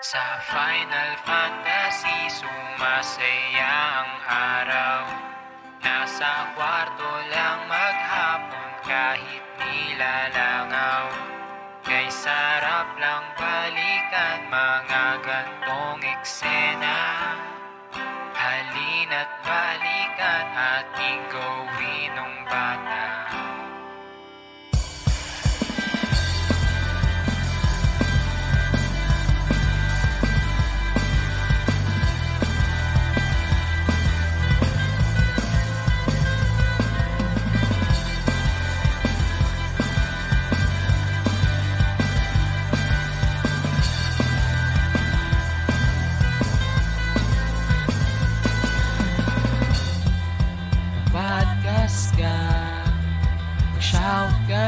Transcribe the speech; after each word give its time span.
Sa 0.00 0.40
Final 0.40 1.20
Fantasy, 1.28 2.32
sumasaya 2.32 3.76
ang 4.00 4.12
araw. 4.24 5.02
Nasa 5.84 6.56
kwarto 6.56 7.12
lang 7.28 7.60
maghapon 7.68 8.70
kahit 8.88 9.44
nilalangaw. 9.60 11.12
Kay 11.84 12.08
sarap 12.08 12.88
lang 12.96 13.28
balikan 13.36 14.48
mga 14.48 14.95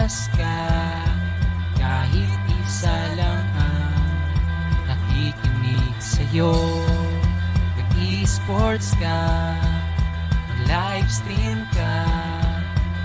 Shoutcast 0.09 0.33
ka 0.41 0.65
Kahit 1.77 2.41
isa 2.65 2.97
lang 3.21 3.45
ang 3.61 4.09
Nakikinig 4.89 6.01
sa'yo. 6.01 6.57
Mag-e-sports 7.77 8.97
ka 8.97 9.21
Mag-livestream 10.49 11.61
ka 11.77 11.97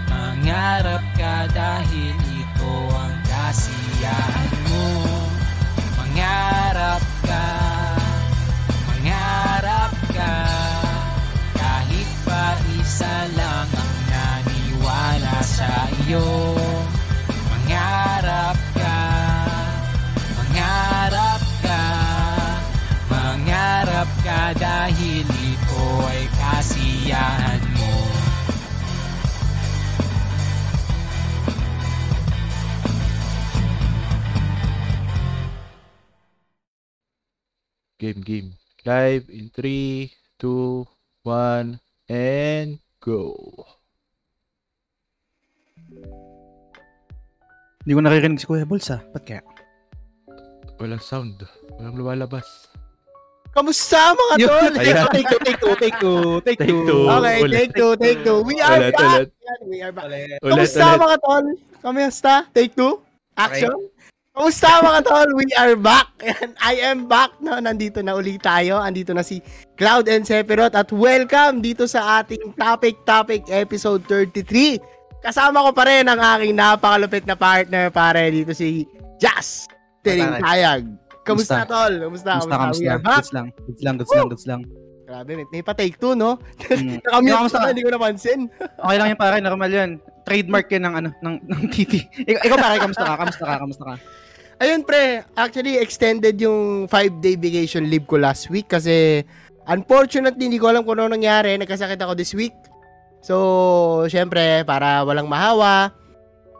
Mangarap 0.07 1.03
ka 1.19 1.51
dahil 1.51 2.15
ito 2.39 2.73
ang 2.95 3.15
kasiyahan 3.27 4.51
mo. 4.71 4.87
Mangarap 5.99 7.03
ka 7.27 7.47
Mangarap 8.87 9.93
ka 10.15 10.35
kahit 11.51 12.09
pa 12.23 12.55
isa 12.79 13.27
lang 13.35 13.67
ang 13.75 13.95
naniwala 14.07 15.43
sa 15.43 15.91
iyo 16.07 16.63
ka 24.23 24.55
dahil 24.55 25.27
ito 25.27 25.85
ay 26.07 26.23
kasiyahan 26.39 27.63
mo 27.75 27.91
Game, 38.03 38.19
game. 38.19 38.49
Live 38.83 39.31
in 39.31 39.47
3, 39.55 40.11
2, 40.35 40.83
1, 41.23 41.79
and 42.11 42.83
go. 42.99 43.31
Hindi 47.79 47.91
ko 47.95 48.01
naririnig 48.03 48.43
si 48.43 48.47
Kuya 48.47 48.67
Bulls 48.67 48.91
ah. 48.91 48.99
Ba't 49.15 49.23
kaya? 49.23 49.39
Walang 50.83 50.99
sound. 50.99 51.47
Walang 51.79 51.95
lumalabas. 51.95 52.62
Kamusta 53.53 54.17
mga 54.17 54.35
tol? 54.49 54.65
Take 54.73 54.97
two, 54.97 55.09
take 55.13 55.27
two, 55.29 55.41
take 55.77 55.97
two, 56.01 56.17
take 56.41 56.57
Take 56.57 56.61
two. 56.65 56.81
two. 56.89 57.03
Okay, 57.05 57.37
Ulit. 57.39 57.53
take 57.53 57.71
two, 57.77 57.91
take 58.01 58.19
two. 58.25 58.41
We 58.41 58.57
are 58.57 58.81
Ulit, 58.81 58.93
back. 58.97 59.05
ulit. 59.13 59.29
Yan, 59.29 59.59
we 59.69 59.77
are 59.79 59.93
back. 59.93 60.05
Ulit, 60.09 60.41
Kamusta 60.41 60.85
ulit. 60.89 61.01
mga 61.05 61.15
tol? 61.21 61.45
Kamusta? 61.79 62.33
Take 62.49 62.73
two? 62.73 62.93
Action? 63.37 63.77
Kamusta 64.33 64.69
mga 64.81 65.01
tol? 65.05 65.29
We 65.37 65.45
are 65.53 65.75
back. 65.77 66.09
Yan, 66.17 66.49
I 66.57 66.73
am 66.81 67.05
back. 67.05 67.37
No, 67.37 67.61
nandito 67.61 68.01
na 68.01 68.17
uli 68.17 68.41
tayo. 68.41 68.81
Andito 68.81 69.13
na 69.13 69.21
si 69.21 69.37
Cloud 69.77 70.09
and 70.09 70.25
Sephiroth 70.25 70.73
at 70.73 70.89
welcome 70.89 71.61
dito 71.61 71.85
sa 71.85 72.25
ating 72.25 72.57
Topic 72.57 73.05
Topic 73.05 73.45
episode 73.53 74.01
33. 74.09 74.81
Kasama 75.21 75.61
ko 75.61 75.69
pa 75.71 75.85
rin 75.85 76.09
ang 76.09 76.17
aking 76.17 76.57
napakalupit 76.57 77.29
na 77.29 77.37
partner 77.37 77.93
pare 77.93 78.33
dito 78.33 78.49
si 78.51 78.89
Jazz 79.21 79.69
Tiring 80.01 80.41
Tayag. 80.41 80.83
Kamusta 81.23 81.63
tol? 81.63 81.93
Kamusta? 82.11 82.31
Kamusta, 82.39 82.55
kamusta? 82.59 82.93
Goods 82.99 83.31
lang. 83.31 83.47
Goods 83.55 83.81
lang, 83.81 83.95
goods 83.97 84.11
lang, 84.13 84.27
goods 84.29 84.45
lang. 84.47 84.61
Grabe, 85.03 85.31
may, 85.35 85.45
may 85.51 85.61
pa 85.61 85.75
take 85.75 85.99
two, 85.99 86.15
no? 86.15 86.39
Mm. 86.71 86.99
Nakamute 87.03 87.51
na, 87.51 87.59
ka? 87.59 87.69
hindi 87.71 87.83
ko 87.83 87.91
napansin. 87.91 88.39
Okay 88.83 88.97
lang 88.99 89.07
yan 89.11 89.19
pare, 89.19 89.37
normal 89.43 89.71
yan. 89.71 89.89
Trademark 90.23 90.67
yan 90.71 90.83
ng 90.87 90.95
ano, 90.95 91.09
ng, 91.19 91.35
ng 91.43 91.61
TT. 91.71 91.93
Ikaw, 92.27 92.41
ikaw 92.47 92.57
pare, 92.59 92.75
kamusta 92.79 93.03
ka? 93.03 93.13
Kamusta 93.19 93.43
ka? 93.43 93.55
Kamusta 93.59 93.83
ka? 93.83 93.95
Ayun 94.63 94.81
pre, 94.87 95.27
actually 95.35 95.75
extended 95.75 96.39
yung 96.39 96.87
5-day 96.87 97.35
vacation 97.35 97.83
leave 97.91 98.07
ko 98.07 98.15
last 98.15 98.47
week 98.47 98.71
kasi 98.71 99.25
unfortunately 99.67 100.47
hindi 100.47 100.61
ko 100.61 100.71
alam 100.71 100.87
kung 100.87 100.95
ano 100.99 101.11
nangyari. 101.11 101.59
Nagkasakit 101.59 101.99
ako 101.99 102.15
this 102.15 102.31
week. 102.31 102.55
So, 103.23 104.07
syempre, 104.07 104.63
para 104.63 105.03
walang 105.03 105.27
mahawa, 105.27 105.91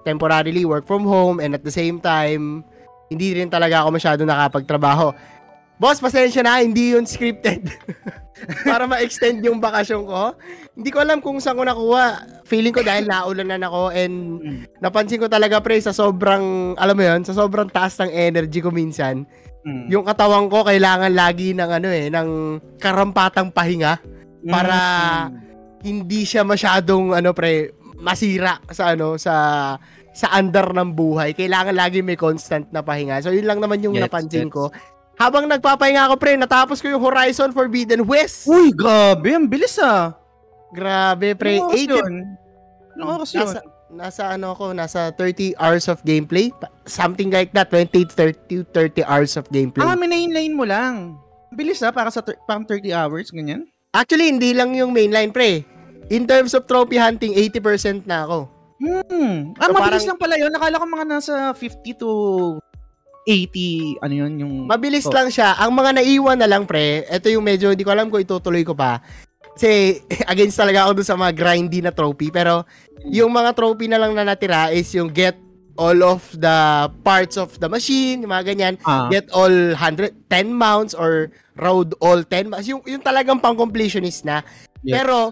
temporarily 0.04 0.68
work 0.68 0.84
from 0.84 1.08
home 1.08 1.40
and 1.40 1.56
at 1.56 1.64
the 1.64 1.72
same 1.72 2.00
time, 2.04 2.64
hindi 3.14 3.38
rin 3.38 3.48
talaga 3.48 3.86
ako 3.86 3.90
masyado 3.94 4.22
nakapagtrabaho. 4.26 5.14
Boss, 5.78 6.02
pasensya 6.02 6.42
na, 6.42 6.62
hindi 6.62 6.94
yun 6.94 7.06
scripted. 7.06 7.66
para 8.68 8.90
ma-extend 8.90 9.40
yung 9.46 9.62
bakasyon 9.62 10.04
ko. 10.04 10.36
Hindi 10.76 10.90
ko 10.92 11.00
alam 11.00 11.20
kung 11.24 11.40
saan 11.40 11.56
ko 11.56 11.64
nakuha. 11.64 12.06
Feeling 12.44 12.76
ko 12.76 12.82
dahil 12.84 13.08
naulanan 13.08 13.64
ako 13.64 13.94
and 13.94 14.16
Mm. 14.44 14.58
napansin 14.84 15.22
ko 15.22 15.28
talaga 15.32 15.64
pre 15.64 15.80
sa 15.80 15.96
sobrang, 15.96 16.76
alam 16.76 16.96
mo 16.98 17.04
yun, 17.04 17.22
sa 17.24 17.32
sobrang 17.32 17.70
taas 17.70 17.96
ng 18.02 18.12
energy 18.12 18.60
ko 18.60 18.74
minsan, 18.74 19.24
Mm. 19.64 19.88
yung 19.88 20.04
katawan 20.04 20.52
ko 20.52 20.68
kailangan 20.68 21.14
lagi 21.16 21.56
ng 21.56 21.70
ano 21.72 21.88
eh, 21.88 22.12
ng 22.12 22.30
karampatang 22.82 23.48
pahinga 23.48 24.02
para 24.44 24.78
Mm. 25.30 25.40
hindi 25.84 26.28
siya 26.28 26.44
masyadong 26.44 27.16
ano 27.16 27.32
pre, 27.32 27.72
masira 27.96 28.60
sa 28.68 28.92
ano 28.92 29.16
sa 29.16 29.34
sa 30.14 30.30
andar 30.32 30.72
ng 30.72 30.94
buhay. 30.94 31.34
Kailangan 31.34 31.74
lagi 31.74 32.06
may 32.06 32.16
constant 32.16 32.70
na 32.70 32.86
pahinga. 32.86 33.20
So 33.26 33.34
yun 33.34 33.50
lang 33.50 33.60
naman 33.60 33.82
yung 33.82 33.98
Gets, 33.98 34.06
napansin 34.08 34.48
gets. 34.48 34.54
ko. 34.54 34.64
Habang 35.18 35.46
nagpapahinga 35.46 36.10
ako 36.10 36.16
pre, 36.18 36.38
natapos 36.38 36.82
ko 36.82 36.90
yung 36.90 37.02
Horizon 37.02 37.54
Forbidden 37.54 38.06
West. 38.06 38.50
Uy, 38.50 38.74
grabe, 38.74 39.34
ang 39.34 39.46
bilis 39.46 39.78
ah. 39.78 40.18
Grabe 40.74 41.38
pre, 41.38 41.62
oras 41.62 41.78
80 41.78 41.90
yun? 41.90 42.14
Anong 42.98 43.10
oras 43.22 43.30
yun? 43.34 43.46
nasa, 43.46 43.60
nasa 43.94 44.24
ano 44.34 44.58
ako, 44.58 44.74
nasa 44.74 45.14
30 45.14 45.54
hours 45.62 45.86
of 45.86 46.02
gameplay. 46.02 46.50
Something 46.90 47.30
like 47.30 47.54
that, 47.54 47.70
20 47.70 48.10
to 48.10 48.14
30, 48.14 48.74
30 48.74 49.06
hours 49.06 49.38
of 49.38 49.46
gameplay. 49.54 49.86
Ah, 49.86 49.94
minainline 49.94 50.54
mo 50.54 50.66
lang. 50.66 51.18
Ang 51.54 51.58
bilis 51.58 51.82
ah, 51.86 51.94
para 51.94 52.10
sa 52.10 52.26
thir- 52.26 52.42
parang 52.50 52.66
30 52.66 52.90
hours, 52.90 53.30
ganyan. 53.30 53.70
Actually, 53.94 54.34
hindi 54.34 54.58
lang 54.58 54.74
yung 54.74 54.90
mainline 54.90 55.30
pre. 55.30 55.62
In 56.10 56.26
terms 56.26 56.58
of 56.58 56.66
trophy 56.66 56.98
hunting, 56.98 57.38
80% 57.38 58.10
na 58.10 58.26
ako. 58.26 58.50
Hmm. 58.84 59.56
Ah, 59.56 59.72
So, 59.72 59.74
mabilis 59.74 60.04
parang- 60.04 60.08
lang 60.10 60.20
pala 60.20 60.36
yun. 60.36 60.52
Nakala 60.52 60.76
ko 60.76 60.86
mga 60.86 61.08
nasa 61.08 61.34
50 61.56 61.96
to 61.96 62.10
80, 63.24 64.04
ano 64.04 64.14
yun, 64.14 64.32
yung... 64.36 64.54
Mabilis 64.68 65.08
Oh. 65.08 65.16
lang 65.16 65.32
siya. 65.32 65.56
Ang 65.56 65.72
mga 65.72 65.96
naiwan 65.96 66.36
na 66.36 66.44
lang, 66.44 66.68
pre, 66.68 67.08
ito 67.08 67.32
yung 67.32 67.40
medyo 67.42 67.72
hindi 67.72 67.88
ko 67.88 67.96
alam 67.96 68.12
kung 68.12 68.20
itutuloy 68.20 68.68
ko 68.68 68.76
pa. 68.76 69.00
Kasi 69.56 69.96
against 70.28 70.60
talaga 70.60 70.84
ako 70.84 71.00
dun 71.00 71.08
sa 71.08 71.16
mga 71.16 71.32
grindy 71.32 71.80
na 71.80 71.96
trophy. 71.96 72.28
Pero 72.28 72.68
yung 73.08 73.32
mga 73.32 73.56
trophy 73.56 73.88
na 73.88 73.96
lang 73.96 74.12
na 74.12 74.28
natira 74.28 74.76
is 74.76 74.92
yung 74.92 75.08
get 75.08 75.40
all 75.74 75.96
of 76.04 76.20
the 76.36 76.58
parts 77.02 77.34
of 77.34 77.56
the 77.58 77.66
machine, 77.66 78.22
yung 78.22 78.30
mga 78.30 78.46
ganyan. 78.52 78.74
Ah, 78.84 79.08
Get 79.08 79.32
all 79.32 79.50
110 79.72 80.20
mounts 80.52 80.92
or 80.92 81.32
road 81.56 81.96
all 81.98 82.20
10 82.22 82.52
mounts. 82.52 82.68
Yung, 82.68 82.84
yung 82.84 83.00
talagang 83.00 83.40
pang-completionist 83.40 84.22
na. 84.22 84.44
Yes. 84.84 85.00
Pero, 85.00 85.32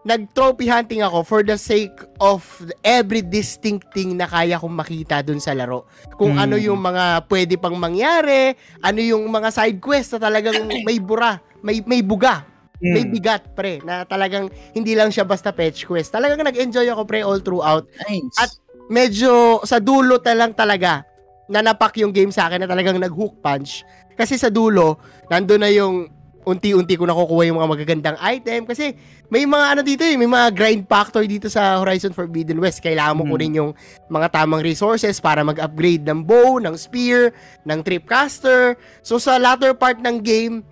nag-trophy 0.00 0.64
hunting 0.64 1.04
ako 1.04 1.20
for 1.20 1.40
the 1.44 1.60
sake 1.60 1.92
of 2.24 2.40
every 2.80 3.20
distinct 3.20 3.92
thing 3.92 4.16
na 4.16 4.24
kaya 4.24 4.56
kong 4.56 4.72
makita 4.72 5.20
dun 5.20 5.36
sa 5.36 5.52
laro. 5.52 5.84
Kung 6.16 6.40
Mm. 6.40 6.44
ano 6.48 6.56
yung 6.56 6.80
mga 6.80 7.28
pwede 7.28 7.60
pang 7.60 7.76
mangyari, 7.76 8.56
ano 8.80 9.00
yung 9.00 9.28
mga 9.28 9.52
side 9.52 9.76
quest 9.76 10.16
na 10.16 10.30
talagang 10.32 10.56
may 10.88 10.96
bura, 10.96 11.36
may 11.60 11.84
may 11.84 12.00
buga, 12.00 12.48
hmm. 12.80 12.92
may 12.96 13.04
bigat 13.04 13.52
pre, 13.52 13.84
na 13.84 14.08
talagang 14.08 14.48
hindi 14.72 14.96
lang 14.96 15.12
siya 15.12 15.28
basta 15.28 15.52
fetch 15.52 15.84
quest. 15.84 16.08
Talagang 16.08 16.40
nag-enjoy 16.40 16.88
ako 16.88 17.04
pre 17.04 17.20
all 17.20 17.40
throughout. 17.44 17.84
Nice. 18.08 18.36
At- 18.40 18.56
Medyo 18.90 19.62
sa 19.62 19.78
dulo 19.78 20.18
na 20.18 20.34
lang 20.34 20.50
talaga 20.50 21.06
nanapak 21.46 21.94
yung 22.02 22.10
game 22.10 22.34
sa 22.34 22.50
akin 22.50 22.62
na 22.62 22.66
talagang 22.66 22.98
nag-hook 22.98 23.38
punch. 23.38 23.86
Kasi 24.18 24.34
sa 24.34 24.50
dulo, 24.50 24.98
nandun 25.30 25.62
na 25.62 25.70
yung 25.70 26.10
unti-unti 26.50 26.98
ko 26.98 27.06
nakukuha 27.06 27.46
yung 27.46 27.58
mga 27.58 27.70
magagandang 27.70 28.18
item 28.20 28.66
kasi 28.66 28.92
may 29.26 29.46
mga 29.46 29.66
ano 29.72 29.80
dito 29.80 30.02
eh, 30.02 30.18
may 30.18 30.26
mga 30.26 30.50
grind 30.50 30.84
factor 30.84 31.22
dito 31.22 31.46
sa 31.46 31.78
Horizon 31.78 32.10
Forbidden 32.10 32.58
West. 32.58 32.82
Kailangan 32.82 33.14
mo 33.14 33.24
Hmm. 33.24 33.32
kunin 33.32 33.58
yung 33.62 33.70
mga 34.06 34.28
tamang 34.34 34.60
resources 34.60 35.16
para 35.16 35.40
mag-upgrade 35.40 36.02
ng 36.02 36.20
bow, 36.20 36.58
ng 36.58 36.74
spear, 36.74 37.30
ng 37.62 37.78
tripcaster. 37.80 38.74
So 39.00 39.16
sa 39.16 39.38
latter 39.38 39.72
part 39.72 40.02
ng 40.02 40.18
game, 40.18 40.66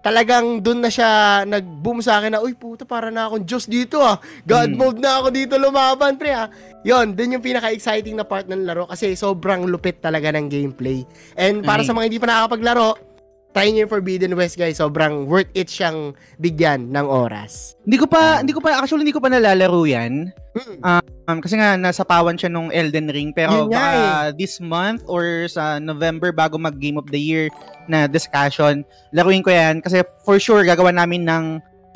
talagang 0.00 0.64
dun 0.64 0.80
na 0.80 0.88
siya 0.88 1.44
nag-boom 1.44 2.00
sa 2.00 2.18
akin 2.18 2.32
na, 2.32 2.40
uy 2.40 2.56
puta, 2.56 2.88
para 2.88 3.12
na 3.12 3.28
akong 3.28 3.44
Diyos 3.44 3.68
dito 3.68 4.00
ah. 4.00 4.16
God 4.42 4.72
Hmm. 4.72 4.78
mode 4.80 4.98
na 4.98 5.20
ako 5.20 5.28
dito 5.28 5.54
lumaban, 5.54 6.16
pre 6.16 6.32
ah. 6.32 6.48
Yon, 6.80 7.12
dun 7.12 7.36
yung 7.36 7.44
pinaka-exciting 7.44 8.16
na 8.16 8.24
part 8.24 8.48
ng 8.48 8.64
laro 8.64 8.88
kasi 8.88 9.12
sobrang 9.12 9.68
lupit 9.68 10.00
talaga 10.00 10.32
ng 10.32 10.48
gameplay. 10.48 11.04
And 11.36 11.60
para 11.60 11.84
Ay. 11.84 11.86
sa 11.86 11.92
mga 11.92 12.04
hindi 12.08 12.16
pa 12.16 12.26
nakakapaglaro, 12.26 13.09
try 13.50 13.70
nyo 13.70 13.86
yung 13.86 13.92
Forbidden 13.92 14.34
West 14.38 14.54
guys. 14.54 14.78
Sobrang 14.78 15.26
worth 15.26 15.50
it 15.58 15.66
siyang 15.66 16.14
bigyan 16.38 16.90
ng 16.94 17.06
oras. 17.06 17.74
Hindi 17.82 17.98
ko 17.98 18.06
pa, 18.06 18.42
hindi 18.42 18.54
ko 18.54 18.62
pa, 18.62 18.78
actually 18.78 19.02
hindi 19.02 19.14
ko 19.14 19.22
pa 19.22 19.30
nalalaro 19.30 19.82
yan. 19.86 20.30
Hmm. 20.54 21.06
Um, 21.26 21.38
kasi 21.38 21.58
nga, 21.58 21.78
nasa 21.78 22.02
pawan 22.02 22.38
siya 22.38 22.50
nung 22.50 22.70
Elden 22.70 23.10
Ring. 23.10 23.30
Pero 23.34 23.66
baka 23.70 24.30
this 24.34 24.58
month 24.62 25.02
or 25.06 25.46
sa 25.50 25.78
November 25.78 26.30
bago 26.34 26.58
mag 26.58 26.78
Game 26.78 26.98
of 26.98 27.10
the 27.10 27.18
Year 27.18 27.50
na 27.90 28.06
discussion, 28.06 28.86
laruin 29.10 29.42
ko 29.42 29.50
yan. 29.50 29.82
Kasi 29.82 30.02
for 30.22 30.38
sure, 30.38 30.62
gagawa 30.62 30.94
namin 30.94 31.26
ng 31.26 31.44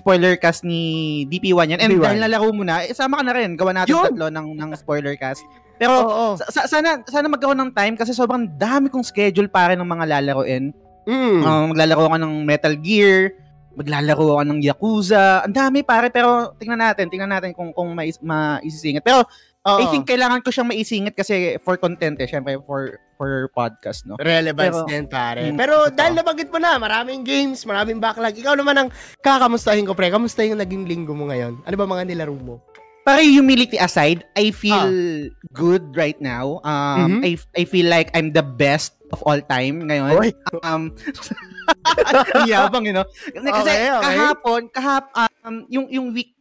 spoiler 0.04 0.36
cast 0.36 0.68
ni 0.68 1.24
DP1 1.32 1.74
yan. 1.74 1.80
And 1.80 1.96
DP1. 1.96 2.04
dahil 2.04 2.20
nalaro 2.20 2.50
mo 2.52 2.62
na, 2.66 2.84
eh, 2.84 2.92
sama 2.92 3.22
ka 3.22 3.24
na 3.24 3.34
rin. 3.34 3.56
Gawa 3.56 3.72
natin 3.72 3.94
Yun! 3.94 4.04
tatlo 4.12 4.26
ng, 4.28 4.46
ng 4.52 4.70
spoiler 4.76 5.16
cast. 5.16 5.40
Pero 5.74 6.06
Oo. 6.06 6.26
sa- 6.38 6.50
sa- 6.52 6.68
sana 6.70 7.02
sana 7.02 7.26
magkaroon 7.26 7.58
ng 7.58 7.72
time 7.74 7.94
kasi 7.98 8.14
sobrang 8.14 8.46
dami 8.46 8.86
kong 8.86 9.02
schedule 9.02 9.50
pare 9.50 9.74
ng 9.74 9.86
mga 9.88 10.04
lalaroin. 10.06 10.70
Mm. 11.04 11.40
Uh, 11.44 11.64
maglalaro 11.72 12.02
ako 12.08 12.16
ng 12.20 12.34
Metal 12.44 12.74
Gear, 12.80 13.36
maglalaro 13.76 14.40
ako 14.40 14.42
ng 14.48 14.60
Yakuza. 14.64 15.44
Ang 15.44 15.54
dami 15.54 15.78
pare 15.84 16.08
pero 16.08 16.56
tingnan 16.56 16.80
natin, 16.80 17.10
tingnan 17.12 17.32
natin 17.32 17.50
kung 17.52 17.72
kung 17.72 17.92
mais, 17.92 18.16
maisisingit. 18.22 19.04
Pero 19.04 19.26
Oo. 19.64 19.80
I 19.80 19.88
think 19.88 20.04
kailangan 20.04 20.44
ko 20.44 20.52
siyang 20.52 20.68
maisingit 20.68 21.16
kasi 21.16 21.56
for 21.64 21.80
content 21.80 22.20
eh, 22.20 22.28
syempre 22.28 22.60
for 22.68 23.00
for 23.16 23.48
podcast, 23.56 24.04
no. 24.04 24.20
relevance 24.20 24.76
Pero- 24.76 24.88
din 24.90 25.08
pare. 25.08 25.48
Mm, 25.48 25.56
Pero 25.56 25.88
totoo. 25.88 25.96
dahil 25.96 26.12
nabanggit 26.18 26.48
mo 26.52 26.58
na, 26.60 26.76
maraming 26.76 27.24
games, 27.24 27.64
maraming 27.64 27.96
backlog. 27.96 28.36
Ikaw 28.36 28.54
naman 28.60 28.76
ang 28.76 28.88
kakamustahin 29.24 29.88
ko 29.88 29.96
pre. 29.96 30.12
Kamusta 30.12 30.44
yung 30.44 30.60
naging 30.60 30.84
linggo 30.84 31.16
mo 31.16 31.32
ngayon? 31.32 31.64
Ano 31.64 31.74
ba 31.80 31.86
mga 31.88 32.04
nilaro 32.04 32.36
mo? 32.36 32.60
Pare 33.04 33.20
humility 33.20 33.76
aside, 33.76 34.24
I 34.32 34.48
feel 34.48 35.28
good 35.52 35.92
right 35.92 36.16
now. 36.16 36.64
Um 36.64 37.20
Mhm. 37.20 37.20
I 37.20 37.30
I 37.52 37.62
feel 37.68 37.86
like 37.92 38.08
I'm 38.16 38.32
the 38.32 38.40
best 38.40 38.96
of 39.12 39.20
all 39.28 39.36
time 39.44 39.84
ngayon. 39.84 40.16
Oy. 40.16 40.30
Um 40.64 40.96
ang 42.34 42.48
yabang, 42.48 42.88
you 42.88 42.96
know. 42.96 43.04
Kasi 43.28 43.44
Okay, 43.44 43.92
okay. 43.92 44.00
kahapon, 44.08 44.60
kahap 44.72 45.12
um 45.44 45.68
yung 45.68 45.86
yung 45.92 46.06
week 46.16 46.32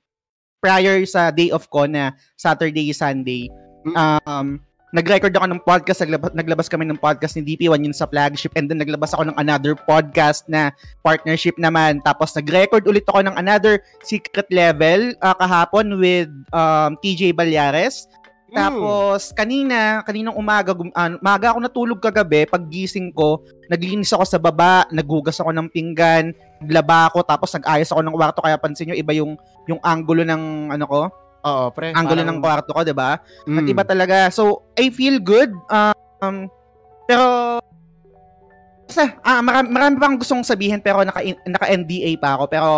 prior 0.63 1.03
sa 1.03 1.35
day 1.35 1.51
of 1.51 1.67
ko 1.67 1.83
na 1.83 2.15
Saturday, 2.39 2.87
Sunday, 2.95 3.51
Mm. 3.83 3.95
um 4.23 4.47
nag-record 4.93 5.33
ako 5.33 5.47
ng 5.49 5.61
podcast, 5.65 6.05
naglabas, 6.05 6.31
naglabas 6.37 6.67
kami 6.69 6.85
ng 6.85 7.01
podcast 7.01 7.33
ni 7.33 7.41
DP1 7.41 7.81
yun 7.81 7.97
sa 7.97 8.05
flagship 8.05 8.53
and 8.53 8.69
then 8.69 8.77
naglabas 8.77 9.09
ako 9.17 9.25
ng 9.25 9.37
another 9.41 9.73
podcast 9.73 10.45
na 10.45 10.69
partnership 11.01 11.57
naman. 11.57 11.97
Tapos 12.05 12.29
nag-record 12.37 12.85
ulit 12.85 13.01
ako 13.09 13.25
ng 13.25 13.33
another 13.33 13.81
secret 14.05 14.45
level 14.53 15.17
ah, 15.25 15.33
kahapon 15.33 15.97
with 15.97 16.29
um, 16.53 16.93
TJ 17.01 17.33
Balyares. 17.33 18.05
Mm. 18.53 18.61
Tapos, 18.61 19.33
kanina, 19.33 20.05
kaninang 20.05 20.37
umaga, 20.37 20.77
gum- 20.77 20.93
ah, 20.93 21.09
umaga 21.17 21.49
ako 21.49 21.57
natulog 21.65 21.97
kagabi, 21.97 22.45
paggising 22.45 23.09
ko, 23.09 23.41
naglinis 23.73 24.13
ako 24.13 24.29
sa 24.29 24.37
baba, 24.37 24.85
naghugas 24.93 25.41
ako 25.41 25.49
ng 25.57 25.73
pinggan, 25.73 26.37
naglaba 26.61 27.09
ako, 27.09 27.25
tapos 27.25 27.49
nag-ayos 27.57 27.89
ako 27.89 28.05
ng 28.05 28.13
kwarto, 28.13 28.45
kaya 28.45 28.61
pansin 28.61 28.93
nyo, 28.93 28.95
iba 29.01 29.09
yung, 29.17 29.33
yung 29.65 29.81
angulo 29.81 30.21
ng, 30.21 30.69
ano 30.69 30.85
ko, 30.85 31.09
Oo, 31.43 31.75
pre. 31.75 31.91
angulo 31.91 32.23
parang- 32.23 32.39
ng 32.39 32.39
kwarto 32.39 32.71
ko, 32.71 32.81
di 32.87 32.95
ba? 32.95 33.19
Mm. 33.43 33.57
At 33.59 33.65
iba 33.67 33.83
talaga. 33.83 34.15
So, 34.31 34.63
I 34.79 34.87
feel 34.89 35.19
good. 35.19 35.51
Um, 35.67 36.47
pero, 37.03 37.59
basta, 38.87 39.19
ah, 39.19 39.43
marami, 39.43 39.67
marami 39.67 39.95
pang 39.99 40.15
gustong 40.15 40.43
sabihin, 40.47 40.79
pero 40.79 41.03
naka, 41.03 41.19
naka-NDA 41.43 42.15
pa 42.15 42.39
ako. 42.39 42.43
Pero, 42.47 42.69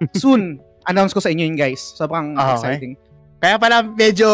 soon, 0.22 0.62
announce 0.86 1.10
ko 1.10 1.18
sa 1.18 1.34
inyo 1.34 1.44
yun, 1.50 1.58
guys. 1.58 1.82
Sobrang 1.98 2.38
okay. 2.38 2.54
exciting. 2.54 2.94
Kaya 3.36 3.60
pala 3.60 3.84
medyo 3.84 4.26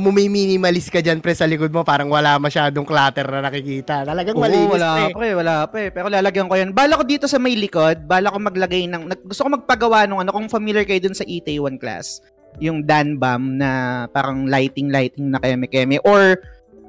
mumiminimalist 0.00 0.88
ka 0.88 1.04
dyan 1.04 1.20
pre 1.20 1.36
sa 1.36 1.44
likod 1.44 1.68
mo. 1.68 1.84
Parang 1.84 2.08
wala 2.08 2.40
masyadong 2.40 2.88
clutter 2.88 3.28
na 3.28 3.44
nakikita. 3.44 4.08
Talagang 4.08 4.32
Oo, 4.32 4.42
malinis 4.42 4.72
wala 4.72 4.90
pre. 4.96 5.12
pa 5.12 5.24
eh, 5.28 5.34
wala 5.36 5.54
pa 5.68 5.76
eh. 5.76 5.88
Pero 5.92 6.06
lalagyan 6.08 6.48
ko 6.48 6.54
yan. 6.56 6.70
Bala 6.72 6.96
ko 6.96 7.04
dito 7.04 7.28
sa 7.28 7.36
may 7.36 7.52
likod, 7.52 8.08
bala 8.08 8.32
ko 8.32 8.40
maglagay 8.40 8.88
ng, 8.88 9.12
gusto 9.28 9.44
ko 9.44 9.60
magpagawa 9.60 10.08
nung 10.08 10.24
ano, 10.24 10.32
kung 10.32 10.48
familiar 10.48 10.88
kayo 10.88 11.04
dun 11.04 11.12
sa 11.12 11.28
ET1 11.28 11.76
class, 11.76 12.24
yung 12.62 12.84
Danbam 12.84 13.60
na 13.60 13.70
parang 14.10 14.48
lighting-lighting 14.48 15.32
na 15.32 15.40
keme-keme, 15.40 16.00
or 16.04 16.40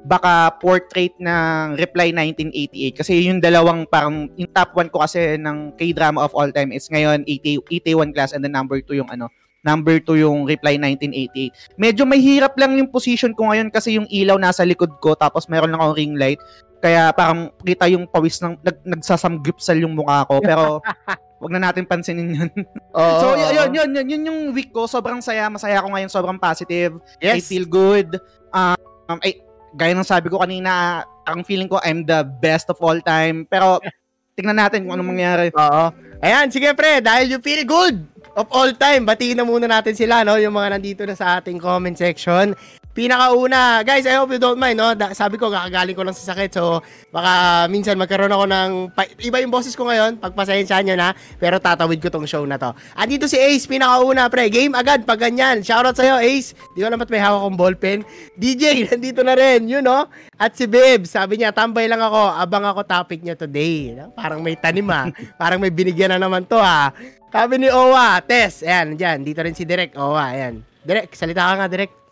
baka 0.08 0.56
portrait 0.62 1.12
ng 1.20 1.76
Reply 1.76 2.14
1988 2.14 2.96
kasi 2.96 3.28
yung 3.28 3.42
dalawang 3.42 3.84
parang 3.84 4.30
yung 4.40 4.50
top 4.54 4.72
1 4.72 4.88
ko 4.88 5.02
kasi 5.02 5.36
ng 5.36 5.74
K-drama 5.74 6.24
of 6.24 6.32
all 6.32 6.48
time 6.54 6.70
is 6.70 6.86
ngayon 6.88 7.26
ET, 7.26 7.44
ET1 7.44 8.14
class 8.14 8.32
and 8.32 8.40
then 8.40 8.54
number 8.54 8.80
2 8.80 9.04
yung 9.04 9.10
ano 9.10 9.28
number 9.66 10.00
2 10.00 10.22
yung 10.24 10.46
Reply 10.48 10.80
1988 10.80 11.76
medyo 11.76 12.06
may 12.06 12.22
hirap 12.22 12.56
lang 12.56 12.78
yung 12.78 12.88
position 12.88 13.34
ko 13.34 13.52
ngayon 13.52 13.68
kasi 13.68 14.00
yung 14.00 14.08
ilaw 14.08 14.38
nasa 14.38 14.62
likod 14.62 14.96
ko 15.02 15.12
tapos 15.12 15.50
meron 15.50 15.74
lang 15.74 15.82
akong 15.82 15.98
ring 15.98 16.16
light. 16.16 16.40
Kaya 16.78 17.10
parang 17.10 17.50
kita 17.66 17.90
yung 17.90 18.06
pawis 18.06 18.38
ng 18.38 18.54
nag, 18.62 18.78
nagsasamgyupsal 18.86 19.82
yung 19.82 19.98
mukha 19.98 20.22
ko 20.30 20.38
pero 20.38 20.78
wag 21.38 21.52
na 21.54 21.70
natin 21.70 21.86
pansinin 21.86 22.34
yun. 22.34 22.50
Oo, 22.98 23.18
so 23.22 23.26
oo, 23.32 23.38
yun, 23.38 23.54
yun, 23.54 23.70
yun, 23.70 23.90
yun, 23.94 24.06
yun 24.10 24.22
yung 24.26 24.40
week 24.50 24.74
ko. 24.74 24.90
Sobrang 24.90 25.22
saya. 25.22 25.46
Masaya 25.46 25.78
ako 25.78 25.94
ngayon. 25.94 26.10
Sobrang 26.10 26.38
positive. 26.38 26.98
I 27.22 27.38
Yes. 27.38 27.46
feel 27.46 27.64
good. 27.64 28.18
Um, 28.50 29.18
ay, 29.22 29.38
gaya 29.72 29.94
ng 29.94 30.02
sabi 30.02 30.26
ko 30.28 30.42
kanina, 30.42 31.04
ang 31.22 31.46
feeling 31.46 31.70
ko 31.70 31.78
I'm 31.80 32.02
the 32.02 32.26
best 32.26 32.66
of 32.68 32.80
all 32.82 32.98
time. 32.98 33.46
Pero 33.46 33.78
tingnan 34.38 34.58
natin 34.58 34.86
kung 34.86 34.98
anong 34.98 35.10
mangyari. 35.14 35.48
Oo. 35.54 35.84
Ayan, 36.18 36.50
sige 36.50 36.74
pre, 36.74 36.98
dahil 36.98 37.30
you 37.30 37.38
feel 37.38 37.62
good 37.62 38.02
of 38.34 38.46
all 38.50 38.70
time, 38.74 39.06
batiin 39.06 39.38
na 39.38 39.46
muna 39.46 39.70
natin 39.70 39.94
sila, 39.94 40.26
no? 40.26 40.34
Yung 40.34 40.54
mga 40.54 40.78
nandito 40.78 41.02
na 41.06 41.14
sa 41.14 41.38
ating 41.38 41.62
comment 41.62 41.94
section. 41.94 42.54
Pinakauna, 42.98 43.86
guys, 43.86 44.10
I 44.10 44.18
hope 44.18 44.34
you 44.34 44.42
don't 44.42 44.58
mind, 44.58 44.74
no? 44.74 44.90
Da- 44.90 45.14
sabi 45.14 45.38
ko, 45.38 45.54
kakagaling 45.54 45.94
ko 45.94 46.02
lang 46.02 46.18
sa 46.18 46.34
sakit, 46.34 46.50
so 46.50 46.82
baka 47.14 47.62
minsan 47.70 47.94
magkaroon 47.94 48.34
ako 48.34 48.44
ng, 48.50 48.70
pa- 48.90 49.06
iba 49.22 49.38
yung 49.38 49.54
boses 49.54 49.78
ko 49.78 49.86
ngayon, 49.86 50.18
pagpasensyahan 50.18 50.82
nyo 50.82 50.96
na, 50.98 51.14
pero 51.38 51.62
tatawid 51.62 52.02
ko 52.02 52.10
tong 52.10 52.26
show 52.26 52.42
na 52.42 52.58
to. 52.58 52.74
Andito 52.98 53.30
si 53.30 53.38
Ace, 53.38 53.70
pinakauna, 53.70 54.26
pre, 54.26 54.50
game 54.50 54.74
agad, 54.74 55.06
pag 55.06 55.22
ganyan. 55.30 55.62
Shoutout 55.62 55.94
sa'yo, 55.94 56.18
Ace. 56.18 56.58
Di 56.74 56.82
ko 56.82 56.90
alam 56.90 56.98
ba't 56.98 57.06
may 57.06 57.22
hawak 57.22 57.46
kong 57.46 57.54
ballpen. 57.54 57.98
DJ, 58.42 58.90
nandito 58.90 59.22
na 59.22 59.38
rin, 59.38 59.70
yun, 59.70 59.86
no? 59.86 60.10
At 60.34 60.58
si 60.58 60.66
Bib, 60.66 61.06
sabi 61.06 61.38
niya, 61.38 61.54
tambay 61.54 61.86
lang 61.86 62.02
ako, 62.02 62.34
abang 62.34 62.66
ako 62.66 62.82
topic 62.82 63.22
niya 63.22 63.38
today. 63.38 63.94
No? 63.94 64.10
Parang 64.10 64.42
may 64.42 64.58
tanim, 64.58 64.90
ah. 64.90 65.06
Parang 65.38 65.62
may 65.62 65.70
binigyan 65.70 66.18
na 66.18 66.26
naman 66.26 66.50
to, 66.50 66.58
ah. 66.58 66.90
Sabi 67.30 67.62
ni 67.62 67.70
Owa, 67.70 68.18
Tess, 68.26 68.66
ayan, 68.66 68.98
dyan, 68.98 69.22
dito 69.22 69.38
rin 69.38 69.54
si 69.54 69.62
Direk, 69.62 69.94
Owa, 69.94 70.34
ayan. 70.34 70.66
Direk, 70.82 71.14
salita 71.14 71.46
ka 71.46 71.62
nga, 71.62 71.70
Direk. 71.70 72.07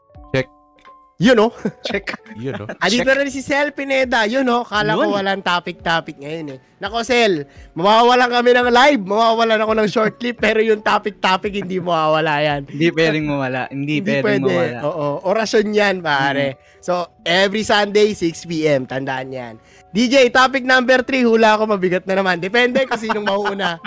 Check. 1.17 1.23
Yun, 1.25 1.37
no? 1.37 1.49
Check. 1.81 2.07
Yun, 2.37 2.53
no? 2.61 2.67
Ah, 2.77 2.93
dito 2.93 3.09
rin 3.09 3.33
si 3.33 3.41
Sel 3.41 3.73
Pineda. 3.73 4.29
Yun, 4.29 4.45
no? 4.45 4.69
Kala 4.69 4.93
ko 4.93 5.09
Yun. 5.09 5.13
walang 5.17 5.41
topic-topic 5.41 6.21
ngayon, 6.21 6.57
eh. 6.57 6.59
Nako, 6.77 7.01
Sel, 7.09 7.49
mawawalan 7.73 8.29
kami 8.29 8.51
ng 8.53 8.69
live. 8.69 9.01
Mawawalan 9.01 9.65
ako 9.65 9.73
ng 9.81 9.89
short 9.89 10.15
clip, 10.21 10.37
pero 10.37 10.61
yung 10.61 10.85
topic-topic, 10.85 11.65
hindi 11.65 11.81
mawawala 11.81 12.45
yan. 12.45 12.61
Hindi 12.69 12.89
pwedeng 12.93 13.25
mawala. 13.33 13.61
Hindi, 13.73 14.05
pwedeng 14.05 14.45
mawala. 14.45 14.79
Oo, 14.85 15.25
orasyon 15.25 15.73
yan, 15.73 15.97
pare. 16.05 16.61
So, 16.85 17.09
every 17.25 17.65
Sunday, 17.65 18.13
6pm. 18.13 18.85
Tandaan 18.85 19.33
yan. 19.33 19.55
DJ, 19.97 20.29
topic 20.29 20.61
number 20.61 21.01
3, 21.01 21.25
hula 21.25 21.57
ako, 21.57 21.73
mabigat 21.73 22.05
na 22.05 22.21
naman. 22.21 22.37
Depende 22.37 22.85
kung 22.85 23.01
sinong 23.01 23.25
mauuna. 23.25 23.81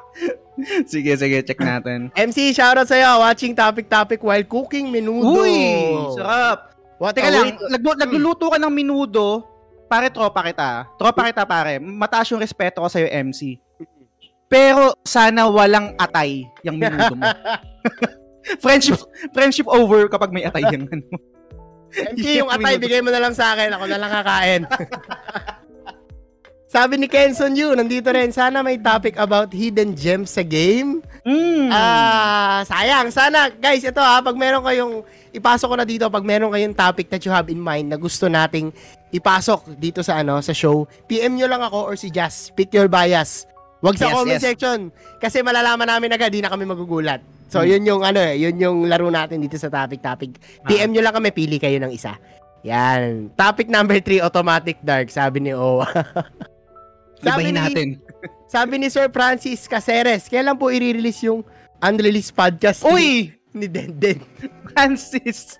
sige, 0.92 1.16
sige. 1.16 1.40
Check 1.40 1.56
natin. 1.56 2.12
MC, 2.12 2.52
shoutout 2.52 2.84
sa'yo. 2.84 3.24
Watching 3.24 3.56
topic-topic 3.56 4.20
while 4.20 4.44
cooking 4.44 4.92
menudo. 4.92 5.40
Uy! 5.40 5.56
Sarap. 6.20 6.76
What 7.00 7.16
Teka 7.16 7.32
a 7.32 7.32
lang, 7.32 7.56
naglu- 7.72 7.96
nagluluto 7.96 8.52
ka 8.52 8.60
ng 8.60 8.68
minudo, 8.68 9.48
pare 9.88 10.12
tropa 10.12 10.44
kita. 10.44 10.84
Tropa 11.00 11.24
kita 11.32 11.48
pare. 11.48 11.80
Mataas 11.80 12.28
yung 12.28 12.44
respeto 12.44 12.84
ko 12.84 12.92
sa'yo, 12.92 13.08
MC. 13.08 13.56
Pero 14.52 15.00
sana 15.00 15.48
walang 15.48 15.96
atay 15.96 16.44
yung 16.60 16.76
minudo 16.76 17.16
mo. 17.16 17.24
friendship 18.62 18.98
friendship 19.30 19.66
over 19.70 20.06
kapag 20.10 20.34
may 20.34 20.44
atay 20.46 20.66
yung 20.70 20.86
ano. 20.90 21.04
MC, 21.92 22.40
yung 22.40 22.50
atay, 22.50 22.80
bigay 22.80 23.04
mo 23.04 23.12
na 23.12 23.20
lang 23.20 23.36
sa 23.36 23.52
akin. 23.52 23.76
Ako 23.76 23.84
na 23.84 23.98
lang 24.00 24.10
kakain. 24.10 24.62
Sabi 26.72 26.96
ni 26.96 27.04
Kenson 27.04 27.52
Yu, 27.52 27.76
nandito 27.76 28.08
rin, 28.08 28.32
sana 28.32 28.64
may 28.64 28.80
topic 28.80 29.20
about 29.20 29.52
hidden 29.52 29.92
gems 29.92 30.32
sa 30.32 30.40
game. 30.40 31.04
Mm. 31.20 31.68
Ah, 31.68 32.64
sayang. 32.64 33.12
Sana, 33.12 33.52
guys, 33.52 33.84
ito 33.84 34.00
ha, 34.00 34.24
pag 34.24 34.32
meron 34.32 34.64
kayong, 34.64 35.04
ipasok 35.36 35.68
ko 35.68 35.76
na 35.76 35.84
dito, 35.84 36.08
pag 36.08 36.24
meron 36.24 36.48
kayong 36.48 36.72
topic 36.72 37.12
that 37.12 37.20
you 37.28 37.32
have 37.32 37.52
in 37.52 37.60
mind 37.60 37.92
na 37.92 38.00
gusto 38.00 38.24
nating 38.24 38.72
ipasok 39.12 39.76
dito 39.76 40.00
sa 40.00 40.24
ano, 40.24 40.40
sa 40.40 40.56
show, 40.56 40.88
PM 41.04 41.36
nyo 41.36 41.44
lang 41.44 41.60
ako 41.60 41.92
or 41.92 41.94
si 42.00 42.08
Jazz. 42.08 42.48
Pick 42.56 42.72
your 42.72 42.88
bias. 42.88 43.44
Wag 43.84 44.00
sa 44.00 44.08
Yes, 44.08 44.14
comment 44.16 44.40
yes. 44.40 44.46
section. 44.48 44.78
Kasi 45.20 45.44
malalaman 45.44 45.84
namin 45.84 46.16
agad, 46.16 46.32
di 46.32 46.40
na 46.40 46.48
kami 46.48 46.64
magugulat. 46.64 47.20
So, 47.52 47.60
Hmm. 47.60 47.68
yun 47.68 47.82
yung 47.84 48.00
ano 48.00 48.16
eh, 48.18 48.40
yun 48.40 48.56
yung 48.56 48.88
laro 48.88 49.06
natin 49.06 49.36
dito 49.38 49.54
sa 49.54 49.68
topic 49.68 50.00
topic. 50.00 50.40
PM 50.64 50.88
nyo 50.88 51.04
lang 51.04 51.12
kami, 51.12 51.28
pili 51.30 51.60
kayo 51.60 51.76
ng 51.76 51.92
isa. 51.92 52.16
Yan. 52.64 53.28
Topic 53.34 53.68
number 53.68 54.00
3, 54.00 54.22
automatic 54.22 54.80
dark, 54.80 55.06
sabi 55.06 55.38
ni 55.38 55.52
Owa. 55.52 55.84
Ibahin 57.20 57.44
ni- 57.46 57.54
natin. 57.54 57.88
Sabi 58.48 58.76
ni 58.76 58.88
Sir 58.88 59.08
Francis 59.08 59.64
Caceres, 59.64 60.28
kailan 60.28 60.52
po 60.54 60.68
i-release 60.68 61.24
yung 61.24 61.40
unreleased 61.78 62.32
podcast 62.32 62.84
ni- 62.84 62.90
Uy! 62.90 63.08
ni 63.50 63.64
Denden? 63.64 64.20
Francis! 64.68 65.56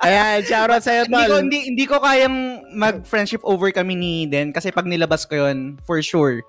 Ayan, 0.00 0.42
shoutout 0.42 0.78
sa'yo, 0.80 1.06
hindi 1.06 1.14
ko 1.16 1.26
tol. 1.28 1.38
hindi, 1.40 1.58
hindi 1.64 1.84
ko 1.86 1.96
kayang 1.98 2.36
mag-friendship 2.72 3.42
over 3.42 3.70
kami 3.70 3.94
ni 3.94 4.12
Den 4.24 4.50
kasi 4.50 4.70
pag 4.70 4.84
nilabas 4.84 5.22
ko 5.22 5.38
yon 5.40 5.78
for 5.80 5.98
sure. 6.00 6.42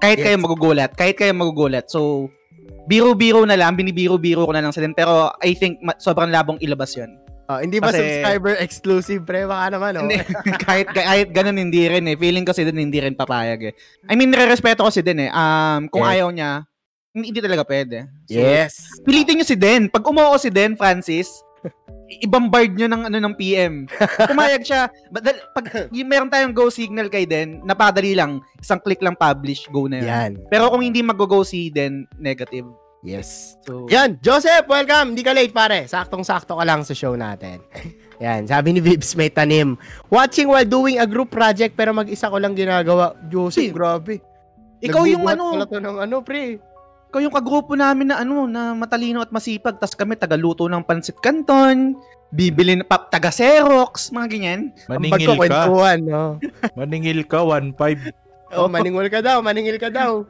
Kahit 0.00 0.18
Yes. 0.18 0.24
kayo 0.26 0.36
magugulat, 0.38 0.90
kahit 0.92 1.14
kayo 1.14 1.32
magugulat. 1.32 1.86
So 1.86 2.32
biro-biro 2.84 3.42
na 3.44 3.54
lang, 3.54 3.74
binibiro-biro 3.74 4.44
ko 4.44 4.52
na 4.52 4.60
lang 4.60 4.72
sa 4.72 4.80
Den 4.80 4.92
pero 4.92 5.30
I 5.40 5.54
think 5.54 5.78
ma- 5.80 5.96
sobrang 5.96 6.28
labong 6.28 6.58
ilabas 6.58 6.94
yon. 6.94 7.18
Oh, 7.46 7.58
hindi 7.58 7.78
ba 7.78 7.90
Kasi- 7.90 8.00
subscriber 8.22 8.54
exclusive, 8.58 9.20
pre? 9.22 9.44
Baka 9.44 9.74
naman, 9.74 9.98
oh. 9.98 10.06
Hindi, 10.06 10.22
kahit 10.64 10.88
kahit 10.88 11.28
ganun 11.30 11.58
hindi 11.58 11.84
rin 11.84 12.06
eh. 12.06 12.16
Feeling 12.16 12.46
ko 12.46 12.54
si 12.54 12.62
Den 12.62 12.78
hindi 12.78 12.96
rin 12.96 13.12
papayag 13.12 13.60
eh. 13.68 13.74
I 14.06 14.14
mean, 14.14 14.30
nire-respeto 14.30 14.82
ko 14.82 14.90
si 14.90 15.02
Den 15.02 15.20
eh. 15.20 15.30
Um, 15.30 15.90
kung 15.90 16.00
Yes. 16.00 16.12
ayaw 16.16 16.28
niya, 16.30 16.50
hindi 17.12 17.38
talaga 17.38 17.66
pwede. 17.66 18.08
So, 18.24 18.38
Yes. 18.40 18.72
Pilitin 19.04 19.36
nyo 19.36 19.44
si 19.44 19.58
Den. 19.58 19.90
Pag 19.90 20.06
umuo 20.06 20.32
si 20.38 20.48
Den, 20.48 20.78
Francis, 20.78 21.28
i-bombard 22.20 22.76
nyo 22.76 22.88
ng 22.90 23.02
ano 23.08 23.18
ng 23.22 23.34
PM. 23.38 23.88
Pumayag 24.28 24.62
siya. 24.66 24.92
But 25.08 25.32
pag 25.56 25.64
yung 25.96 26.08
meron 26.10 26.28
tayong 26.28 26.52
go 26.52 26.68
signal 26.68 27.08
kay 27.08 27.24
Den, 27.24 27.64
napadali 27.64 28.12
lang. 28.12 28.44
Isang 28.60 28.82
click 28.84 29.00
lang 29.00 29.16
publish, 29.16 29.64
go 29.72 29.88
na 29.88 30.02
yun. 30.02 30.08
Yan. 30.08 30.32
Pero 30.52 30.68
kung 30.68 30.84
hindi 30.84 31.00
mag-go 31.00 31.46
si 31.46 31.72
Den, 31.72 32.04
negative. 32.20 32.68
Yes. 33.02 33.58
So, 33.66 33.90
Yan, 33.90 34.22
Joseph, 34.22 34.70
welcome. 34.70 35.16
Hindi 35.16 35.26
ka 35.26 35.34
late, 35.34 35.50
pare. 35.50 35.90
Saktong-sakto 35.90 36.54
ka 36.54 36.62
lang 36.62 36.86
sa 36.86 36.94
show 36.94 37.18
natin. 37.18 37.58
Yan, 38.22 38.46
sabi 38.46 38.70
ni 38.70 38.78
Vibs 38.78 39.18
may 39.18 39.26
tanim. 39.26 39.74
Watching 40.06 40.46
while 40.46 40.62
doing 40.62 41.02
a 41.02 41.06
group 41.10 41.34
project 41.34 41.74
pero 41.74 41.90
mag-isa 41.90 42.30
ko 42.30 42.38
lang 42.38 42.54
ginagawa. 42.54 43.18
Joseph, 43.26 43.74
grabe. 43.74 44.22
ikaw 44.78 45.02
yung 45.06 45.26
ano, 45.26 45.58
pala 45.58 45.66
to 45.66 45.82
ng 45.82 45.98
ano, 45.98 46.16
pre. 46.22 46.62
Ikaw 47.12 47.20
yung 47.20 47.36
kagrupo 47.36 47.76
namin 47.76 48.08
na 48.08 48.24
ano, 48.24 48.48
na 48.48 48.72
matalino 48.72 49.20
at 49.20 49.28
masipag. 49.28 49.76
Tapos 49.76 49.92
kami 49.92 50.16
tagaluto 50.16 50.64
ng 50.64 50.80
pansit 50.80 51.20
canton, 51.20 51.92
bibili 52.32 52.80
na 52.80 52.88
pa, 52.88 53.04
taga 53.04 53.28
Xerox, 53.28 54.08
mga 54.16 54.26
ganyan. 54.32 54.60
Maningil 54.88 55.12
ka. 55.12 55.36
pagkukwentuhan, 55.36 55.98
no? 56.08 56.24
Maningil 56.80 57.20
ka, 57.28 57.44
1.5. 57.44 58.56
Oh, 58.56 58.64
maningil 58.64 59.12
ka 59.12 59.20
daw, 59.20 59.44
maningil 59.44 59.76
ka 59.76 59.92
daw. 59.92 60.24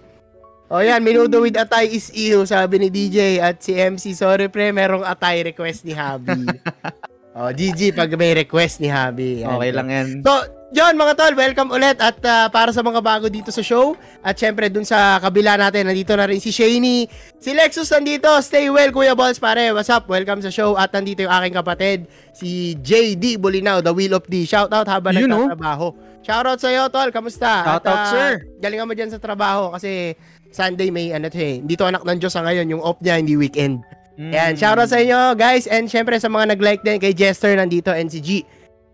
Oh, 0.73 0.83
yan, 0.83 1.07
minudo 1.07 1.39
with 1.39 1.55
atay 1.55 1.87
is 1.87 2.11
you, 2.11 2.43
sabi 2.51 2.83
ni 2.83 2.89
DJ 2.91 3.39
at 3.39 3.62
si 3.62 3.79
MC. 3.79 4.11
Sorry, 4.19 4.51
pre, 4.51 4.75
merong 4.75 5.07
atay 5.07 5.55
request 5.55 5.87
ni 5.87 5.95
Habi. 5.95 6.43
oh, 7.39 7.51
GG, 7.55 7.95
pag 7.95 8.11
may 8.19 8.35
request 8.35 8.83
ni 8.83 8.91
Habi. 8.91 9.47
Yan. 9.47 9.55
Okay 9.55 9.71
lang 9.71 9.89
yan. 9.91 10.09
So, 10.27 10.62
John, 10.73 10.97
mga 10.97 11.21
tol, 11.21 11.37
welcome 11.37 11.69
ulit 11.69 12.00
at 12.00 12.17
ah, 12.25 12.49
para 12.49 12.73
sa 12.73 12.81
mga 12.81 13.05
bago 13.05 13.29
dito 13.29 13.52
sa 13.52 13.61
show 13.61 13.93
at 14.25 14.33
syempre 14.41 14.73
dun 14.73 14.88
sa 14.88 15.21
kabila 15.21 15.61
natin, 15.61 15.85
nandito 15.85 16.17
na 16.17 16.25
rin 16.25 16.41
si 16.41 16.49
Shaney, 16.49 17.12
si 17.37 17.52
Lexus 17.52 17.93
nandito, 17.93 18.33
stay 18.41 18.73
well 18.73 18.88
Kuya 18.88 19.12
Balls 19.12 19.37
pare, 19.37 19.69
what's 19.76 19.93
up, 19.93 20.09
welcome 20.09 20.41
sa 20.41 20.49
show 20.49 20.73
at 20.81 20.88
nandito 20.97 21.29
yung 21.29 21.35
aking 21.37 21.61
kapatid, 21.61 21.99
si 22.33 22.73
JD 22.81 23.37
Bulinaw, 23.37 23.85
the 23.85 23.93
Wheel 23.93 24.17
of 24.17 24.25
D, 24.33 24.49
shout 24.49 24.73
out 24.73 24.88
habang 24.88 25.12
Yun, 25.12 25.29
oh. 25.29 25.45
nagtatrabaho. 25.45 25.87
Shout 26.25 26.47
out 26.49 26.57
sa'yo 26.57 26.88
tol, 26.88 27.12
kamusta? 27.12 27.69
Shout 27.69 27.85
out, 27.85 28.09
ah, 28.09 28.09
sir. 28.09 28.31
Galingan 28.57 28.88
mo 28.88 28.97
dyan 28.97 29.12
sa 29.12 29.21
trabaho 29.21 29.76
kasi 29.76 30.17
Sunday 30.57 30.88
may 30.88 31.12
ano 31.12 31.29
to 31.29 31.37
eh, 31.37 31.61
dito 31.61 31.85
anak 31.85 32.00
ng 32.00 32.17
Diyos 32.17 32.33
sa 32.33 32.41
ngayon, 32.49 32.73
yung 32.73 32.81
off 32.81 32.97
niya, 33.05 33.21
hindi 33.21 33.37
weekend. 33.37 33.85
Mm. 34.17 34.33
Ayan, 34.33 34.52
shoutout 34.57 34.88
sa 34.88 35.00
inyo 35.00 35.37
guys 35.37 35.69
and 35.69 35.88
syempre 35.88 36.17
sa 36.17 36.33
mga 36.33 36.57
nag-like 36.57 36.81
din 36.81 36.97
kay 36.97 37.12
Jester 37.12 37.52
nandito 37.61 37.93
and 37.93 38.09
si 38.09 38.25
G. 38.25 38.29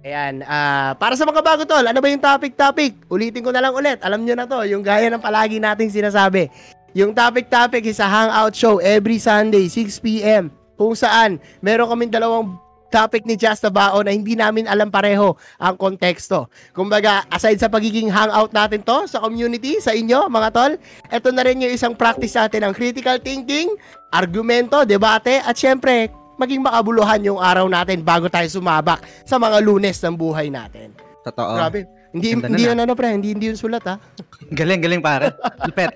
Ayan, 0.07 0.47
ah, 0.47 0.95
para 0.95 1.19
sa 1.19 1.27
mga 1.27 1.43
bago 1.43 1.67
tol, 1.67 1.83
ano 1.83 1.99
ba 1.99 2.07
yung 2.07 2.23
topic-topic? 2.23 3.11
Ulitin 3.11 3.43
ko 3.43 3.51
na 3.51 3.59
lang 3.59 3.75
ulit, 3.75 3.99
alam 3.99 4.23
nyo 4.23 4.39
na 4.39 4.47
to, 4.47 4.63
yung 4.63 4.79
gaya 4.79 5.11
ng 5.11 5.19
palagi 5.19 5.59
nating 5.59 5.91
sinasabi. 5.91 6.47
Yung 6.95 7.11
topic-topic 7.11 7.83
is 7.83 7.99
a 7.99 8.07
hangout 8.07 8.55
show 8.55 8.79
every 8.79 9.19
Sunday, 9.19 9.67
6pm, 9.67 10.55
kung 10.79 10.95
saan 10.95 11.43
meron 11.59 11.91
kaming 11.91 12.15
dalawang 12.15 12.55
topic 12.89 13.27
ni 13.29 13.37
Just 13.37 13.69
Bao 13.69 14.01
na 14.01 14.15
hindi 14.15 14.33
namin 14.33 14.65
alam 14.65 14.89
pareho 14.89 15.37
ang 15.61 15.77
konteksto. 15.77 16.49
Kumbaga, 16.73 17.27
aside 17.29 17.61
sa 17.61 17.69
pagiging 17.69 18.09
hangout 18.09 18.55
natin 18.55 18.81
to 18.81 19.05
sa 19.11 19.21
community, 19.21 19.83
sa 19.83 19.93
inyo, 19.93 20.31
mga 20.31 20.49
tol, 20.55 20.73
eto 21.13 21.29
na 21.35 21.45
rin 21.45 21.61
yung 21.61 21.73
isang 21.73 21.93
practice 21.93 22.39
natin 22.39 22.71
ng 22.71 22.73
critical 22.73 23.19
thinking, 23.21 23.69
argumento, 24.09 24.87
debate, 24.89 25.45
at 25.45 25.59
syempre, 25.59 26.09
maging 26.39 26.63
makabuluhan 26.63 27.21
yung 27.27 27.41
araw 27.43 27.67
natin 27.67 28.01
bago 28.01 28.31
tayo 28.31 28.47
sumabak 28.47 29.03
sa 29.27 29.37
mga 29.37 29.59
lunes 29.61 29.99
ng 29.99 30.15
buhay 30.15 30.49
natin. 30.49 30.95
Totoo. 31.27 31.59
Grabe. 31.59 31.85
Hindi, 32.09 32.33
Ganda 32.33 32.49
hindi 32.49 32.65
nun, 32.65 32.71
yun 32.73 32.79
ano 32.81 32.93
pre, 32.97 33.13
hindi, 33.13 33.37
hindi 33.37 33.53
yun 33.53 33.59
sulat 33.61 33.85
ha. 33.85 34.01
Galing, 34.49 34.81
galing 34.81 35.03
pare. 35.05 35.37
Lupet. 35.69 35.93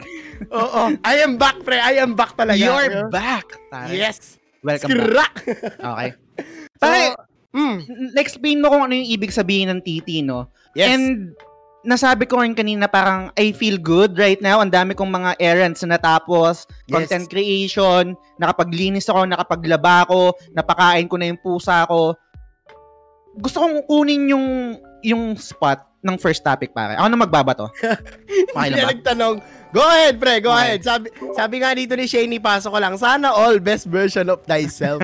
Oo. 0.52 0.92
I 1.00 1.24
am 1.24 1.40
back 1.40 1.64
pre, 1.64 1.80
I 1.80 2.04
am 2.04 2.12
back 2.12 2.36
talaga. 2.36 2.60
You're 2.60 3.08
back. 3.08 3.48
Pare. 3.72 3.96
Yes. 3.96 4.36
Welcome 4.60 4.92
back. 4.92 5.00
Skrak. 5.00 5.34
Okay. 5.80 6.08
So, 6.76 6.84
Pare, 6.84 7.16
mm, 7.56 7.76
na-explain 8.12 8.60
mo 8.60 8.68
kung 8.68 8.82
ano 8.84 8.92
yung 8.92 9.08
ibig 9.08 9.32
sabihin 9.32 9.72
ng 9.72 9.80
titi, 9.80 10.20
no? 10.20 10.52
yes. 10.76 10.92
And 10.92 11.32
nasabi 11.82 12.24
ko 12.26 12.40
rin 12.40 12.54
kanina 12.56 12.86
parang 12.86 13.30
I 13.36 13.52
feel 13.52 13.76
good 13.76 14.16
right 14.16 14.40
now. 14.40 14.62
Ang 14.62 14.70
dami 14.72 14.96
kong 14.96 15.10
mga 15.10 15.36
errands 15.38 15.82
na 15.84 15.98
natapos, 15.98 16.66
Yes. 16.88 16.94
content 16.94 17.26
creation, 17.28 18.14
nakapaglinis 18.40 19.06
ako, 19.10 19.26
nakapaglaba 19.28 20.06
ako, 20.08 20.34
napakain 20.54 21.06
ko 21.10 21.14
na 21.20 21.28
yung 21.28 21.40
pusa 21.42 21.84
ko. 21.86 22.14
Gusto 23.36 23.62
kong 23.62 23.84
kunin 23.84 24.32
yung 24.32 24.46
yung 25.02 25.34
spot 25.36 25.91
ng 26.02 26.16
first 26.18 26.42
topic 26.42 26.74
pare. 26.74 26.98
Ako 26.98 27.06
na 27.06 27.18
magbabato. 27.18 27.70
Hindi 28.26 28.74
na 28.82 28.90
nagtanong. 28.90 29.38
Go 29.72 29.80
ahead, 29.80 30.20
pre. 30.20 30.42
Go 30.44 30.52
ahead. 30.52 30.84
Sabi, 30.84 31.08
sabi 31.32 31.64
nga 31.64 31.72
dito 31.72 31.96
ni 31.96 32.04
Shaney, 32.04 32.36
pasok 32.36 32.76
ko 32.76 32.78
lang. 32.82 32.94
Sana 33.00 33.32
all 33.32 33.56
best 33.56 33.88
version 33.88 34.28
of 34.28 34.44
thyself. 34.44 35.00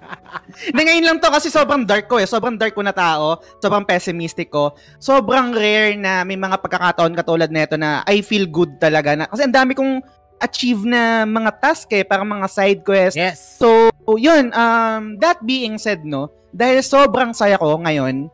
Na 0.76 0.82
ngayon 0.84 1.04
lang 1.06 1.18
to 1.22 1.32
kasi 1.32 1.48
sobrang 1.48 1.88
dark 1.88 2.04
ko 2.04 2.20
eh. 2.20 2.28
Sobrang 2.28 2.60
dark 2.60 2.76
ko 2.76 2.84
na 2.84 2.92
tao. 2.92 3.40
Sobrang 3.56 3.88
pessimistic 3.88 4.52
ko. 4.52 4.76
Sobrang 5.00 5.52
rare 5.56 5.96
na 5.96 6.28
may 6.28 6.36
mga 6.36 6.60
pagkakataon 6.60 7.16
katulad 7.16 7.48
nito 7.48 7.80
na 7.80 8.04
I 8.04 8.20
feel 8.20 8.44
good 8.44 8.76
talaga. 8.76 9.16
Na, 9.16 9.28
kasi 9.32 9.48
ang 9.48 9.54
dami 9.56 9.72
kong 9.72 10.04
achieve 10.44 10.84
na 10.84 11.24
mga 11.24 11.56
task 11.56 11.88
eh. 11.96 12.04
Parang 12.04 12.28
mga 12.28 12.52
side 12.52 12.80
quest. 12.84 13.16
yes. 13.16 13.40
So, 13.56 13.88
yun. 14.20 14.52
Um, 14.52 15.16
that 15.24 15.40
being 15.40 15.80
said, 15.80 16.04
no, 16.04 16.28
dahil 16.52 16.84
sobrang 16.84 17.32
saya 17.32 17.56
ko 17.56 17.80
ngayon, 17.80 18.28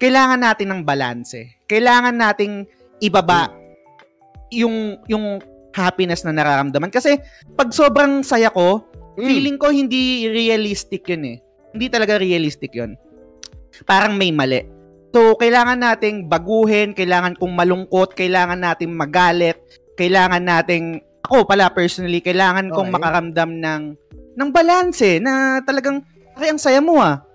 kailangan 0.00 0.40
natin 0.40 0.72
ng 0.72 0.82
balance 0.82 1.36
eh. 1.36 1.52
Kailangan 1.68 2.16
nating 2.16 2.64
ibaba 3.04 3.52
yung 4.50 4.98
yung 5.06 5.38
happiness 5.70 6.26
na 6.26 6.34
nararamdaman. 6.34 6.90
Kasi 6.90 7.20
pag 7.54 7.70
sobrang 7.70 8.24
saya 8.26 8.50
ko, 8.50 8.82
Mm. 9.14 9.26
feeling 9.26 9.56
ko 9.60 9.68
hindi 9.68 10.26
realistic 10.26 11.04
yun 11.06 11.36
eh. 11.36 11.38
Hindi 11.70 11.86
talaga 11.92 12.16
realistic 12.18 12.72
yun. 12.72 12.96
Parang 13.84 14.16
may 14.16 14.32
mali. 14.32 14.64
So, 15.10 15.34
kailangan 15.34 15.82
nating 15.82 16.30
baguhin, 16.30 16.94
kailangan 16.94 17.34
kong 17.34 17.54
malungkot, 17.54 18.14
kailangan 18.14 18.62
nating 18.62 18.94
magalit, 18.94 19.58
kailangan 19.98 20.38
nating, 20.42 21.02
ako 21.26 21.44
pala 21.44 21.66
personally, 21.70 22.22
kailangan 22.22 22.70
kong 22.70 22.90
Okay. 22.90 22.96
makaramdam 22.96 23.50
ng, 23.58 23.82
ng 24.38 24.48
balance 24.54 25.02
eh, 25.02 25.18
na 25.18 25.58
talagang, 25.66 26.02
ay, 26.38 26.54
ang 26.54 26.62
saya 26.62 26.78
mo 26.78 27.02
ah. 27.02 27.26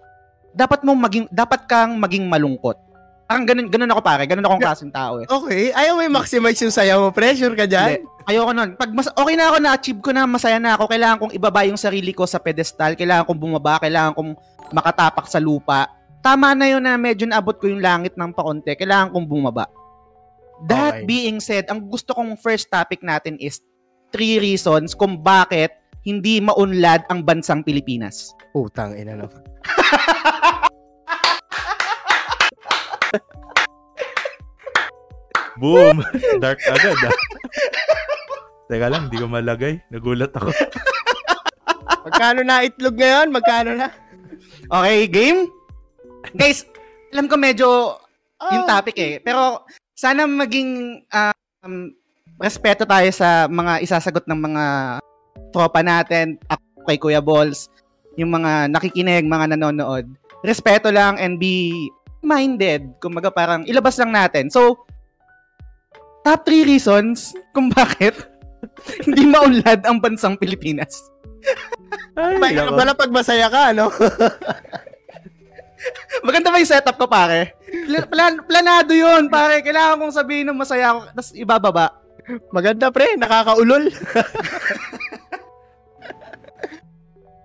Dapat 0.56 0.88
mong 0.88 1.00
maging, 1.04 1.26
dapat 1.30 1.68
kang 1.68 2.00
maging 2.00 2.32
malungkot. 2.32 2.80
Parang 3.26 3.44
ganun, 3.44 3.68
ganun 3.68 3.90
ako 3.90 4.02
pare, 4.06 4.24
ganun 4.30 4.46
akong 4.46 4.62
klaseng 4.62 4.94
tao 4.94 5.18
eh. 5.20 5.26
Okay. 5.26 5.74
Ayaw 5.74 5.98
mo 5.98 6.02
i-maximize 6.06 6.62
yung 6.62 6.72
saya 6.72 6.96
mo. 6.96 7.10
Pressure 7.10 7.58
ka? 7.58 7.66
Hindi. 7.66 8.06
Ayoko 8.30 8.54
nun. 8.54 8.78
Pag 8.78 8.90
mas, 8.94 9.10
okay 9.10 9.36
na 9.36 9.50
ako, 9.50 9.58
na-achieve 9.60 10.02
ko 10.02 10.10
na, 10.14 10.30
masaya 10.30 10.62
na 10.62 10.78
ako, 10.78 10.86
kailangan 10.88 11.18
kong 11.20 11.34
ibaba 11.34 11.66
yung 11.66 11.78
sarili 11.78 12.14
ko 12.14 12.30
sa 12.30 12.38
pedestal, 12.38 12.94
kailangan 12.94 13.26
kong 13.26 13.42
bumaba, 13.42 13.82
kailangan 13.82 14.14
kong 14.14 14.32
makatapak 14.72 15.26
sa 15.26 15.42
lupa. 15.42 15.90
Tama 16.22 16.54
na 16.54 16.70
yun 16.70 16.82
na 16.82 16.98
medyo 16.98 17.26
naabot 17.26 17.58
ko 17.58 17.66
yung 17.70 17.82
langit 17.82 18.14
ng 18.14 18.30
pakonte, 18.34 18.74
kailangan 18.78 19.10
kong 19.14 19.26
bumaba. 19.26 19.66
That 20.70 21.02
Okay. 21.02 21.10
being 21.10 21.38
said, 21.44 21.68
ang 21.68 21.84
gusto 21.86 22.16
kong 22.16 22.40
first 22.40 22.72
topic 22.72 23.04
natin 23.04 23.36
is 23.42 23.60
three 24.14 24.40
reasons 24.40 24.96
kung 24.96 25.20
bakit 25.20 25.74
hindi 26.06 26.38
maunlad 26.40 27.10
ang 27.10 27.26
bansang 27.26 27.66
Pilipinas. 27.66 28.32
Putang 28.54 28.94
ina 28.94 29.18
no. 29.18 29.28
Boom! 35.58 36.04
Dark 36.44 36.60
agad 36.68 37.00
ah. 37.06 37.16
Teka 38.66 38.88
lang, 38.90 39.08
hindi 39.08 39.22
ko 39.22 39.28
malagay. 39.30 39.78
Nagulat 39.94 40.34
ako. 40.34 40.50
Magkano 42.06 42.42
na 42.42 42.66
itlog 42.66 42.98
ngayon? 42.98 43.28
Magkano 43.30 43.72
na? 43.78 43.88
Okay, 44.68 45.06
game? 45.06 45.40
Guys, 46.34 46.66
alam 47.14 47.30
ko 47.30 47.38
medyo 47.38 47.98
yung 48.52 48.66
Oh. 48.66 48.70
topic 48.70 48.98
eh. 49.00 49.14
Pero 49.22 49.64
sana 49.96 50.28
maging 50.28 51.02
um, 51.08 51.94
respeto 52.38 52.84
tayo 52.84 53.10
sa 53.14 53.48
mga 53.48 53.82
isasagot 53.82 54.26
ng 54.28 54.40
mga 54.40 54.64
tropa 55.50 55.82
natin, 55.82 56.36
ako 56.46 56.64
kay 56.86 56.98
Kuya 57.00 57.22
Balls, 57.24 57.72
yung 58.20 58.34
mga 58.34 58.70
nakikinig, 58.70 59.26
mga 59.26 59.56
nanonood. 59.56 60.06
Respeto 60.44 60.92
lang 60.92 61.18
and 61.18 61.40
be 61.40 61.88
minded. 62.22 62.86
Kumbaga 63.00 63.30
parang 63.32 63.64
ilabas 63.66 63.98
lang 63.98 64.12
natin. 64.14 64.52
So, 64.52 64.85
top 66.26 66.42
3 66.44 66.66
reasons 66.66 67.38
kung 67.54 67.70
bakit 67.70 68.18
hindi 69.06 69.30
maunlad 69.30 69.86
ang 69.86 70.02
bansang 70.02 70.36
Pilipinas. 70.36 71.06
Ay, 72.18 72.42
May 72.42 72.58
nako. 72.58 72.74
pala 72.74 72.98
pag 72.98 73.14
masaya 73.14 73.46
ka, 73.46 73.70
no? 73.72 73.94
Maganda 76.26 76.50
ba 76.50 76.58
yung 76.58 76.72
setup 76.72 76.98
ko, 76.98 77.06
pare? 77.06 77.54
Pla- 77.86 78.10
plan- 78.10 78.42
planado 78.42 78.96
yun, 78.96 79.30
pare. 79.30 79.62
Kailangan 79.62 80.02
kong 80.02 80.18
sabihin 80.18 80.50
ng 80.50 80.58
masaya 80.58 80.96
ako, 80.96 81.00
tapos 81.14 81.32
ibababa. 81.38 81.88
Maganda, 82.50 82.90
pre. 82.90 83.14
Nakakaulol. 83.14 83.94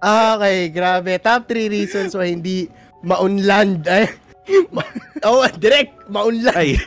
okay, 0.01 0.73
grabe. 0.73 1.21
Top 1.21 1.45
3 1.45 1.69
reasons 1.69 2.17
why 2.17 2.33
hindi 2.33 2.73
maunland. 3.05 3.85
Ay, 3.85 4.09
ma- 4.75 4.89
oh, 5.29 5.45
direct. 5.61 5.93
Maunland. 6.09 6.57
Ay, 6.57 6.81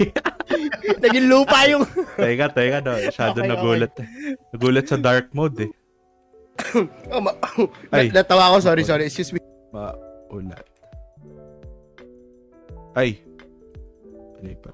Naging 1.03 1.27
lupa 1.27 1.65
yung... 1.67 1.83
teka, 2.19 2.47
teka, 2.51 2.77
no. 2.81 2.93
Masyado 2.97 3.39
Okay, 3.39 3.49
nagulat. 3.49 3.93
eh. 3.99 4.07
Nagulat 4.51 4.85
sa 4.85 4.97
dark 4.97 5.29
mode, 5.31 5.67
eh. 5.67 5.71
Oh, 7.13 7.21
ma- 7.21 7.37
Ay. 7.95 8.13
Natawa 8.13 8.53
ko. 8.53 8.61
Sorry, 8.61 8.83
sorry. 8.85 9.09
Excuse 9.09 9.33
me. 9.33 9.39
Maulat. 9.73 10.65
Ay. 12.93 13.17
Ano 14.37 14.47
yun 14.47 14.59
pa? 14.61 14.71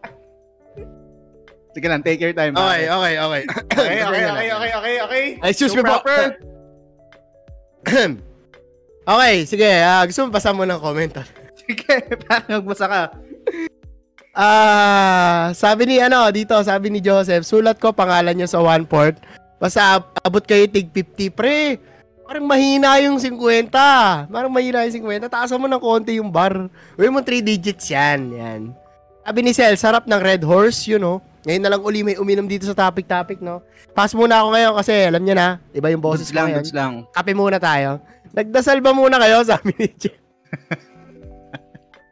Sige 1.70 1.86
lang, 1.88 2.02
take 2.02 2.20
your 2.20 2.36
time. 2.36 2.52
Okay, 2.58 2.90
okay, 2.98 3.14
okay. 3.16 3.44
Okay, 3.46 3.98
okay, 4.04 4.24
okay, 4.26 4.48
okay, 4.52 4.72
okay, 4.74 4.96
okay. 5.06 5.26
Ay, 5.40 5.50
excuse 5.54 5.72
me 5.72 5.86
po. 5.86 6.02
proper. 6.02 6.36
okay, 9.08 9.36
sige. 9.48 9.70
ah, 9.80 10.04
gusto 10.04 10.28
mo 10.28 10.34
basa 10.34 10.52
mo 10.52 10.68
ng 10.68 10.82
comment? 10.82 11.14
Sige, 11.60 11.86
parang 12.26 12.60
magbasa 12.60 12.86
ka. 12.90 13.02
Ah, 14.32 15.50
sabi 15.52 15.90
ni 15.90 15.96
ano 15.98 16.30
dito, 16.30 16.54
sabi 16.62 16.94
ni 16.94 17.02
Joseph, 17.02 17.44
sulat 17.44 17.82
ko 17.82 17.90
pangalan 17.92 18.38
niyo 18.38 18.46
sa 18.46 18.62
one 18.62 18.86
port. 18.86 19.18
Basta 19.58 20.00
ab- 20.00 20.16
abot 20.22 20.42
kayo 20.42 20.70
tig 20.70 20.88
50 20.94 21.34
pre. 21.34 21.82
Parang 22.24 22.46
mahina 22.46 23.02
yung 23.02 23.18
50. 23.18 23.74
Parang 24.30 24.54
mahina 24.54 24.86
yung 24.86 24.94
50. 25.02 25.28
Taasan 25.28 25.58
mo 25.58 25.66
ng 25.66 25.82
konti 25.82 26.22
yung 26.22 26.30
bar. 26.30 26.70
Uy 26.94 27.10
mo 27.10 27.26
3 27.26 27.42
digits 27.42 27.90
yan. 27.90 28.30
Yan. 28.32 28.62
Sabi 29.26 29.40
ni 29.42 29.52
Sel, 29.52 29.74
sarap 29.76 30.06
ng 30.06 30.22
Red 30.22 30.46
Horse, 30.46 30.86
you 30.86 31.02
know. 31.02 31.20
Ngayon 31.44 31.64
na 31.66 31.72
lang 31.74 31.82
uli 31.82 32.06
may 32.06 32.16
uminom 32.16 32.46
dito 32.46 32.70
sa 32.70 32.78
topic-topic, 32.78 33.42
no? 33.42 33.66
Pass 33.98 34.14
muna 34.14 34.44
ako 34.44 34.54
ngayon 34.54 34.74
kasi 34.78 34.94
alam 35.08 35.24
niyo 35.24 35.34
na, 35.34 35.58
iba 35.72 35.88
yung 35.90 36.04
boses 36.04 36.30
Goods 36.30 36.36
lang, 36.36 36.48
ngayon. 36.54 36.66
lang. 36.76 36.94
Kape 37.10 37.34
muna 37.34 37.58
tayo. 37.58 38.04
Nagdasal 38.30 38.78
ba 38.80 38.94
muna 38.94 39.18
kayo? 39.18 39.42
Sabi 39.50 39.72
ni 39.76 39.88
Jeff. 39.98 40.20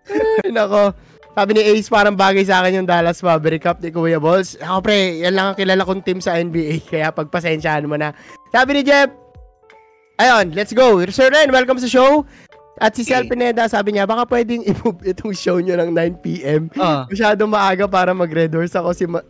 Ay, 0.41 0.49
nako. 0.49 0.95
Sabi 1.37 1.53
ni 1.53 1.61
Ace, 1.61 1.85
parang 1.85 2.17
bagay 2.17 2.41
sa 2.41 2.65
akin 2.65 2.81
yung 2.81 2.89
Dallas 2.89 3.21
Maverick 3.21 3.61
Cup 3.61 3.77
ni 3.77 3.93
Kuya 3.93 4.17
Balls. 4.17 4.57
Ako 4.57 4.81
pre, 4.81 5.21
yan 5.21 5.37
lang 5.37 5.53
ang 5.53 5.57
kilala 5.57 5.85
kong 5.85 6.01
team 6.01 6.17
sa 6.17 6.33
NBA, 6.33 6.81
kaya 6.89 7.13
pagpasensyahan 7.13 7.85
mo 7.85 7.93
na. 7.93 8.09
Sabi 8.49 8.73
ni 8.73 8.81
Jeff, 8.81 9.13
ayun, 10.17 10.49
let's 10.57 10.73
go. 10.73 10.97
Sir 11.13 11.29
Ren, 11.29 11.53
welcome 11.53 11.77
sa 11.77 11.85
show. 11.85 12.25
At 12.81 12.97
si. 12.97 13.05
Sel 13.05 13.29
Pineda, 13.29 13.69
sabi 13.69 13.93
niya, 13.93 14.09
baka 14.09 14.25
pwedeng 14.33 14.65
i-move 14.69 15.05
itong 15.05 15.29
show 15.37 15.61
nyo 15.61 15.77
ng 15.77 15.93
9pm. 15.93 16.73
Ah. 16.73 17.05
Masyadong 17.05 17.53
maaga 17.53 17.85
para 17.85 18.17
mag-red 18.17 18.49
horse 18.57 18.73
ako 18.73 18.97
si 18.97 19.05
Ma- 19.05 19.25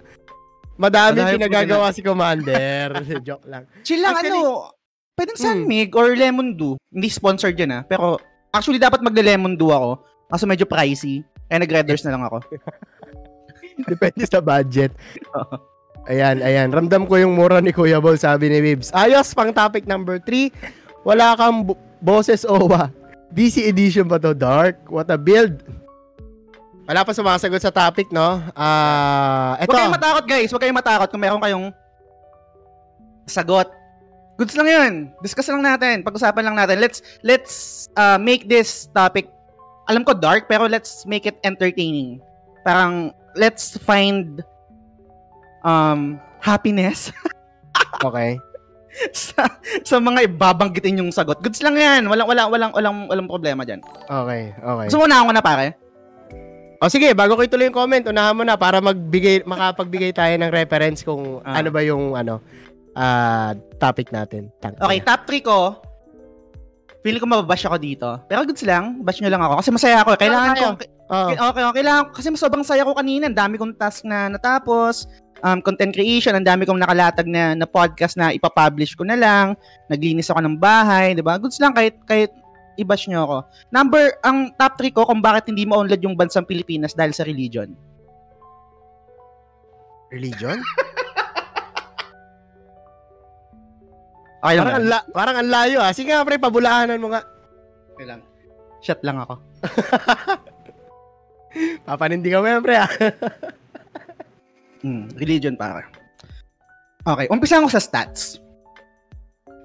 Madami 0.79 1.19
Madami 1.19 1.35
pinagagawa 1.35 1.91
si 1.91 1.99
Commander. 1.99 3.03
Joke 3.27 3.51
lang. 3.51 3.67
Chill 3.83 3.99
lang, 3.99 4.15
Actually- 4.15 4.47
ano, 4.47 4.71
pwedeng 5.19 5.35
Hmm. 5.35 5.43
Sunmig 5.43 5.91
or 5.91 6.15
Lemon 6.15 6.55
Dew. 6.55 6.79
Hindi 6.87 7.11
sponsored 7.11 7.59
yan 7.59 7.71
ah. 7.71 7.83
Pero, 7.83 8.15
actually, 8.55 8.79
dapat 8.79 9.03
magle-Lemon 9.03 9.59
Dew 9.59 9.75
ako. 9.75 9.99
Kaso 10.31 10.47
medyo 10.47 10.63
pricey. 10.63 11.27
Kaya 11.47 11.63
nag-Redders 11.63 12.03
na 12.03 12.13
lang 12.15 12.23
ako. 12.27 12.43
Depende 13.91 14.23
sa 14.27 14.43
budget. 14.43 14.91
Ayan, 16.07 16.39
ayan. 16.39 16.71
Ramdam 16.71 17.03
ko 17.03 17.19
yung 17.19 17.35
mura 17.35 17.59
ni 17.59 17.75
Kuya 17.75 17.99
Bol, 17.99 18.15
sabi 18.15 18.47
ni 18.47 18.63
Bibs. 18.63 18.91
Ayos, 18.95 19.35
pang 19.35 19.51
topic 19.51 19.83
number 19.83 20.19
3. 20.23 20.51
Wala 21.03 21.35
kang 21.35 21.67
bo- 21.67 21.79
boses 21.99 22.47
OWA. 22.47 22.91
DC 23.31 23.67
edition 23.67 24.07
ba 24.07 24.15
to? 24.15 24.31
Dark? 24.31 24.87
What 24.87 25.11
a 25.11 25.19
build. 25.19 25.63
Wala 26.87 27.03
pa 27.03 27.11
sumasagot 27.11 27.59
sa 27.59 27.75
topic, 27.75 28.07
no? 28.15 28.39
Ah, 28.55 29.59
eto. 29.59 29.75
Huwag 29.75 29.83
kayong 29.83 29.97
matakot, 29.99 30.23
guys. 30.23 30.47
Huwag 30.47 30.61
kayong 30.63 30.79
matakot 30.79 31.07
kung 31.11 31.19
meron 31.19 31.43
kayong 31.43 31.67
sagot. 33.27 33.67
Goods 34.39 34.55
lang 34.55 34.69
yun. 34.71 34.93
Discuss 35.19 35.51
lang 35.51 35.67
natin. 35.67 36.07
Pag-usapan 36.07 36.47
lang 36.47 36.55
natin. 36.55 36.79
Let's, 36.79 37.03
let's 37.19 37.53
uh, 37.99 38.15
make 38.15 38.47
this 38.47 38.87
topic, 38.95 39.27
alam 39.87 40.03
ko 40.03 40.11
dark, 40.11 40.45
pero 40.45 40.67
let's 40.67 41.03
make 41.03 41.23
it 41.23 41.39
entertaining. 41.41 42.19
Parang, 42.61 43.09
let's 43.33 43.79
find 43.79 44.43
um, 45.63 46.19
happiness 46.39 47.09
Okay. 48.05 48.37
sa, 49.09 49.45
sa 49.81 49.97
mga 49.97 50.25
ibabanggitin 50.25 50.99
yung 50.99 51.09
sagot. 51.09 51.37
Goods 51.39 51.61
lang 51.61 51.77
yan. 51.77 52.05
Walang, 52.05 52.27
walang, 52.27 52.49
walang, 52.49 52.71
walang, 52.73 52.97
walang 53.07 53.27
problema 53.27 53.61
dyan. 53.61 53.81
Okay, 54.05 54.53
okay. 54.53 54.87
So, 54.89 55.01
unahan 55.01 55.25
ko 55.25 55.33
na, 55.33 55.41
pare. 55.41 55.77
O 56.77 56.89
sige, 56.89 57.09
bago 57.13 57.33
ko 57.33 57.41
ituloy 57.41 57.69
yung 57.69 57.77
comment, 57.77 58.05
unahan 58.05 58.37
mo 58.37 58.45
na 58.45 58.53
para 58.53 58.77
magbigay, 58.77 59.41
makapagbigay 59.43 60.13
tayo 60.13 60.33
ng 60.37 60.51
reference 60.51 61.01
kung 61.01 61.41
Ah. 61.41 61.57
ano 61.57 61.69
ba 61.69 61.81
yung 61.81 62.13
ano, 62.13 62.37
ah 62.93 63.53
topic 63.77 64.09
natin. 64.09 64.49
Tang- 64.57 64.77
Okay, 64.77 65.01
top 65.01 65.25
3 65.25 65.41
ko. 65.41 65.57
Feeling 67.07 67.23
ko 67.23 67.27
mababash 67.31 67.63
ako 67.63 67.79
dito. 67.79 68.19
Pero 68.27 68.43
goods 68.43 68.67
lang. 68.67 68.99
Bash 68.99 69.23
nyo 69.23 69.31
lang 69.31 69.39
ako. 69.39 69.63
Kasi 69.63 69.69
masaya 69.71 70.03
ako. 70.03 70.19
Kailangan 70.19 70.51
tayo. 70.59 70.75
ko, 70.75 70.95
Oh. 71.07 71.31
Okay, 71.31 71.63
okay, 71.63 71.83
lang. 71.87 72.11
Kasi 72.11 72.27
sobrang 72.35 72.67
saya 72.67 72.83
ko 72.83 72.91
kanina. 72.91 73.31
Ang 73.31 73.37
dami 73.39 73.55
kong 73.55 73.79
task 73.79 74.03
na 74.03 74.27
natapos. 74.27 75.07
Um, 75.39 75.63
content 75.63 75.95
creation, 75.95 76.35
ang 76.35 76.43
dami 76.43 76.67
kong 76.67 76.83
nakalatag 76.83 77.23
na, 77.31 77.55
na 77.55 77.63
podcast 77.63 78.19
na 78.19 78.35
ipapublish 78.35 78.91
ko 78.91 79.07
na 79.07 79.15
lang. 79.15 79.55
Naglinis 79.87 80.27
ako 80.27 80.43
ng 80.43 80.59
bahay, 80.59 81.15
di 81.15 81.23
ba? 81.23 81.39
Goods 81.39 81.63
lang 81.63 81.71
kahit, 81.71 81.95
kahit 82.03 82.35
i-bash 82.75 83.07
nyo 83.07 83.23
ako. 83.23 83.37
Number, 83.71 84.19
ang 84.19 84.51
top 84.59 84.75
3 84.75 84.91
ko 84.91 85.07
kung 85.07 85.23
bakit 85.23 85.47
hindi 85.47 85.63
ma-onlad 85.63 86.03
yung 86.03 86.19
bansang 86.19 86.43
Pilipinas 86.43 86.91
dahil 86.91 87.15
sa 87.15 87.23
religion. 87.23 87.71
Religion? 90.11 90.59
Okay 94.37 94.53
lang. 94.53 94.65
parang, 94.65 94.77
ang 94.77 94.87
la- 94.87 95.07
parang 95.09 95.35
ang 95.41 95.49
layo 95.49 95.77
ah. 95.81 95.91
Sige 95.91 96.13
nga 96.13 96.21
pre, 96.21 96.37
pabulaanan 96.37 97.01
mo 97.01 97.09
nga. 97.09 97.25
Okay 97.97 98.05
lang. 98.05 98.21
Shut 98.81 99.01
lang 99.01 99.17
ako. 99.17 99.41
Papanindigan 101.87 102.41
mo 102.43 102.47
yan 102.47 102.61
pre 102.61 102.75
ah. 102.77 102.91
Hmm, 104.77 105.09
religion 105.17 105.57
para. 105.57 105.89
Okay, 107.01 107.25
umpisa 107.33 107.57
ko 107.57 107.65
sa 107.65 107.81
stats. 107.81 108.37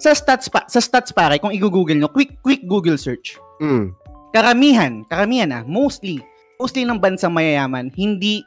Sa 0.00 0.16
stats 0.16 0.48
pa, 0.48 0.64
sa 0.66 0.80
stats 0.80 1.12
pare, 1.12 1.36
kung 1.36 1.52
i-google 1.52 1.94
nyo, 1.94 2.08
quick 2.08 2.40
quick 2.40 2.64
Google 2.64 2.96
search. 2.96 3.36
Mm. 3.60 3.92
Karamihan, 4.32 5.04
karamihan 5.06 5.52
ah, 5.52 5.62
mostly, 5.68 6.18
mostly 6.56 6.88
ng 6.88 6.96
bansang 6.96 7.30
mayayaman, 7.30 7.92
hindi 7.92 8.40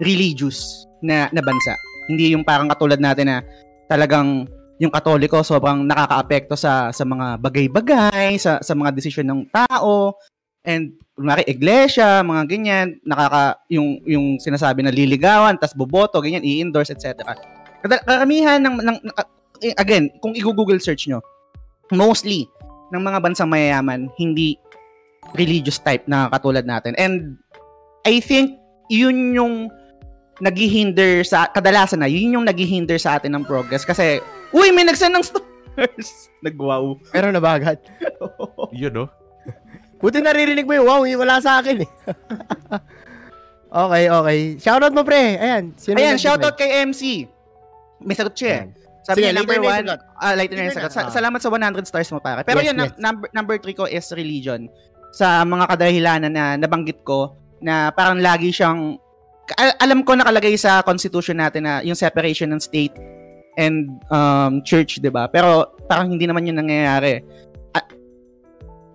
religious 0.00 0.88
na, 1.04 1.28
na 1.30 1.44
bansa. 1.44 1.76
Hindi 2.08 2.32
yung 2.32 2.42
parang 2.42 2.72
katulad 2.72 2.98
natin 2.98 3.28
na 3.28 3.38
talagang 3.86 4.48
yung 4.80 4.88
katoliko 4.88 5.44
sobrang 5.44 5.84
nakakaapekto 5.84 6.56
sa 6.56 6.88
sa 6.88 7.04
mga 7.04 7.36
bagay-bagay, 7.36 8.40
sa 8.40 8.64
sa 8.64 8.72
mga 8.72 8.96
desisyon 8.96 9.28
ng 9.28 9.40
tao, 9.52 10.16
and 10.64 10.96
kunwari 11.12 11.44
iglesia, 11.44 12.24
mga 12.24 12.42
ganyan, 12.48 12.86
nakaka 13.04 13.60
yung 13.68 14.00
yung 14.08 14.26
sinasabi 14.40 14.80
na 14.80 14.88
liligawan, 14.88 15.60
tas 15.60 15.76
boboto, 15.76 16.16
ganyan, 16.24 16.40
i-endorse, 16.40 16.96
etc. 16.96 17.12
Karamihan 17.84 18.56
ng, 18.64 18.80
ng 18.80 18.98
ng- 19.04 19.76
again, 19.76 20.08
kung 20.24 20.32
i-google 20.32 20.80
search 20.80 21.12
nyo, 21.12 21.20
mostly 21.92 22.48
ng 22.88 23.04
mga 23.04 23.20
bansang 23.20 23.52
mayayaman 23.52 24.08
hindi 24.16 24.56
religious 25.36 25.76
type 25.76 26.08
na 26.08 26.32
katulad 26.32 26.64
natin. 26.64 26.96
And 26.96 27.36
I 28.08 28.24
think 28.24 28.56
yun 28.88 29.36
yung 29.36 29.68
naghihinder 30.40 31.20
sa 31.28 31.52
kadalasan 31.52 32.00
na 32.00 32.08
yun 32.08 32.40
yung 32.40 32.48
naghihinder 32.48 32.96
sa 32.96 33.20
atin 33.20 33.36
ng 33.36 33.44
progress 33.44 33.84
kasi 33.84 34.24
uy 34.50 34.68
may 34.70 34.84
nagsend 34.84 35.14
ng 35.14 35.24
stars 35.24 36.08
nagwaw 36.46 36.96
Meron 37.14 37.34
na 37.34 37.42
ba 37.42 37.56
agad? 37.56 37.78
Yun, 38.80 38.92
no? 38.92 39.06
Buti 40.00 40.24
naririnig 40.24 40.64
mo 40.64 40.72
yung 40.72 40.86
wow, 40.88 41.02
yung 41.04 41.20
wala 41.20 41.44
sa 41.44 41.60
akin 41.60 41.84
eh. 41.84 41.90
okay, 43.84 44.04
okay. 44.08 44.38
Shoutout 44.56 44.96
mo 44.96 45.04
pre. 45.04 45.36
Ayan. 45.36 45.76
Sino 45.76 46.00
ayan 46.00 46.16
yung 46.16 46.24
shoutout 46.24 46.56
kay 46.56 46.88
MC 46.88 47.28
may 48.00 48.16
sagot 48.16 48.32
siya 48.32 48.48
eh. 48.48 48.56
Ayan. 48.64 48.68
Sabi 49.00 49.16
Sige, 49.16 49.26
niya, 49.28 49.36
number 49.40 49.58
one, 49.60 49.84
ah, 49.96 50.34
later 50.36 50.56
na 50.56 50.64
yung 50.68 50.76
sagot. 50.76 50.92
Sa- 50.92 51.12
salamat 51.12 51.40
sa 51.40 51.48
100 51.52 51.84
stars 51.84 52.08
mo, 52.12 52.20
pare. 52.20 52.44
Pero 52.44 52.64
Yes, 52.64 52.72
yun, 52.72 52.76
yes. 52.80 52.96
number, 52.96 53.28
number 53.32 53.56
three 53.60 53.76
ko 53.76 53.84
is 53.84 54.08
religion. 54.12 54.68
Sa 55.12 55.44
mga 55.44 55.64
kadahilanan 55.68 56.32
na 56.32 56.56
nabanggit 56.56 57.04
ko, 57.04 57.36
na 57.60 57.92
parang 57.92 58.16
lagi 58.24 58.48
siyang 58.48 58.96
al- 59.56 59.78
alam 59.78 60.00
ko 60.00 60.16
nakalagay 60.16 60.56
sa 60.56 60.80
constitution 60.80 61.36
natin 61.36 61.68
na 61.68 61.84
yung 61.84 61.96
separation 61.96 62.48
ng 62.48 62.60
state 62.60 62.96
and 63.60 64.00
um, 64.08 64.64
church, 64.64 65.04
'di 65.04 65.12
ba? 65.12 65.28
Pero 65.28 65.76
parang 65.84 66.08
hindi 66.08 66.24
naman 66.24 66.48
'yun 66.48 66.56
nangyayari. 66.56 67.20
Ah, 67.76 67.84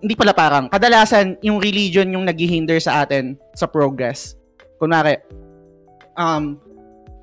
hindi 0.01 0.17
pala 0.17 0.34
parang 0.34 0.65
kadalasan 0.73 1.38
yung 1.45 1.62
religion 1.62 2.10
yung 2.10 2.25
naghihinder 2.25 2.82
sa 2.82 3.06
atin 3.06 3.38
sa 3.54 3.69
progress. 3.69 4.34
Kunwari 4.82 5.21
um 6.17 6.58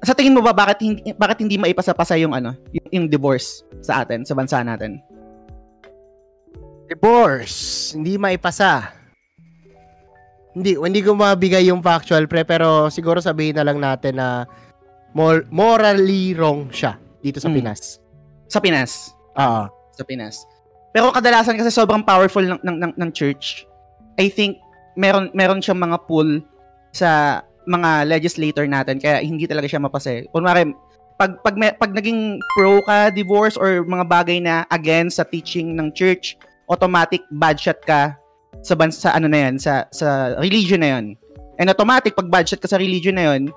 sa 0.02 0.14
tingin 0.14 0.34
mo 0.34 0.42
ba 0.42 0.54
bakit 0.54 0.82
hindi 0.82 1.10
bakit 1.14 1.42
hindi 1.42 1.58
maipasa-pasa 1.58 2.14
yung 2.18 2.34
ano, 2.34 2.54
yung, 2.70 2.86
yung 2.90 3.06
divorce 3.10 3.66
sa 3.82 4.06
atin, 4.06 4.22
sa 4.22 4.38
bansa 4.38 4.62
natin? 4.62 5.02
Divorce. 6.90 7.90
Hindi 7.94 8.18
maipasa. 8.18 8.92
Hindi, 10.52 10.76
hindi 10.76 11.00
ko 11.00 11.16
mabigay 11.16 11.72
yung 11.72 11.80
factual 11.80 12.28
pre, 12.28 12.44
pero 12.44 12.92
siguro 12.92 13.24
sabihin 13.24 13.56
na 13.56 13.64
lang 13.64 13.80
natin 13.80 14.20
na 14.20 14.44
mor- 15.16 15.48
morally 15.48 16.36
wrong 16.36 16.68
siya 16.68 17.00
dito 17.22 17.38
sa 17.38 17.48
Mm. 17.48 17.56
Pinas. 17.62 18.02
Sa 18.50 18.58
Pinas. 18.60 19.14
Oo. 19.38 19.64
sa 19.92 20.04
Pinas. 20.08 20.48
Pero 20.92 21.12
kadalasan 21.12 21.56
kasi 21.56 21.68
sobrang 21.72 22.04
powerful 22.04 22.40
ng 22.44 22.60
ng 22.60 22.76
ng, 22.80 22.92
ng 22.96 23.10
church. 23.12 23.64
I 24.20 24.28
think 24.28 24.56
meron 24.96 25.32
meron 25.32 25.60
siyang 25.60 25.80
mga 25.80 26.04
pull 26.04 26.40
sa 26.92 27.40
mga 27.64 28.08
legislator 28.08 28.64
natin 28.68 29.00
kaya 29.00 29.20
hindi 29.24 29.44
talaga 29.48 29.68
siya 29.68 29.80
mapasa. 29.80 30.24
Kunwari 30.32 30.72
pag 31.16 31.38
pag 31.44 31.54
may, 31.56 31.70
pag 31.76 31.92
naging 31.92 32.40
pro 32.56 32.80
ka 32.84 33.12
divorce 33.12 33.56
or 33.56 33.84
mga 33.84 34.04
bagay 34.08 34.38
na 34.42 34.64
against 34.72 35.20
sa 35.20 35.24
teaching 35.24 35.76
ng 35.76 35.92
church, 35.92 36.36
automatic 36.68 37.22
bad 37.36 37.56
shot 37.56 37.78
ka 37.84 38.16
sa 38.60 38.74
bansa 38.76 39.08
sa 39.08 39.10
ano 39.16 39.28
na 39.28 39.48
yan, 39.48 39.54
sa 39.60 39.86
sa 39.92 40.36
religion 40.40 40.80
na 40.82 40.98
yan. 40.98 41.16
And 41.60 41.68
automatic 41.68 42.16
pag 42.16 42.32
bad 42.32 42.48
shot 42.48 42.60
ka 42.60 42.68
sa 42.68 42.80
religion 42.80 43.16
na 43.16 43.32
yan, 43.32 43.52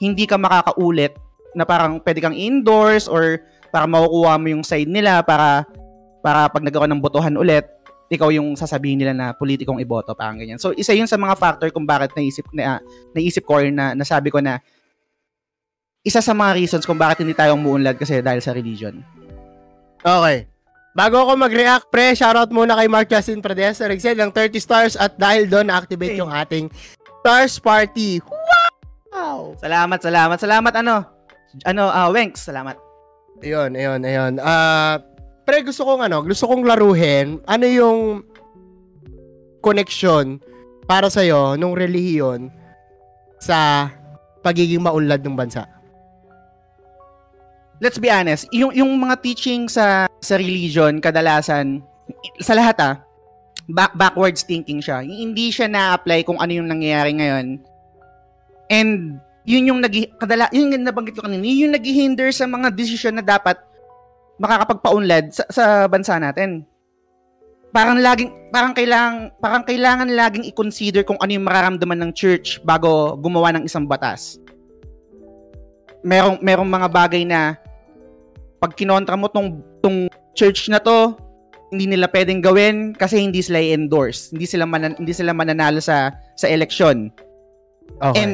hindi 0.00 0.24
ka 0.24 0.40
makakaulit 0.40 1.14
na 1.54 1.64
parang 1.64 2.02
pwede 2.02 2.20
kang 2.20 2.36
indoors 2.36 3.06
or 3.06 3.42
para 3.70 3.86
makukuha 3.86 4.38
mo 4.38 4.46
yung 4.54 4.62
side 4.66 4.90
nila 4.90 5.22
para 5.22 5.66
para 6.22 6.46
pag 6.46 6.62
nagkaroon 6.62 6.92
ng 6.94 7.02
botohan 7.02 7.34
ulit, 7.34 7.66
ikaw 8.08 8.30
yung 8.32 8.54
sasabihin 8.54 9.00
nila 9.00 9.12
na 9.12 9.26
politikong 9.34 9.80
iboto, 9.80 10.14
parang 10.16 10.40
ganyan. 10.40 10.60
So, 10.60 10.72
isa 10.72 10.96
yun 10.96 11.08
sa 11.08 11.20
mga 11.20 11.36
factor 11.36 11.68
kung 11.68 11.84
bakit 11.84 12.12
naisip, 12.16 12.48
na, 12.52 12.80
naisip 13.12 13.44
ko 13.44 13.60
or 13.60 13.68
na 13.68 13.92
nasabi 13.92 14.32
ko 14.32 14.40
na 14.40 14.60
isa 16.04 16.20
sa 16.20 16.36
mga 16.36 16.52
reasons 16.56 16.84
kung 16.84 17.00
bakit 17.00 17.24
hindi 17.24 17.32
tayo 17.32 17.56
umuunlad 17.56 17.96
kasi 17.96 18.20
dahil 18.20 18.40
sa 18.44 18.52
religion. 18.52 19.00
Okay. 20.04 20.44
Bago 20.94 21.16
ako 21.18 21.34
mag-react, 21.34 21.90
pre, 21.90 22.14
shoutout 22.14 22.54
muna 22.54 22.78
kay 22.78 22.86
Mark 22.86 23.10
Justin 23.10 23.42
Prades 23.42 23.82
na 23.82 23.90
nag-send 23.90 24.20
ng 24.20 24.30
30 24.30 24.62
stars 24.62 24.94
at 24.94 25.16
dahil 25.18 25.50
doon 25.50 25.66
na-activate 25.66 26.14
yung 26.14 26.30
ating 26.30 26.70
Stars 27.24 27.58
Party. 27.58 28.20
Wow! 29.10 29.56
Salamat, 29.58 29.98
salamat, 29.98 30.38
salamat, 30.38 30.72
ano? 30.84 30.96
Ano, 31.62 31.86
ah, 31.86 32.10
Wenks, 32.10 32.42
salamat. 32.42 32.74
Ayun, 33.38 33.78
ayun, 33.78 34.00
ayun. 34.02 34.32
Ah, 34.42 34.98
pre, 35.46 35.62
gusto 35.62 35.86
kong 35.86 36.10
ano, 36.10 36.18
gusto 36.26 36.50
kong 36.50 36.66
laruhin, 36.66 37.38
ano 37.46 37.66
yung 37.70 38.26
connection 39.62 40.42
para 40.84 41.06
sa 41.08 41.22
nung 41.56 41.78
relihiyon 41.78 42.50
sa 43.38 43.88
pagiging 44.42 44.82
maunlad 44.82 45.22
ng 45.22 45.38
bansa. 45.38 45.64
Let's 47.78 48.00
be 48.00 48.08
honest, 48.08 48.48
yung, 48.50 48.72
yung 48.72 48.90
mga 48.96 49.20
teaching 49.20 49.68
sa, 49.68 50.08
sa 50.20 50.34
religion, 50.36 50.98
kadalasan, 50.98 51.84
sa 52.40 52.56
lahat 52.56 52.76
ah, 52.80 52.94
back, 53.68 53.92
backwards 53.96 54.44
thinking 54.44 54.80
siya. 54.80 55.00
Hindi 55.04 55.52
siya 55.52 55.68
na-apply 55.68 56.24
kung 56.24 56.40
ano 56.40 56.52
yung 56.52 56.68
nangyayari 56.68 57.16
ngayon. 57.16 57.60
And 58.72 59.20
yun 59.44 59.68
yung 59.68 59.80
nag 59.84 59.92
kadala 60.16 60.48
yun 60.50 60.72
yung 60.72 60.84
nabanggit 60.84 61.14
ko 61.16 61.22
kanina, 61.24 61.44
yun 61.44 61.68
yung 61.68 61.74
naghihinder 61.76 62.32
sa 62.32 62.48
mga 62.48 62.72
desisyon 62.72 63.20
na 63.20 63.24
dapat 63.24 63.60
makakapagpaunlad 64.40 65.30
sa, 65.30 65.44
sa 65.52 65.64
bansa 65.86 66.16
natin. 66.18 66.64
Parang 67.74 67.98
laging 67.98 68.30
parang 68.54 68.72
kailangan 68.72 69.34
parang 69.42 69.64
kailangan 69.66 70.08
laging 70.14 70.46
i-consider 70.48 71.02
kung 71.02 71.18
ano 71.18 71.30
yung 71.34 71.46
mararamdaman 71.46 72.00
ng 72.06 72.12
church 72.14 72.62
bago 72.64 73.18
gumawa 73.20 73.52
ng 73.54 73.66
isang 73.66 73.84
batas. 73.84 74.38
Merong 76.06 76.40
merong 76.40 76.70
mga 76.70 76.88
bagay 76.88 77.22
na 77.26 77.58
pag 78.62 78.72
kinontra 78.72 79.18
mo 79.18 79.28
tong 79.28 79.60
tong 79.84 80.08
church 80.32 80.70
na 80.72 80.80
to, 80.80 81.18
hindi 81.74 81.90
nila 81.90 82.06
pwedeng 82.08 82.40
gawin 82.40 82.94
kasi 82.94 83.18
hindi 83.20 83.42
sila 83.42 83.58
i-endorse. 83.58 84.30
Hindi 84.30 84.46
sila 84.46 84.64
manan, 84.64 84.94
hindi 84.96 85.10
sila 85.10 85.34
mananalo 85.34 85.82
sa 85.82 86.14
sa 86.38 86.46
election. 86.46 87.10
Okay. 88.00 88.22
And 88.22 88.32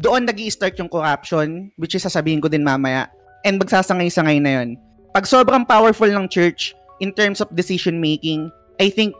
doon 0.00 0.24
nag 0.24 0.40
start 0.48 0.80
yung 0.80 0.88
corruption, 0.88 1.68
which 1.76 1.92
is 1.92 2.02
sasabihin 2.02 2.40
ko 2.40 2.48
din 2.48 2.64
mamaya. 2.64 3.12
And 3.44 3.60
magsasangay-sangay 3.60 4.40
na 4.40 4.52
yun. 4.60 4.68
Pag 5.12 5.28
sobrang 5.28 5.68
powerful 5.68 6.08
ng 6.08 6.28
church 6.32 6.72
in 7.04 7.12
terms 7.12 7.44
of 7.44 7.52
decision 7.52 8.00
making, 8.00 8.48
I 8.80 8.88
think 8.88 9.12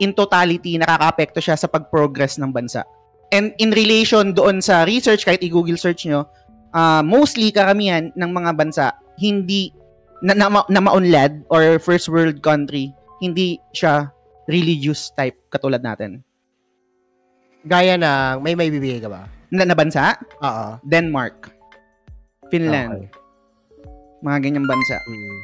in 0.00 0.16
totality 0.16 0.80
nakaka-apekto 0.80 1.44
siya 1.44 1.56
sa 1.60 1.68
pag-progress 1.68 2.40
ng 2.40 2.48
bansa. 2.48 2.88
And 3.28 3.52
in 3.60 3.76
relation 3.76 4.32
doon 4.32 4.64
sa 4.64 4.88
research, 4.88 5.28
kahit 5.28 5.44
i-google 5.44 5.76
search 5.76 6.08
nyo, 6.08 6.24
uh, 6.72 7.04
mostly 7.04 7.52
karamihan 7.52 8.08
ng 8.16 8.30
mga 8.32 8.50
bansa, 8.56 8.86
hindi 9.20 9.76
na, 10.24 10.32
na, 10.32 10.64
na 10.64 10.80
maunlad 10.80 11.44
or 11.52 11.76
first 11.76 12.08
world 12.08 12.40
country, 12.40 12.96
hindi 13.20 13.60
siya 13.76 14.08
religious 14.48 15.12
type 15.12 15.36
katulad 15.52 15.84
natin. 15.84 16.24
Gaya 17.68 18.00
ng, 18.00 18.40
may 18.40 18.56
may 18.56 18.72
bibigay 18.72 19.04
ka 19.04 19.12
ba? 19.12 19.37
Na, 19.48 19.64
na 19.64 19.76
bansa? 19.76 20.16
Oo. 20.40 20.66
Denmark, 20.84 21.48
Finland, 22.48 23.08
Okay. 23.08 23.08
mga 24.20 24.38
ganyang 24.44 24.66
bansa. 24.68 24.96
Mm. 25.04 25.38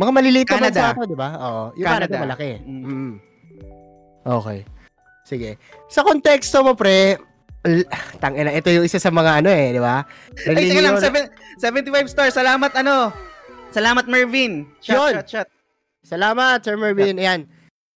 Mga 0.00 0.10
maliliit 0.16 0.48
na 0.48 0.58
bansa 0.60 0.84
ako, 0.92 1.02
di 1.04 1.16
ba? 1.18 1.28
Oo. 1.36 1.62
Yung 1.76 1.88
Canada, 1.88 2.08
Canada. 2.08 2.24
malaki. 2.24 2.50
Mm. 2.64 2.82
Mm. 2.84 3.12
Okay. 4.24 4.58
Sige. 5.24 5.50
Sa 5.86 6.00
konteksto 6.00 6.64
mo, 6.64 6.72
pre, 6.72 7.20
tangina, 8.16 8.50
ito 8.50 8.72
yung 8.72 8.88
isa 8.88 8.96
sa 8.96 9.12
mga 9.12 9.44
ano 9.44 9.50
eh, 9.52 9.76
di 9.76 9.80
ba? 9.80 10.00
Ay, 10.48 10.72
teka 10.72 10.80
lang, 10.80 10.96
seven, 10.96 11.28
75 11.60 12.08
stars. 12.08 12.32
Salamat, 12.32 12.72
ano? 12.74 13.12
Salamat, 13.70 14.08
Mervin. 14.08 14.66
Shot, 14.80 14.96
Yun. 14.96 15.12
shot, 15.20 15.28
shot. 15.28 15.48
Salamat, 16.00 16.64
Sir 16.64 16.80
Mervin. 16.80 17.20
Ayan. 17.20 17.44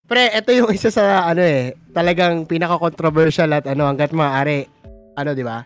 Pre, 0.05 0.29
ito 0.29 0.53
yung 0.53 0.69
isa 0.69 0.93
sa 0.93 1.25
ano 1.25 1.41
eh, 1.41 1.73
talagang 1.97 2.45
pinaka-controversial 2.45 3.49
at 3.51 3.65
ano, 3.65 3.89
hanggat 3.89 4.13
maaari, 4.13 4.69
ano, 5.15 5.31
di 5.35 5.45
ba? 5.47 5.63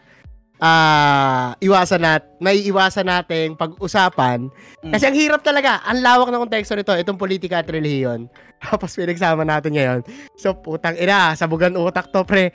Ah, 0.58 1.54
iwasan 1.62 2.02
nat, 2.02 2.26
may 2.42 2.66
iwasan 2.66 3.06
nating 3.06 3.54
pag-usapan. 3.54 4.50
Mm. 4.82 4.90
Kasi 4.90 5.04
ang 5.06 5.14
hirap 5.14 5.40
talaga, 5.46 5.78
ang 5.86 6.02
lawak 6.02 6.34
ng 6.34 6.42
konteksto 6.42 6.74
nito, 6.74 6.90
itong 6.98 7.20
politika 7.20 7.62
at 7.62 7.70
relihiyon. 7.70 8.26
Tapos 8.66 8.98
pinagsama 8.98 9.46
natin 9.46 9.78
ngayon. 9.78 10.00
So, 10.34 10.58
putang 10.58 10.98
ina, 10.98 11.38
sabugan 11.38 11.78
utak 11.78 12.10
to, 12.10 12.26
pre. 12.26 12.50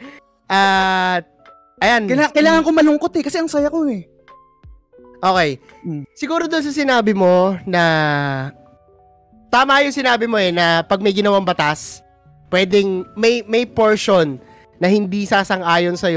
At, 0.52 1.24
ayan. 1.80 2.12
Kaila- 2.12 2.36
kailangan 2.36 2.64
ko 2.68 2.70
malungkot 2.76 3.16
eh, 3.16 3.24
kasi 3.24 3.40
ang 3.40 3.48
saya 3.48 3.72
ko 3.72 3.88
eh. 3.88 4.04
Okay. 5.24 5.64
Mm. 5.88 6.04
Siguro 6.12 6.52
doon 6.52 6.64
sa 6.68 6.76
sinabi 6.76 7.16
mo 7.16 7.56
na 7.64 7.84
tama 9.48 9.80
yung 9.80 9.96
sinabi 9.96 10.28
mo 10.28 10.36
eh 10.36 10.52
na 10.52 10.84
pag 10.84 11.00
may 11.00 11.16
ginawang 11.16 11.48
batas, 11.48 12.04
pwedeng 12.52 13.08
may 13.16 13.40
may 13.48 13.64
portion 13.64 14.36
na 14.84 14.92
hindi 14.92 15.24
sasang-ayon 15.24 15.96
sa 15.96 16.12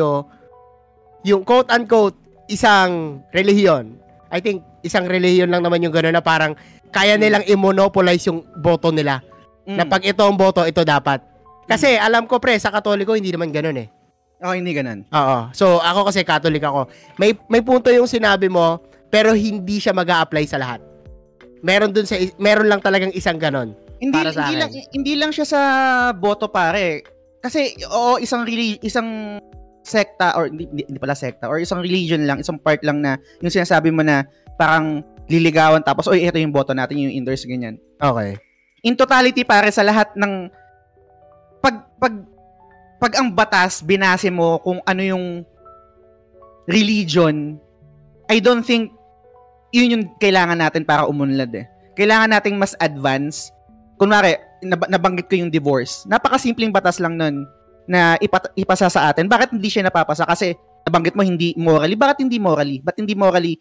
yung 1.27 1.43
quote 1.43 1.69
unquote 1.75 2.15
isang 2.47 3.21
relihiyon. 3.35 3.99
I 4.31 4.39
think 4.39 4.63
isang 4.87 5.11
relihiyon 5.11 5.51
lang 5.51 5.67
naman 5.67 5.83
yung 5.83 5.91
gano'n 5.91 6.15
na 6.15 6.23
parang 6.23 6.55
kaya 6.95 7.19
nilang 7.19 7.43
i-monopolize 7.51 8.23
yung 8.31 8.47
boto 8.63 8.95
nila. 8.95 9.19
Mm. 9.67 9.83
Na 9.83 9.85
pag 9.85 10.07
ito 10.07 10.23
ang 10.23 10.39
boto, 10.39 10.63
ito 10.63 10.87
dapat. 10.87 11.19
Kasi 11.67 11.99
alam 11.99 12.31
ko 12.31 12.39
pre, 12.39 12.55
sa 12.63 12.71
Katoliko 12.71 13.19
hindi 13.19 13.35
naman 13.35 13.51
gano'n 13.51 13.83
eh. 13.83 13.89
Oh, 14.47 14.55
hindi 14.55 14.71
ganun. 14.77 15.03
Oo. 15.11 15.51
So, 15.57 15.81
ako 15.81 16.13
kasi 16.13 16.23
Catholic 16.23 16.63
ako. 16.63 16.87
May 17.17 17.33
may 17.49 17.65
punto 17.65 17.89
yung 17.89 18.07
sinabi 18.07 18.53
mo, 18.53 18.79
pero 19.09 19.33
hindi 19.33 19.81
siya 19.81 19.97
mag 19.97 20.07
apply 20.07 20.45
sa 20.45 20.61
lahat. 20.61 20.85
Meron 21.65 21.91
dun 21.91 22.05
sa 22.05 22.21
meron 22.37 22.69
lang 22.69 22.85
talagang 22.85 23.11
isang 23.17 23.41
ganon. 23.41 23.73
Hindi, 23.97 24.13
Para 24.13 24.31
sa 24.31 24.47
hindi 24.47 24.61
akin. 24.61 24.63
lang 24.63 24.71
hindi 24.93 25.13
lang 25.17 25.31
siya 25.33 25.47
sa 25.49 25.61
boto 26.13 26.53
pare. 26.53 27.01
Kasi 27.41 27.81
oo, 27.89 28.21
isang 28.21 28.45
isang 28.85 29.41
sekta 29.87 30.35
or 30.35 30.51
hindi, 30.51 30.67
hindi 30.67 30.99
pala 30.99 31.15
sekta 31.15 31.47
or 31.47 31.63
isang 31.63 31.81
religion 31.81 32.27
lang, 32.27 32.43
isang 32.43 32.59
part 32.59 32.83
lang 32.83 32.99
na 32.99 33.17
yung 33.39 33.55
sinasabi 33.55 33.95
mo 33.95 34.03
na 34.03 34.27
parang 34.59 35.07
liligawan 35.31 35.83
tapos 35.83 36.11
oy 36.11 36.27
ito 36.27 36.39
yung 36.39 36.55
boto 36.55 36.75
natin 36.75 37.07
yung 37.07 37.15
endorse 37.15 37.47
ganyan. 37.47 37.79
Okay. 37.97 38.37
in 38.85 38.95
totality 38.95 39.43
pare 39.43 39.73
sa 39.73 39.83
lahat 39.83 40.13
ng 40.15 40.53
pag 41.65 41.89
pag 41.99 42.15
pag 43.01 43.13
ang 43.19 43.33
batas 43.33 43.83
binase 43.83 44.31
mo 44.31 44.61
kung 44.63 44.79
ano 44.85 45.03
yung 45.03 45.25
religion 46.69 47.59
I 48.27 48.43
don't 48.43 48.63
think 48.67 48.91
yun 49.75 49.93
yung 49.93 50.05
kailangan 50.19 50.59
natin 50.59 50.83
para 50.87 51.07
umunlad 51.07 51.51
eh. 51.55 51.67
Kailangan 51.97 52.33
nating 52.33 52.57
mas 52.57 52.73
advance. 52.79 53.51
Kunwari, 53.97 54.37
nab- 54.65 54.89
nabanggit 54.89 55.29
ko 55.29 55.37
yung 55.41 55.53
divorce. 55.53 56.05
Napakasimpleng 56.09 56.73
batas 56.73 57.01
lang 57.01 57.17
nun 57.17 57.49
na 57.87 58.19
ipat- 58.19 58.55
ipasa 58.55 58.91
sa 58.91 59.11
atin. 59.11 59.27
Bakit 59.27 59.55
hindi 59.55 59.71
siya 59.71 59.87
napapasa? 59.87 60.27
Kasi 60.27 60.55
nabanggit 60.83 61.15
mo 61.15 61.23
hindi 61.23 61.55
morally. 61.57 61.95
Bakit 61.95 62.23
hindi 62.23 62.39
morally? 62.39 62.79
Ba't 62.79 62.99
hindi 62.99 63.15
morally 63.15 63.55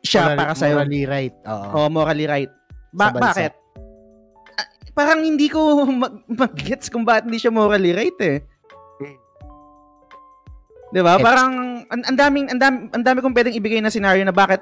siya 0.00 0.32
Moral- 0.32 0.38
para 0.38 0.52
sa'yo? 0.56 0.76
Morally 0.76 1.02
right. 1.04 1.34
Oo. 1.44 1.66
Oh, 1.76 1.88
morally 1.88 2.24
right. 2.24 2.50
Ba- 2.92 3.12
Sa 3.12 3.20
bakit? 3.20 3.52
Ah, 4.56 4.66
Parang 4.92 5.20
hindi 5.20 5.48
ko 5.48 5.84
mag- 5.86 6.24
mag-gets 6.26 6.88
kung 6.88 7.04
bakit 7.04 7.28
hindi 7.28 7.40
siya 7.40 7.52
morally 7.52 7.92
right 7.92 8.18
eh. 8.20 8.38
'Di 10.90 11.00
ba? 11.00 11.22
Parang 11.22 11.52
ang 11.86 12.16
daming 12.18 12.50
ang 12.50 12.58
dami, 12.58 12.76
ang 12.90 13.04
dami 13.06 13.18
kong 13.22 13.34
pwedeng 13.34 13.54
ibigay 13.54 13.78
na 13.78 13.94
scenario 13.94 14.26
na 14.26 14.34
bakit 14.34 14.58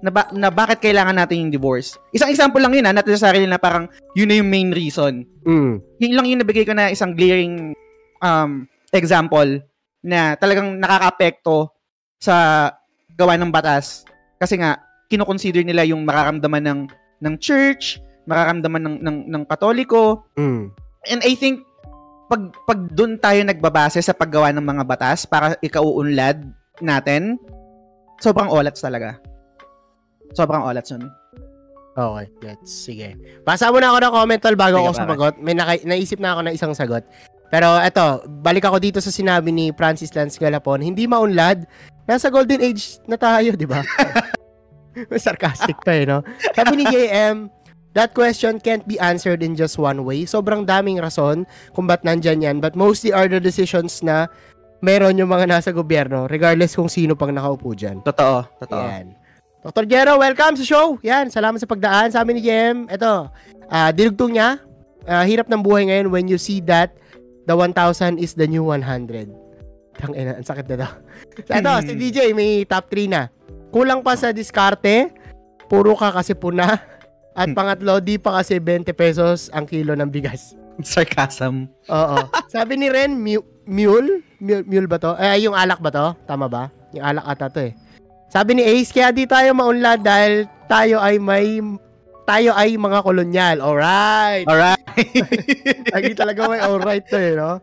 na, 0.00 0.10
ba- 0.12 0.30
na 0.30 0.48
bakit 0.48 0.78
kailangan 0.78 1.16
natin 1.16 1.46
yung 1.46 1.52
divorce. 1.52 1.98
Isang 2.14 2.30
example 2.30 2.62
lang 2.62 2.72
yun 2.72 2.86
ha, 2.86 2.94
not 2.94 3.04
necessarily 3.04 3.48
na 3.48 3.58
parang 3.58 3.90
yun 4.14 4.28
na 4.30 4.38
yung 4.38 4.46
main 4.46 4.70
reason. 4.70 5.26
Mm. 5.42 5.82
Yun 5.98 6.14
lang 6.14 6.26
yung 6.30 6.40
nabigay 6.44 6.62
ko 6.62 6.76
na 6.76 6.92
isang 6.92 7.16
glaring 7.16 7.74
um, 8.26 8.50
example 8.90 9.62
na 10.02 10.34
talagang 10.34 10.78
nakaka-apekto 10.78 11.70
sa 12.18 12.68
gawa 13.14 13.38
ng 13.38 13.50
batas. 13.54 14.02
Kasi 14.36 14.58
nga, 14.58 14.82
kinoconsider 15.06 15.62
nila 15.62 15.86
yung 15.86 16.02
makaramdaman 16.02 16.62
ng 16.66 16.80
ng 17.22 17.34
church, 17.38 18.02
makaramdaman 18.26 18.82
ng 18.82 18.96
ng, 19.00 19.18
ng 19.30 19.42
katoliko. 19.46 20.26
Mm. 20.36 20.74
And 21.06 21.20
I 21.22 21.32
think 21.38 21.62
pag 22.26 22.50
pag 22.66 22.90
doon 22.90 23.16
tayo 23.22 23.46
nagbabase 23.46 24.02
sa 24.02 24.12
paggawa 24.14 24.50
ng 24.50 24.66
mga 24.66 24.82
batas 24.82 25.24
para 25.24 25.54
ikauunlad 25.62 26.42
natin, 26.82 27.38
sobrang 28.18 28.50
olats 28.50 28.82
talaga. 28.82 29.22
Sobrang 30.34 30.66
olats 30.66 30.90
yun. 30.90 31.06
Okay, 31.96 32.26
gets. 32.44 32.68
Sige. 32.84 33.16
Basa 33.40 33.72
mo 33.72 33.80
na 33.80 33.88
ako 33.88 33.98
ng 34.04 34.12
comment 34.12 34.42
tol 34.44 34.58
bago 34.58 34.76
Sige, 34.76 34.84
ako 34.84 34.92
sumagot. 35.00 35.34
May 35.40 35.56
naka- 35.56 35.86
naisip 35.88 36.20
na 36.20 36.36
ako 36.36 36.40
ng 36.44 36.52
isang 36.52 36.72
sagot. 36.76 37.08
Pero 37.50 37.78
eto, 37.78 38.26
balik 38.42 38.66
ako 38.66 38.78
dito 38.82 38.98
sa 38.98 39.14
sinabi 39.14 39.54
ni 39.54 39.70
Francis 39.74 40.10
Lance 40.14 40.38
Galapon, 40.38 40.82
hindi 40.82 41.06
maunlad. 41.06 41.66
Nasa 42.06 42.30
golden 42.30 42.62
age 42.62 43.02
na 43.06 43.18
tayo, 43.18 43.54
di 43.54 43.66
ba? 43.66 43.82
Sarcastic 45.18 45.76
pa 45.82 45.92
eh, 45.94 46.06
no? 46.06 46.22
Sabi 46.54 46.82
ni 46.82 46.84
JM, 46.86 47.50
that 47.92 48.14
question 48.14 48.58
can't 48.62 48.86
be 48.86 48.96
answered 48.98 49.42
in 49.42 49.58
just 49.58 49.76
one 49.76 50.02
way. 50.06 50.24
Sobrang 50.24 50.64
daming 50.64 51.02
rason 51.02 51.44
kung 51.74 51.86
ba't 51.86 52.02
nandyan 52.06 52.42
yan. 52.42 52.56
But 52.62 52.78
mostly 52.78 53.10
are 53.10 53.26
the 53.26 53.42
decisions 53.42 54.00
na 54.02 54.30
meron 54.84 55.18
yung 55.18 55.30
mga 55.30 55.50
nasa 55.50 55.70
gobyerno, 55.74 56.30
regardless 56.30 56.76
kung 56.76 56.90
sino 56.90 57.18
pang 57.18 57.32
nakaupo 57.32 57.74
dyan. 57.74 58.02
Totoo, 58.04 58.46
totoo. 58.62 58.86
Yan. 58.86 59.16
Dr. 59.66 59.84
Jero, 59.90 60.14
welcome 60.22 60.54
sa 60.54 60.62
show. 60.62 60.94
Yan, 61.02 61.26
salamat 61.26 61.58
sa 61.58 61.66
pagdaan. 61.66 62.14
Sabi 62.14 62.38
ni 62.38 62.40
Jem, 62.46 62.86
eto, 62.86 63.26
ah 63.66 63.90
dinugtong 63.90 64.38
niya, 64.38 64.62
ah, 65.10 65.26
hirap 65.26 65.50
ng 65.50 65.58
buhay 65.58 65.90
ngayon 65.90 66.06
when 66.14 66.30
you 66.30 66.38
see 66.38 66.62
that 66.62 66.94
the 67.46 67.54
1,000 67.54 68.18
is 68.18 68.34
the 68.34 68.46
new 68.50 68.66
100. 68.66 69.30
Tang 69.96 70.12
ina, 70.12 70.36
ang 70.36 70.44
sakit 70.44 70.66
na 70.68 70.76
to. 70.84 70.88
So, 71.46 71.52
eto, 71.56 71.70
si 71.86 71.92
DJ, 71.96 72.36
may 72.36 72.66
top 72.68 72.92
3 72.92 73.08
na. 73.08 73.22
Kulang 73.72 74.04
pa 74.04 74.18
sa 74.18 74.34
diskarte, 74.34 75.14
puro 75.70 75.96
ka 75.96 76.12
kasi 76.12 76.36
puna, 76.36 76.76
at 77.36 77.48
pangatlo, 77.52 78.00
di 78.00 78.16
pa 78.16 78.40
kasi 78.40 78.60
20 78.60 78.92
pesos 78.92 79.52
ang 79.52 79.64
kilo 79.64 79.96
ng 79.96 80.08
bigas. 80.08 80.56
Sarcasm. 80.84 81.68
Oo. 81.88 82.16
Sabi 82.52 82.76
ni 82.76 82.92
Ren, 82.92 83.16
mu- 83.16 83.44
mule? 83.64 84.20
mule? 84.40 84.64
Mule 84.64 84.88
ba 84.88 85.00
to? 85.00 85.16
Eh, 85.16 85.44
yung 85.44 85.56
alak 85.56 85.80
ba 85.80 85.88
to? 85.88 86.06
Tama 86.28 86.48
ba? 86.48 86.68
Yung 86.92 87.04
alak 87.04 87.24
ata 87.24 87.48
to 87.48 87.60
eh. 87.68 87.72
Sabi 88.28 88.58
ni 88.58 88.62
Ace, 88.64 88.92
kaya 88.92 89.14
di 89.14 89.24
tayo 89.24 89.54
maunlad 89.54 90.02
dahil 90.02 90.44
tayo 90.66 90.98
ay 90.98 91.16
may 91.16 91.62
tayo 92.26 92.50
ay 92.52 92.74
mga 92.74 92.98
kolonyal. 93.00 93.56
Alright. 93.62 94.44
Alright. 94.44 94.82
Lagi 95.94 96.12
talaga 96.12 96.50
may 96.50 96.60
alright 96.60 97.06
to 97.06 97.16
eh, 97.16 97.38
no? 97.38 97.62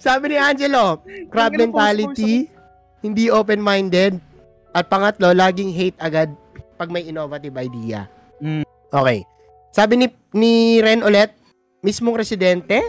Sabi 0.00 0.34
ni 0.34 0.36
Angelo, 0.40 0.98
crab 1.30 1.54
mentality, 1.54 2.50
hindi 3.04 3.30
open-minded, 3.30 4.18
at 4.72 4.88
pangatlo, 4.88 5.30
laging 5.30 5.70
hate 5.70 5.98
agad 6.00 6.32
pag 6.74 6.88
may 6.88 7.04
innovative 7.04 7.54
idea. 7.54 8.08
Mm. 8.40 8.64
Okay. 8.88 9.22
Sabi 9.70 10.00
ni, 10.00 10.06
ni 10.32 10.52
Ren 10.80 11.04
ulit, 11.04 11.30
mismong 11.84 12.18
residente, 12.18 12.80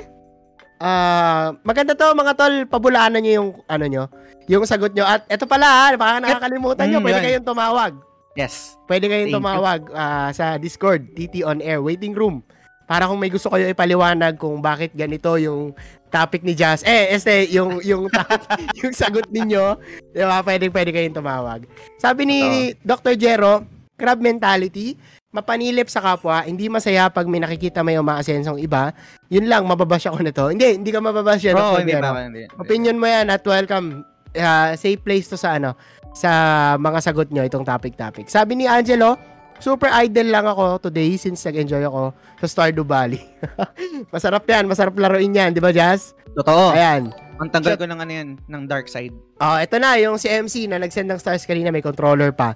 ah 0.80 1.54
maganda 1.62 1.94
to 1.94 2.12
mga 2.12 2.34
tol, 2.34 2.56
pabulaanan 2.68 3.22
nyo 3.22 3.34
yung, 3.36 3.50
ano 3.68 3.86
nyo, 3.86 4.04
yung 4.48 4.66
sagot 4.66 4.92
nyo. 4.92 5.06
At 5.06 5.28
eto 5.28 5.46
pala, 5.46 5.68
ha, 5.68 5.86
baka 5.94 6.24
nakakalimutan 6.24 6.88
nyo, 6.89 7.00
Mm, 7.00 7.06
pwede 7.06 7.20
yan. 7.20 7.26
kayong 7.30 7.48
tumawag. 7.48 7.94
Yes. 8.34 8.78
Pwede 8.89 9.06
kayong 9.10 9.30
Thank 9.30 9.38
you. 9.38 9.41
tumawag 9.41 9.82
ah, 9.93 10.30
sa 10.34 10.58
Discord, 10.58 11.13
TT 11.13 11.46
on 11.46 11.62
air, 11.62 11.82
waiting 11.82 12.17
room. 12.17 12.41
Para 12.84 13.08
kung 13.08 13.17
may 13.17 13.32
gusto 13.32 13.48
kayo 13.48 13.69
ipaliwanag 13.69 14.36
kung 14.36 14.60
bakit 14.60 14.91
ganito 14.91 15.39
yung 15.39 15.72
topic 16.13 16.46
ni 16.46 16.54
Jazz. 16.54 16.84
Eh, 16.86 17.15
este, 17.15 17.50
yung 17.50 17.80
yung 17.82 18.06
yung 18.84 18.93
sagot 18.93 19.26
ninyo, 19.32 19.80
'di 20.13 20.22
ba? 20.22 20.43
Pwede 20.46 20.67
pwede 20.69 20.91
kayong 20.91 21.17
tumawag. 21.17 21.65
Sabi 21.98 22.28
ni 22.28 22.39
Dr. 22.84 23.15
Jero, 23.17 23.65
crab 23.98 24.19
mentality, 24.19 25.00
mapanilip 25.34 25.89
sa 25.89 26.04
kapwa, 26.04 26.46
hindi 26.46 26.69
masaya 26.69 27.10
pag 27.10 27.26
may 27.26 27.41
nakikita 27.41 27.82
may 27.82 27.98
umaasensong 27.98 28.62
iba. 28.62 28.93
Yun 29.34 29.50
lang, 29.50 29.65
mababash 29.65 30.06
ako 30.12 30.22
nito. 30.22 30.46
Hindi, 30.52 30.78
hindi 30.78 30.91
ka 30.93 31.02
mababash 31.02 31.41
yan. 31.50 31.58
Dr. 31.58 31.82
hindi 31.82 31.96
pa. 31.98 32.10
Hindi. 32.22 32.43
Opinion 32.62 32.98
mo 33.02 33.08
yan 33.10 33.34
at 33.34 33.41
welcome. 33.48 34.06
Uh, 34.34 34.74
safe 34.74 34.98
place 34.98 35.30
to 35.30 35.38
sa 35.38 35.62
ano, 35.62 35.78
sa 36.13 36.32
mga 36.78 36.99
sagot 37.02 37.28
nyo 37.34 37.41
itong 37.43 37.65
topic-topic. 37.65 38.30
Sabi 38.30 38.56
ni 38.56 38.65
Angelo, 38.69 39.17
super 39.58 39.89
idle 39.91 40.30
lang 40.30 40.45
ako 40.45 40.78
today 40.89 41.17
since 41.17 41.41
nag-enjoy 41.43 41.84
ako 41.84 42.13
sa 42.41 42.47
Stardew 42.47 42.86
Valley. 42.86 43.21
masarap 44.13 44.45
yan, 44.45 44.69
masarap 44.69 44.93
laruin 44.93 45.34
yan, 45.34 45.52
di 45.52 45.60
ba 45.60 45.73
Jazz? 45.73 46.13
Totoo. 46.38 46.73
Ayan. 46.78 47.10
Ang 47.41 47.49
tanggal 47.49 47.76
ko 47.76 47.89
ng 47.89 47.99
ano 47.99 48.12
yan, 48.13 48.30
ng 48.45 48.63
dark 48.69 48.86
side. 48.88 49.13
Oh, 49.41 49.58
ito 49.58 49.76
na, 49.82 49.97
yung 49.97 50.21
si 50.21 50.30
MC 50.30 50.69
na 50.69 50.78
nag-send 50.78 51.10
ng 51.10 51.19
stars 51.19 51.49
kanina, 51.49 51.73
may 51.73 51.82
controller 51.82 52.30
pa. 52.30 52.54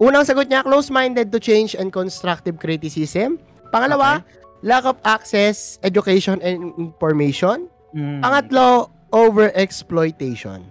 Unang 0.00 0.26
sagot 0.26 0.50
niya, 0.50 0.64
close-minded 0.64 1.30
to 1.30 1.38
change 1.38 1.76
and 1.78 1.94
constructive 1.94 2.58
criticism. 2.58 3.38
Pangalawa, 3.70 4.24
lack 4.64 4.88
of 4.88 4.98
access, 5.04 5.78
education, 5.84 6.40
and 6.40 6.72
information. 6.80 7.68
Mm. 7.94 8.24
Pangatlo, 8.24 8.90
overexploitation. 9.14 10.66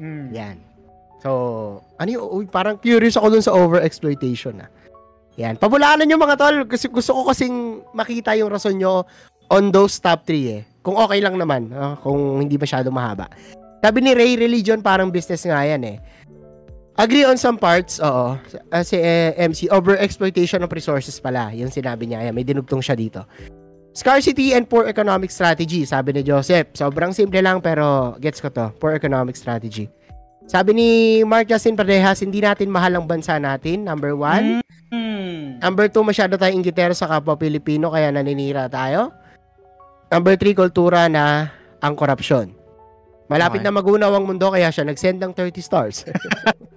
Mm. 0.00 0.26
Yan. 0.34 0.56
So, 1.24 1.30
ano 1.96 2.08
yung, 2.12 2.24
uy, 2.28 2.44
parang 2.44 2.76
curious 2.76 3.16
ako 3.16 3.32
dun 3.32 3.40
sa 3.40 3.56
overexploitation 3.56 4.60
ah. 4.60 4.68
Yan. 5.40 5.58
Pabulaanan 5.58 6.06
nyo 6.06 6.20
mga 6.20 6.36
tol. 6.38 6.56
Kasi 6.68 6.86
gusto 6.92 7.10
ko 7.16 7.20
kasing 7.32 7.82
makita 7.96 8.36
yung 8.38 8.52
rason 8.52 8.76
nyo 8.76 9.02
on 9.50 9.72
those 9.74 9.98
top 9.98 10.22
3 10.28 10.54
eh. 10.54 10.62
Kung 10.84 11.00
okay 11.00 11.18
lang 11.24 11.40
naman. 11.40 11.72
ah, 11.72 11.96
kung 11.98 12.44
hindi 12.44 12.60
masyado 12.60 12.92
mahaba. 12.92 13.26
Sabi 13.80 14.04
ni 14.04 14.12
Ray, 14.12 14.36
religion 14.36 14.84
parang 14.84 15.08
business 15.08 15.42
nga 15.44 15.64
yan 15.64 15.82
eh. 15.84 15.96
Agree 16.94 17.26
on 17.26 17.34
some 17.34 17.58
parts, 17.58 17.98
oo. 17.98 18.38
Uh, 18.70 18.84
si 18.86 18.94
eh, 18.94 19.34
MC, 19.34 19.66
overexploitation 19.66 20.62
of 20.62 20.70
resources 20.70 21.18
pala. 21.18 21.50
Yung 21.50 21.66
sinabi 21.66 22.06
niya. 22.06 22.22
Ayan, 22.22 22.34
may 22.38 22.46
dinugtong 22.46 22.78
siya 22.78 22.94
dito. 22.94 23.26
Scarcity 23.94 24.54
and 24.54 24.70
poor 24.70 24.86
economic 24.86 25.34
strategy, 25.34 25.82
sabi 25.82 26.14
ni 26.14 26.22
Joseph. 26.22 26.70
Sobrang 26.78 27.10
simple 27.10 27.42
lang 27.42 27.58
pero 27.58 28.14
gets 28.22 28.38
ko 28.38 28.46
to. 28.46 28.70
Poor 28.78 28.94
economic 28.94 29.34
strategy. 29.34 29.90
Sabi 30.44 30.76
ni 30.76 30.88
Mark 31.24 31.48
Justin 31.48 31.72
Parejas, 31.74 32.20
hindi 32.20 32.44
natin 32.44 32.68
mahal 32.68 33.00
ang 33.00 33.08
bansa 33.08 33.40
natin, 33.40 33.88
number 33.88 34.12
one. 34.12 34.60
Mm. 34.92 35.58
Number 35.58 35.88
two, 35.88 36.04
masyado 36.04 36.36
tayong 36.36 36.60
inggitero 36.60 36.92
sa 36.92 37.08
kapwa 37.08 37.32
Pilipino 37.34 37.88
kaya 37.88 38.12
naninira 38.12 38.68
tayo. 38.68 39.08
Number 40.12 40.36
three, 40.36 40.52
kultura 40.52 41.08
na 41.08 41.48
ang 41.80 41.96
korupsyon. 41.96 42.52
Malapit 43.24 43.64
Okay. 43.64 43.66
na 43.66 43.72
magunaw 43.72 44.12
ang 44.12 44.28
mundo 44.28 44.52
kaya 44.52 44.68
siya 44.68 44.84
nag-send 44.84 45.16
ng 45.16 45.32
30 45.32 45.64
stars. 45.64 46.04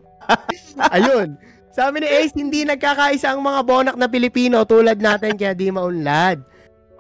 Ayun. 0.96 1.36
Sabi 1.76 2.02
ni 2.02 2.08
Ace, 2.08 2.34
hindi 2.34 2.64
nagkakaisa 2.64 3.36
ang 3.36 3.44
mga 3.44 3.62
bonak 3.68 3.96
na 4.00 4.08
Pilipino 4.08 4.64
tulad 4.64 4.98
natin 4.98 5.36
kaya 5.36 5.52
di 5.52 5.68
maunlad. 5.70 6.40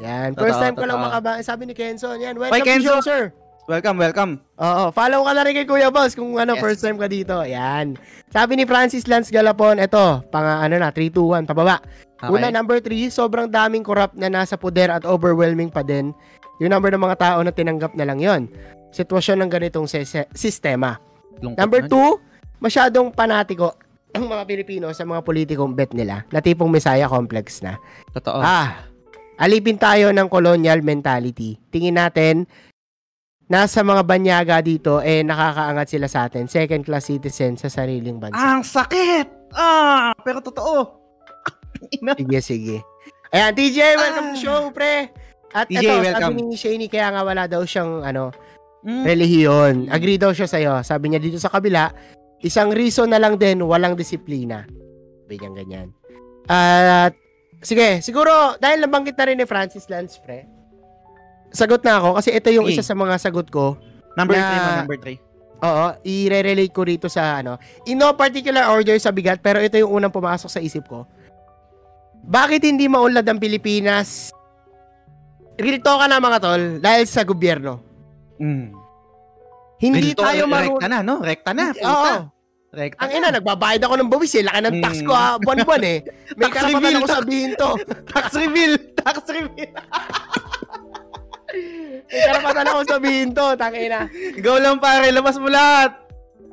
Yan. 0.03 0.35
First 0.37 0.59
Totoo, 0.59 0.63
time 0.67 0.75
ko 0.77 0.85
lang 0.85 0.99
makaba. 1.01 1.39
Sabi 1.41 1.65
ni 1.65 1.73
Kenzo, 1.73 2.11
yan. 2.13 2.37
Welcome 2.37 2.53
Oy, 2.53 2.61
to 2.61 2.67
Kenzo. 2.67 2.93
show, 2.99 3.01
sir. 3.01 3.31
Welcome, 3.67 3.99
welcome. 3.99 4.31
Oo, 4.55 4.95
follow 4.95 5.27
ka 5.27 5.31
na 5.35 5.43
rin 5.43 5.51
kay 5.51 5.67
Kuya 5.67 5.91
Boss 5.91 6.15
kung 6.15 6.39
ano, 6.39 6.55
Yes. 6.55 6.63
first 6.63 6.79
time 6.79 6.95
ka 6.95 7.03
dito. 7.05 7.35
Yan. 7.43 7.99
Sabi 8.31 8.55
ni 8.55 8.63
Francis 8.63 9.03
Lance 9.05 9.27
Galapon, 9.27 9.75
eto, 9.75 10.23
pang 10.31 10.63
ano 10.63 10.79
na, 10.79 10.87
3, 10.87 11.11
2, 11.11 11.35
1, 11.35 11.43
pababa. 11.43 11.83
Okay. 12.15 12.31
Una, 12.31 12.47
number 12.47 12.79
3, 12.79 13.11
sobrang 13.11 13.45
daming 13.45 13.83
corrupt 13.83 14.15
na 14.15 14.31
nasa 14.31 14.55
poder 14.55 14.87
at 14.87 15.03
overwhelming 15.03 15.67
pa 15.67 15.83
din. 15.83 16.15
Yung 16.57 16.71
number 16.71 16.89
ng 16.89 17.03
mga 17.03 17.19
tao 17.19 17.39
na 17.43 17.51
tinanggap 17.51 17.91
na 17.91 18.07
lang 18.07 18.23
yon. 18.23 18.47
Sitwasyon 18.89 19.43
ng 19.43 19.51
ganitong 19.51 19.85
se- 19.85 20.07
se- 20.07 20.31
sistema. 20.31 20.95
Lungkot 21.37 21.59
Number 21.59 21.81
na. 21.83 21.91
2, 21.91 22.63
masyadong 22.63 23.11
panatiko 23.11 23.75
ang 24.15 24.31
mga 24.31 24.47
Pilipino 24.47 24.87
sa 24.95 25.03
mga 25.03 25.21
politikong 25.21 25.75
bet 25.75 25.91
nila 25.91 26.23
na 26.31 26.39
tipong 26.39 26.71
Messiah 26.71 27.05
complex 27.05 27.59
na. 27.59 27.75
Totoo. 28.15 28.39
Ah, 28.39 28.87
alipin 29.37 29.75
tayo 29.75 30.09
ng 30.09 30.25
colonial 30.25 30.79
mentality. 30.79 31.59
Tingin 31.69 31.99
natin, 31.99 32.47
nasa 33.47 33.79
mga 33.79 34.03
banyaga 34.03 34.59
dito, 34.59 34.99
eh, 34.99 35.23
nakakaangat 35.23 35.87
sila 35.87 36.07
sa 36.07 36.27
atin. 36.27 36.45
Second 36.45 36.83
class 36.83 37.07
citizen 37.07 37.55
sa 37.55 37.67
sariling 37.67 38.19
bansa. 38.19 38.35
Ang 38.35 38.61
sakit! 38.61 39.27
Ah, 39.51 40.11
pero 40.21 40.39
totoo. 40.39 40.99
Sige, 42.17 42.39
sige. 42.41 42.77
Ayan, 43.29 43.53
TJ, 43.53 43.77
welcome 43.95 44.27
to 44.29 44.35
Ah. 44.35 44.41
show, 44.41 44.61
pre. 44.71 45.07
At 45.49 45.67
TJ, 45.67 45.79
eto, 45.79 46.01
welcome. 46.01 46.23
sabi 46.27 46.41
ni 46.43 46.55
Shaney, 46.55 46.87
kaya 46.87 47.07
nga 47.09 47.21
wala 47.21 47.43
daw 47.45 47.63
siyang, 47.63 48.03
ano, 48.03 48.31
Mm. 48.81 49.03
relihiyon. 49.03 49.73
Agree 49.87 50.15
daw 50.15 50.31
siya 50.31 50.47
sa'yo. 50.47 50.79
Sabi 50.81 51.09
niya 51.09 51.19
dito 51.19 51.37
sa 51.37 51.47
kabila, 51.47 51.91
isang 52.39 52.69
reason 52.69 53.07
na 53.07 53.17
lang 53.17 53.35
din, 53.35 53.59
walang 53.61 53.93
disiplina. 53.93 54.63
Sabi 55.23 55.35
niya 55.37 55.51
ganyan. 55.53 55.87
At, 56.45 57.13
sige, 57.59 57.99
siguro, 58.01 58.31
dahil 58.57 58.81
nabanggit 58.81 59.15
na 59.15 59.25
rin 59.25 59.37
ni 59.37 59.45
Francis 59.45 59.87
Lance, 59.87 60.17
pre, 60.17 60.43
sagot 61.49 61.81
na 61.81 61.99
ako 61.99 62.19
kasi 62.19 62.29
ito 62.31 62.49
yung 62.51 62.67
Sige. 62.69 62.79
isa 62.79 62.83
sa 62.83 62.95
mga 62.95 63.15
sagot 63.17 63.47
ko. 63.47 63.75
Number 64.13 64.35
Na- 64.35 64.49
3 64.49 64.57
mo, 64.57 64.71
number 64.83 64.97
3. 64.99 65.27
Oo, 65.57 65.85
i-relate 66.05 66.69
ko 66.69 66.85
rito 66.85 67.09
sa 67.09 67.41
ano. 67.41 67.57
In 67.89 67.97
no 67.97 68.13
particular 68.13 68.69
order 68.69 68.93
sa 69.01 69.09
bigat, 69.09 69.41
pero 69.41 69.57
ito 69.57 69.73
yung 69.73 69.89
unang 69.89 70.13
pumasok 70.13 70.49
sa 70.53 70.61
isip 70.61 70.85
ko. 70.85 71.09
Bakit 72.21 72.61
hindi 72.61 72.85
maunlad 72.85 73.25
ang 73.25 73.41
Pilipinas? 73.41 74.29
Real 75.57 75.81
talk 75.81 76.05
ka 76.05 76.05
na 76.05 76.21
mga 76.21 76.37
tol, 76.37 76.63
dahil 76.77 77.03
sa 77.09 77.25
gobyerno. 77.25 77.81
Mm. 78.37 78.69
Hindi 79.81 80.13
Dito, 80.13 80.21
tayo 80.21 80.45
Rekta 80.45 80.53
marunong. 80.53 80.89
na, 80.89 80.99
no? 81.01 81.15
Rekta 81.21 81.51
na. 81.53 81.65
Oo. 81.73 81.81
Puta. 81.81 82.13
Rekta 82.67 82.99
Ang 83.01 83.11
ina, 83.15 83.27
nagbabayad 83.33 83.81
ako 83.81 83.93
ng 83.97 84.09
buwis 84.09 84.33
eh. 84.37 84.43
Laki 84.45 84.59
ng 84.61 84.77
tax 84.83 84.93
ko 85.01 85.13
ah, 85.15 85.41
buwan-buwan 85.41 85.83
eh. 85.85 85.97
May 86.37 86.49
karapatan 86.53 86.97
ako 87.01 87.07
sabihin 87.09 87.51
to. 87.57 87.69
Tax 88.13 88.37
reveal. 88.37 88.73
Tax 89.01 89.15
reveal. 89.29 89.71
May 92.07 92.23
karapatan 92.23 92.65
ako 92.65 92.79
sabihin 92.87 93.29
to, 93.31 93.45
tangina. 93.55 94.07
Go 94.39 94.57
lang 94.57 94.77
pare, 94.77 95.11
labas 95.11 95.35
mo 95.35 95.47
lahat. 95.47 95.91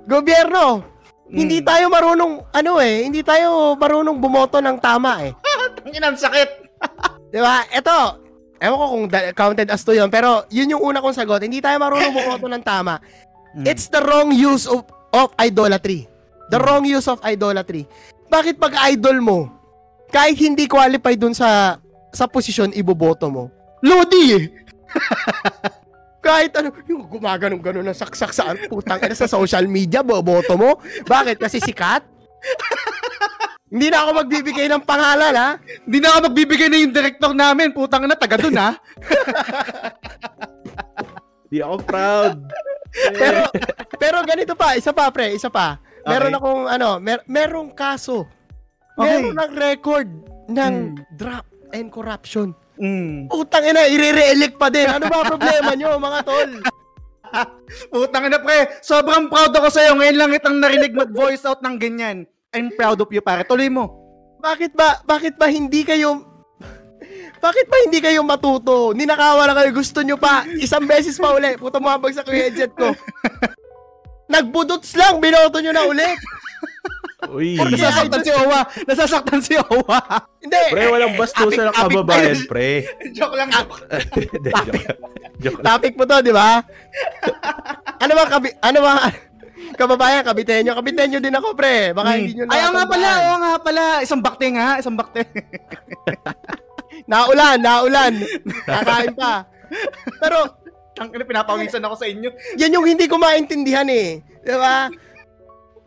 Gobyerno, 0.04 0.82
Mm. 1.24 1.36
hindi 1.40 1.58
tayo 1.60 1.88
marunong, 1.88 2.52
ano 2.52 2.72
eh, 2.78 3.00
hindi 3.02 3.24
tayo 3.24 3.72
marunong 3.74 4.20
bumoto 4.20 4.60
ng 4.60 4.76
tama 4.76 5.24
eh. 5.24 5.32
Ang 5.84 5.94
inang 5.94 6.14
sakit. 6.14 6.48
Di 7.32 7.40
ba? 7.40 7.64
Ito, 7.66 8.20
ewan 8.60 8.76
ko 8.76 8.86
kung 8.86 9.04
counted 9.32 9.72
as 9.72 9.80
to 9.80 9.96
yun, 9.96 10.12
pero 10.12 10.44
yun 10.48 10.68
yung 10.68 10.84
una 10.84 11.00
kong 11.00 11.16
sagot. 11.16 11.40
Hindi 11.40 11.64
tayo 11.64 11.80
marunong 11.80 12.12
bumoto 12.12 12.44
ng 12.44 12.60
tama. 12.60 13.00
Mm. 13.56 13.64
It's 13.64 13.88
the 13.88 14.04
wrong 14.04 14.30
use 14.30 14.68
of, 14.68 14.84
of 15.10 15.32
idolatry. 15.38 16.04
The 16.52 16.60
Hmm. 16.60 16.66
wrong 16.68 16.84
use 16.84 17.08
of 17.08 17.24
idolatry. 17.24 17.88
Bakit 18.28 18.60
pag 18.60 18.76
idol 18.92 19.16
mo, 19.18 19.38
kahit 20.10 20.36
hindi 20.36 20.68
qualified 20.68 21.16
dun 21.16 21.32
sa 21.32 21.80
sa 22.12 22.28
posisyon, 22.28 22.76
iboboto 22.76 23.32
mo? 23.32 23.48
Lodi 23.80 24.24
eh! 24.30 24.44
kahit 26.24 26.56
ano, 26.56 26.72
yung 26.88 27.04
gumaganong-ganon 27.04 27.84
na 27.84 27.92
saksak 27.92 28.32
sa 28.32 28.56
putang 28.66 28.96
ina 28.98 29.12
sa 29.12 29.28
social 29.28 29.68
media, 29.68 30.00
boboto 30.00 30.56
mo? 30.56 30.80
Bakit? 31.04 31.36
Kasi 31.36 31.60
sikat? 31.60 32.00
hindi 33.74 33.90
na 33.90 34.06
ako 34.06 34.10
magbibigay 34.24 34.66
ng 34.70 34.82
pangalan, 34.84 35.34
ha? 35.34 35.50
Hindi 35.84 35.98
na 36.00 36.08
ako 36.10 36.18
magbibigay 36.30 36.68
na 36.70 36.78
yung 36.80 36.94
director 36.94 37.32
namin. 37.34 37.74
Putang 37.76 38.06
na, 38.08 38.16
taga 38.16 38.38
dun 38.38 38.56
ha. 38.56 38.70
Di 41.50 41.58
ako 41.60 41.76
proud. 41.84 42.36
pero 43.14 43.40
pero 43.94 44.16
ganito 44.22 44.54
pa, 44.54 44.74
isa 44.74 44.90
pa 44.90 45.10
pre, 45.10 45.34
isa 45.34 45.50
pa. 45.50 45.78
Meron 46.04 46.30
Okay. 46.30 46.40
akong 46.40 46.62
ano, 46.68 46.88
mer- 46.98 47.26
merong 47.26 47.70
kaso. 47.72 48.26
Okay. 48.94 49.22
Meron 49.22 49.34
ng 49.34 49.52
record 49.54 50.08
ng 50.46 50.74
Hmm. 50.94 50.98
draft 51.14 51.50
and 51.72 51.88
corruption. 51.90 52.48
Mm. 52.74 53.30
Utang 53.30 53.64
ina, 53.66 53.86
i-re-elect 53.86 54.58
pa 54.58 54.68
din. 54.70 54.90
Ano 54.90 55.06
ba 55.06 55.22
problema 55.22 55.72
nyo, 55.78 55.98
mga 55.98 56.20
tol? 56.26 56.50
Putang 57.92 58.30
na 58.30 58.38
pre, 58.38 58.78
sobrang 58.82 59.26
proud 59.26 59.50
ako 59.54 59.68
sa'yo. 59.70 59.98
Ngayon 59.98 60.18
lang 60.18 60.30
itang 60.34 60.56
narinig 60.58 60.94
mag-voice 60.94 61.42
out 61.46 61.62
ng 61.62 61.76
ganyan. 61.78 62.26
I'm 62.54 62.70
proud 62.74 63.02
of 63.02 63.10
you 63.10 63.22
pare. 63.22 63.42
Tuloy 63.42 63.66
mo. 63.70 63.90
Bakit 64.38 64.76
ba, 64.78 65.02
bakit 65.02 65.34
ba 65.34 65.50
hindi 65.50 65.82
kayo 65.82 66.22
bakit 67.44 67.66
ba 67.66 67.76
hindi 67.82 67.98
kayo 67.98 68.22
matuto? 68.22 68.94
Ninakawa 68.94 69.50
na 69.50 69.56
kayo, 69.58 69.70
gusto 69.74 70.04
nyo 70.04 70.14
pa. 70.14 70.46
Isang 70.58 70.86
beses 70.86 71.18
pa 71.18 71.34
uli. 71.34 71.58
Puta 71.58 71.82
mo 71.82 71.90
sa 71.90 72.22
yung 72.22 72.38
headset 72.38 72.72
ko. 72.74 72.94
Nagbudots 74.34 74.94
lang, 74.96 75.18
binoto 75.20 75.58
nyo 75.60 75.72
na 75.74 75.84
ulit. 75.84 76.18
Uy. 77.30 77.56
Nasasaktan 77.56 78.20
si 78.20 78.30
Owa. 78.30 78.60
Nasasaktan 78.84 79.40
si 79.40 79.54
Owa. 79.56 80.00
Hindi. 80.38 80.62
Pre, 80.70 80.84
walang 80.86 81.14
bastusan 81.14 81.64
ng 81.68 81.76
kababayan, 81.76 82.36
tayo. 82.36 82.48
pre. 82.48 82.68
joke 83.16 83.34
lang. 83.34 83.48
joke. 83.48 83.80
Hindi, 84.34 84.50
joke 84.50 84.70
lang. 84.70 84.86
Joke 85.40 85.58
lang. 85.58 85.64
Topic 85.66 85.92
mo 85.94 86.04
to, 86.04 86.16
di 86.20 86.32
ba? 86.32 86.60
ano 87.96 88.12
ba, 88.12 88.24
kabi, 88.28 88.48
ano 88.58 88.78
ba, 88.80 88.92
kababayan, 89.74 90.22
kabitenyo, 90.22 90.72
kabitenyo 90.74 91.18
din 91.18 91.34
ako, 91.34 91.48
pre. 91.54 91.90
Baka 91.90 92.10
Hmm. 92.10 92.18
hindi 92.20 92.32
nyo 92.34 92.44
Ay, 92.46 92.60
nga 92.62 92.84
pala, 92.84 93.10
oo 93.18 93.36
nga 93.38 93.52
pala. 93.58 93.84
Isang 94.00 94.20
bakte 94.20 94.46
nga, 94.50 94.78
isang 94.78 94.94
bakte. 94.94 95.24
Naulan, 97.10 97.58
naulan. 97.58 98.14
Kakain 98.64 99.12
pa. 99.12 99.44
Pero, 100.20 100.38
Ang 100.94 101.10
ina, 101.10 101.26
pinapawisan 101.26 101.82
ako 101.82 101.94
sa 101.98 102.06
inyo. 102.06 102.30
yan 102.54 102.70
yung 102.70 102.86
hindi 102.86 103.10
ko 103.10 103.18
maintindihan 103.18 103.88
eh. 103.90 104.22
Di 104.22 104.54
ba? 104.54 104.86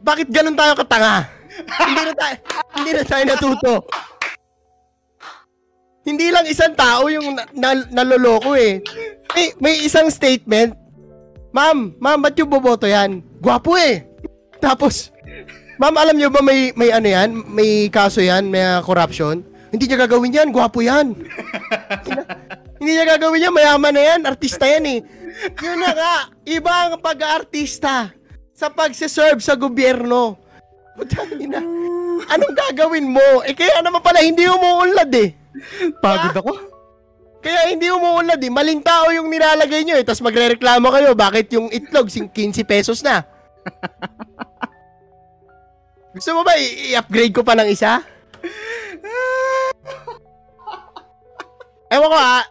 Bakit 0.02 0.28
ganun 0.30 0.58
tayo 0.58 0.74
katanga? 0.78 1.38
hindi 1.58 2.02
na 2.06 2.14
tayo, 2.14 2.36
hindi 2.78 2.92
na 2.94 3.04
tayo 3.04 3.24
natuto. 3.26 3.74
Hindi 6.08 6.32
lang 6.32 6.48
isang 6.48 6.72
tao 6.72 7.12
yung 7.12 7.36
na, 7.36 7.44
na- 7.52 7.88
naloloko 7.92 8.56
eh. 8.56 8.80
May, 9.36 9.46
may 9.60 9.76
isang 9.84 10.08
statement. 10.08 10.72
Ma'am, 11.52 12.00
ma'am, 12.00 12.20
ba't 12.24 12.38
yung 12.40 12.48
boboto 12.48 12.88
yan? 12.88 13.20
Gwapo 13.44 13.76
eh. 13.76 14.08
Tapos, 14.64 15.12
ma'am, 15.76 15.96
alam 16.00 16.16
nyo 16.16 16.32
ba 16.32 16.40
may, 16.40 16.72
may 16.80 16.96
ano 16.96 17.12
yan? 17.12 17.44
May 17.52 17.92
kaso 17.92 18.24
yan? 18.24 18.48
May 18.48 18.64
uh, 18.64 18.80
corruption? 18.80 19.44
Hindi 19.68 19.84
niya 19.92 20.08
gagawin 20.08 20.32
yan. 20.32 20.50
Gwapo 20.56 20.80
yan. 20.80 21.12
Hindi 22.80 22.91
niya 22.95 23.20
gagawin 23.20 23.43
yan. 23.43 23.54
Mayaman 23.56 23.91
na 23.91 24.04
yan. 24.16 24.20
Artista 24.24 24.64
yan 24.64 24.86
eh. 24.88 25.00
Yun 25.60 25.78
na 25.84 25.91
nga. 25.91 26.16
Iba 26.48 26.88
ang 26.88 27.04
pag-artista 27.04 28.16
sa 28.58 28.74
pagsiserve 28.74 29.38
sa 29.38 29.53
gobyerno. 29.53 30.34
Putang 30.97 31.30
ina. 31.38 31.62
Anong 32.26 32.55
gagawin 32.58 33.05
mo? 33.05 33.45
Eh 33.45 33.53
kaya 33.53 33.86
naman 33.86 34.01
pala 34.01 34.26
hindi 34.26 34.49
umuunlad 34.49 35.14
eh. 35.14 35.30
Pagod 36.01 36.34
ako. 36.34 36.51
Kaya 37.38 37.70
hindi 37.70 37.86
umuunlad 37.86 38.41
eh. 38.41 38.49
Maling 38.49 38.82
tao 38.82 39.14
yung 39.14 39.30
nilalagay 39.30 39.86
nyo 39.86 39.93
eh. 39.93 40.01
Tapos 40.01 40.26
magre-reklamo 40.26 40.89
kayo. 40.89 41.14
Bakit 41.14 41.53
yung 41.53 41.70
itlog 41.70 42.10
sing- 42.10 42.34
15 42.34 42.66
pesos 42.66 43.05
na? 43.05 43.22
Gusto 46.18 46.34
mo 46.34 46.41
ba 46.41 46.58
i- 46.58 46.97
i-upgrade 46.97 47.38
ko 47.38 47.45
pa 47.45 47.53
ng 47.53 47.70
isa? 47.70 48.01
Ewan 51.88 52.10
ko 52.10 52.18
ah. 52.18 52.41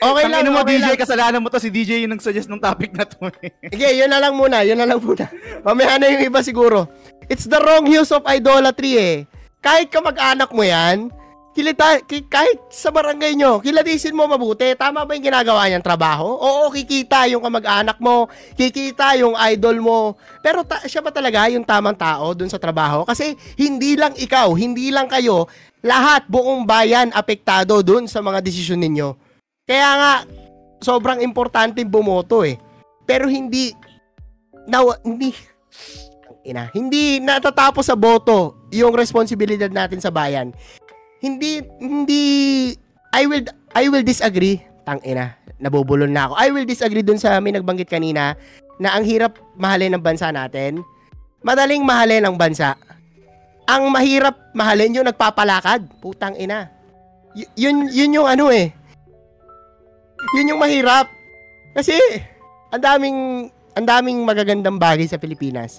Okay 0.00 0.24
Ang 0.24 0.32
lang, 0.32 0.42
ina 0.42 0.50
mo, 0.50 0.60
okay 0.60 0.76
DJ, 0.76 0.86
lang. 0.86 0.96
kasalanan 0.98 1.40
mo 1.40 1.48
to. 1.48 1.60
Si 1.60 1.68
DJ 1.68 2.00
yung 2.00 2.12
nagsuggest 2.14 2.48
ng 2.48 2.56
topic 2.58 2.90
na 2.90 3.04
to. 3.04 3.28
eh. 3.38 3.52
Sige, 3.72 3.88
yun 3.94 4.08
na 4.08 4.16
lang 4.18 4.32
muna, 4.32 4.64
yun 4.64 4.74
na 4.74 4.84
lang 4.84 4.96
muna. 4.96 5.28
Mamaya 5.60 6.00
na 6.00 6.08
yung 6.08 6.24
iba 6.24 6.40
siguro. 6.40 6.88
It's 7.26 7.44
the 7.44 7.58
wrong 7.58 7.84
use 7.84 8.08
of 8.08 8.24
idolatry 8.24 8.96
eh. 8.96 9.16
Kahit 9.60 9.88
kamag-anak 9.88 10.48
mo 10.48 10.64
yan, 10.64 11.12
kilita, 11.52 12.00
ki- 12.00 12.24
kahit 12.26 12.58
sa 12.68 12.88
barangay 12.88 13.36
nyo, 13.36 13.60
kilatisin 13.60 14.16
mo 14.16 14.24
mabuti. 14.24 14.72
Tama 14.72 15.04
ba 15.04 15.12
yung 15.12 15.20
ginagawa 15.22 15.68
niyang 15.68 15.84
trabaho? 15.84 16.32
Oo, 16.32 16.72
kikita 16.72 17.28
yung 17.28 17.44
kamag-anak 17.44 18.00
mo, 18.00 18.24
kikita 18.56 19.20
yung 19.20 19.36
idol 19.46 19.76
mo. 19.78 19.98
Pero 20.40 20.64
ta- 20.64 20.80
siya 20.82 21.04
ba 21.04 21.12
talaga 21.12 21.44
yung 21.46 21.62
tamang 21.62 21.94
tao 21.94 22.32
dun 22.32 22.48
sa 22.48 22.56
trabaho? 22.56 23.04
Kasi 23.04 23.36
hindi 23.54 23.94
lang 23.94 24.16
ikaw, 24.16 24.48
hindi 24.52 24.88
lang 24.88 25.06
kayo, 25.06 25.44
lahat, 25.80 26.24
buong 26.24 26.64
bayan 26.64 27.12
apektado 27.12 27.78
dun 27.80 28.04
sa 28.04 28.18
mga 28.18 28.40
desisyon 28.40 28.80
ninyo. 28.80 29.28
Kaya 29.70 29.90
nga, 29.94 30.14
sobrang 30.82 31.22
importante 31.22 31.78
bumoto 31.86 32.42
eh. 32.42 32.58
Pero 33.06 33.30
hindi 33.30 33.70
na 34.66 34.82
hindi 35.06 35.30
ina, 36.42 36.74
hindi 36.74 37.22
natatapos 37.22 37.86
sa 37.86 37.94
boto 37.94 38.66
yung 38.74 38.98
responsibilidad 38.98 39.70
natin 39.70 40.02
sa 40.02 40.10
bayan. 40.10 40.50
Hindi 41.22 41.62
hindi 41.78 42.22
I 43.14 43.30
will 43.30 43.46
I 43.70 43.86
will 43.86 44.02
disagree. 44.02 44.58
Tang 44.82 44.98
ina, 45.06 45.38
nabubulol 45.62 46.10
na 46.10 46.26
ako. 46.26 46.34
I 46.34 46.48
will 46.50 46.66
disagree 46.66 47.06
dun 47.06 47.22
sa 47.22 47.38
may 47.38 47.54
nagbanggit 47.54 47.86
kanina 47.86 48.34
na 48.82 48.98
ang 48.98 49.06
hirap 49.06 49.38
mahalin 49.54 49.94
ng 49.94 50.02
bansa 50.02 50.34
natin. 50.34 50.82
Madaling 51.46 51.86
mahalin 51.86 52.26
ang 52.26 52.34
bansa. 52.34 52.74
Ang 53.70 53.86
mahirap 53.94 54.34
mahalin 54.50 54.98
yung 54.98 55.06
nagpapalakad. 55.06 55.86
Putang 56.02 56.34
ina. 56.34 56.74
Y- 57.38 57.70
yun 57.70 57.86
yun 57.86 58.18
yung 58.18 58.26
ano 58.26 58.50
eh. 58.50 58.79
Yun 60.36 60.50
yung 60.54 60.60
mahirap. 60.60 61.08
Kasi 61.74 61.94
ang 62.70 62.82
daming 62.82 63.18
ang 63.74 63.86
daming 63.86 64.20
magagandang 64.26 64.76
bagay 64.76 65.06
sa 65.06 65.18
Pilipinas. 65.18 65.78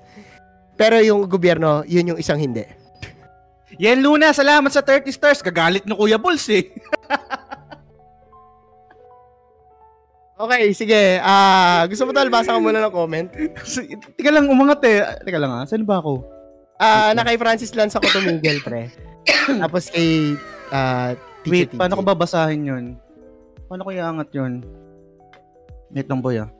Pero 0.80 0.98
yung 1.04 1.28
gobyerno, 1.28 1.84
yun 1.86 2.16
yung 2.16 2.20
isang 2.20 2.40
hindi. 2.40 2.66
Yen 3.78 4.02
Luna, 4.02 4.34
salamat 4.34 4.72
sa 4.72 4.84
30 4.84 5.12
stars. 5.14 5.40
Gagalit 5.44 5.86
ni 5.86 5.94
Kuya 5.96 6.18
Bulls 6.20 6.48
eh. 6.52 6.66
Okay, 10.42 10.74
sige. 10.74 11.22
Ah, 11.22 11.86
gusto 11.86 12.02
mo 12.02 12.18
tol, 12.18 12.34
basa 12.34 12.50
ka 12.50 12.58
muna 12.58 12.82
ng 12.82 12.90
comment. 12.90 13.30
Tika 14.18 14.34
lang, 14.34 14.50
umangat 14.50 14.82
eh. 14.90 15.06
Tika 15.22 15.38
lang 15.38 15.54
ah, 15.54 15.70
saan 15.70 15.86
ba 15.86 16.02
ako? 16.02 16.26
Ah, 16.82 17.14
na 17.14 17.22
kay 17.22 17.38
Francis 17.38 17.78
Lance 17.78 17.94
ako 17.94 18.10
tumigil, 18.10 18.58
pre. 18.66 18.90
Tapos 19.62 19.94
kay 19.94 20.34
ah, 20.74 21.14
Teacher 21.46 21.70
Wait, 21.70 21.78
paano 21.78 21.94
ko 21.94 22.02
babasahin 22.02 22.66
yun? 22.66 22.86
Paano 23.72 23.88
ko 23.88 23.92
iangat 23.96 24.36
yun? 24.36 24.68
Wait 25.96 26.04
lang 26.04 26.20
boy 26.20 26.44
ah. 26.44 26.52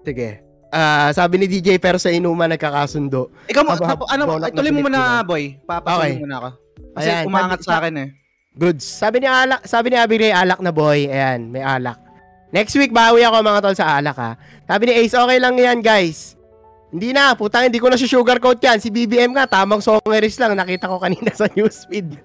Sige. 0.00 0.40
Ah, 0.72 1.12
sabi 1.12 1.36
ni 1.36 1.44
DJ 1.44 1.76
pero 1.76 2.00
sa 2.00 2.08
inuman 2.08 2.48
nagkakasundo. 2.48 3.28
Ikaw 3.44 3.60
mo, 3.60 3.76
Haba- 3.76 3.84
tapo- 3.92 4.08
ano, 4.08 4.40
na 4.40 4.48
ituloy 4.48 4.72
mo 4.72 4.80
muna, 4.80 5.20
boy. 5.20 5.60
Papasukin 5.60 6.00
Okay. 6.00 6.12
muna 6.16 6.34
ako. 6.40 6.48
Kasi 6.96 7.08
Ayan, 7.12 7.24
umangat 7.28 7.58
sabi- 7.60 7.68
sa 7.68 7.74
akin 7.76 7.94
eh. 8.00 8.08
Goods. 8.52 8.84
Sabi 8.88 9.16
ni 9.20 9.28
Alak, 9.28 9.60
sabi 9.68 9.92
ni 9.92 9.96
Abigail, 10.00 10.32
alak 10.32 10.64
na 10.64 10.72
boy. 10.72 11.04
Ayan, 11.04 11.52
may 11.52 11.60
alak. 11.60 12.00
Next 12.48 12.72
week, 12.76 12.96
bawi 12.96 13.20
ako 13.20 13.44
mga 13.44 13.60
tol 13.60 13.76
sa 13.76 14.00
alak 14.00 14.16
ha. 14.16 14.40
Sabi 14.64 14.88
ni 14.88 14.92
Ace, 14.96 15.12
okay 15.12 15.36
lang 15.36 15.52
yan 15.56 15.84
guys. 15.84 16.40
Hindi 16.88 17.12
na, 17.12 17.36
putang 17.36 17.68
hindi 17.68 17.76
ko 17.76 17.92
na 17.92 18.00
sugarcoat 18.00 18.56
yan. 18.56 18.80
Si 18.80 18.88
BBM 18.88 19.36
nga, 19.36 19.44
tamang 19.46 19.84
songeris 19.84 20.40
lang. 20.40 20.56
Nakita 20.56 20.88
ko 20.88 20.96
kanina 20.96 21.28
sa 21.36 21.48
newsfeed. 21.48 22.16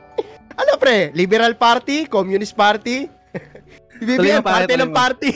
ano 0.60 0.72
pre, 0.76 1.12
Liberal 1.12 1.56
Party, 1.56 2.04
Communist 2.04 2.52
Party. 2.52 3.15
Tuloy 3.96 4.28
mo, 4.36 4.44
party 4.44 4.72
ng 4.76 4.92
mo. 4.92 4.96
party. 4.96 5.30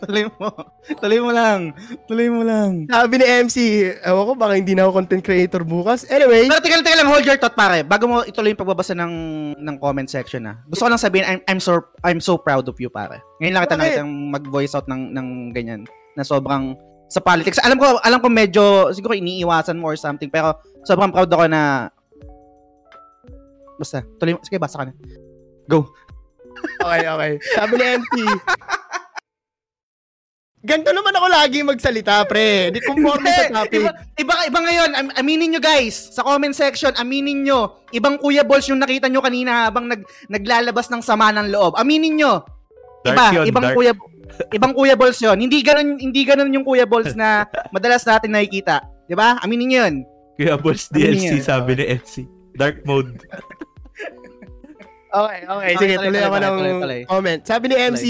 Tuloy 0.00 0.24
mo. 0.32 0.48
Tuloy 0.96 1.20
mo 1.20 1.30
lang. 1.30 1.60
Tuloy 2.08 2.28
mo 2.32 2.40
lang. 2.40 2.88
sabi 2.88 3.20
ni 3.20 3.26
MC, 3.28 3.56
ewan 4.00 4.24
ko, 4.24 4.32
baka 4.32 4.56
hindi 4.56 4.72
na 4.72 4.88
ako 4.88 4.96
content 4.96 5.20
creator 5.20 5.60
bukas. 5.60 6.08
Anyway, 6.08 6.48
Pero 6.48 6.64
lang, 6.64 6.80
teka 6.80 6.96
lang, 6.96 7.08
hold 7.12 7.28
your 7.28 7.36
thought 7.36 7.52
pare. 7.52 7.84
Bago 7.84 8.08
mo 8.08 8.24
ituloy 8.24 8.56
yung 8.56 8.62
pagbabasa 8.64 8.96
ng 8.96 9.12
ng 9.60 9.76
comment 9.76 10.08
section 10.08 10.48
na. 10.48 10.56
Gusto 10.72 10.88
ko 10.88 10.90
lang 10.90 11.00
sabihin, 11.00 11.28
I'm, 11.28 11.40
I'm 11.44 11.60
so 11.60 11.84
I'm 12.00 12.20
so 12.20 12.40
proud 12.40 12.64
of 12.64 12.80
you 12.80 12.88
pare. 12.88 13.20
Ngayon 13.44 13.52
lang 13.52 13.62
kita 13.68 13.76
Bakit? 13.76 13.92
nakita 14.00 14.08
mag-voice 14.08 14.72
out 14.72 14.88
ng 14.88 15.12
ng 15.12 15.26
ganyan 15.52 15.84
na 16.16 16.24
sobrang 16.24 16.72
sa 17.12 17.20
politics. 17.20 17.60
Alam 17.60 17.76
ko, 17.76 18.00
alam 18.00 18.24
ko 18.24 18.32
medyo 18.32 18.88
siguro 18.96 19.12
iniiwasan 19.12 19.76
mo 19.76 19.92
or 19.92 20.00
something, 20.00 20.32
pero 20.32 20.56
sobrang 20.88 21.12
proud 21.12 21.28
ako 21.28 21.44
na 21.44 21.92
Basta, 23.82 24.04
tuloy 24.20 24.38
mo. 24.38 24.40
Sige, 24.46 24.62
basa 24.62 24.78
ka 24.78 24.84
na. 24.86 24.94
Go. 25.66 25.90
Okay, 26.82 27.06
okay. 27.06 27.32
Sabi 27.54 27.72
ni 27.78 27.84
MP. 27.98 28.14
Ganto 30.62 30.94
naman 30.94 31.10
ako 31.10 31.26
lagi 31.26 31.58
magsalita, 31.66 32.22
pre. 32.22 32.70
Di 32.70 32.78
conforme 32.78 33.26
sa 33.34 33.50
topic. 33.50 33.82
Iba, 33.82 33.90
iba, 34.14 34.34
iba 34.46 34.58
ngayon, 34.62 34.90
am- 34.94 35.14
aminin 35.18 35.50
nyo 35.50 35.60
guys, 35.62 36.14
sa 36.14 36.22
comment 36.22 36.54
section, 36.54 36.94
aminin 36.94 37.42
nyo, 37.42 37.82
ibang 37.90 38.14
Kuya 38.14 38.46
Balls 38.46 38.70
yung 38.70 38.78
nakita 38.78 39.10
nyo 39.10 39.18
kanina 39.18 39.66
habang 39.66 39.90
nag, 39.90 40.06
naglalabas 40.30 40.86
ng 40.86 41.02
sama 41.02 41.34
ng 41.34 41.50
loob. 41.50 41.74
Aminin 41.74 42.14
nyo. 42.14 42.46
Iba, 43.02 43.14
Dark 43.26 43.34
yun, 43.34 43.44
ibang 43.50 43.64
dark. 43.66 43.74
Kuya 43.74 43.92
ibang 44.54 44.72
Kuya 44.72 44.94
Balls 44.94 45.18
yon. 45.18 45.38
Hindi 45.42 45.60
ganun 45.66 45.98
hindi 45.98 46.22
ganun 46.22 46.54
yung 46.54 46.62
Kuya 46.62 46.86
Balls 46.86 47.12
na 47.18 47.44
madalas 47.74 48.06
natin 48.06 48.32
nakikita. 48.32 48.80
'Di 49.10 49.18
ba? 49.18 49.36
Aminin 49.42 49.66
nyo 49.68 49.78
yun. 49.82 49.94
Kuya 50.38 50.54
Balls 50.56 50.88
DLC 50.88 51.42
sabi 51.42 51.76
ni 51.76 51.84
MC. 51.98 52.24
Dark 52.54 52.86
mode. 52.86 53.18
Okay, 55.12 55.40
okay. 55.44 55.72
Sige, 55.76 55.94
tuloy, 56.00 56.08
tuloy 56.08 56.22
ako 56.24 56.36
ng 56.40 56.54
tuloy, 56.56 56.72
tuloy. 56.80 57.00
comment. 57.04 57.40
Sabi 57.44 57.64
ni 57.68 57.76
MC, 57.76 58.04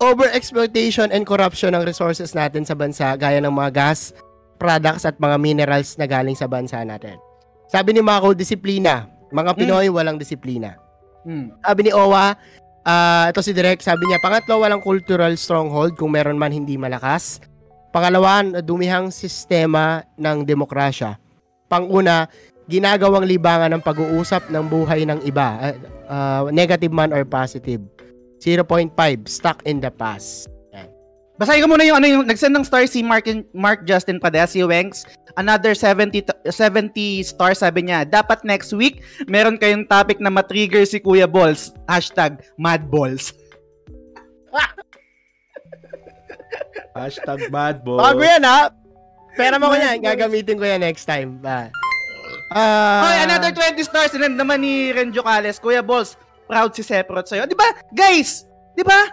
overexploitation 0.00 1.12
and 1.12 1.28
corruption 1.28 1.76
ng 1.76 1.84
resources 1.84 2.32
natin 2.32 2.64
sa 2.64 2.72
bansa 2.72 3.12
gaya 3.20 3.44
ng 3.44 3.52
mga 3.52 3.70
gas, 3.76 4.16
products 4.56 5.04
at 5.04 5.20
mga 5.20 5.36
minerals 5.36 6.00
na 6.00 6.08
galing 6.08 6.32
sa 6.32 6.48
bansa 6.48 6.80
natin. 6.80 7.20
Sabi 7.68 7.92
ni 7.92 8.00
Mako, 8.00 8.32
disiplina. 8.32 9.06
Mga 9.30 9.52
Pinoy, 9.54 9.86
walang 9.92 10.18
disiplina. 10.18 10.74
Hmm. 11.22 11.54
Sabi 11.62 11.86
ni 11.86 11.92
Owa, 11.94 12.34
ah 12.82 13.28
ito 13.30 13.44
si 13.44 13.52
Direk, 13.54 13.84
sabi 13.84 14.08
niya, 14.08 14.18
pangatlo, 14.18 14.58
walang 14.64 14.82
cultural 14.82 15.30
stronghold 15.36 15.94
kung 15.94 16.10
meron 16.10 16.40
man 16.40 16.50
hindi 16.50 16.74
malakas. 16.74 17.38
Pangalawa, 17.94 18.42
dumihang 18.64 19.12
sistema 19.12 20.02
ng 20.16 20.42
demokrasya. 20.42 21.20
Panguna, 21.70 22.26
ginagawang 22.70 23.26
libangan 23.26 23.74
ng 23.74 23.82
pag-uusap 23.82 24.46
ng 24.46 24.64
buhay 24.70 25.02
ng 25.02 25.18
iba, 25.26 25.58
ah, 25.58 25.74
ah, 26.06 26.42
negative 26.54 26.94
man 26.94 27.10
or 27.10 27.26
positive. 27.26 27.82
0.5, 28.38 28.94
stuck 29.26 29.60
in 29.66 29.82
the 29.82 29.90
past. 29.90 30.48
Basahin 31.40 31.64
ko 31.64 31.72
muna 31.72 31.88
yung 31.88 31.96
ano 31.96 32.04
yung 32.04 32.24
nagsend 32.28 32.52
ng 32.52 32.68
star 32.68 32.84
si 32.84 33.00
Mark, 33.00 33.24
Mark 33.56 33.88
Justin 33.88 34.20
Padilla, 34.20 34.44
si 34.44 34.60
Wengs. 34.60 35.08
Another 35.40 35.72
70 35.72 36.20
t- 36.20 36.40
70 36.44 37.24
stars 37.24 37.64
sabi 37.64 37.88
niya. 37.88 38.04
Dapat 38.04 38.44
next 38.44 38.76
week, 38.76 39.00
meron 39.24 39.56
kayong 39.56 39.88
topic 39.88 40.20
na 40.20 40.28
matrigger 40.28 40.84
si 40.84 41.00
Kuya 41.00 41.24
Balls. 41.24 41.72
Hashtag 41.88 42.44
madballs. 42.60 43.32
Hashtag 46.92 47.48
bad 47.48 47.88
boy. 47.88 47.96
Bago 47.96 48.20
yan 48.20 48.44
ha! 48.44 48.68
Pera 49.32 49.56
mo 49.56 49.72
ko 49.72 49.76
yan, 49.80 49.96
gagamitin 50.04 50.60
ko 50.60 50.64
yan 50.68 50.84
next 50.84 51.08
time. 51.08 51.40
Ba? 51.40 51.72
Ah, 52.50 53.06
Hoy, 53.06 53.16
another 53.24 53.54
20 53.54 53.78
stars 53.80 54.10
sinend 54.10 54.34
naman 54.34 54.58
ni 54.58 54.90
Renjo 54.90 55.22
Cales. 55.22 55.56
Kuya 55.56 55.80
Balls, 55.80 56.18
proud 56.44 56.74
si 56.74 56.82
Seprot 56.82 57.22
sa'yo. 57.22 57.46
Di 57.46 57.54
ba? 57.54 57.62
Guys, 57.88 58.42
di 58.74 58.82
ba? 58.82 59.06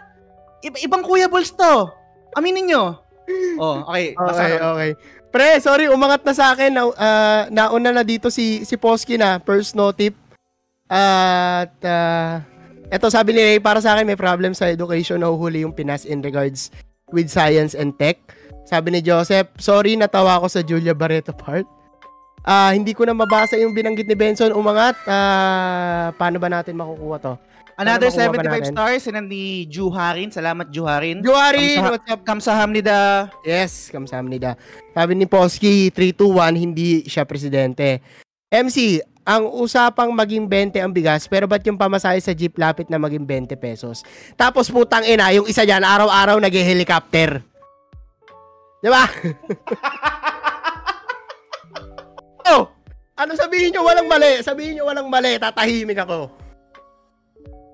Iba- 0.60 0.82
ibang 0.82 1.06
Kuya 1.06 1.30
Balls 1.30 1.54
to. 1.54 1.86
Aminin 2.34 2.66
nyo. 2.68 2.98
Oh, 3.56 3.86
okay. 3.86 4.18
Basa 4.18 4.42
Okay, 4.42 4.54
ka. 4.54 4.66
okay. 4.74 4.92
Pre, 5.28 5.50
sorry, 5.60 5.86
umangat 5.86 6.24
na 6.24 6.34
sa 6.34 6.52
akin. 6.52 6.72
Na, 6.72 6.84
ah, 6.92 7.42
nauna 7.48 7.92
na 7.92 8.02
dito 8.02 8.28
si 8.28 8.64
si 8.64 8.74
Posky 8.74 9.20
na, 9.20 9.38
first 9.38 9.78
no 9.78 9.94
tip. 9.94 10.18
At 10.88 11.78
ah, 11.84 12.42
eto 12.88 13.12
sabi 13.12 13.36
ni 13.36 13.42
Ray, 13.44 13.60
para 13.60 13.78
sa 13.78 13.94
akin 13.94 14.08
may 14.08 14.18
problem 14.18 14.56
sa 14.56 14.66
education, 14.66 15.20
nahuhuli 15.20 15.62
yung 15.62 15.76
Pinas 15.76 16.08
in 16.08 16.24
regards 16.24 16.74
with 17.12 17.30
science 17.30 17.76
and 17.76 17.94
tech. 17.96 18.18
Sabi 18.66 18.92
ni 18.92 19.00
Joseph, 19.00 19.54
sorry, 19.58 19.94
natawa 19.94 20.42
ako 20.42 20.48
sa 20.50 20.66
Julia 20.66 20.92
Barreto 20.92 21.32
part. 21.32 21.68
Ah, 22.48 22.72
hindi 22.72 22.96
ko 22.96 23.04
na 23.04 23.12
mabasa 23.12 23.60
yung 23.60 23.76
binanggit 23.76 24.08
ni 24.08 24.16
Benson 24.16 24.56
umangat. 24.56 24.96
Ah, 25.04 26.16
paano 26.16 26.40
ba 26.40 26.48
natin 26.48 26.80
makukuha 26.80 27.20
to? 27.20 27.34
Another 27.76 28.08
Ano 28.08 28.16
makuha 28.16 28.32
ba 28.32 28.40
75 28.40 28.48
natin? 28.48 28.72
stars 28.72 29.02
sinend 29.04 29.28
ni 29.28 29.44
Juharin. 29.68 30.32
Salamat, 30.32 30.72
Juharin. 30.72 31.20
Juari, 31.20 31.76
Kamsa- 31.76 31.92
what's 31.92 32.08
up? 32.08 32.22
Kamsahamnida. 32.24 33.00
Yes, 33.44 33.92
kamsahamnida. 33.92 34.56
Sabi 34.96 35.14
ni 35.14 35.28
Posky, 35.28 35.92
321, 35.92 36.56
hindi 36.56 37.04
siya 37.04 37.22
presidente. 37.22 38.00
MC, 38.48 38.98
ang 39.22 39.52
usapang 39.52 40.10
maging 40.10 40.48
20 40.48 40.80
ang 40.80 40.90
bigas, 40.90 41.28
pero 41.28 41.46
ba't 41.46 41.60
yung 41.62 41.76
pamasahe 41.76 42.18
sa 42.18 42.32
jeep 42.32 42.56
lapit 42.56 42.88
na 42.88 42.96
maging 42.96 43.28
20 43.28 43.60
pesos? 43.60 44.08
Tapos 44.34 44.72
putang 44.72 45.04
ina, 45.04 45.36
yung 45.36 45.46
isa 45.46 45.62
dyan, 45.62 45.84
araw-araw 45.84 46.40
nag-helicopter. 46.40 47.44
Di 48.80 48.88
ba? 48.88 49.04
oh, 49.04 49.12
ano 53.18 53.32
sabihin 53.34 53.74
nyo 53.74 53.82
walang 53.84 54.06
mali? 54.06 54.40
Sabihin 54.40 54.78
nyo 54.78 54.86
walang 54.86 55.10
mali, 55.10 55.36
tatahimik 55.36 55.98
ako. 56.00 56.30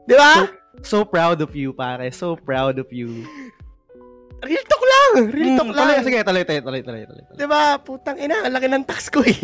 Di 0.04 0.16
ba? 0.16 0.48
So 0.82 1.04
proud 1.04 1.40
of 1.40 1.52
you, 1.52 1.72
pare. 1.72 2.10
So 2.10 2.36
proud 2.36 2.76
of 2.76 2.88
you. 2.90 3.28
Real 4.42 4.66
talk 4.66 4.84
lang. 4.84 5.12
Real 5.30 5.56
talk 5.56 5.68
Mm, 5.68 5.72
lang. 5.72 5.80
tuloy, 5.80 5.98
sige, 6.02 6.20
tuloy, 6.22 6.44
tuloy, 6.44 6.62
tuloy, 6.62 6.82
tuloy, 6.82 7.04
tuloy. 7.06 7.24
tuloy. 7.24 7.38
Di 7.38 7.46
ba? 7.46 7.78
Putang 7.78 8.18
ina, 8.18 8.44
ang 8.44 8.52
laki 8.52 8.68
ng 8.68 8.84
tax 8.84 9.08
ko 9.08 9.24
eh. 9.24 9.40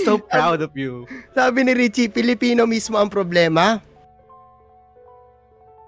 So 0.00 0.16
proud 0.16 0.64
of 0.64 0.72
you. 0.72 1.04
Sabi 1.32 1.60
ni 1.60 1.76
Richie, 1.76 2.08
Pilipino 2.08 2.64
mismo 2.64 2.96
ang 2.96 3.12
problema. 3.12 3.84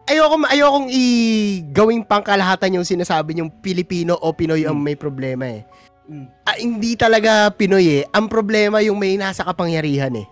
Ayoko, 0.07 0.39
ayokong 0.45 0.87
i-gawing 0.87 2.05
pangkalahatan 2.05 2.77
yung 2.77 2.87
sinasabi 2.87 3.41
yung 3.41 3.51
Pilipino 3.51 4.15
o 4.15 4.31
Pinoy 4.31 4.63
ang 4.63 4.77
may 4.77 4.95
problema 4.95 5.49
eh. 5.49 5.65
Mm. 6.07 6.27
Ah, 6.47 6.57
hindi 6.59 6.95
talaga 6.95 7.51
Pinoy 7.51 8.03
eh. 8.03 8.05
Ang 8.15 8.31
problema 8.31 8.79
yung 8.79 8.99
may 8.99 9.19
nasa 9.19 9.43
kapangyarihan 9.43 10.15
eh. 10.15 10.27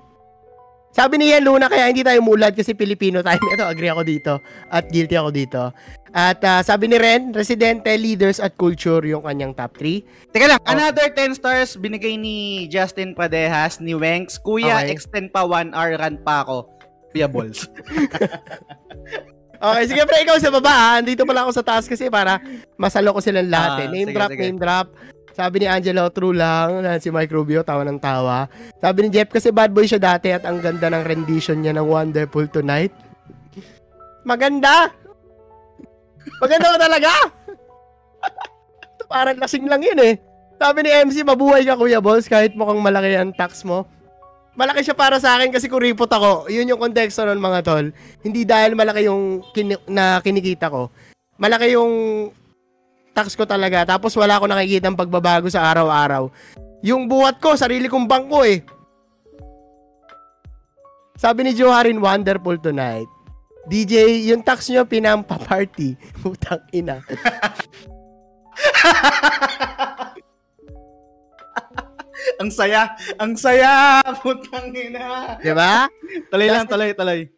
Sabi 0.95 1.18
ni 1.18 1.35
Ian 1.35 1.43
Luna, 1.43 1.66
kaya 1.66 1.91
hindi 1.91 2.07
tayo 2.07 2.22
mulad 2.22 2.55
kasi 2.55 2.70
Pilipino 2.70 3.18
tayo. 3.18 3.43
Ito, 3.59 3.66
agree 3.66 3.91
ako 3.91 4.03
dito. 4.07 4.33
At 4.70 4.87
guilty 4.87 5.18
ako 5.18 5.31
dito. 5.35 5.62
At 6.14 6.39
ah, 6.47 6.62
sabi 6.62 6.87
ni 6.87 6.95
Ren, 6.95 7.35
residente, 7.35 7.91
leaders 7.99 8.39
at 8.39 8.55
culture 8.55 9.03
yung 9.03 9.27
kanyang 9.27 9.59
top 9.59 9.75
3. 9.83 10.31
Teka 10.31 10.47
lang, 10.47 10.62
Oh. 10.62 10.70
another 10.70 11.11
10 11.11 11.35
stars 11.35 11.75
binigay 11.75 12.14
ni 12.14 12.70
Justin 12.70 13.18
Padejas, 13.18 13.83
ni 13.83 13.99
Wenks. 13.99 14.39
Kuya, 14.39 14.87
Okay. 14.87 14.95
extend 14.95 15.35
pa 15.35 15.43
1 15.43 15.75
hour 15.75 15.99
run 15.99 16.22
pa 16.22 16.47
ako. 16.47 16.70
Kuya 17.11 17.27
Balls. 17.27 17.66
Okay, 19.64 19.85
sige 19.89 20.03
pre, 20.05 20.20
ikaw 20.20 20.37
sa 20.37 20.53
baba 20.53 20.68
ha. 20.68 20.91
Andito 21.01 21.25
pala 21.25 21.49
ako 21.49 21.57
sa 21.57 21.64
taas 21.64 21.89
kasi 21.89 22.12
para 22.12 22.37
masalo 22.77 23.16
ko 23.16 23.20
silang 23.25 23.49
lahat 23.49 23.87
eh. 23.87 23.87
Ah, 23.89 23.93
Name 23.97 24.09
sige, 24.12 24.16
drop, 24.20 24.31
sige. 24.31 24.43
name 24.45 24.59
drop. 24.61 24.87
Sabi 25.35 25.61
ni 25.61 25.66
Angelo, 25.66 26.07
true 26.14 26.30
lang, 26.30 26.87
na 26.87 27.03
si 27.03 27.11
Mike 27.11 27.35
Rubio, 27.35 27.66
tawa 27.66 27.82
ng 27.82 27.99
tawa. 27.99 28.47
Sabi 28.78 29.03
ni 29.03 29.09
Jeff, 29.11 29.35
kasi 29.35 29.51
bad 29.51 29.74
boy 29.74 29.82
siya 29.82 29.99
dati 29.99 30.30
at 30.30 30.47
ang 30.47 30.62
ganda 30.62 30.87
ng 30.87 31.03
rendition 31.03 31.59
niya 31.59 31.74
ng 31.74 31.82
Wonderful 31.82 32.47
Tonight. 32.47 32.95
Maganda! 34.22 34.95
Maganda 36.39 36.70
ba 36.70 36.78
talaga? 36.78 37.11
Parang 39.11 39.37
lasing 39.43 39.66
lang 39.66 39.82
yun 39.82 39.99
eh. 39.99 40.14
Sabi 40.55 40.87
ni 40.87 40.91
MC, 40.95 41.26
mabuhay 41.26 41.66
ka 41.66 41.74
Kuya 41.74 41.99
Balls 41.99 42.30
kahit 42.30 42.55
mukhang 42.55 42.78
malaki 42.78 43.18
ang 43.18 43.35
tax 43.35 43.66
mo. 43.66 43.91
Malaki 44.55 44.87
siya 44.87 44.95
para 44.95 45.18
sa 45.18 45.35
akin 45.35 45.51
kasi 45.51 45.66
kuripot 45.66 46.07
ako. 46.07 46.47
Yun 46.47 46.70
yung 46.70 46.78
konteksto 46.78 47.26
nun 47.26 47.43
mga 47.43 47.66
tol. 47.66 47.91
Hindi 48.22 48.47
dahil 48.47 48.78
malaki 48.78 49.11
yung 49.11 49.43
kini- 49.51 49.82
na 49.91 50.22
kinikita 50.22 50.70
ko. 50.70 50.95
Malaki 51.43 51.74
yung 51.74 51.93
tax 53.15 53.39
ko 53.39 53.47
talaga. 53.47 53.87
Tapos 53.87 54.12
wala 54.19 54.37
ako 54.37 54.51
nakikita 54.51 54.91
ng 54.91 54.99
pagbabago 54.99 55.47
sa 55.47 55.62
araw-araw. 55.71 56.29
Yung 56.85 57.07
buhat 57.09 57.41
ko, 57.41 57.55
sarili 57.57 57.89
kong 57.89 58.11
bangko 58.11 58.45
eh. 58.45 58.61
Sabi 61.15 61.47
ni 61.47 61.57
Joharin, 61.57 62.03
wonderful 62.03 62.59
tonight. 62.59 63.09
DJ, 63.65 64.29
yung 64.29 64.45
tax 64.45 64.69
nyo 64.69 64.85
pinampa-party. 64.85 65.97
Putang 66.21 66.61
ina. 66.75 67.01
ang 72.43 72.51
saya, 72.53 72.93
ang 73.17 73.33
saya, 73.39 74.05
putang 74.21 74.69
ina. 74.75 75.41
Di 75.41 75.55
ba? 75.57 75.89
Tuloy 76.29 76.49
lang, 76.53 76.69
tuloy, 76.69 76.93
tuloy. 76.93 77.31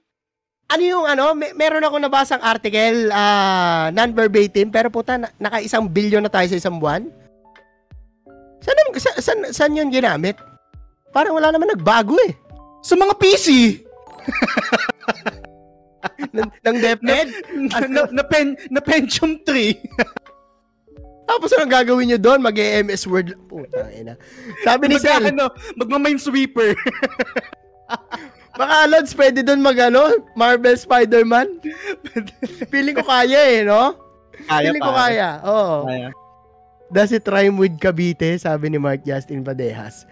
Ano 0.67 0.83
yung 0.83 1.05
ano, 1.07 1.35
may, 1.39 1.55
meron 1.55 1.85
ako 1.87 1.97
nabasang 2.03 2.43
article, 2.43 3.11
ah, 3.15 3.91
non-verbatim, 3.95 4.67
pero 4.71 4.91
puta, 4.91 5.15
na, 5.15 5.31
naka 5.39 5.63
isang 5.63 5.87
bilyon 5.87 6.27
na 6.27 6.33
tayo 6.33 6.51
sa 6.51 6.59
isang 6.59 6.83
buwan. 6.83 7.07
Saan, 8.59 8.77
naman- 8.83 8.99
sa, 8.99 9.11
saan, 9.23 9.41
saan 9.55 9.79
yun 9.79 9.95
ginamit? 9.95 10.35
Parang 11.15 11.39
wala 11.39 11.55
naman 11.55 11.71
nagbago 11.71 12.19
eh. 12.27 12.35
Sa 12.83 12.99
mga 12.99 13.15
PC. 13.15 13.47
ng, 16.35 16.51
ng 16.51 16.77
DepEd. 16.83 17.29
na, 17.71 17.79
na, 17.87 18.01
na, 18.11 18.23
pen, 18.27 18.59
na 18.71 18.81
Pentium 18.83 19.39
3. 19.43 19.75
Tapos 21.27 21.51
anong 21.55 21.73
gagawin 21.75 22.07
nyo 22.11 22.19
doon? 22.23 22.39
Mag-EMS 22.43 23.07
Word. 23.11 23.35
Puta, 23.51 23.91
ina. 23.91 24.15
Sabi 24.63 24.87
ni 24.87 24.99
Sel, 24.99 25.31
ano, 25.31 25.51
magma-minesweeper. 25.75 26.75
Baka 28.57 28.89
Lods, 28.89 29.13
pwede 29.15 29.45
doon 29.45 29.61
mag 29.61 29.79
ano, 29.79 30.25
Marvel 30.33 30.75
Spider-Man. 30.75 31.61
Feeling 32.73 32.97
ko 32.97 33.05
kaya 33.05 33.41
eh, 33.53 33.61
no? 33.63 33.95
Kaya 34.49 34.73
Feeling 34.73 34.85
ko 34.85 34.93
kaya. 34.93 35.29
Oo. 35.45 35.77
Kaya. 35.85 36.09
Does 36.89 37.11
it 37.13 37.27
rhyme 37.27 37.59
with 37.59 37.77
Cavite? 37.77 38.39
Sabi 38.39 38.71
ni 38.71 38.79
Mark 38.79 39.03
Justin 39.03 39.43
Padejas. 39.43 40.07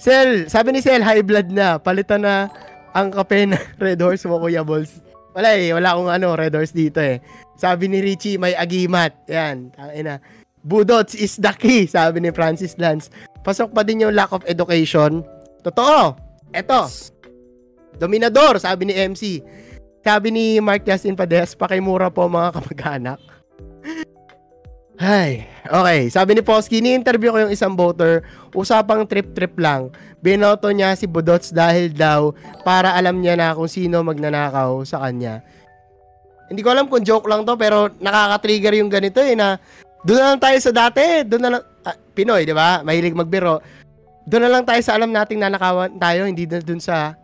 Sel, 0.00 0.48
sabi 0.48 0.72
ni 0.72 0.80
Sel, 0.80 1.04
high 1.04 1.20
blood 1.20 1.52
na. 1.52 1.76
Palitan 1.76 2.24
na 2.24 2.48
ang 2.96 3.12
kape 3.12 3.44
na 3.44 3.58
Red 3.84 4.00
Horse 4.00 4.24
mo, 4.24 4.40
Kuya 4.40 4.64
Balls. 4.64 5.02
Wala 5.36 5.54
eh, 5.54 5.70
wala 5.70 5.94
akong 5.94 6.10
ano, 6.10 6.34
Red 6.34 6.56
Horse 6.56 6.74
dito 6.74 6.98
eh. 6.98 7.20
Sabi 7.60 7.86
ni 7.90 8.00
Richie, 8.00 8.40
may 8.40 8.56
agimat. 8.56 9.12
Yan, 9.28 9.70
tangin 9.76 10.06
na. 10.08 10.16
Budots 10.60 11.16
is 11.16 11.40
the 11.40 11.52
key, 11.56 11.88
sabi 11.88 12.20
ni 12.20 12.32
Francis 12.32 12.76
Lance. 12.76 13.08
Pasok 13.44 13.72
pa 13.72 13.80
din 13.84 14.04
yung 14.04 14.16
lack 14.16 14.32
of 14.32 14.44
education. 14.44 15.24
Totoo. 15.64 16.16
Eto. 16.52 16.88
Dominador, 18.00 18.56
sabi 18.56 18.88
ni 18.88 18.94
MC. 18.96 19.44
Sabi 20.00 20.32
ni 20.32 20.44
Mark 20.64 20.88
Justin 20.88 21.12
Padejas, 21.12 21.52
pakimura 21.52 22.08
po 22.08 22.24
mga 22.24 22.48
kamag-anak. 22.56 23.20
Ay, 25.00 25.48
okay. 25.64 26.08
Sabi 26.12 26.36
ni 26.36 26.42
Posky, 26.44 26.80
ni-interview 26.80 27.32
ko 27.32 27.38
yung 27.44 27.52
isang 27.52 27.72
voter, 27.72 28.24
usapang 28.52 29.04
trip-trip 29.04 29.56
lang. 29.56 29.92
Binoto 30.20 30.68
niya 30.72 30.92
si 30.96 31.08
Budots 31.08 31.52
dahil 31.52 31.92
daw 31.92 32.36
para 32.64 32.92
alam 32.92 33.20
niya 33.20 33.36
na 33.36 33.56
kung 33.56 33.68
sino 33.68 34.04
magnanakaw 34.04 34.84
sa 34.84 35.00
kanya. 35.04 35.40
Hindi 36.52 36.60
ko 36.60 36.72
alam 36.72 36.88
kung 36.88 37.00
joke 37.00 37.28
lang 37.28 37.48
to, 37.48 37.56
pero 37.56 37.88
nakaka-trigger 37.96 38.76
yung 38.76 38.92
ganito 38.92 39.24
eh, 39.24 39.32
na 39.32 39.56
doon 40.04 40.20
na 40.20 40.28
lang 40.32 40.40
tayo 40.40 40.56
sa 40.60 40.72
dati, 40.72 41.24
doon 41.24 41.42
na 41.44 41.50
lang, 41.56 41.62
ah, 41.84 41.96
Pinoy, 42.12 42.44
di 42.44 42.52
ba? 42.52 42.84
Mahilig 42.84 43.16
magbiro. 43.16 43.64
Doon 44.28 44.48
na 44.48 44.52
lang 44.52 44.64
tayo 44.68 44.80
sa 44.84 45.00
alam 45.00 45.12
nating 45.12 45.40
nanakawan 45.40 45.96
tayo, 45.96 46.28
hindi 46.28 46.44
na 46.44 46.60
doon 46.60 46.80
sa 46.80 47.16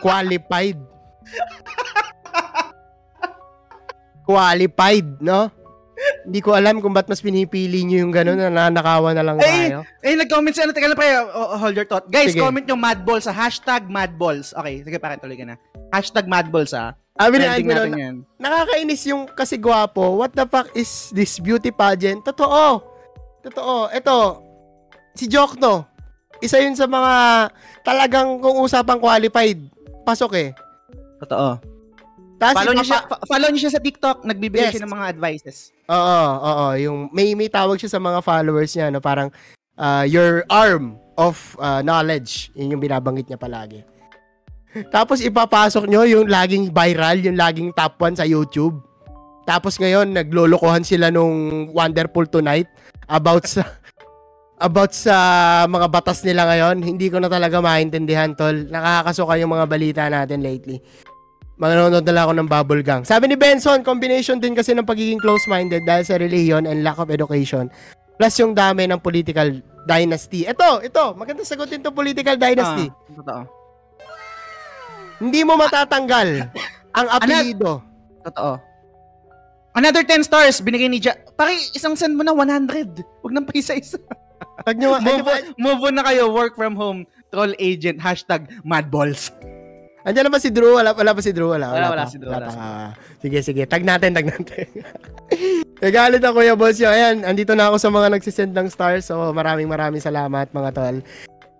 qualified. 0.00 0.78
qualified, 4.24 5.08
no? 5.20 5.50
Hindi 6.24 6.40
ko 6.40 6.56
alam 6.56 6.80
kung 6.80 6.96
ba't 6.96 7.08
mas 7.10 7.20
pinipili 7.20 7.84
nyo 7.84 8.06
yung 8.06 8.12
gano'n 8.14 8.38
na 8.38 8.48
nanakawan 8.48 9.12
na 9.12 9.24
lang 9.24 9.36
tayo. 9.36 9.84
Eh, 10.00 10.16
nag-comment 10.16 10.54
si 10.54 10.60
ano, 10.64 10.72
teka 10.72 10.88
lang 10.88 10.96
pre, 10.96 11.12
oh, 11.12 11.60
hold 11.60 11.76
your 11.76 11.84
thought. 11.84 12.08
Guys, 12.08 12.32
Sige. 12.32 12.40
comment 12.40 12.64
yung 12.64 12.80
Madballs 12.80 13.28
sa 13.28 13.34
hashtag 13.36 13.84
Madballs. 13.90 14.56
Okay, 14.56 14.80
sige 14.80 14.96
pare, 14.96 15.20
tuloy 15.20 15.36
ka 15.36 15.44
na. 15.44 15.60
Hashtag 15.92 16.24
Madballs. 16.24 16.72
Sabi 16.72 17.34
ni 17.36 17.44
Trending 17.44 17.68
Angelo, 17.68 17.82
natin 17.84 18.00
yan. 18.00 18.16
nakakainis 18.40 19.02
yung 19.12 19.28
kasi 19.28 19.60
gwapo. 19.60 20.16
What 20.16 20.32
the 20.32 20.48
fuck 20.48 20.72
is 20.72 21.12
this 21.12 21.36
beauty 21.36 21.68
pageant? 21.68 22.24
Totoo. 22.24 22.80
Totoo. 23.44 23.92
Ito, 23.92 24.16
si 25.12 25.28
Jokno, 25.28 25.89
isa 26.40 26.56
yun 26.58 26.74
sa 26.74 26.84
mga 26.84 27.12
talagang 27.80 28.40
kung 28.40 28.60
usapang 28.60 28.98
qualified, 28.98 29.60
pasok 30.02 30.32
eh. 30.36 30.48
Totoo. 31.20 31.60
Tapos 32.40 32.64
Follow 32.64 32.72
niyo 32.72 32.86
siya, 32.88 33.00
follow 33.28 33.48
niyo 33.52 33.60
siya 33.68 33.74
sa 33.76 33.84
TikTok, 33.84 34.24
nagbibigay 34.24 34.72
Yes. 34.72 34.72
siya 34.72 34.84
ng 34.88 34.94
mga 34.96 35.06
advices. 35.12 35.56
Oo, 35.84 36.20
oo, 36.40 36.66
yung 36.80 36.98
may 37.12 37.36
may 37.36 37.52
tawag 37.52 37.76
siya 37.76 37.92
sa 37.92 38.00
mga 38.00 38.24
followers 38.24 38.72
niya 38.72 38.88
no, 38.88 39.04
parang 39.04 39.28
uh, 39.76 40.08
your 40.08 40.48
arm 40.48 40.96
of 41.20 41.36
uh, 41.60 41.84
knowledge. 41.84 42.48
Yun 42.56 42.72
yung 42.72 42.80
binabanggit 42.80 43.28
niya 43.28 43.36
palagi. 43.36 43.84
Tapos 44.94 45.20
ipapasok 45.20 45.84
nyo 45.84 46.08
yung 46.08 46.32
laging 46.32 46.72
viral, 46.72 47.20
yung 47.20 47.36
laging 47.36 47.76
top 47.76 48.00
1 48.00 48.16
sa 48.16 48.24
YouTube. 48.24 48.80
Tapos 49.44 49.76
ngayon 49.76 50.08
naglolokohan 50.08 50.80
sila 50.80 51.12
nung 51.12 51.68
Wonderful 51.76 52.24
Tonight 52.24 52.72
about 53.04 53.44
sa 53.52 53.68
about 54.60 54.92
sa 54.92 55.16
mga 55.64 55.88
batas 55.88 56.20
nila 56.20 56.44
ngayon. 56.44 56.84
Hindi 56.84 57.08
ko 57.08 57.16
na 57.18 57.32
talaga 57.32 57.64
maintindihan, 57.64 58.36
tol. 58.36 58.68
Nakakasuka 58.68 59.40
yung 59.40 59.56
mga 59.56 59.66
balita 59.66 60.02
natin 60.12 60.44
lately. 60.44 60.78
Manonood 61.60 62.04
na 62.04 62.12
lang 62.12 62.24
ako 62.28 62.34
ng 62.40 62.48
Bubble 62.48 62.84
Gang. 62.84 63.04
Sabi 63.04 63.28
ni 63.28 63.36
Benson, 63.36 63.84
combination 63.84 64.40
din 64.40 64.56
kasi 64.56 64.72
ng 64.72 64.84
pagiging 64.84 65.20
close-minded 65.20 65.84
dahil 65.84 66.04
sa 66.04 66.16
religion 66.16 66.64
and 66.64 66.84
lack 66.84 66.96
of 66.96 67.12
education. 67.12 67.68
Plus 68.16 68.36
yung 68.40 68.52
dami 68.52 68.84
ng 68.88 69.00
political 69.00 69.48
dynasty. 69.84 70.44
Ito, 70.44 70.84
ito, 70.84 71.16
maganda 71.16 71.44
sagutin 71.44 71.84
to 71.84 71.92
political 71.92 72.36
dynasty. 72.36 72.88
Ah, 72.88 73.16
totoo. 73.16 73.42
Hindi 75.20 75.40
mo 75.44 75.56
matatanggal 75.56 76.48
ang 76.96 77.06
apelido. 77.12 77.84
Totoo. 78.24 78.56
Another 79.76 80.02
10 80.02 80.26
stars 80.26 80.64
binigay 80.64 80.88
ni 80.88 80.98
Ja. 80.98 81.12
Pare, 81.36 81.56
isang 81.76 81.94
send 81.94 82.16
mo 82.16 82.24
na 82.24 82.32
100. 82.32 83.04
Huwag 83.20 83.32
nang 83.32 83.44
paisa-isa. 83.44 84.00
Pag 84.60 84.76
nyo, 84.76 85.00
move, 85.00 85.24
on, 85.24 85.42
move 85.56 85.80
on 85.88 85.94
na 85.96 86.04
kayo. 86.04 86.28
Work 86.28 86.54
from 86.54 86.76
home. 86.76 87.08
Troll 87.32 87.56
agent. 87.56 87.96
Hashtag 87.98 88.48
madballs. 88.60 89.32
Andiyan 90.00 90.28
na 90.28 90.32
ba 90.32 90.40
si 90.40 90.48
Drew? 90.48 90.80
Wala, 90.80 90.96
wala 90.96 91.12
pa 91.12 91.20
si 91.20 91.32
Drew? 91.32 91.52
Wala, 91.52 91.76
Wala, 91.76 91.76
wala, 91.76 91.88
wala 91.92 92.04
pa. 92.04 92.12
si 92.12 92.16
Drew, 92.16 92.32
wala 92.32 92.46
pa. 92.48 92.52
Drew. 92.52 92.60
Ah, 92.60 92.90
sige, 93.20 93.38
sige. 93.44 93.62
Tag 93.68 93.84
natin, 93.84 94.16
tag 94.16 94.26
natin. 94.26 94.64
Nagalit 95.84 96.20
ako 96.24 96.40
Kuya 96.40 96.56
Boss 96.56 96.80
yun. 96.80 96.88
Ayan, 96.88 97.16
andito 97.24 97.52
na 97.52 97.68
ako 97.68 97.76
sa 97.76 97.92
mga 97.92 98.08
nagsisend 98.12 98.52
ng 98.52 98.68
stars. 98.72 99.08
So, 99.08 99.32
maraming 99.32 99.68
maraming 99.68 100.00
salamat 100.00 100.48
mga 100.52 100.70
tol. 100.72 100.96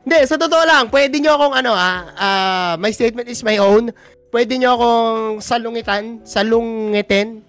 Hindi, 0.01 0.19
sa 0.25 0.41
totoo 0.41 0.65
lang, 0.65 0.89
pwede 0.89 1.21
nyo 1.21 1.37
akong 1.37 1.55
ano 1.57 1.73
ah, 1.77 1.99
ah, 2.17 2.73
my 2.81 2.89
statement 2.89 3.29
is 3.29 3.45
my 3.45 3.61
own. 3.61 3.93
Pwede 4.33 4.57
nyo 4.57 4.73
akong 4.73 5.45
salungitan, 5.45 6.25
salungitin 6.25 7.45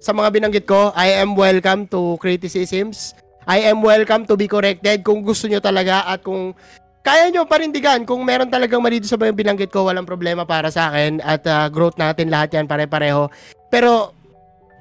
sa 0.00 0.12
mga 0.12 0.28
binanggit 0.32 0.64
ko. 0.68 0.92
I 0.92 1.16
am 1.16 1.32
welcome 1.32 1.88
to 1.88 2.20
criticisms. 2.20 3.16
I 3.50 3.66
am 3.66 3.82
welcome 3.82 4.30
to 4.30 4.38
be 4.38 4.46
corrected 4.46 5.02
kung 5.02 5.26
gusto 5.26 5.50
nyo 5.50 5.58
talaga 5.58 6.06
at 6.06 6.22
kung 6.22 6.54
kaya 7.02 7.34
nyo 7.34 7.50
parindigan 7.50 8.06
kung 8.06 8.22
meron 8.22 8.46
talagang 8.46 8.78
mali 8.78 9.02
sa 9.02 9.18
mga 9.18 9.34
binanggit 9.34 9.74
ko, 9.74 9.90
walang 9.90 10.06
problema 10.06 10.46
para 10.46 10.70
sa 10.70 10.94
akin 10.94 11.18
at 11.18 11.42
ah, 11.50 11.66
growth 11.66 11.98
natin 11.98 12.30
lahat 12.30 12.54
yan 12.54 12.70
pare-pareho. 12.70 13.26
Pero 13.66 14.14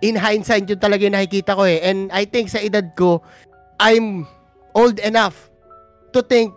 in 0.05 0.21
hindsight 0.21 0.69
yun 0.69 0.77
talaga 0.77 1.01
yung 1.01 1.17
nakikita 1.17 1.57
ko 1.57 1.65
eh. 1.65 1.81
And 1.81 2.13
I 2.13 2.29
think 2.29 2.53
sa 2.53 2.61
edad 2.61 2.93
ko, 2.93 3.25
I'm 3.81 4.29
old 4.77 5.01
enough 5.01 5.49
to 6.13 6.21
think 6.21 6.53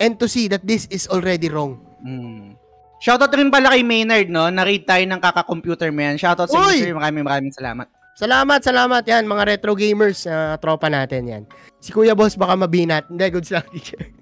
and 0.00 0.16
to 0.24 0.32
see 0.32 0.48
that 0.48 0.64
this 0.64 0.88
is 0.88 1.04
already 1.12 1.52
wrong. 1.52 1.84
Mm. 2.00 2.56
Shoutout 3.02 3.34
rin 3.34 3.52
pala 3.52 3.76
kay 3.76 3.84
Maynard, 3.84 4.32
no? 4.32 4.48
Na-read 4.48 4.88
tayo 4.88 5.04
ng 5.04 5.20
kaka-computer 5.20 5.92
mo 5.92 6.00
yan. 6.00 6.16
Shoutout 6.16 6.48
sa 6.48 6.64
Uy! 6.64 6.80
sir. 6.80 6.96
Maraming 6.96 7.28
maraming 7.28 7.52
salamat. 7.52 7.90
Salamat, 8.12 8.60
salamat 8.60 9.08
yan, 9.08 9.24
mga 9.24 9.56
retro 9.56 9.72
gamers, 9.72 10.28
na 10.28 10.60
tropa 10.60 10.92
natin 10.92 11.24
yan. 11.24 11.42
Si 11.80 11.96
Kuya 11.96 12.12
Boss 12.12 12.36
baka 12.36 12.52
mabinat. 12.60 13.08
Hindi, 13.08 13.24
goods 13.32 13.48
lang. 13.48 13.64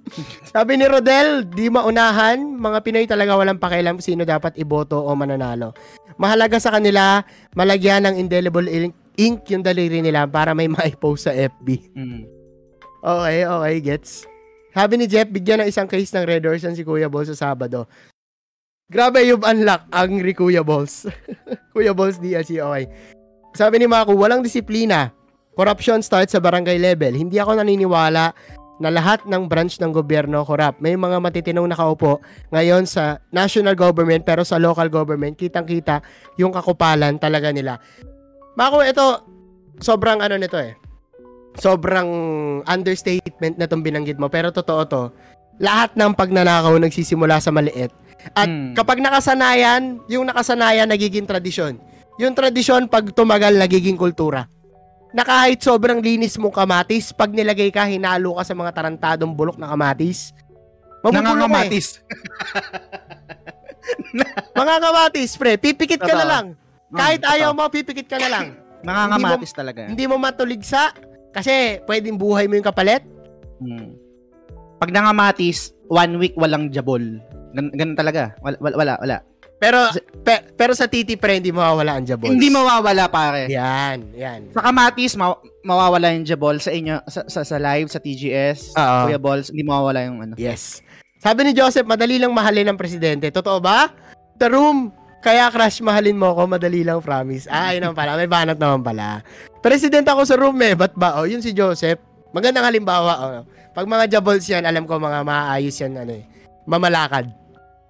Sabi 0.54 0.78
ni 0.78 0.86
Rodel, 0.86 1.42
di 1.50 1.66
maunahan, 1.66 2.38
mga 2.38 2.78
Pinoy 2.86 3.06
talaga 3.10 3.34
walang 3.34 3.58
pakialam 3.58 3.98
kung 3.98 4.06
sino 4.06 4.22
dapat 4.22 4.54
iboto 4.62 4.94
o 4.94 5.10
mananalo. 5.18 5.74
Mahalaga 6.22 6.62
sa 6.62 6.70
kanila, 6.70 7.26
malagyan 7.58 8.06
ng 8.06 8.14
indelible 8.14 8.70
ink, 9.18 9.42
yung 9.50 9.66
daliri 9.66 9.98
nila 9.98 10.22
para 10.30 10.54
may 10.54 10.70
maipost 10.74 11.26
sa 11.26 11.34
FB. 11.34 11.90
Mm. 11.98 12.22
Okay, 13.02 13.38
okay, 13.42 13.74
gets. 13.82 14.22
Sabi 14.70 15.02
ni 15.02 15.10
Jeff, 15.10 15.26
bigyan 15.26 15.66
ng 15.66 15.68
isang 15.68 15.90
case 15.90 16.14
ng 16.14 16.30
Red 16.30 16.46
Horse 16.46 16.62
yan 16.62 16.78
si 16.78 16.86
Kuya 16.86 17.10
Balls 17.10 17.34
sa 17.34 17.50
Sabado. 17.50 17.90
Grabe 18.86 19.26
yung 19.26 19.42
unlock 19.42 19.82
ang 19.90 20.14
Kuya 20.30 20.62
Balls. 20.62 21.10
Kuya 21.74 21.90
Balls 21.90 22.22
DLC, 22.22 22.62
okay. 22.62 22.86
Sabi 23.52 23.82
ni 23.82 23.86
Maku, 23.86 24.14
walang 24.14 24.40
disiplina. 24.40 25.10
Corruption 25.54 26.00
starts 26.00 26.32
sa 26.32 26.40
barangay 26.40 26.78
level. 26.78 27.12
Hindi 27.12 27.36
ako 27.36 27.60
naniniwala 27.60 28.32
na 28.80 28.88
lahat 28.88 29.28
ng 29.28 29.44
branch 29.44 29.76
ng 29.76 29.92
gobyerno 29.92 30.40
corrupt. 30.40 30.80
May 30.80 30.96
mga 30.96 31.20
matitinong 31.20 31.68
nakaupo 31.68 32.22
ngayon 32.48 32.88
sa 32.88 33.20
national 33.28 33.76
government 33.76 34.24
pero 34.24 34.40
sa 34.40 34.56
local 34.56 34.88
government, 34.88 35.36
kitang-kita 35.36 36.00
yung 36.40 36.48
kakupalan 36.48 37.20
talaga 37.20 37.52
nila. 37.52 37.76
Maku, 38.56 38.80
ito, 38.88 39.20
sobrang 39.80 40.20
ano 40.20 40.36
nito 40.36 40.56
eh 40.60 40.76
sobrang 41.58 42.08
understatement 42.62 43.58
na 43.58 43.66
tong 43.66 43.82
binanggit 43.82 44.20
mo 44.20 44.30
pero 44.30 44.54
totoo 44.54 44.82
to 44.86 45.02
lahat 45.58 45.92
ng 45.98 46.14
pagnanakaw 46.14 46.78
nagsisimula 46.78 47.42
sa 47.42 47.50
maliit 47.50 47.90
at 48.36 48.46
Mm. 48.46 48.76
kapag 48.76 49.00
nakasanayan 49.00 49.98
yung 50.06 50.28
nakasanayan 50.28 50.86
nagiging 50.86 51.26
tradisyon 51.26 51.80
yung 52.20 52.36
tradisyon 52.36 52.86
pag 52.86 53.08
tumagal 53.10 53.56
nagiging 53.56 53.96
kultura 53.96 54.44
na 55.10 55.26
kahit 55.26 55.58
sobrang 55.58 55.98
linis 55.98 56.38
mong 56.38 56.54
kamatis, 56.54 57.10
pag 57.10 57.34
nilagay 57.34 57.74
ka, 57.74 57.82
hinalo 57.88 58.38
ka 58.38 58.46
sa 58.46 58.54
mga 58.54 58.70
tarantadong 58.70 59.34
bulok 59.34 59.58
na 59.58 59.66
kamatis, 59.66 60.30
ka 61.02 61.08
eh. 61.10 61.14
Nangangamatis. 61.16 61.86
Mga 64.54 64.74
kamatis, 64.84 65.30
pre, 65.40 65.56
pipikit 65.56 65.98
ka 65.98 66.14
na 66.14 66.26
lang. 66.28 66.46
Kahit 66.92 67.24
Mm, 67.24 67.32
ayaw 67.32 67.50
totoo. 67.56 67.66
mo, 67.66 67.72
pipikit 67.72 68.06
ka 68.06 68.18
na 68.20 68.28
lang. 68.28 68.46
Nangangamatis 68.86 69.50
talaga. 69.56 69.88
Hindi 69.88 70.04
mo 70.06 70.20
matuligsa, 70.20 70.92
kasi 71.30 71.80
pwedeng 71.86 72.18
buhay 72.20 72.46
mo 72.50 72.58
yung 72.58 72.66
kapalit. 72.66 73.02
Hmm. 73.62 73.94
Pag 74.80 74.90
nangamatis, 74.90 75.72
one 75.86 76.16
week 76.18 76.34
walang 76.34 76.72
jabol. 76.72 77.00
Gan- 77.54 77.74
ganun 77.74 77.98
talaga. 77.98 78.34
Wala, 78.42 78.56
wala, 78.60 78.94
wala. 78.98 79.16
Pero, 79.60 79.92
pe- 80.24 80.56
pero 80.56 80.72
sa 80.72 80.88
titi, 80.88 81.20
pre, 81.20 81.36
hindi 81.36 81.52
mawawala 81.52 82.00
ang 82.00 82.08
jabos. 82.08 82.32
Hindi 82.32 82.48
mawawala, 82.48 83.12
pare. 83.12 83.44
Yan, 83.52 84.16
yan. 84.16 84.40
Sa 84.56 84.64
kamatis, 84.64 85.12
ma- 85.20 85.36
mawawala 85.60 86.16
yung 86.16 86.24
jabol 86.24 86.56
sa 86.56 86.72
inyo, 86.72 87.04
sa, 87.04 87.28
sa, 87.28 87.44
sa 87.44 87.60
live, 87.60 87.92
sa 87.92 88.00
TGS, 88.00 88.72
Oo. 88.72 88.98
Kuya 89.04 89.20
Balls, 89.20 89.52
hindi 89.52 89.68
mawawala 89.68 90.08
yung 90.08 90.18
ano. 90.24 90.34
Yes. 90.40 90.80
Sabi 91.20 91.44
ni 91.44 91.52
Joseph, 91.52 91.84
madali 91.84 92.16
lang 92.16 92.32
mahalin 92.32 92.72
ng 92.72 92.80
presidente. 92.80 93.28
Totoo 93.28 93.60
ba? 93.60 93.92
The 94.40 94.48
room, 94.48 94.88
kaya 95.20 95.52
crush 95.52 95.84
mahalin 95.84 96.16
mo 96.16 96.32
ako, 96.32 96.48
madali 96.48 96.80
lang 96.80 97.04
promise. 97.04 97.44
Ah, 97.44 97.76
yun 97.76 97.84
naman 97.84 98.00
pala. 98.00 98.16
May 98.16 98.24
banat 98.24 98.56
naman 98.56 98.80
pala. 98.80 99.20
President 99.60 100.08
ako 100.08 100.24
sa 100.24 100.40
room 100.40 100.56
eh, 100.64 100.72
ba't 100.72 100.96
ba? 100.96 101.20
Oh, 101.20 101.28
yun 101.28 101.44
si 101.44 101.52
Joseph. 101.52 102.00
Magandang 102.32 102.64
halimbawa. 102.64 103.12
Oh. 103.20 103.44
Pag 103.76 103.84
mga 103.84 104.16
jabols 104.16 104.48
yan, 104.48 104.64
alam 104.64 104.88
ko 104.88 104.96
mga 104.96 105.20
maayos 105.20 105.76
yan, 105.76 106.00
ano 106.00 106.16
eh. 106.16 106.24
Mamalakad. 106.64 107.28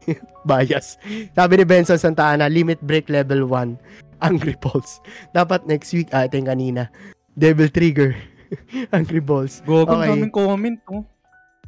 Bias. 0.48 0.96
Sabi 1.32 1.60
ni 1.60 1.64
Benson 1.64 1.96
Santa 1.96 2.32
Ana, 2.32 2.48
limit 2.48 2.80
break 2.80 3.08
level 3.08 3.44
1. 3.46 3.76
Angry 4.20 4.52
Balls. 4.54 5.00
Dapat 5.30 5.64
next 5.64 5.92
week, 5.92 6.12
ah, 6.12 6.24
ito 6.24 6.36
yung 6.36 6.48
kanina. 6.48 6.92
Devil 7.32 7.68
Trigger. 7.68 8.12
Angry 8.96 9.20
Balls. 9.20 9.64
Gogo, 9.64 9.96
Okay. 9.96 10.12
daming 10.12 10.28
comment, 10.28 10.76
oh. 10.92 11.04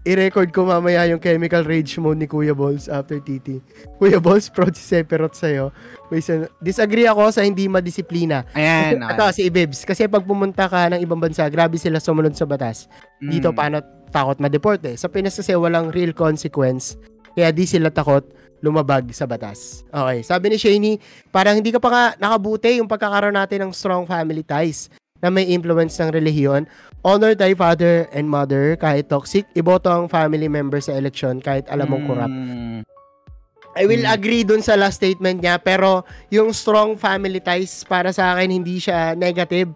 i-record 0.02 0.50
ko 0.50 0.66
mamaya 0.66 1.06
yung 1.06 1.22
chemical 1.22 1.62
rage 1.62 1.94
mode 1.96 2.18
ni 2.18 2.26
Kuya 2.26 2.52
Balls 2.52 2.90
after 2.90 3.22
TT. 3.22 3.62
Kuya 3.96 4.18
Balls, 4.18 4.50
proud 4.50 4.74
si 4.74 4.82
Sephiroth 4.82 5.38
sa'yo. 5.38 5.70
Wait, 6.10 6.26
sa- 6.26 6.50
disagree 6.58 7.06
ako 7.06 7.30
sa 7.30 7.40
hindi 7.40 7.70
madisiplina. 7.70 8.42
Ayan. 8.52 8.98
Ito, 9.00 9.30
si 9.30 9.46
Ibibs. 9.46 9.86
Kasi 9.86 10.10
pag 10.10 10.26
pumunta 10.26 10.66
ka 10.66 10.90
ng 10.90 11.00
ibang 11.00 11.22
bansa, 11.22 11.46
grabe 11.46 11.78
sila 11.78 12.02
sumunod 12.02 12.34
sa 12.34 12.44
batas. 12.44 12.90
Dito, 13.16 13.54
Mm. 13.54 13.56
paano 13.56 13.76
takot 14.10 14.42
ma-deport 14.42 14.82
eh. 14.84 14.98
Sa 14.98 15.06
Pinas 15.06 15.38
kasi 15.38 15.54
walang 15.54 15.88
real 15.88 16.12
consequence. 16.12 16.98
Kaya 17.32 17.48
di 17.50 17.64
sila 17.64 17.88
takot 17.88 18.24
lumabag 18.62 19.10
sa 19.10 19.26
batas. 19.26 19.82
Okay, 19.90 20.22
sabi 20.22 20.54
ni 20.54 20.56
Shaney, 20.56 20.94
parang 21.34 21.58
hindi 21.58 21.74
ka 21.74 21.82
pa 21.82 22.14
nakabuti 22.14 22.78
yung 22.78 22.86
pagkakaroon 22.86 23.34
natin 23.34 23.66
ng 23.66 23.72
strong 23.74 24.06
family 24.06 24.46
ties 24.46 24.86
na 25.18 25.30
may 25.30 25.50
influence 25.50 25.98
ng 25.98 26.14
relihiyon. 26.14 26.66
Honor 27.02 27.34
thy 27.34 27.54
father 27.54 28.06
and 28.14 28.30
mother 28.30 28.78
kahit 28.78 29.10
toxic. 29.10 29.46
Iboto 29.54 29.90
ang 29.90 30.06
family 30.06 30.46
member 30.46 30.78
sa 30.78 30.94
eleksyon 30.94 31.42
kahit 31.42 31.66
alam 31.66 31.90
mong 31.90 32.06
corrupt. 32.06 32.30
Mm. 32.30 32.80
I 33.72 33.88
will 33.88 34.04
Mm. 34.04 34.14
agree 34.14 34.44
dun 34.44 34.60
sa 34.60 34.76
last 34.76 35.00
statement 35.00 35.40
niya 35.40 35.56
pero 35.56 36.04
yung 36.28 36.52
strong 36.52 36.94
family 36.94 37.40
ties 37.40 37.82
para 37.82 38.12
sa 38.12 38.36
akin 38.36 38.52
hindi 38.52 38.76
siya 38.78 39.16
negative. 39.16 39.72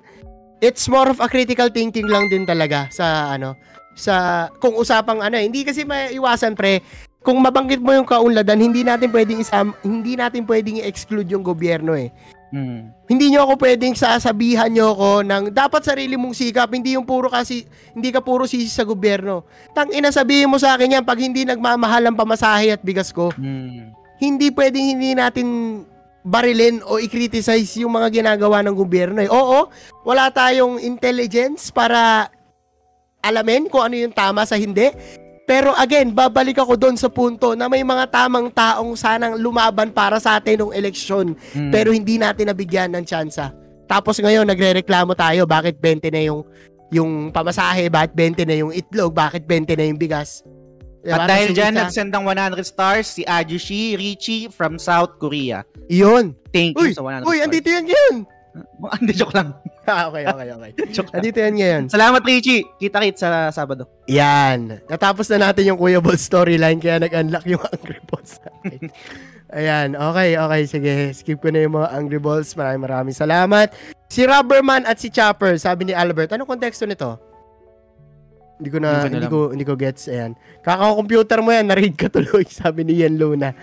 It's 0.61 0.87
more 0.87 1.09
of 1.09 1.19
a 1.19 1.27
critical 1.27 1.73
thinking 1.73 2.07
lang 2.07 2.29
din 2.29 2.45
talaga 2.45 2.93
sa 2.93 3.33
ano 3.33 3.57
sa 3.97 4.47
kung 4.61 4.77
usapang 4.77 5.25
ano 5.25 5.41
eh. 5.41 5.49
hindi 5.49 5.65
kasi 5.65 5.89
maiwasan 5.89 6.53
pre 6.53 6.85
kung 7.27 7.43
mabanggit 7.43 7.83
mo 7.83 7.91
yung 7.91 8.07
kaunladan 8.07 8.63
hindi 8.63 8.87
natin 8.87 9.11
pwedeng 9.11 9.43
isam 9.43 9.75
hindi 9.83 10.15
natin 10.15 10.47
pwedeng 10.47 10.79
i-exclude 10.79 11.27
yung 11.27 11.43
gobyerno 11.43 11.99
eh. 11.99 12.15
Mm. 12.55 12.95
Hindi 13.11 13.35
nyo 13.35 13.51
ako 13.51 13.67
pwedeng 13.67 13.99
sasabihan 13.99 14.71
nyo 14.71 14.95
ako 14.95 15.27
ng 15.27 15.45
dapat 15.51 15.83
sarili 15.83 16.15
mong 16.15 16.39
sikap, 16.39 16.71
hindi 16.71 16.95
yung 16.95 17.03
puro 17.03 17.27
kasi, 17.27 17.67
hindi 17.91 18.15
ka 18.15 18.23
puro 18.23 18.47
sisi 18.47 18.71
sa 18.71 18.87
gobyerno. 18.87 19.43
Tang 19.75 19.91
ina 19.91 20.15
sabihin 20.15 20.47
mo 20.47 20.55
sa 20.55 20.79
akin 20.79 21.03
yan 21.03 21.05
pag 21.05 21.19
hindi 21.19 21.43
nagmamahal 21.43 22.07
ang 22.07 22.15
pamasahe 22.15 22.79
at 22.79 22.83
bigas 22.87 23.11
ko 23.11 23.35
Mm. 23.35 23.91
hindi 24.23 24.55
pwedeng 24.55 24.87
hindi 24.95 25.19
natin 25.19 25.83
barilin 26.23 26.83
o 26.87 27.03
i-criticize 27.03 27.83
yung 27.83 27.99
mga 27.99 28.23
ginagawa 28.23 28.63
ng 28.63 28.75
gobyerno 28.79 29.19
eh. 29.19 29.31
Oo, 29.31 29.67
wala 30.07 30.31
tayong 30.31 30.79
intelligence 30.79 31.75
para 31.75 32.31
alamin 33.19 33.67
kung 33.67 33.83
ano 33.83 33.99
yung 33.99 34.15
tama 34.15 34.47
sa 34.47 34.55
hindi. 34.55 34.95
Pero 35.47 35.71
again, 35.73 36.11
babalik 36.11 36.59
ako 36.59 36.75
doon 36.75 36.99
sa 36.99 37.07
punto 37.07 37.55
na 37.55 37.71
may 37.71 37.87
mga 37.87 38.11
tamang 38.11 38.51
taong 38.51 38.99
sanang 38.99 39.39
lumaban 39.39 39.95
para 39.95 40.19
sa 40.19 40.37
atin 40.37 40.67
ng 40.67 40.75
eleksyon 40.75 41.39
Mm. 41.55 41.71
pero 41.71 41.95
hindi 41.95 42.19
natin 42.19 42.51
nabigyan 42.51 42.91
ng 42.91 43.07
tsansa. 43.07 43.55
Tapos 43.87 44.19
ngayon 44.19 44.43
nagrereklamo 44.43 45.15
tayo 45.15 45.47
bakit 45.47 45.79
20 45.79 46.11
na 46.11 46.21
yung 46.21 46.43
yung 46.87 47.31
pamasahe, 47.31 47.87
bakit 47.87 48.15
20 48.15 48.43
na 48.43 48.55
yung 48.59 48.71
itlog, 48.71 49.11
bakit 49.11 49.43
20 49.43 49.75
na 49.75 49.87
yung 49.87 49.99
bigas. 49.99 50.43
Diba? 51.03 51.23
At 51.23 51.31
dahil 51.31 51.55
dyan, 51.55 51.75
nagsend 51.79 52.11
ng 52.11 52.25
100 52.27 52.67
stars 52.67 53.07
si 53.07 53.23
Ajushi 53.23 53.95
Richie 53.95 54.51
from 54.51 54.75
South 54.75 55.23
Korea. 55.23 55.63
Yun. 55.87 56.35
Thank 56.51 56.75
Uy, 56.75 56.91
you 56.91 56.99
sa 56.99 57.07
100 57.07 57.23
uy, 57.23 57.39
stars. 57.39 57.47
andito 57.47 57.69
yan 57.71 57.85
ngayon. 57.87 58.15
Hindi, 58.99 59.13
joke 59.15 59.35
lang. 59.35 59.55
Ah, 59.91 60.11
okay, 60.11 60.27
okay, 60.27 60.49
okay. 60.51 60.71
Andito 61.15 61.39
yan 61.39 61.55
ngayon. 61.55 61.83
Salamat, 61.87 62.23
Richie. 62.27 62.67
Kita-kit 62.75 63.23
sa 63.23 63.55
Sabado. 63.55 63.87
Yan. 64.11 64.83
Natapos 64.91 65.31
na 65.31 65.51
natin 65.51 65.71
yung 65.71 65.79
Kuya 65.79 66.03
Ball 66.03 66.19
storyline 66.19 66.83
kaya 66.83 66.99
nag-unlock 66.99 67.47
yung 67.47 67.63
Angry 67.63 68.03
Balls. 68.11 68.43
Ayan, 69.57 69.95
okay, 69.95 70.35
okay, 70.35 70.63
sige. 70.67 70.95
Skip 71.15 71.39
ko 71.39 71.55
na 71.55 71.63
yung 71.63 71.79
mga 71.79 71.95
Angry 71.95 72.19
Balls. 72.19 72.51
Maraming 72.59 72.83
maraming 72.83 73.15
salamat. 73.15 73.71
Si 74.11 74.27
Rubberman 74.27 74.83
at 74.91 74.99
si 74.99 75.07
Chopper, 75.07 75.55
sabi 75.55 75.87
ni 75.87 75.95
Albert, 75.95 76.35
anong 76.35 76.51
konteksto 76.51 76.83
nito? 76.83 77.15
Hindi 78.59 78.69
ko 78.75 78.79
na, 78.83 78.91
Hindi 78.91 78.99
ko 78.99 79.07
na 79.07 79.15
hindi 79.15 79.29
ko, 79.31 79.41
hindi 79.55 79.67
ko 79.71 79.75
gets. 79.79 80.11
Ayan. 80.11 80.35
Kaka-computer 80.67 81.39
mo 81.47 81.55
yan, 81.55 81.71
na-read 81.71 81.95
ka 81.95 82.11
tuloy, 82.11 82.43
sabi 82.59 82.83
ni 82.83 83.07
Ian 83.07 83.23
Luna. 83.23 83.55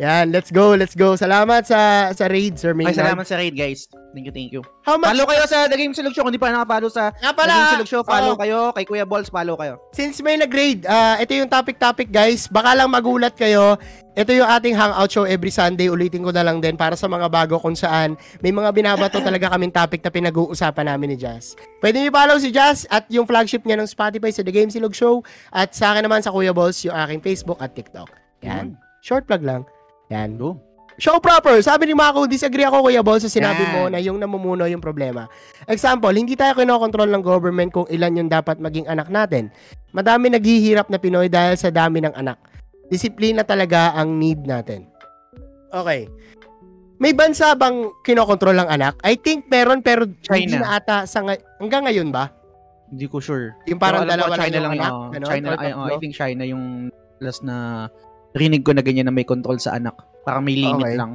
Yan, 0.00 0.32
let's 0.32 0.48
go, 0.48 0.72
let's 0.72 0.96
go. 0.96 1.12
Salamat 1.12 1.68
sa 1.68 2.08
sa 2.16 2.24
raid, 2.24 2.56
Sir 2.56 2.72
Ay, 2.72 2.88
Maynard. 2.88 3.04
salamat 3.04 3.26
sa 3.28 3.36
raid, 3.36 3.52
guys. 3.52 3.84
Thank 4.16 4.24
you, 4.24 4.32
thank 4.32 4.48
you. 4.48 4.64
How 4.80 4.96
much? 4.96 5.12
Follow 5.12 5.28
kayo 5.28 5.44
sa 5.44 5.68
The 5.68 5.76
Game 5.76 5.92
Silog 5.92 6.16
Show. 6.16 6.24
Kung 6.24 6.32
di 6.32 6.40
pa 6.40 6.48
nakapollow 6.48 6.88
sa 6.88 7.12
The 7.12 7.36
pala, 7.36 7.52
Game 7.52 7.68
Silog 7.76 7.90
Show, 7.92 8.02
follow 8.02 8.32
oo. 8.32 8.40
kayo. 8.40 8.72
Kay 8.72 8.88
Kuya 8.88 9.04
Balls, 9.04 9.28
follow 9.28 9.60
kayo. 9.60 9.76
Since 9.92 10.24
may 10.24 10.40
nag-grade, 10.40 10.88
ah, 10.88 11.20
ito 11.20 11.36
yung 11.36 11.52
topic-topic 11.52 12.08
guys. 12.08 12.48
Baka 12.48 12.80
lang 12.80 12.88
magulat 12.88 13.36
kayo. 13.36 13.76
Ito 14.16 14.32
yung 14.32 14.48
ating 14.48 14.72
hangout 14.72 15.12
show 15.12 15.28
every 15.28 15.52
Sunday. 15.52 15.92
Ulitin 15.92 16.24
ko 16.24 16.32
na 16.32 16.48
lang 16.48 16.64
din 16.64 16.80
para 16.80 16.96
sa 16.96 17.04
mga 17.04 17.28
bago 17.28 17.60
kung 17.60 17.76
saan 17.76 18.16
may 18.40 18.56
mga 18.56 18.72
binabato 18.72 19.20
talaga 19.28 19.52
kaming 19.52 19.70
topic 19.70 20.00
na 20.00 20.08
pinag-uusapan 20.08 20.96
namin 20.96 21.12
ni 21.12 21.16
Jazz. 21.20 21.60
Pwede 21.84 22.00
niyo 22.00 22.08
follow 22.08 22.40
si 22.40 22.48
Jazz 22.48 22.88
at 22.88 23.04
yung 23.12 23.28
flagship 23.28 23.68
niya 23.68 23.76
ng 23.76 23.86
Spotify 23.86 24.32
sa 24.32 24.40
The 24.40 24.50
Game 24.50 24.72
Silog 24.72 24.96
Show 24.96 25.20
at 25.52 25.76
sa 25.76 25.92
akin 25.92 26.08
naman 26.08 26.24
sa 26.24 26.32
Kuya 26.32 26.56
Balls 26.56 26.80
yung 26.88 26.96
aking 26.96 27.20
Facebook 27.20 27.60
at 27.60 27.76
TikTok. 27.76 28.08
Yan. 28.42 28.80
Short 29.04 29.28
plug 29.28 29.44
lang. 29.44 29.68
Yan. 30.10 30.36
Go. 30.36 30.58
Show 31.00 31.16
proper. 31.16 31.56
Sabi 31.64 31.88
ni 31.88 31.94
Mako, 31.96 32.28
disagree 32.28 32.66
ako 32.66 32.84
Kuya 32.84 33.00
Balls 33.00 33.24
sa 33.24 33.32
sinabi 33.32 33.64
Yan. 33.64 33.72
mo 33.72 33.82
na 33.88 33.98
yung 34.02 34.20
namumuno 34.20 34.68
yung 34.68 34.84
problema. 34.84 35.30
Example, 35.64 36.12
hindi 36.12 36.36
tayo 36.36 36.52
kinokontrol 36.52 37.08
ng 37.08 37.24
government 37.24 37.72
kung 37.72 37.88
ilan 37.88 38.20
yung 38.20 38.28
dapat 38.28 38.60
maging 38.60 38.84
anak 38.84 39.08
natin. 39.08 39.48
Madami 39.96 40.28
naghihirap 40.28 40.92
na 40.92 41.00
Pinoy 41.00 41.32
dahil 41.32 41.56
sa 41.56 41.72
dami 41.72 42.04
ng 42.04 42.12
anak. 42.12 42.36
Disiplina 42.92 43.46
talaga 43.46 43.96
ang 43.96 44.20
need 44.20 44.44
natin. 44.44 44.84
Okay. 45.72 46.10
May 47.00 47.16
bansa 47.16 47.56
bang 47.56 47.88
kinokontrol 48.04 48.60
ng 48.60 48.68
anak? 48.68 49.00
I 49.00 49.16
think 49.16 49.48
meron 49.48 49.80
pero 49.80 50.04
hindi 50.04 50.52
China. 50.52 50.68
na 50.68 50.76
ata 50.76 51.08
sa 51.08 51.24
nga- 51.24 51.40
hanggang 51.56 51.88
ngayon 51.88 52.12
ba? 52.12 52.28
Hindi 52.92 53.08
ko 53.08 53.24
sure. 53.24 53.56
Yung 53.70 53.80
parang 53.80 54.04
dalawa 54.04 54.34
ko, 54.34 54.36
lang 54.36 54.40
China 54.44 54.52
yung 54.52 54.66
lang 54.66 54.74
anak, 54.76 54.90
yung, 54.92 55.12
ganon, 55.16 55.30
China, 55.32 55.48
ay, 55.56 55.70
oh? 55.72 55.86
I 55.88 55.96
think 55.96 56.12
China 56.12 56.42
yung 56.44 56.64
last 57.24 57.40
na 57.40 57.88
rinig 58.34 58.62
ko 58.62 58.74
na 58.74 58.82
ganyan 58.82 59.10
na 59.10 59.14
may 59.14 59.26
control 59.26 59.58
sa 59.58 59.74
anak. 59.74 59.94
Parang 60.22 60.44
may 60.44 60.54
limit 60.54 60.94
Okay. 60.94 60.96
lang. 60.98 61.12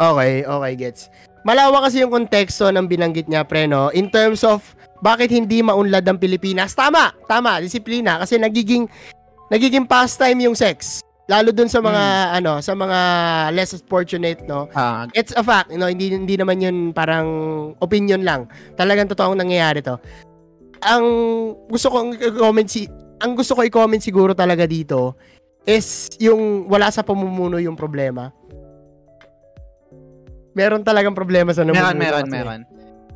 Okay, 0.00 0.32
okay, 0.48 0.72
gets. 0.80 1.12
Malawak 1.44 1.88
kasi 1.88 2.00
yung 2.00 2.12
konteksto 2.12 2.72
ng 2.72 2.88
binanggit 2.88 3.28
niya, 3.28 3.44
pre, 3.44 3.68
no? 3.68 3.92
In 3.92 4.08
terms 4.08 4.40
of 4.44 4.64
bakit 5.04 5.28
hindi 5.28 5.60
maunlad 5.60 6.04
ang 6.08 6.16
Pilipinas. 6.16 6.72
Tama, 6.72 7.12
tama, 7.28 7.60
disiplina. 7.60 8.20
Kasi 8.20 8.36
nagiging, 8.36 8.88
nagiging 9.52 9.84
pastime 9.84 10.48
yung 10.48 10.56
sex. 10.56 11.04
Lalo 11.28 11.52
dun 11.52 11.68
sa 11.68 11.78
mga, 11.78 12.34
ano, 12.42 12.58
sa 12.58 12.72
mga 12.74 12.98
less 13.54 13.76
fortunate, 13.86 14.40
no? 14.48 14.66
Ah, 14.72 15.04
It's 15.12 15.36
a 15.36 15.44
fact, 15.44 15.70
you 15.70 15.78
know, 15.78 15.86
hindi, 15.86 16.10
hindi 16.10 16.34
naman 16.34 16.64
yun 16.64 16.76
parang 16.90 17.28
opinion 17.78 18.24
lang. 18.24 18.48
Talagang 18.74 19.06
totoong 19.06 19.38
nangyayari 19.38 19.84
to. 19.84 20.00
Ang 20.80 21.04
gusto 21.68 21.92
kong 21.92 22.16
i-comment 22.18 22.68
si, 22.68 22.88
ang 23.20 23.36
gusto 23.36 23.52
ko 23.52 23.62
i-comment 23.62 24.00
siguro 24.00 24.32
talaga 24.32 24.64
dito 24.64 25.12
is 25.64 26.08
yung 26.16 26.66
wala 26.66 26.88
sa 26.88 27.00
pamumuno 27.00 27.60
yung 27.60 27.76
problema. 27.76 28.32
Meron 30.50 30.82
talagang 30.82 31.14
problema 31.14 31.54
sa 31.54 31.62
namumuno. 31.62 31.94
meron, 31.94 31.98
meron, 31.98 32.24
kasi. 32.26 32.34
meron. 32.34 32.60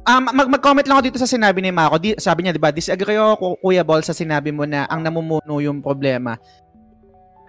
Um, 0.05 0.23
mag- 0.29 0.53
mag-comment 0.53 0.85
lang 0.85 1.01
ako 1.01 1.05
dito 1.09 1.19
sa 1.19 1.27
sinabi 1.27 1.65
ni 1.65 1.73
Mako. 1.73 1.97
Di, 1.97 2.13
sabi 2.21 2.45
niya, 2.45 2.53
di 2.53 2.61
ba, 2.61 2.69
disagree 2.69 3.17
ako, 3.17 3.33
Ku- 3.37 3.59
Kuya 3.59 3.81
Ball, 3.83 4.05
sa 4.05 4.13
sinabi 4.13 4.53
mo 4.53 4.69
na 4.69 4.85
ang 4.85 5.01
namumuno 5.01 5.59
yung 5.59 5.81
problema. 5.81 6.37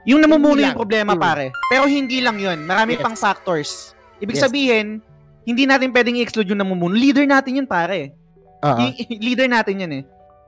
Yung 0.07 0.23
namumuno 0.23 0.63
yung 0.63 0.77
problema, 0.77 1.13
Mm. 1.13 1.19
pare. 1.19 1.45
Pero 1.67 1.83
hindi 1.85 2.23
lang 2.23 2.39
yun. 2.39 2.63
Marami 2.63 2.95
Yes. 2.95 3.03
pang 3.03 3.17
factors. 3.17 3.91
Ibig 4.23 4.39
Yes. 4.39 4.43
sabihin, 4.47 5.03
hindi 5.43 5.67
natin 5.67 5.91
pwedeng 5.91 6.15
i-exclude 6.15 6.47
yung 6.47 6.61
namumuno. 6.63 6.95
Leader 6.95 7.27
natin 7.27 7.59
yun, 7.59 7.67
pare. 7.67 8.15
Y- 8.63 8.95
leader 9.27 9.45
natin 9.45 9.83
yan 9.83 9.91
eh. 9.91 10.03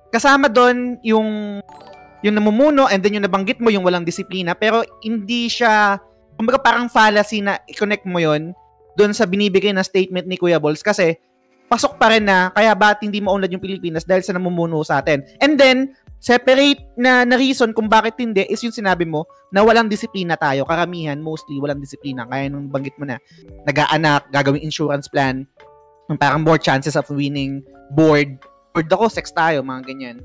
Kasama 0.07 0.47
doon 0.47 0.97
yung 1.03 1.59
yung 2.25 2.37
namumuno 2.37 2.89
and 2.89 3.05
then 3.05 3.13
yung 3.17 3.25
nabanggit 3.25 3.61
mo 3.61 3.69
yung 3.69 3.85
walang 3.85 4.07
disiplina 4.07 4.57
pero 4.57 4.81
hindi 5.05 5.49
siya 5.49 6.01
kumbaga 6.37 6.61
parang 6.61 6.89
fallacy 6.89 7.41
na 7.41 7.61
i-connect 7.69 8.05
mo 8.05 8.21
yon 8.21 8.53
doon 8.97 9.13
sa 9.13 9.29
binibigay 9.29 9.69
na 9.73 9.85
statement 9.85 10.25
ni 10.25 10.37
Kuya 10.37 10.57
Balls 10.57 10.81
kasi 10.81 11.17
pasok 11.67 11.99
pa 11.99 12.09
rin 12.09 12.25
na 12.25 12.49
kaya 12.55 12.73
ba't 12.73 13.03
hindi 13.03 13.19
maunlad 13.19 13.51
yung 13.51 13.61
Pilipinas 13.61 14.07
dahil 14.07 14.23
sa 14.23 14.33
namumuno 14.33 14.81
sa 14.81 15.03
atin. 15.03 15.21
And 15.43 15.59
then, 15.59 15.93
separate 16.17 16.81
na, 16.97 17.27
na 17.27 17.37
reason 17.37 17.75
kung 17.75 17.91
bakit 17.91 18.17
hindi 18.17 18.47
is 18.49 18.63
yung 18.65 18.73
sinabi 18.73 19.05
mo 19.05 19.27
na 19.53 19.61
walang 19.61 19.91
disiplina 19.91 20.39
tayo. 20.39 20.65
Karamihan, 20.65 21.19
mostly, 21.19 21.61
walang 21.61 21.83
disiplina. 21.83 22.25
Kaya 22.25 22.49
nung 22.49 22.71
banggit 22.71 22.95
mo 22.97 23.05
na, 23.05 23.21
nag-aanak, 23.67 24.31
gagawing 24.33 24.63
insurance 24.63 25.05
plan, 25.11 25.45
parang 26.17 26.41
more 26.41 26.57
chances 26.57 26.95
of 26.95 27.05
winning 27.11 27.61
board. 27.93 28.39
Board 28.71 28.87
ako, 28.89 29.11
sex 29.11 29.29
tayo, 29.29 29.61
mga 29.61 29.81
ganyan. 29.85 30.17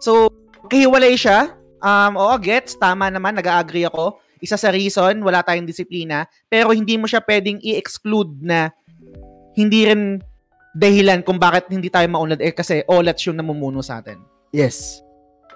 So, 0.00 0.32
kahiwalay 0.66 1.14
siya. 1.14 1.54
Um, 1.80 2.18
oo, 2.18 2.34
gets. 2.38 2.74
Tama 2.76 3.08
naman, 3.08 3.38
nag-agree 3.38 3.86
ako. 3.86 4.18
Isa 4.38 4.60
sa 4.60 4.68
reason, 4.68 5.22
wala 5.24 5.40
tayong 5.40 5.64
disiplina. 5.64 6.28
Pero 6.50 6.70
hindi 6.76 7.00
mo 7.00 7.08
siya 7.08 7.24
pwedeng 7.24 7.56
i-exclude 7.62 8.36
na 8.44 8.68
hindi 9.56 9.88
rin 9.88 10.20
dahilan 10.76 11.24
kung 11.24 11.40
bakit 11.40 11.72
hindi 11.72 11.88
tayo 11.88 12.04
maunlad 12.12 12.44
eh 12.44 12.52
kasi 12.52 12.84
olats 12.84 13.24
yung 13.24 13.40
namumuno 13.40 13.80
sa 13.80 14.04
atin. 14.04 14.20
Yes. 14.52 15.00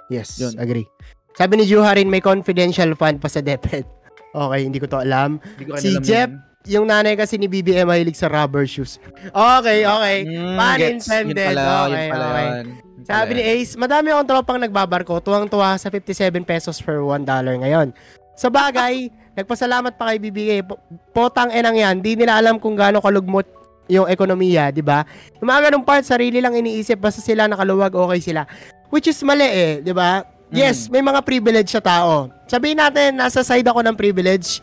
Yes, 0.08 0.40
Yun. 0.40 0.56
agree. 0.56 0.88
Sabi 1.36 1.60
ni 1.60 1.64
Juharin, 1.68 2.10
may 2.10 2.24
confidential 2.24 2.90
fund 2.98 3.22
pa 3.22 3.28
sa 3.30 3.40
DepEd. 3.40 3.86
Okay, 4.30 4.62
hindi 4.62 4.78
ko 4.78 4.86
to 4.86 5.02
alam. 5.02 5.42
Ko 5.58 5.74
Si 5.74 5.90
alam 5.90 6.06
Jeff, 6.06 6.30
yan. 6.30 6.70
Yung 6.70 6.86
nanay 6.86 7.18
kasi 7.18 7.34
ni 7.34 7.50
BBM 7.50 7.82
mahilig 7.82 8.14
sa 8.14 8.30
rubber 8.30 8.62
shoes. 8.62 9.02
Okay, 9.58 9.82
okay. 9.82 10.16
Mm, 10.22 10.54
gets. 10.78 11.10
intended. 11.10 11.50
Yun 11.50 11.58
pala, 11.58 11.66
Okay, 11.66 11.90
yun 11.90 12.12
pala 12.14 12.26
okay. 12.30 12.46
yun. 12.46 12.66
Sabi 13.06 13.30
ni 13.38 13.42
Ace, 13.42 13.76
madami 13.78 14.12
akong 14.12 14.28
tropang 14.28 14.58
nagbabarko, 14.60 15.20
tuwang-tuwa 15.22 15.76
sa 15.80 15.88
57 15.88 16.42
pesos 16.44 16.80
per 16.82 17.00
1 17.00 17.24
dollar 17.24 17.54
ngayon. 17.60 17.94
Sa 18.34 18.48
bagay, 18.48 19.08
nagpasalamat 19.38 19.94
pa 19.96 20.16
kay. 20.16 20.64
Po- 20.64 20.80
Potang 21.14 21.52
enang 21.52 21.76
yan, 21.76 21.96
di 22.00 22.16
nila 22.16 22.40
alam 22.40 22.56
kung 22.58 22.74
gaano 22.74 22.98
kalugmot 22.98 23.46
yung 23.90 24.06
ekonomiya, 24.06 24.70
di 24.70 24.80
ba? 24.80 25.02
Yung 25.42 25.50
mga 25.50 25.70
ganung 25.70 25.84
part, 25.84 26.06
sarili 26.06 26.38
lang 26.38 26.54
iniisip, 26.54 26.96
basta 26.96 27.18
sila 27.18 27.50
nakaluwag, 27.50 27.90
okay 27.90 28.20
sila. 28.22 28.46
Which 28.90 29.10
is 29.10 29.18
mali 29.26 29.46
eh, 29.46 29.72
di 29.82 29.90
ba? 29.90 30.22
Yes, 30.50 30.90
may 30.90 30.98
mga 31.02 31.22
privilege 31.22 31.70
sa 31.70 31.78
tao. 31.78 32.26
Sabihin 32.50 32.78
natin, 32.82 33.14
nasa 33.14 33.46
side 33.46 33.66
ako 33.66 33.86
ng 33.86 33.94
privilege. 33.94 34.58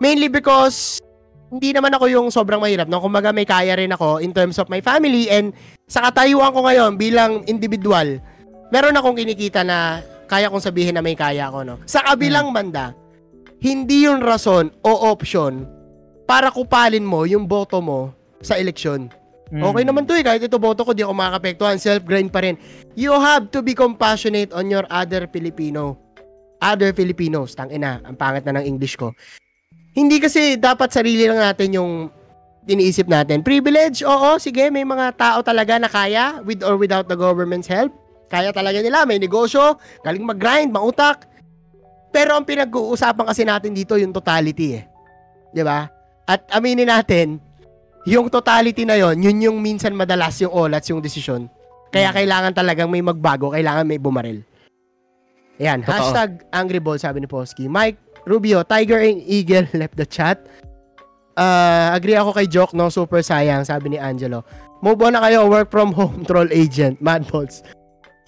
Mainly 0.00 0.32
because 0.32 0.96
hindi 1.50 1.74
naman 1.74 1.90
ako 1.90 2.06
yung 2.06 2.26
sobrang 2.30 2.62
mahirap. 2.62 2.86
No? 2.86 3.02
Kumbaga 3.02 3.34
may 3.34 3.44
kaya 3.44 3.74
rin 3.74 3.90
ako 3.90 4.22
in 4.22 4.30
terms 4.30 4.56
of 4.62 4.70
my 4.70 4.78
family 4.78 5.26
and 5.26 5.50
sa 5.90 6.06
katayuan 6.06 6.54
ko 6.54 6.62
ngayon 6.62 6.94
bilang 6.94 7.42
individual, 7.50 8.22
meron 8.70 8.94
akong 8.94 9.18
kinikita 9.18 9.66
na 9.66 10.00
kaya 10.30 10.46
kong 10.46 10.62
sabihin 10.62 10.94
na 10.94 11.02
may 11.02 11.18
kaya 11.18 11.50
ako. 11.50 11.66
No? 11.66 11.74
Sa 11.90 12.06
kabilang 12.06 12.54
banda, 12.54 12.94
hindi 13.58 14.06
yung 14.06 14.22
rason 14.22 14.70
o 14.86 14.90
option 15.10 15.66
para 16.30 16.54
kupalin 16.54 17.02
mo 17.02 17.26
yung 17.26 17.50
boto 17.50 17.82
mo 17.82 18.14
sa 18.38 18.54
eleksyon. 18.54 19.10
Mm. 19.50 19.66
Okay 19.66 19.82
naman 19.82 20.06
to 20.06 20.14
eh, 20.14 20.22
kahit 20.22 20.46
ito 20.46 20.62
boto 20.62 20.86
ko, 20.86 20.94
di 20.94 21.02
ako 21.02 21.10
makakapektuhan, 21.10 21.74
self-grind 21.82 22.30
pa 22.30 22.46
rin. 22.46 22.54
You 22.94 23.10
have 23.18 23.50
to 23.50 23.66
be 23.66 23.74
compassionate 23.74 24.54
on 24.54 24.70
your 24.70 24.86
other 24.86 25.26
Filipino. 25.26 25.98
Other 26.62 26.94
Filipinos. 26.94 27.58
Tangina, 27.58 27.98
ang 28.06 28.14
pangit 28.14 28.46
na 28.46 28.62
ng 28.62 28.64
English 28.70 28.94
ko. 28.94 29.10
Hindi 29.90 30.22
kasi 30.22 30.54
dapat 30.54 30.94
sarili 30.94 31.26
lang 31.26 31.42
natin 31.42 31.74
yung 31.74 31.92
iniisip 32.70 33.10
natin. 33.10 33.42
Privilege, 33.42 34.06
oo, 34.06 34.38
sige, 34.38 34.70
may 34.70 34.86
mga 34.86 35.16
tao 35.18 35.38
talaga 35.42 35.80
na 35.82 35.90
kaya 35.90 36.38
with 36.46 36.62
or 36.62 36.78
without 36.78 37.10
the 37.10 37.18
government's 37.18 37.66
help. 37.66 37.90
Kaya 38.30 38.54
talaga 38.54 38.78
nila, 38.78 39.02
may 39.02 39.18
negosyo, 39.18 39.82
galing 40.06 40.22
mag-grind, 40.22 40.70
mautak. 40.70 41.26
Pero 42.14 42.38
ang 42.38 42.46
pinag-uusapan 42.46 43.26
kasi 43.26 43.42
natin 43.42 43.74
dito 43.74 43.98
yung 43.98 44.14
totality 44.14 44.78
eh. 44.78 44.84
'Di 45.50 45.62
ba? 45.62 45.90
At 46.26 46.46
aminin 46.54 46.90
natin, 46.90 47.42
yung 48.06 48.30
totality 48.30 48.86
na 48.86 48.98
yon, 48.98 49.18
yun 49.18 49.38
yung 49.50 49.58
minsan 49.58 49.94
madalas 49.94 50.38
yung 50.42 50.54
olats 50.54 50.90
yung 50.90 51.02
desisyon. 51.02 51.50
Kaya 51.90 52.14
kailangan 52.14 52.54
talagang 52.54 52.86
may 52.86 53.02
magbago, 53.02 53.50
kailangan 53.50 53.82
may 53.82 53.98
bumaril. 53.98 54.46
Ayan, 55.58 55.82
Totoo. 55.82 55.92
hashtag 55.92 56.30
Angry 56.54 56.78
Ball, 56.78 57.02
sabi 57.02 57.18
ni 57.18 57.26
Posky. 57.26 57.66
Mike 57.66 57.98
Rubio, 58.26 58.62
Tiger 58.62 59.00
and 59.00 59.22
Eagle 59.24 59.66
left 59.80 59.96
the 59.96 60.06
chat. 60.06 60.44
Uh, 61.38 61.94
agree 61.94 62.18
ako 62.18 62.36
kay 62.36 62.44
Joke, 62.44 62.74
no? 62.76 62.92
Super 62.92 63.24
sayang, 63.24 63.64
sabi 63.64 63.94
ni 63.94 63.98
Angelo. 63.98 64.44
Move 64.84 65.00
on 65.04 65.16
na 65.16 65.24
kayo, 65.24 65.48
work 65.48 65.72
from 65.72 65.92
home, 65.92 66.24
troll 66.28 66.48
agent, 66.52 67.00
mad 67.00 67.24
balls. 67.28 67.64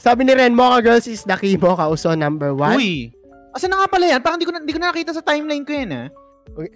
Sabi 0.00 0.24
ni 0.26 0.34
Ren, 0.34 0.56
Mocha 0.56 0.82
Girls 0.82 1.06
is 1.06 1.22
the 1.22 1.36
Kimo 1.36 1.76
Kauso 1.78 2.16
number 2.16 2.56
one. 2.56 2.76
Uy! 2.76 3.12
Asa 3.52 3.68
na 3.68 3.84
nga 3.84 3.88
pala 3.88 4.08
yan? 4.08 4.20
Parang 4.24 4.40
di 4.40 4.48
ko, 4.48 4.52
na, 4.52 4.64
di 4.64 4.72
ko 4.72 4.80
na 4.80 4.90
nakita 4.90 5.12
sa 5.12 5.22
timeline 5.22 5.62
ko 5.62 5.72
yan, 5.76 5.90
ah. 5.92 6.06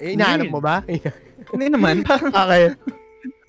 Eh, 0.00 0.14
Inaanap 0.14 0.48
mo 0.52 0.60
ba? 0.60 0.84
Hindi 1.52 1.66
naman. 1.72 2.04
Parang 2.04 2.32
okay. 2.32 2.76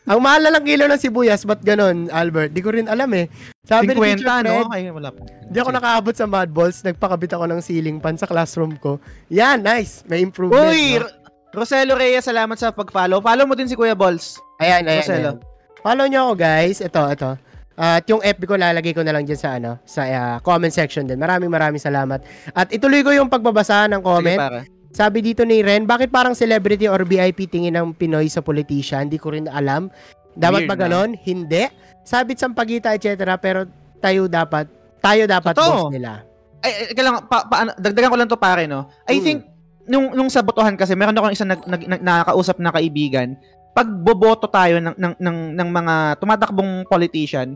Ang 0.07 0.19
mahal 0.23 0.39
na 0.39 0.55
lang 0.55 0.63
kilo 0.63 0.87
ng 0.87 0.95
sibuyas, 0.95 1.43
ba't 1.43 1.59
ganon, 1.59 2.07
Albert? 2.09 2.55
Di 2.55 2.63
ko 2.63 2.71
rin 2.71 2.87
alam 2.87 3.11
eh. 3.11 3.27
Sabi 3.61 3.91
ni 3.91 3.99
50, 3.99 4.23
Teacher 4.23 4.39
no? 4.39 4.63
Fred, 4.63 4.71
Ay, 4.71 4.87
wala 4.87 5.11
pa. 5.11 5.21
di 5.27 5.57
ako 5.59 5.69
nakaabot 5.69 6.15
sa 6.15 6.23
mud 6.23 6.49
balls, 6.49 6.79
nagpakabit 6.81 7.35
ako 7.35 7.43
ng 7.45 7.59
ceiling 7.59 7.99
fan 7.99 8.15
sa 8.15 8.23
classroom 8.23 8.79
ko. 8.79 9.03
Yan, 9.27 9.59
nice. 9.59 10.07
May 10.07 10.23
improvement. 10.23 10.63
Uy! 10.63 10.95
no? 10.95 11.03
Ro- 11.03 11.15
Roselo 11.53 11.99
Reyes, 11.99 12.23
salamat 12.23 12.55
sa 12.55 12.71
pag-follow. 12.71 13.19
Follow 13.19 13.43
mo 13.43 13.53
din 13.53 13.67
si 13.67 13.75
Kuya 13.75 13.99
Balls. 13.99 14.39
Ayan, 14.57 14.87
ayan, 14.87 15.03
Roselo. 15.03 15.31
ayan. 15.35 15.37
Follow 15.77 16.05
nyo 16.07 16.19
ako, 16.23 16.33
guys. 16.37 16.77
Ito, 16.79 17.01
ito. 17.11 17.29
At 17.77 18.03
yung 18.09 18.25
FB 18.25 18.41
ko 18.43 18.55
lalagay 18.57 18.89
ko 18.89 19.05
na 19.05 19.13
lang 19.13 19.21
dyan 19.21 19.37
sa 19.37 19.49
ano, 19.53 19.77
sa 19.85 20.01
ah, 20.07 20.37
comment 20.41 20.73
section 20.73 21.05
din. 21.05 21.21
Maraming 21.21 21.51
maraming 21.51 21.77
salamat. 21.77 22.25
At 22.49 22.73
ituloy 22.73 23.05
ko 23.05 23.13
yung 23.13 23.29
pagbabasa 23.29 23.85
ng 23.85 24.01
Sige, 24.01 24.07
comment. 24.07 24.39
para. 24.39 24.59
Sabi 24.97 25.21
dito 25.21 25.45
ni 25.45 25.61
Ren, 25.61 25.85
bakit 25.85 26.09
parang 26.09 26.33
celebrity 26.33 26.89
or 26.89 27.05
VIP 27.05 27.45
tingin 27.45 27.77
ng 27.77 27.93
Pinoy 27.93 28.25
sa 28.33 28.41
politician? 28.41 29.05
Hindi 29.05 29.21
ko 29.21 29.29
rin 29.29 29.45
alam. 29.45 29.93
Dapat 30.33 30.65
Weird, 30.65 30.69
ba 30.73 30.75
ganon? 30.75 31.13
Hindi. 31.21 31.69
Sabit 32.01 32.41
sampagita, 32.41 32.97
etc. 32.97 33.37
Pero 33.37 33.69
tayo 34.01 34.25
dapat, 34.25 34.65
tayo 34.97 35.29
dapat 35.29 35.53
Totoo. 35.53 35.69
boss 35.69 35.93
nila. 35.93 36.25
Ay, 36.65 36.71
ay, 36.73 36.85
kailangan, 36.97 37.29
pa, 37.29 37.45
pa, 37.45 37.55
ano, 37.61 37.71
dagdagan 37.77 38.09
ko 38.09 38.17
lang 38.17 38.29
to 38.33 38.41
pare, 38.41 38.65
no? 38.65 38.89
I 39.05 39.21
Mm. 39.21 39.25
think, 39.25 39.39
nung, 39.85 40.17
nung 40.17 40.33
sa 40.33 40.41
botohan 40.41 40.73
kasi, 40.73 40.97
meron 40.97 41.13
akong 41.13 41.35
isang 41.37 41.49
nag, 41.53 41.61
nag, 41.69 41.81
nag- 41.85 42.01
nakakausap 42.01 42.57
na 42.57 42.73
kaibigan, 42.73 43.37
pag 43.77 43.85
boboto 43.85 44.49
tayo 44.49 44.81
ng, 44.81 44.97
ng, 44.97 45.13
ng, 45.21 45.37
ng 45.61 45.69
mga 45.69 45.95
tumatakbong 46.17 46.89
politician, 46.89 47.53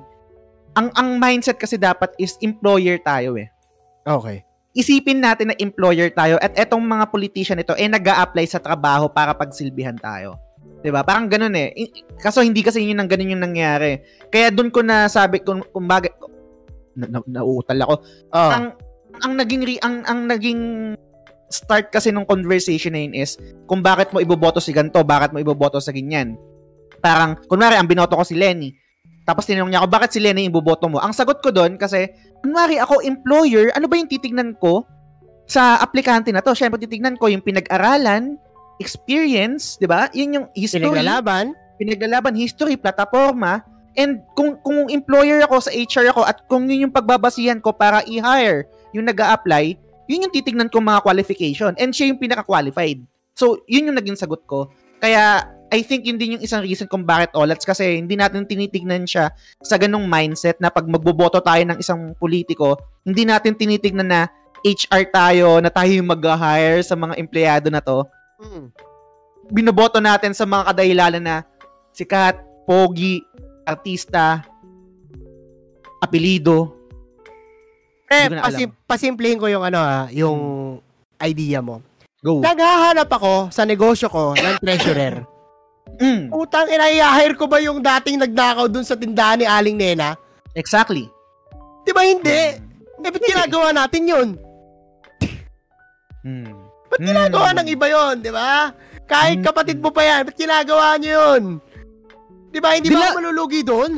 ang 0.77 0.93
ang 0.93 1.17
mindset 1.17 1.57
kasi 1.57 1.75
dapat 1.75 2.13
is 2.21 2.37
employer 2.45 3.01
tayo 3.01 3.33
eh. 3.33 3.49
Okay. 4.05 4.45
Isipin 4.71 5.19
natin 5.19 5.51
na 5.51 5.55
employer 5.59 6.07
tayo 6.15 6.39
at 6.39 6.55
etong 6.55 6.79
mga 6.79 7.11
politician 7.11 7.59
ito 7.59 7.75
eh 7.75 7.91
nag 7.91 8.07
apply 8.07 8.47
sa 8.47 8.63
trabaho 8.63 9.11
para 9.11 9.35
pagsilbihan 9.35 9.99
tayo. 9.99 10.39
'Di 10.79 10.89
ba? 10.89 11.03
Parang 11.03 11.27
ganoon 11.27 11.55
eh. 11.59 11.69
Kaso 12.17 12.39
hindi 12.39 12.63
kasi 12.63 12.87
yun 12.87 13.03
ang 13.03 13.11
ganun 13.11 13.35
yung 13.35 13.43
nangyari. 13.43 13.99
Kaya 14.31 14.49
doon 14.49 14.71
ko 14.73 14.79
na 14.81 15.11
sabi 15.11 15.43
kung, 15.43 15.61
kung 15.75 15.85
bagay 15.85 16.09
na, 16.95 17.05
na, 17.07 17.19
nauutal 17.27 17.79
ako 17.83 17.95
Oh. 18.31 18.51
ang 18.51 18.65
ang 19.21 19.33
naging 19.35 19.63
re, 19.63 19.75
ang 19.83 20.07
ang 20.07 20.25
naging 20.25 20.95
start 21.51 21.91
kasi 21.91 22.09
nung 22.09 22.25
conversation 22.25 22.95
na 22.95 23.03
yun 23.03 23.13
is 23.13 23.35
kung 23.67 23.83
bakit 23.83 24.09
mo 24.15 24.23
iboboto 24.23 24.63
si 24.63 24.71
ganto, 24.71 25.03
bakit 25.03 25.35
mo 25.35 25.43
iboboto 25.43 25.83
sa 25.83 25.91
ganyan. 25.91 26.39
Parang 27.03 27.35
kunwari 27.45 27.75
ang 27.75 27.91
binoto 27.91 28.15
ko 28.15 28.23
si 28.23 28.39
Lenny. 28.39 28.71
Tapos 29.23 29.45
tinanong 29.45 29.69
niya 29.69 29.79
ako, 29.85 29.89
bakit 29.89 30.09
si 30.17 30.19
Lenny 30.19 30.49
yung 30.49 30.57
iboboto 30.57 30.89
mo? 30.89 30.97
Ang 30.97 31.13
sagot 31.13 31.39
ko 31.39 31.53
doon 31.53 31.77
kasi 31.77 32.09
kunwari 32.41 32.81
ako 32.81 33.05
employer, 33.05 33.69
ano 33.77 33.85
ba 33.85 33.95
yung 33.97 34.09
titignan 34.09 34.57
ko 34.57 34.83
sa 35.45 35.77
aplikante 35.77 36.33
na 36.33 36.41
to? 36.41 36.57
Syempre 36.57 36.81
titignan 36.81 37.15
ko 37.15 37.29
yung 37.29 37.45
pinag-aralan, 37.45 38.35
experience, 38.81 39.77
'di 39.77 39.85
ba? 39.85 40.09
Yun 40.11 40.41
yung 40.41 40.45
history 40.57 40.81
Pinaglalaban. 40.89 41.53
pinaglalaban, 41.77 42.33
history, 42.33 42.77
plataforma, 42.77 43.61
and 43.93 44.25
kung 44.33 44.57
kung 44.65 44.89
employer 44.89 45.45
ako 45.45 45.69
sa 45.69 45.71
HR 45.73 46.13
ako 46.13 46.21
at 46.25 46.37
kung 46.49 46.65
yun 46.65 46.89
yung 46.89 46.93
pagbabasihan 46.93 47.61
ko 47.61 47.73
para 47.73 48.01
i-hire 48.09 48.65
yung 48.93 49.05
nag 49.05 49.17
apply 49.21 49.77
yun 50.11 50.27
yung 50.27 50.33
titignan 50.35 50.67
ko 50.67 50.83
mga 50.83 50.99
qualification 51.07 51.71
and 51.79 51.95
siya 51.95 52.11
yung 52.11 52.19
pinaka-qualified. 52.19 52.99
So, 53.31 53.63
yun 53.63 53.87
yung 53.87 53.95
naging 53.95 54.19
sagot 54.19 54.43
ko. 54.43 54.67
Kaya, 54.99 55.47
I 55.71 55.87
think 55.87 56.03
yun 56.03 56.19
din 56.19 56.35
yung 56.35 56.43
isang 56.43 56.67
reason 56.67 56.83
kung 56.83 57.07
bakit 57.07 57.31
OLATS 57.31 57.63
kasi 57.63 57.95
hindi 57.95 58.19
natin 58.19 58.43
tinitignan 58.43 59.07
siya 59.07 59.31
sa 59.63 59.79
ganong 59.79 60.03
mindset 60.03 60.59
na 60.59 60.67
pag 60.67 60.83
magboboto 60.83 61.39
tayo 61.39 61.63
ng 61.63 61.79
isang 61.79 62.11
politiko, 62.19 62.75
hindi 63.07 63.23
natin 63.23 63.55
tinitignan 63.55 64.03
na 64.03 64.21
HR 64.61 65.07
tayo, 65.07 65.63
na 65.63 65.71
tayo 65.71 65.89
yung 65.89 66.11
mag-hire 66.11 66.83
sa 66.83 66.93
mga 66.93 67.15
empleyado 67.17 67.71
na 67.71 67.79
to 67.79 68.03
Mm. 68.41 68.73
binoboto 69.47 70.01
natin 70.01 70.33
sa 70.33 70.49
mga 70.49 70.73
kadahilalan 70.73 71.23
na 71.23 71.35
sikat, 71.93 72.35
pogi, 72.65 73.21
artista, 73.63 74.41
apelido. 76.01 76.73
Eh, 78.09 78.27
pasim- 78.27 78.75
pasimplihin 78.83 79.39
ko 79.39 79.47
yung 79.47 79.63
ano 79.63 79.79
ah, 79.79 80.09
yung 80.11 80.37
idea 81.21 81.61
mo. 81.63 81.79
Go. 82.19 82.41
Naghahanap 82.41 83.07
ako 83.07 83.53
sa 83.53 83.63
negosyo 83.63 84.09
ko 84.09 84.33
ng 84.35 84.57
treasurer. 84.59 85.21
Mm. 85.97 86.31
Utang 86.31 86.65
ina, 86.65 86.87
i-hire 86.87 87.35
ko 87.35 87.45
ba 87.45 87.59
yung 87.59 87.79
dating 87.79 88.17
nagnakaw 88.17 88.65
dun 88.65 88.81
sa 88.81 88.95
tindahan 88.95 89.37
ni 89.37 89.45
Aling 89.45 89.75
Nena? 89.75 90.15
Exactly. 90.53 91.05
Di 91.83 91.91
ba 91.91 92.01
hindi? 92.01 92.29
Eh, 92.29 92.57
ba't 93.01 93.17
ginagawa 93.17 93.67
natin 93.71 94.03
yun? 94.05 94.27
Hmm. 96.21 96.49
Ba't 96.87 97.01
ginagawa 97.01 97.47
Hmm. 97.49 97.57
ng 97.61 97.67
iba 97.69 97.85
yon, 97.89 98.15
di 98.21 98.29
ba? 98.29 98.69
Kahit 99.05 99.41
Hmm. 99.41 99.45
kapatid 99.45 99.77
mo 99.77 99.89
pa 99.89 100.01
yan, 100.01 100.21
ba't 100.23 100.37
ginagawa 100.37 100.95
nyo 100.97 101.11
yun? 101.11 101.43
Di 102.51 102.59
ba, 102.59 102.77
hindi 102.77 102.87
ba 102.87 102.93
Dila- 102.95 103.09
ako 103.09 103.17
malulugi 103.19 103.61
doon? 103.63 103.91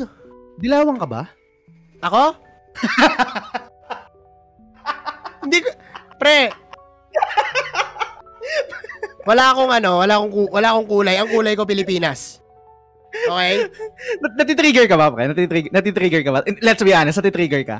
Dilawang 0.56 0.96
ka 0.96 1.06
ba? 1.06 1.22
Ako? 2.00 2.24
hindi 5.42 5.58
ko, 5.60 5.68
pre, 6.16 6.48
wala 9.24 9.44
akong 9.50 9.72
ano, 9.72 9.90
wala 10.00 10.12
akong, 10.16 10.32
wala 10.48 10.68
akong 10.72 10.88
kulay. 10.88 11.16
Ang 11.16 11.28
kulay 11.28 11.52
ko, 11.52 11.64
Pilipinas. 11.64 12.40
Okay? 13.14 13.70
Nat- 14.18 14.36
Natitrigger 14.36 14.86
ka 14.86 14.96
ba, 14.96 15.08
pre? 15.08 15.26
Natitrigger, 15.26 15.70
natitrigger 15.70 16.22
ka 16.22 16.30
ba? 16.30 16.40
Let's 16.60 16.82
be 16.82 16.90
honest, 16.90 17.18
natitrigger 17.18 17.62
ka? 17.62 17.78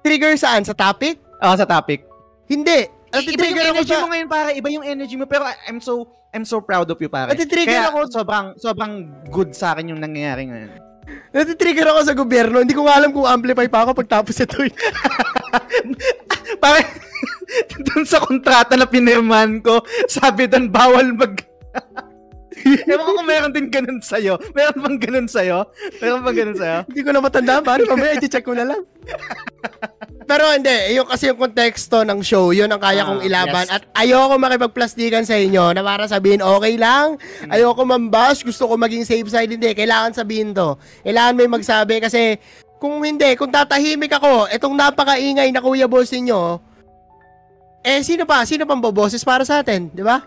Trigger 0.00 0.34
saan? 0.34 0.64
Sa 0.64 0.72
topic? 0.72 1.20
Oo, 1.38 1.54
sa 1.54 1.64
topic. 1.64 2.04
Hindi. 2.46 2.88
Iba 3.10 3.20
Natitrigger 3.20 3.64
ako 3.64 3.74
energy 3.76 3.90
sa... 3.90 4.00
mo 4.00 4.08
ngayon, 4.08 4.28
pare. 4.28 4.50
Iba 4.54 4.68
yung 4.70 4.86
energy 4.86 5.14
mo. 5.14 5.26
Pero 5.26 5.42
I'm 5.66 5.78
so, 5.78 6.06
I'm 6.30 6.42
so 6.42 6.58
proud 6.58 6.86
of 6.86 6.98
you, 6.98 7.08
pare. 7.08 7.30
Natitrigger 7.30 7.68
Kaya 7.68 7.90
ako. 7.90 7.98
sobrang, 8.08 8.46
sobrang 8.56 8.92
good 9.28 9.50
sa 9.50 9.74
akin 9.74 9.90
yung 9.90 10.00
nangyayari 10.00 10.46
ngayon. 10.46 10.70
Natitrigger 11.30 11.86
ako 11.86 12.00
sa 12.02 12.14
gobyerno. 12.14 12.62
Hindi 12.62 12.70
ko 12.70 12.86
nga 12.86 12.96
alam 12.96 13.10
kung 13.10 13.26
amplify 13.26 13.66
pa 13.66 13.82
ako 13.82 13.94
pagtapos 13.94 14.34
ito. 14.36 14.62
eh. 14.62 14.70
Pare, 16.62 16.80
dun 17.86 18.04
sa 18.04 18.18
kontrata 18.18 18.74
na 18.74 18.86
pinirman 18.86 19.58
ko, 19.60 19.80
sabi 20.06 20.46
doon, 20.46 20.68
bawal 20.68 21.12
mag... 21.12 21.34
Ewan 22.60 23.00
ko 23.00 23.12
kung 23.16 23.28
meron 23.30 23.52
din 23.54 23.72
ganun 23.72 24.04
sa'yo. 24.04 24.36
Meron 24.52 24.84
bang 24.84 24.98
ganun 25.00 25.24
sa'yo? 25.24 25.64
Meron 25.96 26.20
bang 26.20 26.36
ganun 26.44 26.58
sa'yo? 26.58 26.78
Hindi 26.92 27.00
ko 27.00 27.10
na 27.10 27.24
matandaan. 27.24 27.64
Paano 27.64 27.88
mamaya, 27.88 28.20
i-check 28.20 28.44
ko 28.44 28.52
na 28.52 28.68
lang. 28.68 28.82
Pero 30.30 30.44
hindi, 30.52 30.94
yung 30.94 31.08
kasi 31.08 31.26
yung 31.26 31.40
konteksto 31.40 32.04
ng 32.04 32.20
show, 32.20 32.52
yun 32.52 32.68
ang 32.68 32.78
kaya 32.78 33.02
Ah, 33.02 33.08
kong 33.08 33.22
ilaban. 33.24 33.64
yes. 33.66 33.72
At 33.72 33.82
ayoko 33.96 34.36
makipagplastikan 34.36 35.24
sa 35.24 35.34
inyo 35.34 35.72
na 35.72 35.80
para 35.80 36.04
sabihin, 36.04 36.38
okay 36.38 36.76
lang, 36.76 37.16
Hmm. 37.16 37.50
ayoko 37.50 37.82
mambash, 37.82 38.44
gusto 38.44 38.68
ko 38.68 38.76
maging 38.76 39.02
safe 39.02 39.26
side. 39.26 39.50
Hindi, 39.50 39.72
kailangan 39.72 40.12
sabihin 40.12 40.52
to. 40.52 40.76
Kailangan 41.02 41.34
may 41.34 41.48
magsabi 41.48 41.98
kasi 41.98 42.36
kung 42.76 43.00
hindi, 43.00 43.34
kung 43.34 43.50
tatahimik 43.50 44.12
ako, 44.12 44.46
etong 44.46 44.76
napakaingay 44.76 45.48
na 45.50 45.58
kuya 45.58 45.90
boss 45.90 46.12
ninyo, 46.12 46.60
eh, 47.80 48.00
sino 48.04 48.28
pa? 48.28 48.44
Sino 48.44 48.68
pang 48.68 48.80
boboses 48.80 49.24
para 49.24 49.44
sa 49.44 49.64
atin? 49.64 49.88
Di 49.88 50.04
ba? 50.04 50.20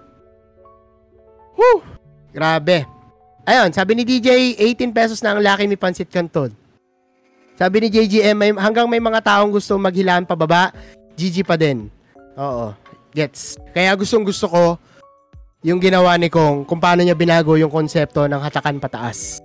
Whew! 1.53 1.85
Grabe. 2.33 2.89
Ayun, 3.45 3.69
sabi 3.69 3.93
ni 3.93 4.03
DJ, 4.07 4.57
18 4.57 4.89
pesos 4.89 5.19
na 5.21 5.35
ang 5.35 5.41
laki 5.43 5.69
ni 5.69 5.77
Pansit 5.77 6.09
Canton. 6.09 6.49
Sabi 7.53 7.85
ni 7.85 7.87
JGM, 7.93 8.33
may, 8.33 8.51
hanggang 8.57 8.89
may 8.89 8.97
mga 8.97 9.21
taong 9.21 9.53
gusto 9.53 9.77
maghilaan 9.77 10.25
pababa, 10.25 10.73
GG 11.13 11.45
pa 11.45 11.53
din. 11.53 11.93
Oo, 12.33 12.73
gets. 13.13 13.61
Kaya 13.69 13.93
gustong 13.93 14.25
gusto 14.25 14.49
ko 14.49 14.81
yung 15.61 15.77
ginawa 15.77 16.17
ni 16.17 16.33
Kong 16.33 16.65
kung 16.65 16.81
paano 16.81 17.05
niya 17.05 17.13
binago 17.13 17.53
yung 17.53 17.69
konsepto 17.69 18.25
ng 18.25 18.41
hatakan 18.41 18.81
pataas. 18.81 19.37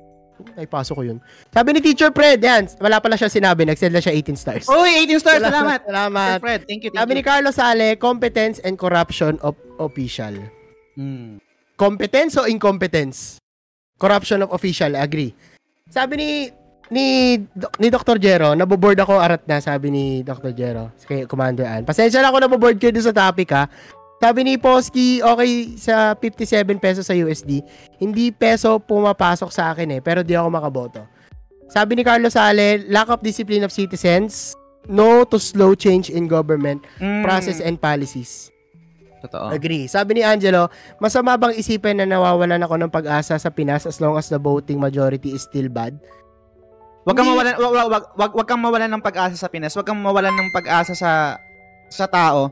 Ay, 0.55 0.67
pasok 0.67 0.95
ko 0.99 1.03
yun. 1.03 1.19
Sabi 1.51 1.69
ni 1.75 1.81
Teacher 1.83 2.11
Fred, 2.15 2.39
yan, 2.39 2.67
wala 2.79 2.99
pala 3.03 3.15
siya 3.19 3.31
sinabi, 3.31 3.67
nag-send 3.67 3.95
na 3.95 4.03
siya 4.03 4.15
18 4.15 4.35
stars. 4.39 4.65
Uy, 4.71 5.07
18 5.07 5.23
stars. 5.23 5.43
Salamat. 5.43 5.81
Salamat. 5.87 6.39
Fred, 6.43 6.61
thank 6.67 6.83
you, 6.87 6.91
thank 6.91 7.01
Sabi 7.03 7.13
ni 7.19 7.23
you. 7.23 7.29
Carlos 7.29 7.55
Sale, 7.55 7.89
competence 7.99 8.57
and 8.63 8.79
corruption 8.79 9.39
of 9.43 9.59
official. 9.79 10.35
Hmm. 10.99 11.39
Competence 11.79 12.35
o 12.39 12.47
incompetence? 12.47 13.39
Corruption 13.99 14.43
of 14.47 14.51
official, 14.55 14.95
agree. 14.99 15.35
Sabi 15.91 16.15
ni 16.19 16.31
ni 16.89 17.05
ni 17.79 17.87
Dr. 17.93 18.17
Jero, 18.17 18.57
naboboard 18.57 18.99
ako 18.99 19.21
arat 19.21 19.45
na, 19.45 19.61
sabi 19.61 19.93
ni 19.93 20.05
Dr. 20.25 20.53
Jero, 20.57 20.93
kay 21.05 21.29
Commander 21.29 21.69
Ann. 21.69 21.85
Pasensya 21.85 22.25
na 22.25 22.33
ako 22.33 22.39
naboboard 22.41 22.77
kayo 22.81 22.97
sa 22.99 23.13
topic 23.13 23.53
ha. 23.53 23.69
Sabi 24.19 24.43
ni 24.43 24.55
Posky, 24.59 25.23
okay 25.23 25.79
sa 25.79 26.19
57 26.19 26.67
pesos 26.83 27.07
sa 27.07 27.15
USD. 27.15 27.63
Hindi 28.03 28.35
peso 28.35 28.83
pumapasok 28.83 29.51
sa 29.55 29.71
akin 29.71 29.95
eh, 29.95 30.01
pero 30.03 30.27
di 30.27 30.35
ako 30.35 30.49
makaboto. 30.51 31.07
Sabi 31.71 31.95
ni 31.95 32.03
Carlos 32.03 32.35
Sale, 32.35 32.83
lack 32.91 33.07
of 33.07 33.23
discipline 33.23 33.63
of 33.63 33.71
citizens, 33.71 34.59
no 34.91 35.23
to 35.23 35.39
slow 35.39 35.79
change 35.79 36.11
in 36.11 36.27
government, 36.27 36.83
Mm. 36.99 37.23
process 37.23 37.63
and 37.63 37.79
policies. 37.79 38.51
Totoo. 39.23 39.51
Agree. 39.51 39.87
Sabi 39.87 40.19
ni 40.19 40.23
Angelo, 40.23 40.67
masama 40.99 41.35
bang 41.35 41.55
isipin 41.55 41.99
na 41.99 42.07
nawawalan 42.07 42.63
ako 42.63 42.75
ng 42.75 42.91
pag-asa 42.91 43.35
sa 43.35 43.51
Pinas 43.51 43.87
as 43.87 43.99
long 43.99 44.15
as 44.15 44.31
the 44.31 44.39
voting 44.39 44.79
majority 44.79 45.35
is 45.35 45.43
still 45.43 45.67
bad? 45.67 45.95
Wag 47.03 47.15
kang 47.15 47.27
mawalan 47.27 47.55
wag, 47.55 47.75
wag, 47.89 48.05
wag, 48.15 48.33
wag 48.35 48.47
kang 48.47 48.63
mawalan 48.63 48.91
ng 48.91 49.03
pag-asa 49.03 49.35
sa 49.35 49.51
Pinas. 49.51 49.75
Wag 49.75 49.87
kang 49.87 49.99
mawalan 49.99 50.35
ng 50.35 50.51
pag-asa 50.51 50.95
sa 50.95 51.39
sa 51.89 52.07
tao. 52.07 52.51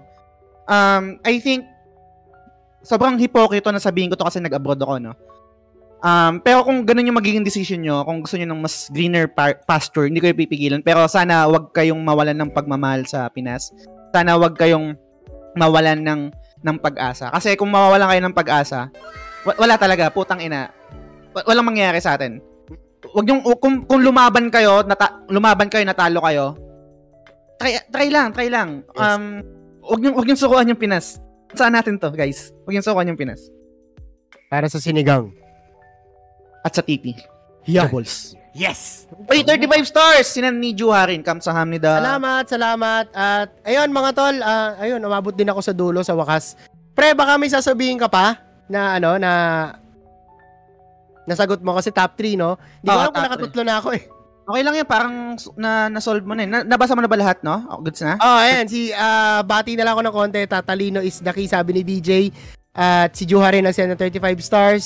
Um, 0.67 1.23
I 1.23 1.39
think 1.39 1.63
sobrang 2.83 3.19
hipokrito 3.19 3.71
na 3.71 3.83
sabihin 3.83 4.11
ko 4.11 4.19
to 4.19 4.27
kasi 4.27 4.39
nag-abroad 4.39 4.83
ako, 4.83 4.95
no. 4.99 5.13
Um, 6.07 6.39
pero 6.39 6.63
kung 6.63 6.87
ganun 6.87 7.09
yung 7.09 7.19
magiging 7.19 7.43
decision 7.43 7.83
nyo, 7.83 8.05
kung 8.07 8.23
gusto 8.23 8.37
nyo 8.39 8.47
ng 8.47 8.63
mas 8.63 8.87
greener 8.93 9.27
pa- 9.27 9.59
pasture, 9.67 10.07
hindi 10.07 10.23
ko 10.23 10.31
yung 10.31 10.39
pipigilan. 10.39 10.81
Pero 10.85 11.03
sana 11.11 11.49
wag 11.49 11.73
kayong 11.73 11.99
mawalan 11.99 12.37
ng 12.37 12.51
pagmamahal 12.53 13.09
sa 13.09 13.27
Pinas. 13.33 13.73
Sana 14.15 14.39
wag 14.39 14.55
kayong 14.55 14.95
mawalan 15.57 15.99
ng 15.99 16.21
ng 16.63 16.77
pag-asa. 16.79 17.33
Kasi 17.33 17.57
kung 17.57 17.73
mawawalan 17.73 18.07
kayo 18.13 18.23
ng 18.23 18.37
pag-asa, 18.37 18.93
wa- 19.43 19.59
wala 19.59 19.75
talaga, 19.81 20.13
putang 20.13 20.39
ina. 20.39 20.71
Wa- 21.33 21.47
Walang 21.49 21.75
mangyayari 21.75 21.99
sa 21.99 22.15
atin. 22.15 22.39
Wag 23.17 23.27
yung 23.27 23.41
kung, 23.59 23.87
kung 23.89 24.01
lumaban 24.03 24.53
kayo, 24.53 24.85
nata, 24.85 25.25
lumaban 25.27 25.73
kayo, 25.73 25.83
natalo 25.83 26.21
kayo. 26.23 26.55
Try 27.57 27.83
try 27.89 28.09
lang, 28.13 28.37
try 28.37 28.53
lang. 28.53 28.85
Yes. 28.93 29.01
Um 29.01 29.56
wag 29.87 30.01
yung 30.03 30.15
wag 30.19 30.27
yung 30.27 30.41
sukuan 30.41 30.69
yung 30.69 30.81
Pinas. 30.81 31.23
Saan 31.55 31.73
natin 31.73 31.97
to, 31.97 32.11
guys? 32.11 32.51
Wag 32.67 32.75
yung 32.75 32.87
sukuan 32.87 33.07
yung 33.07 33.19
Pinas. 33.19 33.49
Para 34.51 34.67
sa 34.67 34.83
sinigang. 34.83 35.31
At 36.67 36.75
sa 36.75 36.83
TP. 36.83 37.15
Yan. 37.71 37.87
Doubles. 37.87 38.35
Yes! 38.57 39.05
Uy, 39.29 39.45
35 39.45 39.85
stars! 39.85 40.27
Sinan 40.33 40.57
ni 40.57 40.73
Juharin. 40.73 41.21
Kamsahamnida. 41.21 42.01
Salamat, 42.01 42.45
salamat. 42.49 43.07
At 43.13 43.53
ayun 43.69 43.93
mga 43.93 44.11
tol, 44.17 44.37
ah, 44.41 44.73
ayun, 44.81 45.03
umabot 45.05 45.37
din 45.37 45.53
ako 45.53 45.61
sa 45.61 45.77
dulo 45.77 46.01
sa 46.01 46.17
wakas. 46.17 46.57
Pre, 46.97 47.13
baka 47.13 47.37
may 47.37 47.53
sasabihin 47.53 48.01
ka 48.01 48.09
pa 48.09 48.41
na 48.65 48.97
ano, 48.97 49.21
na 49.21 49.33
nasagot 51.29 51.61
mo 51.61 51.77
kasi 51.77 51.93
top 51.93 52.17
3, 52.17 52.41
no? 52.41 52.57
Hindi 52.81 52.89
ko 52.89 52.97
Oo, 52.97 53.03
alam 53.05 53.13
kung 53.13 53.27
nakatutlo 53.29 53.63
na 53.67 53.75
ako 53.77 53.89
eh. 53.93 54.03
Okay 54.47 54.63
lang 54.63 54.75
yan. 54.79 54.87
Parang 54.87 55.35
na, 55.59 55.91
na-solve 55.91 56.23
mo 56.23 56.39
na 56.39 56.47
yun. 56.47 56.53
Na, 56.55 56.61
nabasa 56.63 56.95
mo 56.95 57.03
na 57.03 57.11
ba 57.11 57.19
lahat, 57.19 57.43
no? 57.43 57.67
Oh, 57.67 57.83
goods 57.83 57.99
na? 57.99 58.15
Oh, 58.23 58.39
ayan, 58.39 58.71
si 58.71 58.95
ah, 58.95 59.43
bati 59.43 59.75
na 59.75 59.83
lang 59.83 59.99
ako 59.99 60.03
ng 60.07 60.15
konti. 60.15 60.43
Tatalino 60.47 61.03
is 61.03 61.19
the 61.19 61.35
key, 61.35 61.51
sabi 61.51 61.75
ni 61.75 61.83
DJ. 61.83 62.31
At 62.71 63.17
si 63.19 63.27
Juha 63.27 63.51
rin 63.51 63.67
nagsend 63.67 63.91
ng 63.91 63.99
35 63.99 64.39
stars. 64.39 64.85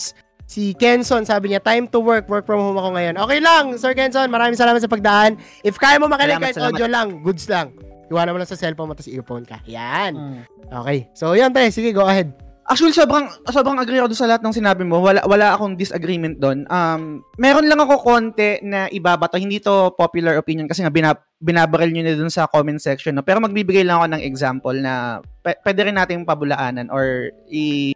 Si 0.50 0.74
Kenson, 0.74 1.22
sabi 1.22 1.52
niya, 1.52 1.62
time 1.62 1.86
to 1.86 2.02
work. 2.02 2.26
Work 2.26 2.48
from 2.48 2.58
home 2.58 2.74
ako 2.80 2.96
ngayon. 2.96 3.14
Okay 3.20 3.38
lang, 3.38 3.64
Sir 3.76 3.94
Kenson. 3.94 4.26
Maraming 4.32 4.58
salamat 4.58 4.82
sa 4.82 4.90
pagdaan. 4.90 5.38
If 5.62 5.78
kaya 5.78 6.00
mo 6.00 6.10
makinig 6.10 6.42
kahit 6.42 6.58
salamat. 6.58 6.74
audio 6.74 6.86
lang, 6.90 7.22
goods 7.22 7.46
lang. 7.46 7.70
Iwanan 8.10 8.34
mo 8.34 8.38
lang 8.42 8.50
sa 8.50 8.58
cellphone 8.58 8.90
mo, 8.90 8.94
tapos 8.98 9.12
earphone 9.12 9.46
ka. 9.46 9.62
Yan. 9.70 10.18
Mm. 10.18 10.42
Okay. 10.82 11.06
So, 11.14 11.38
yan, 11.38 11.54
pre. 11.54 11.70
Sige, 11.70 11.94
go 11.94 12.02
ahead. 12.02 12.49
Actually, 12.70 12.94
sobrang 12.94 13.26
sobrang 13.50 13.82
agree 13.82 13.98
ako 13.98 14.14
sa 14.14 14.30
lahat 14.30 14.46
ng 14.46 14.54
sinabi 14.54 14.86
mo. 14.86 15.02
Wala 15.02 15.26
wala 15.26 15.58
akong 15.58 15.74
disagreement 15.74 16.38
doon. 16.38 16.70
Um, 16.70 17.26
meron 17.34 17.66
lang 17.66 17.82
ako 17.82 17.98
konti 17.98 18.62
na 18.62 18.86
ibabato. 18.94 19.34
Hindi 19.42 19.58
to 19.58 19.90
popular 19.98 20.38
opinion 20.38 20.70
kasi 20.70 20.86
nga 20.86 20.94
binab 20.94 21.18
binabaril 21.42 21.90
nyo 21.90 22.02
na 22.06 22.14
doon 22.14 22.30
sa 22.30 22.46
comment 22.46 22.78
section. 22.78 23.18
No? 23.18 23.26
Pero 23.26 23.42
magbibigay 23.42 23.82
lang 23.82 23.98
ako 23.98 24.06
ng 24.14 24.22
example 24.22 24.76
na 24.78 25.18
p- 25.42 25.58
pwede 25.66 25.80
rin 25.82 25.98
nating 25.98 26.22
pabulaanan 26.22 26.86
or 26.94 27.34
i 27.50 27.90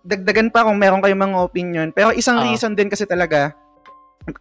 dagdagan 0.00 0.48
pa 0.48 0.64
kung 0.64 0.80
meron 0.80 1.04
kayong 1.04 1.20
mga 1.20 1.44
opinion. 1.44 1.88
Pero 1.92 2.16
isang 2.16 2.40
Ah. 2.40 2.48
reason 2.48 2.72
din 2.72 2.88
kasi 2.88 3.04
talaga, 3.04 3.52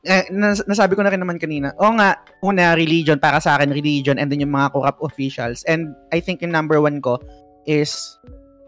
eh, 0.08 0.24
nas- 0.32 0.64
nasabi 0.64 0.96
ko 0.96 1.04
na 1.04 1.12
rin 1.12 1.20
naman 1.20 1.36
kanina, 1.36 1.76
o 1.76 1.92
nga, 2.00 2.16
una, 2.40 2.80
religion, 2.80 3.20
para 3.20 3.44
sa 3.44 3.60
akin, 3.60 3.76
religion, 3.76 4.16
and 4.16 4.32
then 4.32 4.40
yung 4.40 4.56
mga 4.56 4.72
corrupt 4.72 5.04
officials. 5.04 5.68
And 5.68 5.92
I 6.16 6.24
think 6.24 6.40
yung 6.40 6.56
number 6.56 6.80
one 6.80 7.04
ko 7.04 7.20
is 7.68 8.16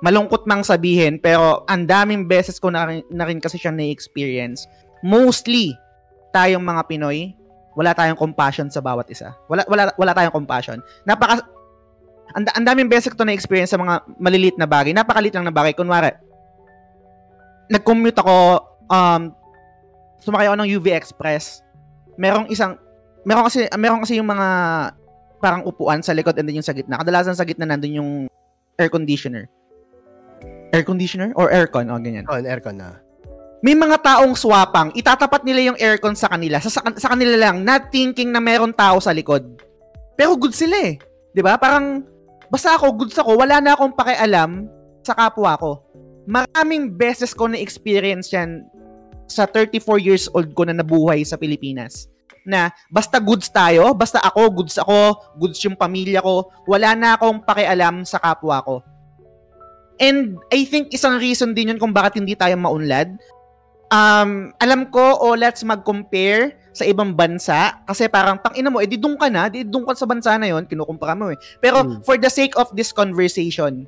malungkot 0.02 0.50
mang 0.50 0.66
sabihin, 0.66 1.22
pero 1.22 1.62
ang 1.70 1.86
daming 1.86 2.26
beses 2.26 2.58
ko 2.58 2.74
na 2.74 2.90
rin, 2.90 3.06
na 3.14 3.26
rin 3.26 3.38
kasi 3.38 3.62
siya 3.62 3.70
na-experience. 3.70 4.66
Mostly, 5.06 5.78
tayong 6.34 6.66
mga 6.66 6.82
Pinoy, 6.90 7.38
wala 7.78 7.94
tayong 7.94 8.20
compassion 8.20 8.68
sa 8.68 8.82
bawat 8.84 9.08
isa. 9.14 9.32
Wala 9.48 9.64
wala 9.70 9.94
wala 9.96 10.12
tayong 10.12 10.36
compassion. 10.36 10.82
Napaka 11.06 11.46
ang, 12.32 12.44
ang 12.48 12.66
daming 12.66 12.88
beses 12.88 13.12
ko 13.12 13.24
na-experience 13.24 13.76
sa 13.76 13.80
mga 13.80 14.08
maliliit 14.18 14.56
na 14.56 14.68
bagay. 14.68 14.96
Napakaliit 14.96 15.36
lang 15.36 15.48
na 15.48 15.54
bagay. 15.54 15.76
Kunwari, 15.76 16.16
nag-commute 17.68 18.20
ako, 18.20 18.36
um, 18.88 19.22
sumakay 20.24 20.48
ako 20.48 20.58
ng 20.64 20.70
UV 20.80 20.96
Express. 20.96 21.60
Merong 22.16 22.48
isang, 22.48 22.80
meron 23.28 23.48
kasi, 23.48 23.68
meron 23.76 24.02
kasi 24.04 24.20
yung 24.20 24.32
mga 24.32 24.48
parang 25.42 25.66
upuan 25.66 26.00
sa 26.06 26.14
likod 26.16 26.38
and 26.38 26.48
then 26.48 26.56
yung 26.56 26.66
sa 26.66 26.76
gitna. 26.76 27.02
Kadalasan 27.02 27.36
sa 27.36 27.44
gitna 27.44 27.68
nandun 27.68 28.00
yung 28.00 28.12
air 28.80 28.88
conditioner. 28.88 29.52
Air 30.72 30.88
conditioner 30.88 31.36
or 31.36 31.52
aircon? 31.52 31.92
O, 31.92 32.00
ganyan. 32.00 32.24
On 32.32 32.44
aircon 32.44 32.80
na. 32.80 33.00
may 33.62 33.78
mga 33.78 34.02
taong 34.02 34.34
swapang, 34.34 34.90
itatapat 34.98 35.46
nila 35.46 35.70
yung 35.70 35.78
aircon 35.78 36.18
sa 36.18 36.26
kanila, 36.26 36.58
sa, 36.58 36.74
sa, 36.74 36.82
sa 36.98 37.14
kanila 37.14 37.38
lang, 37.38 37.62
not 37.62 37.94
thinking 37.94 38.34
na 38.34 38.42
meron 38.42 38.74
tao 38.74 38.98
sa 38.98 39.14
likod. 39.14 39.46
Pero 40.18 40.34
good 40.34 40.58
sila 40.58 40.74
eh. 40.82 40.98
'Di 41.32 41.42
ba? 41.46 41.62
Parang, 41.62 42.02
basta 42.50 42.74
ako, 42.74 43.06
goods 43.06 43.18
ako, 43.22 43.38
wala 43.38 43.62
na 43.62 43.78
akong 43.78 43.94
pakialam 43.94 44.66
sa 45.06 45.14
kapwa 45.14 45.54
ko. 45.62 45.72
Maraming 46.26 46.90
beses 46.90 47.38
ko 47.38 47.46
na-experience 47.50 48.34
yan 48.34 48.66
sa 49.30 49.48
34 49.48 50.02
years 50.02 50.26
old 50.36 50.52
ko 50.52 50.68
na 50.68 50.76
nabuhay 50.76 51.24
sa 51.24 51.40
Pilipinas. 51.40 52.10
Na 52.42 52.74
basta 52.90 53.22
goods 53.22 53.48
tayo, 53.48 53.94
basta 53.94 54.18
ako, 54.20 54.42
goods 54.62 54.76
ako, 54.82 55.18
goods 55.38 55.62
yung 55.62 55.78
pamilya 55.78 56.20
ko, 56.20 56.50
wala 56.66 56.98
na 56.98 57.14
akong 57.16 57.46
pakialam 57.46 58.04
sa 58.04 58.18
kapwa 58.18 58.58
ko. 58.66 58.76
And 60.02 60.42
I 60.50 60.66
think 60.66 60.90
isang 60.90 61.22
reason 61.22 61.54
din 61.54 61.70
yun 61.70 61.78
kung 61.78 61.94
bakit 61.94 62.18
hindi 62.18 62.34
tayo 62.34 62.58
maunlad. 62.58 63.22
Um, 63.94 64.50
alam 64.58 64.90
ko, 64.90 65.22
oh, 65.22 65.38
let's 65.38 65.62
mag-compare 65.62 66.58
sa 66.72 66.88
ibang 66.88 67.12
bansa 67.14 67.84
kasi 67.84 68.08
parang 68.08 68.40
tang 68.40 68.56
ina 68.56 68.72
mo, 68.72 68.80
edi 68.80 68.96
doon 68.96 69.20
ka 69.20 69.28
na, 69.28 69.52
edi 69.52 69.68
doon 69.68 69.84
ka 69.84 69.94
sa 69.94 70.08
bansa 70.08 70.40
na 70.40 70.48
yon, 70.48 70.64
kinukumpara 70.64 71.14
mo 71.14 71.30
eh. 71.30 71.38
Pero 71.60 71.84
Hmm. 71.84 72.00
for 72.02 72.16
the 72.16 72.32
sake 72.32 72.56
of 72.56 72.72
this 72.74 72.96
conversation, 72.96 73.86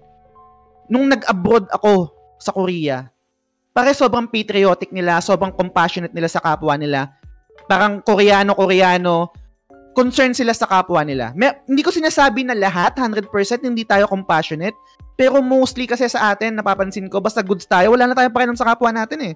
nung 0.91 1.07
nag-abroad 1.07 1.65
ako 1.71 2.11
sa 2.37 2.51
Korea, 2.51 3.07
pare 3.71 3.95
sobrang 3.95 4.27
patriotic 4.27 4.91
nila, 4.91 5.23
sobrang 5.23 5.55
compassionate 5.55 6.11
nila 6.11 6.27
sa 6.27 6.43
kapwa 6.43 6.75
nila. 6.75 7.15
Parang 7.65 8.03
Koreano-Koreano, 8.03 9.31
concerned 9.93 10.33
sila 10.37 10.53
sa 10.53 10.65
kapwa 10.65 11.01
nila. 11.05 11.31
May, 11.37 11.53
hindi 11.69 11.81
ko 11.85 11.93
sinasabi 11.93 12.45
na 12.45 12.57
lahat, 12.57 12.97
100% 12.97 13.29
hindi 13.63 13.85
tayo 13.85 14.09
compassionate, 14.09 14.75
pero 15.13 15.39
mostly 15.39 15.85
kasi 15.85 16.09
sa 16.09 16.33
atin, 16.33 16.57
napapansin 16.57 17.07
ko, 17.07 17.21
basta 17.21 17.45
goods 17.45 17.69
tayo, 17.69 17.93
wala 17.93 18.09
na 18.09 18.17
tayong 18.17 18.33
pakialam 18.33 18.57
sa 18.57 18.67
kapwa 18.73 18.89
natin 18.89 19.19
eh. 19.31 19.33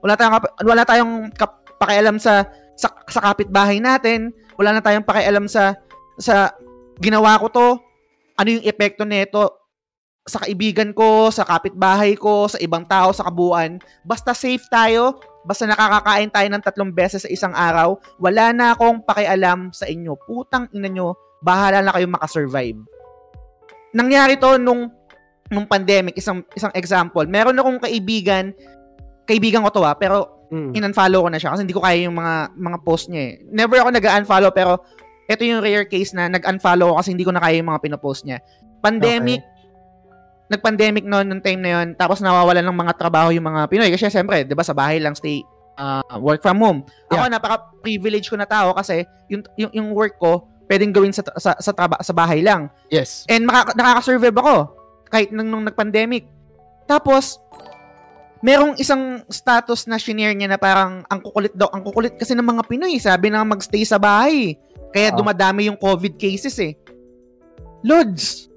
Wala 0.00 0.14
tayong, 0.16 0.34
wala 0.64 0.82
tayong 0.86 1.12
kap- 1.34 1.66
pakialam 1.76 2.16
sa, 2.22 2.46
sa, 2.78 2.88
sa 3.10 3.20
kapitbahay 3.20 3.82
natin, 3.82 4.30
wala 4.56 4.78
na 4.78 4.80
tayong 4.80 5.04
pakialam 5.04 5.50
sa, 5.50 5.76
sa 6.16 6.54
ginawa 7.02 7.36
ko 7.42 7.46
to, 7.50 7.68
ano 8.38 8.48
yung 8.48 8.64
epekto 8.64 9.04
nito 9.04 9.60
sa 10.28 10.38
kaibigan 10.46 10.92
ko, 10.94 11.32
sa 11.32 11.42
kapitbahay 11.42 12.14
ko, 12.14 12.46
sa 12.46 12.60
ibang 12.60 12.84
tao, 12.86 13.10
sa 13.10 13.26
kabuuan. 13.26 13.80
Basta 14.06 14.36
safe 14.36 14.62
tayo, 14.70 15.18
basta 15.44 15.64
nakakakain 15.64 16.30
tayo 16.30 16.48
ng 16.52 16.62
tatlong 16.62 16.92
beses 16.92 17.24
sa 17.24 17.30
isang 17.30 17.54
araw, 17.56 17.96
wala 18.20 18.52
na 18.52 18.76
akong 18.76 19.00
pakialam 19.04 19.72
sa 19.72 19.88
inyo. 19.88 20.16
Putang 20.28 20.68
ina 20.72 20.88
nyo, 20.88 21.16
bahala 21.40 21.80
na 21.80 21.92
kayo 21.96 22.06
makasurvive. 22.08 22.80
Nangyari 23.96 24.38
to 24.38 24.60
nung 24.60 24.92
nung 25.50 25.66
pandemic, 25.66 26.14
isang 26.14 26.46
isang 26.54 26.70
example. 26.78 27.26
Meron 27.26 27.58
akong 27.58 27.82
kaibigan, 27.82 28.54
kaibigan 29.26 29.66
ko 29.66 29.70
to 29.74 29.82
ah, 29.82 29.98
pero 29.98 30.40
Mm. 30.50 30.74
in-unfollow 30.74 31.22
ko 31.22 31.28
na 31.30 31.38
siya 31.38 31.54
kasi 31.54 31.62
hindi 31.62 31.74
ko 31.74 31.78
kaya 31.78 32.10
yung 32.10 32.18
mga 32.18 32.58
mga 32.58 32.78
post 32.82 33.06
niya 33.06 33.22
eh. 33.22 33.34
Never 33.54 33.78
ako 33.78 33.94
nag-unfollow 33.94 34.50
pero 34.50 34.82
ito 35.30 35.46
yung 35.46 35.62
rare 35.62 35.86
case 35.86 36.10
na 36.10 36.26
nag-unfollow 36.26 36.90
ako 36.90 36.96
kasi 36.98 37.10
hindi 37.14 37.22
ko 37.22 37.30
na 37.30 37.38
kaya 37.38 37.62
yung 37.62 37.70
mga 37.70 37.82
pinopost 37.86 38.26
niya. 38.26 38.42
Pandemic, 38.82 39.46
nag-pandemic 40.50 41.06
noon 41.06 41.30
nung 41.30 41.38
time 41.38 41.62
na 41.62 41.70
yun, 41.78 41.94
tapos 41.94 42.18
nawawalan 42.18 42.66
ng 42.66 42.74
mga 42.74 42.92
trabaho 42.98 43.30
yung 43.30 43.46
mga 43.46 43.70
Pinoy. 43.70 43.90
Kasi 43.94 44.10
siyempre, 44.10 44.42
di 44.42 44.52
ba, 44.58 44.66
sa 44.66 44.74
bahay 44.74 44.98
lang 44.98 45.14
stay, 45.14 45.46
uh, 45.78 46.02
work 46.18 46.42
from 46.42 46.58
home. 46.58 46.80
Ako, 47.06 47.30
napaka-privilege 47.30 48.26
ko 48.26 48.34
na 48.34 48.50
tao 48.50 48.74
kasi 48.74 49.06
yung, 49.30 49.46
yung, 49.54 49.70
yung 49.70 49.88
work 49.94 50.18
ko, 50.18 50.50
pwedeng 50.66 50.90
gawin 50.90 51.14
sa, 51.14 51.22
sa, 51.38 51.54
sa, 51.54 51.70
traba, 51.70 52.02
sa 52.02 52.10
bahay 52.10 52.42
lang. 52.42 52.66
Yes. 52.90 53.22
And 53.30 53.46
makaka- 53.46 53.78
nakaka-survive 53.78 54.34
ako 54.42 54.56
kahit 55.06 55.30
nung, 55.30 55.46
nung 55.46 55.62
nag-pandemic. 55.62 56.26
Tapos, 56.90 57.38
merong 58.42 58.74
isang 58.74 59.22
status 59.30 59.86
na 59.86 60.02
shinare 60.02 60.34
niya 60.34 60.50
na 60.50 60.58
parang 60.58 61.06
ang 61.06 61.20
kukulit 61.22 61.54
daw, 61.54 61.70
ang 61.70 61.86
kukulit 61.86 62.18
kasi 62.18 62.34
ng 62.34 62.42
mga 62.42 62.66
Pinoy, 62.66 62.98
sabi 62.98 63.30
na 63.30 63.46
magstay 63.46 63.86
sa 63.86 64.02
bahay. 64.02 64.58
Kaya 64.90 65.14
Ah. 65.14 65.16
dumadami 65.16 65.70
yung 65.70 65.78
COVID 65.78 66.18
cases 66.18 66.58
eh. 66.58 66.74
Lods, 67.86 68.49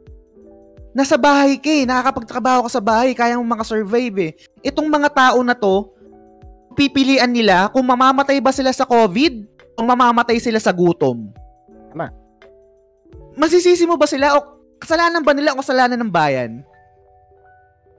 nasa 0.93 1.17
bahay 1.17 1.57
ka 1.57 1.67
eh, 1.67 1.83
nakakapagtrabaho 1.89 2.69
ka 2.69 2.71
sa 2.71 2.81
bahay, 2.81 3.17
kaya 3.17 3.35
mo 3.35 3.43
makasurvive 3.43 4.17
eh. 4.21 4.31
Itong 4.61 4.87
mga 4.87 5.09
tao 5.09 5.41
na 5.41 5.57
to, 5.57 5.89
pipilian 6.77 7.29
nila 7.29 7.69
kung 7.73 7.85
mamamatay 7.85 8.37
ba 8.37 8.53
sila 8.53 8.69
sa 8.69 8.85
COVID 8.85 9.45
o 9.77 9.79
mamamatay 9.81 10.37
sila 10.37 10.61
sa 10.61 10.69
gutom. 10.69 11.33
Tama. 11.89 12.13
Masisisi 13.33 13.85
mo 13.89 13.97
ba 13.97 14.05
sila 14.05 14.37
o 14.37 14.61
kasalanan 14.77 15.25
ba 15.25 15.33
nila 15.33 15.57
o 15.57 15.61
kasalanan 15.61 15.97
ng 15.97 16.13
bayan? 16.13 16.61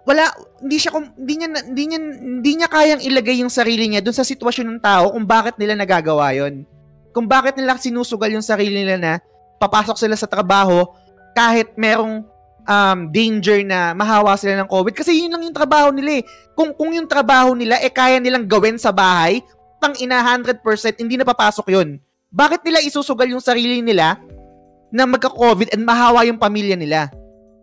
Wala, 0.04 0.28
hindi 0.60 0.76
siya, 0.76 0.92
kum- 0.92 1.16
hindi 1.16 1.34
niya, 1.40 1.48
hindi 1.64 1.84
niya, 1.88 1.98
hindi 2.20 2.52
niya 2.60 2.68
kayang 2.68 3.02
ilagay 3.02 3.40
yung 3.40 3.48
sarili 3.48 3.88
niya 3.88 4.04
dun 4.04 4.12
sa 4.12 4.20
sitwasyon 4.20 4.76
ng 4.76 4.80
tao 4.84 5.16
kung 5.16 5.24
bakit 5.24 5.56
nila 5.56 5.72
nagagawa 5.74 6.36
yon. 6.36 6.68
Kung 7.16 7.24
bakit 7.24 7.56
nila 7.56 7.80
sinusugal 7.80 8.28
yung 8.28 8.44
sarili 8.44 8.84
nila 8.84 9.00
na 9.00 9.12
papasok 9.56 9.96
sila 9.96 10.12
sa 10.12 10.28
trabaho 10.28 10.84
kahit 11.32 11.72
merong 11.74 12.20
um, 12.64 13.08
danger 13.12 13.62
na 13.64 13.92
mahawa 13.92 14.36
sila 14.36 14.58
ng 14.60 14.68
COVID. 14.68 14.94
Kasi 14.96 15.14
yun 15.14 15.32
lang 15.32 15.44
yung 15.44 15.56
trabaho 15.56 15.92
nila 15.92 16.20
eh. 16.20 16.22
Kung, 16.52 16.72
kung 16.76 16.92
yung 16.92 17.08
trabaho 17.08 17.52
nila 17.56 17.80
eh 17.80 17.92
kaya 17.92 18.20
nilang 18.20 18.48
gawin 18.48 18.76
sa 18.76 18.90
bahay, 18.92 19.40
tang 19.80 19.94
ina 20.00 20.20
100% 20.20 20.60
hindi 21.00 21.14
na 21.20 21.26
papasok 21.28 21.66
yun. 21.72 22.00
Bakit 22.34 22.66
nila 22.66 22.82
isusugal 22.82 23.28
yung 23.30 23.42
sarili 23.42 23.78
nila 23.84 24.18
na 24.90 25.06
magka-COVID 25.06 25.76
and 25.76 25.82
mahawa 25.86 26.26
yung 26.26 26.40
pamilya 26.40 26.74
nila? 26.74 27.12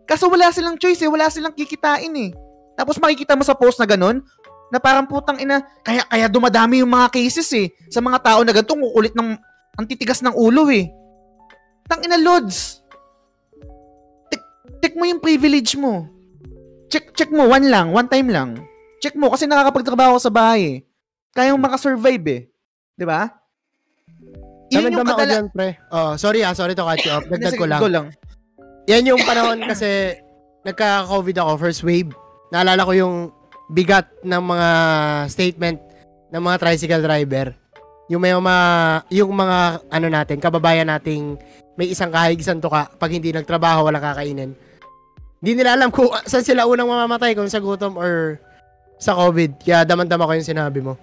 Kaso 0.08 0.28
wala 0.30 0.48
silang 0.54 0.78
choice 0.80 1.02
eh, 1.04 1.10
wala 1.10 1.28
silang 1.28 1.52
kikitain 1.52 2.12
eh. 2.16 2.30
Tapos 2.78 2.96
makikita 2.96 3.36
mo 3.36 3.44
sa 3.44 3.52
post 3.52 3.76
na 3.78 3.86
ganun, 3.86 4.24
na 4.72 4.80
parang 4.80 5.04
putang 5.04 5.36
ina, 5.36 5.60
kaya 5.84 6.00
kaya 6.08 6.26
dumadami 6.32 6.80
yung 6.80 6.88
mga 6.88 7.12
cases 7.12 7.44
eh 7.52 7.68
sa 7.92 8.00
mga 8.00 8.24
tao 8.24 8.40
na 8.40 8.56
ganito, 8.56 8.72
kukulit 8.72 9.12
ng 9.12 9.36
ang 9.76 9.84
titigas 9.84 10.24
ng 10.24 10.32
ulo 10.32 10.68
eh. 10.72 10.88
Tang 11.88 12.00
ina 12.00 12.16
lods. 12.16 12.81
Check, 14.82 14.98
mo 14.98 15.06
yung 15.06 15.22
privilege 15.22 15.78
mo. 15.78 16.10
Check 16.90 17.14
check 17.14 17.30
mo 17.30 17.46
one 17.46 17.70
lang, 17.70 17.94
one 17.94 18.10
time 18.10 18.28
lang. 18.28 18.58
Check 18.98 19.14
mo 19.14 19.30
kasi 19.30 19.46
nakakapagtrabaho 19.46 20.18
ka 20.18 20.28
sa 20.28 20.32
bahay. 20.34 20.60
eh. 20.60 20.76
Kaya 21.32 21.54
mo 21.56 21.64
makasurvive 21.64 22.26
eh. 22.28 22.40
'Di 22.98 23.06
ba? 23.08 23.30
Yun 24.68 24.88
Naman 24.88 24.92
yung 24.92 25.00
ako 25.04 25.12
kadala... 25.16 25.32
dyan, 25.32 25.46
pre. 25.52 25.68
Oh, 25.88 26.12
sorry 26.20 26.40
ah, 26.44 26.52
sorry 26.52 26.76
to 26.76 26.84
cut 26.84 27.00
you 27.00 27.12
off. 27.12 27.24
Dagdag 27.32 27.56
ko 27.56 27.64
lang. 27.64 27.80
go 27.80 27.88
lang. 27.88 28.06
Yan 28.90 29.08
yung 29.08 29.22
panahon 29.22 29.64
kasi 29.70 30.18
nagka-COVID 30.64 31.36
ako, 31.40 31.50
first 31.60 31.82
wave. 31.84 32.10
Naalala 32.50 32.82
ko 32.84 32.92
yung 32.92 33.14
bigat 33.72 34.10
ng 34.24 34.42
mga 34.42 34.68
statement 35.28 35.78
ng 36.32 36.42
mga 36.42 36.56
tricycle 36.60 37.04
driver. 37.04 37.52
Yung 38.08 38.20
may 38.20 38.32
mga, 38.32 38.56
yung 39.12 39.32
mga 39.32 39.58
ano 39.88 40.06
natin, 40.08 40.36
kababayan 40.40 40.88
nating 40.88 41.36
may 41.76 41.88
isang 41.88 42.12
kahig, 42.12 42.40
isang 42.40 42.60
tuka, 42.60 42.88
pag 42.96 43.12
hindi 43.12 43.32
nagtrabaho, 43.32 43.88
wala 43.88 44.00
kakainin. 44.00 44.52
Hindi 45.42 45.58
nila 45.58 45.74
alam 45.74 45.90
kung 45.90 46.06
saan 46.22 46.46
sila 46.46 46.70
unang 46.70 46.86
mamamatay, 46.86 47.34
kung 47.34 47.50
sa 47.50 47.58
gutom 47.58 47.98
or 47.98 48.38
sa 49.02 49.18
COVID. 49.18 49.58
Kaya 49.58 49.82
daman-dama 49.82 50.30
ko 50.30 50.38
yung 50.38 50.46
sinabi 50.46 50.78
mo. 50.78 50.94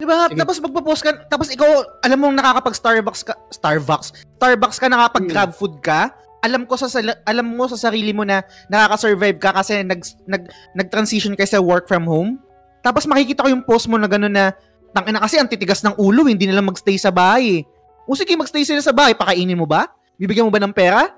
Di 0.00 0.08
ba? 0.08 0.32
Sige. 0.32 0.40
Tapos 0.40 0.56
magpo-post 0.64 1.04
ka, 1.04 1.12
tapos 1.28 1.52
ikaw, 1.52 1.84
alam 2.00 2.18
mo 2.18 2.32
nakakapag 2.32 2.72
Starbucks 2.72 3.22
ka, 3.22 3.36
Starbucks, 3.52 4.16
Starbucks 4.40 4.80
ka, 4.80 4.88
nakakapag 4.88 5.24
grab 5.28 5.50
food 5.52 5.76
ka, 5.84 6.08
alam 6.40 6.64
ko 6.64 6.76
sa 6.76 6.88
alam 7.26 7.46
mo 7.52 7.64
sa 7.66 7.76
sarili 7.76 8.16
mo 8.16 8.22
na 8.22 8.44
nakaka-survive 8.72 9.40
ka 9.40 9.50
kasi 9.56 9.82
nag, 9.82 10.00
nag 10.28 10.48
nag-transition 10.76 11.36
ka 11.36 11.44
sa 11.48 11.60
work 11.60 11.84
from 11.84 12.08
home. 12.08 12.40
Tapos 12.84 13.08
makikita 13.08 13.42
ko 13.44 13.48
yung 13.50 13.64
post 13.64 13.88
mo 13.88 13.98
na 13.98 14.06
gano'n 14.06 14.30
na 14.30 14.54
tangina 14.92 15.18
kasi 15.18 15.40
ang 15.40 15.48
titigas 15.48 15.82
ng 15.82 15.96
ulo, 15.96 16.28
hindi 16.28 16.44
nila 16.48 16.62
magstay 16.62 16.96
sa 17.00 17.10
bahay. 17.10 17.64
O 18.06 18.14
sige, 18.14 18.36
magstay 18.36 18.62
sila 18.62 18.84
sa 18.84 18.94
bahay, 18.94 19.16
pakainin 19.16 19.58
mo 19.58 19.66
ba? 19.66 19.90
Bibigyan 20.20 20.46
mo 20.46 20.52
ba 20.52 20.60
ng 20.62 20.76
pera? 20.76 21.12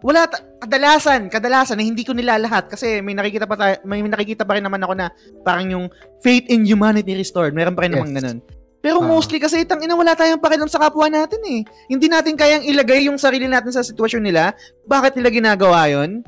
Wala 0.00 0.24
ta- 0.24 0.40
kadalasan, 0.58 1.28
kadalasan 1.28 1.76
na 1.76 1.84
hindi 1.84 2.08
ko 2.08 2.16
nilalahat 2.16 2.72
kasi 2.72 3.04
may 3.04 3.12
nakikita 3.12 3.44
pa 3.44 3.52
tayo, 3.52 3.74
may 3.84 4.00
nakikita 4.00 4.48
pa 4.48 4.56
rin 4.56 4.64
naman 4.64 4.80
ako 4.80 4.96
na 4.96 5.12
parang 5.44 5.68
yung 5.68 5.86
faith 6.18 6.48
in 6.48 6.64
humanity 6.64 7.12
restored. 7.12 7.52
Meron 7.52 7.76
pa 7.76 7.84
rin 7.84 7.92
Yes. 7.92 7.98
namang 8.00 8.16
ganun. 8.16 8.38
Pero 8.80 8.96
Ah. 8.96 9.04
mostly 9.04 9.36
kasi 9.36 9.60
tang 9.68 9.84
ina 9.84 9.92
wala 9.92 10.16
tayong 10.16 10.40
pakialam 10.40 10.64
sa 10.64 10.80
kapwa 10.80 11.04
natin 11.04 11.36
eh. 11.44 11.60
Hindi 11.84 12.08
natin 12.08 12.32
kayang 12.32 12.64
ilagay 12.64 13.12
yung 13.12 13.20
sarili 13.20 13.44
natin 13.44 13.76
sa 13.76 13.84
sitwasyon 13.84 14.24
nila. 14.24 14.56
Bakit 14.88 15.20
nila 15.20 15.28
ginagawa 15.28 15.84
'yon? 15.84 16.24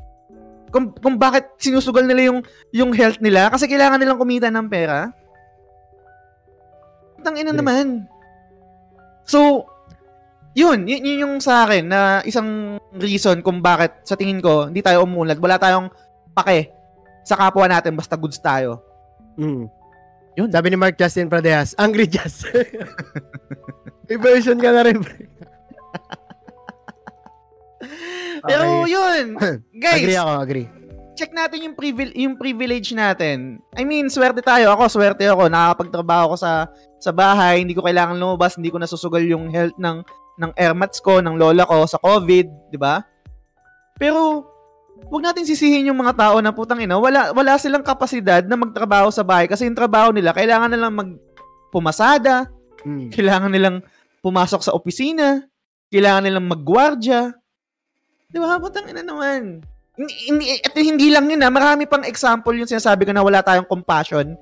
Kung, 0.69 0.93
kung 0.93 1.17
bakit 1.17 1.57
sinusugal 1.57 2.05
nila 2.05 2.29
yung 2.29 2.41
yung 2.73 2.93
health 2.93 3.25
nila 3.25 3.49
kasi 3.49 3.65
kailangan 3.65 3.97
nilang 3.97 4.21
kumita 4.21 4.53
ng 4.53 4.69
pera. 4.69 5.09
Tang 7.25 7.37
ina 7.39 7.53
Yes. 7.53 7.61
naman. 7.61 7.87
So, 9.25 9.65
yun, 10.53 10.85
yun, 10.85 11.01
yun 11.01 11.19
yung 11.21 11.35
sa 11.39 11.65
akin 11.65 11.85
na 11.85 12.01
isang 12.23 12.49
reason 12.93 13.41
kung 13.41 13.59
bakit 13.59 14.03
sa 14.03 14.15
tingin 14.15 14.39
ko 14.39 14.69
hindi 14.69 14.81
tayo 14.81 15.03
umunlad. 15.03 15.37
Wala 15.37 15.57
tayong 15.57 15.89
pake 16.33 16.69
sa 17.23 17.35
kapwa 17.35 17.65
natin 17.65 17.95
basta 17.95 18.15
goods 18.15 18.37
tayo. 18.37 18.83
Mm. 19.35 19.65
Yun. 20.35 20.49
Sabi 20.49 20.67
ni 20.69 20.77
Mark 20.77 20.97
Justin 20.97 21.29
Pradeas, 21.29 21.77
Angry 21.77 22.05
Jazz. 22.05 22.45
May 24.07 24.17
version 24.17 24.57
ka 24.57 24.71
na 24.71 24.83
rin, 24.83 25.01
pre. 25.01 25.25
Pero 28.43 28.63
Okay. 28.83 28.91
yun, 28.91 29.25
guys, 29.85 30.03
Agree 30.03 30.19
ako, 30.19 30.33
agree. 30.39 30.67
check 31.13 31.31
natin 31.31 31.71
yung 31.71 31.77
privil- 31.77 32.17
yung 32.17 32.35
privilege 32.35 32.91
natin. 32.91 33.61
I 33.73 33.85
mean, 33.85 34.09
swerte 34.09 34.41
tayo. 34.41 34.73
Ako, 34.73 34.89
swerte 34.89 35.23
ako. 35.25 35.47
Nakakapagtrabaho 35.47 36.33
ako 36.33 36.37
sa 36.37 36.67
sa 36.99 37.11
bahay, 37.11 37.61
hindi 37.61 37.75
ko 37.75 37.83
kailangan 37.83 38.15
lumabas, 38.15 38.57
hindi 38.57 38.71
ko 38.71 38.79
nasusugal 38.79 39.23
yung 39.23 39.47
health 39.49 39.77
ng 39.77 40.03
ng 40.41 40.53
airmats 40.57 41.01
ko, 41.03 41.21
ng 41.21 41.37
lola 41.37 41.67
ko 41.69 41.85
sa 41.85 42.01
COVID, 42.01 42.73
di 42.73 42.79
ba? 42.81 43.05
Pero 43.97 44.49
Huwag 45.09 45.25
natin 45.25 45.49
sisihin 45.49 45.89
yung 45.91 45.99
mga 45.99 46.15
tao 46.15 46.37
na 46.39 46.55
putang 46.55 46.79
ina, 46.79 46.95
wala 47.01 47.35
wala 47.35 47.57
silang 47.59 47.83
kapasidad 47.83 48.45
na 48.47 48.55
magtrabaho 48.55 49.11
sa 49.11 49.27
bahay 49.27 49.51
kasi 49.51 49.67
yung 49.67 49.75
trabaho 49.75 50.15
nila 50.15 50.31
kailangan 50.37 50.71
nilang 50.71 50.95
mag 50.95 51.11
pumasada, 51.73 52.47
Mm. 52.85 53.09
kailangan 53.15 53.51
nilang 53.51 53.77
pumasok 54.21 54.61
sa 54.61 54.75
opisina, 54.77 55.47
kailangan 55.89 56.29
nilang 56.29 56.47
maggwardya. 56.51 57.33
Di 58.29 58.39
ba? 58.39 58.59
Putang 58.59 58.91
ina 58.91 59.01
naman. 59.01 59.65
Hindi, 59.97 60.61
at 60.61 60.75
hindi 60.77 61.09
lang 61.13 61.29
yun 61.29 61.41
na, 61.41 61.53
marami 61.53 61.87
pang 61.87 62.03
example 62.05 62.53
yung 62.57 62.69
sinasabi 62.69 63.07
ko 63.07 63.13
na 63.15 63.25
wala 63.25 63.45
tayong 63.45 63.69
compassion. 63.69 64.35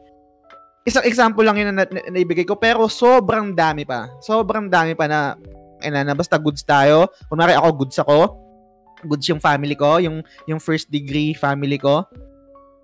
Isang 0.86 1.05
example 1.05 1.45
lang 1.45 1.59
yun 1.61 1.74
na, 1.74 1.84
na, 1.84 1.84
na 1.86 2.01
naibigay 2.11 2.47
ko, 2.47 2.57
pero 2.57 2.88
sobrang 2.88 3.53
dami 3.53 3.84
pa. 3.84 4.09
Sobrang 4.24 4.70
dami 4.70 4.97
pa 4.97 5.05
na, 5.11 5.36
ina 5.83 6.05
na, 6.05 6.14
basta 6.14 6.37
goods 6.41 6.62
tayo. 6.62 7.09
Kunwari 7.26 7.57
ako, 7.57 7.68
goods 7.85 7.99
ako. 8.01 8.18
Goods 9.01 9.26
yung 9.33 9.41
family 9.41 9.76
ko, 9.76 9.97
yung, 9.97 10.20
yung 10.45 10.61
first 10.61 10.93
degree 10.93 11.33
family 11.33 11.81
ko. 11.81 12.05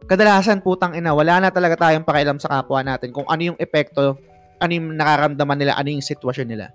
Kadalasan, 0.08 0.64
putang 0.64 0.96
ina, 0.96 1.12
wala 1.12 1.40
na 1.40 1.48
talaga 1.52 1.88
tayong 1.88 2.06
pakialam 2.06 2.38
sa 2.40 2.48
kapwa 2.48 2.80
natin 2.80 3.12
kung 3.12 3.28
ano 3.28 3.52
yung 3.52 3.58
epekto, 3.60 4.16
ano 4.56 4.72
yung 4.72 4.96
nakaramdaman 4.96 5.58
nila, 5.60 5.72
ano 5.76 5.88
yung 5.92 6.04
sitwasyon 6.04 6.48
nila. 6.48 6.72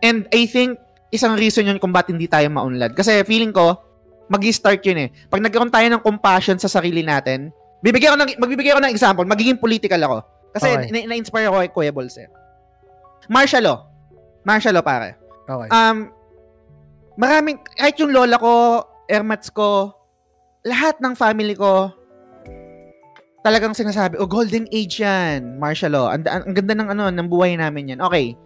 And 0.00 0.30
I 0.30 0.46
think, 0.46 0.78
isang 1.10 1.34
reason 1.36 1.66
yun 1.66 1.80
kung 1.80 1.92
ba't 1.92 2.08
hindi 2.08 2.28
tayo 2.28 2.48
maunlad. 2.52 2.94
Kasi 2.94 3.24
feeling 3.24 3.52
ko, 3.52 3.80
mag 4.28 4.44
start 4.52 4.84
yun 4.84 5.08
eh. 5.08 5.10
Pag 5.32 5.40
nagkaroon 5.40 5.72
tayo 5.72 5.88
ng 5.88 6.04
compassion 6.04 6.60
sa 6.60 6.68
sarili 6.68 7.00
natin, 7.00 7.48
bibigyan 7.80 8.14
ko 8.14 8.18
ng, 8.20 8.30
magbibigay 8.36 8.76
ako 8.76 8.80
ng 8.84 8.92
example, 8.92 9.24
magiging 9.24 9.58
political 9.58 10.00
ako. 10.04 10.18
Kasi 10.52 10.68
Okay. 10.68 10.88
na- 10.92 11.08
na-inspire 11.12 11.48
ako 11.48 11.56
kay 11.64 11.70
Kuya 11.72 11.92
Balls 11.92 12.16
eh. 12.20 12.28
Martial 13.28 13.64
law. 13.64 13.78
Martial 14.46 14.74
law, 14.74 14.84
pare. 14.84 15.18
Okay. 15.48 15.68
Um, 15.72 16.12
maraming, 17.16 17.58
kahit 17.74 17.96
yung 17.98 18.12
lola 18.12 18.36
ko, 18.36 18.84
airmats 19.08 19.48
ko, 19.48 19.94
lahat 20.66 21.00
ng 21.00 21.14
family 21.16 21.56
ko, 21.56 21.90
talagang 23.42 23.72
sinasabi, 23.72 24.20
oh, 24.20 24.28
golden 24.28 24.68
age 24.68 25.00
yan, 25.00 25.56
martial 25.56 25.94
law. 25.94 26.12
Ang, 26.12 26.26
ang, 26.28 26.42
ang 26.44 26.54
ganda 26.54 26.74
ng 26.76 26.88
ano, 26.92 27.02
ng 27.08 27.28
buhay 27.30 27.56
namin 27.56 27.96
yan. 27.96 28.00
Okay. 28.04 28.36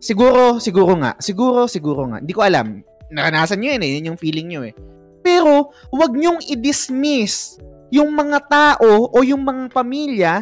Siguro, 0.00 0.58
siguro 0.58 0.96
nga. 0.96 1.14
Siguro, 1.20 1.68
siguro 1.68 2.08
nga. 2.08 2.18
Hindi 2.18 2.32
ko 2.32 2.42
alam. 2.42 2.80
Naranasan 3.12 3.60
nyo 3.60 3.76
yun 3.76 3.84
eh. 3.84 3.90
Yun 4.00 4.08
yung 4.12 4.20
feeling 4.20 4.48
nyo 4.48 4.60
eh. 4.64 4.74
Pero, 5.20 5.70
wag 5.92 6.16
nyong 6.16 6.40
i-dismiss 6.48 7.60
yung 7.92 8.10
mga 8.16 8.38
tao 8.48 9.12
o 9.12 9.16
yung 9.20 9.44
mga 9.44 9.68
pamilya 9.70 10.34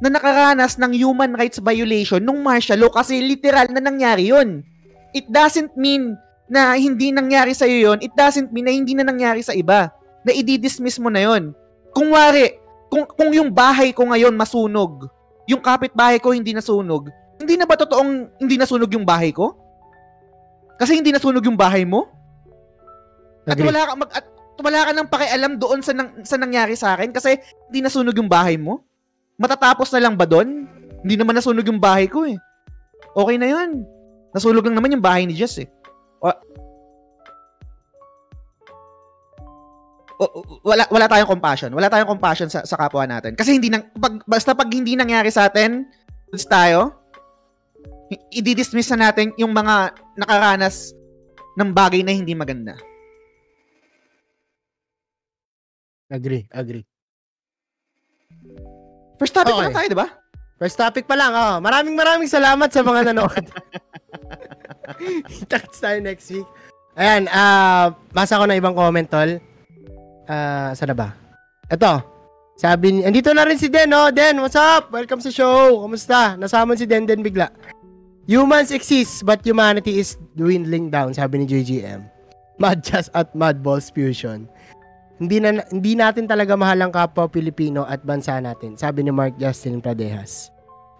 na 0.00 0.08
nakaranas 0.08 0.80
ng 0.80 0.96
human 0.96 1.36
rights 1.36 1.60
violation 1.60 2.24
nung 2.24 2.40
martial 2.40 2.80
law 2.80 2.88
kasi 2.88 3.20
literal 3.20 3.68
na 3.68 3.84
nangyari 3.84 4.32
yun. 4.32 4.64
It 5.12 5.28
doesn't 5.28 5.76
mean 5.76 6.16
na 6.50 6.74
hindi 6.74 7.12
nangyari 7.14 7.54
sa'yo 7.54 7.92
yun. 7.92 7.98
It 8.02 8.16
doesn't 8.16 8.50
mean 8.50 8.66
na 8.66 8.74
hindi 8.74 8.96
na 8.96 9.04
nangyari 9.06 9.44
sa 9.44 9.54
iba. 9.54 9.92
Na 10.26 10.32
i-dismiss 10.32 10.98
mo 10.98 11.12
na 11.12 11.22
yun. 11.22 11.52
Kung 11.94 12.10
wari, 12.10 12.58
kung, 12.90 13.06
kung 13.06 13.30
yung 13.30 13.54
bahay 13.54 13.94
ko 13.94 14.08
ngayon 14.08 14.34
masunog, 14.34 15.06
yung 15.46 15.62
kapitbahay 15.62 16.18
ko 16.18 16.34
hindi 16.34 16.50
nasunog, 16.50 17.12
hindi 17.38 17.54
na 17.54 17.64
ba 17.64 17.78
totoong 17.78 18.42
hindi 18.42 18.56
nasunog 18.58 18.90
yung 18.92 19.06
bahay 19.06 19.30
ko? 19.30 19.54
Kasi 20.76 20.98
hindi 20.98 21.14
nasunog 21.14 21.44
yung 21.44 21.56
bahay 21.56 21.86
mo? 21.86 22.10
At 23.46 23.56
Agree. 23.56 23.68
wala 23.68 23.80
ka 23.84 23.92
mag 23.96 24.10
at 24.12 24.26
wala 24.60 24.80
ka 24.84 24.90
nang 24.92 25.08
pakialam 25.08 25.52
doon 25.56 25.80
sa 25.80 25.92
nang, 25.96 26.20
sa 26.20 26.36
nangyari 26.36 26.76
sa 26.76 26.92
akin 26.92 27.10
kasi 27.10 27.40
hindi 27.70 27.80
nasunog 27.80 28.16
yung 28.16 28.28
bahay 28.28 28.60
mo. 28.60 28.84
Matatapos 29.40 29.88
na 29.96 30.04
lang 30.04 30.14
ba 30.20 30.28
doon? 30.28 30.68
Hindi 31.00 31.16
naman 31.16 31.32
nasunog 31.32 31.64
yung 31.64 31.80
bahay 31.80 32.04
ko 32.04 32.28
eh. 32.28 32.36
Okay 33.16 33.36
na 33.40 33.48
'yun. 33.48 33.88
Nasunog 34.36 34.62
lang 34.68 34.76
naman 34.76 34.92
yung 34.92 35.02
bahay 35.02 35.24
ni 35.24 35.32
Jess 35.32 35.64
eh. 35.64 35.68
O- 40.20 40.32
o- 40.36 40.60
wala 40.68 40.84
wala 40.92 41.08
tayong 41.08 41.32
compassion. 41.32 41.72
Wala 41.72 41.88
tayong 41.88 42.12
compassion 42.12 42.52
sa 42.52 42.60
sa 42.68 42.76
kapwa 42.76 43.08
natin. 43.08 43.32
Kasi 43.32 43.56
hindi 43.56 43.72
nang 43.72 43.88
pag, 43.96 44.20
basta 44.28 44.52
pag 44.52 44.68
hindi 44.68 44.92
nangyari 44.92 45.32
sa 45.32 45.48
atin, 45.48 45.88
goods 46.28 46.44
tayo. 46.44 46.92
I-dismiss 48.28 48.92
na 48.92 49.08
natin 49.08 49.32
yung 49.40 49.56
mga 49.56 49.96
nakaranas 50.20 50.92
ng 51.56 51.70
bagay 51.72 52.04
na 52.04 52.12
hindi 52.12 52.36
maganda. 52.36 52.76
Agree, 56.10 56.44
agree. 56.50 56.89
First 59.20 59.36
topic 59.36 59.52
Okay. 59.52 59.68
na 59.68 59.76
tayo, 59.76 59.86
di 59.92 59.98
ba? 60.00 60.08
First 60.56 60.80
topic 60.80 61.04
pa 61.04 61.12
lang. 61.12 61.32
Oh, 61.36 61.60
maraming 61.60 61.92
maraming 61.92 62.24
salamat 62.24 62.72
sa 62.72 62.80
mga 62.80 63.12
nanood. 63.12 63.44
Kita 65.44 65.60
tayo 65.68 66.00
next 66.00 66.32
week. 66.32 66.48
Ayan, 66.96 67.28
ah, 67.28 67.92
basa 68.16 68.40
ko 68.40 68.48
na 68.48 68.56
ibang 68.56 68.72
comment, 68.72 69.04
tol. 69.04 69.36
Ah, 70.24 70.72
sana 70.72 70.96
ba? 70.96 71.12
Ito. 71.68 72.00
Sabi 72.56 72.96
ni, 72.96 73.00
andito 73.04 73.32
na 73.32 73.44
rin 73.44 73.60
si 73.60 73.68
Den, 73.68 73.92
oh. 73.92 74.08
Den, 74.08 74.40
what's 74.40 74.56
up? 74.56 74.88
Welcome 74.92 75.20
sa 75.20 75.32
show. 75.32 75.80
Kumusta? 75.84 76.36
Nasamon 76.40 76.76
si 76.76 76.84
Den 76.88 77.04
Den 77.04 77.20
bigla. 77.20 77.48
Humans 78.24 78.72
exist, 78.72 79.24
but 79.24 79.40
humanity 79.44 80.00
is 80.00 80.16
dwindling 80.36 80.88
down, 80.88 81.12
sabi 81.12 81.40
ni 81.40 81.46
JGM. 81.48 82.04
Mad 82.60 82.84
Jazz 82.84 83.08
at 83.16 83.32
Mad 83.32 83.64
Balls 83.64 83.88
Fusion. 83.88 84.44
Hindi 85.20 85.36
na 85.36 85.60
hindi 85.68 85.92
natin 86.00 86.24
talaga 86.24 86.56
mahal 86.56 86.80
ang 86.80 86.92
kapwa 86.96 87.28
Pilipino 87.28 87.84
at 87.84 88.00
bansa 88.00 88.40
natin, 88.40 88.80
sabi 88.80 89.04
ni 89.04 89.12
Mark 89.12 89.36
Justin 89.36 89.84
Pradejas. 89.84 90.48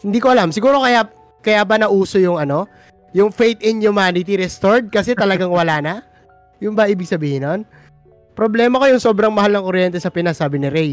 Hindi 0.05 0.21
ko 0.21 0.29
alam, 0.29 0.53
siguro 0.53 0.85
kaya 0.85 1.09
kaya 1.41 1.65
ba 1.65 1.81
nauso 1.81 2.21
yung 2.21 2.37
ano, 2.37 2.69
yung 3.17 3.33
faith 3.33 3.65
in 3.65 3.81
humanity 3.81 4.37
restored 4.37 4.93
kasi 4.93 5.17
talagang 5.17 5.49
wala 5.49 5.81
na? 5.81 5.95
Yung 6.61 6.77
ba 6.77 6.85
ibig 6.93 7.09
sabihin 7.09 7.49
nun? 7.49 7.61
Problema 8.37 8.77
ko 8.77 8.93
yung 8.93 9.03
sobrang 9.03 9.33
mahal 9.33 9.57
ng 9.57 9.65
kuryente 9.65 9.99
sa 9.99 10.13
Pinas, 10.13 10.37
sabi 10.37 10.61
ni 10.61 10.69
Ray. 10.69 10.93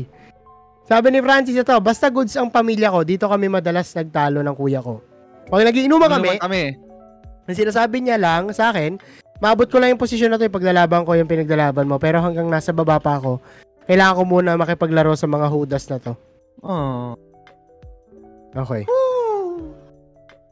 Sabi 0.87 1.11
ni 1.11 1.19
Francis 1.19 1.59
ito, 1.59 1.75
basta 1.83 2.07
goods 2.07 2.31
ang 2.39 2.47
pamilya 2.47 2.87
ko, 2.87 3.03
dito 3.03 3.27
kami 3.27 3.51
madalas 3.51 3.91
nagtalo 3.91 4.39
ng 4.39 4.55
kuya 4.55 4.79
ko. 4.79 5.03
Pag 5.51 5.67
nagiinuman 5.67 6.07
kami, 6.07 6.39
kami. 6.39 6.63
ang 7.43 7.55
sinasabi 7.55 8.03
niya 8.03 8.15
lang 8.15 8.55
sa 8.55 8.71
akin, 8.71 8.95
maabot 9.39 9.67
ko 9.69 9.77
lang 9.77 9.93
yung 9.93 10.01
posisyon 10.01 10.33
na 10.33 10.39
to, 10.39 10.49
ipaglalaban 10.49 11.05
ko 11.05 11.13
yung 11.13 11.29
pinaglalaban 11.29 11.85
mo, 11.85 11.97
pero 11.97 12.21
hanggang 12.21 12.49
nasa 12.49 12.73
baba 12.73 12.97
pa 12.97 13.17
ako, 13.21 13.41
kailangan 13.85 14.17
ko 14.17 14.23
muna 14.25 14.59
makipaglaro 14.59 15.13
sa 15.15 15.29
mga 15.29 15.47
hudas 15.47 15.85
na 15.87 15.97
to. 16.01 16.13
Oh. 16.61 17.13
Okay. 18.57 18.83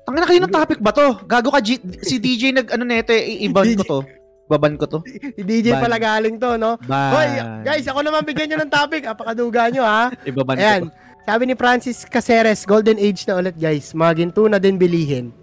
Ang 0.06 0.16
na 0.22 0.30
kayo 0.30 0.40
ng 0.46 0.54
topic 0.54 0.80
ba 0.80 0.94
to? 0.94 1.18
Gago 1.26 1.50
ka, 1.50 1.60
G- 1.66 1.82
si 2.06 2.22
DJ 2.22 2.54
nag 2.54 2.70
ano 2.70 2.86
nito, 2.86 3.10
eh, 3.10 3.42
i-ban 3.50 3.66
ko 3.82 3.84
to. 3.84 4.00
Baban 4.46 4.78
ko 4.78 4.86
to. 4.86 5.00
DJ 5.50 5.74
Ban. 5.74 5.90
pala 5.90 5.98
galing 5.98 6.38
to, 6.38 6.54
no? 6.62 6.78
Ban. 6.86 7.12
Hoy, 7.18 7.30
guys, 7.66 7.90
ako 7.90 8.06
naman 8.06 8.22
bigyan 8.22 8.54
nyo 8.54 8.58
ng 8.62 8.72
topic. 8.72 9.10
Apakaduga 9.10 9.74
nyo, 9.74 9.82
ha? 9.82 10.14
Ibaban 10.30 10.56
ko 10.56 10.62
Ayan. 10.62 10.82
to. 10.86 10.94
Sabi 11.26 11.44
ni 11.50 11.58
Francis 11.58 12.06
Caceres, 12.06 12.62
Golden 12.70 13.02
Age 13.02 13.26
na 13.26 13.42
ulit, 13.42 13.58
guys. 13.58 13.98
Mga 13.98 14.14
ginto 14.14 14.46
na 14.46 14.62
din 14.62 14.78
bilihin. 14.78 15.34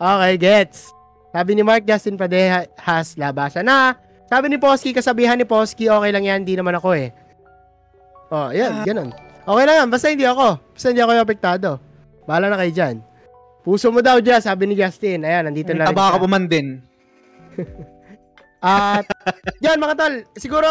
Okay, 0.00 0.34
gets. 0.40 0.88
Sabi 1.34 1.58
ni 1.58 1.66
Mark 1.66 1.82
Justin 1.82 2.14
Padehas, 2.14 3.18
labasa 3.18 3.58
na. 3.66 3.98
Sabi 4.30 4.54
ni 4.54 4.56
Poski, 4.62 4.94
kasabihan 4.94 5.34
ni 5.34 5.42
Poski, 5.42 5.90
okay 5.90 6.14
lang 6.14 6.22
yan, 6.22 6.46
hindi 6.46 6.54
naman 6.54 6.78
ako 6.78 6.94
eh. 6.94 7.10
Oh, 8.30 8.54
yan, 8.54 8.86
ganun. 8.86 9.10
Okay 9.42 9.64
lang 9.66 9.76
yan, 9.82 9.88
basta 9.90 10.14
hindi 10.14 10.22
ako. 10.22 10.62
Basta 10.62 10.86
hindi 10.94 11.02
ako 11.02 11.10
yung 11.10 11.26
apektado. 11.26 11.68
Bahala 12.22 12.54
na 12.54 12.58
kayo 12.62 12.70
dyan. 12.70 12.96
Puso 13.66 13.90
mo 13.90 13.98
daw 13.98 14.22
dyan, 14.22 14.38
sabi 14.38 14.70
ni 14.70 14.78
Justin. 14.78 15.26
Ayan, 15.26 15.50
nandito 15.50 15.74
na 15.74 15.90
rin 15.90 15.96
Taba 15.98 16.14
ka 16.14 16.22
man 16.30 16.46
din. 16.46 16.78
At, 18.64 19.04
yan 19.58 19.82
mga 19.82 19.94
tol, 19.98 20.14
siguro, 20.38 20.68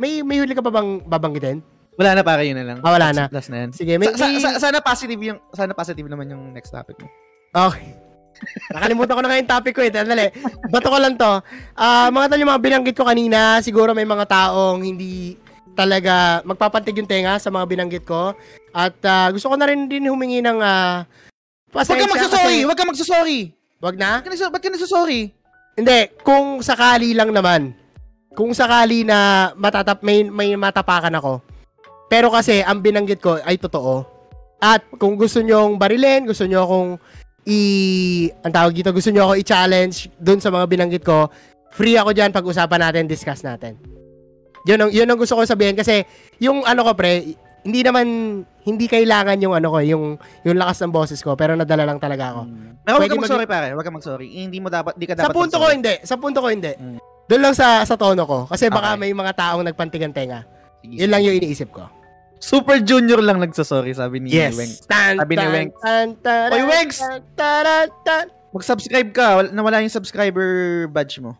may, 0.00 0.24
may 0.24 0.40
huli 0.40 0.56
ka 0.56 0.64
pa 0.64 0.72
bang 0.72 1.04
babanggitin? 1.04 1.60
Wala 2.00 2.16
na 2.16 2.22
para 2.24 2.42
yun 2.48 2.56
na 2.56 2.64
lang. 2.64 2.78
Ah, 2.80 2.96
wala 2.96 3.12
na. 3.12 3.28
Last 3.28 3.52
na 3.52 3.68
yan. 3.68 3.70
Sige, 3.76 4.00
may, 4.00 4.08
Sa, 4.16 4.24
sa- 4.40 4.56
sana 4.56 4.80
positive 4.80 5.20
yung 5.20 5.38
sana 5.52 5.76
positive 5.76 6.08
naman 6.08 6.32
yung 6.32 6.56
next 6.56 6.72
topic 6.72 6.96
mo. 6.96 7.12
Okay. 7.52 8.07
Nakalimutan 8.74 9.14
ko 9.16 9.22
na 9.22 9.28
nga 9.30 9.40
yung 9.40 9.52
topic 9.52 9.72
ko 9.74 9.82
eh. 9.82 9.90
Dali. 9.90 10.28
Bato 10.68 10.88
ko 10.88 10.98
lang 10.98 11.14
to. 11.14 11.42
Ah, 11.74 12.08
mga 12.12 12.38
yung 12.38 12.50
mga 12.52 12.64
binanggit 12.64 12.96
ko 12.96 13.04
kanina, 13.06 13.58
siguro 13.64 13.92
may 13.92 14.06
mga 14.06 14.26
taong 14.28 14.82
hindi 14.84 15.38
talaga 15.78 16.42
magpapantig 16.42 16.98
yung 16.98 17.06
tenga 17.06 17.38
sa 17.38 17.54
mga 17.54 17.66
binanggit 17.66 18.04
ko. 18.06 18.34
At 18.74 18.98
ah, 19.06 19.28
gusto 19.30 19.50
ko 19.50 19.56
na 19.56 19.70
rin 19.70 19.86
din 19.86 20.10
humingi 20.10 20.42
ng 20.42 20.58
uh, 20.58 21.06
Huwag 21.68 21.84
ka 21.84 22.08
magsasorry! 22.08 22.58
Huwag 22.64 22.78
ka 22.78 22.84
magsasorry! 22.88 23.40
Wag 23.78 23.94
na? 23.94 24.18
Ba't 24.24 24.62
ka 24.62 24.70
nagsasorry? 24.74 25.30
Hindi, 25.78 25.98
kung 26.26 26.58
sakali 26.58 27.14
lang 27.14 27.30
naman. 27.30 27.70
Kung 28.34 28.50
sakali 28.50 29.06
na 29.06 29.50
matatap 29.54 30.02
may 30.02 30.26
may 30.26 30.58
matapakan 30.58 31.14
ako. 31.14 31.38
Pero 32.10 32.34
kasi 32.34 32.64
ang 32.66 32.82
binanggit 32.82 33.22
ko 33.22 33.38
ay 33.38 33.54
totoo. 33.54 34.02
At 34.58 34.82
kung 34.98 35.14
gusto 35.14 35.38
niyo 35.38 35.70
barilin, 35.78 36.26
gusto 36.26 36.42
niyo 36.42 36.66
akong 36.66 36.98
i 37.48 37.58
ang 38.44 38.52
tawag 38.52 38.76
dito, 38.76 38.92
gusto 38.92 39.08
niyo 39.08 39.24
ako 39.24 39.40
i-challenge 39.40 40.12
doon 40.20 40.36
sa 40.36 40.52
mga 40.52 40.68
binanggit 40.68 41.00
ko, 41.00 41.32
free 41.72 41.96
ako 41.96 42.12
diyan 42.12 42.28
pag-usapan 42.28 42.80
natin, 42.84 43.08
discuss 43.08 43.40
natin. 43.40 43.80
Yun 44.68 44.84
ang, 44.84 44.90
yun 44.92 45.08
ang 45.08 45.16
gusto 45.16 45.32
ko 45.32 45.48
sabihin 45.48 45.72
kasi 45.72 46.04
yung 46.36 46.60
ano 46.62 46.84
ko 46.84 46.92
pre, 46.92 47.24
hindi 47.64 47.80
naman 47.80 48.06
hindi 48.62 48.84
kailangan 48.84 49.40
yung 49.40 49.56
ano 49.56 49.72
ko, 49.72 49.78
yung 49.80 50.04
yung 50.44 50.56
lakas 50.56 50.84
ng 50.84 50.92
boses 50.92 51.20
ko, 51.20 51.32
pero 51.34 51.56
nadala 51.56 51.88
lang 51.88 51.96
talaga 51.96 52.36
ako. 52.36 52.42
Pero 52.84 52.94
wag 52.94 53.00
Pwede 53.00 53.08
ka 53.08 53.16
mag- 53.16 53.24
mag-sorry 53.24 53.46
pare, 53.48 53.66
wag 53.72 53.84
ka 53.84 53.92
mag-sorry. 53.92 54.28
Hindi 54.28 54.58
mo 54.60 54.68
dapat, 54.68 54.92
di 54.94 55.08
ka 55.08 55.16
Sa 55.16 55.24
dapat 55.24 55.34
punto 55.34 55.56
ko 55.56 55.64
mag-sorry. 55.64 55.76
hindi, 55.80 55.94
sa 56.04 56.14
punto 56.14 56.38
ko 56.38 56.48
hindi. 56.52 56.72
Mm. 56.76 56.98
Doon 57.28 57.42
lang 57.42 57.54
sa 57.56 57.80
sa 57.82 57.96
tono 57.96 58.24
ko 58.24 58.38
kasi 58.44 58.68
baka 58.68 58.92
Okay. 58.92 59.00
may 59.00 59.12
mga 59.12 59.32
taong 59.32 59.64
nagpantigan 59.64 60.12
tenga. 60.12 60.44
Sige, 60.80 61.00
Yun 61.00 61.10
lang 61.10 61.22
yung 61.22 61.36
iniisip 61.36 61.68
ko. 61.72 61.84
Super 62.38 62.78
Junior 62.78 63.18
lang 63.18 63.42
nagsasorry, 63.42 63.92
sabi 63.92 64.22
ni 64.22 64.30
Yes. 64.30 64.54
Weng. 64.54 64.72
Tan, 64.86 65.14
Sabi 65.18 65.34
ni 65.34 65.46
Weng. 65.46 65.70
Oy, 66.54 66.62
Wengs! 66.64 66.98
Mag-subscribe 68.54 69.10
ka, 69.12 69.26
wal- 69.42 69.52
nawala 69.52 69.82
yung 69.84 69.92
subscriber 69.92 70.86
badge 70.88 71.20
mo. 71.20 71.36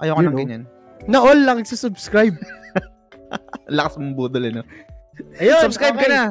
Ayoko 0.00 0.18
You 0.18 0.26
nang 0.26 0.34
know. 0.34 0.42
ganyan. 0.42 0.62
Na 1.06 1.18
all 1.22 1.38
lang 1.38 1.62
subscribe. 1.62 2.34
Lakas 3.76 4.00
mong 4.00 4.16
budol 4.16 4.48
eh, 4.48 4.52
no? 4.56 4.64
Ayun, 5.38 5.62
Subscribe 5.70 5.94
okay. 5.98 6.06
ka 6.06 6.14
na. 6.14 6.22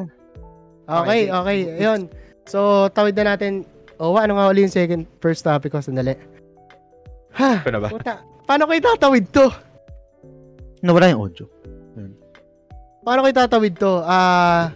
Okay, 0.88 1.20
okay. 1.28 1.58
Ayun. 1.78 2.00
So, 2.48 2.88
tawid 2.92 3.12
na 3.16 3.36
natin. 3.36 3.68
O, 4.00 4.16
ano 4.16 4.40
nga 4.40 4.48
uli 4.48 4.64
yung 4.64 4.72
second, 4.72 5.04
first 5.20 5.44
topic 5.44 5.72
ko? 5.72 5.84
Sandali. 5.84 6.16
Ha? 7.36 7.60
Ito 7.60 7.70
na 7.70 7.80
ba? 7.80 7.88
Puta. 7.94 8.24
Paano 8.48 8.64
ko 8.64 8.72
itatawid 8.72 9.28
to? 9.28 9.46
Nawala 10.80 11.12
yung 11.12 11.28
audio. 11.28 11.44
Paano 13.08 13.24
ko 13.24 13.28
itatawid 13.32 13.74
to? 13.80 14.04
Ah, 14.04 14.68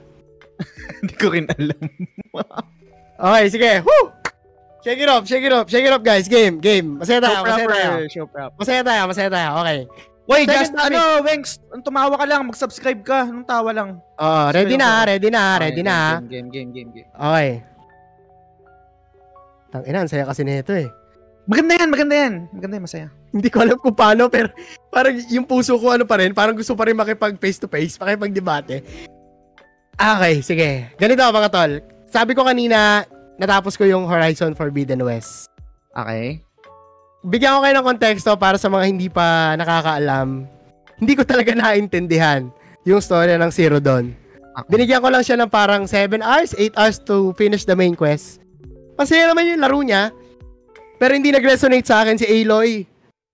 Hindi 1.04 1.14
ko 1.20 1.36
rin 1.36 1.44
alam. 1.52 1.84
okay, 3.28 3.44
sige. 3.52 3.72
Woo! 3.84 4.09
Shake 4.80 5.04
it 5.04 5.10
up, 5.12 5.28
shake 5.28 5.44
it 5.44 5.52
up, 5.52 5.68
shake 5.68 5.84
it 5.84 5.92
up, 5.92 6.00
guys. 6.00 6.32
Game, 6.32 6.56
game. 6.56 6.96
Masaya 6.96 7.20
tayo, 7.20 7.38
Show 7.38 7.44
masaya 7.44 7.66
tayo. 7.68 7.92
show 8.09 8.24
proper. 8.24 8.56
Masaya 8.56 8.80
tayo, 8.80 9.02
masaya 9.04 9.28
tayo. 9.28 9.48
Okay. 9.60 9.78
Wait, 10.24 10.46
Second 10.48 10.59
just 10.64 10.72
topic. 10.72 10.86
ano, 10.88 11.00
Wengs, 11.28 11.50
tumawa 11.84 12.14
ka 12.16 12.24
lang, 12.24 12.40
mag-subscribe 12.48 13.00
ka. 13.04 13.28
Anong 13.28 13.44
tawa 13.44 13.70
lang? 13.76 14.00
Oh, 14.16 14.48
ready 14.48 14.80
na, 14.80 15.04
ready 15.04 15.28
na, 15.28 15.60
ready 15.60 15.82
Okay, 15.82 15.92
na. 15.92 15.98
Game, 16.24 16.48
game, 16.48 16.48
game, 16.48 16.70
game, 16.72 16.90
game. 16.96 17.09
Okay. 17.12 17.50
Tang 19.68 19.84
ina, 19.84 19.98
ang 20.00 20.09
saya 20.09 20.24
kasi 20.24 20.40
nito 20.40 20.72
eh. 20.72 20.88
Maganda 21.43 21.74
yan, 21.74 21.89
maganda 21.90 22.14
yan. 22.14 22.35
Maganda 22.55 22.74
yan, 22.78 22.85
masaya. 22.86 23.09
Hindi 23.35 23.48
ko 23.51 23.59
alam 23.66 23.77
kung 23.81 23.97
paano, 23.97 24.31
pero 24.31 24.52
parang 24.94 25.19
yung 25.32 25.43
puso 25.43 25.74
ko 25.74 25.90
ano 25.90 26.06
pa 26.06 26.23
rin, 26.23 26.31
parang 26.31 26.55
gusto 26.55 26.78
pa 26.78 26.86
rin 26.86 26.94
makipag 26.94 27.35
face 27.43 27.59
to 27.59 27.66
face, 27.66 27.98
makipag-debate. 27.98 28.85
Okay, 29.98 30.35
sige. 30.40 30.70
Ganito 30.97 31.23
mga 31.23 31.51
tol. 31.51 31.73
Sabi 32.06 32.32
ko 32.39 32.47
kanina, 32.47 33.02
natapos 33.40 33.74
ko 33.74 33.82
yung 33.89 34.06
Horizon 34.06 34.55
Forbidden 34.55 35.02
West. 35.02 35.51
Okay. 35.93 36.40
Bigyan 37.23 37.59
ko 37.59 37.60
kayo 37.62 37.74
ng 37.78 37.86
konteksto 37.86 38.31
para 38.39 38.59
sa 38.59 38.66
mga 38.70 38.85
hindi 38.86 39.06
pa 39.06 39.55
nakakaalam. 39.59 40.47
Hindi 40.98 41.12
ko 41.19 41.23
talaga 41.27 41.55
naintindihan 41.59 42.51
yung 42.86 43.02
story 43.02 43.35
ng 43.35 43.51
Zero 43.51 43.78
Dawn. 43.78 44.14
Binigyan 44.69 45.01
ko 45.01 45.09
lang 45.09 45.24
siya 45.24 45.40
ng 45.40 45.48
parang 45.48 45.89
7 45.89 46.20
hours, 46.20 46.52
8 46.55 46.77
hours 46.77 46.98
to 47.01 47.32
finish 47.40 47.64
the 47.64 47.73
main 47.73 47.97
quest. 47.97 48.43
Masaya 49.01 49.24
naman 49.24 49.48
yung 49.48 49.62
laro 49.64 49.81
niya. 49.81 50.12
Pero 51.02 51.18
hindi 51.18 51.34
nag-resonate 51.34 51.82
sa 51.82 52.06
akin 52.06 52.14
si 52.14 52.22
Aloy. 52.30 52.86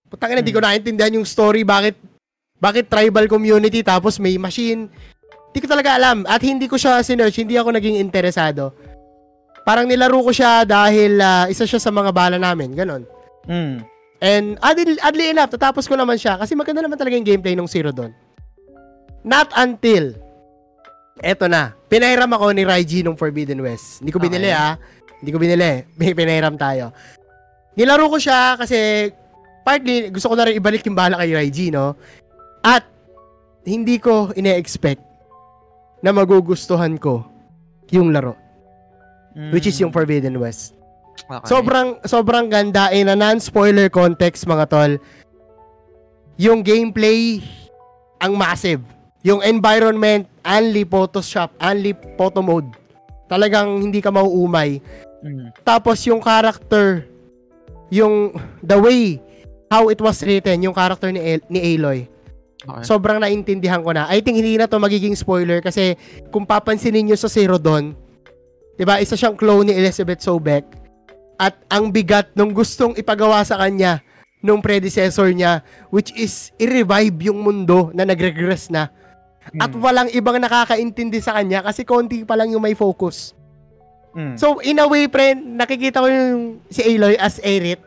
Putang 0.09 0.33
ina, 0.33 0.41
hindi 0.41 0.57
ko 0.57 0.65
naintindihan 0.65 1.13
yung 1.21 1.29
story. 1.29 1.69
Bakit, 1.69 2.01
bakit 2.57 2.89
tribal 2.89 3.29
community 3.29 3.85
tapos 3.85 4.17
may 4.17 4.41
machine. 4.41 4.89
Hindi 5.53 5.59
ko 5.61 5.69
talaga 5.69 6.01
alam. 6.01 6.25
At 6.25 6.41
hindi 6.41 6.65
ko 6.65 6.81
siya 6.81 7.05
sinerch. 7.05 7.37
Hindi 7.37 7.61
ako 7.61 7.77
naging 7.77 8.01
interesado. 8.01 8.73
Parang 9.69 9.85
nilaro 9.85 10.17
ko 10.25 10.33
siya 10.33 10.65
dahil 10.65 11.21
ah, 11.21 11.45
isa 11.53 11.69
siya 11.69 11.77
sa 11.77 11.93
mga 11.93 12.09
bala 12.09 12.41
namin. 12.41 12.73
Ganon. 12.73 13.05
Mm. 13.45 13.85
And 14.25 14.57
oddly, 14.65 14.97
oddly 15.05 15.37
enough, 15.37 15.53
tatapos 15.53 15.85
ko 15.85 15.93
naman 15.93 16.17
siya 16.17 16.41
kasi 16.41 16.57
maganda 16.57 16.81
naman 16.81 16.97
talaga 16.97 17.21
yung 17.21 17.29
gameplay 17.29 17.53
ng 17.53 17.69
Zero 17.69 17.93
Dawn. 17.93 18.17
Not 19.21 19.53
until, 19.61 20.17
eto 21.21 21.45
na, 21.53 21.77
pinahiram 21.93 22.33
ako 22.33 22.49
ni 22.57 22.65
Raiji 22.65 23.05
nung 23.05 23.21
Forbidden 23.21 23.61
West. 23.61 24.01
Hindi 24.01 24.09
ko 24.09 24.19
binili 24.25 24.49
Okay. 24.49 24.57
ah. 24.57 24.75
Hindi 25.21 25.31
ko 25.35 25.39
binili. 25.39 25.85
May 26.01 26.17
pinahiram 26.17 26.57
tayo. 26.57 26.97
Nilaro 27.79 28.11
ko 28.11 28.19
siya 28.19 28.59
kasi 28.59 29.09
partly 29.63 30.11
gusto 30.11 30.27
ko 30.27 30.35
na 30.35 30.51
rin 30.51 30.59
ibalik 30.59 30.83
yung 30.83 30.99
bala 30.99 31.15
kay 31.23 31.31
Raiji, 31.31 31.71
no? 31.71 31.95
At 32.67 32.83
hindi 33.63 34.03
ko 34.03 34.35
ine-expect 34.35 34.99
na 36.03 36.11
magugustuhan 36.11 36.99
ko 36.99 37.23
yung 37.95 38.11
laro, 38.11 38.35
which 39.55 39.71
is 39.71 39.79
yung 39.79 39.95
Forbidden 39.95 40.35
West. 40.43 40.75
Okay. 41.29 41.47
Sobrang 41.51 41.99
sobrang 42.07 42.47
ganda 42.51 42.91
in 42.95 43.11
a 43.11 43.17
non-spoiler 43.19 43.91
context 43.91 44.47
mga 44.47 44.67
tol. 44.71 44.93
Yung 46.39 46.63
gameplay 46.63 47.43
ang 48.19 48.35
massive. 48.39 48.83
Yung 49.27 49.43
environment, 49.43 50.31
only 50.47 50.87
Photoshop, 50.87 51.51
only 51.59 51.91
photo 52.15 52.39
mode. 52.39 52.71
Talagang 53.27 53.83
hindi 53.83 53.99
ka 53.99 54.15
mauumay. 54.15 54.79
Mm. 55.27 55.51
Tapos 55.67 55.99
yung 56.07 56.23
character, 56.23 57.03
yung 57.89 58.33
the 58.61 58.77
way 58.77 59.21
how 59.69 59.89
it 59.89 60.01
was 60.01 60.21
written, 60.21 60.61
yung 60.61 60.73
character 60.73 61.09
ni 61.09 61.21
El- 61.21 61.47
ni 61.49 61.61
Aloy. 61.75 62.09
Okay. 62.59 62.83
Sobrang 62.83 63.23
naintindihan 63.23 63.81
ko 63.81 63.95
na. 63.95 64.11
I 64.11 64.19
think 64.19 64.35
hindi 64.35 64.59
na 64.59 64.67
to 64.67 64.77
magiging 64.77 65.15
spoiler 65.15 65.63
kasi 65.63 65.95
kung 66.29 66.43
papansinin 66.43 67.07
niyo 67.07 67.15
sa 67.15 67.31
Zero 67.31 67.55
Dawn, 67.55 67.95
'di 68.75 68.83
ba? 68.83 68.99
Isa 68.99 69.15
siyang 69.15 69.39
clone 69.39 69.71
ni 69.71 69.75
Elizabeth 69.75 70.21
Sobek 70.21 70.67
at 71.39 71.55
ang 71.71 71.89
bigat 71.89 72.35
nung 72.35 72.51
gustong 72.51 72.99
ipagawa 72.99 73.47
sa 73.47 73.55
kanya 73.57 74.03
nung 74.39 74.59
predecessor 74.59 75.31
niya 75.31 75.63
which 75.89 76.11
is 76.15 76.51
i-revive 76.59 77.15
yung 77.23 77.39
mundo 77.39 77.95
na 77.95 78.03
nagregress 78.03 78.71
na 78.71 78.91
at 79.55 79.71
Mm. 79.71 79.79
walang 79.81 80.09
ibang 80.11 80.37
nakakaintindi 80.37 81.23
sa 81.23 81.39
kanya 81.39 81.63
kasi 81.63 81.87
konti 81.87 82.27
pa 82.27 82.35
lang 82.35 82.51
yung 82.51 82.61
may 82.61 82.75
focus. 82.75 83.38
Mm. 84.19 84.35
So, 84.35 84.59
in 84.67 84.83
a 84.83 84.87
way, 84.91 85.07
friend, 85.07 85.55
nakikita 85.55 86.03
ko 86.03 86.11
yung 86.11 86.59
si 86.67 86.83
Aloy 86.83 87.15
as 87.15 87.39
Aerith. 87.39 87.79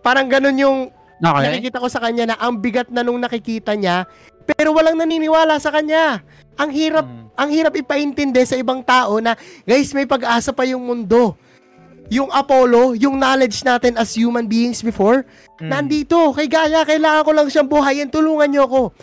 Parang 0.00 0.24
ganun 0.24 0.56
yung 0.56 0.78
okay. 1.20 1.44
nakikita 1.44 1.84
ko 1.84 1.88
sa 1.92 2.00
kanya 2.00 2.32
na 2.32 2.36
ang 2.40 2.56
bigat 2.56 2.88
na 2.88 3.04
nung 3.04 3.20
nakikita 3.20 3.76
niya, 3.76 4.08
pero 4.48 4.72
walang 4.72 4.96
naniniwala 4.96 5.60
sa 5.60 5.68
kanya. 5.68 6.24
Ang 6.56 6.72
hirap, 6.72 7.04
Mm. 7.04 7.28
ang 7.36 7.50
hirap 7.52 7.72
ipaintindi 7.76 8.40
sa 8.48 8.56
ibang 8.56 8.80
tao 8.80 9.20
na, 9.20 9.36
guys, 9.68 9.92
may 9.92 10.08
pag-asa 10.08 10.48
pa 10.48 10.64
yung 10.64 10.80
mundo. 10.80 11.36
Yung 12.08 12.32
Apollo, 12.32 12.96
yung 12.96 13.20
knowledge 13.20 13.60
natin 13.68 14.00
as 14.00 14.16
human 14.16 14.48
beings 14.48 14.80
before, 14.80 15.28
Mm. 15.60 15.68
nandito, 15.68 16.16
kay 16.32 16.48
Gaia, 16.48 16.88
kailangan 16.88 17.22
ko 17.28 17.30
lang 17.36 17.52
siyang 17.52 17.68
buhayin, 17.68 18.08
tulungan 18.08 18.48
niyo 18.48 18.64
ako. 18.64 18.96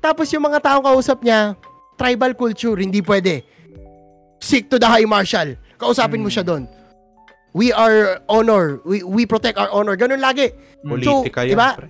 Tapos 0.00 0.32
yung 0.32 0.48
mga 0.48 0.64
taong 0.64 0.86
kausap 0.88 1.20
niya, 1.20 1.60
tribal 2.00 2.32
culture, 2.32 2.80
hindi 2.80 3.04
pwede. 3.04 3.44
Seek 4.38 4.70
to 4.70 4.78
the 4.78 4.86
high 4.86 5.04
marshal. 5.04 5.54
Kausapin 5.78 6.22
mo 6.22 6.30
Mm. 6.30 6.34
siya 6.34 6.44
doon. 6.46 6.64
We 7.54 7.72
are 7.72 8.22
honor. 8.28 8.78
We, 8.84 9.02
we 9.02 9.22
protect 9.24 9.58
our 9.58 9.70
honor. 9.70 9.96
Ganun 9.96 10.20
lagi. 10.20 10.52
Politika 10.84 11.42
So, 11.42 11.48
yan, 11.48 11.52
diba? 11.54 11.70
pre. 11.74 11.88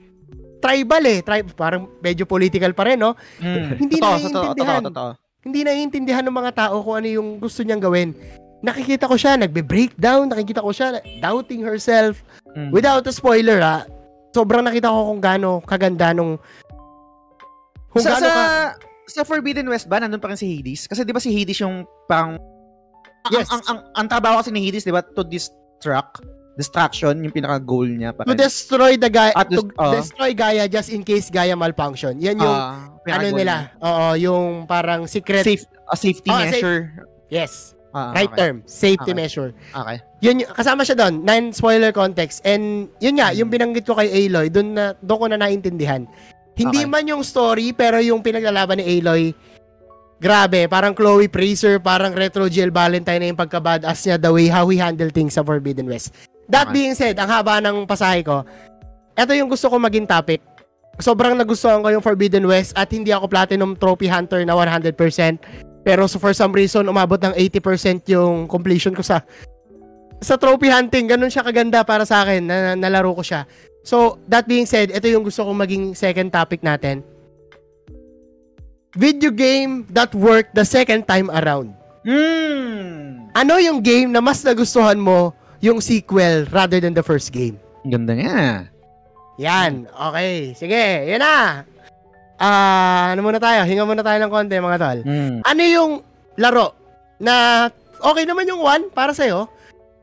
Tribal 0.59 1.05
eh. 1.07 1.19
Tri- 1.21 1.55
parang 1.55 1.87
medyo 2.01 2.25
political 2.25 2.73
pa 2.73 2.89
rin, 2.89 2.99
no? 2.99 3.15
Mm. 3.39 3.77
Hindi 3.77 3.97
totoo, 3.97 4.11
naiintindihan. 4.11 4.55
Totoo, 4.55 4.55
totoo, 4.55 4.89
totoo. 4.91 5.11
Hindi 5.39 5.61
naiintindihan 5.63 6.25
ng 6.27 6.37
mga 6.37 6.53
tao 6.57 6.83
kung 6.83 6.97
ano 6.99 7.09
yung 7.09 7.29
gusto 7.39 7.63
niyang 7.63 7.81
gawin. 7.81 8.11
Nakikita 8.59 9.07
ko 9.07 9.15
siya, 9.15 9.39
nagbe-breakdown. 9.39 10.27
Nakikita 10.29 10.61
ko 10.61 10.75
siya, 10.75 10.99
doubting 11.21 11.63
herself. 11.63 12.25
Mm. 12.57 12.75
Without 12.75 13.07
a 13.07 13.13
spoiler, 13.13 13.63
ha? 13.63 13.87
Sobrang 14.35 14.67
nakita 14.67 14.91
ko 14.91 15.15
kung 15.15 15.21
gaano 15.21 15.63
kaganda 15.63 16.11
nung... 16.11 16.43
Kung 17.89 18.03
sa, 18.03 18.19
gaano 18.19 18.27
ka... 18.27 18.35
sa 18.35 18.45
Forbidden 19.09 19.69
West 19.69 19.89
ba, 19.89 19.99
nandun 19.99 20.19
pa 20.19 20.29
rin 20.29 20.37
si 20.37 20.47
Hades? 20.47 20.85
Kasi 20.85 21.03
di 21.03 21.13
ba 21.13 21.19
si 21.19 21.31
Hades 21.31 21.59
yung 21.59 21.83
parang... 22.05 22.37
Ang, 23.25 23.33
Yes. 23.33 23.49
ang, 23.51 23.61
ang, 23.67 23.79
ang 23.95 24.07
trabaho 24.07 24.39
kasi 24.39 24.49
ni 24.49 24.63
Hades, 24.63 24.83
di 24.83 24.93
ba, 24.93 25.01
to 25.01 25.21
distract, 25.23 26.23
distraction, 26.55 27.13
yung 27.21 27.31
pinaka-goal 27.31 27.87
niya. 27.87 28.11
To 28.15 28.33
destroy 28.33 28.97
the 28.97 29.07
Gaia, 29.07 29.33
At 29.33 29.49
to 29.49 29.69
ah. 29.77 29.93
destroy 29.93 30.33
Gaia 30.33 30.65
just 30.67 30.89
in 30.89 31.03
case 31.03 31.29
Gaia 31.29 31.53
malfunction. 31.53 32.17
Yan 32.19 32.37
yung, 32.37 32.51
Ah, 32.51 32.89
ano 33.07 33.27
nila, 33.31 33.73
oo, 33.79 34.07
yung 34.17 34.65
parang 34.67 35.05
niya. 35.05 35.13
secret, 35.13 35.45
Safe, 35.45 35.65
a 35.85 35.97
safety 35.97 36.29
Ah, 36.29 36.45
safe- 36.45 36.53
measure. 36.53 36.81
yes, 37.29 37.53
Ah, 37.89 38.13
right 38.13 38.29
okay. 38.29 38.39
term, 38.39 38.57
safety 38.65 39.13
Okay. 39.13 39.17
measure. 39.17 39.51
Okay. 39.73 39.97
Yun, 40.21 40.45
kasama 40.47 40.85
siya 40.85 40.95
doon, 40.95 41.25
non-spoiler 41.25 41.89
context. 41.91 42.45
And 42.45 42.93
yun 42.99 43.17
nga, 43.17 43.33
Hmm. 43.33 43.39
yung 43.41 43.49
binanggit 43.49 43.85
ko 43.85 43.97
kay 43.97 44.09
Aloy, 44.09 44.49
doon 44.49 44.77
na 44.77 44.93
doon 44.99 45.19
ko 45.19 45.27
na 45.27 45.39
naintindihan. 45.39 46.05
Hindi 46.59 46.83
Okay. 46.83 46.91
man 46.91 47.05
yung 47.07 47.23
story, 47.23 47.71
pero 47.71 48.03
yung 48.03 48.19
pinaglalaban 48.19 48.83
ni 48.83 48.99
Aloy, 48.99 49.31
grabe, 50.19 50.67
parang 50.67 50.91
Chloe 50.91 51.31
Fraser, 51.31 51.79
parang 51.79 52.11
Retro 52.11 52.51
Jill 52.51 52.75
Valentine 52.75 53.23
na 53.23 53.29
yung 53.31 53.39
pagka-badass 53.39 54.03
niya, 54.03 54.17
the 54.19 54.27
way 54.29 54.51
how 54.51 54.67
he 54.67 54.75
handle 54.75 55.09
things 55.15 55.39
sa 55.39 55.47
Forbidden 55.47 55.87
West. 55.87 56.11
That 56.51 56.69
Okay. 56.69 56.83
being 56.83 56.95
said, 56.99 57.15
ang 57.15 57.31
haba 57.31 57.63
ng 57.63 57.87
pasahe 57.87 58.27
ko, 58.27 58.43
eto 59.15 59.31
yung 59.39 59.47
gusto 59.47 59.71
ko 59.71 59.79
maging 59.79 60.11
topic. 60.11 60.43
Sobrang 60.99 61.39
nagustuhan 61.39 61.79
ko 61.79 61.95
yung 61.95 62.03
Forbidden 62.03 62.43
West 62.51 62.75
at 62.75 62.91
hindi 62.91 63.15
ako 63.15 63.31
Platinum 63.31 63.79
Trophy 63.79 64.11
Hunter 64.11 64.43
na 64.43 64.59
100%. 64.59 65.39
Pero 65.87 66.11
so 66.11 66.19
for 66.19 66.35
some 66.35 66.51
reason, 66.51 66.91
umabot 66.91 67.23
ng 67.23 67.39
80% 67.39 68.03
yung 68.11 68.51
completion 68.51 68.99
ko 68.99 69.07
sa 69.07 69.23
sa 70.19 70.35
trophy 70.35 70.67
hunting, 70.67 71.07
ganun 71.07 71.31
siya 71.31 71.47
kaganda 71.47 71.87
para 71.87 72.03
sa 72.03 72.27
akin 72.27 72.43
na, 72.43 72.57
na 72.75 72.91
nalaro 72.91 73.15
ko 73.15 73.23
siya. 73.23 73.47
So, 73.83 74.21
that 74.29 74.45
being 74.45 74.69
said, 74.69 74.93
ito 74.93 75.09
yung 75.09 75.25
gusto 75.25 75.45
kong 75.45 75.59
maging 75.59 75.85
second 75.97 76.29
topic 76.33 76.61
natin. 76.61 77.05
video 78.99 79.31
game 79.31 79.85
that 79.95 80.11
worked 80.11 80.55
the 80.59 80.65
second 80.65 81.05
time 81.07 81.29
around. 81.31 81.71
Hmm. 82.03 83.29
Ano 83.37 83.63
yung 83.63 83.79
game 83.85 84.11
na 84.11 84.19
mas 84.19 84.41
nagustuhan 84.41 84.97
mo 84.97 85.31
yung 85.63 85.79
sequel 85.79 86.49
rather 86.51 86.83
than 86.83 86.97
the 86.97 87.05
first 87.05 87.31
game? 87.31 87.55
Ganda 87.85 88.19
nga. 88.19 88.67
Yan. 89.39 89.87
Okay. 89.87 90.57
Sige. 90.59 91.15
Yan 91.15 91.23
na. 91.23 91.63
Ah, 92.39 93.15
ano 93.15 93.23
muna 93.23 93.39
tayo? 93.43 93.67
Hinga 93.67 93.87
muna 93.87 94.03
tayo 94.03 94.19
ng 94.19 94.31
konti, 94.31 94.59
mga 94.59 94.79
tol. 94.79 94.99
Hmm. 95.07 95.39
Ano 95.43 95.63
yung 95.63 95.93
laro 96.39 96.75
na 97.19 97.67
okay 97.99 98.27
naman 98.27 98.47
yung 98.47 98.63
1 98.63 98.95
para 98.95 99.11
sa'yo, 99.11 99.51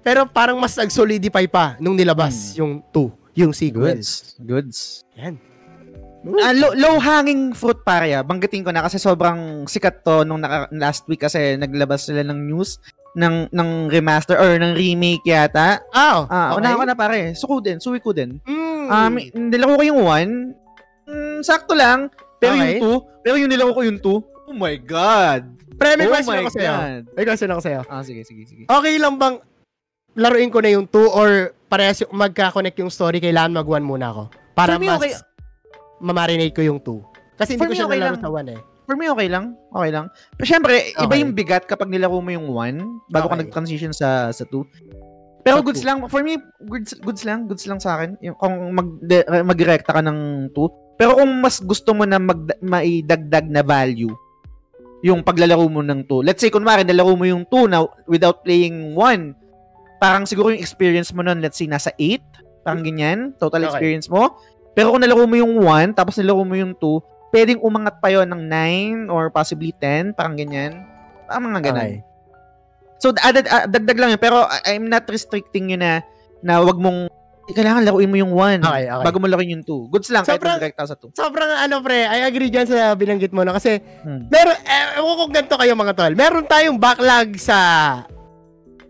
pero 0.03 0.27
parang 0.27 0.59
mas 0.59 0.75
nag-solidify 0.75 1.47
pa 1.47 1.79
nung 1.79 1.95
nilabas 1.95 2.51
yung 2.59 2.83
2, 2.91 3.07
yung 3.35 3.51
sequel. 3.51 3.95
Goods. 3.95 4.39
Goods. 4.39 4.77
Yan. 5.15 5.35
Ah, 6.41 6.57
low, 6.57 6.73
low 6.73 6.97
hanging 6.97 7.53
fruit 7.53 7.85
pare. 7.85 8.09
Banggitin 8.25 8.65
ko 8.65 8.73
na 8.73 8.81
kasi 8.81 8.97
sobrang 8.97 9.69
sikat 9.69 10.01
to 10.01 10.25
nung 10.25 10.41
naka, 10.41 10.65
last 10.73 11.05
week 11.05 11.21
kasi 11.21 11.53
naglabas 11.53 12.09
sila 12.09 12.25
ng 12.25 12.49
news 12.49 12.81
ng 13.15 13.53
ng 13.53 13.69
remaster 13.87 14.35
or 14.35 14.57
ng 14.57 14.73
remake 14.73 15.21
yata. 15.23 15.79
Ah, 15.93 16.25
Ah, 16.25 16.47
okay. 16.51 16.59
unahan 16.59 16.79
ko 16.81 16.85
na 16.89 16.97
pare. 16.97 17.19
Suko 17.37 17.61
din, 17.61 17.77
suwi 17.77 18.01
ko 18.01 18.11
din. 18.11 18.41
Mm. 18.43 18.85
Um, 18.89 19.13
nilaro 19.53 19.77
ko 19.77 19.83
yung 19.85 20.01
1. 20.01 20.51
Mm, 21.05 21.39
sakto 21.45 21.77
lang. 21.77 22.09
Pero 22.41 22.57
Okay. 22.57 22.81
yung 22.81 22.81
2, 22.83 23.23
pero 23.23 23.35
yung 23.37 23.51
nilaro 23.53 23.71
ko 23.71 23.81
yung 23.85 23.99
2. 24.01 24.49
Oh 24.49 24.55
my 24.57 24.75
god. 24.81 25.45
Pre, 25.77 25.93
may 25.93 26.07
oh 26.07 26.11
question 26.11 26.39
ako 26.41 26.51
sa'yo. 26.51 26.73
May 27.13 27.25
question 27.25 27.51
ako 27.51 27.61
sa'yo. 27.61 27.81
Ah, 27.87 28.01
sige, 28.01 28.25
sige, 28.25 28.43
sige. 28.47 28.63
Okay 28.65 28.95
lang 28.97 29.15
bang 29.15 29.37
laruin 30.15 30.49
ko 30.49 30.59
na 30.59 30.73
yung 30.73 30.87
2 30.87 31.05
or 31.11 31.53
parehas 31.75 31.99
yung 31.99 32.15
magka-connect 32.15 32.79
yung 32.79 32.87
story, 32.87 33.19
kailangan 33.19 33.59
mag-1 33.59 33.83
muna 33.83 34.15
ako? 34.15 34.23
Para 34.55 34.79
mas 34.79 34.95
okay. 35.03 35.11
mamarinate 35.99 36.55
ko 36.55 36.63
yung 36.63 36.79
2. 36.79 37.35
Kasi 37.35 37.59
hindi 37.59 37.61
For 37.61 37.67
ko 37.67 37.75
siya 37.75 37.87
okay 37.91 37.99
nalaro 37.99 38.15
lang. 38.15 38.23
sa 38.23 38.31
1 38.31 38.55
eh. 38.55 38.59
For 38.85 38.95
me, 38.95 39.09
okay 39.11 39.27
lang. 39.27 39.57
Okay 39.73 39.91
lang. 39.91 40.05
Pero 40.37 40.45
syempre, 40.47 40.73
iba 40.93 41.09
Okay. 41.11 41.19
yung 41.19 41.33
bigat 41.35 41.67
kapag 41.67 41.91
nilaro 41.91 42.15
mo 42.15 42.31
yung 42.31 42.47
1 42.47 43.11
bago 43.11 43.27
ka 43.27 43.35
Okay. 43.35 43.41
nag-transition 43.43 43.91
sa 43.91 44.31
sa 44.31 44.47
2. 44.47 44.63
Pero 45.43 45.59
Sa 45.59 45.65
goods 45.67 45.81
two. 45.83 45.87
lang. 45.89 45.97
For 46.07 46.21
me, 46.23 46.39
goods, 46.63 46.95
goods 47.03 47.21
lang. 47.21 47.45
Goods 47.45 47.65
lang 47.67 47.77
sa 47.77 47.99
akin. 47.99 48.17
Yung, 48.17 48.33
kung 48.33 48.55
mag, 48.71 48.87
de, 48.97 49.21
mag-directa 49.43 49.93
ka 49.93 50.01
ng 50.01 50.49
2. 50.53 50.97
Pero 50.97 51.19
kung 51.19 51.29
mas 51.37 51.59
gusto 51.59 51.93
mo 51.93 52.07
na 52.07 52.17
mag, 52.17 52.49
maidagdag 52.63 53.45
na 53.45 53.61
value, 53.61 54.09
yung 55.05 55.21
paglalaro 55.21 55.69
mo 55.69 55.85
ng 55.85 56.01
2. 56.09 56.25
Let's 56.25 56.41
say, 56.41 56.49
kunwari, 56.49 56.81
nalaro 56.81 57.13
mo 57.13 57.29
yung 57.29 57.45
2 57.45 57.69
na 57.69 57.85
without 58.09 58.41
playing 58.41 58.97
1. 58.97 59.44
Parang 59.97 60.23
siguro 60.23 60.51
yung 60.51 60.59
experience 60.59 61.11
mo 61.11 61.21
nun, 61.21 61.39
let's 61.39 61.55
say, 61.55 61.65
nasa 61.65 61.91
8. 61.95 62.19
Parang 62.61 62.81
ganyan. 62.81 63.31
Total 63.35 63.61
Okay. 63.61 63.69
experience 63.71 64.07
mo. 64.07 64.35
Pero 64.73 64.91
kung 64.91 64.99
nalaro 64.99 65.23
mo 65.23 65.35
yung 65.35 65.55
1, 65.57 65.95
tapos 65.95 66.17
nalaro 66.17 66.43
mo 66.43 66.53
yung 66.53 66.75
2, 66.75 66.99
pwedeng 67.31 67.59
umangat 67.59 67.99
pa 67.99 68.09
yon 68.09 68.27
ng 68.27 68.43
9 69.07 69.07
or 69.07 69.27
possibly 69.29 69.71
10, 69.71 70.11
parang 70.11 70.35
ganyan. 70.35 70.83
Parang 71.25 71.47
mga 71.47 71.61
ganun. 71.63 71.79
Okay. 71.81 71.95
So, 72.95 73.11
added, 73.17 73.45
ah, 73.47 73.65
dagdag 73.65 73.95
lang 73.95 74.09
yun. 74.11 74.21
Pero 74.21 74.43
I'm 74.63 74.87
not 74.87 75.03
restricting 75.05 75.71
yun 75.71 75.79
na, 75.79 75.99
na 76.39 76.59
wag 76.59 76.75
mong, 76.75 77.11
kailangan 77.45 77.85
laruin 77.85 78.09
mo 78.09 78.17
yung 78.17 78.33
1 78.33 78.65
Okay, 78.65 78.89
okay. 78.89 79.03
bago 79.05 79.17
mo 79.21 79.29
laruin 79.29 79.53
yung 79.53 79.63
2. 79.63 79.93
Goods 79.93 80.09
lang, 80.09 80.25
kahit 80.25 80.41
Sobrang- 80.41 80.57
direct 80.57 80.79
sa 80.81 80.97
2. 80.97 81.13
Sobrang 81.13 81.51
ano 81.53 81.75
pre, 81.79 82.01
I 82.01 82.25
agree 82.25 82.49
dyan 82.49 82.65
sa 82.65 82.95
binanggit 82.95 83.29
mo 83.29 83.45
na 83.45 83.53
kasi 83.53 83.77
Hmm. 84.01 84.25
meron, 84.27 84.57
eh, 84.57 84.97
kung 84.97 85.29
ganito 85.29 85.53
kayo 85.53 85.77
mga 85.77 85.93
tol, 85.93 86.13
meron 86.15 86.43
tayong 86.43 86.79
backlog 86.81 87.37
sa 87.37 87.57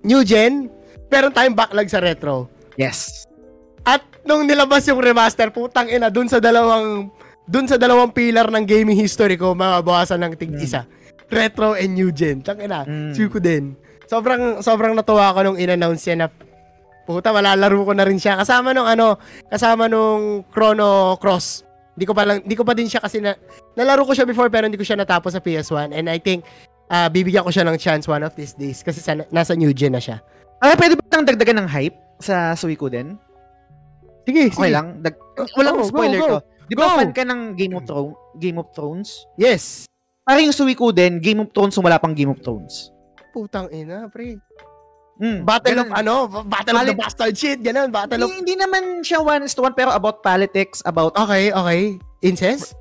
new 0.01 0.23
gen, 0.23 0.71
meron 1.15 1.31
tayong 1.31 1.55
backlog 1.55 1.87
sa 1.87 2.03
retro. 2.03 2.51
Yes. 2.75 3.23
At 3.87 4.03
nung 4.27 4.43
nilabas 4.43 4.83
yung 4.91 4.99
remaster, 4.99 5.47
putang 5.47 5.87
ina, 5.87 6.11
dun 6.11 6.27
sa 6.27 6.43
dalawang 6.43 7.07
dun 7.47 7.69
sa 7.69 7.79
dalawang 7.79 8.11
pillar 8.11 8.51
ng 8.51 8.65
gaming 8.67 8.99
history 8.99 9.39
ko, 9.39 9.55
mababawasan 9.55 10.19
ng 10.19 10.33
tig 10.35 10.51
isa. 10.59 10.83
Retro 11.31 11.77
and 11.79 11.95
new 11.95 12.11
gen. 12.11 12.43
Tang 12.43 12.59
ina, 12.59 12.83
Mm. 12.83 13.15
mm. 13.15 13.29
ko 13.31 13.39
din. 13.39 13.77
Sobrang 14.05 14.59
sobrang 14.59 14.93
natuwa 14.93 15.31
ako 15.31 15.39
nung 15.49 15.57
in-announce 15.57 16.05
yan 16.05 16.25
na 16.25 16.29
puta, 17.05 17.29
malalaro 17.29 17.85
ko 17.85 17.93
na 17.93 18.05
rin 18.05 18.17
siya. 18.17 18.35
Kasama 18.37 18.73
nung 18.73 18.89
ano, 18.89 19.21
kasama 19.47 19.85
nung 19.85 20.41
Chrono 20.49 21.15
Cross. 21.21 21.61
Hindi 21.95 22.05
ko 22.09 22.13
pa 22.17 22.27
lang, 22.27 22.43
hindi 22.43 22.57
ko 22.59 22.65
pa 22.67 22.73
din 22.75 22.89
siya 22.91 22.99
kasi 22.99 23.23
na, 23.23 23.37
nalaro 23.77 24.03
ko 24.03 24.11
siya 24.11 24.27
before 24.27 24.51
pero 24.51 24.67
hindi 24.67 24.75
ko 24.75 24.83
siya 24.83 24.99
natapos 24.99 25.31
sa 25.31 25.39
PS1 25.39 25.95
and 25.95 26.11
I 26.11 26.19
think 26.19 26.43
ah, 26.91 27.07
bibigyan 27.07 27.45
ko 27.45 27.53
siya 27.55 27.63
ng 27.63 27.77
chance 27.79 28.03
one 28.03 28.19
of 28.25 28.35
these 28.35 28.51
days 28.51 28.83
kasi 28.83 28.99
sa, 28.99 29.15
nasa 29.31 29.55
new 29.55 29.71
gen 29.71 29.95
na 29.95 30.03
siya. 30.03 30.19
Ah, 30.59 30.75
pwede 30.75 30.95
ba 30.95 31.03
tang 31.07 31.27
dagdagan 31.27 31.63
ng 31.63 31.69
hype 31.69 31.97
sa 32.19 32.55
Suiko 32.55 32.87
din? 32.87 33.19
Sige, 34.25 34.49
Okay 34.49 34.71
lang. 34.71 35.03
Dag- 35.03 35.19
walang 35.53 35.83
go, 35.83 35.85
spoiler 35.85 36.19
go, 36.19 36.27
to. 36.27 36.37
Di 36.65 36.73
ba 36.73 36.83
Go. 36.89 36.97
fan 36.97 37.11
ka 37.13 37.21
ng 37.21 37.53
Game 37.53 37.77
of 37.77 37.85
Thrones? 37.85 38.15
Game 38.41 38.57
of 38.57 38.67
Thrones? 38.73 39.09
Yes. 39.37 39.85
Parang 40.25 40.41
yung 40.41 40.55
Suiko 40.55 40.89
din, 40.89 41.21
Game 41.21 41.45
of 41.45 41.53
Thrones, 41.53 41.77
wala 41.77 42.01
pang 42.01 42.17
Game 42.17 42.33
of 42.33 42.41
Thrones. 42.41 42.89
Putang 43.29 43.69
ina, 43.69 44.09
pre. 44.09 44.41
Mm, 45.15 45.47
Battle 45.47 45.79
of 45.79 45.87
ganun. 45.87 45.99
ano, 46.01 46.13
Battle 46.43 46.75
of 46.75 46.83
the 46.83 46.91
Palit- 46.91 46.99
Bastard 46.99 47.35
shit, 47.37 47.59
ganun, 47.61 47.87
Battle 47.87 48.25
of 48.25 48.27
Hindi, 48.27 48.51
hindi 48.51 48.55
naman 48.57 48.99
siya 48.99 49.21
one 49.21 49.45
is 49.45 49.53
to 49.53 49.61
one, 49.61 49.71
pero 49.71 49.93
about 49.93 50.19
politics, 50.19 50.81
about... 50.83 51.13
Okay, 51.15 51.53
okay. 51.53 51.81
Incest? 52.19 52.73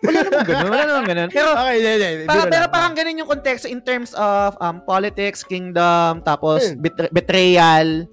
Wala 0.00 0.20
naman 0.22 0.42
ganun, 0.44 0.68
wala 0.68 0.84
naman 0.84 1.04
ganun. 1.04 1.28
Pero, 1.28 1.48
okay, 1.52 1.74
hindi, 1.76 1.90
hindi. 1.90 2.24
para, 2.24 2.38
biro 2.38 2.50
pero 2.50 2.64
parang 2.68 2.92
ganun 2.92 3.18
yung 3.18 3.26
konteksto 3.28 3.66
in 3.66 3.80
terms 3.80 4.14
of 4.14 4.54
um, 4.58 4.78
politics, 4.80 5.42
kingdom, 5.42 6.22
tapos 6.22 6.70
Hmm. 6.70 6.78
bet- 6.78 7.10
betrayal, 7.10 8.06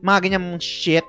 mga 0.00 0.18
ganyang 0.22 0.58
shit. 0.58 1.06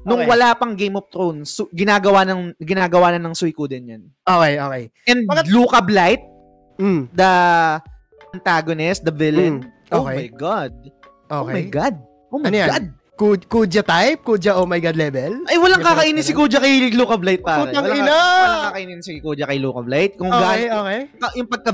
Nung 0.00 0.24
Okay. 0.24 0.32
wala 0.32 0.56
pang 0.56 0.72
Game 0.72 0.96
of 0.96 1.12
Thrones, 1.12 1.52
su- 1.52 1.68
ginagawa 1.70 2.24
ng 2.24 2.56
ginagawa 2.56 3.12
na 3.12 3.20
ng 3.20 3.36
Suikoden 3.36 3.84
yan. 3.86 4.02
Okay, 4.22 4.56
okay. 4.56 4.82
And 5.04 5.28
Bakit- 5.28 5.50
Luca 5.50 5.80
Blight, 5.80 6.24
Mm, 6.80 7.12
the 7.12 7.32
antagonist, 8.32 9.04
the 9.04 9.12
villain. 9.12 9.68
Oh 9.92 10.00
Okay. 10.00 10.16
my 10.16 10.28
god. 10.32 10.72
Oh 11.28 11.44
my 11.44 11.52
okay. 11.52 11.64
god. 11.68 11.94
Oh 12.32 12.40
my 12.40 12.48
Ano 12.48 12.56
yan? 12.56 12.68
god. 12.70 12.84
Kudya 13.20 13.84
type? 13.84 14.24
Kudya 14.24 14.56
oh 14.56 14.64
my 14.64 14.80
god 14.80 14.96
level? 14.96 15.44
Ay, 15.44 15.60
walang 15.60 15.84
Yung 15.84 15.88
kakainin 15.92 16.24
si 16.24 16.32
Kuja 16.32 16.56
kay 16.56 16.88
Luca 16.96 17.20
Blight, 17.20 17.44
pare. 17.44 17.68
Putang 17.68 17.84
Walang, 17.84 18.00
ina! 18.00 18.16
walang 18.16 18.64
kakainin 18.72 19.00
si 19.04 19.12
Kuja 19.20 19.44
kay 19.44 19.60
Luca 19.60 19.84
Blight. 19.84 20.16
Kung 20.16 20.32
Okay, 20.32 20.64
gaano, 20.64 20.88
okay. 20.88 21.00
ka- 21.20 21.34
yung 21.36 21.48
pagka 21.52 21.72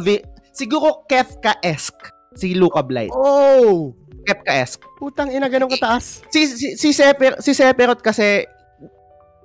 siguro 0.51 1.07
Kefka-esque 1.07 2.11
si 2.35 2.59
Luca 2.59 2.83
Blight. 2.83 3.15
Oh! 3.15 3.95
Kefka-esque. 4.27 4.83
Putang 4.99 5.31
ina, 5.31 5.47
ganun 5.47 5.71
kataas. 5.71 6.27
Si 6.35 6.51
si 6.51 6.75
si 6.75 6.91
Seper, 6.91 7.39
si 7.39 7.55
Sephiroth 7.55 8.03
kasi 8.03 8.43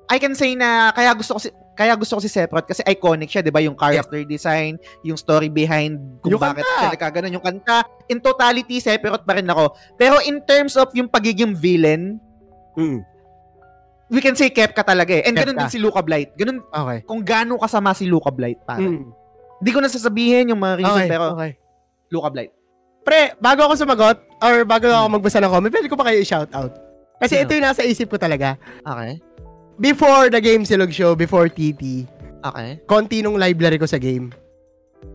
I 0.10 0.18
can 0.18 0.34
say 0.34 0.58
na 0.58 0.90
kaya 0.92 1.14
gusto 1.14 1.38
ko 1.38 1.40
si 1.40 1.54
kaya 1.72 1.96
gusto 1.96 2.16
ko 2.16 2.22
si 2.22 2.28
Sephiroth 2.28 2.66
kasi 2.66 2.84
iconic 2.84 3.28
siya, 3.28 3.40
'di 3.40 3.50
ba? 3.50 3.60
Yung 3.60 3.74
character 3.74 4.22
design, 4.22 4.76
yung 5.02 5.16
story 5.16 5.48
behind 5.48 5.98
kung 6.20 6.36
Yung 6.36 6.42
bakit 6.42 6.62
kanta. 6.62 6.76
siya 6.78 6.94
nagkaganon, 6.94 7.32
yung 7.32 7.42
kanta. 7.42 7.78
In 8.06 8.20
totality, 8.20 8.78
Sephiroth 8.78 9.24
pa 9.24 9.34
rin 9.34 9.48
ako. 9.48 9.72
Pero 9.96 10.20
in 10.22 10.40
terms 10.42 10.76
of 10.76 10.92
yung 10.92 11.08
pagiging 11.08 11.52
villain, 11.52 12.20
Mm. 12.72 13.04
we 14.08 14.20
can 14.20 14.36
say 14.36 14.48
Kefka 14.48 14.82
talaga 14.82 15.12
eh. 15.14 15.24
And 15.24 15.34
ganun 15.34 15.56
Kefka. 15.56 15.62
din 15.62 15.74
si 15.74 15.80
Luca 15.80 16.00
Blight. 16.00 16.36
Ganun 16.36 16.60
Okay. 16.66 17.00
kung 17.04 17.22
gaano 17.22 17.56
kasama 17.56 17.92
si 17.92 18.06
Luca 18.06 18.30
Blight 18.30 18.60
pare. 18.62 18.84
Mm. 18.84 19.08
Hindi 19.58 19.72
ko 19.72 19.80
na 19.80 19.88
sasabihin 19.88 20.52
yung 20.52 20.60
mga 20.60 20.76
reason 20.78 20.98
Okay, 20.98 21.10
pero 21.10 21.26
okay. 21.34 21.52
Luca 22.10 22.30
Blight. 22.30 22.52
Pre, 23.02 23.22
bago 23.38 23.64
ako 23.64 23.74
sumagot, 23.76 24.18
or 24.38 24.62
bago 24.62 24.86
ako 24.86 25.08
magbasa 25.10 25.40
ng 25.40 25.50
comment, 25.50 25.74
pwede 25.74 25.88
ko 25.88 25.96
pa 25.96 26.06
kayo 26.06 26.20
i-shoutout. 26.20 26.74
Kasi 27.18 27.34
Sino? 27.36 27.44
ito 27.44 27.52
yung 27.54 27.66
nasa 27.66 27.82
isip 27.82 28.08
ko 28.08 28.18
talaga. 28.18 28.58
Okay. 28.82 29.18
Before 29.82 30.30
the 30.30 30.38
Game 30.38 30.62
Silog 30.62 30.94
Show, 30.94 31.18
before 31.18 31.50
TT, 31.50 32.06
Okay. 32.42 32.78
konti 32.86 33.22
nung 33.22 33.38
library 33.38 33.78
ko 33.78 33.86
sa 33.86 33.98
game. 33.98 34.30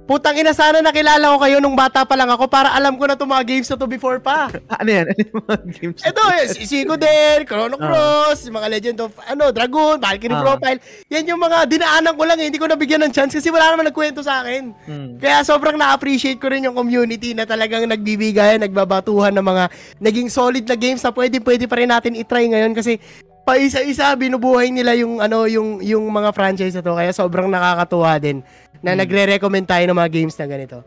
Putang 0.06 0.38
ina, 0.38 0.50
sana 0.50 0.78
nakilala 0.78 1.34
ko 1.34 1.38
kayo 1.38 1.58
nung 1.58 1.74
bata 1.74 2.06
pa 2.06 2.14
lang 2.14 2.30
ako 2.30 2.46
para 2.46 2.70
alam 2.70 2.94
ko 2.94 3.06
na 3.06 3.14
itong 3.14 3.26
mga 3.26 3.42
games 3.42 3.66
na 3.66 3.74
to 3.74 3.86
before 3.86 4.18
pa. 4.18 4.46
Ah, 4.70 4.78
ano 4.82 4.90
yan? 4.90 5.06
Ano 5.06 5.18
yung 5.18 5.38
mga 5.42 5.58
games? 5.74 5.98
Ito, 6.02 6.22
eh, 6.30 6.44
si 6.46 6.62
Sigo 6.62 6.94
din, 6.94 7.42
Chrono 7.42 7.74
Cross, 7.74 8.46
yung 8.46 8.58
mga 8.58 8.70
Legend 8.70 8.98
of, 9.02 9.10
ano, 9.22 9.50
Dragon, 9.50 9.98
Valkyrie 9.98 10.38
Ah. 10.38 10.42
Profile. 10.42 10.78
Yan 11.10 11.26
yung 11.26 11.42
mga 11.42 11.66
dinaanan 11.66 12.14
ko 12.14 12.22
lang 12.22 12.38
eh, 12.38 12.46
hindi 12.46 12.58
ko 12.58 12.66
nabigyan 12.66 13.02
ng 13.02 13.14
chance 13.14 13.34
kasi 13.34 13.50
wala 13.50 13.66
naman 13.70 13.90
nagkwento 13.90 14.22
sa 14.22 14.42
akin. 14.46 14.70
Hmm. 14.86 15.18
Kaya 15.18 15.42
sobrang 15.42 15.74
na-appreciate 15.74 16.38
ko 16.38 16.50
rin 16.50 16.66
yung 16.66 16.78
community 16.78 17.34
na 17.34 17.42
talagang 17.42 17.86
nagbibigay, 17.86 18.62
nagbabatuhan 18.62 19.34
ng 19.34 19.42
mga 19.42 19.64
naging 19.98 20.30
solid 20.30 20.66
na 20.66 20.78
games 20.78 21.02
na 21.02 21.10
pwede 21.10 21.42
pwede 21.42 21.66
pa 21.66 21.78
rin 21.78 21.90
natin 21.90 22.14
i-try 22.14 22.46
ngayon 22.46 22.74
kasi 22.74 22.98
pa 23.46 23.54
isa-isa 23.54 24.10
binubuhay 24.12 24.68
nila 24.68 24.92
yung 24.92 25.22
ano 25.22 25.46
yung 25.46 25.78
yung 25.78 26.02
mga 26.04 26.34
franchise 26.34 26.74
na 26.74 26.82
to 26.82 26.92
kaya 26.92 27.14
sobrang 27.14 27.46
nakakatuwa 27.46 28.18
din 28.18 28.42
na 28.82 28.92
Hmm. 28.92 29.00
nagre-recommend 29.00 29.64
tayo 29.64 29.86
ng 29.86 29.94
mga 29.94 30.10
games 30.12 30.34
na 30.34 30.46
ganito. 30.46 30.82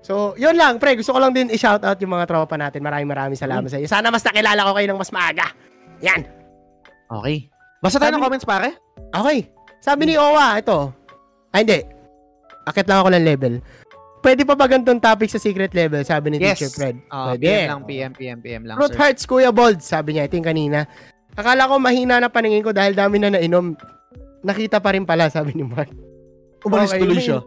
So, 0.00 0.32
yun 0.34 0.56
lang, 0.56 0.76
pre. 0.76 0.96
Gusto 0.96 1.12
ko 1.12 1.20
lang 1.20 1.30
din 1.30 1.48
i-shoutout 1.48 1.94
yung 1.96 2.10
mga 2.10 2.26
tropa 2.26 2.56
natin. 2.56 2.80
Maraming 2.80 3.06
maraming 3.06 3.36
salamat 3.36 3.62
Hmm. 3.62 3.72
sa 3.72 3.78
iyo. 3.78 3.86
Sana 3.86 4.08
mas 4.08 4.20
nakilala 4.20 4.64
ko 4.64 4.72
kayo 4.74 4.86
ng 4.88 4.98
mas 4.98 5.12
maaga. 5.12 5.46
Yan. 6.00 6.24
Okay. 7.06 7.46
Basta 7.78 7.96
tayo 7.96 8.10
ng 8.10 8.16
Sabi- 8.16 8.26
comments, 8.26 8.44
pare. 8.44 8.68
Okay. 9.10 9.38
Sabi 9.78 10.02
ni 10.04 10.14
Owa, 10.16 10.56
ito. 10.56 10.90
Ay, 11.50 11.62
hindi. 11.62 11.80
Akit 12.64 12.84
lang 12.84 13.00
ako 13.00 13.08
ng 13.10 13.24
level. 13.24 13.54
Pwede 14.20 14.44
pa 14.44 14.52
ba 14.52 14.68
ganitong 14.68 15.00
topic 15.00 15.28
sa 15.28 15.38
secret 15.38 15.72
level? 15.72 16.04
Sabi 16.04 16.28
ni 16.28 16.36
Yes. 16.38 16.60
Teacher 16.60 16.68
Fred. 16.70 16.96
Ah, 17.08 17.32
Pwede. 17.32 17.40
PM 17.40 17.64
lang, 17.66 17.80
PM, 17.82 18.12
PM, 18.12 18.38
PM 18.38 18.62
lang, 18.64 18.76
Fruit 18.76 18.92
sir. 18.92 19.00
Hearts, 19.00 19.24
Kuya 19.24 19.48
Bold, 19.48 19.80
sabi 19.80 20.12
niya. 20.12 20.28
Ito 20.28 20.36
yung 20.36 20.44
kanina. 20.46 20.84
Akala 21.38 21.70
ko 21.70 21.78
mahina 21.78 22.18
na 22.18 22.28
paningin 22.30 22.64
ko 22.64 22.74
dahil 22.74 22.94
dami 22.94 23.22
na 23.22 23.34
nainom. 23.34 23.74
Nakita 24.40 24.80
pa 24.80 24.96
rin 24.96 25.04
pala, 25.04 25.28
sabi 25.28 25.52
ni 25.54 25.64
Mark. 25.66 25.92
Umalis 26.64 26.92
Okay, 26.92 27.00
tuloy 27.00 27.20
siya. 27.20 27.40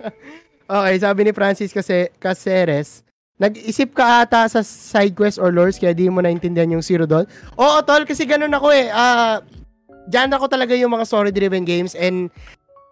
okay, 0.80 0.94
sabi 1.00 1.20
ni 1.24 1.32
Francis 1.32 1.72
kasi 1.72 2.08
Caceres, 2.16 3.04
nag-isip 3.36 3.92
ka 3.92 4.24
ata 4.24 4.48
sa 4.48 4.60
side 4.64 5.16
quest 5.16 5.36
or 5.36 5.52
lores 5.52 5.76
kaya 5.76 5.92
di 5.92 6.08
mo 6.08 6.20
naintindihan 6.20 6.72
yung 6.72 6.84
Zero 6.84 7.04
Dawn. 7.04 7.28
Oo, 7.60 7.80
tol, 7.84 8.08
kasi 8.08 8.24
ganun 8.24 8.52
ako 8.52 8.68
eh. 8.72 8.88
Ah, 8.92 9.40
Diyan 10.04 10.36
ako 10.36 10.52
talaga 10.52 10.76
yung 10.76 10.92
mga 10.92 11.08
story-driven 11.08 11.64
games 11.64 11.96
and 11.96 12.28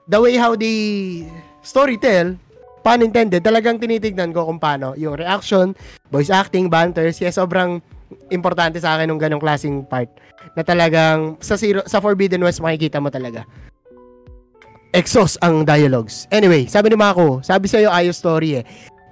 the 0.08 0.16
way 0.16 0.40
how 0.40 0.56
they 0.56 1.20
story 1.60 2.00
tell, 2.00 2.32
pun 2.80 3.04
intended, 3.04 3.44
talagang 3.44 3.76
tinitignan 3.76 4.32
ko 4.32 4.48
kung 4.48 4.56
paano 4.56 4.96
yung 4.96 5.20
reaction, 5.20 5.76
voice 6.08 6.32
acting, 6.32 6.72
banters, 6.72 7.20
kaya 7.20 7.30
sobrang 7.30 7.84
importante 8.30 8.78
sa 8.78 8.96
akin 8.96 9.10
ng 9.10 9.20
ganong 9.20 9.42
klaseng 9.42 9.84
part 9.84 10.08
na 10.54 10.62
talagang 10.62 11.36
sa 11.38 11.54
Zero, 11.54 11.82
sa 11.86 12.00
Forbidden 12.02 12.42
West 12.42 12.60
makikita 12.60 12.98
mo 12.98 13.08
talaga. 13.08 13.46
Exhaust 14.92 15.40
ang 15.40 15.64
dialogues. 15.64 16.28
Anyway, 16.28 16.68
sabi 16.68 16.92
ni 16.92 16.96
Mako, 17.00 17.40
sabi 17.40 17.64
sa'yo 17.64 17.88
ayos 17.88 18.20
story 18.20 18.60
eh. 18.60 18.64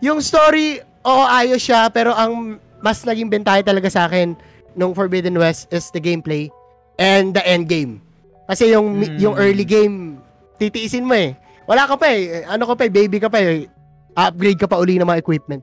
Yung 0.04 0.20
story, 0.20 0.76
oo 1.00 1.24
ayos 1.24 1.64
siya, 1.64 1.88
pero 1.88 2.12
ang 2.12 2.60
mas 2.80 3.00
naging 3.04 3.32
bentahe 3.32 3.64
talaga 3.64 3.88
sa 3.88 4.04
akin 4.04 4.36
nung 4.76 4.92
Forbidden 4.92 5.36
West 5.40 5.72
is 5.72 5.88
the 5.92 6.00
gameplay 6.00 6.52
and 7.00 7.32
the 7.32 7.40
end 7.48 7.64
game. 7.64 8.00
Kasi 8.44 8.76
yung 8.76 9.00
Mm. 9.00 9.16
yung 9.16 9.34
early 9.40 9.64
game, 9.64 10.20
titiisin 10.60 11.08
mo 11.08 11.16
eh. 11.16 11.32
Wala 11.64 11.88
ka 11.88 11.96
pa 11.96 12.12
eh. 12.12 12.44
Ano 12.44 12.68
ka 12.68 12.74
pa 12.76 12.84
eh, 12.84 12.92
baby 12.92 13.16
ka 13.16 13.32
pa 13.32 13.40
eh. 13.40 13.64
Upgrade 14.12 14.58
ka 14.58 14.68
pa 14.68 14.76
uli 14.76 14.98
ng 14.98 15.06
mga 15.06 15.22
equipment. 15.22 15.62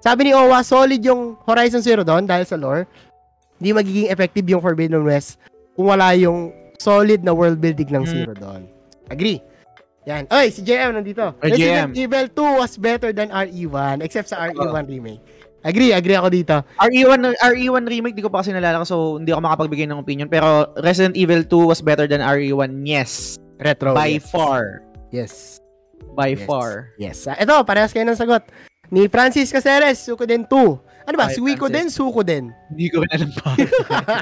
Sabi 0.00 0.28
ni 0.28 0.32
Owa, 0.32 0.64
solid 0.64 1.00
yung 1.04 1.36
Horizon 1.44 1.84
Zero 1.84 2.00
Dawn 2.00 2.24
dahil 2.24 2.48
sa 2.48 2.56
lore. 2.56 2.88
Hindi 3.60 3.76
magiging 3.76 4.08
effective 4.08 4.48
yung 4.48 4.64
Forbidden 4.64 5.04
West 5.04 5.36
kung 5.76 5.92
wala 5.92 6.16
yung 6.16 6.48
solid 6.80 7.20
na 7.20 7.36
world 7.36 7.60
building 7.60 7.92
ng 7.92 8.04
Mm. 8.08 8.10
Zero 8.10 8.32
Dawn. 8.32 8.64
Agree. 9.12 9.44
Yan. 10.08 10.24
Oy, 10.32 10.48
si 10.48 10.64
JM 10.64 10.96
nandito. 10.96 11.36
Oy, 11.44 11.52
Resident 11.52 11.92
JM. 11.92 12.08
Evil 12.08 12.26
2 12.32 12.60
was 12.64 12.72
better 12.80 13.12
than 13.12 13.28
RE1 13.28 14.00
except 14.00 14.32
sa 14.32 14.48
RE1 14.48 14.88
remake. 14.88 15.20
Agree, 15.60 15.92
agree 15.92 16.16
ako 16.16 16.32
dito. 16.32 16.56
RE1 16.80 17.36
RE1 17.36 17.84
E 17.84 17.88
remake 18.00 18.16
di 18.16 18.24
ko 18.24 18.32
pa 18.32 18.40
kasi 18.40 18.48
nalala 18.48 18.80
so 18.88 19.20
hindi 19.20 19.28
ako 19.28 19.44
makapagbigay 19.44 19.84
ng 19.84 20.00
opinion 20.00 20.24
pero 20.24 20.72
Resident 20.80 21.12
Evil 21.20 21.44
2 21.44 21.68
was 21.68 21.84
better 21.84 22.08
than 22.08 22.24
RE1. 22.24 22.88
Yes. 22.88 23.36
Retro. 23.60 23.92
by 23.92 24.16
yes. 24.16 24.24
far. 24.32 24.80
Yes. 25.12 25.32
By 26.16 26.32
Yes. 26.32 26.48
far. 26.48 26.96
Yes. 26.96 27.28
Ah, 27.28 27.36
ito, 27.36 27.52
parehas 27.68 27.92
kayo 27.92 28.08
ng 28.08 28.16
sagot. 28.16 28.40
Ni 28.90 29.06
Francis 29.06 29.54
Caceres, 29.54 30.02
Suko 30.02 30.26
din 30.26 30.42
2. 30.42 31.06
Ano 31.06 31.16
ba? 31.16 31.30
Ay, 31.30 31.38
Suiko 31.38 31.66
din, 31.70 31.86
Suko 31.90 32.26
din. 32.26 32.50
Hindi 32.70 32.86
ko 32.90 33.02
rin 33.02 33.10
alam 33.14 33.30
pa. 33.34 33.54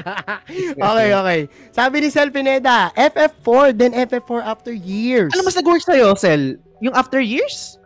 okay, 0.93 1.09
okay. 1.13 1.39
Sabi 1.73 2.05
ni 2.05 2.09
Sel 2.13 2.29
Pineda, 2.29 2.93
FF4, 2.93 3.73
then 3.73 3.93
FF4 3.93 4.41
after 4.45 4.73
years. 4.73 5.33
Alam 5.33 5.49
mas 5.49 5.57
nag-work 5.57 5.81
sa'yo, 5.81 6.13
Sel? 6.13 6.61
Yung 6.81 6.93
after 6.93 7.17
years? 7.21 7.81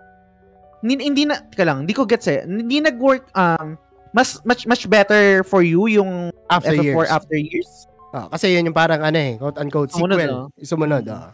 Hindi, 0.84 1.04
hindi 1.04 1.24
na, 1.24 1.40
teka 1.40 1.64
lang, 1.64 1.88
hindi 1.88 1.96
ko 1.96 2.04
gets 2.04 2.28
eh. 2.28 2.44
Hindi 2.44 2.84
nag-work, 2.84 3.32
um, 3.32 3.80
mas, 4.12 4.44
much, 4.44 4.68
much 4.68 4.84
better 4.88 5.42
for 5.48 5.64
you 5.64 5.88
yung 5.88 6.32
after 6.52 6.76
FF4 6.76 6.84
years. 6.84 7.10
after 7.10 7.38
years? 7.40 7.70
Ah, 8.14 8.30
kasi 8.30 8.54
yun 8.54 8.70
yung 8.70 8.78
parang 8.78 9.02
ano 9.02 9.18
eh, 9.18 9.40
quote-unquote, 9.42 9.90
Sumunod, 9.90 10.20
sequel. 10.20 10.32
no? 10.32 10.44
Sumunod, 10.62 11.04
ah. 11.10 11.34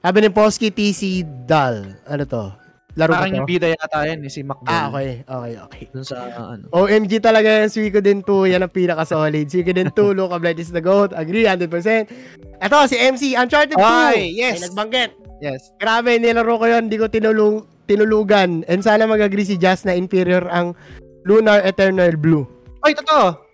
Sabi 0.00 0.22
ni 0.22 0.30
Posky 0.30 0.70
TC 0.70 1.26
Dal, 1.44 1.98
ano 2.06 2.22
to? 2.24 2.65
Laro 2.96 3.12
ba 3.12 3.28
Parang 3.28 3.32
to? 3.32 3.38
yung 3.44 3.48
bida 3.48 3.68
yata 3.68 4.08
yan, 4.08 4.24
eh, 4.24 4.32
si 4.32 4.40
McDonald. 4.40 4.72
Ah, 4.72 4.88
okay, 4.88 5.20
okay, 5.28 5.52
okay. 5.68 5.82
Dun 5.92 6.00
sa, 6.08 6.16
ano. 6.32 6.64
OMG 6.72 7.20
talaga 7.20 7.48
yan, 7.60 7.68
Suiko 7.68 8.00
din 8.00 8.24
2, 8.24 8.56
yan 8.56 8.64
ang 8.64 8.72
pinaka-solid. 8.72 9.44
Suiko 9.52 9.68
din 9.76 9.92
2, 9.92 10.16
Luca 10.16 10.40
Blight 10.40 10.56
is 10.56 10.72
the 10.72 10.80
GOAT, 10.80 11.12
agree, 11.12 11.44
100%. 11.44 11.68
Ito, 12.56 12.76
si 12.88 12.96
MC, 12.96 13.36
Uncharted 13.36 13.76
2. 13.76 13.84
Ay, 13.84 14.32
yes. 14.32 14.64
Ay, 14.64 14.72
nagbanggit. 14.72 15.10
Yes. 15.44 15.76
Grabe, 15.76 16.16
nilaro 16.16 16.56
ko 16.56 16.64
yun, 16.64 16.88
hindi 16.88 16.96
ko 16.96 17.12
tinulung, 17.12 17.68
tinulugan. 17.84 18.64
And 18.64 18.80
sana 18.80 19.04
mag-agree 19.04 19.44
si 19.44 19.60
Jazz 19.60 19.84
na 19.84 19.92
inferior 19.92 20.48
ang 20.48 20.72
Lunar 21.28 21.60
Eternal 21.68 22.16
Blue. 22.16 22.48
Oy, 22.80 22.96
totoo. 22.96 23.44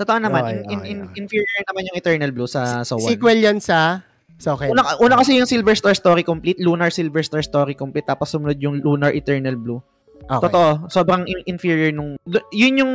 Totoo 0.00 0.16
naman. 0.16 0.48
Okay, 0.48 0.56
in, 0.56 0.64
in, 0.64 0.78
okay, 0.80 0.88
in- 0.88 1.04
okay. 1.04 1.20
inferior 1.20 1.60
naman 1.68 1.82
yung 1.92 1.96
Eternal 2.00 2.30
Blue 2.32 2.48
sa, 2.48 2.80
sa 2.88 2.96
one. 2.96 3.04
Sequel 3.04 3.44
yan 3.44 3.60
sa... 3.60 4.00
Sa 4.42 4.58
okay. 4.58 4.74
Una, 4.74 4.82
una 4.98 5.14
kasi 5.14 5.38
yung 5.38 5.46
Silver 5.46 5.78
Star 5.78 5.94
Story 5.94 6.26
Complete, 6.26 6.58
Lunar 6.58 6.90
Silver 6.90 7.22
Star 7.22 7.46
Story 7.46 7.78
Complete, 7.78 8.10
tapos 8.10 8.26
sumunod 8.34 8.58
yung 8.58 8.82
Lunar 8.82 9.14
Eternal 9.14 9.54
Blue. 9.54 9.78
okay. 10.26 10.50
Totoo, 10.50 10.90
sobrang 10.90 11.22
in- 11.30 11.46
inferior 11.46 11.94
nung 11.94 12.18
yun 12.50 12.82
yung 12.82 12.92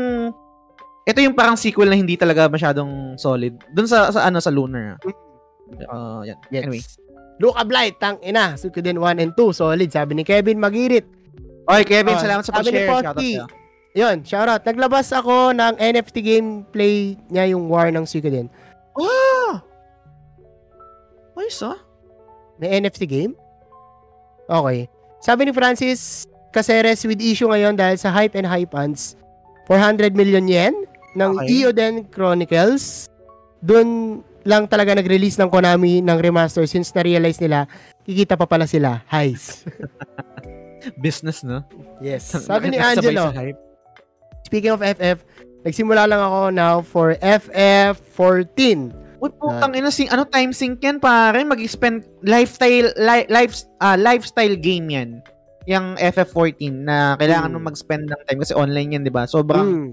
ito 1.07 1.23
yung 1.23 1.31
parang 1.31 1.55
sequel 1.55 1.87
na 1.87 1.95
hindi 1.95 2.19
talaga 2.19 2.51
masyadong 2.51 3.15
solid. 3.15 3.55
Doon 3.71 3.87
sa 3.87 4.11
sa 4.11 4.27
ano 4.27 4.43
sa 4.43 4.51
Lunar. 4.51 4.99
Uh, 5.87 6.19
yan. 6.27 6.35
Yes. 6.51 6.63
Anyway. 6.67 6.83
Luca 7.39 7.63
Blight, 7.63 7.95
tang 8.01 8.19
ina. 8.19 8.59
Suiko 8.59 8.83
din 8.83 8.99
1 8.99 9.23
and 9.23 9.31
2, 9.31 9.55
solid. 9.55 9.87
Sabi 9.87 10.19
ni 10.19 10.23
Kevin 10.27 10.59
Magirit. 10.59 11.05
Okay, 11.67 11.85
Kevin, 11.85 12.17
Ah, 12.17 12.23
salamat 12.23 12.43
sa 12.43 12.51
sabi 12.59 12.71
ni 12.73 12.87
pag-share. 12.87 13.13
Shoutout 13.13 13.23
sa'yo. 13.23 13.45
Yun, 13.93 14.17
shoutout. 14.25 14.61
Naglabas 14.65 15.07
ako 15.13 15.35
ng 15.53 15.73
NFT 15.77 16.15
gameplay 16.25 17.13
niya 17.29 17.53
yung 17.53 17.69
War 17.69 17.93
ng 17.93 18.03
Suiko 18.09 18.27
din. 18.27 18.49
Ah! 18.97 19.61
Ayos 21.37 21.61
ah. 21.61 21.77
May 22.57 22.81
NFT 22.81 23.05
game? 23.05 23.33
Okay. 24.49 24.89
Sabi 25.21 25.45
ni 25.45 25.53
Francis 25.53 26.25
Caceres 26.49 27.05
with 27.05 27.21
issue 27.21 27.45
ngayon 27.45 27.77
dahil 27.77 28.01
sa 28.01 28.09
hype 28.09 28.33
and 28.33 28.49
hype 28.49 28.73
ants. 28.73 29.13
400 29.69 30.17
million 30.17 30.41
yen 30.49 30.73
ng 31.13 31.31
Okay. 31.37 31.61
Eoden 31.61 32.09
Chronicles. 32.09 33.05
Doon 33.61 34.21
lang 34.47 34.65
talaga 34.65 34.95
nag-release 34.97 35.37
ng 35.37 35.51
Konami 35.51 35.99
ng 36.01 36.17
remaster 36.17 36.63
since 36.65 36.89
na-realize 36.95 37.37
nila 37.37 37.69
kikita 38.07 38.39
pa 38.39 38.47
pala 38.49 38.65
sila. 38.65 39.03
Highs. 39.05 39.67
Business, 41.03 41.43
no? 41.43 41.61
Yes. 41.99 42.31
Sabi 42.49 42.71
ni 42.73 42.79
Angelo, 42.79 43.29
speaking 44.47 44.71
of 44.71 44.79
FF, 44.79 45.21
nagsimula 45.67 46.07
lang 46.07 46.21
ako 46.23 46.39
now 46.49 46.75
for 46.79 47.13
FF14. 47.19 49.06
Uy, 49.17 49.33
putang 49.33 49.73
ina, 49.73 49.89
sing, 49.89 50.05
ano 50.13 50.29
time 50.29 50.53
sync 50.53 50.77
yan, 50.77 51.01
pare? 51.01 51.41
Mag-spend 51.41 52.05
lifestyle, 52.21 52.93
li, 52.93 53.25
life, 53.27 53.65
ah, 53.81 53.97
lifestyle 53.97 54.53
game 54.53 54.87
yan. 54.93 55.09
Yung 55.65 55.97
FF14 55.97 56.85
na 56.85 57.17
kailangan 57.17 57.49
Hmm. 57.49 57.59
mo 57.59 57.67
mag-spend 57.67 58.05
ng 58.07 58.21
time 58.23 58.39
kasi 58.39 58.53
online 58.53 58.93
yan, 58.93 59.03
di 59.03 59.11
ba? 59.11 59.25
Sobrang, 59.25 59.65
Mm. 59.67 59.91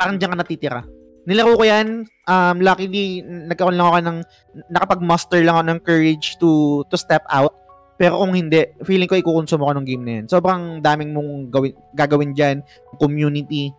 parang 0.00 0.16
diyan 0.16 0.32
ka 0.32 0.38
natitira. 0.40 0.80
Nilaro 1.22 1.54
ko 1.54 1.62
yan, 1.62 2.02
um, 2.26 2.56
luckily, 2.58 3.22
nagkaroon 3.22 3.78
lang 3.78 3.86
ako 3.86 3.98
ng, 4.02 4.18
nakapag-muster 4.66 5.38
lang 5.44 5.54
ako 5.54 5.64
ng 5.68 5.80
courage 5.84 6.26
to 6.40 6.82
to 6.90 6.96
step 6.98 7.22
out. 7.30 7.54
Pero 7.94 8.18
kung 8.18 8.34
hindi, 8.34 8.66
feeling 8.82 9.06
ko 9.06 9.14
ikukonsumo 9.14 9.62
ko 9.62 9.78
ng 9.78 9.86
game 9.86 10.02
na 10.02 10.12
yan. 10.18 10.24
Sobrang 10.26 10.82
daming 10.82 11.14
mong 11.14 11.54
gawin, 11.54 11.70
gagawin 11.94 12.32
dyan, 12.34 12.64
community. 12.98 13.70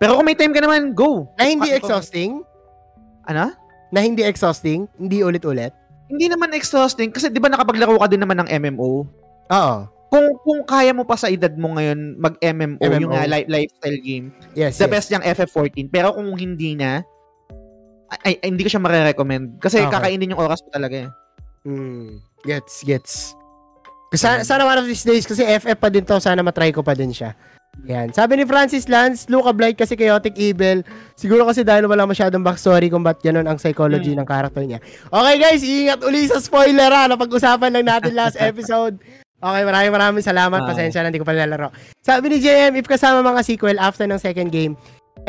Pero 0.00 0.18
kung 0.18 0.26
may 0.26 0.34
time 0.34 0.50
ka 0.50 0.58
naman, 0.58 0.96
go! 0.96 1.30
Na 1.38 1.46
hindi 1.46 1.70
exhausting? 1.70 2.42
Ano? 3.22 3.54
Na 3.88 4.00
hindi 4.00 4.20
exhausting? 4.20 4.84
Hindi 4.94 5.20
ulit-ulit? 5.20 5.72
Hindi 6.08 6.28
naman 6.28 6.52
exhausting 6.52 7.12
kasi 7.12 7.28
'di 7.28 7.36
ba 7.36 7.48
nakapaglaro 7.48 7.96
ka 7.96 8.08
din 8.08 8.20
naman 8.20 8.40
ng 8.40 8.48
MMO? 8.48 9.04
Oo. 9.48 9.76
Kung 10.08 10.26
kung 10.40 10.60
kaya 10.64 10.96
mo 10.96 11.04
pa 11.04 11.20
sa 11.20 11.28
edad 11.28 11.52
mo 11.52 11.76
ngayon 11.76 12.16
mag 12.16 12.40
MMO, 12.40 12.80
MMO. 12.80 13.00
yung 13.02 13.12
li- 13.12 13.48
lifestyle 13.48 14.00
game, 14.00 14.26
Yes, 14.56 14.80
the 14.80 14.88
yes. 14.88 14.92
best 14.92 15.08
yung 15.12 15.20
FF14. 15.20 15.84
Pero 15.86 16.16
kung 16.16 16.32
hindi 16.32 16.72
na 16.72 17.04
ay, 18.24 18.40
ay, 18.40 18.48
hindi 18.48 18.64
ko 18.64 18.72
siya 18.72 18.80
mare-recommend 18.80 19.60
kasi 19.60 19.84
Okay. 19.84 19.92
kakainin 19.92 20.32
yung 20.32 20.40
oras 20.40 20.64
mo 20.64 20.72
talaga 20.72 21.04
eh. 21.04 21.08
Mm, 21.68 22.24
gets, 22.40 22.80
gets. 22.80 23.36
Sana, 24.16 24.40
sana 24.40 24.64
one 24.64 24.80
of 24.80 24.88
these 24.88 25.04
days, 25.04 25.28
kasi 25.28 25.44
FF 25.44 25.76
pa 25.76 25.92
din 25.92 26.00
to, 26.00 26.16
sana 26.16 26.40
matry 26.40 26.72
ko 26.72 26.80
pa 26.80 26.96
din 26.96 27.12
siya. 27.12 27.36
Yan. 27.86 28.10
Sabi 28.10 28.40
ni 28.40 28.44
Francis 28.44 28.90
Lance, 28.90 29.30
Luca 29.30 29.54
Blight 29.54 29.78
kasi 29.78 29.94
chaotic 29.94 30.34
evil. 30.34 30.82
Siguro 31.14 31.46
kasi 31.46 31.62
dahil 31.62 31.86
wala 31.86 32.04
masyadong 32.04 32.42
backstory 32.42 32.90
kung 32.90 33.06
ba't 33.06 33.22
ganun 33.22 33.46
ang 33.46 33.56
psychology 33.60 34.18
ng 34.18 34.26
character 34.26 34.66
niya. 34.66 34.82
Okay 35.08 35.36
guys, 35.38 35.62
iingat 35.62 36.02
uli 36.02 36.26
sa 36.26 36.42
spoiler 36.42 36.90
ha. 36.90 37.06
Napag-usapan 37.06 37.70
lang 37.78 37.86
natin 37.86 38.12
last 38.18 38.36
episode. 38.50 38.98
Okay, 39.38 39.62
maraming 39.62 39.94
maraming 39.94 40.24
salamat. 40.26 40.66
Ah. 40.66 40.66
Pasensya 40.66 41.06
na, 41.06 41.14
hindi 41.14 41.22
ko 41.22 41.28
pa 41.28 41.30
nilalaro. 41.30 41.70
Sabi 42.02 42.34
ni 42.34 42.42
JM, 42.42 42.74
if 42.74 42.90
kasama 42.90 43.22
mga 43.22 43.46
sequel 43.46 43.78
after 43.78 44.02
ng 44.02 44.18
second 44.18 44.50
game, 44.50 44.74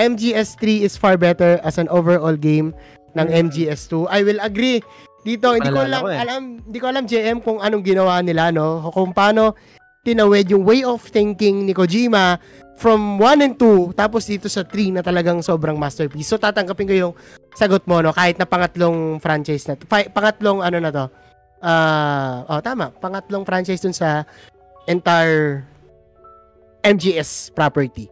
MGS3 0.01 0.81
is 0.81 0.97
far 0.97 1.13
better 1.13 1.61
as 1.61 1.77
an 1.77 1.85
overall 1.93 2.33
game 2.33 2.73
ng 3.13 3.27
MGS2. 3.29 4.09
I 4.09 4.25
will 4.25 4.41
agree. 4.41 4.81
Dito, 5.21 5.51
hindi 5.53 5.69
ko 5.69 5.83
ko 5.83 6.09
eh. 6.09 6.17
alam, 6.17 6.63
hindi 6.63 6.79
ko 6.79 6.87
alam 6.89 7.03
JM 7.05 7.43
kung 7.43 7.59
anong 7.61 7.83
ginawa 7.85 8.23
nila, 8.23 8.49
no? 8.49 8.89
Kung 8.89 9.11
paano 9.13 9.53
tinawid 10.03 10.47
yung 10.47 10.63
way 10.63 10.81
of 10.87 11.03
thinking 11.03 11.67
ni 11.67 11.75
Kojima 11.75 12.39
from 12.79 13.19
1 13.19 13.43
and 13.43 13.55
2 13.59 13.91
tapos 13.91 14.23
dito 14.23 14.47
sa 14.47 14.63
3 14.63 14.95
na 14.95 15.01
talagang 15.03 15.43
sobrang 15.43 15.75
masterpiece. 15.75 16.31
So 16.31 16.39
tatanggapin 16.39 16.87
ko 16.87 16.95
yung 16.95 17.13
sagot 17.51 17.83
mo 17.83 17.99
no 17.99 18.15
kahit 18.15 18.39
na 18.39 18.47
pangatlong 18.47 19.19
franchise 19.19 19.67
na 19.67 19.75
to. 19.75 19.83
Pa- 19.83 20.07
pangatlong 20.07 20.63
ano 20.63 20.77
na 20.79 20.91
to. 20.91 21.05
Ah, 21.59 22.47
oh 22.47 22.63
tama, 22.63 22.95
pangatlong 22.95 23.43
franchise 23.43 23.83
dun 23.83 23.91
sa 23.91 24.23
entire 24.87 25.67
MGS 26.79 27.51
property. 27.51 28.07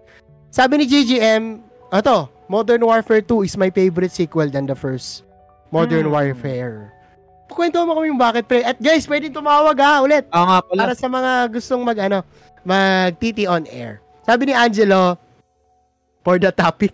Sabi 0.52 0.84
ni 0.84 0.86
GGM, 0.86 1.64
ato, 1.88 2.28
Modern 2.52 2.84
Warfare 2.84 3.24
2 3.24 3.48
is 3.48 3.56
my 3.56 3.72
favorite 3.72 4.12
sequel 4.12 4.52
than 4.52 4.68
the 4.68 4.76
first 4.76 5.24
Modern 5.72 6.12
Hmm. 6.12 6.16
Warfare. 6.16 6.92
Kwento 7.50 7.80
mo 7.88 7.96
kami 7.96 8.12
yung 8.12 8.22
bakit, 8.22 8.44
pre. 8.46 8.64
At 8.64 8.78
guys, 8.78 9.08
pwedeng 9.08 9.34
tumawag 9.34 9.78
ha, 9.80 10.04
ulit. 10.04 10.28
Oo 10.32 10.46
nga 10.48 10.60
pala. 10.62 10.80
Para 10.84 10.94
sa 10.96 11.08
mga 11.08 11.32
gustong 11.52 11.82
mag, 11.84 11.98
ano, 11.98 12.20
mag 12.68 13.16
TT 13.18 13.48
on 13.48 13.64
air. 13.72 14.04
Sabi 14.28 14.52
ni 14.52 14.54
Angelo, 14.54 15.16
for 16.22 16.36
the 16.36 16.52
topic, 16.52 16.92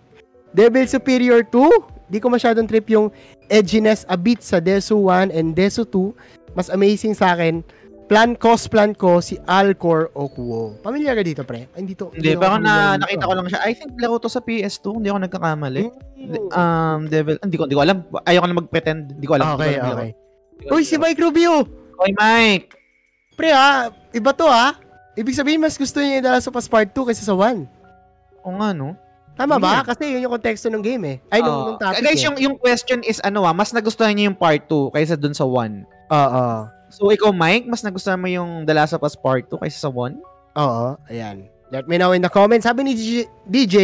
Devil 0.54 0.86
Superior 0.86 1.42
2, 1.42 2.06
di 2.06 2.22
ko 2.22 2.30
masyadong 2.30 2.70
trip 2.70 2.86
yung 2.86 3.10
edginess 3.50 4.06
a 4.06 4.14
bit 4.14 4.38
sa 4.38 4.62
Desu 4.62 5.10
1 5.10 5.34
and 5.34 5.58
Desu 5.58 5.82
2. 5.82 6.54
Mas 6.54 6.70
amazing 6.70 7.18
sa 7.18 7.34
akin, 7.34 7.66
plan 8.06 8.38
cos 8.38 8.70
plan 8.70 8.94
ko 8.94 9.18
si 9.18 9.34
Alcor 9.50 10.14
Okuo. 10.14 10.78
Pamilyar 10.86 11.18
ka 11.18 11.24
dito, 11.26 11.42
pre? 11.42 11.66
Ay, 11.74 11.82
Hindi, 11.82 11.98
to, 11.98 12.14
Hindi, 12.14 12.38
familiar 12.38 12.62
na, 12.62 13.02
nakita 13.02 13.24
ah. 13.26 13.28
ko 13.28 13.34
lang 13.34 13.46
siya. 13.50 13.60
I 13.66 13.72
think 13.74 13.98
laro 13.98 14.22
to 14.22 14.30
sa 14.30 14.38
PS2. 14.38 15.02
Hindi 15.02 15.08
ako 15.10 15.18
nagkakamali. 15.26 15.84
Hmm. 16.14 16.48
Um, 16.54 17.00
Devil, 17.10 17.36
hindi 17.42 17.56
ko, 17.58 17.62
hindi 17.66 17.76
ko 17.76 17.82
alam. 17.82 17.98
Ayoko 18.22 18.46
na 18.46 18.60
mag-pretend. 18.62 19.18
Hindi 19.18 19.26
ko 19.26 19.34
alam. 19.34 19.58
Okay, 19.58 19.74
Hindi 19.74 19.82
ko 19.82 19.90
alam. 19.90 19.98
okay. 19.98 20.10
Ko 20.14 20.23
Uy, 20.70 20.82
si 20.84 20.96
Mike 20.96 21.20
Rubio! 21.20 21.68
Oy, 22.00 22.12
Mike! 22.16 22.72
Pre 23.34 23.50
ha, 23.50 23.90
iba 24.14 24.30
to 24.32 24.46
ha. 24.46 24.78
Ibig 25.14 25.34
sabihin, 25.36 25.60
mas 25.62 25.78
gusto 25.78 26.00
niya 26.00 26.18
yung 26.18 26.26
The 26.26 26.32
Last 26.32 26.48
of 26.50 26.56
Us 26.58 26.66
Part 26.70 26.90
2 26.90 27.08
kaysa 27.10 27.24
sa 27.26 27.34
1. 27.36 27.66
Oo 28.44 28.54
nga, 28.58 28.70
no? 28.74 28.98
Tama 29.34 29.58
ba? 29.58 29.82
Weird. 29.82 29.86
Kasi 29.90 30.02
yun 30.14 30.24
yung 30.26 30.34
konteksto 30.38 30.70
ng 30.70 30.82
game 30.82 31.04
eh. 31.06 31.16
Ay, 31.30 31.42
nung, 31.42 31.54
Oo. 31.54 31.66
nung 31.74 31.78
topic 31.78 32.02
Guys, 32.06 32.22
eh. 32.22 32.26
yung, 32.30 32.36
yung 32.38 32.56
question 32.58 33.02
is 33.02 33.18
ano 33.26 33.42
ah, 33.42 33.54
mas 33.54 33.74
nagustuhan 33.74 34.14
niyo 34.14 34.30
yung 34.30 34.38
part 34.38 34.62
2 34.70 34.94
kaysa 34.94 35.14
dun 35.18 35.34
sa 35.34 35.42
1. 35.42 35.82
Oo. 36.14 36.46
So, 36.94 37.10
ikaw, 37.10 37.34
Mike, 37.34 37.66
mas 37.66 37.82
nagustuhan 37.82 38.22
mo 38.22 38.30
yung 38.30 38.62
The 38.62 38.74
Last 38.74 38.94
of 38.94 39.02
Us 39.02 39.18
Part 39.18 39.50
2 39.50 39.58
kaysa 39.58 39.78
sa 39.86 39.90
1? 39.90 40.14
Oo. 40.54 40.86
Ayan. 41.10 41.50
Let 41.74 41.90
me 41.90 41.98
know 41.98 42.14
in 42.14 42.22
the 42.22 42.30
comments. 42.30 42.70
Sabi 42.70 42.86
ni 42.86 42.94
DJ, 42.94 43.14
DJ 43.50 43.76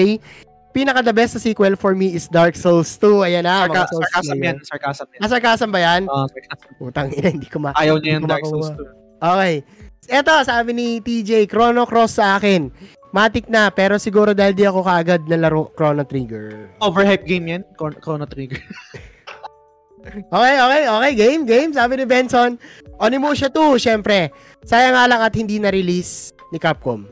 pinaka 0.70 1.00
the 1.00 1.10
best 1.10 1.34
na 1.34 1.40
sequel 1.40 1.74
for 1.74 1.92
me 1.92 2.12
is 2.12 2.26
Dark 2.26 2.54
Souls 2.54 2.88
2. 2.96 3.22
Ayan 3.22 3.42
na. 3.42 3.64
mga 3.64 3.74
Sarka- 3.76 3.88
Souls 3.88 4.02
sarcasm 4.04 4.38
yan. 4.38 4.56
Sarcasm 4.62 5.06
yan. 5.08 5.20
Ah, 5.20 5.28
sarcasm 5.28 5.68
ba 5.68 5.80
yan? 5.80 6.02
Ah, 6.06 6.26
sarcasm. 6.26 6.68
Putang 6.76 7.08
ina, 7.12 7.28
hindi 7.28 7.46
ko 7.46 7.58
ma... 7.58 7.70
Ayaw 7.72 7.96
niya 7.96 8.16
yung 8.16 8.26
Dark 8.26 8.44
Souls 8.44 8.70
makuha. 8.70 9.20
2. 9.20 9.32
Okay. 9.36 9.54
Eto, 10.10 10.32
sabi 10.42 10.70
ni 10.72 10.86
TJ, 10.98 11.46
Chrono 11.46 11.84
Cross 11.84 12.18
sa 12.18 12.34
akin. 12.34 12.72
Matik 13.10 13.46
na, 13.46 13.68
pero 13.68 13.94
siguro 13.96 14.30
dahil 14.30 14.54
di 14.54 14.62
ako 14.62 14.80
kaagad 14.80 15.26
na 15.26 15.36
laro 15.36 15.70
Chrono 15.70 16.02
Trigger. 16.02 16.70
Overhype 16.78 17.22
game 17.24 17.46
yan. 17.48 17.62
Chron- 17.74 17.98
Chrono 17.98 18.24
Trigger. 18.24 18.58
Okay, 20.00 20.56
okay, 20.56 20.82
okay. 20.88 21.12
Game, 21.12 21.42
game. 21.44 21.70
Sabi 21.70 22.00
ni 22.00 22.08
Benson, 22.08 22.56
Onimusha 22.96 23.52
2, 23.52 23.76
syempre. 23.76 24.32
Sayang 24.64 24.96
nga 24.96 25.04
lang 25.04 25.20
at 25.20 25.36
hindi 25.36 25.60
na-release 25.60 26.32
ni 26.48 26.56
Capcom. 26.56 27.04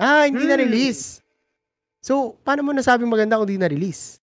Ah, 0.00 0.24
hindi 0.24 0.40
Hmm. 0.40 0.48
na-release. 0.48 1.19
So, 2.00 2.40
paano 2.40 2.64
mo 2.64 2.72
nasabi 2.72 3.04
maganda 3.04 3.36
kung 3.36 3.44
hindi 3.44 3.60
na-release? 3.60 4.18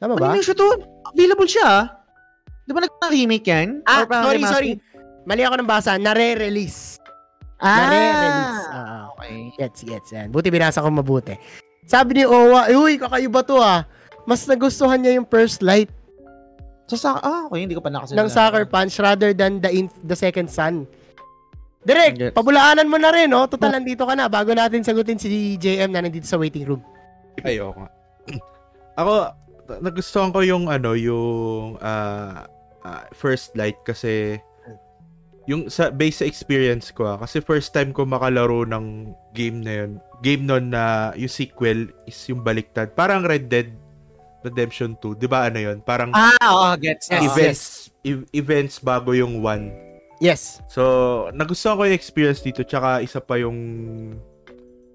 Tama 0.00 0.16
ba? 0.16 0.32
Ano 0.32 0.40
yung 0.40 0.48
to? 0.48 0.68
Available 1.12 1.48
siya 1.48 1.66
ah. 1.68 1.84
Di 2.64 2.72
ba 2.72 2.80
nag-remake 2.80 3.46
yan? 3.46 3.84
Ah, 3.84 4.08
sorry, 4.08 4.40
remaster? 4.40 4.52
sorry. 4.56 4.72
Mali 5.28 5.42
ako 5.44 5.54
ng 5.60 5.68
basa. 5.68 6.00
Nare-release. 6.00 6.96
Ah, 7.60 7.76
Nare-release. 7.86 8.62
Ah, 8.66 9.02
okay. 9.12 9.36
gets, 9.54 9.80
gets. 9.84 10.08
Yan. 10.10 10.32
Buti 10.32 10.48
binasa 10.48 10.80
ko 10.80 10.88
mabuti. 10.88 11.36
Sabi 11.84 12.18
ni 12.18 12.24
Owa, 12.24 12.72
uy, 12.72 12.96
kakaiba 12.96 13.44
to 13.44 13.60
ah. 13.60 13.84
Mas 14.24 14.48
nagustuhan 14.48 14.98
niya 14.98 15.18
yung 15.18 15.28
first 15.28 15.60
light 15.60 15.90
So, 16.90 16.98
sa, 16.98 17.16
ah, 17.16 17.46
okay, 17.48 17.64
hindi 17.64 17.72
ko 17.72 17.80
pa 17.80 17.88
nakasunod. 17.88 18.18
ng 18.18 18.28
Sucker 18.28 18.64
Punch 18.68 19.00
rather 19.00 19.32
than 19.32 19.62
the 19.62 19.70
in- 19.70 19.96
the 20.02 20.12
second 20.12 20.50
sun. 20.50 20.84
Direk, 21.82 22.14
Gets. 22.14 22.34
pabulaanan 22.36 22.84
mo 22.84 23.00
na 23.00 23.08
rin, 23.08 23.32
no? 23.32 23.48
Total, 23.48 23.72
nandito 23.72 24.04
ka 24.04 24.12
na. 24.12 24.28
Bago 24.28 24.52
natin 24.52 24.84
sagutin 24.84 25.16
si 25.16 25.56
JM 25.56 25.88
na 25.88 26.04
nandito 26.04 26.28
sa 26.28 26.36
waiting 26.36 26.62
room. 26.62 26.82
Ay, 27.40 27.56
oo 27.58 27.72
nga. 27.72 27.88
Ako, 28.94 29.12
nagustuhan 29.80 30.30
ko 30.30 30.40
yung 30.40 30.68
ano, 30.68 30.92
yung 30.92 31.80
ah, 31.80 32.44
ah, 32.80 33.04
first 33.12 33.56
light 33.56 33.80
kasi 33.82 34.36
yung 35.42 35.66
sa 35.66 35.90
base 35.90 36.22
sa 36.22 36.26
experience 36.28 36.94
ko 36.94 37.02
ah, 37.04 37.18
kasi 37.18 37.42
first 37.42 37.74
time 37.74 37.90
ko 37.90 38.04
makalaro 38.04 38.62
ng 38.62 39.10
game 39.32 39.58
na 39.60 39.72
yun. 39.82 39.92
Game 40.20 40.44
nun 40.44 40.70
na 40.70 41.10
yung 41.16 41.32
sequel 41.32 41.90
is 42.04 42.18
yung 42.28 42.40
baliktad. 42.40 42.92
Parang 42.92 43.24
Red 43.24 43.48
Dead 43.48 43.72
Redemption 44.42 44.94
2. 44.98 45.16
Di 45.16 45.26
ba 45.26 45.46
ano 45.46 45.58
yun? 45.58 45.78
Parang 45.80 46.10
Ah, 46.12 46.34
oo, 46.46 46.68
gets. 46.76 47.10
Yes, 47.10 47.22
events 47.24 47.62
ev- 48.02 48.28
events 48.32 48.78
bago 48.78 49.14
yung 49.14 49.40
one. 49.40 49.70
Yes. 50.18 50.62
So, 50.66 50.82
nagustuhan 51.34 51.74
ko 51.74 51.82
yung 51.82 51.98
experience 51.98 52.38
dito 52.38 52.62
tsaka 52.62 53.02
isa 53.02 53.18
pa 53.18 53.34
yung 53.38 53.58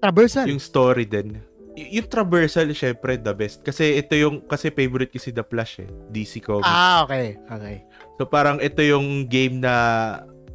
Traversal. 0.00 0.48
yung 0.48 0.62
story 0.62 1.04
din. 1.04 1.36
Y- 1.78 2.02
yung 2.02 2.10
traversal 2.10 2.66
syempre 2.74 3.14
the 3.14 3.30
best 3.30 3.62
kasi 3.62 3.94
ito 3.94 4.18
yung 4.18 4.42
kasi 4.42 4.74
favorite 4.74 5.14
ko 5.14 5.22
si 5.22 5.30
The 5.30 5.46
Flash 5.46 5.78
eh, 5.78 5.88
DC 6.10 6.42
Comics. 6.42 6.66
Ah, 6.66 7.06
okay. 7.06 7.38
Okay. 7.46 7.86
So 8.18 8.26
parang 8.26 8.58
ito 8.58 8.82
yung 8.82 9.30
game 9.30 9.62
na 9.62 9.74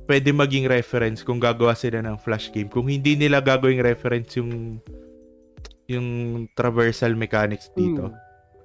pwede 0.04 0.36
maging 0.36 0.68
reference 0.68 1.24
kung 1.24 1.40
gagawa 1.40 1.72
sila 1.74 2.04
ng 2.04 2.20
Flash 2.20 2.52
game. 2.52 2.68
Kung 2.68 2.92
hindi 2.92 3.16
nila 3.16 3.40
gagawing 3.40 3.80
reference 3.80 4.36
yung 4.36 4.84
yung 5.88 6.08
traversal 6.52 7.16
mechanics 7.16 7.72
dito. 7.72 8.12
Hmm. 8.12 8.20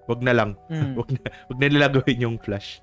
Wag 0.09 0.21
na 0.25 0.33
lang. 0.33 0.51
Mm. 0.67 0.97
Wag 0.99 1.09
na, 1.13 1.21
wag 1.53 1.59
na 1.61 1.67
nila 1.69 1.87
gawin 1.93 2.25
yung 2.25 2.37
Flash. 2.41 2.81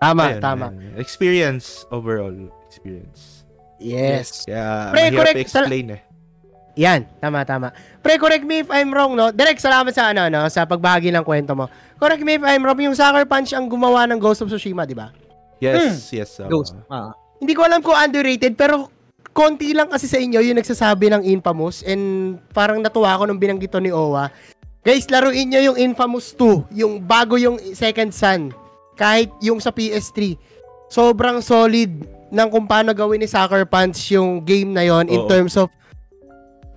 Tama, 0.00 0.34
Ayun, 0.34 0.42
tama. 0.42 0.66
ayun. 0.74 0.96
Experience 0.98 1.84
overall 1.94 2.34
experience. 2.66 3.44
Yes. 3.78 4.44
Kaya 4.44 4.90
Pre, 4.90 5.00
mahirap 5.08 5.24
correct. 5.30 5.40
explain 5.40 5.86
eh. 5.94 6.02
Yan, 6.80 7.04
tama, 7.20 7.44
tama. 7.44 7.76
Pre, 8.00 8.16
correct 8.16 8.48
me 8.48 8.64
if 8.64 8.72
I'm 8.72 8.88
wrong, 8.88 9.12
no? 9.12 9.28
Direct, 9.28 9.60
salamat 9.60 9.92
sa 9.92 10.16
ano, 10.16 10.32
no? 10.32 10.48
Sa 10.48 10.64
pagbahagi 10.64 11.12
ng 11.12 11.20
kwento 11.20 11.52
mo. 11.52 11.68
Correct 12.00 12.24
me 12.24 12.40
if 12.40 12.44
I'm 12.44 12.64
wrong, 12.64 12.80
yung 12.80 12.96
Sucker 12.96 13.28
Punch 13.28 13.52
ang 13.52 13.68
gumawa 13.68 14.08
ng 14.08 14.16
Ghost 14.16 14.40
of 14.40 14.48
Tsushima, 14.48 14.88
di 14.88 14.96
ba? 14.96 15.12
Yes, 15.60 16.08
yes. 16.08 16.40
oo. 16.40 16.48
Ghost. 16.48 16.72
Ah. 16.88 17.12
Hindi 17.36 17.52
ko 17.52 17.68
alam 17.68 17.84
kung 17.84 17.92
underrated, 17.92 18.56
pero 18.56 18.88
konti 19.36 19.76
lang 19.76 19.92
kasi 19.92 20.08
sa 20.08 20.16
inyo 20.16 20.40
yung 20.40 20.56
nagsasabi 20.56 21.12
ng 21.12 21.22
Infamous 21.28 21.84
and 21.84 22.36
parang 22.56 22.80
natuwa 22.80 23.12
ako 23.12 23.28
nung 23.28 23.36
binanggit 23.36 23.68
to 23.68 23.76
ni 23.76 23.92
Owa. 23.92 24.32
Guys, 24.80 25.04
laruin 25.12 25.52
nyo 25.52 25.60
yung 25.60 25.76
Infamous 25.76 26.32
2, 26.32 26.72
yung 26.80 27.04
bago 27.04 27.36
yung 27.36 27.60
Second 27.76 28.08
Son, 28.16 28.48
kahit 28.96 29.28
yung 29.44 29.60
sa 29.60 29.68
PS3. 29.68 30.40
Sobrang 30.88 31.44
solid 31.44 31.92
ng 32.32 32.48
kung 32.48 32.64
paano 32.64 32.96
gawin 32.96 33.20
ni 33.20 33.28
Sucker 33.28 33.68
Punch 33.68 34.16
yung 34.16 34.40
game 34.40 34.72
na 34.72 34.80
yon 34.80 35.12
in 35.12 35.28
terms 35.28 35.60
of 35.60 35.68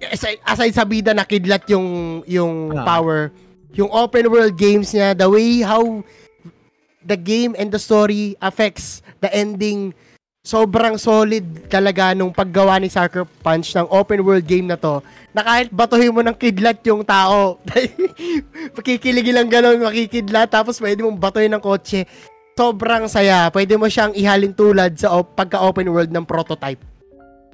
aside, 0.10 0.40
aside 0.44 0.74
sa 0.74 0.84
bida 0.84 1.12
na 1.12 1.24
kidlat 1.24 1.64
yung 1.70 2.20
yung 2.26 2.74
Ah. 2.74 2.84
power, 2.84 3.32
yung 3.72 3.88
open 3.90 4.28
world 4.28 4.56
games 4.56 4.92
niya, 4.92 5.14
the 5.14 5.28
way 5.28 5.62
how 5.62 6.02
the 7.04 7.16
game 7.16 7.54
and 7.56 7.70
the 7.70 7.80
story 7.80 8.36
affects 8.40 9.04
the 9.20 9.28
ending 9.30 9.92
sobrang 10.44 11.00
solid 11.00 11.72
talaga 11.72 12.12
nung 12.12 12.28
paggawa 12.28 12.76
ni 12.76 12.92
Sucker 12.92 13.24
Punch 13.40 13.72
ng 13.72 13.88
open 13.88 14.20
world 14.28 14.44
game 14.44 14.68
na 14.68 14.76
to. 14.76 15.00
Na 15.32 15.40
kahit 15.40 15.72
batuhin 15.72 16.12
mo 16.12 16.20
ng 16.20 16.36
kidlat 16.36 16.84
yung 16.84 17.00
tao 17.00 17.64
pakikiligin 18.78 19.40
lang 19.40 19.48
gano'n 19.48 19.80
makikidlat 19.80 20.52
tapos 20.52 20.84
pwede 20.84 21.00
mong 21.00 21.16
batuhin 21.16 21.48
ng 21.48 21.64
kotse. 21.64 22.04
Sobrang 22.54 23.08
saya. 23.10 23.50
Pwede 23.50 23.80
mo 23.80 23.88
siyang 23.88 24.14
ihalin 24.14 24.54
tulad 24.54 24.94
sa 25.00 25.16
op- 25.16 25.34
pagka 25.34 25.58
open 25.58 25.90
world 25.90 26.12
ng 26.12 26.28
prototype 26.28 26.78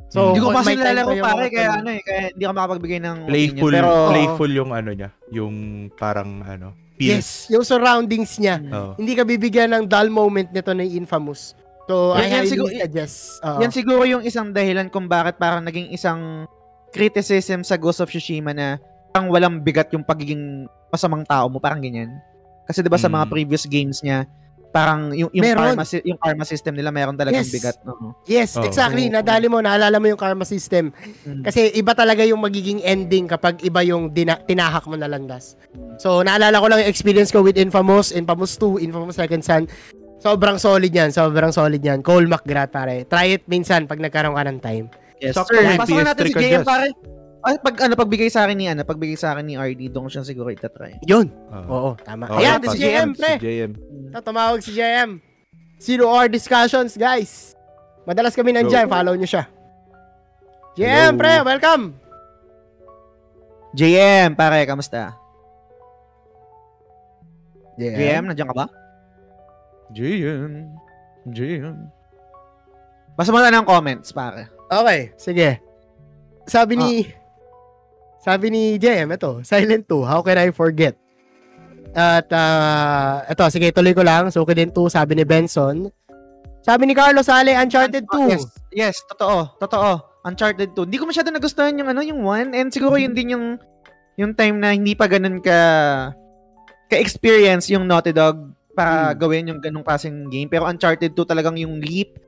so 0.10 0.20
Hindi 0.28 0.42
ko 0.42 0.50
pa 0.50 0.62
may 0.62 0.74
sila 0.74 0.84
time 0.84 0.98
laro 0.98 1.10
yung 1.12 1.22
pare, 1.24 1.46
kaya 1.48 1.70
ano 1.76 1.90
eh, 1.90 2.02
kaya 2.02 2.22
hindi 2.30 2.44
ako 2.44 2.54
makapagbigay 2.54 3.00
ng 3.00 3.18
Playful, 3.24 3.56
opinion. 3.70 3.74
Pero, 3.78 3.90
playful 4.10 4.52
yung 4.52 4.72
ano 4.72 4.90
niya, 4.92 5.10
yung 5.30 5.56
parang 5.94 6.30
ano, 6.42 6.68
yes 6.96 7.08
feels. 7.08 7.32
yung 7.50 7.64
surroundings 7.64 8.36
niya 8.36 8.60
Oo. 8.60 8.92
hindi 8.96 9.14
ka 9.14 9.24
bibigyan 9.24 9.72
ng 9.72 9.84
dull 9.86 10.10
moment 10.10 10.50
nito 10.50 10.68
na 10.70 10.84
infamous 10.84 11.56
so 11.86 12.12
Yan, 12.12 12.20
I 12.20 12.26
yan 12.26 12.34
highly 12.36 12.50
siguro- 12.50 12.74
suggest 12.76 13.16
Oo. 13.40 13.60
yan 13.60 13.72
siguro 13.72 14.04
yung 14.04 14.22
isang 14.22 14.50
dahilan 14.50 14.88
kung 14.88 15.06
bakit 15.06 15.38
parang 15.38 15.62
naging 15.62 15.88
isang 15.90 16.44
criticism 16.90 17.62
sa 17.62 17.76
Ghost 17.76 18.00
of 18.00 18.10
Tsushima 18.10 18.50
na 18.50 18.82
parang 19.10 19.30
walang 19.30 19.56
bigat 19.58 19.90
yung 19.90 20.02
pagiging 20.02 20.66
masamang 20.88 21.22
tao 21.24 21.46
mo, 21.46 21.58
parang 21.58 21.78
ganyan. 21.78 22.10
Kasi 22.66 22.82
'di 22.82 22.90
ba 22.90 22.98
sa 22.98 23.08
mga 23.08 23.26
Mm. 23.26 23.32
previous 23.32 23.64
games 23.64 24.02
niya, 24.02 24.26
parang 24.70 25.10
yung 25.12 25.34
yung 25.34 25.44
Meron. 25.44 25.74
karma 25.74 25.84
yung 26.06 26.20
karma 26.22 26.46
system 26.46 26.78
nila 26.78 26.94
meron 26.94 27.18
talagang 27.18 27.42
Yes. 27.42 27.52
bigat. 27.52 27.78
Oo. 27.84 28.14
Yes, 28.26 28.54
Oo. 28.54 28.64
exactly. 28.64 29.10
Oo. 29.10 29.14
Nadali 29.18 29.50
mo, 29.50 29.58
naalala 29.60 29.98
mo 29.98 30.06
yung 30.06 30.18
karma 30.18 30.46
system. 30.46 30.94
Mm. 31.26 31.42
Kasi 31.42 31.74
iba 31.74 31.94
talaga 31.94 32.22
yung 32.22 32.38
magiging 32.38 32.82
ending 32.82 33.26
kapag 33.26 33.62
iba 33.62 33.82
yung 33.82 34.14
dina- 34.14 34.40
tinahak 34.40 34.86
mo 34.86 34.94
na 34.94 35.10
landas. 35.10 35.58
So, 35.98 36.22
naalala 36.22 36.62
ko 36.62 36.70
lang 36.70 36.86
yung 36.86 36.92
experience 36.92 37.30
ko 37.30 37.42
with 37.42 37.58
Infamous, 37.58 38.14
Infamous 38.14 38.56
2, 38.56 38.78
Infamous 38.78 39.18
Second 39.18 39.42
Son. 39.42 39.64
Sobrang 40.20 40.60
solid 40.60 40.92
yan, 40.92 41.10
sobrang 41.10 41.50
solid 41.50 41.80
yan. 41.80 42.04
Cole 42.04 42.28
McGrath, 42.28 42.70
pare. 42.70 43.08
Try 43.08 43.40
it 43.40 43.44
minsan 43.48 43.88
pag 43.88 43.98
nagkaroon 43.98 44.36
ka 44.36 44.44
ng 44.46 44.60
time. 44.60 44.86
Yes, 45.20 45.36
Sakto 45.36 45.56
sir. 45.56 45.76
Pasok 45.76 45.96
na 46.00 46.12
natin 46.12 46.24
PS3 46.28 46.32
si 46.32 46.44
JM, 46.46 46.64
pare. 46.64 46.88
Ay, 47.40 47.56
pag 47.64 47.76
ano, 47.88 47.96
pagbigay 47.96 48.28
sa 48.28 48.44
akin 48.44 48.58
ni 48.60 48.68
ano, 48.68 48.84
pagbigay 48.84 49.16
sa 49.16 49.32
akin 49.32 49.48
ni 49.48 49.56
RD, 49.56 49.88
doon 49.96 50.08
ko 50.08 50.12
siya 50.12 50.28
siguro 50.28 50.52
itatry. 50.52 51.00
Yun. 51.08 51.32
Oo. 51.52 51.68
Oo, 51.72 51.90
tama. 51.96 52.28
Oo, 52.28 52.36
Ayan, 52.36 52.60
si 52.68 52.78
JM, 52.84 53.16
pre. 53.16 53.40
Si 53.40 53.44
JM. 53.48 53.72
Ito, 54.12 54.20
tumawag 54.20 54.60
si 54.60 54.76
JM. 54.76 55.24
Zero 55.80 56.12
hour 56.12 56.28
discussions, 56.28 57.00
guys. 57.00 57.56
Madalas 58.04 58.36
kami 58.36 58.52
nandyan. 58.52 58.84
Go. 58.88 58.92
Follow 58.92 59.16
nyo 59.16 59.24
siya. 59.24 59.48
JM, 60.76 61.16
Hello. 61.16 61.20
pre, 61.20 61.34
welcome. 61.48 61.84
JM, 63.72 64.36
pare, 64.36 64.68
kamusta? 64.68 65.16
JM, 67.80 68.28
nandiyan 68.28 68.50
ka 68.52 68.56
ba? 68.58 68.68
JM. 69.96 70.68
GM. 71.32 71.76
Basta 73.16 73.32
mo 73.32 73.40
na 73.40 73.52
ng 73.52 73.64
comments, 73.64 74.12
pare. 74.12 74.52
Okay, 74.68 75.16
sige. 75.16 75.64
Sabi 76.44 76.76
ni 76.76 76.92
Sabi 78.20 78.52
ni 78.52 78.64
JM, 78.76 79.16
ito, 79.16 79.40
Silent 79.48 79.88
2, 79.88 80.04
how 80.04 80.20
can 80.20 80.36
I 80.36 80.52
forget? 80.52 80.96
At 81.96 82.28
uh, 82.30 83.26
ito, 83.26 83.44
sige, 83.50 83.72
tuloy 83.72 83.96
ko 83.96 84.04
lang. 84.04 84.30
So, 84.30 84.44
din 84.46 84.70
2, 84.70 84.76
sabi 84.92 85.18
ni 85.18 85.24
Benson. 85.26 85.90
Sabi 86.60 86.86
ni 86.86 86.94
Carlos 86.94 87.32
Ale, 87.32 87.56
Uncharted 87.56 88.06
2. 88.06 88.30
Yes, 88.30 88.44
yes, 88.70 88.96
totoo, 89.08 89.56
totoo. 89.58 90.04
Uncharted 90.28 90.76
2. 90.76 90.86
Hindi 90.86 91.00
ko 91.00 91.08
masyado 91.08 91.32
nagustuhan 91.32 91.80
yung 91.80 91.90
ano, 91.90 92.04
yung 92.04 92.22
1 92.22 92.52
and 92.52 92.70
siguro 92.76 93.00
yun 93.00 93.16
din 93.16 93.34
yung 93.34 93.56
yung 94.20 94.36
time 94.36 94.60
na 94.60 94.76
hindi 94.76 94.92
pa 94.92 95.08
ganun 95.08 95.40
ka 95.40 95.56
ka-experience 96.92 97.72
yung 97.72 97.88
Naughty 97.88 98.12
Dog 98.12 98.52
para 98.76 99.16
Hmm. 99.16 99.18
gawin 99.18 99.50
yung 99.56 99.60
ganung 99.64 99.86
klaseng 99.88 100.28
game. 100.28 100.52
Pero 100.52 100.68
Uncharted 100.68 101.16
2 101.16 101.24
talagang 101.24 101.56
yung 101.56 101.80
leap. 101.80 102.20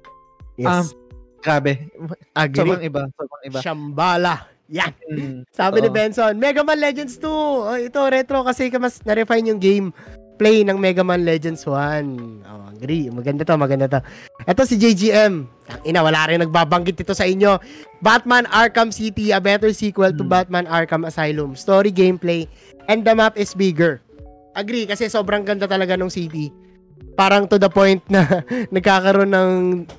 Um, 0.56 0.88
Yes. 0.88 0.96
grabe. 1.44 1.92
Agree. 2.32 2.64
Sobrang 2.64 2.84
iba. 2.88 3.02
Sobrang 3.12 3.44
iba. 3.44 3.60
Shambhala. 3.60 4.36
Yan. 4.72 4.92
Mm, 5.12 5.44
Sabi 5.52 5.84
ni 5.84 5.90
Oo. 5.92 5.96
Benson, 5.96 6.34
Mega 6.40 6.64
Man 6.64 6.80
Legends 6.80 7.20
2. 7.20 7.28
Oh, 7.28 7.76
ito, 7.76 8.00
retro 8.08 8.40
kasi 8.42 8.72
mas 8.80 9.04
na-refine 9.04 9.52
yung 9.52 9.60
game 9.60 9.88
play 10.40 10.66
ng 10.66 10.80
Mega 10.80 11.06
Man 11.06 11.22
Legends 11.22 11.68
1. 11.68 11.70
Oh, 12.48 12.66
agree. 12.74 13.12
Maganda 13.14 13.46
to, 13.46 13.54
maganda 13.60 13.86
to. 13.86 14.00
Ito 14.48 14.66
si 14.66 14.80
JGM. 14.80 15.34
Ang 15.46 15.82
Ina, 15.86 16.02
wala 16.02 16.26
rin 16.26 16.42
nagbabanggit 16.42 16.98
ito 16.98 17.14
sa 17.14 17.30
inyo. 17.30 17.62
Batman 18.02 18.50
Arkham 18.50 18.90
City, 18.90 19.30
a 19.30 19.38
better 19.38 19.70
sequel 19.70 20.10
to 20.10 20.26
Hmm. 20.26 20.34
Batman 20.34 20.66
Arkham 20.66 21.06
Asylum. 21.06 21.54
Story, 21.54 21.94
gameplay, 21.94 22.50
and 22.90 23.06
the 23.06 23.14
map 23.14 23.38
is 23.38 23.54
bigger. 23.54 24.02
Agree, 24.58 24.90
kasi 24.90 25.06
sobrang 25.08 25.46
ganda 25.46 25.70
talaga 25.70 25.94
ng 25.94 26.10
city. 26.10 26.50
Parang 27.14 27.46
to 27.46 27.62
the 27.62 27.70
point 27.70 28.02
na 28.10 28.26
nagkakaroon 28.76 29.30
ng 29.30 29.52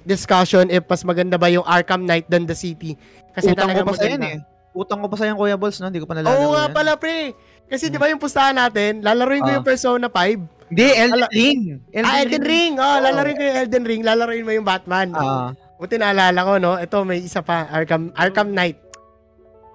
discussion 0.02 0.66
if 0.68 0.82
mas 0.90 1.06
maganda 1.06 1.38
ba 1.38 1.46
yung 1.46 1.62
Arkham 1.62 2.02
Knight 2.02 2.26
than 2.26 2.50
the 2.50 2.56
city. 2.56 2.98
Kasi 3.32 3.54
Utang 3.54 3.70
ko 3.72 3.86
pa 3.86 3.94
sa 3.94 4.10
yan 4.10 4.22
eh. 4.26 4.36
Utang 4.72 4.98
ko 4.98 5.06
pa 5.06 5.16
sa 5.16 5.28
yan, 5.28 5.36
Kuya 5.36 5.54
Balls, 5.54 5.76
no? 5.78 5.88
Hindi 5.88 6.00
ko 6.00 6.08
pa 6.08 6.16
nalalaro 6.16 6.36
Oo 6.38 6.52
nga 6.52 6.64
yan. 6.64 6.72
pala, 6.72 6.92
pre. 6.96 7.36
Kasi 7.66 7.88
di 7.88 7.96
ba 7.96 8.08
yung 8.08 8.16
pustahan 8.16 8.52
natin, 8.52 9.00
lalaroin 9.00 9.40
ko 9.40 9.48
Ah. 9.48 9.56
yung 9.56 9.64
Persona 9.64 10.06
5. 10.06 10.40
Hindi, 10.66 10.86
Elden 10.88 11.12
Ala- 11.18 11.28
Ring. 11.30 11.60
ah, 11.98 12.16
Elden 12.18 12.42
Ring. 12.42 12.72
Oh, 12.76 12.98
lalaroin 12.98 13.36
ko 13.36 13.42
yung 13.42 13.58
Elden 13.58 13.84
Ring. 13.84 14.00
Lalaroin 14.02 14.40
mo 14.40 14.50
yung 14.50 14.64
Batman. 14.64 15.08
Ah, 15.12 15.52
Buti 15.76 15.98
naalala 15.98 16.40
ko, 16.40 16.52
no? 16.56 16.78
Ito, 16.78 17.02
may 17.02 17.20
isa 17.20 17.42
pa. 17.42 17.66
Arkham, 17.66 18.14
Arkham 18.14 18.48
Knight. 18.48 18.78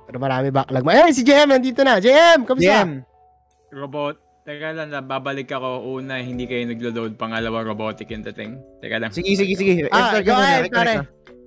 Pero 0.06 0.18
marami 0.18 0.50
backlog 0.50 0.82
mo. 0.82 0.90
Eh, 0.90 1.12
si 1.12 1.20
JM, 1.20 1.52
nandito 1.52 1.84
na. 1.84 2.00
JM, 2.00 2.48
kamusta? 2.48 2.64
DM. 2.64 3.04
Robot. 3.70 4.16
Teka 4.42 4.72
lang, 4.72 4.96
babalik 5.04 5.52
ako. 5.52 5.84
Una, 5.92 6.24
hindi 6.24 6.48
kayo 6.48 6.64
naglo-load. 6.64 7.20
Pangalawa, 7.20 7.60
robotic 7.62 8.08
yung 8.08 8.24
dating. 8.24 8.56
Teka 8.80 8.96
lang. 8.98 9.12
Sige, 9.12 9.36
sige, 9.36 9.54
sige. 9.54 9.74
Ah, 9.92 10.24
go 10.24 10.32
ahead. 10.32 10.72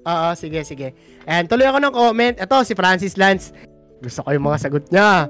Oo, 0.06 0.28
sige, 0.32 0.64
sige. 0.64 0.96
And 1.28 1.44
tuloy 1.46 1.68
ako 1.68 1.78
ng 1.80 1.94
comment. 1.94 2.36
Ito, 2.40 2.56
si 2.64 2.72
Francis 2.72 3.16
Lance. 3.20 3.52
Gusto 4.00 4.24
ko 4.24 4.32
yung 4.32 4.46
mga 4.48 4.58
sagot 4.64 4.84
niya. 4.88 5.28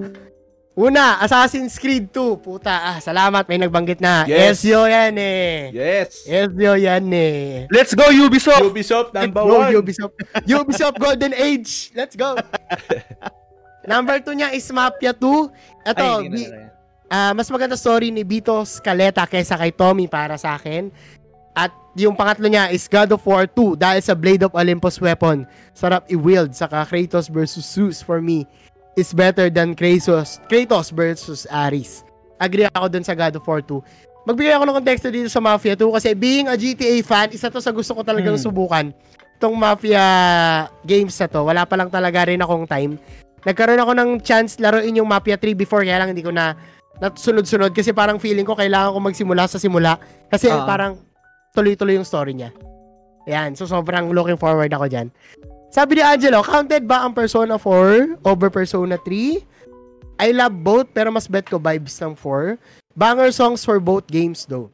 Una, 0.79 1.19
Assassin's 1.19 1.75
Creed 1.77 2.09
2. 2.15 2.39
Puta, 2.41 2.71
ah, 2.95 2.99
salamat. 3.03 3.45
May 3.51 3.59
nagbanggit 3.59 3.99
na. 3.99 4.25
Yes. 4.25 4.63
Ezio 4.63 4.87
yan 4.87 5.19
eh. 5.19 5.75
Yes! 5.75 6.25
Ezio 6.25 6.79
yan 6.79 7.05
eh. 7.11 7.67
Let's 7.69 7.93
go, 7.93 8.07
Ubisoft! 8.09 8.63
Ubisoft 8.65 9.11
number 9.11 9.43
Go, 9.43 9.61
one! 9.61 9.75
Ubisoft. 9.75 10.15
Ubisoft 10.47 10.97
Golden 10.97 11.35
Age. 11.35 11.91
Let's 11.93 12.15
go. 12.15 12.39
Number 13.91 14.23
2 14.23 14.37
niya 14.39 14.49
is 14.55 14.65
Mafia 14.71 15.11
2. 15.11 15.51
Ito, 15.89 16.07
Ay, 16.23 16.29
bi- 16.31 16.47
yan. 16.47 16.69
ah, 17.11 17.33
mas 17.35 17.51
maganda 17.51 17.75
story 17.75 18.15
ni 18.15 18.23
Vito 18.23 18.55
Scaleta 18.63 19.27
kaysa 19.27 19.59
kay 19.59 19.73
Tommy 19.75 20.07
para 20.07 20.39
sa 20.39 20.55
akin. 20.55 20.93
At 21.51 21.75
yung 21.95 22.15
pangatlo 22.15 22.47
niya 22.47 22.71
is 22.71 22.87
God 22.87 23.11
of 23.11 23.23
War 23.23 23.45
2 23.45 23.75
dahil 23.75 24.01
sa 24.01 24.15
Blade 24.15 24.43
of 24.43 24.55
Olympus 24.55 24.99
weapon. 24.99 25.43
Sarap 25.73 26.07
i-wield. 26.07 26.55
Saka 26.55 26.85
Kratos 26.85 27.27
versus 27.27 27.67
Zeus 27.67 27.99
for 27.99 28.23
me 28.23 28.47
is 28.95 29.11
better 29.11 29.49
than 29.49 29.75
Kratos, 29.75 30.39
Kratos 30.47 30.91
versus 30.91 31.47
Ares. 31.47 32.03
Agree 32.37 32.67
ako 32.67 32.87
dun 32.89 33.05
sa 33.05 33.13
God 33.13 33.37
of 33.37 33.45
War 33.45 33.61
2. 33.61 33.83
Magbigay 34.25 34.53
ako 34.53 34.65
ng 34.65 34.77
konteksto 34.77 35.09
dito 35.09 35.29
sa 35.29 35.41
Mafia 35.41 35.75
2 35.75 35.81
kasi 35.91 36.13
being 36.13 36.47
a 36.47 36.55
GTA 36.55 37.01
fan, 37.01 37.33
isa 37.33 37.49
to 37.49 37.59
sa 37.59 37.73
gusto 37.73 37.97
ko 37.97 38.05
talagang 38.05 38.37
Hmm. 38.37 38.45
subukan. 38.45 38.87
Itong 39.41 39.57
Mafia 39.57 40.05
games 40.85 41.17
na 41.17 41.27
to, 41.27 41.41
wala 41.43 41.65
pa 41.65 41.75
lang 41.75 41.89
talaga 41.89 42.29
rin 42.29 42.39
akong 42.39 42.69
time. 42.69 43.01
Nagkaroon 43.41 43.81
ako 43.81 43.93
ng 43.97 44.11
chance 44.21 44.61
laruin 44.61 44.93
yung 44.95 45.09
Mafia 45.09 45.41
3 45.41 45.57
before, 45.57 45.81
kaya 45.81 45.97
lang 45.97 46.13
hindi 46.13 46.21
ko 46.21 46.29
na 46.29 46.53
sunod-sunod 47.01 47.73
kasi 47.73 47.97
parang 47.97 48.21
feeling 48.21 48.45
ko 48.45 48.53
kailangan 48.53 48.93
ko 48.93 49.01
magsimula 49.01 49.49
sa 49.49 49.57
simula 49.57 49.97
kasi 50.29 50.53
Ah. 50.53 50.69
parang 50.69 51.01
tuloy-tuloy 51.55 51.99
yung 51.99 52.09
story 52.09 52.35
niya. 52.37 52.51
Ayan, 53.29 53.55
so 53.55 53.69
sobrang 53.69 54.11
looking 54.11 54.41
forward 54.41 54.73
ako 54.73 54.91
dyan. 54.91 55.09
Sabi 55.71 55.99
ni 55.99 56.03
Angelo, 56.03 56.43
counted 56.43 56.83
ba 56.83 57.07
ang 57.07 57.15
Persona 57.15 57.55
4 57.55 58.27
over 58.27 58.51
Persona 58.51 58.99
3? 59.07 59.39
I 60.21 60.35
love 60.35 60.53
both 60.67 60.91
pero 60.91 61.15
mas 61.15 61.31
bet 61.31 61.47
ko 61.47 61.63
vibes 61.63 61.95
ng 62.03 62.19
4. 62.19 62.59
Banger 62.99 63.31
songs 63.31 63.63
for 63.63 63.79
both 63.79 64.05
games 64.11 64.45
though. 64.51 64.69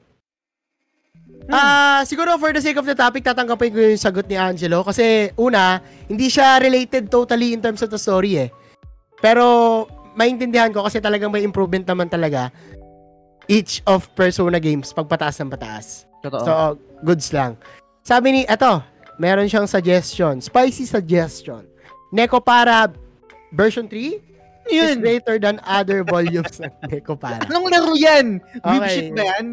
Ah, 1.47 2.03
siguro 2.03 2.35
for 2.43 2.51
the 2.51 2.59
sake 2.59 2.74
of 2.74 2.89
the 2.89 2.97
topic, 2.97 3.23
tatanggapin 3.23 3.70
ko 3.70 3.78
yung 3.78 4.01
sagot 4.01 4.27
ni 4.27 4.35
Angelo 4.35 4.82
kasi 4.82 5.31
una, 5.39 5.78
hindi 6.11 6.27
siya 6.27 6.59
related 6.59 7.07
totally 7.07 7.55
in 7.55 7.62
terms 7.62 7.85
of 7.86 7.93
the 7.93 8.01
story 8.01 8.48
eh. 8.48 8.51
Pero 9.23 9.86
maintindihan 10.19 10.74
ko 10.74 10.82
kasi 10.82 10.98
talagang 10.98 11.31
may 11.31 11.47
improvement 11.47 11.86
naman 11.86 12.11
talaga 12.11 12.51
each 13.47 13.78
of 13.86 14.11
Persona 14.19 14.59
games 14.59 14.90
pagpataas 14.90 15.39
ng 15.39 15.53
pataas. 15.55 16.09
Totoo. 16.27 16.43
So, 16.43 16.53
goods 17.03 17.31
lang. 17.31 17.55
Sabi 18.03 18.32
ni, 18.32 18.43
eto, 18.44 18.82
meron 19.19 19.47
siyang 19.47 19.66
suggestion. 19.66 20.39
Spicy 20.39 20.85
suggestion. 20.85 21.62
Neko 22.11 22.39
para 22.39 22.90
version 23.51 23.86
3 23.86 24.19
is 24.66 24.94
Yun. 24.94 24.98
greater 24.98 25.39
than 25.39 25.62
other 25.62 26.03
volumes 26.03 26.59
ng 26.59 26.70
Neko 26.90 27.15
para. 27.15 27.43
Anong 27.47 27.70
laro 27.70 27.94
yan? 27.94 28.43
Weeb 28.62 28.82
Okay. 28.82 28.90
shit 28.90 29.09
ba 29.15 29.24
yan? 29.27 29.47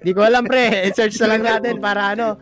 Di 0.00 0.10
ko 0.14 0.22
alam 0.22 0.46
pre. 0.46 0.86
I-search 0.86 1.18
na 1.20 1.26
lang 1.26 1.42
natin 1.42 1.82
para 1.82 2.14
ano. 2.14 2.38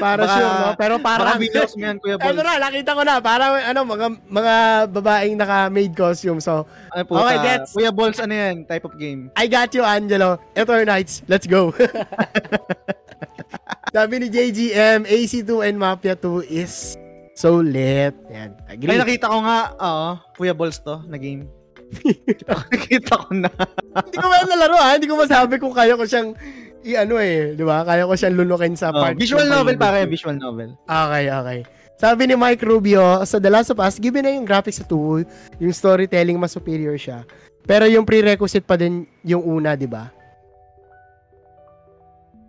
Para 0.00 0.22
Baka- 0.26 0.34
sure, 0.34 0.54
no? 0.54 0.68
Pero 0.74 0.94
parang... 0.98 1.38
videos 1.38 1.72
mo 1.74 1.82
yan, 1.84 1.96
Kuya 1.98 2.16
Ano 2.22 2.34
Balls. 2.34 2.42
na, 2.42 2.52
nakita 2.58 2.90
ko 2.92 3.02
na. 3.02 3.14
Parang 3.18 3.52
ano, 3.56 3.80
mga, 3.86 4.06
mga 4.26 4.54
babaeng 4.90 5.36
naka-made 5.38 5.94
costume. 5.94 6.40
So, 6.42 6.66
Ay, 6.90 7.06
puta. 7.06 7.22
Okay, 7.22 7.38
gets. 7.42 7.70
Kuya 7.72 7.90
Balls, 7.94 8.18
ano 8.18 8.34
yan? 8.34 8.66
Type 8.66 8.84
of 8.84 8.94
game. 8.98 9.30
I 9.38 9.46
got 9.46 9.70
you, 9.70 9.82
Angelo. 9.82 10.38
Eternites, 10.54 11.22
let's 11.26 11.46
go. 11.46 11.70
Sabi 13.94 14.18
ni 14.18 14.26
JGM, 14.26 15.06
AC2 15.06 15.70
and 15.70 15.78
Mafia 15.78 16.18
2 16.18 16.50
is 16.50 16.98
so 17.38 17.62
lit. 17.62 18.10
Yan, 18.26 18.50
agree. 18.66 18.90
Ay, 18.90 18.98
nakita 18.98 19.30
ko 19.30 19.38
nga, 19.42 19.58
oo, 19.78 20.08
Kuya 20.34 20.50
Balls 20.50 20.82
to, 20.82 20.98
na 21.06 21.14
game. 21.14 21.46
nakita 22.74 23.14
ko 23.14 23.30
na. 23.30 23.46
Hindi 24.02 24.16
ko 24.18 24.26
man 24.26 24.50
nalaro 24.50 24.74
ha. 24.74 24.98
Hindi 24.98 25.06
ko 25.06 25.14
masabi 25.14 25.62
kung 25.62 25.70
kaya 25.70 25.94
ko 25.94 26.02
siyang 26.02 26.34
i-ano 26.84 27.16
eh. 27.16 27.52
Di 27.52 27.62
ba? 27.62 27.82
Kaya 27.82 28.04
ko 28.04 28.12
siyang 28.12 28.36
lulukin 28.36 28.76
sa 28.76 28.88
Oh, 28.88 29.00
part. 29.00 29.16
visual 29.16 29.42
ng 29.42 29.50
novel 29.50 29.74
pag- 29.74 29.84
pare, 29.96 30.06
visual 30.06 30.36
novel. 30.36 30.76
Okay, 30.80 31.24
okay. 31.26 31.58
Sabi 31.94 32.26
ni 32.26 32.34
Mike 32.34 32.60
Rubio, 32.60 33.00
sa 33.22 33.38
The 33.38 33.48
Last 33.48 33.70
of 33.70 33.78
Us, 33.78 33.96
given 33.96 34.20
na 34.20 34.30
yung 34.30 34.42
graphics 34.42 34.76
sa 34.76 34.84
2, 34.84 35.24
yung 35.56 35.70
storytelling 35.70 36.36
mas 36.36 36.50
superior 36.50 36.94
siya. 36.94 37.24
Pero 37.62 37.86
yung 37.86 38.04
prerequisite 38.04 38.62
pa 38.62 38.74
din 38.74 39.08
yung 39.22 39.40
una, 39.40 39.72
di 39.72 39.86
ba? 39.86 40.12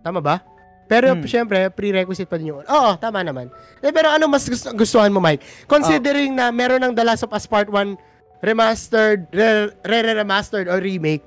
Tama 0.01 0.19
ba? 0.19 0.43
Pero 0.85 1.13
Hmm. 1.13 1.23
syempre, 1.23 1.65
prerequisite 1.69 2.27
pa 2.27 2.35
din 2.35 2.51
yung 2.51 2.61
una. 2.61 2.67
Oo, 2.67 2.91
tama 2.95 3.21
naman. 3.21 3.49
Eh, 3.79 3.89
pero 3.89 4.11
ano 4.11 4.27
mas 4.27 4.45
gusto, 4.45 4.69
gustuhan 4.71 5.09
mo, 5.09 5.17
Mike? 5.17 5.41
Considering 5.65 6.29
na 6.31 6.51
meron 6.51 6.77
ng 6.79 6.93
The 6.93 7.01
Last 7.01 7.23
of 7.23 7.31
Us 7.31 7.47
Part 7.47 7.69
1 7.69 7.97
remastered, 8.39 9.25
re- 9.31 9.73
re-remastered 9.81 10.67
or 10.67 10.77
remake, 10.77 11.25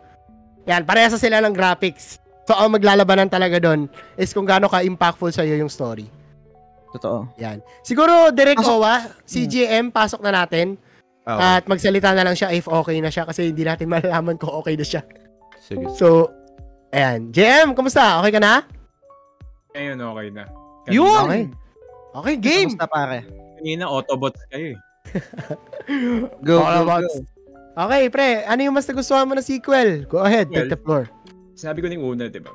yan, 0.62 0.85
parehas 0.85 1.16
sila 1.16 1.40
ng 1.40 1.51
graphics. 1.51 2.20
So, 2.48 2.56
ang 2.56 2.72
maglalabanan 2.72 3.28
talaga 3.28 3.60
doon 3.60 3.92
is 4.16 4.32
kung 4.32 4.48
gaano 4.48 4.72
ka-impactful 4.72 5.28
sa'yo 5.28 5.60
yung 5.60 5.68
story. 5.68 6.08
Totoo. 6.96 7.28
Yan. 7.36 7.60
Siguro, 7.84 8.32
direct 8.32 8.64
Pasok- 8.64 8.80
Owa, 8.80 8.94
CGM, 9.28 9.92
pasok 9.92 10.24
na 10.24 10.32
natin. 10.32 10.80
Ah, 11.28 11.60
At 11.60 11.68
magsalita 11.68 12.16
na 12.16 12.24
lang 12.24 12.32
siya 12.32 12.48
if 12.56 12.64
okay 12.64 13.04
na 13.04 13.12
siya 13.12 13.28
kasi 13.28 13.52
hindi 13.52 13.68
natin 13.68 13.84
malalaman 13.92 14.40
kung 14.40 14.48
okay 14.56 14.80
na 14.80 14.86
siya. 14.88 15.04
sige. 15.60 15.92
So, 15.92 16.32
ayan. 16.88 17.28
JM, 17.28 17.76
kumusta? 17.76 18.16
Okay 18.24 18.32
ka 18.32 18.40
na? 18.40 18.64
Ngayon, 19.76 20.00
okay 20.00 20.28
na. 20.32 20.44
Kanina, 20.82 20.96
Yun! 20.96 21.20
Okay. 21.20 21.44
Okay, 22.16 22.34
game! 22.40 22.68
Kamusta 22.72 22.88
pare? 22.88 23.18
Kanina, 23.60 23.84
Autobots 23.84 24.40
kayo 24.48 24.72
eh. 24.72 24.78
Go, 26.40 26.56
go, 26.56 26.64
about- 26.64 27.04
go. 27.04 27.20
Okay, 27.78 28.10
pre. 28.10 28.42
Ano 28.42 28.60
yung 28.64 28.74
mas 28.74 28.88
nagustuhan 28.88 29.22
mo 29.22 29.36
na 29.36 29.44
sequel? 29.44 30.02
Go 30.02 30.18
ahead, 30.18 30.50
take 30.50 30.66
Well, 30.66 30.72
the 30.72 30.80
floor. 30.80 31.02
Sinabi 31.59 31.82
ko 31.82 31.86
na 31.90 31.94
yung 31.98 32.06
una, 32.09 32.24
di 32.30 32.39
ba? 32.39 32.55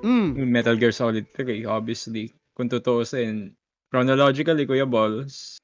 Mm. 0.00 0.34
Metal 0.48 0.74
Gear 0.74 0.90
Solid 0.90 1.28
3, 1.36 1.68
obviously. 1.68 2.32
Kung 2.56 2.66
tutuusin, 2.66 3.52
chronologically, 3.88 4.64
Kuya 4.64 4.88
Balls, 4.88 5.60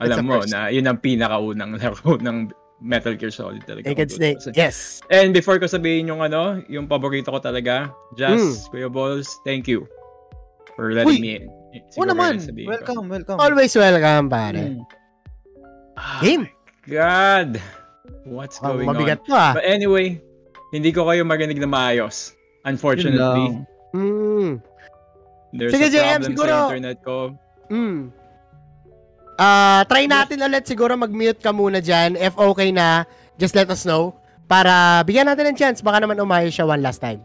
alam 0.00 0.24
mo 0.24 0.40
first. 0.40 0.50
na 0.50 0.68
yun 0.68 0.88
ang 0.88 0.96
pinakaunang 0.96 1.76
laro 1.80 2.16
ng 2.16 2.48
Metal 2.80 3.12
Gear 3.12 3.28
Solid 3.30 3.60
talaga. 3.62 3.84
Naked 3.84 4.10
Snake. 4.10 4.40
Yes. 4.56 5.04
And 5.12 5.30
before 5.30 5.60
ko 5.60 5.68
sabihin 5.68 6.08
yung 6.08 6.24
ano, 6.24 6.64
yung 6.66 6.88
paborito 6.88 7.28
ko 7.28 7.38
talaga, 7.38 7.92
Jazz, 8.16 8.64
Mm. 8.64 8.70
Kuya 8.72 8.88
Balls, 8.88 9.28
thank 9.44 9.68
you 9.68 9.84
for 10.74 10.90
letting 10.90 11.20
Uy! 11.20 11.20
me 11.20 11.30
in. 11.36 11.44
Oo 11.46 11.84
Siguro 11.92 12.10
naman. 12.10 12.40
sabihin 12.40 12.66
ko. 12.66 12.72
Welcome, 12.72 13.04
welcome. 13.06 13.36
Always 13.38 13.72
welcome, 13.76 14.26
pare. 14.26 14.56
Mm. 14.72 14.82
Game. 16.18 16.44
God. 16.88 17.60
What's 18.24 18.56
Oh, 18.58 18.74
going 18.74 18.88
mabigat 18.88 19.20
on? 19.22 19.26
to 19.28 19.32
ah. 19.32 19.52
But 19.54 19.68
anyway, 19.68 20.18
hindi 20.70 20.90
ko 20.90 21.04
kayo 21.04 21.22
marinig 21.22 21.58
na 21.58 21.66
maayos. 21.66 22.34
Unfortunately. 22.62 23.62
Mm. 23.90 24.60
there's 25.50 25.72
Sige, 25.72 25.86
a 25.86 25.90
JM, 25.90 25.98
problem 26.20 26.30
siguro- 26.30 26.54
sa 26.54 26.66
internet 26.70 26.98
ko. 27.00 27.16
Mm. 27.68 28.00
Ah, 29.34 29.82
try 29.84 30.04
natin 30.04 30.36
ulit 30.38 30.64
siguro 30.64 30.92
mag-mute 30.94 31.40
ka 31.40 31.50
muna 31.50 31.80
diyan. 31.80 32.14
If 32.14 32.36
okay 32.36 32.70
na, 32.70 33.08
just 33.34 33.56
let 33.56 33.66
us 33.66 33.82
know 33.82 34.12
para 34.44 35.00
bigyan 35.02 35.24
natin 35.24 35.48
ng 35.48 35.56
chance 35.56 35.80
baka 35.80 35.98
naman 35.98 36.18
umayos 36.18 36.52
siya 36.52 36.68
one 36.68 36.78
last 36.78 37.00
time. 37.00 37.24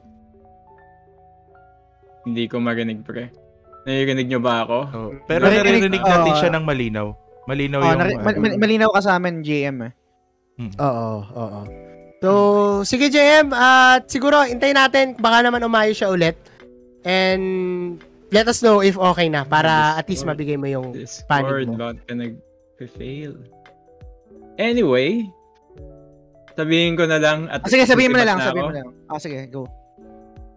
Hindi 2.23 2.47
ko 2.47 2.57
marinig, 2.57 3.03
pre. 3.03 3.29
Naririnig 3.85 4.25
nyo 4.27 4.39
ba 4.39 4.65
ako? 4.65 4.77
Oh, 4.89 5.09
pero 5.25 5.45
Narinig- 5.45 5.85
naririnig 5.85 6.01
natin 6.01 6.33
Oo. 6.33 6.39
siya 6.39 6.49
ng 6.49 6.63
malinaw. 6.63 7.07
Malinaw 7.45 7.77
Oh, 7.77 7.85
yung... 7.85 7.99
nari- 7.99 8.17
mal- 8.17 8.57
malinaw 8.57 8.89
ka 8.89 9.01
sa 9.03 9.11
amin, 9.15 9.45
JM 9.45 9.77
eh. 9.85 9.93
Oo, 10.79 11.09
oo. 11.27 11.59
So, 12.25 12.81
sige 12.81 13.13
JM, 13.13 13.53
at 13.53 14.09
siguro 14.09 14.41
hintayin 14.41 14.73
natin 14.73 15.13
baka 15.13 15.45
naman 15.45 15.61
umayos 15.61 16.01
siya 16.01 16.09
ulit. 16.09 16.33
And 17.05 18.01
let 18.33 18.49
us 18.49 18.65
know 18.65 18.81
if 18.81 18.97
okay 18.97 19.29
na 19.29 19.45
para 19.45 19.93
at 19.93 20.09
least 20.09 20.25
mabigay 20.25 20.57
mo 20.57 20.65
yung 20.65 20.89
Discord, 20.89 21.69
mo. 21.69 21.77
bakit 21.77 22.01
ka 22.09 22.17
nag-fail? 22.17 23.37
Anyway, 24.57 25.29
sabihin 26.57 26.97
ko 26.97 27.05
na 27.05 27.21
lang 27.21 27.45
at 27.53 27.61
Ah, 27.61 27.69
sige, 27.69 27.85
sabihin 27.85 28.09
mo 28.09 28.17
na 28.17 28.25
lang, 28.25 28.41
sisibat 28.41 28.49
sabihin 28.49 28.65
mo 28.65 28.73
na 28.73 28.81
lang. 28.81 28.89
Ah, 29.05 29.21
sige, 29.21 29.39
go. 29.53 29.69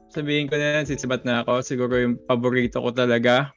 Sabihin 0.08 0.48
ko 0.48 0.56
na 0.56 0.68
lang, 0.72 0.88
sisibat 0.88 1.20
na 1.28 1.44
ako. 1.44 1.60
Siguro 1.60 2.00
yung 2.00 2.16
paborito 2.16 2.80
ko 2.80 2.96
talaga 2.96 3.52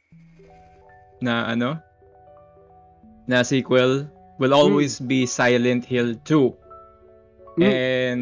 na 1.24 1.48
ano, 1.48 1.80
na 3.24 3.40
sequel 3.40 4.04
will 4.36 4.52
always 4.52 5.00
be 5.00 5.24
Silent 5.24 5.88
Hill 5.88 6.20
2. 6.28 6.61
Mm. 7.62 7.74
And 7.74 8.22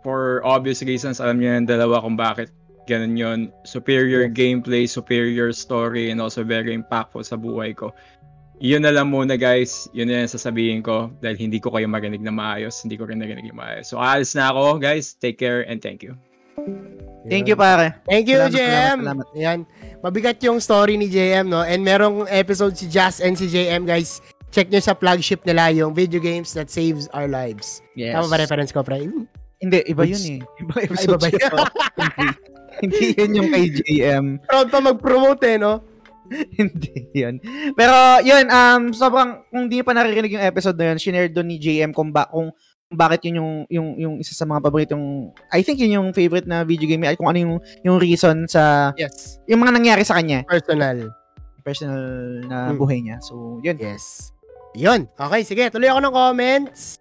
for 0.00 0.40
obvious 0.46 0.80
reasons, 0.80 1.20
alam 1.20 1.42
niyo 1.42 1.52
yung 1.52 1.68
dalawa 1.68 2.00
kung 2.00 2.16
bakit 2.16 2.48
ganun 2.88 3.18
yun. 3.18 3.40
Superior 3.68 4.30
gameplay, 4.30 4.88
superior 4.88 5.52
story, 5.52 6.08
and 6.08 6.22
also 6.22 6.46
very 6.46 6.72
impactful 6.72 7.26
sa 7.26 7.36
buhay 7.36 7.76
ko. 7.76 7.92
Yun 8.56 8.88
na 8.88 8.94
lang 8.94 9.12
muna 9.12 9.36
guys. 9.36 9.84
Yun 9.92 10.08
na 10.08 10.24
lang 10.24 10.32
sasabihin 10.32 10.80
ko 10.80 11.12
dahil 11.20 11.36
hindi 11.36 11.60
ko 11.60 11.68
kayo 11.68 11.84
marinig 11.84 12.24
na 12.24 12.32
maayos. 12.32 12.80
Hindi 12.80 12.96
ko 12.96 13.04
rin 13.04 13.20
narinig 13.20 13.52
na 13.52 13.56
maayos. 13.56 13.92
So 13.92 14.00
aalis 14.00 14.32
na 14.32 14.48
ako 14.48 14.80
guys. 14.80 15.12
Take 15.12 15.36
care 15.36 15.68
and 15.68 15.84
thank 15.84 16.00
you. 16.00 16.16
Thank 17.26 17.50
you, 17.50 17.58
pare. 17.58 17.98
Thank 18.06 18.30
you, 18.30 18.38
Salamat, 18.38 18.54
JM. 18.54 18.96
salamat, 19.02 19.02
salamat. 19.02 19.26
Yan. 19.34 19.58
Mabigat 19.98 20.38
yung 20.46 20.62
story 20.62 20.94
ni 20.94 21.10
JM, 21.10 21.50
no? 21.50 21.66
And 21.66 21.82
merong 21.82 22.30
episode 22.30 22.78
si 22.78 22.86
Jazz 22.86 23.18
and 23.18 23.34
si 23.34 23.50
JM, 23.50 23.82
guys. 23.82 24.22
Check 24.56 24.72
nyo 24.72 24.80
sa 24.80 24.96
flagship 24.96 25.44
nila 25.44 25.68
yung 25.68 25.92
video 25.92 26.16
games 26.16 26.56
that 26.56 26.72
saves 26.72 27.12
our 27.12 27.28
lives. 27.28 27.84
Yes. 27.92 28.16
Tama 28.16 28.32
ba 28.32 28.40
reference 28.40 28.72
ko, 28.72 28.80
pre? 28.80 29.04
Hindi, 29.60 29.84
iba 29.84 30.00
Oops. 30.00 30.12
yun 30.16 30.24
eh. 30.32 30.40
Iba 30.64 30.74
episode 30.80 31.12
iba 31.12 31.16
ba 31.20 31.28
yun. 31.28 31.52
Hindi. 32.00 32.28
Hindi 32.76 33.04
yun 33.20 33.32
yung 33.36 33.48
kay 33.52 33.64
JM. 33.68 34.24
Proud 34.48 34.68
pa 34.72 34.80
mag-promote 34.80 35.44
eh, 35.44 35.56
no? 35.60 35.84
Hindi 36.56 37.04
yun. 37.12 37.36
Pero 37.76 37.92
yun, 38.24 38.48
um, 38.48 38.96
sobrang, 38.96 39.44
kung 39.52 39.68
di 39.68 39.84
pa 39.84 39.92
naririnig 39.92 40.40
yung 40.40 40.44
episode 40.44 40.80
na 40.80 40.92
yun, 40.92 40.98
shinare 41.00 41.28
doon 41.28 41.52
ni 41.52 41.60
JM 41.60 41.92
kung, 41.92 42.08
ba, 42.08 42.24
kung, 42.28 42.48
kung 42.88 42.96
bakit 42.96 43.28
yun 43.28 43.44
yung, 43.44 43.52
yung, 43.68 43.88
yung 43.96 44.14
isa 44.20 44.32
sa 44.32 44.48
mga 44.48 44.64
paboritong, 44.64 45.32
I 45.52 45.60
think 45.60 45.80
yun 45.80 46.00
yung 46.00 46.08
favorite 46.16 46.48
na 46.48 46.64
video 46.64 46.88
game 46.88 47.04
niya, 47.04 47.12
ay 47.12 47.18
kung 47.20 47.28
ano 47.28 47.38
yung, 47.40 47.54
yung 47.84 47.96
reason 48.00 48.48
sa, 48.48 48.92
Yes. 48.96 49.36
yung 49.44 49.60
mga 49.60 49.72
nangyari 49.76 50.00
sa 50.04 50.16
kanya, 50.16 50.48
Personal. 50.48 51.12
personal 51.60 52.00
na 52.44 52.70
Hmm. 52.72 52.78
buhay 52.80 53.00
niya. 53.02 53.20
So, 53.20 53.60
yun. 53.60 53.76
Yes. 53.80 54.35
Yun. 54.76 55.08
Okay, 55.16 55.42
sige. 55.42 55.64
Tuloy 55.72 55.88
ako 55.88 56.00
ng 56.04 56.14
comments. 56.14 57.00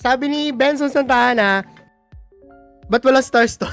Sabi 0.00 0.32
ni 0.32 0.40
Benson 0.50 0.88
Santana, 0.88 1.60
ba't 2.88 3.04
wala 3.04 3.20
stars 3.20 3.56
to? 3.60 3.68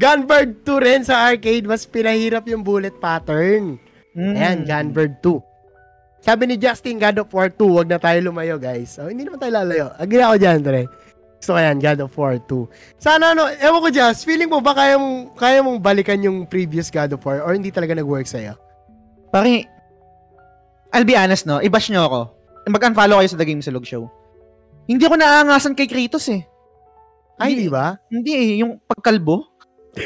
Gunbird 0.00 0.64
2 0.64 0.84
rin 0.84 1.00
sa 1.04 1.28
arcade, 1.28 1.68
mas 1.68 1.84
pinahirap 1.84 2.48
yung 2.48 2.64
bullet 2.64 2.96
pattern. 2.96 3.76
Mm. 4.16 4.34
Ayan, 4.34 4.58
Gunbird 4.64 5.20
2. 5.20 5.36
Sabi 6.24 6.48
ni 6.48 6.56
Justin, 6.58 6.98
God 6.98 7.22
of 7.22 7.30
War 7.30 7.52
2, 7.52 7.60
wag 7.76 7.88
na 7.92 8.00
tayo 8.00 8.18
lumayo, 8.18 8.56
guys. 8.56 8.98
Oh, 8.98 9.06
hindi 9.06 9.22
naman 9.22 9.38
tayo 9.38 9.52
lalayo. 9.62 9.92
Agree 10.00 10.24
ako 10.24 10.36
dyan, 10.40 10.58
Dre. 10.64 10.82
Gusto 11.38 11.52
ko 11.54 11.60
yan, 11.60 11.78
God 11.78 12.00
of 12.02 12.16
War 12.16 12.34
2. 12.40 12.66
Sana, 12.98 13.36
ano, 13.36 13.46
ewan 13.46 13.80
ko, 13.84 13.88
Just, 13.92 14.26
feeling 14.26 14.50
mo 14.50 14.58
ba 14.58 14.74
kaya 14.74 14.96
mong, 14.98 15.36
kaya 15.38 15.60
mong 15.62 15.78
balikan 15.78 16.18
yung 16.24 16.48
previous 16.48 16.90
God 16.90 17.14
of 17.14 17.22
War 17.22 17.44
or 17.44 17.54
hindi 17.54 17.70
talaga 17.70 17.94
nag-work 17.94 18.26
sa'yo? 18.26 18.58
Pare, 19.30 19.75
I'll 20.94 21.06
be 21.06 21.18
honest, 21.18 21.46
no? 21.46 21.62
I-bash 21.62 21.90
nyo 21.90 22.06
ako. 22.06 22.20
Mag-unfollow 22.66 23.22
kayo 23.22 23.30
sa 23.30 23.38
The 23.38 23.46
Game 23.46 23.62
Silog 23.62 23.86
Show. 23.86 24.10
Hindi 24.86 25.06
ako 25.06 25.18
naaangasan 25.18 25.74
kay 25.74 25.90
Kratos 25.90 26.30
eh. 26.30 26.46
Ay, 27.36 27.58
di 27.58 27.68
ba? 27.68 27.98
Hindi 28.10 28.30
eh, 28.32 28.62
yung 28.62 28.78
pagkalbo. 28.86 29.44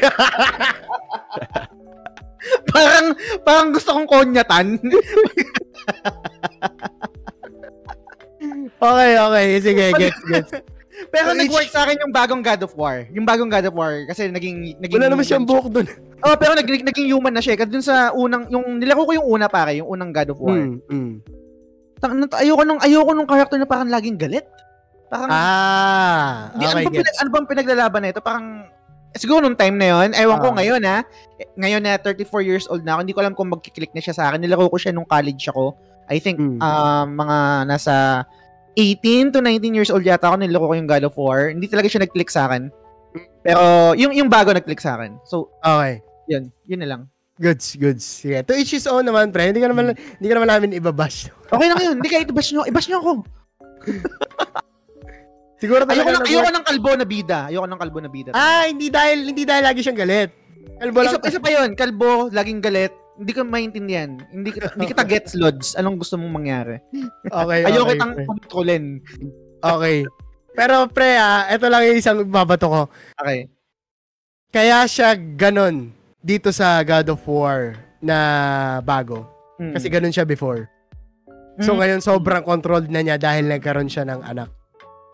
parang, 2.73 3.13
parang 3.45 3.69
gusto 3.71 3.93
kong 3.93 4.09
konyatan. 4.09 4.77
Okay, 8.81 9.13
okay. 9.13 9.45
Sige, 9.61 9.85
gets, 9.93 10.21
gets. 10.25 10.51
Pero 11.13 11.37
nag-work 11.37 11.69
sa 11.69 11.85
akin 11.85 12.01
yung 12.01 12.13
bagong 12.13 12.41
God 12.41 12.65
of 12.65 12.73
War. 12.73 13.05
Yung 13.13 13.25
bagong 13.25 13.49
God 13.49 13.69
of 13.69 13.77
War. 13.77 14.05
Kasi 14.09 14.33
naging... 14.33 14.81
naging 14.81 14.97
Wala 14.97 15.13
naman 15.13 15.25
siyang 15.25 15.45
buhok 15.45 15.69
dun. 15.69 15.87
Oh, 16.21 16.35
pero 16.37 16.53
nag, 16.53 16.65
naging 16.65 17.09
human 17.09 17.33
na 17.33 17.41
siya. 17.41 17.57
Kasi 17.57 17.69
dun 17.69 17.81
sa 17.81 18.13
unang... 18.13 18.45
Yung, 18.49 18.77
nilaro 18.77 19.05
ko 19.05 19.13
yung 19.13 19.25
una 19.25 19.49
pare. 19.49 19.77
Yung 19.77 19.89
unang 19.89 20.13
God 20.13 20.29
of 20.31 20.39
War. 20.39 20.57
Mm, 20.57 20.77
mm. 20.85 21.13
Ayoko 22.37 22.61
nung, 22.65 22.81
ayoko 22.81 23.11
nung 23.13 23.29
character 23.29 23.57
na 23.57 23.69
parang 23.69 23.89
laging 23.89 24.17
galit. 24.17 24.45
Parang... 25.09 25.29
Ah, 25.29 26.49
Hindi, 26.53 26.65
ano, 26.65 26.73
okay, 26.73 26.85
bang 26.85 26.97
pinag, 26.97 27.17
ano 27.17 27.29
bang 27.29 27.47
pinaglalaban 27.49 28.01
na 28.01 28.09
ito? 28.09 28.21
Parang, 28.21 28.45
siguro 29.13 29.43
nung 29.43 29.57
time 29.57 29.75
na 29.75 29.87
yon 29.91 30.09
ewan 30.15 30.39
ko 30.39 30.49
Ah. 30.49 30.55
ngayon 30.57 30.81
ha, 30.87 30.97
Eh, 31.35 31.47
ngayon 31.57 31.81
na 31.83 31.97
34 31.97 32.41
years 32.45 32.65
old 32.69 32.85
na 32.85 32.95
ako, 32.95 32.99
hindi 33.01 33.15
ko 33.17 33.21
alam 33.21 33.33
kung 33.33 33.49
magkiklik 33.49 33.91
na 33.91 34.01
siya 34.01 34.13
sa 34.13 34.23
akin. 34.29 34.39
Nilaro 34.41 34.69
ko 34.69 34.77
siya 34.77 34.93
nung 34.93 35.05
college 35.05 35.49
ako. 35.49 35.73
I 36.07 36.17
think, 36.17 36.37
Mm. 36.37 36.61
um, 36.61 37.07
mga 37.17 37.37
nasa 37.65 38.25
18 38.77 39.33
to 39.33 39.41
19 39.41 39.73
years 39.73 39.91
old 39.91 40.05
yata 40.05 40.29
ako, 40.29 40.37
nilaro 40.39 40.69
ko 40.69 40.75
yung 40.77 40.87
God 40.87 41.03
of 41.03 41.17
War. 41.17 41.49
Hindi 41.49 41.65
talaga 41.67 41.89
siya 41.89 42.05
nag-click 42.05 42.29
sa 42.29 42.45
akin. 42.47 42.69
Pero, 43.43 43.91
yung, 43.97 44.13
yung 44.15 44.29
bago 44.29 44.53
nag-click 44.53 44.79
sa 44.79 44.95
akin. 44.95 45.17
So, 45.25 45.49
Okay. 45.59 45.99
Yun. 46.31 46.43
Yun 46.65 46.79
na 46.79 46.87
lang. 46.87 47.01
Goods, 47.41 47.73
goods. 47.73 48.05
Sige. 48.05 48.45
To 48.45 48.53
each 48.53 48.77
his 48.77 48.85
own 48.85 49.01
naman, 49.01 49.33
pre. 49.33 49.49
Hindi 49.49 49.65
ka 49.65 49.73
naman, 49.73 49.97
hindi 49.97 50.27
ka 50.29 50.35
naman 50.37 50.49
namin 50.49 50.77
ibabash. 50.77 51.33
Okay 51.49 51.67
lang 51.67 51.79
yun. 51.81 51.95
Hindi 51.97 52.09
kayo 52.09 52.21
i-bash 52.29 52.49
nyo. 52.53 52.61
I-bash 52.69 52.87
nyo 52.87 52.97
ako. 53.01 53.11
Siguro 55.61 55.85
Ayoko, 55.85 56.09
ng, 56.09 56.25
ayoko 56.25 56.49
ng 56.49 56.65
kalbo 56.65 56.91
na 56.97 57.05
bida. 57.05 57.39
Ayoko 57.49 57.69
ng 57.69 57.79
kalbo 57.81 57.99
na 58.01 58.09
bida. 58.09 58.29
Ah, 58.33 58.65
hindi 58.65 58.89
dahil, 58.89 59.29
hindi 59.29 59.45
dahil 59.45 59.61
lagi 59.61 59.85
siyang 59.85 59.97
galit. 59.97 60.33
Kalbo 60.81 61.05
lang. 61.05 61.13
isa, 61.13 61.21
isa 61.21 61.37
pa 61.37 61.49
yun, 61.53 61.77
kalbo, 61.77 62.33
laging 62.33 62.65
galit. 62.65 62.89
Hindi 63.21 63.31
ko 63.37 63.45
maintindihan. 63.45 64.17
Hindi 64.33 64.49
hindi 64.57 64.85
kita 64.89 65.05
gets, 65.05 65.37
Lods. 65.37 65.77
Anong 65.77 66.01
gusto 66.01 66.17
mong 66.17 66.33
mangyari? 66.33 66.81
Okay, 67.29 67.61
Ayoko 67.69 67.93
okay, 67.93 67.97
pre. 68.01 68.25
kontrolin. 68.25 68.83
Okay. 69.61 69.97
Pero 70.57 70.89
pre, 70.89 71.09
ah, 71.21 71.45
ito 71.53 71.69
lang 71.69 71.85
yung 71.85 71.97
isang 72.01 72.17
babato 72.25 72.65
ko. 72.65 72.81
Okay. 73.21 73.45
Kaya 74.49 74.89
siya 74.89 75.13
ganon 75.13 76.00
dito 76.21 76.49
sa 76.49 76.79
God 76.81 77.09
of 77.09 77.21
War 77.25 77.73
na 77.99 78.17
bago. 78.81 79.25
Mm. 79.57 79.73
Kasi 79.73 79.87
ganon 79.87 80.13
siya 80.13 80.23
before. 80.23 80.69
So 81.59 81.73
Mm. 81.73 81.79
ngayon 81.79 81.99
sobrang 81.99 82.41
controlled 82.41 82.87
na 82.87 83.01
niya 83.01 83.17
dahil 83.17 83.45
nagkaroon 83.47 83.85
siya 83.85 84.05
ng 84.05 84.21
anak. 84.23 84.49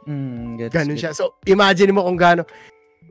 Mm, 0.06 0.56
gets, 0.58 0.72
Ganon 0.72 0.96
gets. 0.96 1.02
siya. 1.02 1.12
So 1.12 1.36
imagine 1.44 1.92
mo 1.92 2.04
kung 2.04 2.16
gaano 2.16 2.48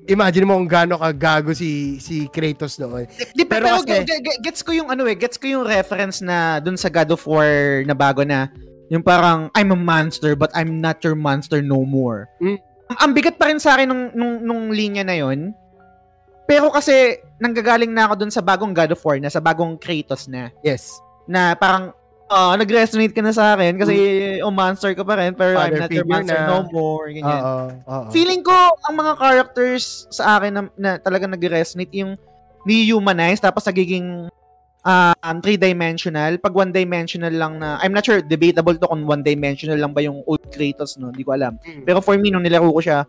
imagine 0.06 0.46
mo 0.46 0.56
kung 0.56 0.70
gaano 0.70 0.96
kagago 0.96 1.52
si 1.52 1.98
si 1.98 2.24
Kratos 2.26 2.78
noon. 2.78 3.04
Di, 3.34 3.42
Pero 3.42 3.66
pero 3.66 3.82
kasi- 3.82 4.06
ge- 4.06 4.22
ge- 4.22 4.40
gets 4.40 4.62
ko 4.62 4.72
yung 4.72 4.88
ano 4.88 5.04
eh, 5.04 5.12
gets 5.12 5.36
ko 5.36 5.44
yung 5.46 5.64
reference 5.66 6.22
na 6.22 6.56
dun 6.56 6.76
sa 6.76 6.88
God 6.88 7.10
of 7.10 7.24
War 7.26 7.44
na 7.82 7.92
bago 7.92 8.22
na 8.22 8.48
yung 8.88 9.02
parang 9.02 9.50
I'm 9.52 9.74
a 9.74 9.76
monster 9.76 10.32
but 10.32 10.48
I'm 10.54 10.78
not 10.78 11.02
your 11.02 11.18
monster 11.18 11.60
no 11.60 11.82
more. 11.82 12.30
Mm. 12.40 12.56
Ang, 12.86 12.98
ang 13.02 13.10
bigat 13.12 13.34
pa 13.34 13.50
rin 13.50 13.58
sa 13.58 13.74
akin 13.74 13.90
nung, 13.90 14.04
nung, 14.14 14.34
nung 14.40 14.62
linya 14.70 15.02
na 15.02 15.18
yon. 15.18 15.50
Pero 16.46 16.70
kasi 16.70 17.18
nanggagaling 17.36 17.92
na 17.92 18.08
ako 18.08 18.14
dun 18.24 18.32
sa 18.32 18.40
bagong 18.40 18.72
God 18.72 18.92
of 18.96 19.02
War 19.04 19.20
na 19.20 19.28
sa 19.28 19.40
bagong 19.42 19.76
Kratos 19.76 20.26
na 20.28 20.48
Yes. 20.64 20.96
na 21.28 21.52
parang 21.56 21.92
ah 22.26 22.58
nag-resonate 22.58 23.14
ka 23.14 23.22
na 23.22 23.30
sa 23.30 23.54
akin 23.54 23.78
kasi 23.78 23.94
oh 24.42 24.50
monster 24.50 24.90
ka 24.98 25.06
pa 25.06 25.14
rin 25.14 25.30
pero 25.30 25.54
I'm 25.54 25.70
Father 25.70 25.80
not 25.86 25.94
your 25.94 26.08
monster 26.10 26.34
na. 26.34 26.48
no 26.50 26.66
more 26.74 27.06
ganyan. 27.14 27.42
Oo. 27.42 27.56
Oo. 27.86 28.08
Feeling 28.10 28.42
ko 28.42 28.54
ang 28.82 28.94
mga 28.98 29.12
characters 29.14 30.10
sa 30.10 30.40
akin 30.40 30.50
na, 30.50 30.62
na 30.74 30.90
talagang 30.98 31.30
nag-resonate 31.30 31.94
yung 31.94 32.18
ni-humanize 32.66 33.38
tapos 33.38 33.62
nagiging 33.70 34.26
um, 34.86 35.36
three-dimensional. 35.42 36.38
Pag 36.38 36.54
one-dimensional 36.54 37.34
lang 37.34 37.58
na, 37.58 37.78
I'm 37.82 37.90
not 37.92 38.06
sure, 38.06 38.22
debatable 38.22 38.78
to 38.78 38.86
kung 38.86 39.02
one-dimensional 39.04 39.76
lang 39.76 39.92
ba 39.92 40.00
yung 40.00 40.22
old 40.24 40.42
Kratos, 40.54 40.96
no? 40.96 41.10
Hindi 41.10 41.26
ko 41.26 41.34
alam. 41.34 41.58
Mm. 41.66 41.82
Pero 41.84 41.98
for 41.98 42.14
me, 42.16 42.30
nung 42.30 42.46
nilaro 42.46 42.70
ko 42.70 42.80
siya, 42.80 43.02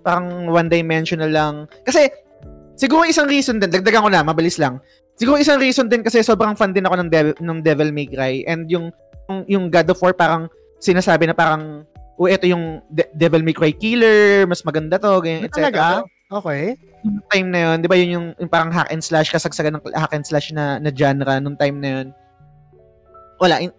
parang 0.00 0.48
one-dimensional 0.48 1.28
lang. 1.28 1.68
Kasi, 1.84 2.08
siguro 2.80 3.04
isang 3.04 3.28
reason 3.28 3.60
din, 3.60 3.68
dagdagan 3.68 4.08
ko 4.08 4.08
na, 4.08 4.24
mabilis 4.24 4.56
lang. 4.56 4.80
Siguro 5.20 5.36
isang 5.36 5.60
reason 5.60 5.84
din 5.84 6.00
kasi 6.00 6.24
sobrang 6.24 6.56
fan 6.56 6.72
din 6.72 6.88
ako 6.88 6.96
ng, 6.96 7.08
Devil, 7.12 7.34
ng 7.36 7.58
Devil 7.60 7.92
May 7.92 8.08
Cry 8.08 8.40
and 8.48 8.64
yung, 8.72 8.88
yung, 9.28 9.40
yung 9.44 9.64
God 9.68 9.92
of 9.92 10.00
War 10.00 10.16
parang 10.16 10.48
sinasabi 10.80 11.28
na 11.28 11.36
parang, 11.36 11.84
o 12.16 12.24
ito 12.24 12.48
yung 12.48 12.80
De- 12.88 13.12
Devil 13.12 13.44
May 13.44 13.52
Cry 13.52 13.76
killer, 13.76 14.48
mas 14.48 14.64
maganda 14.64 14.96
to, 14.96 15.20
ganyan, 15.20 15.44
etc. 15.44 15.68
Talaga? 15.68 15.84
Okay. 16.30 16.72
Yung 17.04 17.20
time 17.28 17.48
na 17.52 17.60
yun, 17.68 17.76
di 17.84 17.88
ba 17.90 17.96
yun 18.00 18.10
yung, 18.16 18.26
yung 18.40 18.50
parang 18.50 18.72
hack 18.72 18.88
and 18.88 19.04
slash, 19.04 19.28
kasagsagan 19.28 19.76
ng 19.76 19.84
hack 19.92 20.16
and 20.16 20.24
slash 20.24 20.48
na, 20.56 20.80
na 20.80 20.88
genre 20.88 21.36
nung 21.36 21.60
time 21.60 21.76
na 21.84 21.88
yun. 22.00 22.06
Wala. 23.36 23.60
In, 23.60 23.72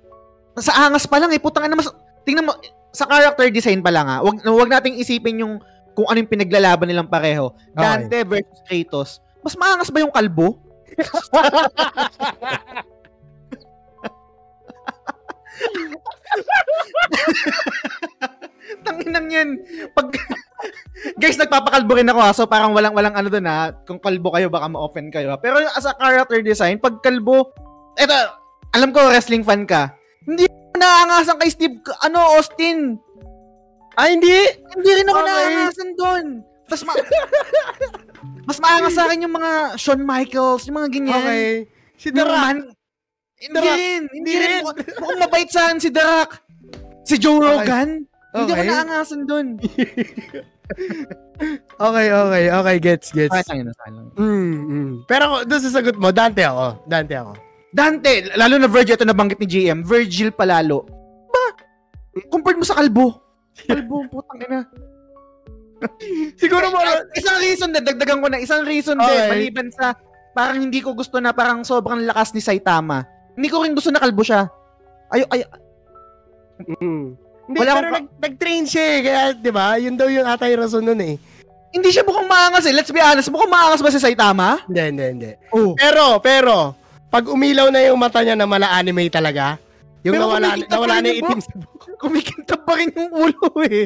sa 0.61 0.85
angas 0.85 1.09
pa 1.09 1.17
lang 1.17 1.33
eh, 1.33 1.41
putang 1.41 1.65
ina 1.65 1.73
mas, 1.73 1.89
tingnan 2.21 2.45
mo, 2.45 2.53
sa 2.91 3.07
character 3.07 3.47
design 3.49 3.79
pa 3.79 3.89
lang 3.89 4.03
ah, 4.03 4.19
wag, 4.19 4.43
wag 4.43 4.69
nating 4.69 4.99
isipin 4.99 5.41
yung 5.41 5.63
kung 5.93 6.07
ano 6.07 6.23
yung 6.23 6.31
pinaglalaban 6.31 6.87
nilang 6.87 7.11
pareho. 7.11 7.51
Dante 7.75 8.23
versus 8.23 8.61
Kratos. 8.67 9.19
Mas 9.41 9.57
maangas 9.57 9.89
ba 9.89 10.03
yung 10.03 10.13
kalbo? 10.13 10.61
Tanginang 18.85 19.27
yan. 19.29 19.49
Pag, 19.93 20.07
guys, 21.21 21.37
nagpapakalbo 21.37 21.97
rin 21.97 22.09
ako 22.09 22.19
ha. 22.21 22.31
So 22.33 22.47
parang 22.47 22.73
walang 22.73 22.95
walang 22.95 23.15
ano 23.17 23.29
doon 23.29 23.47
ha. 23.49 23.73
Kung 23.85 23.99
kalbo 23.99 24.31
kayo, 24.33 24.49
baka 24.49 24.69
ma-offen 24.69 25.11
kayo 25.11 25.33
ha. 25.33 25.37
Pero 25.37 25.59
as 25.61 25.85
a 25.85 25.93
character 25.97 26.41
design, 26.41 26.79
pag 26.79 27.01
kalbo, 27.03 27.51
eto, 27.97 28.15
alam 28.71 28.95
ko 28.95 29.11
wrestling 29.11 29.43
fan 29.43 29.67
ka. 29.67 29.91
Hindi 30.23 30.47
naangasan 30.77 31.37
kay 31.37 31.49
Steve, 31.51 31.77
ano, 32.01 32.19
Austin. 32.37 32.97
Ah, 33.93 34.07
hindi? 34.07 34.31
Hindi 34.71 34.91
rin 34.93 35.05
ako 35.05 35.19
Okay. 35.19 35.29
naangasan 35.29 35.89
doon. 35.93 36.25
Mas 36.65 36.81
ma- 36.81 36.95
mas 38.47 38.57
maangas 38.57 38.93
sa 38.95 39.03
akin 39.05 39.25
yung 39.25 39.35
mga 39.35 39.51
Shawn 39.75 40.01
Michaels, 40.01 40.63
yung 40.65 40.77
mga 40.77 40.89
ganyan. 40.89 41.19
Okay. 41.19 41.45
Si 41.95 42.07
Yung 42.07 42.17
Dara. 42.17 42.39
man, 42.41 42.57
hindi 43.35 43.51
The 43.51 43.61
Rock. 43.61 43.75
rin. 43.75 44.01
Hindi 44.07 44.31
Hindi 44.31 44.33
rin. 44.39 44.61
Mukhang, 44.63 45.19
mabait 45.19 45.49
sa 45.49 45.67
akin 45.67 45.77
si 45.77 45.89
The 45.89 46.01
Rock. 46.01 46.31
Si 47.03 47.15
Joe 47.17 47.35
Okay. 47.35 47.45
Rogan. 47.59 47.89
Hindi 48.31 48.49
ako 48.49 48.55
Okay. 48.55 48.69
naangasan 48.69 49.21
doon. 49.25 49.47
Okay, 51.75 52.07
okay, 52.07 52.43
okay. 52.47 52.75
Gets, 52.77 53.07
gets. 53.11 53.33
Ay, 53.33 53.41
tangin 53.43 53.65
na. 53.65 53.73
Mm, 54.13 54.55
mm. 54.61 54.91
Pero 55.03 55.41
doon 55.41 55.59
sa 55.59 55.73
sagot 55.73 55.97
mo, 55.97 56.13
Dante 56.13 56.45
ako. 56.45 56.85
Dante 56.85 57.17
ako. 57.17 57.33
Dante, 57.73 58.29
lalo 58.37 58.55
na 58.55 58.69
Virgil, 58.69 58.93
ito 58.93 59.03
nabanggit 59.03 59.41
ni 59.41 59.47
GM, 59.49 59.81
Virgil 59.81 60.29
palalo. 60.29 60.85
Ba? 61.27 61.43
Compared 62.29 62.55
mo 62.55 62.63
sa 62.63 62.77
kalbo. 62.77 63.19
Kalbo, 63.67 64.07
putang 64.09 64.39
ina. 64.43 64.59
Siguro 66.37 66.69
mo, 66.69 66.79
isang 67.17 67.37
reason 67.41 67.69
din, 67.73 67.83
dagdagan 67.83 68.21
ko 68.21 68.27
na, 68.29 68.37
isang 68.37 68.63
reason 68.63 68.97
din, 68.97 69.09
Okay. 69.09 69.29
maliban 69.33 69.69
sa 69.73 69.97
parang 70.31 70.61
hindi 70.61 70.79
ko 70.79 70.95
gusto 70.95 71.19
na 71.19 71.35
parang 71.35 71.65
sobrang 71.65 72.05
lakas 72.05 72.31
ni 72.31 72.41
Saitama. 72.41 73.03
Hindi 73.35 73.47
ko 73.49 73.65
rin 73.65 73.73
gusto 73.75 73.89
na 73.89 73.99
kalbo 73.99 74.21
siya. 74.21 74.47
Ay, 75.11 75.25
ay, 75.27 75.41
mm. 76.79 77.05
Hindi, 77.51 77.57
Wala 77.57 77.73
pero 77.75 77.87
nag, 77.91 78.07
nag-train 78.21 78.63
siya 78.63 78.85
eh. 78.85 78.99
Kaya, 79.03 79.21
di 79.35 79.51
ba? 79.51 79.75
Yun 79.75 79.99
daw 79.99 80.07
yung 80.07 80.23
atay 80.23 80.55
rason 80.55 80.85
nun 80.85 81.01
eh. 81.03 81.15
hindi 81.71 81.87
siya 81.87 82.03
mukhang 82.03 82.27
maangas 82.27 82.67
eh. 82.67 82.75
Let's 82.75 82.91
be 82.91 82.99
honest, 82.99 83.31
mukhang 83.31 83.51
maangas 83.51 83.79
ba 83.83 83.91
si 83.91 83.99
Saitama? 83.99 84.59
Hindi, 84.67 84.81
hindi, 84.91 85.05
hindi. 85.07 85.31
Oh. 85.55 85.71
Pero, 85.75 86.19
pero, 86.19 86.75
pag 87.11 87.27
umilaw 87.27 87.71
na 87.71 87.79
yung 87.83 87.99
mata 87.99 88.23
niya 88.23 88.35
na 88.35 88.47
mala 88.47 88.71
anime 88.75 89.07
talaga, 89.07 89.55
yung 90.03 90.15
Pero 90.15 90.31
nawala, 90.31 90.59
nawala 90.67 90.95
na 91.03 91.11
itim 91.11 91.39
sa 91.39 91.51
Kumikintab 92.01 92.65
pa 92.65 92.73
rin 92.75 92.89
yung 92.91 93.13
ulo 93.13 93.47
eh. 93.63 93.85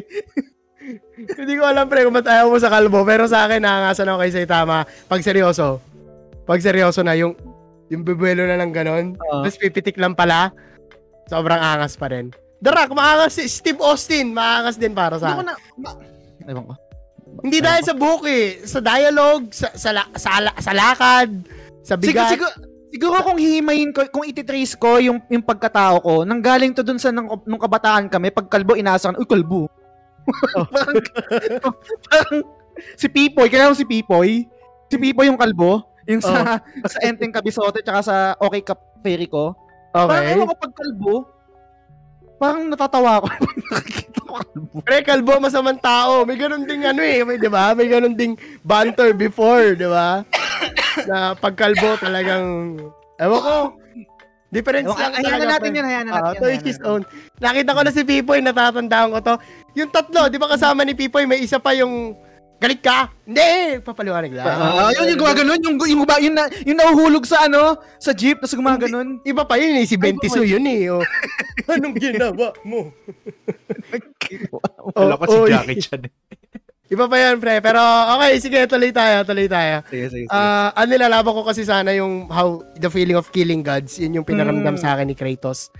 Hindi 1.36 1.54
ko 1.54 1.64
alam 1.64 1.86
pre 1.86 2.02
kung 2.02 2.14
ba't 2.14 2.24
ayaw 2.24 2.48
mo 2.48 2.56
sa 2.56 2.68
kalbo. 2.68 3.02
Pero 3.02 3.26
sa 3.26 3.44
akin, 3.44 3.58
nakangasan 3.58 4.06
ako 4.06 4.18
kay 4.18 4.32
Saitama. 4.32 4.76
Pag 5.04 5.20
seryoso. 5.20 5.82
Pag 6.44 6.60
seryoso 6.60 7.02
na, 7.02 7.12
yung 7.12 7.34
yung 7.86 8.02
bibuelo 8.02 8.42
na 8.42 8.56
ng 8.56 8.72
ganon. 8.72 9.06
Oo. 9.14 9.42
Tapos 9.42 9.58
pipitik 9.58 9.94
lang 9.96 10.14
pala. 10.14 10.50
Sobrang 11.26 11.58
angas 11.58 11.94
pa 11.94 12.08
rin. 12.08 12.30
The 12.56 12.70
Rock, 12.70 12.94
maangas 12.94 13.36
si 13.36 13.46
Steve 13.46 13.78
Austin. 13.78 14.32
Maangas 14.32 14.74
din 14.74 14.90
para 14.90 15.14
Hindi 15.14 15.22
sa 15.22 15.28
ko 15.28 15.34
akin. 15.36 15.46
na... 15.46 15.54
Ma- 15.76 15.98
Ewan 16.46 16.64
ko. 16.64 16.74
Hindi 17.42 17.58
dahil 17.58 17.82
sa 17.82 17.92
book 17.92 18.22
eh. 18.24 18.62
Sa 18.62 18.78
dialogue, 18.78 19.50
sa, 19.50 19.68
sa, 19.74 19.90
sa, 20.14 20.30
la- 20.40 20.56
sa 20.56 20.72
lakad, 20.72 21.30
sa 21.82 21.94
bigat. 21.94 22.32
siguro, 22.32 22.48
siguro 22.48 22.75
kung 22.98 23.38
hihimayin 23.38 23.90
ko, 23.90 24.04
kung 24.08 24.24
ititrace 24.24 24.74
ko 24.78 24.96
yung, 25.02 25.18
yung 25.28 25.44
pagkatao 25.44 26.00
ko, 26.00 26.14
nanggaling 26.22 26.72
to 26.72 26.82
dun 26.82 27.00
sa 27.00 27.10
nung, 27.10 27.28
nung 27.44 27.60
kabataan 27.60 28.08
kami, 28.08 28.30
pag 28.30 28.48
kalbo, 28.48 28.78
inaasahan, 28.78 29.18
uy, 29.18 29.26
kalbo. 29.26 29.68
parang, 30.74 30.96
parang, 32.10 32.38
si 32.98 33.06
Pipoy, 33.08 33.48
kaya 33.48 33.72
si 33.74 33.86
Pipoy, 33.86 34.46
si 34.90 34.96
Pipoy 34.98 35.26
yung 35.30 35.38
kalbo, 35.38 35.86
yung 36.06 36.22
sa, 36.22 36.62
sa 36.92 36.98
Enteng 37.02 37.34
Kabisote, 37.34 37.82
tsaka 37.82 38.00
sa 38.02 38.16
Okay 38.38 38.62
Cup 38.62 38.80
Ferry 39.02 39.26
ko. 39.26 39.54
Parang 39.90 40.12
Okay. 40.12 40.32
ewan 40.36 40.48
ko 40.52 40.56
pag 40.60 40.74
kalbo, 40.76 41.14
parang 42.36 42.68
natatawa 42.68 43.10
ako 43.16 43.26
pag 43.32 43.56
nakikita 43.72 44.18
ko 44.20 44.32
kalbo. 44.36 44.76
Pre, 44.84 44.98
kalbo, 45.00 45.32
masamang 45.40 45.80
tao. 45.80 46.28
May 46.28 46.36
ganun 46.36 46.68
ding 46.68 46.84
ano 46.84 47.00
eh. 47.00 47.24
May, 47.24 47.40
di 47.40 47.48
ba? 47.48 47.72
May 47.72 47.88
ganun 47.88 48.12
ding 48.12 48.36
banter 48.60 49.16
before, 49.16 49.72
di 49.72 49.88
ba? 49.88 50.20
na 51.10 51.36
pagkalbo 51.36 51.98
talagang, 52.00 52.76
ewan 53.20 53.40
ko. 53.42 53.56
Difference 54.46 54.86
Ewan, 54.86 55.00
lang 55.02 55.12
hayaan 55.18 55.26
na 55.26 55.30
talaga, 55.42 55.52
natin 55.58 55.68
pre. 55.68 55.76
yan, 55.76 55.86
hayaan 55.90 56.06
na 56.06 56.12
natin 56.14 56.38
to 56.38 56.46
yan, 56.46 56.54
each 56.54 56.66
his 56.70 56.78
na 56.78 56.86
own. 56.86 57.02
Nakita 57.42 57.70
ko 57.74 57.80
na 57.82 57.92
si 57.92 58.02
Pipoy, 58.06 58.38
natatandaan 58.40 59.08
ko 59.10 59.18
to. 59.18 59.34
Yung 59.74 59.90
tatlo, 59.90 60.20
di 60.30 60.38
ba 60.38 60.48
kasama 60.48 60.86
ni 60.86 60.94
Pipoy, 60.94 61.26
may 61.26 61.42
isa 61.42 61.58
pa 61.58 61.74
yung 61.74 62.14
galit 62.56 62.80
ka? 62.80 63.10
Hindi, 63.26 63.82
papaliwanag 63.84 64.32
lang. 64.32 64.46
Ah, 64.46 64.94
yun 64.94 65.12
yung 65.12 65.20
gumaganon, 65.20 65.60
yung, 65.60 65.76
yung, 65.82 66.06
yung, 66.06 66.08
yung, 66.08 66.34
na, 66.38 66.44
yung 66.62 66.78
nahuhulog 66.78 67.26
sa 67.28 67.50
ano, 67.50 67.76
sa 67.98 68.14
jeep, 68.14 68.38
tapos 68.40 68.56
gumaganon. 68.56 69.20
Iba 69.26 69.44
pa 69.44 69.60
yun 69.60 69.76
eh, 69.76 69.84
si 69.84 69.98
Bentiso 69.98 70.40
yun 70.40 70.64
eh. 70.64 70.88
Oh. 70.94 71.02
Anong 71.74 71.98
ginawa 71.98 72.54
mo? 72.64 72.94
Wala 74.96 75.18
ko 75.18 75.24
si 75.26 75.36
oh, 75.36 75.46
Jackie 75.50 75.82
Chan. 75.82 76.02
Iba 76.86 77.04
pa 77.04 77.16
yan, 77.18 77.36
pre. 77.36 77.58
Pero 77.58 77.82
okay, 78.14 78.38
sige, 78.38 78.62
tuloy 78.64 78.90
tayo, 78.90 79.26
tuloy 79.26 79.46
tayo. 79.46 79.82
Sige, 79.86 80.06
sige, 80.06 80.26
Ah, 80.28 80.70
ang 80.72 80.86
nilalaban 80.86 81.34
ko 81.34 81.42
kasi 81.42 81.66
sana 81.66 81.90
yung 81.90 82.30
how 82.30 82.62
the 82.76 82.86
feeling 82.86 83.14
of 83.14 83.26
killing 83.30 83.60
gods, 83.60 83.98
yun 83.98 84.14
yung 84.14 84.22
pinaramdam 84.22 84.74
Mm. 84.74 84.80
sa 84.80 84.94
akin 84.94 85.10
ni 85.10 85.14
Kratos. 85.14 85.74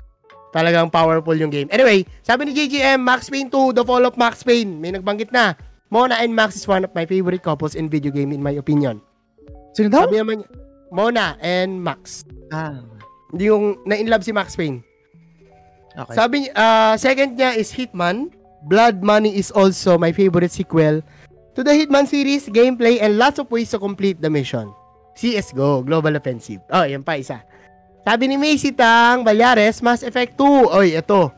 Talagang 0.50 0.88
powerful 0.88 1.36
yung 1.36 1.52
game. 1.52 1.70
Anyway, 1.70 2.02
sabi 2.20 2.48
ni 2.48 2.52
JGM, 2.52 2.98
Max 2.98 3.28
Payne 3.28 3.46
2, 3.46 3.70
The 3.72 3.84
Fall 3.84 4.02
of 4.02 4.16
Max 4.16 4.42
Payne. 4.42 4.80
May 4.80 4.90
nagbanggit 4.90 5.30
na. 5.30 5.54
Mona 5.86 6.18
and 6.18 6.34
Max 6.34 6.56
is 6.56 6.66
one 6.66 6.82
of 6.82 6.90
my 6.90 7.06
favorite 7.06 7.40
couples 7.40 7.78
in 7.78 7.86
video 7.86 8.10
game 8.10 8.34
in 8.34 8.42
my 8.42 8.56
opinion. 8.56 8.98
Sino 9.72 9.86
daw? 9.86 10.10
Sabi 10.10 10.18
naman 10.18 10.42
Mona 10.90 11.38
and 11.38 11.78
Max. 11.78 12.26
Ah, 12.50 12.82
Hindi 13.26 13.46
yung 13.46 13.78
na-in-love 13.84 14.22
si 14.22 14.32
Max 14.32 14.54
Payne. 14.54 14.82
okay. 15.94 16.14
Sabi 16.14 16.38
ah, 16.52 16.94
second 16.96 17.34
niya 17.34 17.54
is 17.54 17.70
Hitman. 17.70 18.32
Blood 18.66 18.98
Money 19.06 19.38
is 19.38 19.54
also 19.54 19.94
my 19.94 20.10
favorite 20.10 20.50
sequel 20.50 20.98
to 21.54 21.60
the 21.62 21.70
Hitman 21.70 22.10
series, 22.10 22.50
gameplay, 22.50 22.98
and 22.98 23.14
lots 23.14 23.38
of 23.38 23.46
ways 23.48 23.70
to 23.70 23.78
complete 23.78 24.18
the 24.18 24.28
mission. 24.28 24.74
CSGO, 25.14 25.86
Global 25.86 26.18
Offensive. 26.18 26.60
Oh, 26.68 26.82
yan 26.82 27.06
pa 27.06 27.16
isa. 27.16 27.46
Sabi 28.02 28.26
ni 28.26 28.36
Macy 28.36 28.74
Tang 28.74 29.22
Balyares, 29.22 29.80
Mass 29.80 30.02
Effect 30.02 30.34
2. 30.38 30.76
Oy, 30.76 30.98
ito. 30.98 31.30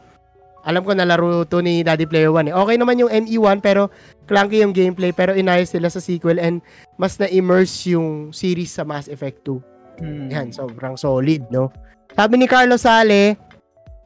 Alam 0.67 0.85
ko 0.85 0.93
nalaro 0.93 1.49
to 1.49 1.65
ni 1.65 1.81
Daddy 1.81 2.05
Player 2.05 2.29
1 2.29 2.51
eh. 2.51 2.55
Okay 2.57 2.77
naman 2.77 3.01
yung 3.01 3.09
ME1 3.09 3.65
pero 3.65 3.89
clunky 4.29 4.61
yung 4.61 4.77
gameplay 4.77 5.15
pero 5.17 5.33
inayos 5.33 5.73
nila 5.73 5.89
sa 5.89 6.03
sequel 6.03 6.37
and 6.37 6.61
mas 7.01 7.17
na-immerse 7.17 7.89
yung 7.95 8.35
series 8.37 8.75
sa 8.75 8.85
Mass 8.85 9.09
Effect 9.09 9.49
2. 9.49 10.05
Hmm. 10.05 10.29
Yan, 10.29 10.49
sobrang 10.53 10.99
solid, 10.99 11.49
no? 11.49 11.73
Sabi 12.13 12.37
ni 12.37 12.45
Carlos 12.51 12.85
Sale, 12.85 13.39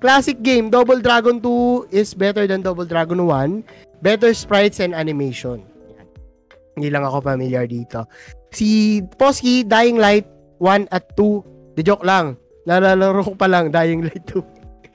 classic 0.03 0.43
game, 0.43 0.67
Double 0.67 0.99
Dragon 0.99 1.39
2 1.39 1.95
is 1.95 2.11
better 2.11 2.51
than 2.51 2.67
Double 2.67 2.85
Dragon 2.85 3.23
1. 3.23 4.03
Better 4.03 4.35
sprites 4.35 4.83
and 4.83 4.99
animation. 4.99 5.63
Yan. 5.95 6.07
Hindi 6.75 6.89
lang 6.91 7.07
ako 7.07 7.23
familiar 7.23 7.71
dito. 7.71 8.11
Si 8.51 8.99
Posky, 9.15 9.63
Dying 9.63 10.03
Light 10.03 10.27
1 10.59 10.91
at 10.91 11.07
2. 11.15 11.79
The 11.79 11.87
joke 11.87 12.03
lang. 12.03 12.35
Nalalaro 12.67 13.23
ko 13.23 13.33
pa 13.39 13.47
lang, 13.47 13.71
Dying 13.71 14.03
Light 14.03 14.27
2. 14.27 14.43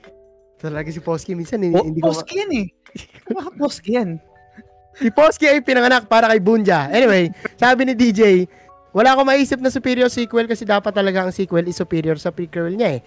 Talaga 0.62 0.92
si 0.92 1.00
Posky, 1.00 1.32
minsan 1.32 1.64
hindi, 1.64 1.80
Po- 1.80 1.88
hindi 1.88 2.04
ko... 2.04 2.12
Poski 2.12 2.44
yan 2.44 2.52
eh. 2.52 2.66
Baka 3.32 3.50
Poski 3.56 3.96
yan. 3.96 4.10
Si 4.98 5.14
Posky 5.14 5.46
ay 5.46 5.62
pinanganak 5.62 6.10
para 6.10 6.26
kay 6.26 6.42
Bunja. 6.42 6.90
Anyway, 6.90 7.30
sabi 7.54 7.86
ni 7.86 7.94
DJ, 7.94 8.50
wala 8.90 9.14
akong 9.14 9.30
maisip 9.30 9.62
na 9.62 9.70
superior 9.70 10.10
sequel 10.10 10.50
kasi 10.50 10.66
dapat 10.66 10.90
talaga 10.90 11.22
ang 11.22 11.30
sequel 11.30 11.70
is 11.70 11.78
superior 11.78 12.18
sa 12.18 12.34
prequel 12.34 12.74
niya 12.74 12.98
eh. 12.98 13.00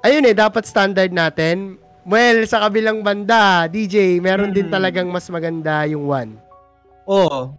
Ayun 0.00 0.24
eh, 0.24 0.32
dapat 0.32 0.64
standard 0.64 1.12
natin. 1.12 1.76
Well, 2.08 2.48
sa 2.48 2.64
kabilang 2.64 3.04
banda, 3.04 3.68
DJ, 3.68 4.16
meron 4.18 4.56
din 4.56 4.66
Mhm. 4.68 4.72
talagang 4.72 5.08
mas 5.12 5.28
maganda 5.28 5.84
yung 5.84 6.08
one. 6.08 6.40
Oo. 7.04 7.52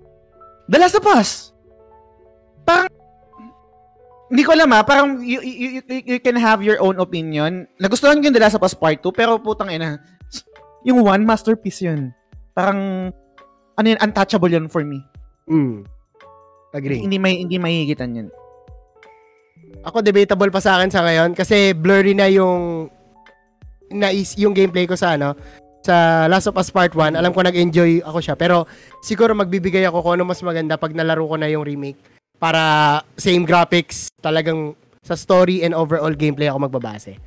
The 0.66 0.78
Last 0.82 0.98
of 0.98 1.06
Us. 1.06 1.54
Parang, 2.66 2.90
hindi 4.32 4.42
ko 4.42 4.56
alam 4.56 4.72
ah, 4.72 4.82
parang 4.82 5.22
you, 5.22 5.44
you, 5.44 5.68
you, 5.78 5.82
you 6.16 6.20
can 6.24 6.40
have 6.40 6.66
your 6.66 6.82
own 6.82 6.98
opinion. 6.98 7.68
Nagustuhan 7.78 8.18
ko 8.18 8.32
yung 8.32 8.38
The 8.38 8.42
Last 8.42 8.58
of 8.58 8.66
Us 8.66 8.74
Part 8.74 9.04
2, 9.04 9.12
pero 9.14 9.38
putang 9.38 9.70
ina, 9.70 10.02
yung 10.82 11.06
one 11.06 11.22
masterpiece 11.22 11.86
yun. 11.86 12.10
Parang, 12.58 13.12
ano 13.78 13.86
yun, 13.86 14.00
untouchable 14.02 14.50
yun 14.50 14.66
for 14.66 14.82
me. 14.82 15.06
Mm. 15.46 15.86
Agree. 16.72 17.04
Hindi 17.04 17.20
may 17.20 17.44
hindi 17.44 17.60
mahihigitan 17.60 18.16
yun. 18.16 18.28
Ako 19.82 20.06
debatable 20.06 20.54
pa 20.54 20.62
sa 20.62 20.78
akin 20.78 20.94
sa 20.94 21.02
ngayon 21.02 21.34
kasi 21.34 21.74
blurry 21.74 22.14
na 22.14 22.30
yung 22.30 22.86
nais 23.92 24.38
yung 24.38 24.54
gameplay 24.54 24.86
ko 24.86 24.94
sa 24.94 25.18
ano 25.18 25.34
sa 25.82 26.30
Last 26.30 26.46
of 26.46 26.58
Us 26.62 26.70
Part 26.70 26.94
1. 26.94 27.18
Alam 27.18 27.34
ko 27.34 27.42
nag-enjoy 27.42 28.06
ako 28.06 28.22
siya 28.22 28.38
pero 28.38 28.70
siguro 29.02 29.34
magbibigay 29.34 29.82
ako 29.90 30.06
kung 30.06 30.14
ano 30.22 30.30
mas 30.30 30.40
maganda 30.46 30.78
pag 30.78 30.94
nalaro 30.94 31.26
ko 31.26 31.36
na 31.42 31.50
yung 31.50 31.66
remake 31.66 31.98
para 32.38 32.62
same 33.18 33.46
graphics, 33.46 34.10
talagang 34.22 34.78
sa 35.02 35.18
story 35.18 35.66
and 35.66 35.74
overall 35.74 36.14
gameplay 36.14 36.46
ako 36.46 36.70
magbabase. 36.70 37.18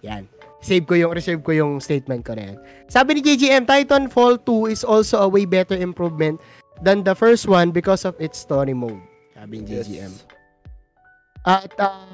Yan. 0.00 0.24
Save 0.60 0.84
ko 0.84 0.96
yung 0.96 1.12
reserve 1.16 1.40
ko 1.40 1.52
yung 1.56 1.80
statement 1.80 2.24
ko 2.24 2.36
na 2.36 2.52
yan. 2.52 2.56
Sabi 2.88 3.16
ni 3.16 3.20
JGM, 3.24 3.64
Titanfall 3.64 4.40
2 4.44 4.72
is 4.72 4.84
also 4.84 5.20
a 5.24 5.28
way 5.28 5.48
better 5.48 5.76
improvement 5.76 6.36
than 6.84 7.00
the 7.04 7.16
first 7.16 7.48
one 7.48 7.72
because 7.72 8.04
of 8.04 8.16
its 8.20 8.40
story 8.40 8.76
mode. 8.76 9.00
Sabi 9.32 9.64
ni 9.64 9.68
JGM. 9.68 10.39
At 11.44 11.72
uh, 11.80 12.04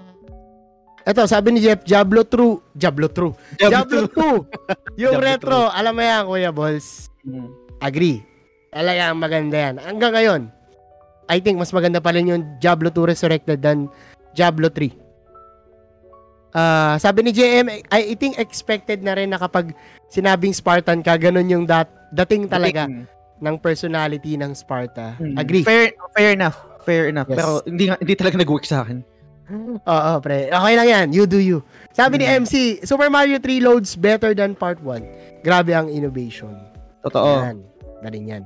eto, 1.03 1.27
sabi 1.27 1.57
ni 1.57 1.61
Jeff, 1.62 1.82
Diablo 1.82 2.23
True. 2.27 2.62
Diablo 2.74 3.11
True. 3.11 3.35
Diablo 3.59 4.07
2. 4.07 4.15
yung 5.03 5.19
Diablo 5.19 5.27
retro. 5.27 5.59
Alam 5.70 5.93
mo 5.98 6.03
yan, 6.03 6.23
Kuya 6.27 6.51
Balls. 6.55 7.11
Mm. 7.27 7.51
Agree. 7.82 8.23
Talagang 8.70 9.19
maganda 9.19 9.57
yan. 9.57 9.74
Hanggang 9.82 10.12
ngayon, 10.15 10.43
I 11.27 11.43
think 11.43 11.59
mas 11.59 11.74
maganda 11.74 11.98
pa 11.98 12.15
rin 12.15 12.31
yung 12.31 12.43
Diablo 12.62 12.90
2 12.90 13.11
Resurrected 13.12 13.59
than 13.59 13.90
Diablo 14.36 14.70
3. 14.70 15.07
Ah, 16.57 16.97
sabi 16.97 17.20
ni 17.27 17.36
JM, 17.36 17.69
I, 17.69 17.81
I 17.93 18.15
think 18.16 18.40
expected 18.40 19.05
na 19.05 19.12
rin 19.12 19.28
na 19.28 19.36
kapag 19.36 19.77
sinabing 20.09 20.57
Spartan 20.57 21.05
ka, 21.05 21.19
ganun 21.20 21.51
yung 21.51 21.65
dat, 21.69 21.90
dating 22.15 22.48
talaga 22.48 22.89
Dating. 22.89 23.05
ng 23.44 23.57
personality 23.61 24.40
ng 24.40 24.57
Sparta. 24.57 25.19
Mm. 25.20 25.36
Agree. 25.36 25.65
Fair, 25.66 25.93
fair 26.16 26.32
enough. 26.32 26.57
Fair 26.86 27.11
enough. 27.11 27.28
Yes. 27.28 27.36
Pero 27.43 27.51
hindi 27.66 27.90
hindi 27.90 28.15
talaga 28.15 28.39
nag-work 28.39 28.65
sa 28.65 28.86
akin. 28.86 29.03
Oo, 29.86 30.12
pre. 30.18 30.51
Okay 30.51 30.74
lang 30.74 30.89
yan. 30.89 31.06
You 31.14 31.24
do 31.24 31.39
you. 31.39 31.62
Sabi 31.94 32.18
ni. 32.18 32.27
MC, 32.27 32.82
Super 32.82 33.06
Mario 33.06 33.39
3 33.39 33.62
loads 33.62 33.94
better 33.94 34.35
than 34.35 34.59
Part 34.59 34.82
1. 34.82 35.47
Grabe 35.47 35.70
ang 35.70 35.86
innovation. 35.86 36.51
Totoo. 37.06 37.47
Yan. 37.47 37.59
Galing 38.02 38.27
yan. 38.27 38.44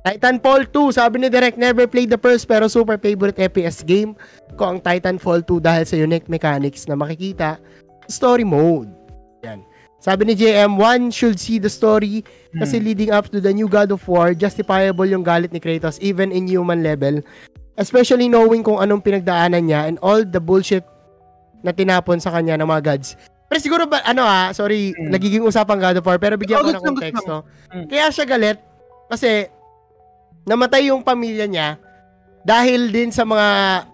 Titanfall 0.00 0.64
2, 0.72 0.96
sabi 0.96 1.20
ni 1.20 1.28
Direct, 1.28 1.60
never 1.60 1.84
played 1.84 2.08
the 2.08 2.16
first 2.16 2.48
pero 2.48 2.72
super 2.72 2.96
favorite 2.96 3.36
FPS 3.36 3.84
game 3.84 4.16
ko 4.56 4.72
ang 4.72 4.80
Titanfall 4.80 5.44
2 5.44 5.60
dahil 5.60 5.84
sa 5.84 5.92
unique 5.92 6.24
mechanics 6.24 6.88
na 6.88 6.96
makikita 6.96 7.60
story 8.08 8.40
mode. 8.40 8.88
Yan. 9.44 9.60
Sabi 10.00 10.24
ni 10.24 10.32
JM, 10.32 10.80
one 10.80 11.12
should 11.12 11.36
see 11.36 11.60
the 11.60 11.68
story 11.68 12.24
kasi 12.56 12.80
Hmm. 12.80 12.84
leading 12.88 13.10
up 13.12 13.28
to 13.28 13.44
the 13.44 13.52
new 13.52 13.68
God 13.68 13.92
of 13.92 14.00
War, 14.08 14.32
justifiable 14.32 15.04
yung 15.04 15.20
galit 15.20 15.52
ni 15.52 15.60
Kratos 15.60 16.00
even 16.00 16.32
in 16.32 16.48
human 16.48 16.80
level. 16.80 17.20
Especially 17.74 18.26
knowing 18.26 18.60
kung 18.60 18.76
anong 18.76 19.00
pinagdaanan 19.00 19.62
niya 19.62 19.86
and 19.86 19.96
all 20.00 20.20
the 20.20 20.38
bullshit 20.38 20.84
na 21.60 21.70
tinapon 21.70 22.18
sa 22.18 22.30
kanya 22.30 22.56
ng 22.56 22.66
mga 22.66 22.82
gods. 22.84 23.14
Pero 23.46 23.58
siguro 23.58 23.84
ba, 23.84 24.00
ano 24.02 24.22
ah, 24.22 24.50
sorry, 24.50 24.94
Hmm. 24.94 25.10
nagiging 25.10 25.42
usapang 25.42 25.76
God 25.76 25.98
of 25.98 26.06
War, 26.06 26.16
pero 26.16 26.38
bigyan 26.38 26.60
Oh, 26.60 26.64
ko 26.64 26.70
ng 26.70 26.84
konteksto. 26.86 27.36
Hmm. 27.68 27.86
Kaya 27.86 28.08
siya 28.08 28.24
galit 28.24 28.58
kasi 29.06 29.50
namatay 30.44 30.88
yung 30.88 31.02
pamilya 31.02 31.44
niya 31.44 31.76
dahil 32.42 32.88
din 32.88 33.10
sa 33.10 33.26
mga 33.26 33.48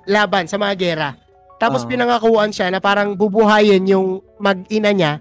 laban, 0.07 0.44
sa 0.47 0.57
mga 0.57 0.74
gera. 0.77 1.11
Tapos 1.57 1.82
Ah. 1.82 1.89
pinangakuan 1.89 2.53
siya 2.53 2.69
na 2.69 2.78
parang 2.78 3.16
bubuhayin 3.16 3.82
yung 3.89 4.20
mag-ina 4.36 4.93
niya 4.93 5.12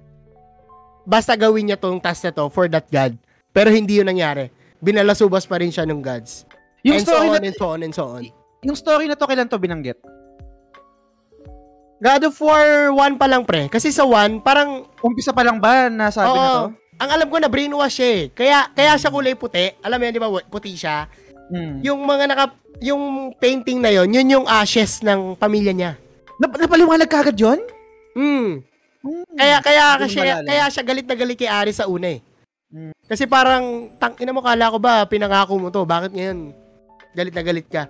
basta 1.05 1.37
gawin 1.37 1.69
niya 1.69 1.77
tong 1.77 2.01
task 2.01 2.25
na 2.25 2.33
to 2.33 2.49
for 2.49 2.65
that 2.65 2.89
God. 2.89 3.13
Pero 3.53 3.69
hindi 3.71 4.01
yun 4.01 4.09
nangyari. 4.09 4.49
Binalasubas 4.81 5.45
pa 5.45 5.61
rin 5.61 5.71
siya 5.71 5.85
ng 5.85 6.01
gods. 6.01 6.43
Yung 6.83 6.99
and 6.99 7.07
so 7.07 7.15
on 7.15 7.29
na 7.31 7.39
and 7.39 7.55
so 7.55 7.65
on 7.71 7.79
and 7.81 7.93
so 7.95 8.05
on. 8.09 8.23
Yung 8.65 8.77
story 8.77 9.05
na 9.05 9.13
to 9.13 9.29
kailan 9.29 9.45
to 9.45 9.61
binanggit? 9.61 10.01
God 12.01 12.27
of 12.27 12.35
War 12.41 12.91
1 12.91 13.21
pa 13.21 13.25
lang 13.29 13.47
pre. 13.47 13.71
Kasi 13.71 13.93
sa 13.93 14.03
1, 14.03 14.43
parang, 14.43 14.83
Umpisa 14.99 15.31
pa 15.31 15.45
lang 15.45 15.61
ba 15.61 15.87
na 15.87 16.11
to? 16.11 16.19
oo, 16.21 16.73
ang 16.99 17.09
alam 17.09 17.27
ko 17.29 17.37
na 17.39 17.47
brainwash 17.47 18.01
siya 18.01 18.09
eh. 18.09 18.23
Kaya, 18.33 18.67
kaya 18.73 18.99
siya 18.99 19.13
kulay 19.13 19.37
puti. 19.37 19.71
Alam 19.79 19.97
mo 19.97 20.03
yan, 20.03 20.13
di 20.13 20.21
ba, 20.21 20.29
puti 20.49 20.75
siya. 20.75 21.07
Hmm. 21.47 21.79
Yung 21.85 22.03
mga 22.03 22.23
naka, 22.27 22.45
yung 22.83 23.31
painting 23.37 23.79
na 23.79 23.93
yon 23.93 24.11
yun 24.11 24.27
yung 24.41 24.45
ashes 24.49 24.99
ng 25.05 25.37
pamilya 25.39 25.71
niya. 25.71 25.91
Nap- 26.41 26.59
napaliwanag 26.59 27.07
ka 27.07 27.23
agad 27.23 27.37
yun? 27.37 27.59
Mm. 28.15 28.59
Hmm. 29.05 29.25
Kaya 29.37 29.57
kaya 29.61 29.83
malalim. 30.01 30.47
kaya 30.49 30.65
siya 30.71 30.83
galit 30.83 31.05
na 31.05 31.15
galit 31.15 31.37
kay 31.37 31.47
Ari 31.47 31.71
sa 31.71 31.85
una 31.85 32.17
eh. 32.17 32.19
Mm. 32.73 32.91
Kasi 33.05 33.23
parang 33.29 33.93
tang 34.01 34.17
ina 34.17 34.33
mo 34.33 34.41
kala 34.41 34.73
ko 34.73 34.81
ba 34.81 35.05
pinangako 35.05 35.55
mo 35.61 35.69
to, 35.69 35.85
bakit 35.85 36.11
ngayon 36.11 36.51
galit 37.13 37.31
na 37.31 37.43
galit 37.45 37.67
ka? 37.69 37.87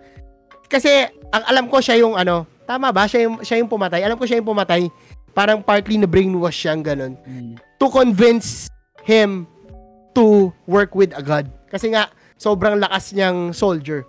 Kasi 0.66 0.90
ang 1.30 1.44
alam 1.46 1.66
ko 1.68 1.78
siya 1.80 2.00
yung 2.00 2.14
ano, 2.14 2.46
tama 2.64 2.90
ba? 2.90 3.06
Siya 3.06 3.26
yung 3.26 3.42
siya 3.42 3.58
yung 3.58 3.70
pumatay. 3.70 4.02
Alam 4.02 4.18
ko 4.18 4.26
siya 4.26 4.40
yung 4.40 4.48
pumatay. 4.48 4.90
Parang 5.32 5.60
partly 5.60 6.00
na 6.00 6.08
brainwash 6.08 6.64
siya 6.64 6.74
ang 6.74 6.82
ganun 6.82 7.14
Hmm. 7.22 7.60
to 7.76 7.92
convince 7.92 8.72
him 9.04 9.44
to 10.12 10.50
work 10.64 10.96
with 10.96 11.12
a 11.12 11.20
god. 11.20 11.46
Kasi 11.68 11.92
nga 11.92 12.08
sobrang 12.36 12.80
lakas 12.80 13.12
niyang 13.12 13.52
soldier. 13.52 14.08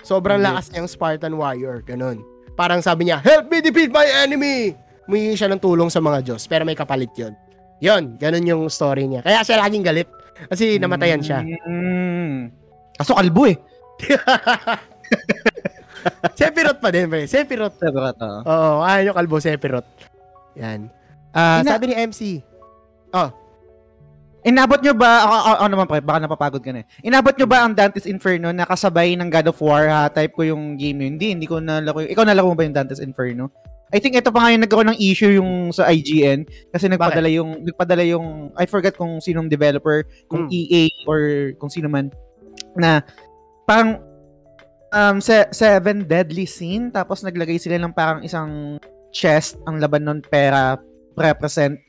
Sobrang 0.00 0.40
Yes. 0.40 0.46
lakas 0.48 0.66
niyang 0.72 0.88
Spartan 0.88 1.36
warrior, 1.36 1.84
ganun. 1.84 2.24
Parang 2.52 2.80
sabi 2.80 3.06
niya, 3.06 3.20
"Help 3.20 3.46
me 3.46 3.60
defeat 3.60 3.92
my 3.92 4.02
enemy." 4.18 4.74
Humingi 5.04 5.36
siya 5.36 5.46
ng 5.46 5.60
tulong 5.60 5.88
sa 5.88 6.00
mga 6.00 6.24
Diyos, 6.24 6.42
pero 6.46 6.64
may 6.64 6.74
kapalit 6.74 7.12
'yon. 7.14 7.36
'Yon, 7.78 8.16
ganun 8.16 8.42
yung 8.42 8.62
story 8.66 9.06
niya. 9.06 9.20
Kaya 9.20 9.44
siya 9.44 9.60
laging 9.60 9.84
galit 9.84 10.08
kasi 10.48 10.80
namatayan 10.80 11.20
siya. 11.20 11.44
Hmm. 11.62 12.48
Kaso 12.96 13.12
kalbo 13.12 13.44
eh. 13.46 13.56
Sephiroth 16.38 16.80
pa 16.80 16.88
din, 16.90 17.06
pre. 17.06 17.24
Sephiroth. 17.26 17.76
Sabi 17.76 17.98
to. 18.18 18.30
Oo, 18.44 18.82
ayun 18.82 19.10
yung 19.10 19.16
kalbo 19.16 19.38
Sephiroth. 19.38 19.88
Yan. 20.58 20.90
Ah, 21.32 21.60
Ina- 21.64 21.76
sabi 21.76 21.90
ni 21.90 21.94
MC, 21.96 22.20
Inabot 24.42 24.82
nyo 24.82 24.90
ba, 24.90 25.22
ako, 25.22 25.34
ako, 25.38 25.50
ako 25.54 25.66
naman 25.70 25.86
pre, 25.86 26.00
baka 26.02 26.18
napapagod 26.18 26.62
ka 26.66 26.74
na 26.74 26.82
eh. 26.82 26.86
Inabot 27.06 27.30
nyo 27.30 27.46
ba 27.46 27.62
ang 27.62 27.78
Dante's 27.78 28.10
Inferno 28.10 28.50
na 28.50 28.66
kasabay 28.66 29.14
ng 29.14 29.30
God 29.30 29.54
of 29.54 29.58
War 29.62 29.86
ha? 29.86 30.10
Type 30.10 30.34
ko 30.34 30.42
yung 30.42 30.74
game 30.74 30.98
yun. 30.98 31.14
Hindi, 31.14 31.26
hindi 31.38 31.46
ko 31.46 31.62
nalaro. 31.62 32.02
Ikaw 32.02 32.26
nalaro 32.26 32.50
mo 32.50 32.58
ba 32.58 32.66
yung 32.66 32.74
Dante's 32.74 32.98
Inferno? 32.98 33.54
I 33.94 34.02
think 34.02 34.18
ito 34.18 34.34
pa 34.34 34.42
nga 34.42 34.50
yung 34.50 34.64
nagkaroon 34.66 34.90
ng 34.90 34.98
issue 34.98 35.36
yung 35.36 35.70
sa 35.70 35.86
IGN 35.92 36.48
kasi 36.72 36.88
nagpadala 36.88 37.28
yung 37.28 37.60
nagpadala 37.60 38.02
yung 38.08 38.48
I 38.56 38.64
forget 38.64 38.96
kung 38.96 39.20
sinong 39.20 39.52
developer, 39.52 40.08
kung 40.26 40.48
Hmm. 40.48 40.50
EA 40.50 40.88
or 41.04 41.20
kung 41.60 41.68
sino 41.68 41.92
man 41.92 42.08
na 42.74 43.04
parang 43.62 44.00
um 44.92 45.16
se- 45.18 45.50
seven 45.50 46.04
deadly 46.04 46.44
sin 46.44 46.92
tapos 46.92 47.24
naglagay 47.24 47.56
sila 47.56 47.80
ng 47.80 47.92
parang 47.96 48.20
isang 48.22 48.76
chest 49.12 49.56
ang 49.64 49.80
laban 49.80 50.04
nun 50.04 50.20
pera 50.20 50.76
represent 51.16 51.80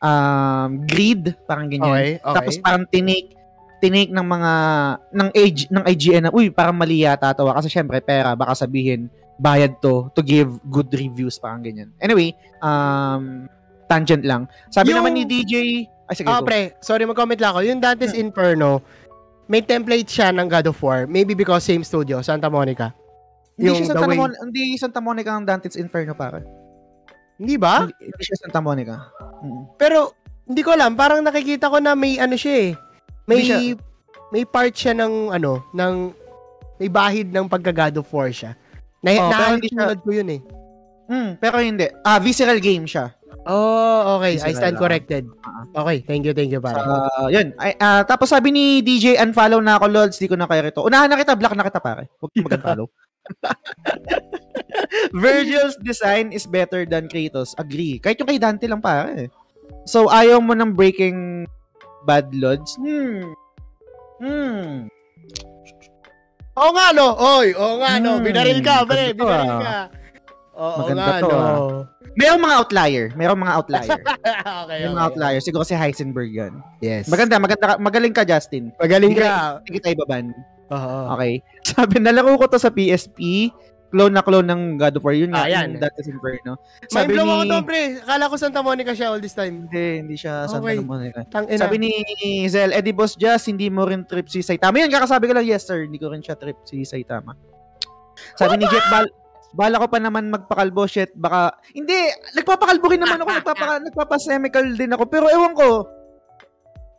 um 0.00 0.84
greed 0.88 1.36
parang 1.44 1.68
ganyan. 1.68 1.92
okay, 1.92 2.10
okay. 2.20 2.36
Tapos 2.36 2.54
parang 2.60 2.84
tinake 2.88 3.36
tinake 3.80 4.12
ng 4.12 4.26
mga 4.28 4.52
ng 5.12 5.28
age 5.32 5.60
ng 5.72 5.84
IGN 5.88 6.22
na 6.28 6.32
uy 6.32 6.52
parang 6.52 6.76
mali 6.76 7.04
yata 7.04 7.32
to 7.32 7.48
ah." 7.48 7.56
kasi 7.56 7.72
syempre 7.72 8.00
pera 8.04 8.36
baka 8.36 8.52
sabihin 8.52 9.08
bayad 9.40 9.72
to 9.80 10.12
to 10.12 10.20
give 10.20 10.52
good 10.68 10.88
reviews 10.92 11.40
parang 11.40 11.64
ganyan. 11.64 11.88
Anyway, 11.96 12.36
um 12.60 13.48
tangent 13.88 14.22
lang. 14.22 14.46
Sabi 14.68 14.92
Yung- 14.92 15.00
naman 15.00 15.16
ni 15.16 15.24
DJ 15.24 15.88
ay 16.10 16.14
sige. 16.18 16.26
Go. 16.26 16.42
pre, 16.42 16.74
sorry, 16.82 17.06
mag-comment 17.06 17.38
lang 17.38 17.54
ako. 17.54 17.60
Yung 17.62 17.78
Dante's 17.78 18.18
Inferno, 18.18 18.82
may 19.50 19.60
template 19.60 20.06
siya 20.06 20.30
ng 20.30 20.46
God 20.46 20.70
of 20.70 20.78
War. 20.78 21.10
Maybe 21.10 21.34
because 21.34 21.66
same 21.66 21.82
studio, 21.82 22.22
Santa 22.22 22.46
Monica. 22.46 22.94
Hindi 23.58 23.66
yung 23.66 23.76
siya 23.76 23.88
Santa 23.92 24.06
way- 24.06 24.16
Mon- 24.16 24.38
hindi 24.40 24.62
Santa 24.78 25.00
Monica 25.02 25.30
ang 25.34 25.42
Dante's 25.42 25.74
Inferno 25.74 26.14
pare. 26.14 26.46
Hindi 27.34 27.58
ba? 27.58 27.82
Hindi, 27.82 27.98
hindi 28.06 28.22
siya 28.22 28.38
Santa 28.40 28.62
Monica. 28.62 29.10
Pero, 29.74 30.14
hindi 30.46 30.62
ko 30.62 30.70
alam. 30.70 30.94
Parang 30.94 31.20
nakikita 31.20 31.66
ko 31.66 31.82
na 31.82 31.92
may 31.92 32.16
ano 32.16 32.38
siya 32.38 32.54
eh. 32.62 32.72
May, 33.26 33.42
siya- 33.42 33.78
may 34.30 34.46
part 34.46 34.70
siya 34.70 34.94
ng 34.94 35.34
ano, 35.34 35.66
ng, 35.74 35.94
may 36.78 36.88
bahid 36.88 37.28
ng 37.28 37.50
pagka-God 37.50 37.98
of 37.98 38.08
War 38.08 38.30
siya. 38.30 38.54
Na, 39.02 39.10
Oh, 39.12 39.28
pero 39.28 39.52
hindi 39.56 39.68
siya- 39.68 39.98
ko 39.98 40.10
yun 40.14 40.30
eh. 40.30 40.40
Mm, 41.10 41.30
pero 41.36 41.58
hindi. 41.58 41.90
Ah, 42.00 42.22
visceral 42.22 42.62
game 42.62 42.86
siya. 42.86 43.10
Oh, 43.48 44.20
okay. 44.20 44.36
I 44.36 44.52
stand 44.52 44.76
corrected. 44.76 45.24
Okay, 45.72 46.04
thank 46.04 46.28
you, 46.28 46.36
thank 46.36 46.52
you, 46.52 46.60
pare. 46.60 46.76
Ah, 46.76 47.26
yun. 47.32 47.56
Ay, 47.56 47.72
ah, 47.80 48.04
tapos 48.04 48.28
sabi 48.28 48.52
ni 48.52 48.84
DJ, 48.84 49.16
unfollow 49.16 49.64
na 49.64 49.80
ako, 49.80 49.86
Lods. 49.88 50.20
Di 50.20 50.28
ko 50.28 50.36
na 50.36 50.44
kaya 50.44 50.68
rito. 50.68 50.84
Unahan 50.84 51.08
na 51.08 51.16
kita, 51.16 51.34
block 51.38 51.56
na 51.56 51.64
kita, 51.64 51.80
pare. 51.80 52.12
Huwag 52.20 52.30
mag-unfollow. 52.36 52.86
Virgil's 55.24 55.78
design 55.80 56.34
is 56.36 56.44
better 56.44 56.84
than 56.84 57.08
Kratos. 57.08 57.56
Agree. 57.56 57.96
Kahit 57.96 58.20
yung 58.20 58.28
kay 58.28 58.40
Dante 58.42 58.68
lang, 58.68 58.84
pare. 58.84 59.32
So, 59.88 60.12
ayaw 60.12 60.44
mo 60.44 60.52
ng 60.52 60.76
breaking 60.76 61.48
bad 62.04 62.28
Lods? 62.36 62.76
Hmm. 62.76 63.32
Hmm. 64.20 64.92
Oo 66.60 66.70
nga, 66.76 66.92
no? 66.92 67.16
Oy, 67.16 67.56
oo 67.56 67.80
nga, 67.80 67.96
no? 67.96 68.20
Hmm, 68.20 68.24
Binaril 68.26 68.60
ka, 68.60 68.84
to, 68.84 68.92
Binaril 68.92 69.48
ah. 69.48 69.62
ka. 69.64 69.78
Oo 70.60 70.78
Maganda 70.84 71.00
nga, 71.00 71.16
to, 71.24 71.28
no? 71.30 71.40
ah. 71.40 71.99
Merong 72.12 72.42
mga 72.42 72.56
outlier. 72.56 73.04
Merong 73.14 73.38
mga 73.38 73.52
outlier. 73.54 73.90
okay, 74.64 74.78
May 74.82 74.90
mga 74.90 75.04
outlier. 75.04 75.38
Siguro 75.38 75.62
si 75.62 75.74
Heisenberg 75.74 76.30
yun. 76.30 76.58
Yes. 76.78 77.06
Maganda, 77.06 77.38
maganda. 77.38 77.64
ka- 77.68 77.80
Magaling 77.80 78.10
ka, 78.10 78.26
Justin. 78.26 78.74
Magaling 78.76 79.14
Hindi 79.14 79.22
ka. 79.22 79.62
Hindi 79.62 79.70
kita 79.78 79.88
ibaban. 79.94 80.34
Oo. 80.70 80.98
Okay. 81.14 81.38
Sabi, 81.70 81.98
nalaro 81.98 82.34
ko 82.34 82.46
to 82.46 82.58
sa 82.58 82.68
PSP. 82.68 83.50
Clone 83.90 84.14
na 84.14 84.22
clone 84.22 84.46
ng 84.46 84.78
God 84.78 84.94
of 84.94 85.02
War. 85.02 85.10
Yun 85.10 85.34
nga, 85.34 85.46
Ah, 85.46 85.50
yan. 85.50 85.74
yung 85.74 85.82
Dante's 85.82 86.06
Inferno. 86.06 86.62
Sabi 86.86 87.10
blown 87.10 87.26
ni... 87.26 87.34
ako 87.34 87.42
to, 87.42 87.58
pre. 87.66 87.82
Akala 87.98 88.30
ko 88.30 88.34
Santa 88.38 88.62
Monica 88.62 88.94
siya 88.94 89.10
all 89.10 89.18
this 89.18 89.34
time. 89.34 89.66
Hindi, 89.66 89.86
hindi 89.98 90.14
siya 90.14 90.46
Santa 90.46 90.62
Okay. 90.62 90.78
Monica. 90.78 91.26
Tang 91.26 91.50
ina. 91.50 91.58
Sabi 91.58 91.76
ni 91.82 91.90
Zel, 92.46 92.70
Eddie 92.70 92.94
Boss 92.94 93.18
Just, 93.18 93.50
hindi 93.50 93.66
mo 93.66 93.82
rin 93.82 94.06
trip 94.06 94.30
si 94.30 94.46
Saitama. 94.46 94.78
Yun, 94.78 94.86
kakasabi 94.88 95.26
ko 95.26 95.34
lang, 95.34 95.42
yes 95.42 95.66
sir, 95.66 95.90
hindi 95.90 95.98
ko 95.98 96.06
rin 96.06 96.22
siya 96.22 96.38
trip 96.38 96.62
si 96.62 96.86
Saitama. 96.86 97.34
Sabi 98.38 98.62
ni 98.62 98.66
Jet, 98.68 98.86
bal 98.86 99.10
bala 99.50 99.82
ko 99.82 99.86
pa 99.90 99.98
naman 99.98 100.30
magpakalbo, 100.30 100.86
shit, 100.86 101.10
baka, 101.14 101.54
hindi, 101.74 101.94
nagpapakalbo 102.38 102.86
rin 102.90 103.02
naman 103.02 103.18
ako, 103.22 103.30
nagpapaka, 103.42 103.74
nagpapasemical 103.82 104.64
din 104.78 104.94
ako, 104.94 105.04
pero 105.10 105.26
ewan 105.26 105.54
ko, 105.54 105.86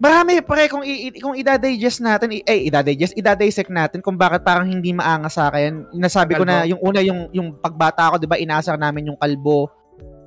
marami 0.01 0.41
pre 0.41 0.65
kung 0.65 0.81
i, 0.81 1.13
kung 1.21 1.37
ida-digest 1.37 2.01
natin, 2.01 2.33
i- 2.33 2.41
eh 2.41 2.67
ida-digest, 2.67 3.13
ida-dissect 3.13 3.69
natin 3.69 4.01
kung 4.01 4.17
bakit 4.17 4.41
parang 4.41 4.65
hindi 4.65 4.91
maangas 4.97 5.37
sa 5.37 5.53
akin. 5.53 5.93
Nasabi 5.93 6.33
ko 6.33 6.41
na 6.41 6.65
Kalbo? 6.65 6.71
yung 6.73 6.81
una 6.81 6.99
yung 7.05 7.21
yung 7.29 7.47
pagbata 7.61 8.09
ko, 8.09 8.15
'di 8.17 8.25
ba, 8.25 8.41
inasar 8.41 8.81
namin 8.81 9.13
yung 9.13 9.19
kalbo. 9.21 9.69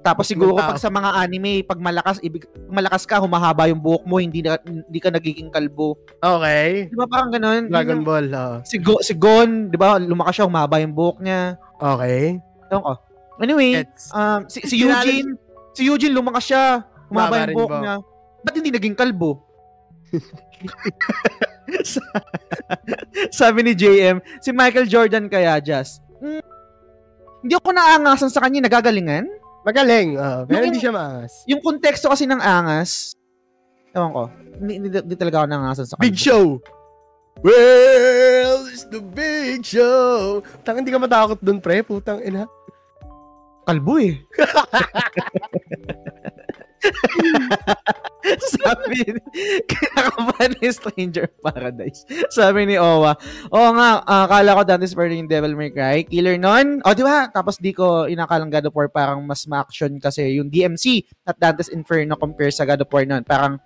Tapos 0.05 0.29
siguro 0.29 0.53
pag 0.53 0.77
sa 0.77 0.93
mga 0.93 1.17
anime, 1.17 1.65
pag 1.65 1.81
malakas, 1.81 2.21
ibig, 2.21 2.45
pag 2.45 2.69
malakas 2.69 3.03
ka, 3.03 3.17
humahaba 3.17 3.73
yung 3.73 3.81
buhok 3.81 4.05
mo, 4.05 4.21
hindi 4.21 4.45
na, 4.45 4.61
hindi 4.61 5.01
ka 5.01 5.09
nagiging 5.09 5.49
kalbo. 5.49 5.97
Okay. 6.21 6.93
Di 6.93 6.95
ba 6.95 7.09
parang 7.09 7.33
ganun? 7.33 7.73
Dragon 7.73 7.97
yung- 7.97 8.05
Ball. 8.05 8.29
oo. 8.29 8.57
Si, 8.69 8.77
Go, 8.77 9.01
si 9.01 9.17
Gon, 9.17 9.73
di 9.73 9.81
ba, 9.81 9.97
lumakas 9.97 10.37
siya, 10.37 10.45
humaba 10.45 10.77
yung 10.77 10.93
buhok 10.93 11.25
niya. 11.25 11.57
Okay. 11.81 12.37
Ewan 12.69 12.83
ko. 12.85 12.93
Anyway, 13.41 13.81
um, 14.13 14.45
si, 14.47 14.61
si 14.63 14.77
Eugene, 14.79 15.41
si 15.73 15.89
Eugene 15.89 16.13
lumakas 16.13 16.45
siya, 16.47 16.85
Humaba 17.09 17.49
yung 17.49 17.57
buhok 17.57 17.73
niya. 17.81 17.95
Ba't 18.45 18.55
hindi 18.55 18.71
naging 18.71 18.93
kalbo? 18.95 19.41
Sa- 21.83 22.05
Sabi 23.41 23.65
ni 23.65 23.73
JM, 23.73 24.21
si 24.39 24.53
Michael 24.53 24.85
Jordan 24.85 25.27
kaya, 25.27 25.57
Jazz. 25.59 26.01
"Hmm, 26.21 26.45
hindi 27.41 27.55
ako 27.55 27.73
naangasan 27.73 28.29
sa 28.29 28.45
kanya, 28.45 28.65
nagagalingan. 28.65 29.25
Magaling. 29.65 30.09
oo. 30.17 30.39
pero 30.45 30.61
Yung- 30.61 30.65
hindi 30.69 30.79
siya 30.79 30.93
maangas. 30.93 31.33
Yung 31.49 31.59
konteksto 31.59 32.07
kasi 32.07 32.23
ng 32.25 32.39
angas, 32.39 33.17
ewan 33.91 34.13
ko, 34.13 34.23
hindi, 34.61 34.87
talaga 35.17 35.41
ako 35.41 35.45
nangangasan 35.49 35.87
sa 35.89 35.97
Big 35.99 36.13
kalbo. 36.13 36.21
show. 36.21 36.45
Well, 37.43 38.71
it's 38.71 38.87
the 38.87 39.03
big 39.03 39.67
show. 39.67 40.39
Tang, 40.63 40.79
hindi 40.79 40.89
ka 40.89 40.97
matakot 40.97 41.37
dun, 41.41 41.59
pre. 41.59 41.83
Putang 41.83 42.23
ina. 42.23 42.47
Kalbo 43.67 43.99
eh. 43.99 44.23
Sabi, 48.57 49.05
kinakabahan 49.69 50.53
ni 50.57 50.69
Stranger 50.73 51.27
Paradise. 51.45 52.09
Sabi 52.33 52.73
ni 52.73 52.77
Owa, 52.81 53.13
oo 53.53 53.69
nga, 53.77 54.01
ah, 54.05 54.25
akala 54.25 54.57
ko 54.57 54.63
Dante's 54.65 54.97
Inferno 54.97 55.15
yung 55.17 55.29
Devil 55.29 55.57
May 55.57 55.71
Cry. 55.73 56.09
Killer 56.09 56.41
nun. 56.41 56.81
O, 56.85 56.97
di 56.97 57.05
ba? 57.05 57.29
Tapos 57.29 57.61
di 57.61 57.77
ko 57.77 58.09
inakalang 58.09 58.49
God 58.49 58.73
of 58.73 58.77
War 58.77 58.89
parang 58.89 59.21
mas 59.25 59.45
ma-action 59.45 60.01
kasi 60.01 60.41
yung 60.41 60.49
DMC 60.49 61.05
at 61.29 61.37
Dante's 61.37 61.69
Inferno 61.69 62.17
compare 62.17 62.53
sa 62.53 62.65
God 62.65 62.85
of 62.85 62.91
War 62.93 63.05
nun. 63.05 63.25
Parang 63.25 63.61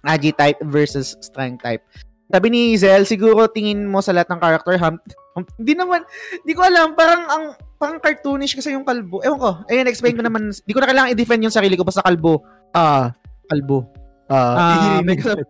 Agi 0.00 0.32
type 0.32 0.58
versus 0.64 1.14
Strength 1.20 1.60
type. 1.60 1.84
Sabi 2.30 2.46
ni 2.46 2.62
Zel, 2.78 3.02
siguro 3.04 3.50
tingin 3.50 3.84
mo 3.90 3.98
sa 3.98 4.14
lahat 4.14 4.30
ng 4.30 4.40
character, 4.40 4.74
ham- 4.78 5.02
hindi 5.60 5.74
naman, 5.74 6.06
hindi 6.46 6.54
ko 6.54 6.62
alam, 6.62 6.94
parang 6.94 7.22
ang, 7.26 7.44
parang 7.74 7.98
cartoonish 7.98 8.54
kasi 8.54 8.70
yung 8.70 8.86
kalbo. 8.86 9.18
Ewan 9.26 9.38
ko, 9.38 9.50
ayun, 9.66 9.90
explain 9.90 10.14
ko 10.14 10.22
naman, 10.22 10.54
di 10.54 10.72
ko 10.72 10.78
na 10.78 10.88
kailangan 10.88 11.10
i-defend 11.10 11.42
yung 11.42 11.54
sarili 11.54 11.74
ko, 11.74 11.82
basta 11.82 12.06
kalbo. 12.06 12.38
Ah. 12.70 13.14
Kalbo. 13.46 13.86
Ah. 14.30 14.54
Ah, 14.54 14.98
may 15.02 15.18
sabi, 15.18 15.42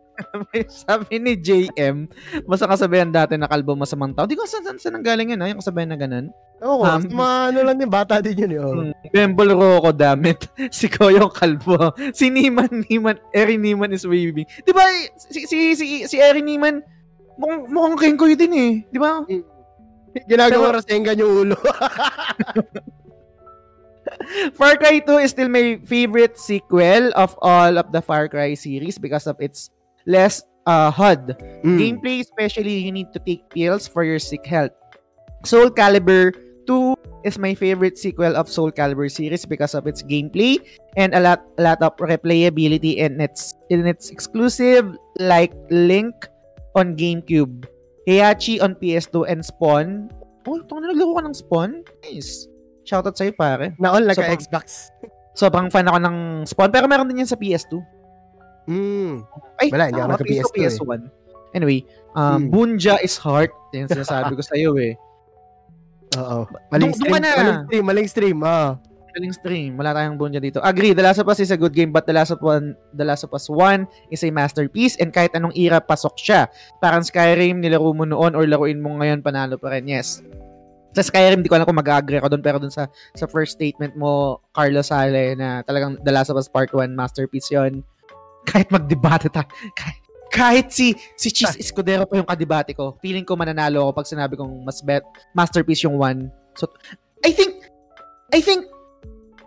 may 0.48 0.64
sabi 0.64 1.20
ni 1.20 1.36
JM, 1.36 2.08
basta 2.48 2.64
kasabihan 2.64 3.12
dati 3.12 3.36
na 3.36 3.44
kalbo 3.44 3.76
masamang 3.76 4.16
tao. 4.16 4.24
Di 4.24 4.32
ko 4.32 4.48
saan, 4.48 4.64
saan, 4.64 4.80
saan 4.80 4.96
ang 4.96 5.04
galing 5.04 5.36
yun, 5.36 5.40
ha? 5.44 5.52
yung 5.52 5.60
kasabihan 5.60 5.92
na 5.92 6.00
ganun. 6.00 6.32
Oo, 6.64 6.80
Um, 6.80 7.04
mga 7.12 7.36
ano 7.52 7.58
lang 7.60 7.76
din, 7.76 7.92
bata 7.92 8.24
din 8.24 8.40
yun. 8.40 8.52
oh. 8.56 8.72
Hmm, 8.72 8.92
Bembol 9.12 9.52
Rocco, 9.52 9.92
damit. 9.92 10.48
si 10.72 10.88
Koyo 10.88 11.28
Kalbo. 11.28 11.92
Si 12.16 12.32
Niman, 12.32 12.72
Niman, 12.88 13.20
Eri 13.36 13.60
Niman 13.60 13.92
is 13.92 14.08
waving. 14.08 14.48
Di 14.64 14.72
ba, 14.72 14.80
si, 15.28 15.44
si, 15.44 15.76
si, 15.76 15.84
si 16.08 16.16
Eri 16.16 16.40
Niman, 16.40 16.80
mukhang, 17.36 17.68
mukhang 17.68 17.96
Kenkoy 18.00 18.32
din 18.32 18.52
eh. 18.56 18.72
Di 18.88 18.96
ba? 18.96 19.20
Ginagawa 20.24 20.80
Rasengan 20.80 21.20
yung 21.20 21.32
ulo. 21.52 21.56
Far 24.54 24.76
Cry 24.76 25.00
2 25.00 25.18
is 25.18 25.30
still 25.30 25.48
my 25.48 25.80
favorite 25.84 26.38
sequel 26.38 27.10
of 27.14 27.36
all 27.42 27.78
of 27.78 27.92
the 27.92 28.02
Far 28.02 28.28
Cry 28.28 28.54
series 28.54 28.98
because 28.98 29.26
of 29.26 29.36
its 29.40 29.70
less 30.06 30.42
uh, 30.66 30.90
HUD. 30.90 31.36
Mm. 31.64 31.78
Gameplay, 31.78 32.20
especially, 32.20 32.78
you 32.78 32.92
need 32.92 33.12
to 33.12 33.20
take 33.20 33.48
pills 33.50 33.88
for 33.88 34.04
your 34.04 34.18
sick 34.18 34.46
health. 34.46 34.72
Soul 35.44 35.70
Calibur 35.70 36.34
2 36.66 36.94
is 37.24 37.38
my 37.38 37.54
favorite 37.54 37.98
sequel 37.98 38.36
of 38.36 38.48
Soul 38.48 38.70
Calibur 38.70 39.10
series 39.10 39.44
because 39.44 39.74
of 39.74 39.86
its 39.86 40.02
gameplay 40.02 40.60
and 40.96 41.14
a 41.14 41.20
lot, 41.20 41.42
a 41.58 41.62
lot 41.62 41.82
of 41.82 41.96
replayability 41.96 42.96
in 42.96 43.20
its 43.20 43.54
in 43.70 43.86
its 43.86 44.10
exclusive 44.10 44.96
like 45.18 45.52
Link 45.70 46.14
on 46.76 46.96
GameCube, 46.96 47.66
Heihachi 48.06 48.62
on 48.62 48.76
PS2 48.76 49.26
and 49.28 49.40
Spawn. 49.44 50.10
Oh, 50.48 50.56
ito 50.56 50.80
na 50.80 50.92
ka 50.92 51.20
ng 51.24 51.36
Spawn? 51.36 51.84
Nice. 52.04 52.49
Shoutout 52.82 53.14
sa'yo, 53.14 53.32
pare. 53.32 53.76
Na 53.76 53.92
all 53.92 54.04
Sobrang- 54.06 54.34
nagka-Xbox. 54.34 54.66
Sobrang 55.32 55.68
fan 55.68 55.86
ako 55.86 55.98
ng 56.00 56.16
Spawn, 56.44 56.70
pero 56.70 56.84
meron 56.84 57.06
din 57.06 57.22
yan 57.22 57.30
sa 57.30 57.38
PS2. 57.38 57.78
Mm. 58.66 59.24
Ay, 59.56 59.68
Wala, 59.70 59.84
hindi 59.88 59.98
ako 59.98 60.06
tama, 60.06 60.14
nagka-PS2 60.16 60.50
eh. 60.50 60.58
PS1. 60.58 61.00
Anyway, 61.50 61.78
um, 62.14 62.22
Hmm. 62.36 62.44
Bunja 62.48 62.94
is 63.00 63.18
heart. 63.18 63.50
Yan 63.72 63.86
sinasabi 63.86 64.34
ko 64.34 64.42
sa'yo 64.42 64.70
eh. 64.78 64.94
Oo. 66.16 66.46
Maling 66.70 66.90
ka 66.90 66.98
stream. 66.98 67.14
na. 67.16 67.30
Maling 67.30 67.58
stream. 67.66 67.84
Maling 67.84 68.08
stream. 68.08 68.38
Ah. 68.42 68.70
Galing 69.10 69.34
stream. 69.34 69.70
Wala 69.74 69.90
tayong 69.90 70.14
Bunja 70.14 70.38
dito. 70.38 70.62
Agree, 70.62 70.94
The 70.94 71.02
Last 71.02 71.18
of 71.18 71.26
Us 71.26 71.42
is 71.42 71.50
a 71.50 71.58
good 71.58 71.74
game 71.74 71.90
but 71.90 72.06
The 72.06 72.14
Last 72.14 72.30
of 72.30 72.38
Us, 72.40 72.62
The 72.94 73.02
Last 73.02 73.26
of 73.26 73.34
Us 73.34 73.50
1 73.50 73.82
is 74.06 74.22
a 74.22 74.30
masterpiece 74.30 74.94
and 74.98 75.10
kahit 75.10 75.34
anong 75.34 75.50
era 75.52 75.82
pasok 75.82 76.14
siya. 76.14 76.46
Parang 76.78 77.02
Skyrim, 77.02 77.58
nilaro 77.58 77.90
mo 77.90 78.06
noon 78.06 78.38
or 78.38 78.46
laruin 78.46 78.78
mo 78.78 78.94
ngayon, 78.98 79.18
panalo 79.18 79.58
pa 79.58 79.74
rin. 79.74 79.90
Yes. 79.90 80.22
Sa 80.90 81.06
Skyrim, 81.06 81.42
di 81.42 81.48
ko 81.50 81.54
alam 81.54 81.66
kung 81.66 81.78
mag-agree 81.78 82.18
ako 82.18 82.34
doon 82.34 82.42
pero 82.42 82.58
doon 82.58 82.74
sa 82.74 82.90
sa 83.14 83.30
first 83.30 83.54
statement 83.54 83.94
mo, 83.94 84.42
Carlos 84.50 84.90
Sale, 84.90 85.38
na 85.38 85.62
talagang 85.62 85.94
The 86.02 86.10
Last 86.10 86.34
of 86.34 86.38
Us 86.40 86.50
Part 86.50 86.74
1 86.74 86.90
masterpiece 86.90 87.54
yon 87.54 87.86
Kahit 88.48 88.72
magdebate 88.74 89.30
ta, 89.30 89.46
kahit, 89.78 90.02
kahit 90.34 90.66
si 90.74 90.98
si 91.14 91.30
Cheese 91.30 91.62
Escudero 91.62 92.10
pa 92.10 92.18
yung 92.18 92.26
kadebate 92.26 92.74
ko, 92.74 92.98
feeling 92.98 93.22
ko 93.22 93.38
mananalo 93.38 93.86
ako 93.86 94.02
pag 94.02 94.10
sinabi 94.10 94.34
kong 94.34 94.66
mas 94.66 94.82
bet 94.82 95.06
masterpiece 95.30 95.86
yung 95.86 95.94
1. 95.94 96.26
So, 96.58 96.66
I 97.22 97.30
think 97.30 97.62
I 98.34 98.42
think 98.42 98.66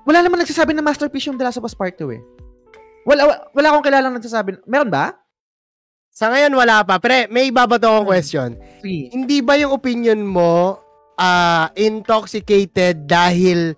wala 0.03 0.23
naman 0.23 0.43
nagsasabi 0.43 0.75
na 0.75 0.83
masterpiece 0.83 1.27
yung 1.27 1.39
The 1.39 1.47
Last 1.47 1.59
of 1.59 1.67
Us 1.67 1.75
Part 1.75 1.95
2 1.99 2.07
eh. 2.15 2.21
Wala, 3.03 3.51
wala, 3.51 3.67
akong 3.71 3.83
kilalang 3.83 4.15
nagsasabi. 4.15 4.63
Meron 4.63 4.87
ba? 4.87 5.15
Sa 6.13 6.31
ngayon, 6.31 6.55
wala 6.55 6.87
pa. 6.87 6.99
Pre, 7.03 7.27
may 7.27 7.51
ibabato 7.51 7.83
akong 7.87 8.07
question. 8.07 8.49
Sige. 8.79 9.11
Hindi 9.11 9.43
ba 9.43 9.59
yung 9.59 9.75
opinion 9.75 10.23
mo 10.23 10.82
ah 11.19 11.69
intoxicated 11.77 13.05
dahil 13.05 13.77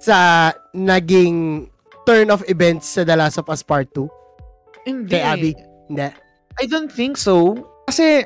sa 0.00 0.52
naging 0.76 1.66
turn 2.06 2.30
of 2.30 2.46
events 2.46 2.94
sa 2.94 3.02
The 3.02 3.18
Last 3.18 3.42
of 3.42 3.50
Us 3.50 3.66
Part 3.66 3.90
2? 3.92 4.06
Hindi. 4.86 5.10
Kay 5.10 5.22
Abby? 5.22 5.52
Hindi. 5.90 6.08
I 6.56 6.64
don't 6.70 6.88
think 6.88 7.18
so. 7.18 7.58
Kasi, 7.90 8.22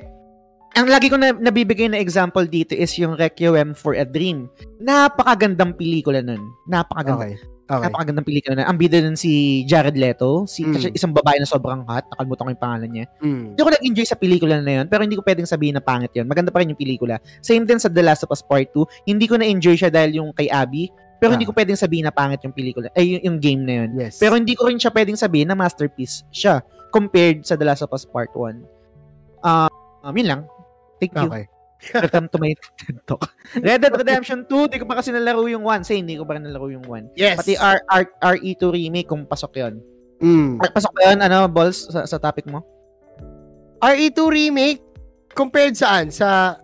ang 0.76 0.86
lagi 0.86 1.08
ko 1.10 1.16
na 1.18 1.34
nabibigay 1.34 1.88
na 1.90 1.98
example 1.98 2.44
dito 2.46 2.76
is 2.76 2.94
yung 3.00 3.16
Requiem 3.16 3.74
for 3.74 3.96
a 3.96 4.04
Dream. 4.04 4.46
Napakagandang 4.78 5.74
pelikula 5.74 6.22
nun. 6.22 6.52
Napakaganda. 6.68 7.32
Okay. 7.32 7.34
Okay. 7.70 7.86
Napakagandang 7.86 8.26
pelikula 8.26 8.52
nun. 8.58 8.66
Ang 8.66 8.78
bida 8.82 8.98
nun 8.98 9.14
si 9.14 9.62
Jared 9.62 9.94
Leto. 9.94 10.42
Si, 10.50 10.66
Mm. 10.66 10.90
isang 10.90 11.14
babae 11.14 11.38
na 11.38 11.46
sobrang 11.46 11.86
hot. 11.86 12.02
Nakalimutan 12.10 12.42
ko 12.42 12.50
yung 12.50 12.64
pangalan 12.66 12.90
niya. 12.90 13.04
Mm. 13.22 13.42
Hindi 13.54 13.60
ko 13.62 13.70
nag-enjoy 13.70 14.06
sa 14.10 14.18
pelikula 14.18 14.58
na 14.58 14.72
yun, 14.82 14.86
pero 14.90 15.06
hindi 15.06 15.14
ko 15.14 15.22
pwedeng 15.22 15.46
sabihin 15.46 15.78
na 15.78 15.82
pangit 15.84 16.10
yun. 16.10 16.26
Maganda 16.26 16.50
pa 16.50 16.58
rin 16.58 16.74
yung 16.74 16.80
pelikula. 16.80 17.22
Same 17.38 17.62
din 17.62 17.78
sa 17.78 17.86
The 17.86 18.02
Last 18.02 18.26
of 18.26 18.34
Us 18.34 18.42
Part 18.42 18.74
2. 18.74 18.82
Hindi 19.06 19.30
ko 19.30 19.38
na-enjoy 19.38 19.78
siya 19.78 19.86
dahil 19.86 20.18
yung 20.18 20.34
kay 20.34 20.50
Abby, 20.50 20.90
pero 21.22 21.38
hindi 21.38 21.46
Ah. 21.46 21.50
ko 21.50 21.54
pwedeng 21.54 21.78
sabihin 21.78 22.10
na 22.10 22.10
pangit 22.10 22.42
yung 22.42 22.50
pelikula. 22.50 22.90
Ay, 22.90 23.14
yung, 23.14 23.22
yung 23.22 23.38
game 23.38 23.62
na 23.62 23.74
yun. 23.86 23.90
Yes. 23.94 24.18
Pero 24.18 24.34
hindi 24.34 24.58
ko 24.58 24.66
rin 24.66 24.82
siya 24.82 24.90
pwedeng 24.90 25.14
sabihin 25.14 25.46
na 25.46 25.54
masterpiece 25.54 26.26
siya 26.34 26.66
compared 26.90 27.46
sa 27.46 27.54
The 27.54 27.70
Last 27.70 27.86
of 27.86 27.94
Us 27.94 28.02
Part 28.02 28.34
1. 28.34 28.66
Um, 29.46 29.70
um, 30.02 30.14
yun 30.18 30.26
lang. 30.26 30.42
Thank 30.98 31.14
you. 31.14 31.30
Okay. 31.30 31.46
Welcome 31.80 32.28
to 32.28 32.36
my 32.36 32.52
TED 32.76 33.00
Talk. 33.08 33.24
Red 33.64 33.80
Dead 33.80 33.94
Redemption 33.96 34.44
2, 34.44 34.68
di 34.68 34.76
ko 34.76 34.84
pa 34.84 35.00
kasi 35.00 35.16
nalaro 35.16 35.48
yung 35.48 35.64
1. 35.64 35.80
Same, 35.88 36.04
hindi 36.04 36.20
ko 36.20 36.28
pa 36.28 36.36
nalaro 36.36 36.68
yung 36.68 36.84
1. 36.84 37.16
Yes. 37.16 37.40
Pati 37.40 37.56
R, 37.56 37.80
R, 37.88 38.04
RE2 38.36 38.62
remake 38.68 39.08
kung 39.08 39.24
pasok 39.24 39.56
yun. 39.56 39.80
Mm. 40.20 40.60
Pasok 40.60 40.92
ba 40.92 41.08
yun, 41.08 41.18
ano, 41.24 41.48
Balls, 41.48 41.88
sa, 41.88 42.04
sa 42.04 42.20
topic 42.20 42.44
mo? 42.44 42.60
RE2 43.80 44.12
E 44.12 44.28
remake 44.28 44.80
compared 45.32 45.72
saan? 45.72 46.12
Sa 46.12 46.60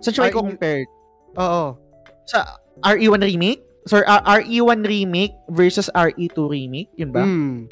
Sa 0.00 0.08
RE 0.08 0.32
ko 0.32 0.40
compared? 0.40 0.88
Oo. 1.36 1.76
Sa 2.24 2.56
RE1 2.88 3.20
remake? 3.20 3.60
Sorry, 3.84 4.08
R- 4.08 4.40
RE1 4.40 4.80
remake 4.88 5.36
versus 5.52 5.92
RE2 5.92 6.36
remake? 6.48 6.88
Yun 6.96 7.12
ba? 7.12 7.20
Mm. 7.20 7.68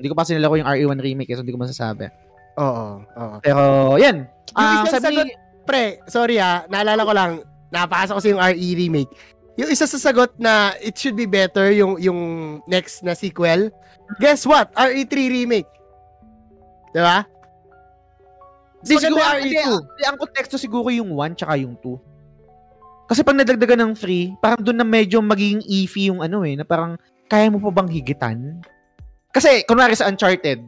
Hindi 0.00 0.06
ko 0.08 0.16
pa 0.16 0.24
kasi 0.24 0.32
nalaro 0.40 0.56
yung 0.56 0.66
RE1 0.72 0.98
remake, 1.04 1.28
eh, 1.28 1.36
so 1.36 1.44
hindi 1.44 1.52
ko 1.52 1.60
masasabi. 1.60 2.08
Oo. 2.56 3.04
Oo. 3.04 3.36
Pero, 3.44 3.62
yan. 4.00 4.24
Yung 4.24 4.56
Ah, 4.56 4.82
isang 4.88 5.04
sabi 5.04 5.20
sagot, 5.20 5.28
pre, 5.68 6.00
sorry 6.08 6.40
ah, 6.40 6.64
naalala 6.72 7.04
ko 7.04 7.12
lang, 7.12 7.32
napasa 7.68 8.16
ko 8.16 8.20
sa 8.24 8.32
yung 8.32 8.40
RE 8.40 8.68
remake. 8.80 9.12
Yung 9.60 9.68
isa 9.68 9.84
sa 9.84 10.00
sagot 10.00 10.32
na 10.40 10.72
it 10.80 10.96
should 10.96 11.18
be 11.18 11.28
better 11.28 11.68
yung 11.74 12.00
yung 12.00 12.20
next 12.64 13.04
na 13.04 13.12
sequel. 13.12 13.68
Guess 14.16 14.48
what? 14.48 14.72
RE3 14.72 15.12
remake. 15.28 15.68
'Di 16.96 17.02
ba? 17.04 17.28
Di, 18.78 18.94
Mas 18.94 19.02
siguro, 19.02 19.18
maganda 19.18 19.34
ang, 19.34 19.42
yung 19.42 19.50
di, 19.50 19.58
RE2. 19.58 19.98
di, 19.98 20.02
ang 20.06 20.16
konteksto 20.16 20.56
siguro 20.56 20.88
yung 20.88 21.10
1 21.10 21.34
tsaka 21.36 21.54
yung 21.58 21.74
2. 21.82 23.10
Kasi 23.10 23.20
pag 23.26 23.34
nadagdagan 23.40 23.80
ng 23.88 23.94
3, 23.96 24.38
parang 24.38 24.60
doon 24.62 24.78
na 24.78 24.86
medyo 24.86 25.18
magiging 25.18 25.64
iffy 25.66 26.12
yung 26.12 26.22
ano 26.22 26.46
eh, 26.46 26.54
na 26.54 26.62
parang 26.62 26.94
kaya 27.26 27.50
mo 27.50 27.58
pa 27.58 27.82
bang 27.82 27.90
higitan? 27.90 28.62
Kasi, 29.34 29.66
kunwari 29.66 29.98
sa 29.98 30.06
Uncharted, 30.06 30.62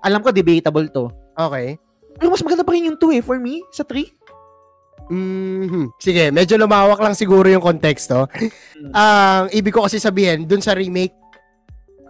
alam 0.00 0.24
ko 0.24 0.32
debatable 0.32 0.88
to. 0.88 1.12
Okay. 1.36 1.76
Pero 2.16 2.32
mas 2.32 2.40
maganda 2.40 2.64
pa 2.64 2.72
rin 2.72 2.88
yung 2.88 2.98
2 2.98 3.20
eh, 3.20 3.22
for 3.22 3.36
me, 3.36 3.60
sa 3.68 3.84
3. 3.84 4.15
Mhm. 5.06 5.94
Sige, 6.02 6.34
medyo 6.34 6.58
lumawak 6.58 6.98
lang 6.98 7.14
siguro 7.14 7.46
yung 7.46 7.62
konteksto. 7.62 8.26
Ang 8.90 9.46
ibig 9.54 9.70
ko 9.70 9.86
kasi 9.86 10.02
sabihin 10.02 10.44
dun 10.44 10.58
sa 10.58 10.74
remake 10.74 11.14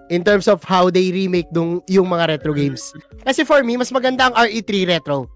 in 0.08 0.22
terms 0.22 0.46
of 0.46 0.62
how 0.64 0.88
they 0.88 1.10
remake 1.10 1.50
dung 1.50 1.82
yung 1.90 2.08
mga 2.08 2.36
retro 2.36 2.54
games. 2.54 2.94
Kasi 3.26 3.42
for 3.42 3.60
me, 3.60 3.76
mas 3.76 3.90
maganda 3.90 4.30
ang 4.30 4.34
RE3 4.38 4.86
retro. 4.86 5.26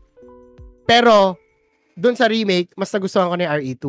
Pero 0.86 1.36
dun 1.92 2.16
sa 2.16 2.30
remake, 2.30 2.72
mas 2.74 2.88
nagustuhan 2.90 3.28
ko 3.28 3.36
na 3.36 3.44
yung 3.50 3.54
RE2. 3.60 3.84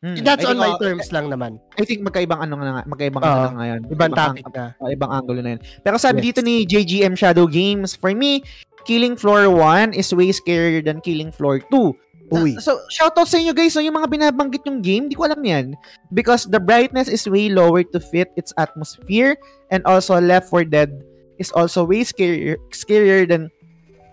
Hmm. 0.00 0.16
That's 0.24 0.48
on 0.48 0.56
my 0.56 0.72
oh, 0.72 0.80
terms 0.80 1.12
lang 1.12 1.28
naman. 1.28 1.60
I 1.76 1.84
think 1.84 2.00
magkaibang 2.00 2.40
ano 2.40 2.56
nga, 2.56 2.88
magkaibang 2.88 3.20
Oo. 3.20 3.28
ano 3.28 3.52
na 3.52 3.56
ngayon. 3.60 3.80
Ibang 3.92 4.12
topic 4.16 4.44
ang- 4.48 4.56
na. 4.56 4.64
oh, 4.80 4.88
ibang 4.88 5.12
angulo 5.12 5.40
na 5.44 5.50
yun. 5.52 5.60
Pero 5.84 6.00
sabi 6.00 6.24
Yes. 6.24 6.26
dito 6.32 6.40
ni 6.40 6.64
JGM 6.64 7.12
Shadow 7.20 7.44
Games, 7.44 8.00
for 8.00 8.16
me, 8.16 8.40
Killing 8.84 9.16
Floor 9.16 9.50
1 9.50 9.92
is 9.94 10.12
way 10.14 10.32
scarier 10.32 10.84
than 10.84 11.00
Killing 11.00 11.32
Floor 11.32 11.60
2. 11.60 11.94
Uy. 12.30 12.54
So, 12.62 12.78
shoutout 12.86 13.26
sa 13.26 13.42
inyo 13.42 13.50
guys. 13.50 13.74
So, 13.74 13.82
yung 13.82 13.98
mga 13.98 14.06
binabanggit 14.06 14.62
yung 14.62 14.80
game, 14.80 15.10
di 15.10 15.18
ko 15.18 15.26
alam 15.26 15.42
yan. 15.42 15.74
Because 16.14 16.46
the 16.46 16.62
brightness 16.62 17.10
is 17.10 17.26
way 17.26 17.50
lower 17.50 17.82
to 17.82 17.98
fit 17.98 18.30
its 18.38 18.54
atmosphere 18.54 19.34
and 19.74 19.82
also 19.82 20.14
Left 20.22 20.46
4 20.46 20.64
Dead 20.70 20.94
is 21.42 21.50
also 21.52 21.82
way 21.82 22.06
scarier, 22.06 22.54
scarier 22.70 23.26
than 23.26 23.50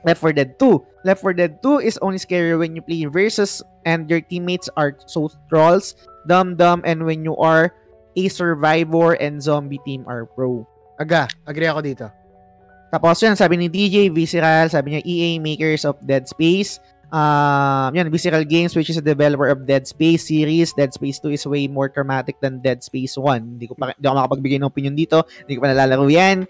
Left 0.02 0.22
4 0.22 0.34
Dead 0.34 0.58
2. 0.58 1.06
Left 1.06 1.22
4 1.22 1.34
Dead 1.38 1.62
2 1.62 1.86
is 1.86 2.02
only 2.02 2.18
scarier 2.18 2.58
when 2.58 2.74
you 2.74 2.82
play 2.82 3.06
versus 3.06 3.62
and 3.86 4.10
your 4.10 4.22
teammates 4.22 4.68
are 4.76 4.98
so 5.06 5.30
trolls, 5.48 5.94
dumb-dumb, 6.26 6.82
and 6.86 7.06
when 7.06 7.22
you 7.24 7.38
are 7.38 7.70
a 8.18 8.26
survivor 8.28 9.14
and 9.22 9.38
zombie 9.38 9.80
team 9.86 10.04
are 10.10 10.26
pro. 10.26 10.66
Aga, 10.98 11.30
agree 11.46 11.70
ako 11.70 11.86
dito. 11.86 12.10
Tapos 12.98 13.22
yan, 13.22 13.38
sabi 13.38 13.62
ni 13.62 13.70
DJ 13.70 14.10
Visceral, 14.10 14.74
sabi 14.74 14.98
niya 14.98 15.06
EA 15.06 15.38
makers 15.38 15.86
of 15.86 16.02
Dead 16.02 16.26
Space. 16.26 16.82
Um, 17.14 17.94
yan, 17.94 18.10
Visceral 18.10 18.42
Games 18.42 18.74
which 18.74 18.90
is 18.90 18.98
a 18.98 19.06
developer 19.06 19.46
of 19.54 19.70
Dead 19.70 19.86
Space 19.86 20.26
series. 20.26 20.74
Dead 20.74 20.90
Space 20.90 21.22
2 21.22 21.38
is 21.38 21.46
way 21.46 21.70
more 21.70 21.94
traumatic 21.94 22.42
than 22.42 22.58
Dead 22.58 22.82
Space 22.82 23.14
1. 23.14 23.62
Hindi 23.62 23.70
ko 23.70 23.78
pa 23.78 23.94
hindi 23.94 24.02
ako 24.02 24.18
makapagbigay 24.18 24.58
ng 24.58 24.66
opinion 24.74 24.98
dito. 24.98 25.30
Hindi 25.46 25.54
ko 25.54 25.62
pa 25.62 25.78
nalalaro 25.78 26.10
yan. 26.10 26.50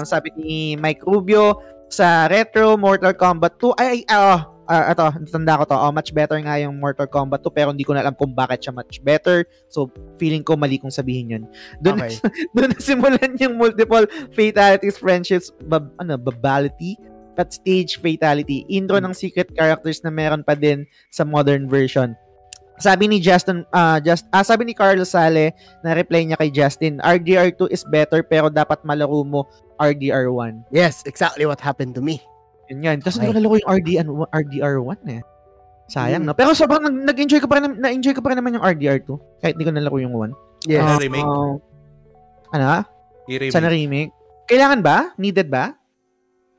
Um, 0.00 0.08
sabi 0.08 0.32
ni 0.40 0.80
Mike 0.80 1.04
Rubio 1.04 1.60
sa 1.92 2.24
Retro 2.24 2.80
Mortal 2.80 3.12
Kombat 3.12 3.60
2. 3.60 3.76
Ay, 3.76 4.00
ay, 4.08 4.16
ah, 4.16 4.48
ah, 4.72 4.84
ito, 4.96 5.04
tanda 5.28 5.60
ko 5.60 5.64
to. 5.68 5.76
Oh, 5.76 5.92
much 5.92 6.16
better 6.16 6.40
nga 6.40 6.56
yung 6.56 6.80
Mortal 6.80 7.04
Kombat 7.04 7.44
2 7.44 7.52
pero 7.52 7.68
hindi 7.76 7.84
ko 7.84 7.92
na 7.92 8.00
alam 8.00 8.16
kung 8.16 8.32
bakit 8.32 8.64
siya 8.64 8.72
much 8.72 9.04
better. 9.04 9.44
So, 9.68 9.92
feeling 10.16 10.40
ko 10.40 10.56
mali 10.56 10.80
kong 10.80 10.94
sabihin 10.94 11.36
yun. 11.36 11.44
Doon 11.84 12.00
Okay. 12.00 12.16
doon 12.56 12.72
nasimulan 12.72 13.36
yung 13.36 13.60
multiple 13.60 14.08
fatalities, 14.32 14.96
friendships, 14.96 15.52
bab, 15.68 15.92
ano, 16.00 16.16
babality, 16.16 16.96
at 17.36 17.52
stage 17.52 18.00
fatality. 18.00 18.64
Intro 18.68 19.00
ng 19.00 19.16
secret 19.16 19.50
characters 19.56 20.04
na 20.04 20.12
meron 20.12 20.44
pa 20.44 20.52
din 20.52 20.84
sa 21.08 21.24
modern 21.24 21.66
version. 21.68 22.12
Sabi 22.80 23.06
ni 23.06 23.22
Justin, 23.22 23.62
ah 23.70 24.02
just, 24.02 24.26
ah, 24.34 24.42
sabi 24.42 24.66
ni 24.66 24.74
Carlos 24.74 25.12
Sale, 25.12 25.54
na 25.84 25.94
reply 25.94 26.26
niya 26.26 26.40
kay 26.40 26.50
Justin, 26.50 26.98
RDR2 27.04 27.70
is 27.70 27.84
better 27.86 28.24
pero 28.24 28.48
dapat 28.48 28.82
malaro 28.82 29.22
mo 29.22 29.46
RDR1. 29.78 30.66
Yes, 30.74 31.04
exactly 31.06 31.46
what 31.46 31.62
happened 31.62 31.94
to 31.94 32.02
me. 32.02 32.22
Yun 32.72 32.80
yan. 32.82 32.98
Kasi 32.98 33.20
Okay. 33.20 33.30
hindi 33.30 33.44
ko 33.44 33.56
yung 33.60 33.68
RDR, 33.70 34.06
RDR1 34.32 34.98
eh. 35.12 35.22
Sayang, 35.86 36.24
Mm. 36.24 36.28
no? 36.28 36.34
Pero 36.34 36.56
sobrang 36.56 36.80
nag- 36.80 37.04
nag-enjoy 37.06 37.38
ko 37.38 37.46
pa 37.46 37.60
rin, 37.60 37.76
na-enjoy 37.76 38.16
ko 38.16 38.24
pa 38.24 38.32
rin 38.32 38.40
naman 38.40 38.56
yung 38.56 38.64
RDR2. 38.64 39.08
Kahit 39.38 39.54
hindi 39.54 39.66
ko 39.66 39.72
nalaro 39.72 39.98
yung 40.00 40.14
1. 40.16 40.32
Yes. 40.64 40.80
Ah, 40.80 40.96
remake. 40.96 41.26
ah, 41.26 41.54
ano? 42.50 42.66
I-remake. 43.28 43.52
Sana 43.52 43.68
remake. 43.68 44.10
Kailangan 44.48 44.80
ba? 44.80 45.12
Needed 45.14 45.48
ba? 45.48 45.76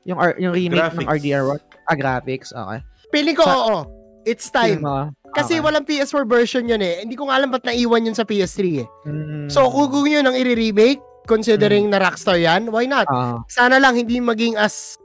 Yung 0.04 0.20
R- 0.20 0.38
yung 0.38 0.52
remake 0.52 0.78
ng 0.78 1.02
Graphics. 1.02 1.10
RDR1? 1.10 1.58
Ah, 1.84 1.96
graphics. 1.96 2.48
Okay. 2.52 2.78
Feeling 3.10 3.36
ko, 3.36 3.44
Sa- 3.44 3.58
oo. 3.58 3.80
It's 4.24 4.48
time. 4.48 4.80
Mo, 4.80 5.12
Kasi 5.34 5.58
okay. 5.58 5.64
walang 5.64 5.84
PS4 5.84 6.24
version 6.24 6.64
yun 6.64 6.80
eh. 6.80 7.02
Hindi 7.02 7.12
ko 7.12 7.28
nga 7.28 7.36
alam 7.36 7.50
ba't 7.50 7.60
naiwan 7.60 8.06
yun 8.06 8.16
sa 8.16 8.24
PS3 8.24 8.80
eh. 8.80 8.88
Mm. 9.04 9.52
So, 9.52 9.66
kung 9.68 10.06
yun 10.06 10.24
ang 10.24 10.32
i-remake, 10.32 10.96
considering 11.26 11.90
na 11.90 12.00
Rockstar 12.00 12.38
yan, 12.38 12.70
why 12.70 12.84
not? 12.84 13.04
Ah, 13.10 13.44
Sana 13.48 13.76
lang 13.76 13.96
hindi 13.96 14.16
maging 14.16 14.56
as, 14.56 14.96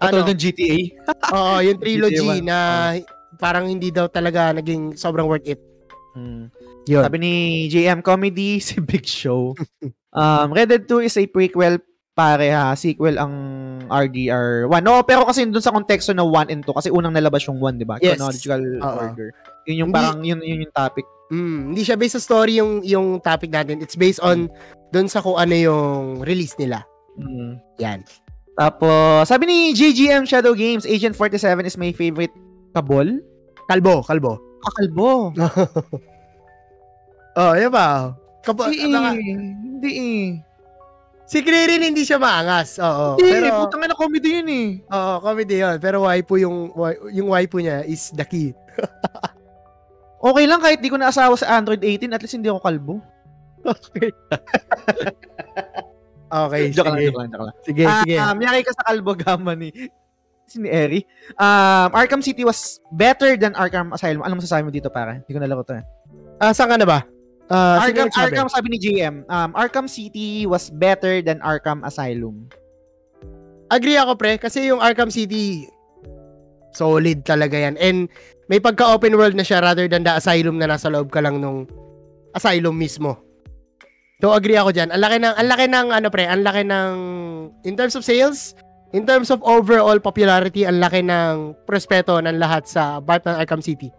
ano, 0.00 0.26
ng 0.26 0.38
GTA. 0.38 0.78
oo, 1.36 1.56
yung 1.64 1.78
trilogy 1.80 2.40
na 2.44 2.58
parang 3.36 3.68
hindi 3.68 3.92
daw 3.92 4.08
talaga 4.08 4.52
naging 4.56 4.96
sobrang 4.96 5.28
worth 5.28 5.46
it. 5.46 5.60
Mm. 6.16 6.48
Yun. 6.86 7.02
Sabi 7.02 7.16
ni 7.20 7.32
JM 7.68 8.00
Comedy, 8.00 8.58
si 8.62 8.80
Big 8.80 9.04
Show. 9.04 9.52
Um, 10.16 10.48
Red 10.56 10.72
Dead 10.72 10.88
2 10.88 11.04
is 11.04 11.16
a 11.20 11.28
prequel 11.28 11.76
pare 12.16 12.48
ha, 12.48 12.72
sequel 12.72 13.20
ang 13.20 13.34
RDR1. 13.84 14.80
No, 14.80 15.04
pero 15.04 15.28
kasi 15.28 15.44
dun 15.44 15.60
sa 15.60 15.68
konteksto 15.68 16.16
na 16.16 16.24
1 16.24 16.48
and 16.48 16.64
2 16.64 16.72
kasi 16.72 16.88
unang 16.88 17.12
nalabas 17.12 17.44
yung 17.44 17.60
1, 17.60 17.76
'di 17.76 17.84
ba? 17.84 18.00
Yes. 18.00 18.16
Chronological 18.16 18.62
Oo. 18.80 18.96
order. 19.04 19.28
Yun 19.68 19.76
yung 19.84 19.90
Hindi- 19.92 20.00
parang 20.00 20.18
yun, 20.24 20.40
yun 20.40 20.64
yung 20.64 20.72
topic. 20.72 21.04
Mm, 21.28 21.76
hindi 21.76 21.82
siya 21.84 22.00
based 22.00 22.16
sa 22.16 22.24
story 22.24 22.56
yung 22.56 22.80
yung 22.80 23.20
topic 23.20 23.52
natin. 23.52 23.84
It's 23.84 24.00
based 24.00 24.24
on 24.24 24.48
doon 24.96 25.12
sa 25.12 25.20
kung 25.20 25.36
ano 25.36 25.52
yung 25.52 26.24
release 26.24 26.56
nila. 26.56 26.88
Mm. 27.20 27.60
Yan. 27.84 28.00
Tapos, 28.56 29.28
sabi 29.28 29.44
ni 29.44 29.58
GGM 29.70 30.24
Shadow 30.24 30.56
Games, 30.56 30.88
Agent 30.88 31.12
47 31.12 31.68
is 31.68 31.76
my 31.76 31.92
favorite 31.92 32.32
kabol. 32.72 33.20
Kalbo, 33.68 34.00
kalbo. 34.02 34.40
Kakalbo. 34.62 35.10
Oh, 37.36 37.52
yan 37.52 37.68
ba? 37.68 38.16
Kapo, 38.40 38.64
Hindi 38.72 38.88
naka- 38.88 39.12
eh. 39.12 39.36
Hindi 39.36 39.90
eh. 39.92 40.24
si 41.28 41.44
Kririn 41.44 41.84
hindi 41.84 42.00
siya 42.00 42.16
maangas. 42.16 42.80
Oo. 42.80 43.20
Hindi, 43.20 43.28
pero, 43.28 43.68
putang 43.68 43.84
na 43.84 43.92
comedy 43.92 44.40
yun 44.40 44.48
eh. 44.48 44.68
oo, 44.88 45.12
comedy 45.20 45.60
yun. 45.60 45.76
Pero 45.76 46.08
waifu 46.08 46.40
yung, 46.40 46.72
yung 47.12 47.28
waifu 47.28 47.60
niya 47.60 47.84
is 47.84 48.08
the 48.16 48.24
key. 48.24 48.56
Okay 50.16 50.48
lang 50.48 50.64
kahit 50.64 50.80
di 50.80 50.88
ko 50.88 50.96
na 50.96 51.12
asawa 51.12 51.36
sa 51.36 51.60
Android 51.60 51.78
18, 51.84 52.08
at 52.10 52.18
least 52.24 52.34
hindi 52.34 52.48
ako 52.48 52.64
kalbo. 52.64 52.94
Okay, 53.66 54.08
Joke 56.74 56.90
lang, 56.90 56.98
sige. 56.98 57.06
joke 57.10 57.18
lang, 57.22 57.28
joke 57.30 57.44
lang. 57.46 57.56
Sige, 57.62 57.82
Ah, 57.86 58.02
sige. 58.02 58.14
Um, 58.18 58.38
yari 58.42 58.60
ka 58.66 58.72
sa 58.74 58.82
kalbo 58.86 59.12
gama 59.14 59.52
ni 59.54 59.70
si 60.50 60.62
ni 60.62 60.70
Eri. 60.70 61.00
Um, 61.34 61.90
Arkham 61.90 62.22
City 62.22 62.46
was 62.46 62.78
better 62.94 63.34
than 63.34 63.54
Arkham 63.54 63.90
Asylum. 63.90 64.22
Ano 64.22 64.38
masasabi 64.38 64.62
mo 64.66 64.70
dito 64.70 64.86
para? 64.90 65.18
Hindi 65.18 65.30
ko 65.34 65.38
nalaro 65.42 65.66
to. 65.66 65.74
Eh. 65.74 65.84
Ah, 66.38 66.54
saan 66.54 66.70
ka 66.70 66.78
na 66.78 66.86
ba? 66.86 67.02
Ah, 67.46 67.82
sino 67.86 68.06
Arkham, 68.06 68.06
nagsabi? 68.10 68.22
Arkham 68.30 68.48
sabi 68.50 68.66
ni 68.74 68.78
GM, 68.78 69.22
um, 69.26 69.50
Arkham 69.54 69.86
City 69.86 70.46
was 70.46 70.70
better 70.70 71.18
than 71.22 71.42
Arkham 71.42 71.82
Asylum. 71.82 72.46
Agree 73.66 73.98
ako, 73.98 74.14
pre. 74.14 74.38
Kasi 74.38 74.70
yung 74.70 74.78
Arkham 74.78 75.10
City, 75.10 75.66
solid 76.70 77.26
talaga 77.26 77.58
yan. 77.58 77.74
And 77.82 78.06
may 78.46 78.62
pagka-open 78.62 79.18
world 79.18 79.34
na 79.34 79.42
siya 79.42 79.58
rather 79.58 79.90
than 79.90 80.06
the 80.06 80.14
asylum 80.14 80.62
na 80.62 80.70
nasa 80.70 80.86
loob 80.86 81.10
ka 81.10 81.18
lang 81.18 81.42
nung 81.42 81.66
asylum 82.30 82.78
mismo. 82.78 83.18
So, 84.16 84.32
agree 84.32 84.56
ako 84.56 84.72
dyan. 84.72 84.88
Ang 84.96 85.02
laki 85.04 85.16
ng, 85.20 85.34
ang 85.36 85.48
laki 85.48 85.64
ng, 85.68 85.86
ano 85.92 86.08
pre, 86.08 86.24
ang 86.24 86.40
laki 86.40 86.64
ng, 86.64 86.92
in 87.68 87.76
terms 87.76 87.92
of 87.92 88.00
sales, 88.00 88.56
in 88.96 89.04
terms 89.04 89.28
of 89.28 89.44
overall 89.44 90.00
popularity, 90.00 90.64
ang 90.64 90.80
laki 90.80 91.04
ng 91.04 91.52
prospeto 91.68 92.16
ng 92.24 92.40
lahat 92.40 92.64
sa 92.64 92.96
Batman 93.04 93.36
Arkham 93.36 93.60
City. 93.60 93.92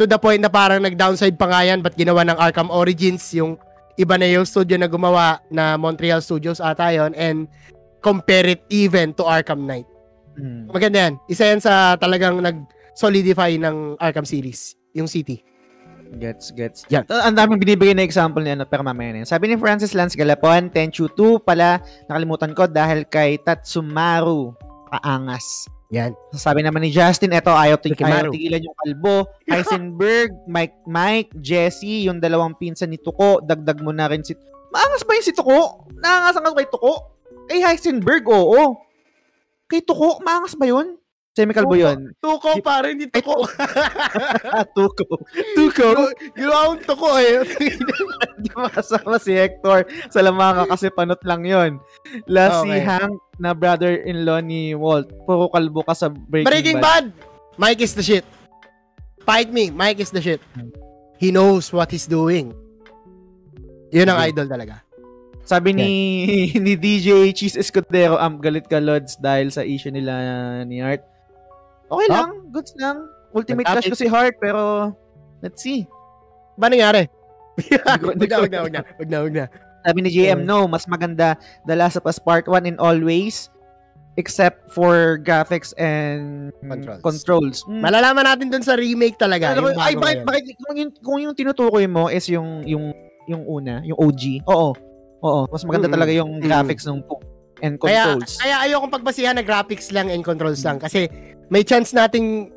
To 0.00 0.08
the 0.08 0.16
point 0.16 0.40
na 0.40 0.48
parang 0.48 0.80
nag-downside 0.80 1.36
pa 1.36 1.52
nga 1.52 1.60
yan, 1.60 1.84
but 1.84 1.92
ginawa 1.92 2.24
ng 2.24 2.40
Arkham 2.40 2.72
Origins, 2.72 3.20
yung 3.36 3.60
iba 4.00 4.16
na 4.16 4.26
yung 4.26 4.48
studio 4.48 4.80
na 4.80 4.88
gumawa 4.88 5.38
na 5.52 5.76
Montreal 5.76 6.24
Studios 6.24 6.58
ata 6.58 6.88
yun, 6.90 7.12
and 7.12 7.44
compare 8.00 8.48
it 8.48 8.64
even 8.72 9.12
to 9.12 9.28
Arkham 9.28 9.68
Knight. 9.68 9.86
Hmm. 10.40 10.72
Maganda 10.72 11.04
yan. 11.04 11.14
Isa 11.28 11.46
yan 11.52 11.60
sa 11.60 12.00
talagang 12.00 12.40
nag-solidify 12.40 13.60
ng 13.60 14.00
Arkham 14.00 14.24
series, 14.24 14.72
yung 14.96 15.06
city. 15.06 15.44
Gets, 16.14 16.54
gets. 16.54 16.78
Yan. 16.88 17.04
Ang 17.10 17.34
daming 17.34 17.58
binibigay 17.58 17.92
na 17.92 18.06
example 18.06 18.40
ni 18.40 18.54
ano, 18.54 18.62
pero 18.64 18.86
mamaya 18.86 19.10
na 19.10 19.18
yun. 19.22 19.28
Sabi 19.28 19.50
ni 19.50 19.58
Francis 19.58 19.92
Lance 19.92 20.14
Galapon, 20.14 20.70
Tenchu 20.70 21.10
2 21.10 21.42
pala, 21.42 21.82
nakalimutan 22.06 22.54
ko 22.54 22.70
dahil 22.70 23.02
kay 23.04 23.36
Tatsumaru 23.42 24.54
kaangas. 24.94 25.66
Yan. 25.94 26.14
Sabi 26.34 26.66
naman 26.66 26.82
ni 26.82 26.90
Justin, 26.90 27.34
eto 27.34 27.54
ayaw, 27.54 27.78
tig- 27.78 27.98
ayaw 27.98 28.30
tigilan 28.34 28.66
yung 28.66 28.76
kalbo. 28.78 29.30
Heisenberg, 29.46 30.34
Mike, 30.54 30.76
Mike, 30.86 31.30
Jesse, 31.38 32.06
yung 32.06 32.18
dalawang 32.18 32.58
pinsan 32.58 32.90
ni 32.90 32.98
Tuko, 32.98 33.38
dagdag 33.42 33.78
mo 33.78 33.94
na 33.94 34.10
rin 34.10 34.26
si... 34.26 34.34
Maangas 34.74 35.06
ba 35.06 35.14
yung 35.14 35.26
si 35.26 35.34
Tuko? 35.34 35.86
Naangas 35.98 36.34
ang 36.34 36.50
kay 36.50 36.66
Tuko? 36.66 37.14
Kay 37.46 37.62
Heisenberg, 37.62 38.26
oo. 38.26 38.74
Kay 39.70 39.86
Tuko, 39.86 40.18
maangas 40.24 40.58
ba 40.58 40.66
yun? 40.66 40.98
Semi-kalbo 41.34 41.74
yun. 41.74 42.14
Tuko 42.22 42.62
pare, 42.62 42.94
hindi 42.94 43.10
tuko. 43.14 43.42
Tuko. 44.70 45.18
Tuko. 45.58 45.86
Ginawa 46.38 46.70
akong 46.70 46.82
tuko 46.86 47.10
eh. 47.18 47.42
Hindi 48.38 48.50
makasama 48.54 49.18
si 49.18 49.34
Hector 49.34 49.82
sa 50.14 50.22
lamanga 50.22 50.62
kasi 50.70 50.94
panot 50.94 51.18
lang 51.26 51.42
yon. 51.42 51.82
La 52.30 52.62
si 52.62 52.70
Okay. 52.70 52.86
Hank 52.86 53.18
na 53.42 53.50
brother-in-law 53.50 54.38
ni 54.46 54.78
Walt. 54.78 55.10
Puro 55.26 55.50
kalbo 55.50 55.82
ka 55.82 55.94
sa 55.94 56.06
Breaking, 56.06 56.46
Breaking 56.46 56.78
Bad. 56.78 57.10
Bad. 57.10 57.58
Mike 57.58 57.82
is 57.82 57.98
the 57.98 58.02
shit. 58.06 58.26
Fight 59.26 59.50
me. 59.50 59.74
Mike 59.74 59.98
is 59.98 60.14
the 60.14 60.22
shit. 60.22 60.38
He 61.18 61.34
knows 61.34 61.74
what 61.74 61.90
he's 61.90 62.06
doing. 62.06 62.54
Yun 63.90 64.06
ang 64.06 64.22
idol 64.30 64.46
talaga. 64.46 64.82
Sabi 65.42 65.74
ni 65.74 65.88
ni 66.64 66.78
DJ 66.78 67.34
Cheese 67.34 67.58
Escudero, 67.58 68.18
am 68.22 68.38
galit 68.38 68.66
ka 68.70 68.78
Lods 68.78 69.18
dahil 69.18 69.50
sa 69.50 69.66
issue 69.66 69.90
nila 69.90 70.62
ni 70.62 70.78
Art. 70.78 71.13
Okay 71.94 72.08
Huh? 72.08 72.16
lang, 72.16 72.30
goods 72.50 72.72
lang. 72.76 72.96
Ultimate 73.30 73.64
Nag-update. 73.64 73.82
crush 73.82 73.90
ko 73.90 73.98
si 73.98 74.06
Heart 74.06 74.34
pero 74.38 74.60
let's 75.40 75.58
see. 75.58 75.86
Ba 76.54 76.66
nangyari? 76.66 77.10
Wag 78.02 78.18
na, 78.20 78.36
wag 78.40 78.50
na, 78.50 78.58
wag 78.62 78.72
na, 78.72 78.80
wag 78.98 79.08
na, 79.08 79.18
wag 79.20 79.34
na. 79.34 79.44
Sabi 79.80 79.98
ni 80.00 80.10
JM, 80.10 80.42
no, 80.42 80.64
mas 80.64 80.86
maganda 80.86 81.36
The 81.62 81.74
Last 81.74 81.94
of 81.94 82.04
Us 82.04 82.16
Part 82.16 82.46
1 82.46 82.64
in 82.64 82.76
all 82.78 82.96
ways 82.98 83.46
except 84.14 84.70
for 84.70 85.18
graphics 85.18 85.74
and 85.74 86.54
Controls. 86.62 87.02
controls. 87.02 87.56
Mm. 87.66 87.82
Malalaman 87.82 88.24
natin 88.24 88.46
dun 88.48 88.62
sa 88.62 88.74
remake 88.74 89.18
talaga. 89.18 89.52
Ano, 89.52 89.68
yung 89.68 89.76
ay, 89.76 89.94
bakit, 89.94 90.22
bakit, 90.22 90.42
kung 90.56 90.76
yung, 90.78 90.90
kung 90.98 91.18
yung 91.20 91.34
tinutukoy 91.34 91.84
mo 91.84 92.06
is 92.06 92.22
yung, 92.26 92.62
yung, 92.62 92.94
yung 93.26 93.42
una, 93.44 93.82
yung 93.82 93.98
OG, 93.98 94.46
oo, 94.46 94.70
oo, 95.20 95.40
mas 95.50 95.62
maganda 95.62 95.86
Mm-mm. 95.86 95.96
talaga 95.98 96.12
yung 96.14 96.30
graphics 96.38 96.86
ng 96.86 97.02
and 97.64 97.80
Kaya, 97.80 98.20
controls. 98.20 98.36
kaya 98.36 98.56
ayokong 98.68 98.92
pagbasihan 98.92 99.34
na 99.34 99.40
graphics 99.40 99.88
lang 99.88 100.12
and 100.12 100.20
controls 100.20 100.60
lang. 100.60 100.76
Kasi 100.76 101.08
may 101.48 101.64
chance 101.64 101.96
nating 101.96 102.52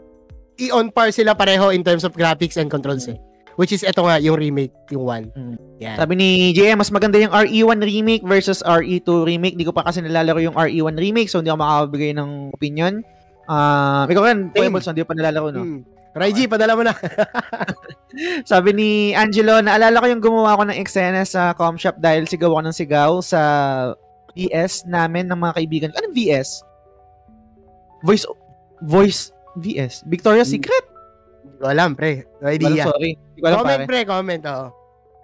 i-on 0.60 0.92
par 0.92 1.16
sila 1.16 1.32
pareho 1.32 1.72
in 1.72 1.82
terms 1.88 2.04
of 2.04 2.12
graphics 2.12 2.60
and 2.60 2.68
controls 2.68 3.08
eh. 3.08 3.16
Which 3.58 3.74
is 3.74 3.82
eto 3.82 4.06
nga, 4.06 4.22
yung 4.22 4.38
remake, 4.38 4.76
yung 4.94 5.02
one. 5.02 5.26
Mm. 5.34 5.58
Yan. 5.82 5.98
Sabi 5.98 6.14
ni 6.14 6.30
JM, 6.54 6.78
mas 6.78 6.94
maganda 6.94 7.18
yung 7.18 7.34
RE1 7.34 7.82
remake 7.82 8.22
versus 8.22 8.62
RE2 8.62 9.26
remake. 9.26 9.58
Di 9.58 9.66
ko 9.66 9.74
pa 9.74 9.82
kasi 9.82 9.98
nalalaro 10.06 10.38
yung 10.38 10.54
RE1 10.54 10.94
remake, 10.94 11.26
so 11.26 11.42
hindi 11.42 11.50
ako 11.50 11.66
makakabigay 11.66 12.14
ng 12.14 12.54
opinion. 12.54 13.02
Ah, 13.50 14.06
ikaw 14.06 14.30
rin. 14.30 14.54
Pebbles, 14.54 14.86
hindi 14.86 15.02
ko 15.02 15.10
pa 15.10 15.18
nalalaro, 15.18 15.50
no? 15.50 15.64
Hmm. 15.66 15.82
Raiji, 16.18 16.50
padala 16.50 16.74
mo 16.74 16.82
na. 16.86 16.94
Sabi 18.50 18.74
ni 18.74 18.90
Angelo, 19.14 19.62
naalala 19.62 20.02
ko 20.02 20.08
yung 20.10 20.22
gumawa 20.22 20.58
ko 20.58 20.64
ng 20.66 20.78
eksena 20.82 21.22
sa 21.26 21.54
com 21.54 21.78
shop 21.78 22.02
dahil 22.02 22.26
sigaw 22.26 22.58
ako 22.58 22.62
ng 22.66 22.78
sigaw 22.78 23.12
sa 23.22 23.42
VS 24.38 24.86
namin 24.86 25.26
ng 25.26 25.36
mga 25.36 25.54
kaibigan. 25.58 25.90
Anong 25.92 26.14
VS? 26.14 26.62
Voice 28.02 28.26
Voice 28.80 29.34
VS. 29.58 30.06
Victoria's 30.06 30.46
Hmm. 30.48 30.62
Secret? 30.62 30.86
Hindi 31.42 31.58
ko 31.58 31.66
alam, 31.66 31.92
pre. 31.92 32.22
No 32.38 32.46
Walang 32.46 32.54
idea. 32.54 32.84
sorry. 32.86 33.12
Hindi 33.18 33.40
ko 33.42 33.46
alam, 33.48 33.58
Comment, 33.58 33.80
pare. 33.80 33.88
pre. 33.90 34.00
Comment, 34.06 34.44
oo. 34.46 34.68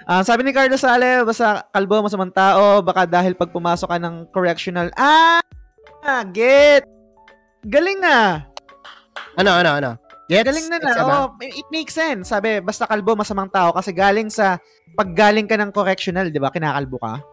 Ah, 0.04 0.20
sabi 0.20 0.44
ni 0.44 0.52
Carlos 0.52 0.82
Sale, 0.82 1.24
basta 1.24 1.64
kalbo, 1.70 2.04
masamang 2.04 2.34
tao, 2.34 2.82
baka 2.82 3.08
dahil 3.08 3.32
pag 3.34 3.48
pumasok 3.48 3.88
ka 3.88 3.98
ng 4.02 4.28
correctional, 4.36 4.92
ah, 5.00 5.40
get! 6.28 6.84
Galing 7.64 8.04
na! 8.04 8.44
Ano, 9.40 9.56
ano, 9.56 9.70
ano? 9.72 9.92
Gets? 10.28 10.44
Galing 10.44 10.68
na 10.68 10.78
na. 10.82 10.92
Oh, 11.00 11.28
it 11.40 11.64
makes 11.70 11.96
sense. 11.96 12.28
Sabi, 12.28 12.60
basta 12.60 12.84
kalbo, 12.84 13.16
masamang 13.16 13.48
tao 13.48 13.72
kasi 13.72 13.96
galing 13.96 14.28
sa, 14.28 14.60
pag 14.92 15.16
galing 15.16 15.48
ka 15.48 15.56
ng 15.56 15.72
correctional, 15.72 16.28
di 16.28 16.40
ba, 16.42 16.52
kinakalbo 16.52 17.00
ka. 17.00 17.24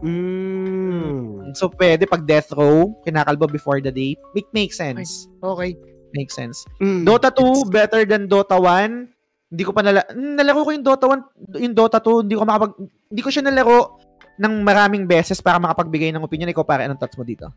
Mm. 0.00 1.52
So, 1.52 1.68
pwede 1.76 2.08
pag 2.08 2.24
death 2.24 2.48
row, 2.54 2.96
kinakalbo 3.04 3.44
before 3.46 3.82
the 3.82 3.92
day. 3.92 4.16
It 4.32 4.48
makes 4.50 4.80
sense. 4.80 5.28
Okay. 5.42 5.76
Makes 6.12 6.32
sense. 6.36 6.64
Mm. 6.80 7.04
Dota 7.04 7.28
2, 7.28 7.68
better 7.68 8.04
than 8.04 8.28
Dota 8.28 8.56
1. 8.56 9.08
Hindi 9.52 9.62
ko 9.68 9.72
pa 9.76 9.84
nala 9.84 10.00
nalaro 10.16 10.64
ko 10.64 10.70
yung 10.72 10.84
Dota 10.84 11.04
1, 11.04 11.60
yung 11.60 11.76
Dota 11.76 12.00
2, 12.00 12.24
hindi 12.24 12.36
ko 12.36 12.44
makapag 12.48 12.72
hindi 13.12 13.20
ko 13.20 13.28
siya 13.28 13.44
nalaro 13.44 14.00
ng 14.40 14.64
maraming 14.64 15.04
beses 15.04 15.44
para 15.44 15.60
makapagbigay 15.60 16.08
ng 16.08 16.24
opinion. 16.24 16.48
Ikaw 16.48 16.64
pare, 16.64 16.88
anong 16.88 16.96
thoughts 16.96 17.20
mo 17.20 17.24
dito? 17.24 17.52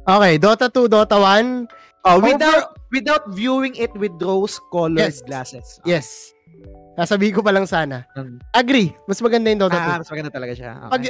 Okay, 0.00 0.40
Dota 0.40 0.72
2, 0.72 0.88
Dota 0.88 1.20
1. 1.20 1.68
Oh, 2.08 2.16
Over- 2.16 2.32
without 2.32 2.66
without 2.88 3.24
viewing 3.36 3.76
it 3.76 3.92
with 4.00 4.16
rose 4.22 4.56
colored 4.72 4.96
Yes. 4.96 5.20
glasses. 5.20 5.66
Yes. 5.84 6.32
Sasabihin 6.96 7.36
ko 7.36 7.44
pa 7.44 7.52
lang 7.52 7.68
sana. 7.68 8.08
Um, 8.16 8.40
Agree. 8.56 8.96
Mas 9.04 9.20
maganda 9.20 9.52
yung 9.52 9.60
Dota 9.60 9.76
2. 9.76 9.92
ah, 9.92 9.98
mas 10.00 10.08
maganda 10.08 10.32
talaga 10.32 10.52
siya. 10.56 10.72
Okay. 10.88 10.92
Pag, 10.92 11.02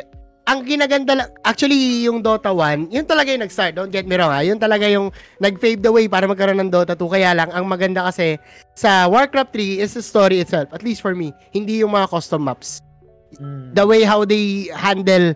ang 0.46 0.62
ginaganda 0.62 1.18
lang, 1.18 1.28
actually, 1.42 2.06
yung 2.06 2.22
Dota 2.22 2.54
1, 2.54 2.94
yun 2.94 3.02
talaga 3.02 3.34
yung 3.34 3.42
nag-start. 3.42 3.74
Don't 3.74 3.90
get 3.90 4.06
me 4.06 4.14
wrong, 4.14 4.30
ha? 4.30 4.46
Yun 4.46 4.62
talaga 4.62 4.86
yung 4.86 5.10
nag-pave 5.42 5.82
the 5.82 5.90
way 5.90 6.06
para 6.06 6.30
magkaroon 6.30 6.62
ng 6.62 6.70
Dota 6.70 6.94
2. 6.94 7.02
Kaya 7.02 7.34
lang, 7.34 7.50
ang 7.50 7.66
maganda 7.66 8.06
kasi 8.06 8.38
sa 8.78 9.10
Warcraft 9.10 9.50
3 9.50 9.82
is 9.82 9.98
the 9.98 10.04
story 10.06 10.38
itself. 10.38 10.70
At 10.70 10.86
least 10.86 11.02
for 11.02 11.18
me. 11.18 11.34
Hindi 11.50 11.82
yung 11.82 11.90
mga 11.90 12.14
custom 12.14 12.46
maps. 12.46 12.78
Mm. 13.42 13.74
The 13.74 13.84
way 13.84 14.06
how 14.06 14.22
they 14.22 14.70
handle 14.70 15.34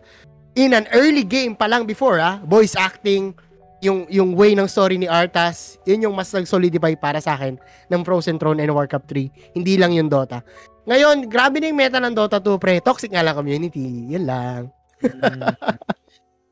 in 0.54 0.78
an 0.78 0.86
early 0.94 1.26
game 1.26 1.58
pa 1.58 1.66
lang 1.66 1.90
before, 1.90 2.22
ha? 2.22 2.38
Voice 2.46 2.78
acting, 2.78 3.34
yung 3.82 4.06
yung 4.06 4.38
way 4.38 4.54
ng 4.54 4.70
story 4.70 4.94
ni 4.94 5.10
Arthas, 5.10 5.74
yun 5.90 6.06
yung 6.06 6.14
mas 6.14 6.30
nag-solidify 6.30 6.94
para 6.94 7.18
sa 7.18 7.34
akin 7.34 7.58
ng 7.90 8.00
Frozen 8.06 8.38
Throne 8.38 8.62
and 8.62 8.70
Warcraft 8.70 9.10
3. 9.10 9.58
Hindi 9.58 9.74
lang 9.74 9.90
yung 9.90 10.06
Dota. 10.06 10.44
Ngayon, 10.86 11.26
grabe 11.26 11.58
na 11.58 11.66
yung 11.66 11.80
meta 11.82 11.98
ng 11.98 12.14
Dota 12.14 12.38
2, 12.38 12.62
pre. 12.62 12.78
Toxic 12.78 13.10
nga 13.10 13.26
lang 13.26 13.34
community. 13.34 14.06
Yun 14.06 14.24
lang. 14.28 14.70
Mm. 15.00 15.40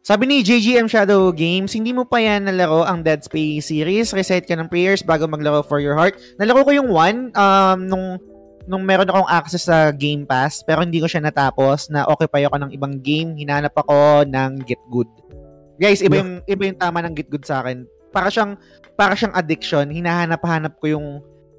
Sabi 0.09 0.25
ni 0.25 0.41
JGM 0.41 0.89
Shadow 0.89 1.29
Games, 1.37 1.77
hindi 1.77 1.93
mo 1.93 2.09
pa 2.09 2.17
yan 2.17 2.49
nalaro 2.49 2.81
ang 2.81 3.05
Dead 3.05 3.21
Space 3.21 3.69
series. 3.69 4.17
Reset 4.17 4.49
ka 4.49 4.57
ng 4.57 4.73
prayers 4.73 5.05
bago 5.05 5.29
maglaro 5.29 5.61
for 5.61 5.85
your 5.85 5.93
heart. 5.93 6.17
Nalaro 6.41 6.65
ko 6.65 6.73
yung 6.73 6.89
one 6.89 7.29
um, 7.37 7.79
nung 7.85 8.17
nung 8.65 8.89
meron 8.89 9.09
akong 9.09 9.29
access 9.29 9.69
sa 9.69 9.93
Game 9.93 10.25
Pass 10.25 10.65
pero 10.65 10.81
hindi 10.81 11.01
ko 11.01 11.09
siya 11.09 11.25
natapos 11.25 11.93
na 11.93 12.09
occupy 12.09 12.49
ako 12.49 12.57
ng 12.57 12.71
ibang 12.73 13.05
game. 13.05 13.37
Hinanap 13.37 13.77
ako 13.77 14.25
ng 14.25 14.65
Get 14.65 14.81
Good. 14.89 15.13
Guys, 15.77 16.01
iba 16.01 16.25
yung 16.25 16.41
iba 16.49 16.63
yung 16.73 16.81
tama 16.81 17.05
ng 17.05 17.13
Get 17.13 17.29
Good 17.29 17.45
sa 17.45 17.61
akin. 17.61 17.85
Para 18.09 18.33
siyang 18.33 18.57
para 18.97 19.13
siyang 19.13 19.37
addiction. 19.37 19.93
Hinahanap-hanap 19.93 20.81
ko 20.81 20.97
yung 20.97 21.07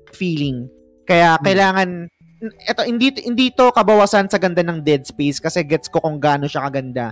feeling. 0.10 0.66
Kaya 1.06 1.38
kailangan 1.42 2.10
eto 2.40 2.88
hindi 2.88 3.12
hindi 3.24 3.52
to 3.52 3.72
kabawasan 3.76 4.32
sa 4.32 4.40
ganda 4.40 4.64
ng 4.64 4.80
Dead 4.80 5.04
Space 5.04 5.44
kasi 5.44 5.64
gets 5.68 5.92
ko 5.92 6.00
kung 6.00 6.18
gaano 6.18 6.48
siya 6.48 6.64
kaganda. 6.68 7.12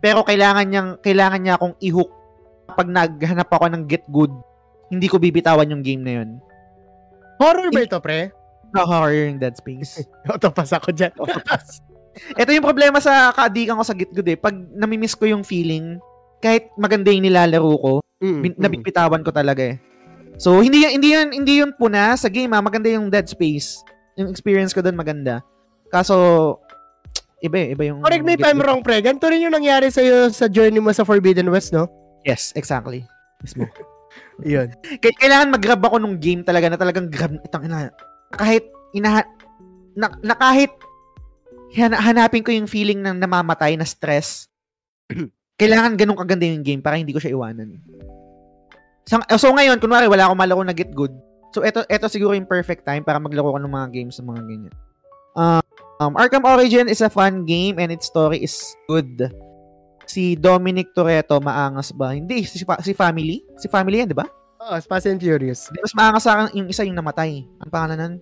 Pero 0.00 0.24
kailangan 0.24 0.66
niyang 0.68 0.90
kailangan 1.00 1.40
niya 1.40 1.54
akong 1.56 1.76
i-hook 1.80 2.10
pag 2.72 2.88
naghanap 2.88 3.48
ako 3.48 3.66
ng 3.72 3.84
get 3.88 4.04
good. 4.08 4.32
Hindi 4.90 5.06
ko 5.06 5.16
bibitawan 5.20 5.70
yung 5.70 5.84
game 5.84 6.02
na 6.02 6.12
yun. 6.22 6.40
Horror 7.40 7.72
ba 7.72 7.80
ito, 7.80 7.98
pre? 8.02 8.34
Na 8.74 8.84
horror 8.84 9.14
yung 9.14 9.40
Dead 9.40 9.54
Space. 9.56 10.04
Otopas 10.28 10.72
ako 10.74 10.92
dyan. 10.92 11.14
Ito 12.36 12.50
yung 12.52 12.66
problema 12.66 12.98
sa 12.98 13.30
kaadikan 13.32 13.78
ko 13.78 13.84
sa 13.86 13.96
get 13.96 14.10
good 14.12 14.26
eh. 14.28 14.36
Pag 14.36 14.52
namimiss 14.74 15.14
ko 15.14 15.24
yung 15.30 15.46
feeling, 15.46 15.96
kahit 16.42 16.68
maganda 16.76 17.08
yung 17.14 17.24
nilalaro 17.24 17.74
ko, 17.78 17.92
Mm, 18.20 18.52
mm. 18.52 18.60
nabibitawan 18.60 19.24
ko 19.24 19.32
talaga 19.32 19.64
eh. 19.64 19.80
So 20.36 20.60
hindi 20.60 20.84
yun, 20.84 20.92
hindi 21.00 21.08
yun 21.16 21.28
hindi 21.32 21.52
yun 21.64 21.72
puna 21.72 22.16
sa 22.20 22.28
game 22.28 22.52
ah, 22.52 22.60
maganda 22.60 22.92
yung 22.92 23.08
Dead 23.08 23.24
Space. 23.24 23.80
Yung 24.18 24.30
experience 24.32 24.74
ko 24.74 24.80
doon 24.80 24.98
maganda. 24.98 25.44
Kaso 25.90 26.58
iba 27.40 27.56
eh, 27.56 27.74
iba 27.74 27.82
yung 27.88 28.00
Correct 28.04 28.24
me 28.24 28.36
if 28.36 28.44
I'm 28.44 28.60
wrong, 28.60 28.82
pre. 28.84 29.00
Ganito 29.02 29.26
rin 29.26 29.42
yung 29.44 29.54
nangyari 29.54 29.88
sa'yo 29.88 30.28
sa 30.30 30.46
journey 30.46 30.78
mo 30.78 30.92
sa 30.92 31.06
Forbidden 31.06 31.48
West, 31.48 31.72
no? 31.72 31.88
Yes, 32.22 32.52
exactly. 32.54 33.06
Mismo. 33.40 33.66
Yun. 34.44 34.72
Kaya 35.00 35.14
kailangan 35.16 35.54
mag-grab 35.54 35.82
ako 35.84 35.96
nung 36.00 36.16
game 36.20 36.44
talaga 36.44 36.68
na 36.68 36.78
talagang 36.80 37.08
grab 37.08 37.36
itang 37.40 37.64
ina. 37.64 37.88
Kahit 38.34 38.68
ina 38.92 39.24
na, 39.96 40.06
na 40.20 40.34
kahit 40.36 40.72
hana- 41.76 42.02
hanapin 42.02 42.44
ko 42.44 42.50
yung 42.52 42.70
feeling 42.70 43.00
ng 43.00 43.16
namamatay 43.20 43.74
na 43.78 43.86
stress. 43.86 44.50
kailangan 45.60 45.96
ganun 45.96 46.16
kaganda 46.16 46.48
yung 46.48 46.64
game 46.64 46.80
para 46.80 46.96
hindi 46.96 47.12
ko 47.12 47.20
siya 47.20 47.36
iwanan. 47.36 47.76
So, 49.04 49.20
so 49.36 49.52
ngayon, 49.52 49.76
kunwari 49.82 50.08
wala 50.08 50.28
akong 50.28 50.40
malaro 50.40 50.64
na 50.64 50.76
get 50.76 50.92
good. 50.92 51.12
So 51.50 51.62
eto 51.62 51.82
eto 51.86 52.06
siguro 52.06 52.32
yung 52.32 52.46
perfect 52.46 52.86
time 52.86 53.02
para 53.02 53.18
maglaro 53.18 53.50
ko 53.50 53.58
ng 53.58 53.70
mga 53.70 53.88
games 53.90 54.16
ng 54.18 54.26
mga 54.26 54.42
ganyan. 54.46 54.74
Um, 55.34 55.62
um, 56.00 56.12
Arkham 56.14 56.42
Origin 56.42 56.86
is 56.86 57.00
a 57.00 57.10
fun 57.10 57.42
game 57.42 57.78
and 57.78 57.90
its 57.90 58.06
story 58.06 58.38
is 58.38 58.54
good. 58.86 59.30
Si 60.06 60.34
Dominic 60.34 60.90
Toretto, 60.90 61.38
maangas 61.38 61.94
ba? 61.94 62.10
Hindi, 62.10 62.42
si, 62.42 62.58
si 62.58 62.92
Family. 62.92 63.46
Si 63.54 63.70
Family 63.70 64.02
yan, 64.02 64.10
di 64.10 64.18
ba? 64.18 64.26
Oh, 64.58 64.74
Fast 64.82 65.06
and 65.06 65.22
Furious. 65.22 65.70
Di, 65.70 65.78
mas 65.78 65.94
maangas 65.94 66.26
sa 66.26 66.34
akin 66.34 66.58
yung 66.58 66.68
isa 66.68 66.82
yung 66.82 66.98
namatay. 66.98 67.46
Ang 67.46 67.70
pangalan 67.70 67.96
nun? 67.96 68.14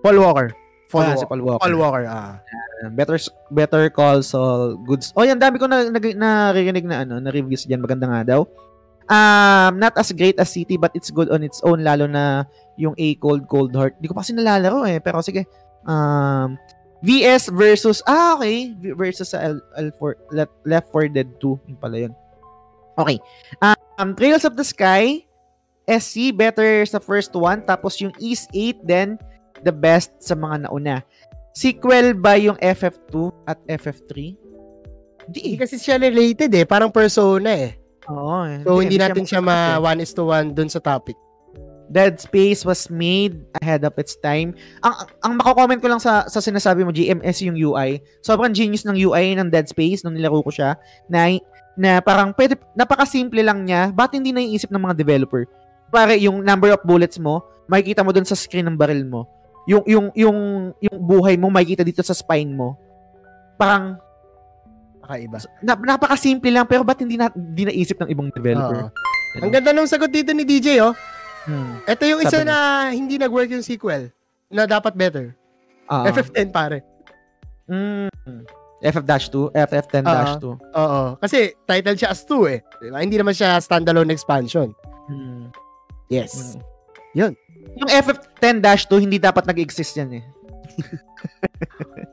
Paul 0.00 0.22
Walker. 0.22 0.48
Paul, 0.86 1.02
Ah, 1.04 1.06
Walker. 1.10 1.18
si 1.18 1.26
Paul 1.26 1.42
Walker. 1.42 1.62
Paul 1.66 1.76
Walker, 1.76 2.04
ah. 2.06 2.38
Uh, 2.80 2.90
better 2.94 3.18
Better 3.52 3.84
Call 3.90 4.22
Saul 4.22 4.78
Goods. 4.86 5.10
Oh, 5.12 5.26
yan 5.26 5.36
dami 5.36 5.58
ko 5.58 5.66
na 5.66 5.90
nag- 5.90 6.16
naririnig 6.16 6.86
na 6.86 7.02
ano, 7.02 7.18
na 7.18 7.34
reviews 7.34 7.66
diyan. 7.66 7.82
Maganda 7.82 8.06
nga 8.06 8.22
daw. 8.24 8.40
Um, 9.10 9.82
not 9.82 9.98
as 9.98 10.14
great 10.14 10.38
as 10.38 10.54
City 10.54 10.78
but 10.78 10.94
it's 10.94 11.10
good 11.10 11.34
on 11.34 11.42
its 11.42 11.58
own 11.66 11.82
lalo 11.82 12.06
na 12.06 12.46
yung 12.78 12.94
A 12.94 13.18
Cold 13.18 13.50
Cold 13.50 13.74
Heart. 13.74 13.98
Hindi 13.98 14.06
ko 14.06 14.14
pa 14.14 14.22
kasi 14.22 14.38
nalalaro 14.38 14.86
eh, 14.86 15.02
pero 15.02 15.18
sige. 15.18 15.50
Um, 15.82 16.54
VS 17.02 17.50
versus 17.50 18.04
ah 18.06 18.36
okay, 18.38 18.76
versus 18.94 19.32
sa 19.32 19.40
L, 19.40 19.58
L4 19.74 20.12
Left, 20.30 20.54
Left 20.68 20.88
4 20.94 21.10
Dead 21.10 21.28
2, 21.42 21.74
yung 21.74 21.80
pala 21.80 21.96
yun. 22.06 22.14
Okay. 23.00 23.18
Um, 23.64 24.12
Trails 24.12 24.44
of 24.44 24.54
the 24.60 24.66
Sky, 24.66 25.24
SC, 25.88 26.36
better 26.36 26.84
sa 26.84 27.00
first 27.00 27.32
one. 27.32 27.64
Tapos 27.64 27.96
yung 27.98 28.12
East 28.20 28.52
8, 28.52 28.84
then 28.84 29.16
the 29.64 29.72
best 29.72 30.12
sa 30.20 30.36
mga 30.36 30.68
nauna. 30.68 31.00
Sequel 31.56 32.12
ba 32.14 32.36
yung 32.36 32.60
FF2 32.60 33.32
at 33.48 33.58
FF3? 33.66 34.36
Hindi 35.26 35.40
Hindi 35.40 35.56
eh. 35.56 35.58
kasi 35.58 35.80
siya 35.80 35.96
related 35.96 36.52
eh. 36.52 36.68
Parang 36.68 36.92
persona 36.92 37.56
eh. 37.56 37.79
Oo. 38.08 38.48
eh. 38.48 38.64
So, 38.64 38.80
hindi 38.80 38.96
natin 38.96 39.28
siya 39.28 39.44
ma 39.44 39.76
eh. 39.76 39.82
one 39.82 40.00
is 40.00 40.12
to 40.16 40.24
one 40.24 40.56
dun 40.56 40.72
sa 40.72 40.80
topic. 40.80 41.18
Dead 41.90 42.22
Space 42.22 42.62
was 42.62 42.86
made 42.86 43.42
ahead 43.58 43.82
of 43.82 43.98
its 43.98 44.14
time. 44.14 44.54
Ang 44.78 44.94
ang, 45.26 45.32
mako-comment 45.42 45.82
ko 45.82 45.90
lang 45.90 45.98
sa 45.98 46.22
sa 46.30 46.38
sinasabi 46.38 46.86
mo 46.86 46.94
GMS 46.94 47.42
yung 47.42 47.58
UI. 47.58 47.98
Sobrang 48.22 48.54
genius 48.54 48.86
ng 48.86 48.94
UI 48.94 49.34
ng 49.34 49.50
Dead 49.50 49.66
Space 49.66 50.06
nung 50.06 50.14
nilaro 50.14 50.38
ko 50.46 50.54
siya 50.54 50.78
na 51.10 51.34
na 51.74 51.98
parang 51.98 52.30
pwede 52.38 52.54
napakasimple 52.78 53.42
lang 53.42 53.66
niya. 53.66 53.90
Bakit 53.90 54.22
hindi 54.22 54.30
naiisip 54.30 54.70
ng 54.70 54.86
mga 54.86 54.94
developer? 55.02 55.50
Pare 55.90 56.14
yung 56.22 56.46
number 56.46 56.70
of 56.70 56.78
bullets 56.86 57.18
mo, 57.18 57.42
makikita 57.66 58.06
mo 58.06 58.14
dun 58.14 58.22
sa 58.22 58.38
screen 58.38 58.70
ng 58.70 58.78
barrel 58.78 59.02
mo. 59.02 59.26
Yung 59.66 59.82
yung 59.82 60.06
yung 60.14 60.38
yung 60.78 60.96
buhay 61.02 61.34
mo 61.34 61.50
makikita 61.50 61.82
dito 61.82 62.06
sa 62.06 62.14
spine 62.14 62.54
mo. 62.54 62.78
Parang 63.58 63.98
Kakaiba. 65.10 65.38
na, 65.66 65.74
napakasimple 65.74 66.50
lang 66.54 66.66
pero 66.70 66.86
ba't 66.86 67.02
hindi 67.02 67.18
na, 67.18 67.26
hindi 67.34 67.66
naisip 67.66 67.98
ng 67.98 68.10
ibang 68.14 68.30
developer? 68.30 68.94
Oo. 68.94 69.42
Ang 69.42 69.50
ganda 69.50 69.74
ng 69.74 69.90
sagot 69.90 70.10
dito 70.10 70.30
ni 70.30 70.46
DJ, 70.46 70.86
oh. 70.86 70.94
Hmm. 71.50 71.82
Ito 71.82 72.06
yung 72.06 72.22
isa 72.22 72.38
Sabi 72.38 72.46
niya. 72.46 72.54
na 72.54 72.56
hindi 72.94 73.14
nag-work 73.18 73.50
yung 73.50 73.66
sequel. 73.66 74.14
Na 74.46 74.70
dapat 74.70 74.94
better. 74.94 75.34
Ah. 75.90 76.06
FF10 76.06 76.54
pare. 76.54 76.86
Mm. 77.66 78.10
FF-2, 78.82 79.54
FF10-2. 79.54 80.46
Oo. 80.56 81.02
Kasi 81.18 81.54
title 81.66 81.98
siya 81.98 82.10
as 82.14 82.22
2 82.26 82.54
eh. 82.54 82.58
Diba? 82.82 82.98
Hindi 83.02 83.18
naman 83.18 83.34
siya 83.34 83.58
standalone 83.58 84.10
expansion. 84.10 84.74
Mm. 85.10 85.50
Yes. 86.10 86.54
Mm. 86.54 86.62
Yun. 87.14 87.32
Yung 87.82 87.90
FF10-2, 87.90 88.90
hindi 89.02 89.18
dapat 89.18 89.46
nag-exist 89.46 89.94
yan 89.98 90.22
eh. 90.22 90.24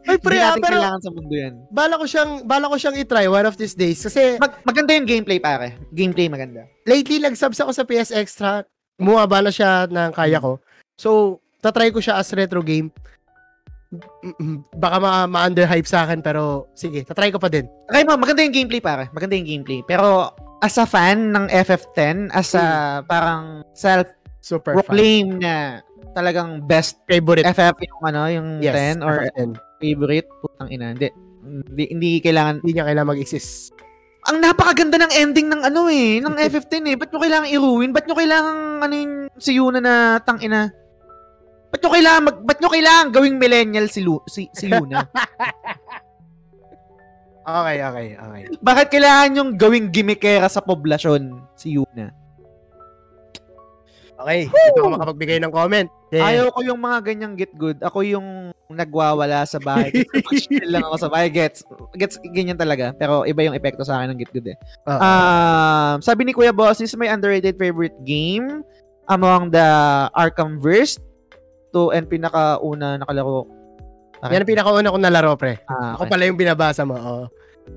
Ay, 0.04 0.18
pre, 0.18 0.40
ah, 0.40 0.56
pero 0.56 0.80
kailangan 0.80 1.02
sa 1.02 1.12
mundo 1.12 1.32
yan. 1.32 1.54
bala 1.68 1.96
ko 1.96 2.06
siyang 2.06 2.32
bala 2.44 2.66
ko 2.66 2.76
siyang 2.76 2.96
i-try 2.96 3.28
one 3.28 3.44
of 3.44 3.56
these 3.56 3.74
days 3.74 4.00
kasi 4.00 4.36
Mag- 4.38 4.64
maganda 4.64 4.96
yung 4.96 5.04
gameplay, 5.04 5.38
pare. 5.38 5.76
Gameplay 5.92 6.28
maganda. 6.28 6.64
lately 6.84 7.20
nag-subs 7.20 7.60
ako 7.60 7.72
sa 7.72 7.84
PS 7.84 8.12
Extra. 8.12 8.64
Bumaba 8.96 9.40
na 9.40 9.52
siya 9.52 9.86
ng 9.86 10.10
kaya 10.10 10.40
ko. 10.40 10.58
So, 10.96 11.10
tatry 11.60 11.92
ko 11.92 12.00
siya 12.00 12.18
as 12.18 12.32
retro 12.32 12.64
game. 12.64 12.90
Baka 14.76 14.98
ma- 14.98 15.30
ma-underhype 15.30 15.86
sa 15.86 16.04
akin 16.04 16.20
pero 16.20 16.68
sige, 16.74 17.04
tatry 17.04 17.30
ko 17.30 17.38
pa 17.38 17.48
din. 17.48 17.68
Okay 17.86 18.04
mo, 18.04 18.18
maganda 18.18 18.42
yung 18.42 18.56
gameplay, 18.56 18.82
pare. 18.82 19.08
Maganda 19.12 19.36
yung 19.36 19.48
gameplay. 19.48 19.80
Pero, 19.84 20.34
as 20.60 20.76
a 20.76 20.84
fan 20.84 21.30
ng 21.32 21.46
FF10, 21.48 22.34
as 22.34 22.52
a 22.54 22.66
parang 23.04 23.62
Super 23.72 24.02
fan. 24.02 24.16
self-proclaim 24.42 25.38
na 25.38 25.84
talagang 26.12 26.62
best 26.62 27.00
Favorite. 27.04 27.46
FF 27.46 27.78
yung 27.80 28.02
ano, 28.04 28.22
yung 28.28 28.48
Yes. 28.60 28.98
10 28.98 29.02
or 29.02 29.16
FF10. 29.28 29.50
favorite, 29.78 30.28
putang 30.40 30.70
ina. 30.70 30.88
Hindi, 30.92 31.10
hindi, 31.44 31.84
hindi 31.88 32.10
kailangan 32.20 32.56
Hindi 32.60 32.72
niya 32.74 32.86
kailangan 32.86 33.12
mag-exist. 33.12 33.72
ang 34.24 34.44
napakaganda 34.44 35.00
ng 35.00 35.14
ending 35.14 35.48
ng 35.48 35.62
ano 35.64 35.88
eh, 35.88 36.20
ng 36.20 36.36
FF10 36.52 36.84
eh. 36.86 36.96
Ba't 36.96 37.10
nyo 37.10 37.20
kailangan 37.20 37.48
i-ruin? 37.48 37.92
Ba't 37.92 38.04
nyo 38.04 38.16
kailangan 38.16 38.56
ano 38.82 38.94
yung 38.94 39.14
si 39.36 39.56
Yuna 39.56 39.80
na 39.80 39.94
tangina? 40.20 40.68
Ba't 41.68 41.80
nyo 41.80 41.90
kailangan, 41.90 42.22
mag, 42.24 42.38
ba't 42.44 42.60
nyo 42.60 42.70
kailangan 42.70 43.06
gawing 43.10 43.38
millennial 43.38 43.88
si, 43.88 44.00
Lu, 44.02 44.20
si, 44.26 44.52
si 44.52 44.68
Yuna? 44.68 45.04
Okay, 47.48 47.80
okay, 47.80 48.08
okay. 48.14 48.42
Bakit 48.60 48.88
kailangan 48.92 49.30
yung 49.34 49.50
gawing 49.56 49.88
gimmickera 49.88 50.52
sa 50.52 50.60
poblasyon 50.60 51.32
si 51.56 51.80
Yuna? 51.80 52.12
Okay, 54.28 54.52
dito 54.52 54.84
ako 54.84 54.90
makapagbigay 55.00 55.40
ng 55.40 55.54
comment. 55.56 55.88
Eh, 56.12 56.20
Ayaw 56.20 56.52
ko 56.52 56.60
yung 56.60 56.84
mga 56.84 57.00
ganyang 57.00 57.40
get 57.40 57.56
good. 57.56 57.80
Ako 57.80 58.04
yung 58.04 58.52
nagwawala 58.68 59.48
sa 59.48 59.56
bahay. 59.56 60.04
Chill 60.44 60.68
lang 60.68 60.84
ako 60.84 61.08
sa 61.08 61.08
bahay. 61.08 61.32
Gets, 61.32 61.64
gets, 61.96 62.20
ganyan 62.36 62.60
talaga. 62.60 62.92
Pero 63.00 63.24
iba 63.24 63.48
yung 63.48 63.56
epekto 63.56 63.88
sa 63.88 64.04
akin 64.04 64.12
ng 64.12 64.20
get 64.20 64.32
good 64.36 64.52
eh. 64.52 64.58
Um, 64.84 66.04
sabi 66.04 66.28
ni 66.28 66.36
Kuya 66.36 66.52
Boss, 66.52 66.84
this 66.84 66.92
is 66.92 67.00
my 67.00 67.08
underrated 67.08 67.56
favorite 67.56 67.96
game 68.04 68.68
among 69.08 69.56
the 69.56 69.64
Arkhamverse 70.12 71.00
to 71.72 71.96
and 71.96 72.12
pinakauna 72.12 73.00
nakalaro. 73.00 73.48
Yan 74.28 74.44
ang 74.44 74.50
pinakauna 74.50 74.92
kong 74.92 75.06
nalaro, 75.08 75.40
pre. 75.40 75.62
Ah, 75.72 75.96
Ako 75.96 76.04
okay. 76.04 76.12
pala 76.12 76.28
yung 76.28 76.36
binabasa 76.36 76.84
mo. 76.84 77.00
Oo. 77.00 77.24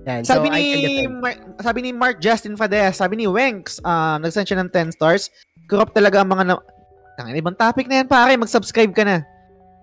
Yan. 0.07 0.23
Sabi 0.25 0.49
so, 0.49 0.55
ni. 0.57 0.67
Mar- 1.07 1.43
sabi 1.61 1.79
ni 1.85 1.91
Mark 1.93 2.23
Justin 2.23 2.55
Fadez, 2.57 2.97
sabi 2.97 3.21
ni 3.21 3.27
Wenks, 3.27 3.83
um, 3.83 4.23
nagsend 4.23 4.49
siya 4.49 4.59
ng 4.63 4.71
10 4.73 4.97
stars. 4.97 5.29
Corrupt 5.71 5.95
talaga 5.95 6.21
ang 6.21 6.31
mga 6.31 6.45
na... 6.45 6.55
Tangin, 7.15 7.39
ibang 7.39 7.55
topic 7.55 7.87
na 7.87 8.03
yan, 8.03 8.09
pare. 8.11 8.35
Mag-subscribe 8.35 8.91
ka 8.91 9.07
na. 9.07 9.23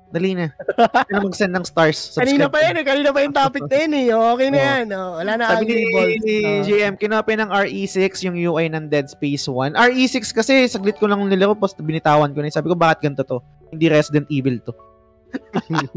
Dali 0.07 0.39
na. 0.39 0.47
Ano 1.11 1.27
mag-send 1.27 1.51
ng 1.51 1.67
stars? 1.67 2.11
Kanina 2.19 2.47
Subscribe 2.47 2.51
pa 2.51 2.59
ka 2.59 2.63
yan 2.63 2.75
na. 2.75 2.79
eh. 2.79 2.87
Kanina 2.87 3.09
pa 3.11 3.19
yung 3.23 3.35
topic 3.35 3.63
na 3.67 3.75
yun 3.75 3.93
eh. 3.93 4.07
Okay 4.11 4.47
na 4.47 4.57
Oo. 4.57 4.63
yan. 4.63 4.85
Oh, 4.95 5.11
wala 5.19 5.31
na 5.35 5.43
Sabi 5.51 5.67
ni 5.67 5.83
balls. 5.91 6.23
Oo. 6.23 6.63
JM, 6.63 6.93
kinopi 6.95 7.33
ng 7.35 7.49
RE6 7.51 8.11
yung 8.23 8.35
UI 8.35 8.65
ng 8.71 8.87
Dead 8.87 9.07
Space 9.07 9.47
1. 9.47 9.75
RE6 9.75 10.31
kasi, 10.31 10.53
saglit 10.67 10.95
ko 10.95 11.07
lang 11.07 11.19
nilaro, 11.23 11.55
post 11.55 11.75
binitawan 11.79 12.31
ko 12.31 12.39
na. 12.39 12.47
Sabi 12.47 12.71
ko, 12.71 12.75
bakit 12.75 13.03
ganito 13.03 13.23
to? 13.23 13.39
Hindi 13.67 13.85
Resident 13.87 14.27
Evil 14.31 14.59
to. 14.63 14.71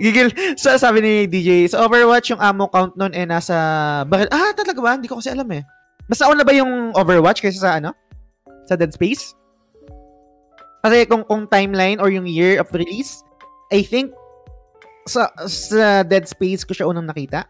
Gigil. 0.00 0.32
So, 0.58 0.74
sabi 0.74 0.98
ni 0.98 1.12
DJ, 1.30 1.70
sa 1.70 1.86
Overwatch, 1.86 2.34
yung 2.34 2.42
ammo 2.42 2.66
count 2.66 2.96
nun 2.96 3.14
eh 3.14 3.22
nasa 3.22 3.54
baril. 4.02 4.26
Ah, 4.28 4.50
talaga 4.50 4.80
ba? 4.82 4.96
Hindi 4.98 5.06
ko 5.06 5.20
kasi 5.20 5.30
alam 5.30 5.46
eh. 5.52 5.62
Mas 6.04 6.20
nauna 6.20 6.44
ba 6.44 6.52
yung 6.52 6.92
Overwatch 6.92 7.40
kaysa 7.40 7.60
sa 7.60 7.72
ano? 7.80 7.96
Sa 8.68 8.76
Dead 8.76 8.92
Space? 8.92 9.32
Kasi 10.84 11.08
kung, 11.08 11.24
kung 11.24 11.48
timeline 11.48 11.96
or 11.96 12.12
yung 12.12 12.28
year 12.28 12.60
of 12.60 12.68
release, 12.76 13.24
I 13.72 13.80
think 13.80 14.12
sa, 15.08 15.32
sa 15.48 16.04
Dead 16.04 16.28
Space 16.28 16.64
ko 16.64 16.76
siya 16.76 16.88
unang 16.88 17.08
nakita. 17.08 17.48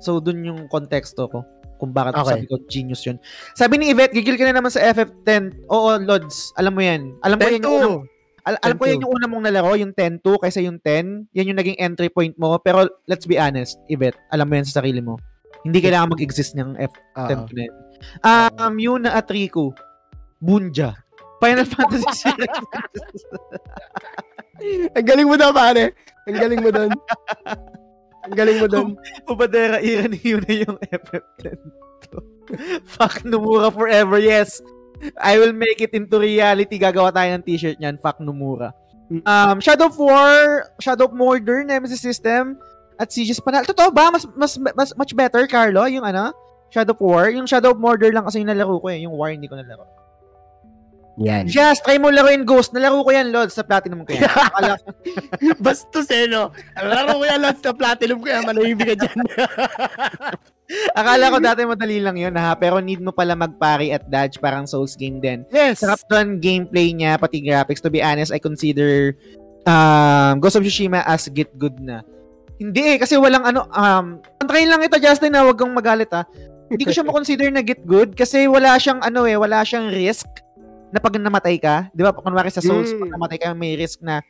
So, 0.00 0.20
dun 0.20 0.44
yung 0.44 0.68
konteksto 0.68 1.28
ko. 1.32 1.40
Kung 1.76 1.92
bakit 1.92 2.16
Okay. 2.16 2.28
sabi 2.36 2.44
ko 2.48 2.56
genius 2.68 3.04
yun. 3.04 3.16
Sabi 3.52 3.76
ni 3.76 3.92
Yvette, 3.92 4.12
gigil 4.12 4.36
ka 4.36 4.44
na 4.48 4.56
naman 4.56 4.72
sa 4.72 4.80
FF10. 4.80 5.68
Oo, 5.68 5.96
Lods. 6.00 6.52
Alam 6.56 6.72
mo 6.76 6.80
yan. 6.84 7.16
Alam 7.20 7.36
ko 7.36 7.48
yan 7.48 7.60
yung 7.60 7.76
unang, 7.76 7.96
10-2. 8.04 8.48
al- 8.48 8.62
alam 8.64 8.76
ko 8.76 8.84
10-2. 8.84 8.92
yan 8.92 9.02
yung 9.04 9.12
una 9.12 9.26
mong 9.28 9.44
nalaro, 9.44 9.72
yung 9.76 9.92
10-2 9.92 10.40
kaysa 10.40 10.60
yung 10.64 10.80
10. 10.80 11.28
Yan 11.36 11.48
yung 11.52 11.58
naging 11.60 11.76
entry 11.76 12.08
point 12.08 12.32
mo. 12.36 12.56
Pero 12.60 12.88
let's 13.04 13.28
be 13.28 13.36
honest, 13.36 13.76
Yvette, 13.88 14.16
alam 14.28 14.48
mo 14.48 14.56
yan 14.56 14.64
sa 14.64 14.80
sarili 14.80 15.00
mo. 15.00 15.16
Hindi 15.66 15.78
kailangan 15.82 16.14
mag-exist 16.14 16.54
ng 16.54 16.78
F10 16.78 17.38
Oo. 17.42 17.50
na 17.50 17.60
yan. 17.66 17.74
Um, 18.22 18.74
yun 18.78 19.00
na 19.02 19.18
at 19.18 19.26
Rico. 19.26 19.74
Bunja. 20.38 20.94
Final 21.42 21.66
Fantasy 21.66 22.06
series. 22.22 22.60
Ang 24.96 25.06
galing 25.06 25.28
mo 25.28 25.36
daw, 25.36 25.50
pare. 25.52 25.92
Ang 26.30 26.36
galing 26.38 26.60
mo 26.62 26.70
doon. 26.72 26.90
Ang 28.24 28.34
galing 28.34 28.58
mo 28.62 28.66
doon. 28.66 28.88
Ubadera 29.28 29.78
era 29.82 30.08
ni 30.08 30.18
yun 30.22 30.42
na 30.46 30.54
yung 30.54 30.76
FF10 30.86 31.58
to. 32.08 32.18
Fuck 32.86 33.26
Nomura 33.26 33.68
forever, 33.74 34.22
yes. 34.22 34.62
I 35.20 35.36
will 35.36 35.52
make 35.52 35.82
it 35.82 35.92
into 35.92 36.16
reality. 36.16 36.80
Gagawa 36.80 37.12
tayo 37.12 37.36
ng 37.36 37.44
t-shirt 37.44 37.76
niyan. 37.76 38.00
Fuck 38.00 38.22
Nomura. 38.22 38.72
Um, 39.22 39.62
Shadow 39.62 39.86
of 39.86 39.98
War, 40.00 40.66
Shadow 40.82 41.06
of 41.06 41.14
Mordor, 41.14 41.62
Nemesis 41.62 42.02
System, 42.02 42.58
at 42.96 43.12
Sieges 43.12 43.40
Panal. 43.40 43.64
Totoo 43.64 43.92
ba? 43.92 44.08
Mas, 44.10 44.24
mas, 44.36 44.56
mas, 44.56 44.90
much 44.96 45.12
better, 45.12 45.44
Carlo, 45.46 45.84
yung 45.86 46.04
ano? 46.04 46.32
Shadow 46.72 46.96
of 46.96 47.00
War. 47.00 47.30
Yung 47.30 47.46
Shadow 47.46 47.72
of 47.72 47.80
Mordor 47.80 48.10
lang 48.10 48.24
kasi 48.26 48.42
yung 48.42 48.50
nalaro 48.50 48.80
ko 48.80 48.88
eh. 48.90 49.04
Yung 49.04 49.14
War 49.14 49.30
hindi 49.30 49.46
ko 49.46 49.56
nalaro. 49.56 49.86
Yan. 51.16 51.48
Just, 51.48 51.80
try 51.80 51.96
mo 51.96 52.12
laruin 52.12 52.44
Ghost. 52.44 52.76
Nalaro 52.76 53.00
ko 53.00 53.08
yan, 53.08 53.32
Lord, 53.32 53.48
sa 53.48 53.64
Platinum 53.64 54.04
ko 54.04 54.12
yan. 54.12 54.28
Bastos 55.64 56.12
eh, 56.12 56.28
no? 56.28 56.52
Ang 56.76 56.88
laro 56.92 57.16
ko 57.16 57.24
yan 57.24 57.40
lahat 57.40 57.64
sa 57.64 57.72
platinum 57.72 58.20
kaya 58.20 58.44
manahimik 58.44 58.92
ka 58.92 58.96
dyan. 59.00 59.18
akala 60.98 61.32
ko 61.32 61.38
dati 61.40 61.64
madali 61.64 62.04
lang 62.04 62.20
yun, 62.20 62.36
ha? 62.36 62.52
Pero 62.58 62.84
need 62.84 63.00
mo 63.00 63.16
pala 63.16 63.32
mag-parry 63.32 63.96
at 63.96 64.04
dodge, 64.12 64.36
parang 64.42 64.68
Souls 64.68 64.92
game 64.92 65.16
din. 65.16 65.48
yes. 65.48 65.80
Sarap 65.80 66.04
doon 66.10 66.36
gameplay 66.36 66.92
niya, 66.92 67.16
pati 67.16 67.40
graphics. 67.40 67.80
To 67.80 67.88
be 67.88 68.04
honest, 68.04 68.28
I 68.28 68.42
consider 68.42 69.16
um, 69.64 70.36
Ghost 70.44 70.60
of 70.60 70.68
Tsushima 70.68 71.00
as 71.08 71.32
get 71.32 71.48
good 71.56 71.80
na. 71.80 72.04
Hindi 72.56 72.82
eh, 72.86 72.98
kasi 72.98 73.14
walang 73.16 73.44
ano, 73.44 73.68
um, 73.68 74.06
antayin 74.40 74.68
lang 74.68 74.80
ito, 74.80 74.96
Justin, 74.96 75.36
na 75.36 75.44
huwag 75.44 75.56
kang 75.56 75.72
magalit 75.72 76.08
ha. 76.10 76.24
Hindi 76.66 76.82
ko 76.82 76.92
siya 76.92 77.04
makonsider 77.08 77.48
na 77.48 77.60
get 77.60 77.84
good 77.84 78.16
kasi 78.16 78.48
wala 78.48 78.74
siyang 78.76 79.00
ano 79.00 79.28
eh, 79.28 79.36
wala 79.36 79.60
siyang 79.60 79.92
risk 79.92 80.26
na 80.88 80.98
pag 80.98 81.14
namatay 81.14 81.60
ka. 81.60 81.92
Di 81.92 82.00
ba, 82.00 82.16
kunwari 82.16 82.48
sa 82.48 82.64
Souls, 82.64 82.90
Mm. 82.90 83.00
pag 83.02 83.12
namatay 83.12 83.38
ka, 83.38 83.48
may 83.52 83.76
risk 83.76 84.00
na 84.00 84.24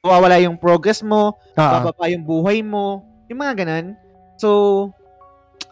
mawawala 0.00 0.38
yung 0.38 0.54
progress 0.54 1.02
mo, 1.02 1.34
Oo. 1.34 1.58
bababa 1.58 2.06
yung 2.06 2.22
buhay 2.22 2.62
mo, 2.62 3.02
yung 3.26 3.38
mga 3.38 3.62
ganun. 3.62 3.86
So, 4.36 4.90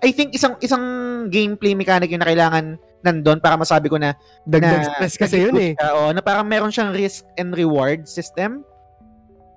I 0.00 0.10
think 0.10 0.32
isang 0.32 0.56
isang 0.58 0.82
gameplay 1.28 1.76
mechanic 1.76 2.08
yung 2.08 2.22
na 2.22 2.30
kailangan 2.30 2.64
nandun 3.02 3.36
para 3.36 3.56
masabi 3.56 3.88
ko 3.88 4.00
na 4.00 4.16
Dagdag 4.48 4.80
na- 4.80 4.88
stress 4.96 5.14
kasi 5.18 5.44
yun 5.44 5.56
eh. 5.56 5.72
oo, 5.76 6.12
na 6.12 6.20
parang 6.20 6.44
meron 6.44 6.72
siyang 6.72 6.92
risk 6.92 7.26
and 7.36 7.52
reward 7.52 8.08
system. 8.08 8.64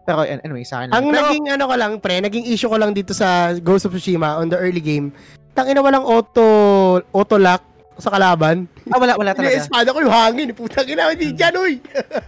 Pero 0.03 0.21
an- 0.21 0.43
anyway, 0.43 0.63
sa 0.63 0.83
akin 0.83 0.91
lang. 0.91 0.95
Ang 0.95 1.05
Pero, 1.07 1.17
naging 1.23 1.45
ano 1.49 1.63
ko 1.63 1.75
lang, 1.75 1.91
pre, 1.97 2.19
naging 2.19 2.45
issue 2.45 2.67
ko 2.67 2.75
lang 2.75 2.91
dito 2.91 3.11
sa 3.11 3.55
Ghost 3.55 3.87
of 3.87 3.95
Tsushima 3.95 4.35
on 4.35 4.47
the 4.47 4.57
early 4.57 4.83
game, 4.83 5.15
tangina 5.53 5.79
walang 5.79 6.03
auto 6.03 6.43
auto 7.09 7.35
lock 7.37 7.63
sa 7.95 8.09
kalaban. 8.09 8.65
Ah, 8.89 8.97
wala, 8.97 9.15
wala 9.15 9.31
talaga. 9.37 9.53
espada 9.53 9.93
ko 9.93 10.01
yung 10.01 10.11
hangin. 10.11 10.49
Putang 10.51 10.89
ina, 10.89 11.13
hindi 11.13 11.31
dyan, 11.31 11.53
uy. 11.55 11.73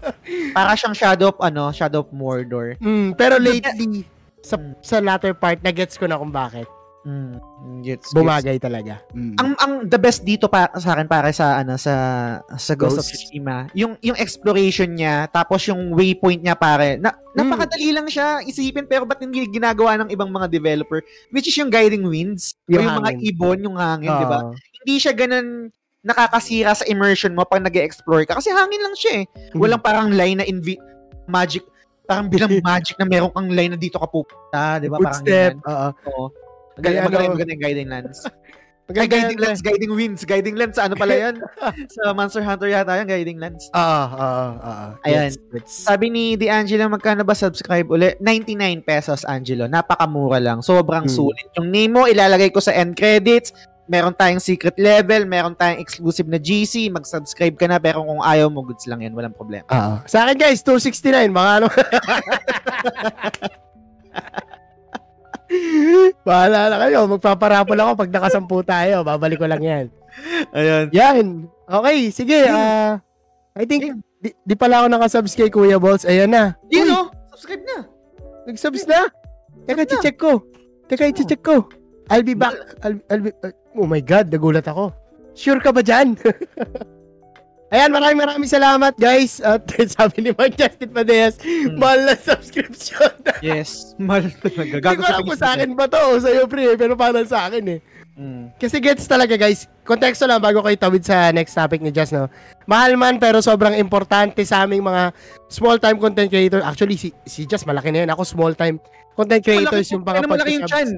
Para 0.55 0.71
siyang 0.73 0.93
Shadow 0.93 1.33
of, 1.33 1.37
ano, 1.41 1.73
Shadow 1.73 2.05
of 2.05 2.13
Mordor. 2.13 2.77
Mm, 2.77 3.17
pero 3.17 3.35
lately, 3.35 4.05
sa, 4.39 4.55
sa 4.79 5.01
latter 5.01 5.33
part, 5.33 5.59
na-gets 5.59 5.97
ko 5.97 6.05
na 6.05 6.15
kung 6.15 6.29
bakit. 6.29 6.69
Mm, 7.05 7.37
gets, 7.79 8.09
gets. 8.09 8.13
Bumagay 8.13 8.57
talaga. 8.57 8.97
Mm. 9.13 9.37
ang 9.37 9.49
ang 9.55 9.73
the 9.85 9.95
best 9.95 10.25
dito 10.25 10.49
pa 10.49 10.73
sa 10.73 10.91
akin 10.91 11.05
para 11.05 11.29
sa 11.29 11.61
ano 11.61 11.77
sa 11.77 11.93
sa 12.49 12.73
Ghost, 12.73 12.97
of 12.97 13.05
Ghost. 13.05 13.13
Tsushima 13.29 13.69
yung 13.71 13.93
yung 14.01 14.17
exploration 14.17 14.89
niya 14.89 15.29
tapos 15.29 15.61
yung 15.63 15.93
waypoint 15.93 16.41
niya 16.41 16.53
pare 16.53 16.97
na 16.97 17.13
napakadali 17.31 17.93
lang 17.93 18.09
siya 18.09 18.41
isipin 18.41 18.83
pero 18.83 19.05
ba't 19.05 19.21
hindi 19.21 19.45
ginagawa 19.45 20.01
ng 20.01 20.09
ibang 20.09 20.27
mga 20.27 20.49
developer 20.49 20.97
which 21.29 21.45
is 21.45 21.53
yung 21.53 21.69
guiding 21.69 22.01
winds 22.03 22.57
yung, 22.65 22.81
Yung 22.81 22.83
yung 22.83 22.97
mga 22.97 23.11
hangin. 23.13 23.29
ibon 23.29 23.57
yung 23.61 23.77
hangin 23.77 24.09
di 24.09 24.25
ba 24.25 24.39
hindi 24.49 24.95
siya 24.97 25.13
ganun 25.13 25.47
nakakasira 26.01 26.73
sa 26.73 26.85
immersion 26.85 27.33
mo 27.33 27.41
pag 27.43 27.61
nag-explore 27.61 28.25
ka 28.25 28.37
kasi 28.37 28.49
hangin 28.49 28.81
lang 28.81 28.95
siya 28.95 29.13
eh 29.21 29.25
Hmm. 29.53 29.61
walang 29.61 29.79
parang 29.79 30.09
line 30.09 30.41
na 30.41 30.45
invi- 30.45 30.81
magic 31.25 31.61
parang 32.03 32.25
bilang 32.27 32.49
magic 32.65 32.97
na 32.97 33.05
meron 33.05 33.29
kang 33.29 33.47
line 33.47 33.73
na 33.73 33.77
dito 33.77 33.97
ka 33.97 34.05
pupunta 34.05 34.77
di 34.77 34.89
ba 34.89 34.97
parang 34.97 35.21
ganyan. 35.21 35.61
Oo. 35.61 36.33
Magaling, 36.75 37.01
magaling, 37.03 37.29
ano- 37.29 37.35
magaling 37.35 37.59
guiding 37.59 37.89
lands. 37.89 38.19
Ay, 38.85 39.09
guiding 39.09 39.41
lands, 39.41 39.65
guiding 39.65 39.93
winds, 39.97 40.21
guiding 40.21 40.53
lands. 40.53 40.77
Sa 40.77 40.85
ano 40.85 40.93
pala 40.93 41.17
yan? 41.17 41.41
sa 41.97 42.13
Monster 42.13 42.45
Hunter 42.45 42.69
yata 42.69 42.93
yan, 42.93 43.09
guiding 43.09 43.41
lands. 43.41 43.65
Oo, 43.73 43.81
oo, 44.13 44.45
oo. 44.61 44.87
Ayan. 45.01 45.33
Gets, 45.33 45.41
gets. 45.49 45.73
Sabi 45.89 46.13
ni 46.13 46.37
D'Angelo, 46.37 46.85
magkano 46.85 47.25
ba 47.25 47.33
subscribe 47.33 47.89
uli? 47.89 48.13
99 48.21 48.85
pesos, 48.85 49.25
Angelo. 49.25 49.65
Napakamura 49.65 50.37
lang. 50.37 50.61
Sobrang 50.61 51.09
Hmm. 51.09 51.17
sulit. 51.17 51.49
Yung 51.57 51.73
name 51.73 51.97
mo, 51.97 52.05
ilalagay 52.05 52.53
ko 52.53 52.61
sa 52.61 52.77
end 52.77 52.93
credits. 52.93 53.57
Meron 53.85 54.13
tayong 54.13 54.37
secret 54.37 54.77
level, 54.77 55.25
meron 55.25 55.57
tayong 55.57 55.81
exclusive 55.81 56.29
na 56.29 56.37
GC. 56.37 56.89
Mag-subscribe 56.89 57.57
ka 57.57 57.65
na, 57.65 57.81
pero 57.81 58.05
kung 58.05 58.21
ayaw 58.21 58.49
mo, 58.49 58.61
goods 58.61 58.85
lang 58.85 59.01
yan. 59.01 59.17
Walang 59.17 59.33
problema. 59.33 59.65
Oo. 59.65 60.05
Sa 60.05 60.29
akin 60.29 60.37
guys, 60.37 60.61
269. 60.61 61.33
Mga 61.33 61.51
ano. 61.57 61.67
Bahala 66.27 66.73
na 66.73 66.77
kayo. 66.85 67.05
Magpaparapol 67.09 67.77
ako 67.77 67.91
pag 68.05 68.13
nakasampu 68.13 68.61
tayo. 68.65 69.05
Babalik 69.05 69.39
ko 69.39 69.47
lang 69.49 69.61
yan. 69.61 69.85
Ayun. 70.51 70.85
Yan. 70.91 71.25
Okay, 71.65 71.97
sige. 72.13 72.45
ah 72.49 73.01
I 73.55 73.63
think, 73.63 74.03
di, 74.19 74.35
di 74.43 74.55
pala 74.59 74.83
ako 74.83 74.87
nakasubs 74.91 75.31
kay 75.31 75.47
Kuya 75.47 75.79
Balls. 75.79 76.03
Ayan 76.03 76.35
na. 76.35 76.59
Yun 76.67 76.91
o! 76.91 77.01
Subscribe 77.31 77.63
na! 77.63 77.77
Nag-subs 78.45 78.83
na. 78.83 79.07
Teka, 79.63 79.87
check 80.03 80.19
ko. 80.19 80.43
Teka, 80.91 81.09
check 81.15 81.41
ko. 81.41 81.65
I'll 82.11 82.21
be 82.21 82.35
back. 82.35 82.53
I'll, 82.83 82.99
I'll 83.09 83.23
be, 83.23 83.31
uh, 83.41 83.55
oh 83.79 83.87
my 83.89 84.03
God, 84.03 84.29
nagulat 84.29 84.67
ako. 84.69 84.93
Sure 85.33 85.57
ka 85.57 85.71
ba 85.73 85.81
dyan? 85.81 86.13
Ayan, 87.75 87.91
maraming 87.91 88.19
maraming 88.23 88.47
salamat 88.47 88.95
guys. 88.95 89.43
At 89.43 89.67
sabi 89.99 90.23
ni 90.23 90.31
Mark 90.31 90.55
Justin 90.55 90.95
Padeas, 90.95 91.35
mahal 91.79 92.07
na 92.07 92.15
subscription. 92.15 93.11
Yes. 93.43 93.91
Mahal 93.99 94.31
talaga. 94.39 94.79
Gago 94.79 95.03
ko 95.03 95.11
alam 95.11 95.27
kung 95.27 95.35
sa 95.35 95.59
akin 95.59 95.75
ba 95.75 95.91
to 95.91 95.99
o 95.99 96.15
sa'yo 96.15 96.47
pre, 96.47 96.79
pero 96.79 96.95
parang 96.95 97.27
sa 97.27 97.51
akin 97.51 97.75
eh. 97.75 97.79
Mm. 98.15 98.55
Kasi 98.55 98.79
gets 98.79 99.03
talaga 99.11 99.35
guys. 99.35 99.67
Konteksto 99.83 100.23
lang 100.23 100.39
bago 100.39 100.63
kayo 100.63 100.79
tawid 100.79 101.03
sa 101.03 101.35
next 101.35 101.51
topic 101.51 101.83
ni 101.83 101.91
Jess, 101.91 102.15
no? 102.15 102.31
Mahal 102.63 102.95
man 102.95 103.19
pero 103.19 103.43
sobrang 103.43 103.75
importante 103.75 104.47
sa 104.47 104.63
aming 104.63 104.79
mga 104.79 105.11
small 105.51 105.75
time 105.75 105.99
content 105.99 106.31
creator. 106.31 106.63
Actually, 106.63 106.95
si, 106.95 107.11
si 107.27 107.43
Jess 107.43 107.67
malaki 107.67 107.91
na 107.91 108.07
yun. 108.07 108.11
Ako 108.15 108.23
small 108.23 108.55
time 108.55 108.79
content 109.15 109.41
creators 109.41 109.87
yung 109.89 110.03
mga 110.03 110.17
Ano, 110.21 110.27
malaki 110.35 110.51
yung 110.59 110.67
chan. 110.67 110.89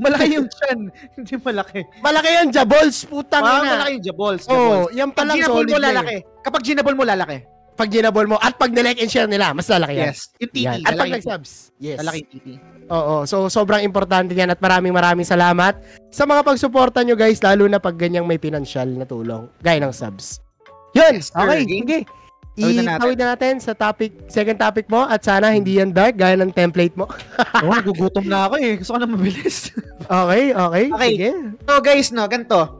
Malaki 0.00 0.26
yung 0.34 0.48
chan. 0.48 0.78
Hindi 1.16 1.34
malaki. 1.38 1.80
Malaki 2.00 2.28
yan, 2.32 2.48
Jabols, 2.50 2.96
putang 3.04 3.44
Ah, 3.44 3.60
ina. 3.60 3.70
malaki 3.78 3.90
yung 4.00 4.04
jabols. 4.08 4.42
Oo, 4.48 4.56
oh, 4.56 4.84
yan 4.90 5.12
pa 5.12 5.22
Pag 5.22 5.28
lang 5.28 5.38
solid 5.44 5.68
mo, 5.68 5.78
lalaki. 5.78 6.16
Kapag 6.42 6.62
ginabol 6.64 6.94
mo, 6.96 7.04
lalaki. 7.04 7.36
Pag 7.76 7.88
ginabol 7.92 8.24
mo 8.24 8.36
at 8.40 8.56
pag 8.56 8.72
nilike 8.72 9.04
and 9.04 9.12
share 9.12 9.28
nila, 9.28 9.52
mas 9.52 9.68
lalaki 9.68 10.00
yan. 10.00 10.08
Yes. 10.08 10.32
Yung 10.40 10.40
titi. 10.48 10.60
Yan. 10.64 10.80
At 10.80 10.92
pag 10.96 11.12
nag-subs. 11.12 11.50
Yes. 11.76 12.00
lalaki 12.00 12.18
yung 12.24 12.32
titi. 12.32 12.54
Oo, 12.88 13.28
so 13.28 13.52
sobrang 13.52 13.84
importante 13.84 14.32
yan 14.32 14.48
at 14.48 14.56
maraming 14.62 14.96
maraming 14.96 15.28
salamat 15.28 15.76
sa 16.08 16.24
mga 16.24 16.40
pagsuporta 16.40 17.04
nyo 17.04 17.12
guys, 17.12 17.42
lalo 17.44 17.68
na 17.68 17.76
pag 17.76 17.92
ganyang 17.92 18.24
may 18.24 18.40
financial 18.40 18.88
na 18.88 19.04
tulong, 19.04 19.44
gaya 19.60 19.76
ng 19.76 19.92
subs. 19.92 20.40
Yun, 20.96 21.20
Yes, 21.20 21.28
okay, 21.36 21.68
sige. 21.68 21.98
Tawid 22.56 22.76
na 22.80 22.96
natin. 22.96 23.14
Na 23.14 23.26
natin 23.32 23.54
sa 23.60 23.72
topic, 23.72 24.10
second 24.26 24.56
topic 24.56 24.88
mo 24.88 25.04
at 25.04 25.20
sana 25.20 25.52
hindi 25.52 25.76
yan 25.76 25.92
dark 25.92 26.16
gaya 26.16 26.34
ng 26.34 26.48
template 26.48 26.96
mo. 26.96 27.04
Oo, 27.64 27.68
oh, 27.68 27.80
gugutom 27.84 28.24
na 28.24 28.48
ako 28.48 28.54
eh. 28.56 28.80
Gusto 28.80 28.96
ko 28.96 28.98
na 28.98 29.08
mabilis. 29.08 29.56
Okay, 30.06 30.54
okay, 30.54 30.84
Okay. 30.86 31.10
sige. 31.10 31.30
so 31.66 31.82
guys, 31.82 32.08
no, 32.14 32.30
ganito. 32.30 32.78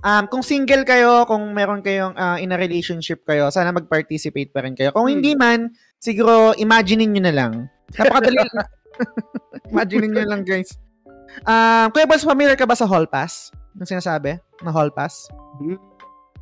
Um, 0.00 0.24
kung 0.26 0.40
single 0.40 0.82
kayo, 0.82 1.28
kung 1.28 1.52
meron 1.52 1.78
kayong 1.78 2.16
ah, 2.16 2.40
in 2.40 2.50
a 2.50 2.56
relationship 2.56 3.20
kayo, 3.22 3.52
sana 3.52 3.68
mag-participate 3.68 4.48
pa 4.48 4.64
rin 4.64 4.72
kayo. 4.72 4.90
Kung 4.90 5.06
Hmm. 5.06 5.14
hindi 5.14 5.36
man, 5.36 5.70
siguro 6.00 6.56
imaginein 6.56 7.12
nyo 7.12 7.22
na 7.22 7.34
lang. 7.36 7.52
Napakadali. 7.92 8.48
imaginein 9.72 10.10
nyo 10.10 10.24
lang, 10.24 10.42
guys. 10.42 10.72
Um, 11.44 11.92
Kuya 11.92 12.08
Boss, 12.08 12.24
familiar 12.24 12.56
ka 12.56 12.64
ba 12.64 12.74
sa 12.74 12.88
Hall 12.88 13.04
Pass? 13.04 13.52
Yung 13.76 13.88
sinasabi? 13.88 14.40
Na 14.64 14.72
Hall 14.72 14.88
Pass? 14.88 15.28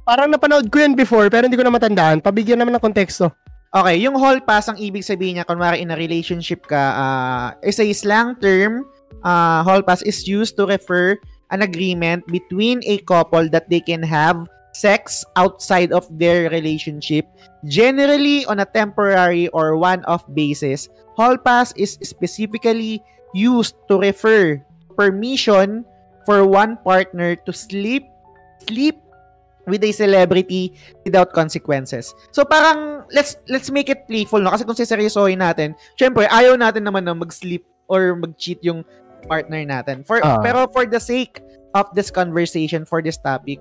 Parang 0.05 0.28
napanood 0.32 0.66
ko 0.72 0.81
yan 0.81 0.97
before 0.97 1.28
pero 1.28 1.47
hindi 1.47 1.59
ko 1.59 1.64
na 1.64 1.74
matandaan. 1.74 2.24
Pabigyan 2.24 2.60
naman 2.60 2.77
ng 2.77 2.82
konteksto. 2.82 3.31
Okay, 3.70 4.02
yung 4.02 4.18
hall 4.18 4.43
pass, 4.43 4.66
ang 4.66 4.82
ibig 4.82 5.06
sabihin 5.06 5.39
niya, 5.39 5.47
kunwari 5.47 5.78
in 5.78 5.94
a 5.94 5.97
relationship 5.97 6.66
ka, 6.66 6.82
uh, 6.90 7.48
is 7.62 7.78
a 7.78 7.86
slang 7.94 8.35
term, 8.43 8.82
uh, 9.22 9.62
hall 9.62 9.78
pass 9.78 10.02
is 10.02 10.27
used 10.27 10.59
to 10.59 10.66
refer 10.66 11.14
an 11.55 11.62
agreement 11.62 12.27
between 12.27 12.82
a 12.82 12.98
couple 13.06 13.47
that 13.47 13.70
they 13.70 13.78
can 13.78 14.02
have 14.02 14.51
sex 14.74 15.22
outside 15.39 15.94
of 15.94 16.06
their 16.10 16.51
relationship, 16.51 17.27
generally 17.70 18.43
on 18.51 18.59
a 18.59 18.66
temporary 18.66 19.47
or 19.55 19.78
one-off 19.78 20.27
basis. 20.35 20.90
Hall 21.14 21.39
pass 21.39 21.70
is 21.78 21.94
specifically 22.02 22.98
used 23.35 23.78
to 23.86 24.02
refer 24.02 24.59
permission 24.98 25.86
for 26.27 26.43
one 26.43 26.74
partner 26.82 27.39
to 27.47 27.55
sleep 27.55 28.10
sleep 28.66 28.98
with 29.66 29.84
a 29.84 29.92
celebrity 29.92 30.72
without 31.04 31.32
consequences. 31.32 32.12
So 32.30 32.44
parang 32.44 33.04
let's 33.12 33.36
let's 33.48 33.68
make 33.68 33.88
it 33.88 34.06
playful 34.06 34.40
no 34.40 34.52
kasi 34.52 34.64
kung 34.64 34.78
seseryosohin 34.78 35.40
natin, 35.40 35.76
syempre 35.96 36.28
ayaw 36.28 36.56
natin 36.56 36.86
naman 36.86 37.04
na 37.04 37.12
mag-sleep 37.12 37.64
or 37.90 38.16
mag-cheat 38.16 38.62
yung 38.62 38.86
partner 39.26 39.60
natin. 39.64 40.00
For 40.06 40.22
Ah. 40.24 40.40
pero 40.40 40.64
for 40.72 40.88
the 40.88 41.00
sake 41.00 41.42
of 41.76 41.90
this 41.92 42.08
conversation 42.08 42.88
for 42.88 43.04
this 43.04 43.20
topic, 43.20 43.60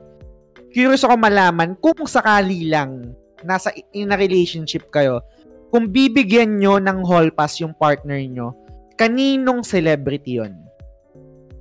curious 0.71 1.03
ako 1.03 1.19
malaman 1.19 1.75
kung 1.77 2.07
sakali 2.07 2.69
lang 2.69 3.13
nasa 3.41 3.71
in 3.95 4.11
a 4.11 4.17
relationship 4.19 4.87
kayo, 4.91 5.23
kung 5.71 5.87
bibigyan 5.87 6.59
nyo 6.59 6.75
ng 6.81 7.03
hall 7.07 7.29
pass 7.31 7.59
yung 7.61 7.71
partner 7.75 8.19
nyo, 8.19 8.51
kaninong 8.99 9.63
celebrity 9.63 10.43
yon? 10.43 10.55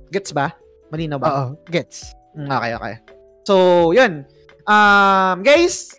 Gets 0.09 0.33
ba? 0.33 0.51
Malinaw 0.89 1.21
ba? 1.21 1.27
Oo, 1.29 1.45
gets. 1.69 2.17
Mm, 2.33 2.49
Okay, 2.49 2.71
okay. 2.75 2.95
So, 3.49 3.55
yun. 3.89 4.29
Um, 4.63 5.41
guys, 5.41 5.97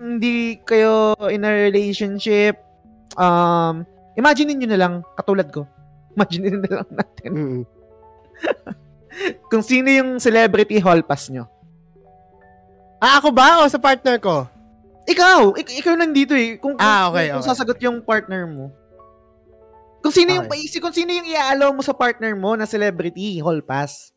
hindi 0.00 0.56
kayo 0.64 1.12
in 1.28 1.44
a 1.44 1.52
relationship, 1.68 2.56
um, 3.20 3.84
imagine 4.16 4.56
nyo 4.56 4.64
na 4.64 4.80
lang, 4.80 4.94
katulad 5.12 5.52
ko. 5.52 5.68
Imagine 6.16 6.56
na 6.56 6.70
lang 6.72 6.88
natin 6.90 7.30
Mm. 7.30 7.62
kung 9.52 9.60
sino 9.60 9.92
yung 9.92 10.16
celebrity 10.16 10.80
hall 10.80 11.04
pass 11.04 11.28
nyo. 11.28 11.44
Ah, 12.96 13.20
ako 13.20 13.28
ba 13.28 13.60
o 13.60 13.68
sa 13.68 13.76
partner 13.76 14.16
ko? 14.16 14.48
Ikaw! 15.04 15.60
Ik- 15.60 15.84
ikaw 15.84 15.94
nandito 15.94 16.32
eh. 16.32 16.56
Kung, 16.56 16.72
kung, 16.72 16.80
Ah, 16.80 17.12
okay, 17.12 17.28
kung 17.28 17.44
okay. 17.44 17.50
sasagot 17.52 17.76
yung 17.80 18.00
partner 18.00 18.48
mo. 18.48 18.72
Kung 20.00 20.12
sino 20.12 20.32
yung, 20.32 20.48
Okay. 20.48 20.64
si- 20.64 20.80
kung 20.80 20.96
sino 20.96 21.12
yung 21.12 21.28
i-allow 21.28 21.76
mo 21.76 21.84
sa 21.84 21.92
partner 21.92 22.32
mo 22.32 22.56
na 22.56 22.64
celebrity 22.64 23.36
hall 23.36 23.60
pass. 23.60 24.16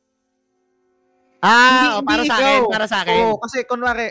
Ah, 1.44 2.00
Hindi- 2.00 2.08
para 2.08 2.16
hindi 2.16 2.30
sa 2.30 2.34
ikaw. 2.34 2.48
akin, 2.48 2.62
para 2.72 2.86
sa 2.88 2.98
akin. 3.04 3.16
Oo, 3.22 3.36
kasi 3.38 3.58
kunwari, 3.68 4.08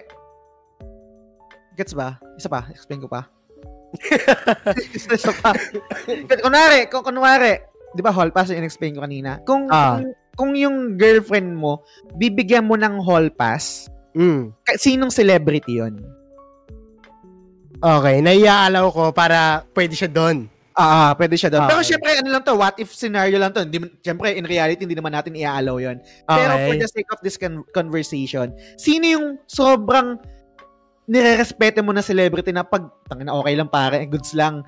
gets 1.72 1.96
ba? 1.96 2.20
Isa 2.36 2.52
pa, 2.52 2.68
explain 2.68 3.00
ko 3.00 3.08
pa. 3.08 3.24
isa, 4.92 5.16
isa 5.16 5.32
pa. 5.34 5.56
kunwari, 6.38 6.86
kung 6.86 7.00
kunwari, 7.02 7.56
di 7.90 8.00
ba 8.00 8.12
hall 8.12 8.28
pass 8.30 8.52
yung 8.52 8.60
in-explain 8.60 8.92
ko 8.92 9.00
kanina? 9.00 9.40
Kung, 9.42 9.64
Ah. 9.66 9.96
kung, 9.96 10.04
kung 10.32 10.52
yung 10.52 10.76
girlfriend 10.94 11.52
mo, 11.52 11.80
bibigyan 12.14 12.64
mo 12.64 12.76
ng 12.76 13.00
hall 13.00 13.32
pass, 13.32 13.88
Mm. 14.12 14.52
sinong 14.76 15.08
celebrity 15.08 15.80
yon? 15.80 15.96
Okay, 17.80 18.20
naiaalaw 18.20 18.92
ko 18.92 19.04
para 19.10 19.64
pwede 19.72 19.96
siya 19.96 20.06
doon. 20.06 20.46
Ah, 20.72 21.12
pwede 21.14 21.36
siya 21.36 21.52
doon. 21.52 21.64
Ah, 21.64 21.68
Pero 21.68 21.80
okay. 21.80 21.90
syempre, 21.92 22.10
ano 22.16 22.28
lang 22.32 22.42
to, 22.42 22.56
what 22.56 22.76
if 22.80 22.88
scenario 22.90 23.36
lang 23.36 23.52
to. 23.52 23.60
Hindi, 23.60 23.78
syempre, 24.00 24.32
in 24.32 24.44
reality, 24.44 24.88
hindi 24.88 24.96
naman 24.96 25.12
natin 25.12 25.36
i-allow 25.36 25.76
yon. 25.76 26.00
Pero 26.24 26.52
Okay. 26.56 26.64
for 26.64 26.74
the 26.80 26.88
sake 26.88 27.10
of 27.12 27.20
this 27.20 27.36
con- 27.36 27.64
conversation, 27.70 28.48
sino 28.76 29.04
yung 29.04 29.26
sobrang 29.44 30.16
nire-respeto 31.04 31.84
mo 31.84 31.92
na 31.92 32.00
celebrity 32.00 32.54
na 32.54 32.64
pag, 32.64 32.88
tangin 33.04 33.28
na 33.28 33.36
okay 33.36 33.52
lang 33.52 33.68
pare, 33.68 34.00
goods 34.08 34.32
lang, 34.32 34.64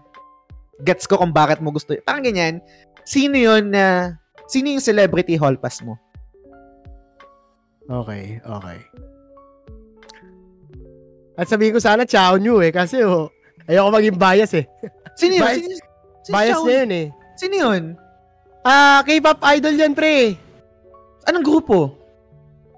gets 0.83 1.09
ko 1.09 1.17
kung 1.17 1.33
bakit 1.33 1.65
mo 1.65 1.73
gusto. 1.73 1.97
Parang 2.05 2.21
ganyan. 2.21 2.61
Sino 3.07 3.39
yun 3.39 3.73
na, 3.73 4.19
sino 4.45 4.69
yung 4.69 4.85
celebrity 4.85 5.41
hall 5.41 5.57
pass 5.57 5.81
mo? 5.81 5.97
Okay, 7.85 8.41
okay. 8.41 8.79
At 11.35 11.51
sabihin 11.51 11.75
ko 11.75 11.81
sana 11.81 12.07
Chow 12.07 12.39
New 12.39 12.63
eh. 12.63 12.71
Kasi 12.71 13.03
oh, 13.03 13.29
ayoko 13.67 13.91
maging 13.93 14.17
bias 14.17 14.53
eh. 14.55 14.65
Sino 15.19 15.37
yun? 15.37 15.45
Bias- 15.45 15.61
Sino, 15.61 15.75
sino 16.25 16.35
Bias 16.35 16.57
siya? 16.57 16.65
na 16.65 16.73
yun 16.75 16.91
eh. 16.91 17.07
Sino 17.37 17.55
yun? 17.55 17.83
Ah, 18.61 19.05
K-pop 19.05 19.39
idol 19.53 19.77
yan, 19.77 19.93
pre. 19.93 20.41
Anong 21.25 21.45
grupo? 21.45 21.93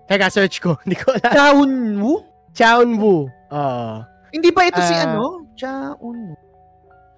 Teka, 0.07 0.27
search 0.29 0.59
ko. 0.59 0.75
Hindi 0.83 0.99
ko 0.99 1.15
alam. 1.15 1.31
Chaunwoo? 1.31 2.17
Chaunwoo. 2.53 3.31
Oo. 3.31 3.95
Hindi 4.29 4.51
ba 4.51 4.67
ito 4.67 4.81
si 4.81 4.93
Ah. 4.93 5.07
ano? 5.07 5.47
Chaunwoo. 5.55 6.35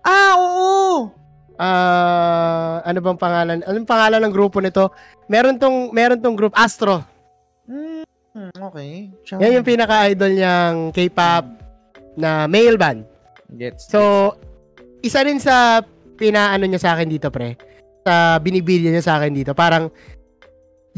Ah, 0.04 0.32
oo. 0.36 1.10
Ah, 1.58 2.80
ano 2.82 2.98
bang 2.98 3.18
pangalan? 3.18 3.58
Anong 3.62 3.84
pangalan 3.84 4.20
ng 4.22 4.32
grupo 4.32 4.62
nito? 4.62 4.94
Meron 5.26 5.58
tong 5.58 5.90
meron 5.90 6.16
tong 6.16 6.32
group 6.32 6.54
Astro. 6.54 7.02
Hmm, 7.66 8.06
okay. 8.54 9.10
Yan 9.34 9.58
yung 9.58 9.66
pinaka-idol 9.66 10.32
niyang 10.32 10.76
K-pop 10.92 11.44
na 12.14 12.46
male 12.46 12.78
band. 12.78 13.00
Gets. 13.50 13.90
So, 13.90 14.32
isa 15.00 15.20
rin 15.20 15.42
sa 15.42 15.82
pinaano 16.18 16.66
niya 16.66 16.82
sa 16.82 16.90
akin 16.98 17.08
dito, 17.08 17.30
pre. 17.30 17.54
Sa 18.02 18.42
binibilya 18.42 18.90
niya 18.90 19.06
sa 19.06 19.14
akin 19.22 19.32
dito. 19.32 19.54
Parang, 19.54 19.86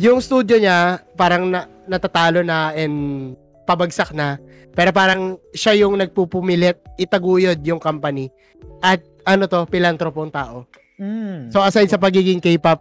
yung 0.00 0.24
studio 0.24 0.56
niya, 0.56 1.04
parang 1.14 1.52
na, 1.52 1.68
natatalo 1.84 2.40
na 2.40 2.72
and 2.72 3.36
pabagsak 3.68 4.16
na. 4.16 4.40
Pero 4.72 4.90
parang 4.96 5.36
siya 5.52 5.76
yung 5.84 6.00
nagpupumilit, 6.00 6.80
itaguyod 6.96 7.60
yung 7.60 7.78
company. 7.78 8.32
At 8.80 9.04
ano 9.28 9.44
to, 9.44 9.68
pilantropong 9.68 10.32
tao. 10.32 10.64
Mm. 10.96 11.52
So, 11.52 11.60
aside 11.60 11.92
sa 11.92 12.00
pagiging 12.00 12.40
K-pop, 12.40 12.80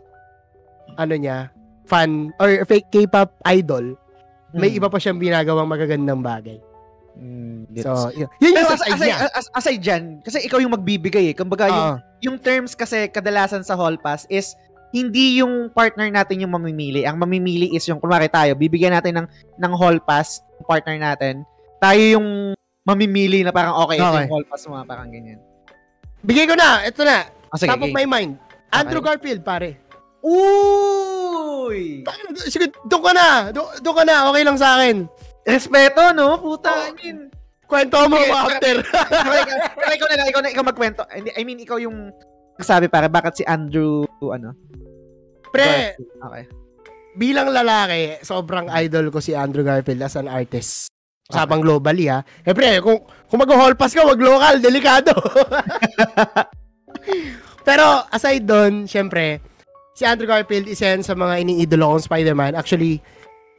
ano 0.95 1.13
niya, 1.19 1.51
fan, 1.89 2.31
or 2.39 2.63
fake 2.63 2.88
K-pop 2.93 3.35
idol, 3.47 3.99
may 4.55 4.73
iba 4.73 4.89
pa 4.89 4.97
siyang 4.97 5.22
ginagawang 5.22 5.69
magagandang 5.69 6.22
bagay. 6.23 6.57
Mm. 7.19 7.75
So, 7.77 7.91
yun, 8.11 8.31
yun 8.39 8.56
yung 8.56 8.64
Pero 8.64 8.73
aside 8.73 8.95
aside, 8.95 9.15
as- 9.35 9.51
aside 9.53 9.81
dyan, 9.83 10.03
kasi 10.23 10.39
ikaw 10.39 10.57
yung 10.57 10.72
magbibigay 10.72 11.30
eh. 11.30 11.35
Kumbaga, 11.35 11.67
yung, 11.67 11.85
Oo. 11.85 11.98
yung 12.23 12.38
terms 12.39 12.73
kasi 12.73 13.06
kadalasan 13.06 13.61
sa 13.61 13.75
hall 13.75 13.99
pass 13.99 14.23
is 14.27 14.56
hindi 14.89 15.38
yung 15.38 15.69
partner 15.69 16.07
natin 16.07 16.41
yung 16.41 16.49
mamimili. 16.49 17.03
Ang 17.03 17.19
mamimili 17.19 17.75
is 17.75 17.83
yung, 17.85 17.99
kunwari 17.99 18.25
tayo, 18.25 18.56
bibigyan 18.56 18.95
natin 18.95 19.19
ng, 19.19 19.27
ng 19.59 19.73
hall 19.75 19.99
pass, 19.99 20.39
yung 20.57 20.65
partner 20.65 20.95
natin. 20.95 21.43
Tayo 21.77 22.01
yung 22.15 22.27
mamimili 22.81 23.43
na 23.43 23.51
parang 23.51 23.75
okay, 23.77 23.99
Okay. 23.99 24.25
yung 24.25 24.31
hall 24.31 24.48
pass 24.48 24.64
mo, 24.65 24.80
parang 24.81 25.11
ganyan. 25.11 25.38
Bigay 26.19 26.48
ko 26.48 26.56
na, 26.56 26.83
ito 26.83 27.03
na. 27.03 27.27
Ah, 27.48 27.57
sige, 27.59 27.69
Top 27.69 27.80
of 27.80 27.91
game. 27.91 27.95
my 27.95 28.07
mind. 28.07 28.31
Andrew 28.69 28.99
Garfield, 28.99 29.41
pare. 29.41 29.77
Uy! 30.19 32.03
Sige, 32.43 32.69
doon 32.85 33.01
ka 33.01 33.11
na. 33.14 33.27
Do- 33.49 33.72
Doon 33.80 33.95
ka 33.95 34.03
na. 34.03 34.30
Okay 34.30 34.43
lang 34.43 34.57
sa 34.57 34.77
akin. 34.77 35.06
Respeto, 35.47 36.13
no? 36.13 36.39
Puta, 36.39 36.89
I 36.89 36.91
mean, 36.95 37.29
Kwento 37.69 38.01
mo 38.09 38.17
Okay, 38.17 38.33
after. 38.33 38.75
okay, 39.21 39.41
ikaw, 39.45 39.57
okay, 39.77 39.93
ikaw 39.93 40.07
na 40.09 40.17
lang, 40.17 40.27
ikaw 40.33 40.41
na, 40.41 40.49
ikaw 40.49 40.65
magkwento. 40.65 41.05
I 41.13 41.45
mean, 41.45 41.61
ikaw 41.61 41.77
yung 41.77 42.09
nagsabi 42.57 42.89
pare, 42.89 43.13
bakit 43.13 43.37
si 43.37 43.43
Andrew, 43.45 44.09
ano? 44.25 44.57
Pre, 45.53 45.93
Okay. 46.01 46.43
bilang 47.13 47.53
lalaki, 47.53 48.17
sobrang 48.25 48.73
idol 48.73 49.13
ko 49.13 49.21
si 49.21 49.37
Andrew 49.37 49.61
Garfield 49.61 50.01
as 50.01 50.17
an 50.17 50.25
artist. 50.25 50.89
Usapang 51.29 51.61
globally 51.61 52.09
ha. 52.09 52.25
Eh 52.41 52.57
pre, 52.57 52.81
kung, 52.81 53.05
kung 53.29 53.37
mag-hall 53.37 53.77
pass 53.77 53.93
ka, 53.93 54.01
wag 54.01 54.17
local, 54.17 54.57
delikado. 54.57 55.13
Pero 57.69 57.85
aside 58.09 58.49
doon, 58.49 58.89
syempre, 58.89 59.45
si 59.93 60.09
Andrew 60.09 60.25
Garfield 60.25 60.65
isa 60.65 60.89
yan 60.89 61.05
sa 61.05 61.13
mga 61.13 61.45
iniidolo 61.45 61.93
kong 61.93 62.09
Spider-Man. 62.09 62.57
Actually, 62.57 62.97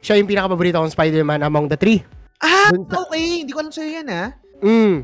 siya 0.01 0.17
yung 0.17 0.27
pinaka-paborito 0.27 0.77
kong 0.77 0.89
Spider-Man 0.89 1.41
among 1.41 1.69
the 1.69 1.77
three. 1.77 2.01
Ah, 2.37 2.73
Dun 2.73 2.89
sa- 2.89 3.05
okay. 3.05 3.45
Hindi 3.45 3.53
ko 3.53 3.59
alam 3.61 3.71
sa'yo 3.71 3.89
yan, 3.95 4.07
ah. 4.09 4.29
Mm. 4.59 4.95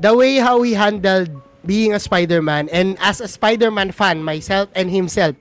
The 0.00 0.12
way 0.14 0.38
how 0.38 0.62
he 0.62 0.72
handled 0.72 1.28
being 1.60 1.92
a 1.92 2.00
Spider-Man 2.00 2.70
and 2.70 2.96
as 2.98 3.20
a 3.20 3.28
Spider-Man 3.28 3.90
fan 3.90 4.22
myself 4.22 4.70
and 4.72 4.88
himself, 4.88 5.36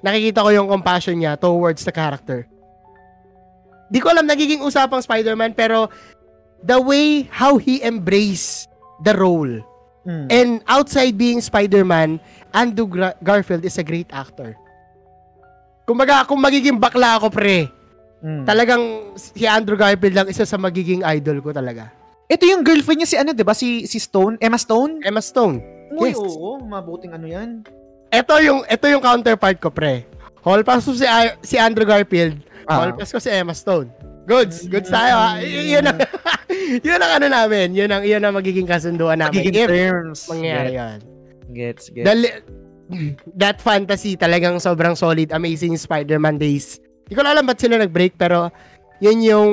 nakikita 0.00 0.40
ko 0.40 0.48
yung 0.48 0.66
compassion 0.66 1.20
niya 1.20 1.36
towards 1.36 1.82
the 1.82 1.92
character. 1.92 2.46
Di 3.86 3.98
ko 3.98 4.10
alam 4.10 4.24
nagiging 4.24 4.62
usapang 4.62 4.98
Spider-Man 4.98 5.52
pero 5.52 5.90
the 6.58 6.78
way 6.78 7.26
how 7.28 7.58
he 7.58 7.82
embrace 7.82 8.64
the 9.02 9.12
role 9.12 9.60
Mm. 10.06 10.26
and 10.30 10.50
outside 10.66 11.18
being 11.18 11.42
Spider-Man, 11.42 12.22
Andrew 12.54 12.86
Gra- 12.86 13.18
Garfield 13.20 13.66
is 13.66 13.74
a 13.74 13.82
great 13.82 14.06
actor. 14.08 14.54
Kumbaga, 15.86 16.26
kung 16.26 16.38
magiging 16.38 16.76
bakla 16.76 17.16
ako 17.16 17.30
pre, 17.30 17.70
Mm. 18.18 18.42
talagang 18.42 18.82
si 19.14 19.46
Andrew 19.46 19.76
Garfield 19.76 20.12
lang 20.12 20.26
isa 20.26 20.42
sa 20.42 20.56
magiging 20.56 21.06
idol 21.06 21.38
ko 21.38 21.52
talaga. 21.52 21.92
Ito 22.26 22.42
yung 22.42 22.66
girlfriend 22.66 22.98
niya 22.98 23.06
si 23.06 23.14
ano, 23.14 23.30
'di 23.30 23.46
ba? 23.46 23.54
Si 23.54 23.86
si 23.86 23.96
Stone, 23.96 24.34
Emma 24.36 24.56
Stone? 24.56 24.98
Emma 25.00 25.22
Stone. 25.22 25.62
Uy, 25.94 26.10
Yes. 26.10 26.18
oo, 26.18 26.58
mabuting 26.58 27.14
ano 27.14 27.22
'yan. 27.24 27.62
Ito 28.08 28.34
yung 28.40 28.66
ito 28.66 28.84
yung 28.84 28.98
counterpart 28.98 29.56
ko, 29.56 29.70
pre. 29.70 30.10
Hall 30.42 30.62
pass 30.62 30.82
ko 30.82 30.90
si 30.90 31.06
si 31.40 31.54
Andrew 31.54 31.86
Garfield. 31.86 32.42
Hall 32.66 32.90
Ah. 32.90 32.96
pass 32.96 33.10
ko 33.10 33.18
si 33.18 33.30
Emma 33.30 33.54
Stone. 33.54 33.94
Goods, 34.26 34.66
goods 34.66 34.90
tayo 34.90 35.14
ha. 35.14 35.38
Y- 35.38 35.70
yun 35.70 35.86
ang 35.86 35.98
yun 36.82 36.98
ang 36.98 37.12
ano 37.14 37.26
namin. 37.28 37.78
Yun 37.78 37.86
ang 37.88 38.02
yun 38.02 38.18
ang 38.18 38.34
magiging 38.34 38.66
kasunduan 38.66 39.22
namin. 39.22 39.38
Magiging 39.38 39.54
If 39.54 39.70
terms. 39.70 40.20
mangyayari 40.26 40.72
yan. 40.74 40.98
Gets, 41.48 41.94
gets. 41.94 42.02
Dali- 42.02 42.34
that 43.34 43.58
fantasy 43.60 44.14
talagang 44.14 44.58
sobrang 44.62 44.94
solid, 44.94 45.32
amazing 45.34 45.74
Spider-Man 45.74 46.38
days. 46.38 46.78
Hindi 47.06 47.14
ko 47.14 47.22
alam 47.22 47.46
ba't 47.46 47.58
sila 47.58 47.78
nag-break 47.78 48.18
pero 48.18 48.50
yun 48.98 49.18
yung 49.22 49.50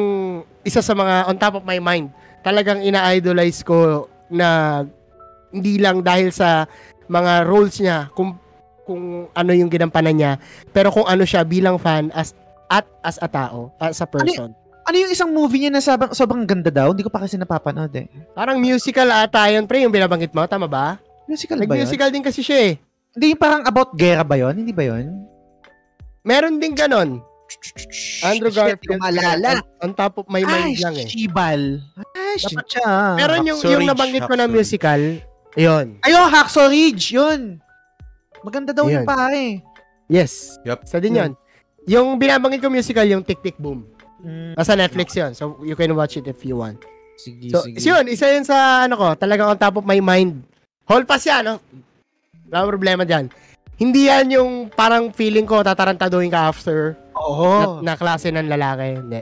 isa 0.63 0.81
sa 0.81 0.93
mga 0.95 1.29
on 1.29 1.37
top 1.37 1.61
of 1.61 1.65
my 1.67 1.77
mind. 1.77 2.09
Talagang 2.43 2.81
ina-idolize 2.81 3.61
ko 3.63 4.09
na 4.31 4.81
hindi 5.53 5.77
lang 5.77 6.01
dahil 6.01 6.33
sa 6.33 6.65
mga 7.05 7.45
roles 7.45 7.77
niya, 7.77 8.09
kung 8.17 8.39
kung 8.83 9.31
ano 9.31 9.51
yung 9.55 9.71
ginampanan 9.71 10.15
niya, 10.17 10.31
pero 10.75 10.91
kung 10.91 11.07
ano 11.07 11.23
siya 11.23 11.47
bilang 11.47 11.79
fan 11.79 12.11
as 12.11 12.35
at 12.67 12.83
as 13.05 13.15
a 13.21 13.29
tao, 13.29 13.71
as 13.79 14.01
a 14.01 14.07
person. 14.07 14.51
ano 14.83 14.95
yung 14.99 15.11
isang 15.15 15.31
movie 15.31 15.63
niya 15.63 15.71
na 15.71 15.79
sobrang, 15.79 16.11
sobrang 16.11 16.43
ganda 16.43 16.67
daw? 16.67 16.91
Hindi 16.91 17.07
ko 17.07 17.11
pa 17.11 17.23
kasi 17.23 17.39
napapanood 17.39 17.91
eh. 17.95 18.07
Parang 18.35 18.59
musical 18.59 19.07
ata 19.15 19.47
yun, 19.47 19.63
pre, 19.63 19.79
yung 19.79 19.93
binabanggit 19.95 20.35
mo, 20.35 20.43
tama 20.43 20.67
ba? 20.67 20.99
Musical 21.23 21.55
ba 21.55 21.63
yun? 21.63 21.87
Nag-musical 21.87 22.09
din 22.11 22.23
kasi 22.23 22.43
siya 22.43 22.59
eh. 22.67 22.73
Hindi 23.13 23.25
yung 23.31 23.41
parang 23.41 23.63
about 23.63 23.93
gera 23.93 24.25
ba 24.25 24.35
yun? 24.35 24.53
Hindi 24.55 24.73
ba 24.73 24.83
yun? 24.83 25.25
Meron 26.23 26.57
din 26.57 26.73
ganon. 26.73 27.21
Andrew 28.23 28.49
Shit, 28.49 28.57
Garfield. 28.57 28.81
Hindi 28.81 28.97
ko 28.97 29.03
maalala. 29.03 29.49
On, 29.53 29.61
on 29.83 29.91
top 29.93 30.13
of 30.17 30.25
my 30.25 30.41
mind 30.41 30.73
Ay, 30.73 30.81
lang 30.81 30.95
eh. 30.97 31.05
Shibal. 31.05 31.61
Ay, 32.17 32.35
shit 32.35 32.57
Dapat- 32.57 32.69
siya. 32.71 32.89
Pero 33.13 33.31
yung, 33.37 33.59
yung 33.61 33.83
nabanggit 33.85 34.25
ko 34.25 34.33
na 34.33 34.49
musical, 34.49 35.01
yun. 35.53 36.01
Ayun, 36.01 36.25
Hacksaw 36.27 36.65
Ridge, 36.67 37.13
yun. 37.13 37.61
Maganda 38.41 38.73
daw 38.73 38.89
Ayun. 38.89 38.93
yung 38.95 39.05
pare. 39.05 39.61
Yes. 40.09 40.57
Yup. 40.65 40.81
Sa 40.83 40.97
din 40.97 41.13
yun. 41.13 41.31
Yung 41.85 42.17
binabanggit 42.17 42.63
ko 42.63 42.73
musical, 42.73 43.05
yung 43.05 43.21
Tick 43.21 43.43
Tick 43.43 43.59
Boom. 43.59 43.85
Mm, 44.23 44.55
Nasa 44.55 44.73
Netflix 44.73 45.13
yun. 45.13 45.35
So, 45.35 45.59
you 45.61 45.75
can 45.75 45.93
watch 45.93 46.15
it 46.15 46.25
if 46.25 46.41
you 46.41 46.57
want. 46.57 46.81
sige, 47.13 47.51
So, 47.53 47.61
sige. 47.61 47.77
is 47.77 47.85
yun. 47.85 48.03
Isa 48.07 48.31
yun 48.31 48.41
sa, 48.41 48.87
ano 48.87 48.97
ko, 48.97 49.07
talagang 49.13 49.45
on 49.45 49.59
top 49.59 49.77
of 49.77 49.85
my 49.85 49.99
mind. 49.99 50.41
Hall 50.83 51.05
pass 51.05 51.21
yan, 51.21 51.45
no? 51.45 51.61
Wala 52.53 52.69
problema 52.69 53.01
dyan. 53.01 53.33
Hindi 53.73 54.05
yan 54.05 54.29
yung 54.29 54.51
parang 54.69 55.09
feeling 55.09 55.43
ko 55.43 55.65
tatarantaduhin 55.65 56.29
ka 56.29 56.45
after 56.45 56.93
Oo. 57.17 57.81
na, 57.81 57.93
na 57.93 57.97
klase 57.97 58.29
ng 58.29 58.45
lalaki. 58.45 59.01
Hindi. 59.01 59.21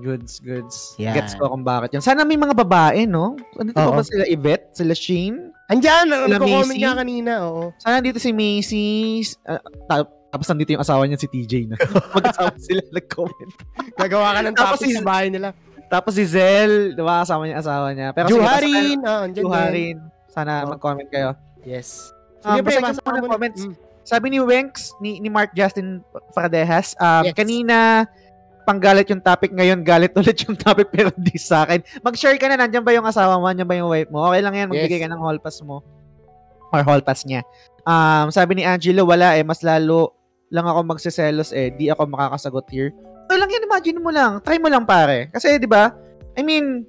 Goods, 0.00 0.40
goods. 0.40 0.96
Yan. 0.96 1.12
Gets 1.12 1.36
ko 1.36 1.52
kung 1.52 1.60
bakit 1.60 1.92
yun. 1.92 2.00
Sana 2.00 2.24
may 2.24 2.40
mga 2.40 2.56
babae, 2.56 3.04
no? 3.04 3.36
Andito 3.52 3.76
pa 3.76 3.92
ba 3.92 4.00
sila 4.00 4.24
Yvette? 4.24 4.72
Sila 4.72 4.96
Sheen? 4.96 5.52
Andyan, 5.68 6.08
Sila 6.08 6.32
nagko-comment 6.32 6.72
Macy? 6.72 6.80
nga 6.80 6.92
kanina, 6.96 7.32
oo. 7.44 7.62
Sana 7.76 8.00
dito 8.00 8.16
si 8.16 8.32
Macy. 8.32 9.20
ah, 9.44 9.60
ta- 9.84 10.08
tapos 10.32 10.48
nandito 10.48 10.72
yung 10.72 10.80
asawa 10.80 11.04
niya 11.04 11.20
si 11.20 11.28
TJ 11.28 11.52
na. 11.68 11.76
Mag-asawa 12.16 12.56
sila 12.56 12.80
nag-comment. 12.88 13.52
Gagawa 13.92 14.28
ka 14.32 14.40
ng 14.40 14.56
Tapos 14.56 14.80
topic 14.80 14.88
si- 14.88 14.96
sa 14.96 15.04
bahay 15.04 15.28
nila. 15.28 15.52
Tapos 15.92 16.16
si 16.16 16.24
Zel, 16.24 16.96
di 16.96 17.02
ba? 17.04 17.20
Asawa 17.20 17.44
niya, 17.44 17.60
asawa 17.60 17.92
niya. 17.92 18.16
Pero 18.16 18.26
sige, 18.26 18.40
basta- 18.40 18.64
Juharin, 18.64 18.98
ah, 19.04 19.20
andyan 19.22 19.34
din. 19.36 19.44
Juharin. 19.44 19.96
Sana 20.26 20.52
Oo. 20.64 20.72
mag-comment 20.72 21.08
kayo. 21.12 21.36
Yes. 21.62 22.16
Um, 22.42 22.58
Sige, 22.58 22.62
basahin 22.66 22.96
ko 22.98 23.10
muna 23.18 23.28
comments. 23.30 23.62
Mm. 23.64 23.74
Sabi 24.02 24.26
ni 24.34 24.38
Wenks, 24.42 24.98
ni, 24.98 25.22
ni 25.22 25.30
Mark 25.30 25.54
Justin 25.54 26.02
Faradejas, 26.34 26.98
um, 26.98 27.22
Yes. 27.30 27.38
kanina, 27.38 28.02
panggalit 28.66 29.06
yung 29.10 29.22
topic 29.22 29.54
ngayon, 29.54 29.82
galit 29.86 30.10
ulit 30.14 30.38
yung 30.42 30.58
topic 30.58 30.90
pero 30.90 31.14
di 31.14 31.38
sa 31.38 31.62
akin. 31.62 31.82
Mag-share 32.02 32.34
ka 32.38 32.50
na, 32.50 32.58
nandyan 32.58 32.82
ba 32.82 32.90
yung 32.90 33.06
asawa 33.06 33.38
mo, 33.38 33.46
nandyan 33.46 33.66
ba 33.66 33.78
yung 33.78 33.90
wife 33.90 34.10
mo? 34.10 34.26
Okay 34.26 34.42
lang 34.42 34.54
yan, 34.58 34.66
magbigay 34.70 34.98
Yes. 34.98 35.04
ka 35.06 35.10
ng 35.10 35.22
hall 35.22 35.38
pass 35.38 35.58
mo. 35.62 35.86
Or 36.74 36.82
hall 36.82 37.02
pass 37.02 37.22
niya. 37.22 37.46
Um, 37.86 38.30
sabi 38.34 38.58
ni 38.58 38.66
Angelo, 38.66 39.06
wala 39.06 39.38
eh, 39.38 39.46
mas 39.46 39.62
lalo 39.62 40.14
lang 40.50 40.66
ako 40.66 40.82
magseselos 40.84 41.54
eh, 41.54 41.70
di 41.70 41.86
ako 41.88 42.06
makakasagot 42.10 42.66
here. 42.70 42.90
Okay 43.30 43.38
lang 43.38 43.50
yan, 43.50 43.64
imagine 43.66 43.98
mo 44.02 44.10
lang. 44.10 44.42
Try 44.42 44.58
mo 44.58 44.66
lang 44.66 44.82
pare. 44.82 45.30
Kasi, 45.30 45.62
di 45.62 45.70
ba, 45.70 45.94
I 46.34 46.42
mean, 46.42 46.84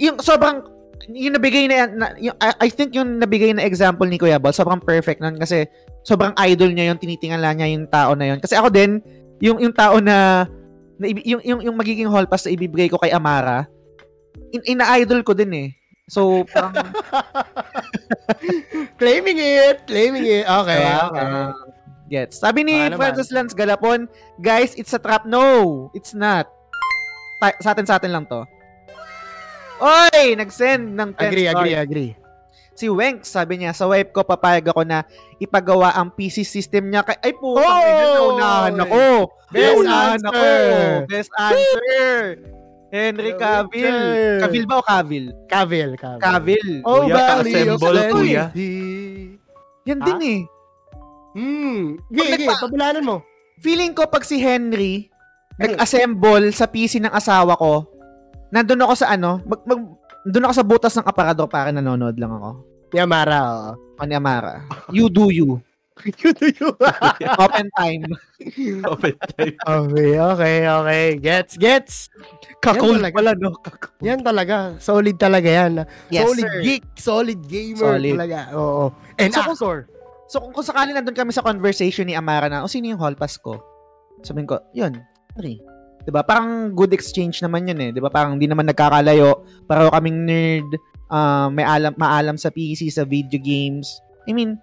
yung 0.00 0.18
sobrang, 0.18 0.64
yung 1.10 1.34
nabigay 1.34 1.66
na, 1.66 1.86
na 1.90 2.06
yung, 2.20 2.36
I, 2.38 2.66
I 2.66 2.68
think 2.70 2.94
yung 2.94 3.18
nabigay 3.18 3.50
na 3.56 3.66
example 3.66 4.06
ni 4.06 4.20
Kuya 4.20 4.38
Bal, 4.38 4.54
sobrang 4.54 4.78
perfect 4.78 5.18
nun 5.18 5.38
kasi 5.40 5.66
sobrang 6.06 6.34
idol 6.38 6.70
niya 6.70 6.92
yung 6.92 7.00
tinitingala 7.00 7.50
niya 7.54 7.72
yung 7.72 7.86
tao 7.90 8.14
na 8.14 8.30
yun. 8.34 8.38
Kasi 8.38 8.54
ako 8.54 8.70
din, 8.70 9.02
yung 9.42 9.58
yung 9.58 9.74
tao 9.74 9.98
na, 9.98 10.46
na 11.00 11.04
yung, 11.10 11.42
yung 11.42 11.60
yung 11.66 11.76
magiging 11.76 12.06
hall 12.06 12.26
pass 12.26 12.46
na 12.46 12.54
ibibigay 12.54 12.86
ko 12.86 13.00
kay 13.00 13.10
Amara, 13.10 13.66
in- 14.54 14.78
ina-idol 14.78 15.26
ko 15.26 15.34
din 15.34 15.50
eh. 15.54 15.68
So, 16.10 16.44
parang, 16.50 16.74
Claiming 19.00 19.38
it, 19.38 19.86
claiming 19.86 20.26
it. 20.26 20.44
Okay, 20.46 20.78
Diba? 20.78 21.06
okay. 21.10 21.26
Gets. 22.12 22.44
Sabi 22.44 22.60
ni 22.62 22.76
naman. 22.76 23.00
Francis 23.00 23.32
Lance 23.32 23.56
Galapon, 23.56 24.04
guys, 24.36 24.76
it's 24.76 24.92
a 24.92 25.00
trap. 25.00 25.24
No, 25.24 25.88
it's 25.96 26.12
not. 26.12 26.44
Ta- 27.40 27.56
sa 27.58 27.72
atin, 27.72 27.88
sa 27.88 27.96
atin 27.96 28.12
lang 28.12 28.28
to. 28.28 28.44
Oy! 29.82 30.38
Nag-send 30.38 30.94
ng 30.94 31.10
10 31.12 31.18
Agree, 31.18 31.44
stars. 31.44 31.58
agree, 31.58 31.76
agree. 31.76 32.10
Si 32.72 32.86
Wenk, 32.88 33.22
sabi 33.22 33.60
niya, 33.60 33.74
sa 33.74 33.84
wife 33.84 34.10
ko, 34.10 34.22
papayag 34.22 34.64
ako 34.64 34.80
na 34.80 35.04
ipagawa 35.36 35.92
ang 35.92 36.08
PC 36.08 36.40
system 36.40 36.88
niya. 36.88 37.02
Kay, 37.02 37.18
ay, 37.20 37.32
po, 37.34 37.52
Oh! 37.52 37.60
naunahan 37.60 38.78
ako. 38.80 39.02
Best 39.50 39.76
Naunahan 39.76 40.16
answer. 40.16 40.30
ako. 40.30 40.46
Best 41.06 41.30
answer. 41.36 42.16
Henry 42.88 43.32
Cavill. 43.34 44.00
Cavill 44.38 44.66
ba 44.66 44.76
o 44.76 44.82
Cavill? 44.82 45.26
Cavill, 45.46 45.92
Cavill. 45.96 46.20
Cavill. 46.20 46.70
Oh, 46.82 47.04
Kuya, 47.04 47.16
ka-assemble, 47.16 48.00
kuya. 48.10 48.44
Yan 49.82 49.98
Ha? 49.98 50.06
din 50.06 50.20
eh. 50.22 50.40
Hmm. 51.32 51.96
Gigi, 52.08 52.44
nagpa- 52.44 52.60
pabulanan 52.62 53.02
mo. 53.02 53.16
Feeling 53.58 53.92
ko 53.92 54.04
pag 54.06 54.22
si 54.22 54.36
Henry 54.36 55.08
nag-assemble 55.56 56.48
sa 56.50 56.64
PC 56.64 56.96
ng 56.98 57.08
asawa 57.08 57.56
ko, 57.56 57.88
nandun 58.52 58.84
ako 58.84 58.94
sa 58.94 59.10
ano, 59.10 59.40
mag, 59.42 59.60
mag, 59.64 59.80
nandun 60.22 60.46
ako 60.46 60.54
sa 60.54 60.64
butas 60.64 60.94
ng 60.94 61.08
aparador 61.08 61.48
para 61.48 61.72
nanonood 61.72 62.14
lang 62.14 62.30
ako. 62.30 62.50
Yamara, 62.92 63.40
oo. 63.48 63.72
O 63.96 64.04
ni 64.04 64.12
Amara. 64.12 64.60
You 64.96 65.08
do 65.08 65.32
you. 65.32 65.62
you 66.18 66.32
do 66.32 66.48
you. 66.50 66.68
Open 67.44 67.68
time. 67.72 68.04
Open 68.90 69.14
time. 69.32 69.54
okay, 69.60 70.10
okay, 70.18 70.56
okay. 70.66 71.04
Gets, 71.16 71.54
gets. 71.56 71.94
Kakul 72.58 72.98
talaga. 72.98 73.14
pala, 73.14 73.30
no? 73.36 73.54
Kakul. 73.56 73.92
Yan 74.02 74.20
talaga. 74.20 74.76
Solid 74.76 75.16
talaga 75.16 75.48
yan. 75.48 75.72
Yes, 76.10 76.26
solid 76.26 76.44
sir. 76.44 76.60
geek, 76.60 76.84
solid 76.96 77.40
gamer 77.46 77.96
Solid. 77.96 78.12
talaga. 78.18 78.38
Oo. 78.52 78.84
And 79.16 79.30
So, 79.32 79.40
kung- 79.40 79.56
actor. 79.56 79.76
So, 80.28 80.36
kung, 80.40 80.52
kung 80.52 80.64
sakali 80.64 80.90
nandun 80.92 81.14
kami 81.14 81.30
sa 81.30 81.44
conversation 81.44 82.04
ni 82.04 82.16
Amara 82.16 82.48
na, 82.48 82.64
o 82.64 82.68
sino 82.68 82.88
yung 82.88 83.00
hall 83.00 83.14
pass 83.14 83.36
ko? 83.36 83.60
Sabihin 84.20 84.48
ko, 84.48 84.58
yun, 84.72 84.96
Henry. 85.36 85.60
'Di 86.02 86.10
ba 86.10 86.22
Parang 86.22 86.74
good 86.74 86.90
exchange 86.90 87.38
naman 87.40 87.66
yun 87.66 87.78
eh. 87.78 87.90
'Di 87.94 88.00
ba 88.02 88.10
Parang 88.10 88.34
hindi 88.34 88.50
naman 88.50 88.66
nagkakalayo. 88.66 89.46
Pareho 89.64 89.88
kaming 89.90 90.18
nerd. 90.26 90.70
ah, 91.12 91.52
may 91.52 91.60
alam, 91.60 91.92
maalam 92.00 92.40
sa 92.40 92.48
PC, 92.48 92.88
sa 92.88 93.04
video 93.04 93.36
games. 93.36 94.00
I 94.24 94.32
mean, 94.32 94.56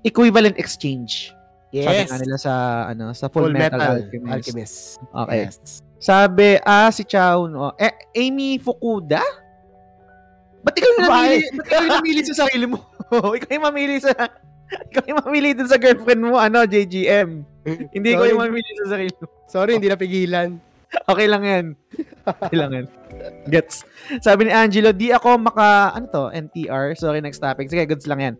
equivalent 0.00 0.56
exchange. 0.56 1.36
Sabi 1.68 2.00
Yes. 2.00 2.08
nga 2.08 2.16
nila 2.16 2.36
sa 2.40 2.52
ano 2.88 3.12
sa 3.12 3.28
Full, 3.28 3.52
Metal, 3.52 3.76
Alchemist. 3.76 4.32
Alchemist. 4.32 4.76
Okay. 5.04 5.40
Yes. 5.44 5.84
Sabi, 6.00 6.56
ah, 6.64 6.88
si 6.88 7.04
Chow, 7.04 7.44
no. 7.44 7.76
Eh, 7.76 7.92
Amy 8.16 8.56
Fukuda? 8.56 9.20
Ba't 10.64 10.74
ikaw 10.74 10.88
yung 10.96 11.02
namili? 11.04 11.36
Ba't 11.60 11.66
ikaw 11.68 11.80
yung 11.84 11.96
namili 12.00 12.20
sa 12.24 12.34
sarili 12.46 12.64
mo? 12.64 12.78
ikaw 13.36 13.50
yung 13.52 13.66
mamili 13.68 14.00
sa... 14.00 14.12
Ikaw 14.92 15.00
yung 15.08 15.20
mamili 15.24 15.56
dun 15.56 15.64
sa 15.64 15.80
girlfriend 15.80 16.28
mo, 16.28 16.36
ano, 16.36 16.68
JGM. 16.68 17.40
Hindi 17.96 18.10
ko 18.14 18.22
yung 18.24 18.40
mamili 18.40 18.70
sa 18.84 18.96
sarili 18.96 19.12
mo. 19.18 19.26
Sorry, 19.48 19.76
hindi 19.76 19.88
napigilan. 19.88 20.48
Okay 21.08 21.26
lang 21.28 21.42
yan. 21.44 21.66
Okay 22.28 22.56
lang 22.60 22.70
yan. 22.76 22.86
Gets. 23.48 23.88
Sabi 24.20 24.48
ni 24.48 24.52
Angelo, 24.52 24.92
di 24.92 25.08
ako 25.08 25.40
maka, 25.40 25.96
ano 25.96 26.12
to, 26.12 26.28
NTR. 26.28 26.92
Sorry, 26.92 27.24
next 27.24 27.40
topic. 27.40 27.72
Sige, 27.72 27.88
goods 27.88 28.04
lang 28.04 28.20
yan. 28.20 28.34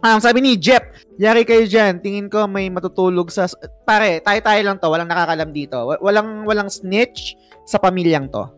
Um, 0.00 0.16
sabi 0.16 0.40
ni 0.40 0.56
Jep, 0.56 0.96
yari 1.20 1.44
kayo 1.44 1.68
dyan. 1.68 2.00
Tingin 2.00 2.32
ko 2.32 2.48
may 2.48 2.72
matutulog 2.72 3.28
sa... 3.28 3.44
Pare, 3.84 4.24
tayo-tayo 4.24 4.60
lang 4.64 4.80
to. 4.80 4.88
Walang 4.88 5.12
nakakalam 5.12 5.52
dito. 5.52 5.76
Wa- 5.92 6.00
Walang, 6.00 6.48
walang 6.48 6.72
snitch 6.72 7.36
sa 7.68 7.76
pamilyang 7.76 8.32
to. 8.32 8.48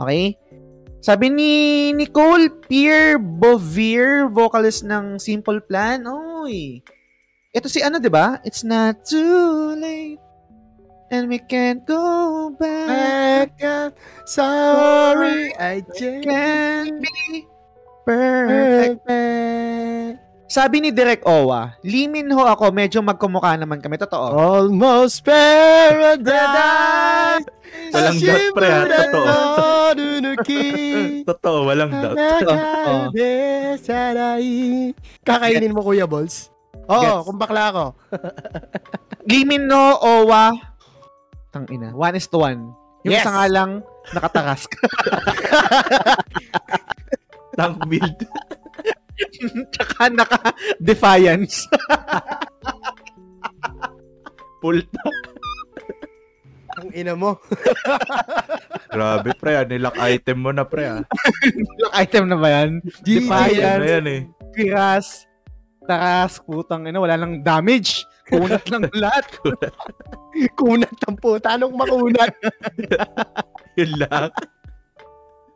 Okay? 0.00 0.32
Sabi 1.04 1.28
ni 1.28 1.52
Nicole 1.92 2.48
Pierre 2.64 3.20
Bovier, 3.20 4.32
vocalist 4.32 4.80
ng 4.88 5.20
Simple 5.20 5.60
Plan. 5.60 6.08
Oy. 6.08 6.80
Ito 7.56 7.72
si 7.72 7.80
ano, 7.80 7.96
'di 7.96 8.12
ba? 8.12 8.36
It's 8.44 8.60
not 8.60 9.00
too 9.08 9.72
late. 9.80 10.20
And 11.08 11.30
we 11.32 11.40
can't 11.40 11.80
go 11.88 12.52
back. 12.60 13.56
Up. 13.64 13.96
Sorry, 14.28 15.54
I 15.56 15.80
just 15.96 16.26
Can't 16.26 17.00
be 17.00 17.46
perfect. 18.04 19.00
perfect. 19.06 20.18
Sabi 20.46 20.78
ni 20.78 20.90
Direk 20.94 21.26
Owa, 21.26 21.74
limin 21.82 22.30
ho 22.30 22.46
ako, 22.46 22.70
medyo 22.70 23.02
magkumukha 23.02 23.58
naman 23.58 23.82
kami. 23.82 23.98
Totoo. 23.98 24.30
Almost 24.30 25.26
paradise. 25.26 26.26
Walang 27.90 28.18
doubt, 28.22 28.46
pre, 28.54 28.68
ha? 28.70 28.82
Totoo. 28.86 29.26
Totoo. 29.94 31.22
Totoo, 31.34 31.58
walang 31.66 31.90
doubt. 31.90 32.18
Kakainin 35.26 35.74
mo, 35.74 35.82
Kuya 35.82 36.06
Balls? 36.06 36.55
Oo, 36.86 37.02
Gets. 37.02 37.24
kung 37.24 37.36
bakla 37.36 37.62
ako. 37.68 37.84
Limin 39.30 39.66
no, 39.66 39.96
Owa. 39.96 40.52
Tang 41.50 41.66
ina. 41.66 41.90
One 41.90 42.14
is 42.14 42.26
to 42.26 42.38
one. 42.38 42.70
Yung 43.02 43.12
Yes. 43.12 43.22
isa 43.22 43.32
nga 43.32 43.46
lang, 43.46 43.70
nakatakas. 44.10 44.66
Tank 47.56 47.76
build. 47.86 48.18
Tsaka 49.72 50.10
naka-defiance. 50.10 51.64
Full 54.60 54.80
tank. 54.84 55.16
Ang 56.76 56.90
ina 56.92 57.16
mo. 57.16 57.40
Grabe, 58.90 59.32
pre. 59.32 59.52
ah. 59.54 59.64
Nilak 59.64 59.96
item 59.96 60.38
mo 60.38 60.50
na, 60.52 60.62
pre. 60.62 60.84
Ah. 60.84 61.00
Yung 61.80 61.92
item 61.94 62.24
na 62.28 62.36
ba 62.36 62.48
yan? 62.52 62.84
Na 62.84 62.90
Defiance. 63.00 63.86
yan 63.86 64.04
eh. 64.04 64.20
Piras. 64.52 65.24
Takas. 65.86 66.38
Putang 66.40 66.84
ina. 66.84 66.98
Wala 66.98 67.16
lang 67.16 67.40
damage. 67.40 68.02
Kunat 68.26 68.66
lang 68.68 68.90
lahat. 69.02 69.24
Kunat 70.52 70.98
ang 71.06 71.16
puta. 71.16 71.54
Anong 71.54 71.72
makunat? 71.72 72.34
Yun 73.78 73.92
lang. 73.98 74.30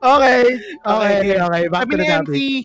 Okay. 0.01 0.43
Okay, 0.81 1.15
Okay. 1.21 1.37
okay. 1.37 1.63
Back 1.69 1.83
Sabi 1.85 1.93
to 1.93 1.99
the 1.99 2.09
MC, 2.09 2.33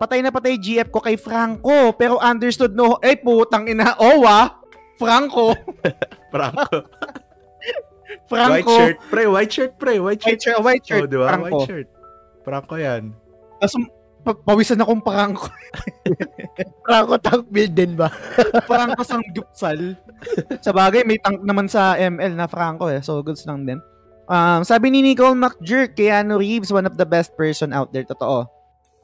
patay 0.00 0.18
na 0.18 0.30
patay 0.30 0.54
GF 0.56 0.88
ko 0.88 0.98
kay 0.98 1.14
Franco. 1.14 1.94
Pero 1.94 2.18
understood 2.18 2.72
no, 2.72 2.98
eh 2.98 3.14
putang 3.14 3.68
ina, 3.68 3.94
owa, 3.96 4.58
Franco. 4.96 5.54
Franco. 6.32 6.66
Franco. 8.26 8.50
White 8.50 8.66
shirt, 8.66 8.96
pre. 9.06 9.24
White 9.26 9.52
shirt, 9.52 9.72
pre. 9.76 9.94
White 9.96 10.22
White 10.22 10.40
shirt. 10.40 10.40
shirt, 10.42 10.58
white 10.60 10.84
shirt, 10.84 11.02
Oh, 11.04 11.06
di 11.06 11.16
ba? 11.16 11.26
Franco. 11.28 11.44
White 11.54 11.68
shirt. 11.68 11.88
Franco 12.42 12.74
yan. 12.74 13.02
Tapos, 13.58 13.74
pa- 14.22 14.38
pawisan 14.38 14.80
akong 14.80 15.02
Franco. 15.02 15.50
Franco 16.86 17.14
tank 17.24 17.44
build 17.50 17.74
din 17.74 17.98
ba? 17.98 18.08
Franco 18.70 19.02
sang 19.02 19.22
gupsal. 19.34 19.98
sa 20.62 20.70
bagay, 20.70 21.02
may 21.02 21.18
tank 21.18 21.42
naman 21.42 21.66
sa 21.66 21.98
ML 21.98 22.38
na 22.38 22.46
Franco 22.46 22.86
eh. 22.88 23.02
So, 23.02 23.20
goods 23.20 23.44
lang 23.44 23.66
din. 23.66 23.82
Um, 24.30 24.62
sabi 24.62 24.88
ni 24.88 25.02
Nicole 25.02 25.36
McJerk, 25.36 25.98
Keanu 25.98 26.38
Reeves, 26.38 26.70
one 26.70 26.86
of 26.86 26.96
the 26.96 27.04
best 27.04 27.34
person 27.34 27.74
out 27.74 27.90
there. 27.90 28.06
Totoo. 28.06 28.46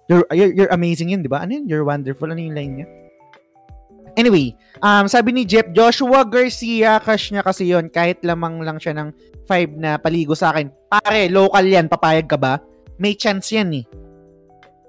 You're, 0.09 0.25
you're, 0.33 0.53
you're 0.55 0.73
amazing 0.73 1.13
yun, 1.13 1.21
di 1.21 1.29
ba? 1.29 1.45
Ano 1.45 1.59
yun? 1.59 1.69
You're 1.69 1.85
wonderful. 1.85 2.31
Ano 2.33 2.41
yung 2.41 2.57
line 2.57 2.75
niya? 2.81 2.89
Anyway, 4.19 4.57
um, 4.83 5.07
sabi 5.07 5.31
ni 5.31 5.47
Jeff, 5.47 5.71
Joshua 5.71 6.27
Garcia, 6.27 6.99
crush 6.99 7.31
niya 7.31 7.47
kasi 7.47 7.71
yon 7.71 7.87
kahit 7.87 8.19
lamang 8.27 8.59
lang 8.67 8.81
siya 8.81 8.91
ng 8.99 9.15
5 9.47 9.79
na 9.79 9.95
paligo 9.95 10.35
sa 10.35 10.51
akin. 10.51 10.75
Pare, 10.91 11.31
local 11.31 11.63
yan, 11.63 11.87
papayag 11.87 12.27
ka 12.27 12.35
ba? 12.35 12.59
May 12.99 13.15
chance 13.15 13.55
yan 13.55 13.71
eh. 13.79 13.87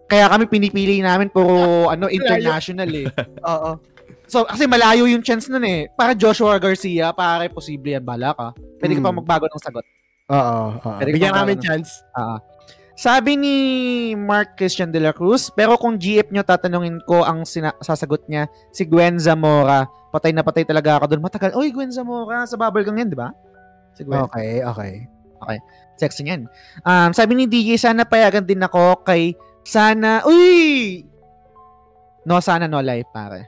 Kaya 0.10 0.26
kami 0.28 0.50
pinipili 0.50 1.00
namin 1.00 1.30
puro 1.30 1.54
ano 1.94 2.10
international 2.10 2.90
eh. 2.90 3.08
Oo. 3.46 3.78
So, 4.26 4.46
kasi 4.46 4.66
malayo 4.66 5.06
yung 5.06 5.22
chance 5.22 5.50
nun 5.50 5.64
eh. 5.64 5.90
Para 5.90 6.14
Joshua 6.14 6.58
Garcia, 6.58 7.10
pare, 7.12 7.50
posible 7.50 7.94
yan. 7.94 8.02
Bala 8.02 8.34
ka. 8.34 8.54
Pwede 8.78 8.94
ka 8.94 9.02
pa 9.02 9.10
Hmm. 9.10 9.18
magbago 9.18 9.46
ng 9.46 9.58
sagot. 9.60 9.86
Oo. 10.30 10.58
oo. 10.76 10.98
Bigyan 11.02 11.34
namin 11.34 11.58
ano. 11.58 11.66
chance. 11.66 12.06
Ah. 12.14 12.38
Sabi 12.94 13.34
ni 13.34 13.56
Mark 14.14 14.54
Christian 14.54 14.92
de 14.92 15.00
la 15.00 15.16
Cruz, 15.16 15.50
pero 15.50 15.80
kung 15.80 15.96
GF 15.96 16.30
nyo 16.30 16.44
tatanungin 16.44 17.00
ko 17.08 17.24
ang 17.24 17.42
sina- 17.42 17.74
sasagot 17.80 18.28
niya, 18.28 18.46
si 18.70 18.84
Gwen 18.84 19.18
Zamora. 19.18 19.88
Patay 20.12 20.30
na 20.30 20.44
patay 20.44 20.62
talaga 20.62 21.00
ako 21.00 21.06
doon. 21.10 21.24
Matagal. 21.24 21.56
Oy, 21.56 21.72
Gwen 21.72 21.90
Zamora. 21.90 22.44
Sa 22.44 22.54
Bubblegum 22.54 22.94
yan, 22.94 23.10
di 23.10 23.18
ba? 23.18 23.34
Si 23.96 24.04
Gwen. 24.04 24.28
Okay, 24.28 24.62
okay. 24.62 24.94
Sexy 25.96 26.24
yan. 26.24 26.46
Um, 26.84 27.12
sabi 27.12 27.34
ni 27.34 27.44
DJ, 27.44 27.76
sana 27.76 28.04
payagan 28.04 28.44
din 28.44 28.60
ako 28.60 29.02
kay 29.02 29.32
sana, 29.70 30.26
uy! 30.26 31.06
No, 32.26 32.42
sana 32.42 32.66
no 32.66 32.82
life, 32.82 33.06
pare. 33.14 33.46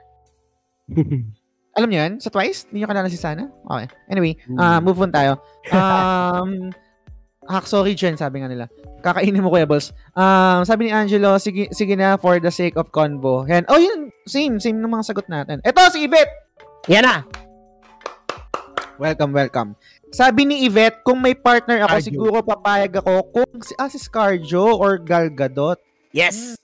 Alam 1.78 1.88
niyo 1.88 2.00
yan? 2.04 2.14
Sa 2.20 2.28
Twice? 2.28 2.68
Hindi 2.68 2.84
niyo 2.84 2.88
kilala 2.92 3.08
si 3.08 3.16
Sana? 3.16 3.48
Okay. 3.64 3.88
Anyway, 4.12 4.36
ah 4.60 4.84
move 4.84 5.00
on 5.00 5.12
tayo. 5.12 5.40
Um, 5.72 6.68
hack 7.48 7.64
sorry, 7.72 7.96
Jen, 7.96 8.20
sabi 8.20 8.44
nga 8.44 8.52
nila. 8.52 8.68
Kakainin 9.00 9.40
mo, 9.40 9.50
Kuya 9.50 9.64
Balls. 9.64 9.96
Um, 10.14 10.68
sabi 10.68 10.88
ni 10.88 10.92
Angelo, 10.92 11.40
sige, 11.40 11.72
sige 11.72 11.96
na 11.96 12.20
for 12.20 12.44
the 12.44 12.52
sake 12.52 12.76
of 12.76 12.92
convo. 12.92 13.48
Yan. 13.48 13.64
Oh, 13.72 13.80
yun. 13.80 14.12
Same. 14.28 14.60
Same 14.60 14.84
ng 14.84 14.92
mga 14.92 15.08
sagot 15.10 15.26
natin. 15.32 15.64
Ito, 15.64 15.82
si 15.90 16.06
Ibet! 16.06 16.30
Yan 16.92 17.08
na. 17.08 17.16
Welcome, 19.02 19.34
welcome. 19.34 19.70
Sabi 20.14 20.46
ni 20.46 20.68
Yvette, 20.68 21.02
kung 21.02 21.24
may 21.24 21.34
partner 21.34 21.88
ako, 21.88 21.96
Scarjo. 21.98 22.06
siguro 22.06 22.38
papayag 22.44 22.94
ako 23.00 23.14
kung 23.34 23.52
si, 23.64 23.74
ah, 23.80 23.90
si 23.90 23.98
Scarjo 23.98 24.78
or 24.78 25.00
Gal 25.02 25.32
Gadot. 25.32 25.80
Yes! 26.12 26.60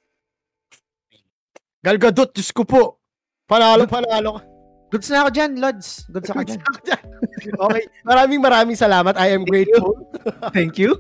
Gal 1.80 1.95
Gadot, 1.95 2.32
Diyos 2.35 2.51
ko 2.51 2.67
po. 2.67 3.00
Panalo, 3.48 3.88
panalo 3.88 4.40
ka. 4.40 4.42
Goods 4.88 5.08
na 5.11 5.27
ako 5.27 5.30
dyan, 5.35 5.51
Lods. 5.59 5.88
Goods 6.11 6.30
ako 6.32 6.42
dyan. 6.48 6.59
okay. 7.67 7.84
Maraming 8.08 8.40
maraming 8.40 8.77
salamat. 8.80 9.16
I 9.19 9.35
am 9.35 9.43
grateful. 9.43 10.08
Thank 10.56 10.80
you. 10.80 11.00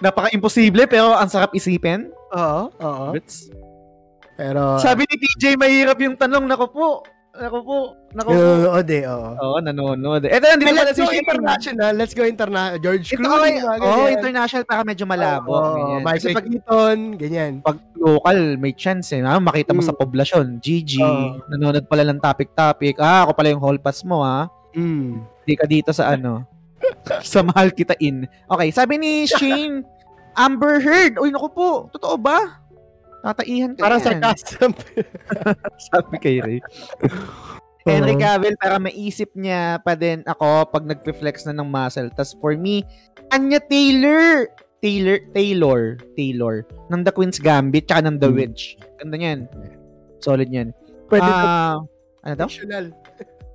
Napaka-imposible 0.00 0.88
pero 0.88 1.12
ang 1.12 1.28
sarap 1.28 1.52
isipin. 1.52 2.08
Oo, 2.32 2.72
oo. 2.72 3.06
Goods. 3.12 3.52
Pero, 4.38 4.80
Sabi 4.80 5.04
ni 5.04 5.16
TJ, 5.18 5.58
mahirap 5.58 5.98
yung 6.00 6.16
tanong. 6.16 6.46
Nako 6.48 6.66
po. 6.72 6.88
Nako 7.38 7.58
po. 7.62 7.78
Nako 8.10 8.28
po. 8.28 8.34
nanonood 8.34 8.88
eh, 8.88 9.04
oo. 9.04 9.28
Oo, 9.38 9.56
nanonood. 9.60 10.22
Eto, 10.24 10.44
nandito 10.44 10.68
pala 10.68 10.82
Let's 10.84 10.92
si 10.92 11.00
go 11.00 11.08
Shane. 11.08 11.22
international. 11.22 11.92
Let's 11.94 12.12
go 12.12 12.24
international. 12.24 12.78
George 12.78 13.06
Ito, 13.06 13.16
Clooney. 13.16 13.54
okay. 13.54 13.78
mga 13.78 13.94
Oh, 13.94 14.08
international 14.08 14.64
para 14.64 14.82
medyo 14.82 15.04
malabo. 15.04 15.50
Oo, 15.50 15.70
ganyan. 15.72 16.00
Michael 16.02 16.34
Kasi 16.34 16.48
Keaton, 16.48 16.98
ganyan. 17.14 17.52
pag 17.60 17.78
local, 17.94 18.38
may 18.56 18.72
chance 18.72 19.10
eh. 19.10 19.20
Ah, 19.20 19.38
makita 19.38 19.70
mo 19.70 19.80
Mm. 19.80 19.86
sa 19.86 19.94
poblasyon. 19.94 20.46
GG. 20.58 20.92
Oo. 20.98 21.26
Nanonood 21.48 21.86
pala 21.86 22.02
ng 22.04 22.18
topic-topic. 22.18 22.98
Ah, 22.98 23.22
ako 23.22 23.32
pala 23.32 23.48
yung 23.48 23.60
hall 23.60 23.78
pass 23.78 24.02
mo, 24.02 24.20
ha? 24.20 24.50
Mm. 24.72 25.22
Hindi 25.22 25.54
ka 25.54 25.64
dito 25.64 25.90
sa 25.90 26.10
ano. 26.10 26.42
sa 27.24 27.40
mahal 27.40 27.70
kita 27.70 27.94
in. 27.98 28.26
Okay, 28.46 28.68
sabi 28.70 28.96
ni 28.96 29.12
Shane, 29.30 29.86
Amber 30.34 30.78
Heard. 30.78 31.18
Uy, 31.18 31.30
naku 31.30 31.48
po. 31.48 31.70
Totoo 31.90 32.14
ba? 32.14 32.62
Tataihan 33.20 33.74
ka 33.74 33.80
Parang 33.82 33.98
yan. 33.98 34.06
sarcasm. 34.20 34.70
Sabi 35.88 36.16
kay 36.18 36.36
Ray. 36.38 36.58
Henry 37.88 38.14
Cavill, 38.14 38.52
para 38.54 38.76
maisip 38.76 39.32
niya 39.32 39.80
pa 39.80 39.96
din 39.96 40.20
ako 40.22 40.68
pag 40.68 40.84
nagpe-flex 40.84 41.48
na 41.48 41.56
ng 41.56 41.64
muscle. 41.64 42.12
Tas 42.12 42.36
for 42.36 42.52
me, 42.52 42.84
Anya 43.30 43.58
Taylor. 43.58 44.44
Taylor, 44.78 45.18
Taylor, 45.32 45.80
Taylor. 46.14 46.62
Ng 46.86 47.02
The 47.02 47.10
Queen's 47.10 47.40
Gambit, 47.40 47.88
tsaka 47.88 48.06
ng 48.06 48.20
The 48.20 48.28
Hmm. 48.28 48.36
Witch. 48.36 48.62
Ganda 48.94 49.16
niyan. 49.16 49.38
Solid 50.20 50.46
yan. 50.46 50.70
Pwede 51.08 51.24
Ah, 51.24 51.82
ano 52.22 52.34
daw? 52.36 52.46
fictional. 52.46 52.92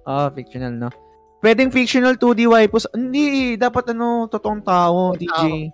Oh, 0.03 0.27
fictional, 0.35 0.73
no? 0.73 0.89
Pwedeng 1.39 1.69
fictional 1.69 2.17
2D 2.17 2.43
waipus. 2.43 2.89
Hindi, 2.89 3.53
dapat 3.53 3.93
ano, 3.93 4.25
totoong 4.25 4.65
tao, 4.65 5.13
Totoong 5.13 5.21
DJ. 5.21 5.71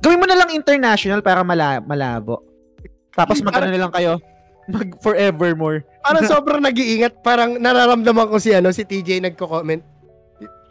Gawin 0.00 0.18
mo 0.18 0.26
na 0.26 0.34
lang 0.34 0.50
international 0.50 1.20
para 1.20 1.42
mala 1.42 1.78
malabo. 1.78 2.42
Tapos 3.18 3.42
mag 3.42 3.54
ano 3.58 3.66
na 3.66 3.82
lang 3.82 3.92
kayo, 3.92 4.22
mag 4.70 4.88
forevermore. 5.02 5.82
Parang 6.06 6.24
sobrang 6.32 6.62
nag-iingat. 6.62 7.18
Parang 7.26 7.58
nararamdaman 7.58 8.30
ko 8.30 8.38
si 8.38 8.54
ano 8.54 8.70
si 8.70 8.86
TJ 8.86 9.18
nagko-comment. 9.26 9.98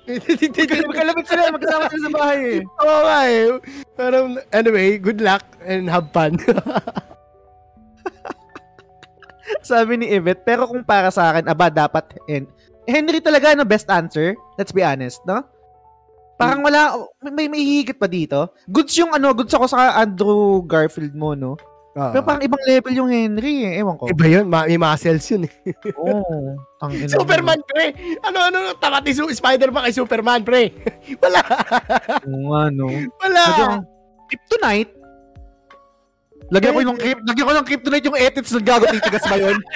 Magkalapit 0.07 1.25
sila, 1.27 1.51
magkasama 1.51 1.91
sila 1.91 2.01
sa 2.07 2.11
bahay 2.15 2.39
eh. 2.39 2.59
Oo 2.87 2.99
nga 3.03 3.19
eh. 3.27 3.47
Parang, 3.99 4.25
anyway, 4.55 4.95
good 4.95 5.19
luck 5.19 5.43
and 5.67 5.91
have 5.91 6.07
fun. 6.15 6.39
Sabi 9.67 9.99
ni 9.99 10.07
Yvette, 10.07 10.47
pero 10.47 10.63
kung 10.67 10.83
para 10.83 11.11
sa 11.11 11.35
akin, 11.35 11.51
aba, 11.51 11.67
dapat 11.67 12.15
Hen- 12.23 12.51
Henry 12.87 13.19
talaga, 13.19 13.51
no, 13.51 13.67
best 13.67 13.91
answer. 13.91 14.31
Let's 14.55 14.71
be 14.71 14.79
honest, 14.79 15.19
no? 15.27 15.43
Parang 16.39 16.63
wala, 16.63 16.95
may, 17.27 17.51
may 17.51 17.59
hihigit 17.59 17.99
pa 17.99 18.07
dito. 18.07 18.47
Goods 18.69 18.95
yung 18.95 19.11
ano, 19.11 19.35
goods 19.35 19.51
ako 19.51 19.67
sa 19.67 19.99
Andrew 19.99 20.63
Garfield 20.63 21.11
mo, 21.19 21.35
no? 21.35 21.59
Pero 21.97 22.21
parang 22.21 22.45
ibang 22.45 22.61
level 22.61 22.93
yung 22.93 23.09
Henry 23.09 23.65
eh. 23.65 23.81
Ewan 23.81 23.97
ko. 23.97 24.05
Iba 24.05 24.25
yun, 24.29 24.45
ma- 24.45 24.69
may 24.69 24.77
muscles 24.77 25.25
yun 25.27 25.49
eh. 25.49 25.53
Oo. 25.97 26.21
Oh, 26.77 26.93
Superman, 26.93 27.57
pre! 27.65 27.89
Ano, 28.21 28.53
ano, 28.53 28.77
tapat 28.77 29.01
ni 29.01 29.17
Su- 29.17 29.33
Spider-Man 29.33 29.89
kay 29.89 29.97
Superman, 29.97 30.45
pre! 30.45 30.69
Wala! 31.25 31.41
Oo 32.21 32.53
nga, 32.53 32.69
no? 32.69 32.85
Wala! 33.17 33.43
Lagyan 33.49 33.81
kryptonite? 34.29 34.93
Lagyan 36.53 36.77
ko 36.77 36.81
yung 36.85 36.99
krypt, 37.01 37.25
lagyan 37.25 37.47
ko 37.49 37.53
ng 37.57 37.65
kryptonite 37.65 38.05
yung 38.05 38.13
ethics 38.13 38.53
ng 38.53 38.61
gago 38.61 38.85
titigas 38.85 39.25
ba 39.25 39.41
yun? 39.41 39.57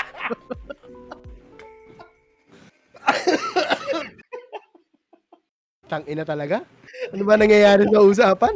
Tang 5.89 6.05
ina 6.05 6.21
talaga? 6.21 6.61
Ano 7.11 7.25
ba 7.25 7.35
nangyayari 7.35 7.89
sa 7.89 7.99
usapan? 7.99 8.55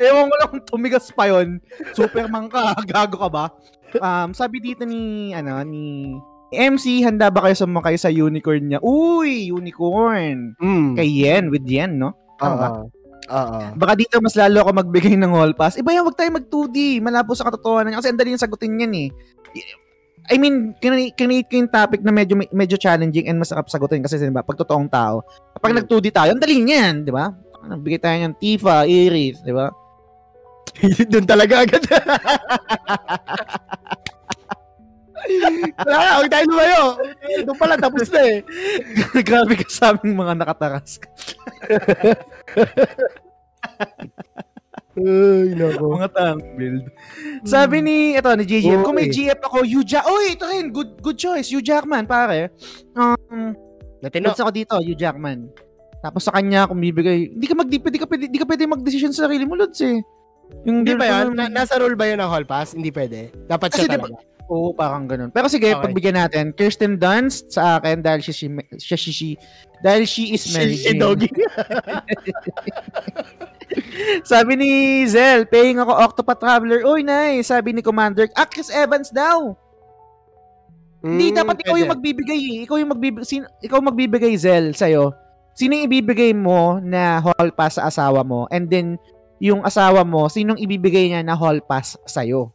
Ewan 0.00 0.32
ko 0.32 0.34
lang 0.40 0.52
tumigas 0.64 1.12
pa 1.12 1.28
yun. 1.28 1.60
Superman 1.92 2.48
ka, 2.48 2.72
gago 2.90 3.20
ka 3.20 3.28
ba? 3.28 3.44
Um, 3.94 4.32
sabi 4.32 4.64
dito 4.64 4.88
ni, 4.88 5.30
ano, 5.36 5.60
ni 5.60 6.16
MC, 6.50 7.04
handa 7.04 7.28
ba 7.30 7.46
kayo 7.46 7.54
sumakay 7.54 7.94
sa 7.94 8.08
unicorn 8.08 8.64
niya? 8.66 8.80
Uy, 8.80 9.52
unicorn! 9.52 10.56
Mm. 10.58 10.96
Kay 10.96 11.08
Yen, 11.08 11.44
with 11.52 11.68
Yen, 11.68 12.00
no? 12.00 12.16
Tama 12.40 12.54
ba? 12.56 12.68
Oo. 12.72 12.82
Oo. 13.30 13.58
Baka 13.78 13.92
dito 13.94 14.18
mas 14.18 14.34
lalo 14.34 14.66
ako 14.66 14.70
magbigay 14.82 15.14
ng 15.14 15.30
hall 15.30 15.54
pass. 15.54 15.78
Iba 15.78 15.94
yan, 15.94 16.02
wag 16.02 16.18
tayo 16.18 16.34
mag 16.34 16.50
2D. 16.50 16.98
Malabo 16.98 17.36
sa 17.38 17.46
katotohanan. 17.46 17.94
Kasi 17.94 18.10
ang 18.10 18.18
dali 18.18 18.34
yung 18.34 18.42
sagutin 18.42 18.82
yan 18.82 18.90
eh. 18.96 19.08
I 20.30 20.38
mean, 20.38 20.74
kinate 20.78 21.14
ko 21.46 21.54
yung 21.54 21.70
topic 21.70 22.02
na 22.02 22.10
medyo 22.10 22.38
medyo 22.50 22.78
challenging 22.78 23.26
and 23.26 23.38
masarap 23.38 23.66
sagutin 23.66 24.02
kasi 24.02 24.18
diba, 24.18 24.42
pag 24.42 24.58
totoong 24.58 24.90
tao. 24.90 25.22
Kapag 25.54 25.70
Hmm. 25.70 25.78
nag 25.82 25.86
2D 25.86 26.10
tayo, 26.10 26.30
ang 26.34 26.42
dali 26.42 26.58
niyan, 26.58 27.02
di 27.02 27.10
ba? 27.14 27.30
Nagbigay 27.60 27.98
tayo 27.98 28.16
ng 28.18 28.34
Tifa, 28.38 28.82
Iris, 28.82 29.42
di 29.42 29.54
ba? 29.54 29.70
Doon 31.12 31.26
talaga 31.26 31.66
agad. 31.66 31.82
Wala 35.80 35.96
na, 35.96 36.16
huwag 36.20 36.30
tayo 36.32 36.44
lumayo. 36.48 36.82
Doon 37.44 37.58
pala, 37.58 37.74
tapos 37.76 38.08
na 38.10 38.20
eh. 38.24 38.38
Grabe 39.28 39.54
ka 39.60 39.66
sa 39.68 39.92
aming 39.94 40.16
mga 40.16 40.34
nakataras. 40.38 40.98
Ay, 45.00 45.54
nako. 45.54 45.96
mga 45.96 46.10
tang 46.12 46.42
build. 46.58 46.84
Sabi 47.46 47.80
ni, 47.80 47.96
ito, 48.18 48.28
ni 48.34 48.44
JJ, 48.44 48.82
kung 48.82 48.96
may. 48.96 49.08
GF 49.08 49.38
ako, 49.38 49.62
Hugh 49.62 49.86
Jack, 49.86 50.04
uy, 50.04 50.34
ito 50.34 50.44
rin, 50.50 50.68
good, 50.74 50.98
good 50.98 51.16
choice, 51.16 51.48
Hugh 51.48 51.64
Jackman, 51.64 52.04
pare. 52.04 52.50
Um, 52.98 53.54
Natino. 54.02 54.32
Lods 54.32 54.42
ako 54.42 54.50
dito, 54.52 54.74
Hugh 54.82 54.98
Jackman. 54.98 55.46
Tapos 56.00 56.24
sa 56.26 56.32
kanya, 56.34 56.66
kung 56.66 56.80
bibigay, 56.80 57.32
hindi 57.32 57.46
ka 57.46 57.54
mag, 57.54 57.68
di, 57.70 57.78
di 57.78 57.98
ka 58.00 58.08
pwede, 58.08 58.24
di 58.28 58.38
ka 58.40 58.48
pwede 58.48 58.64
mag-decision 58.66 59.12
sa 59.14 59.28
sarili 59.28 59.46
mo, 59.46 59.54
Lods 59.54 59.80
eh. 59.84 60.00
Yung 60.62 60.82
Hindi 60.82 60.92
ba 60.94 61.04
yan? 61.06 61.32
Na- 61.32 61.48
nasa 61.50 61.76
rule 61.76 61.94
ba 61.94 62.04
yun 62.04 62.18
ng 62.18 62.28
hall 62.28 62.44
pass? 62.44 62.72
Hindi 62.72 62.90
pwede. 62.90 63.32
Dapat 63.46 63.68
Kasi 63.70 63.84
siya 63.84 63.96
ba- 63.96 64.04
talaga. 64.04 64.28
Oo, 64.46 64.74
parang 64.74 65.06
ganun. 65.06 65.30
Pero 65.30 65.46
sige, 65.46 65.70
Okay. 65.70 65.78
pagbigyan 65.80 66.18
natin. 66.18 66.50
Kirsten 66.50 66.98
Dunst 66.98 67.54
sa 67.54 67.78
akin 67.78 68.02
dahil 68.02 68.18
she, 68.18 68.34
she, 68.34 68.50
she, 68.76 68.96
she, 68.98 69.10
she 69.10 69.28
dahil 69.78 70.02
she 70.04 70.34
is 70.34 70.42
Mary 70.50 70.74
Jane. 70.74 70.98
Doggy. 70.98 71.30
Sabi 74.24 74.58
ni 74.58 74.70
Zel, 75.06 75.46
paying 75.46 75.78
ako 75.78 75.92
Octopath 75.94 76.40
Traveler. 76.40 76.82
Uy, 76.82 77.00
nice. 77.00 77.46
Sabi 77.46 77.70
ni 77.70 77.80
Commander, 77.80 78.26
ah, 78.34 78.44
Chris 78.44 78.68
Evans 78.68 79.08
daw. 79.08 79.54
Hindi, 81.00 81.30
Mm, 81.30 81.36
dapat 81.36 81.56
ikaw 81.62 81.76
yung 81.78 81.92
magbibigay. 81.94 82.36
eh. 82.36 82.58
Ikaw 82.66 82.76
yung 82.76 82.90
magbibigay, 82.90 83.24
sin, 83.24 83.42
ikaw 83.60 83.80
magbibigay, 83.80 84.34
Zel, 84.36 84.74
sa'yo. 84.74 85.14
Sino 85.54 85.72
yung 85.72 85.86
ibibigay 85.86 86.34
mo 86.34 86.76
na 86.76 87.22
hall 87.22 87.48
pass 87.50 87.78
sa 87.78 87.86
asawa 87.86 88.20
mo? 88.20 88.44
And 88.50 88.66
then, 88.66 88.98
yung 89.40 89.64
asawa 89.64 90.04
mo, 90.04 90.28
sinong 90.28 90.60
ibibigay 90.60 91.08
niya 91.08 91.24
na 91.24 91.34
hall 91.34 91.58
pass 91.64 91.96
sa'yo? 92.04 92.52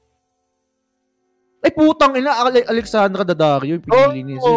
Ay, 1.66 1.74
putang 1.74 2.14
ina, 2.14 2.46
Ale- 2.46 2.70
Alexandra 2.70 3.26
Daddario, 3.26 3.82
yung 3.82 3.84
pinili 3.84 4.22
ni 4.22 4.36
Zel. 4.38 4.54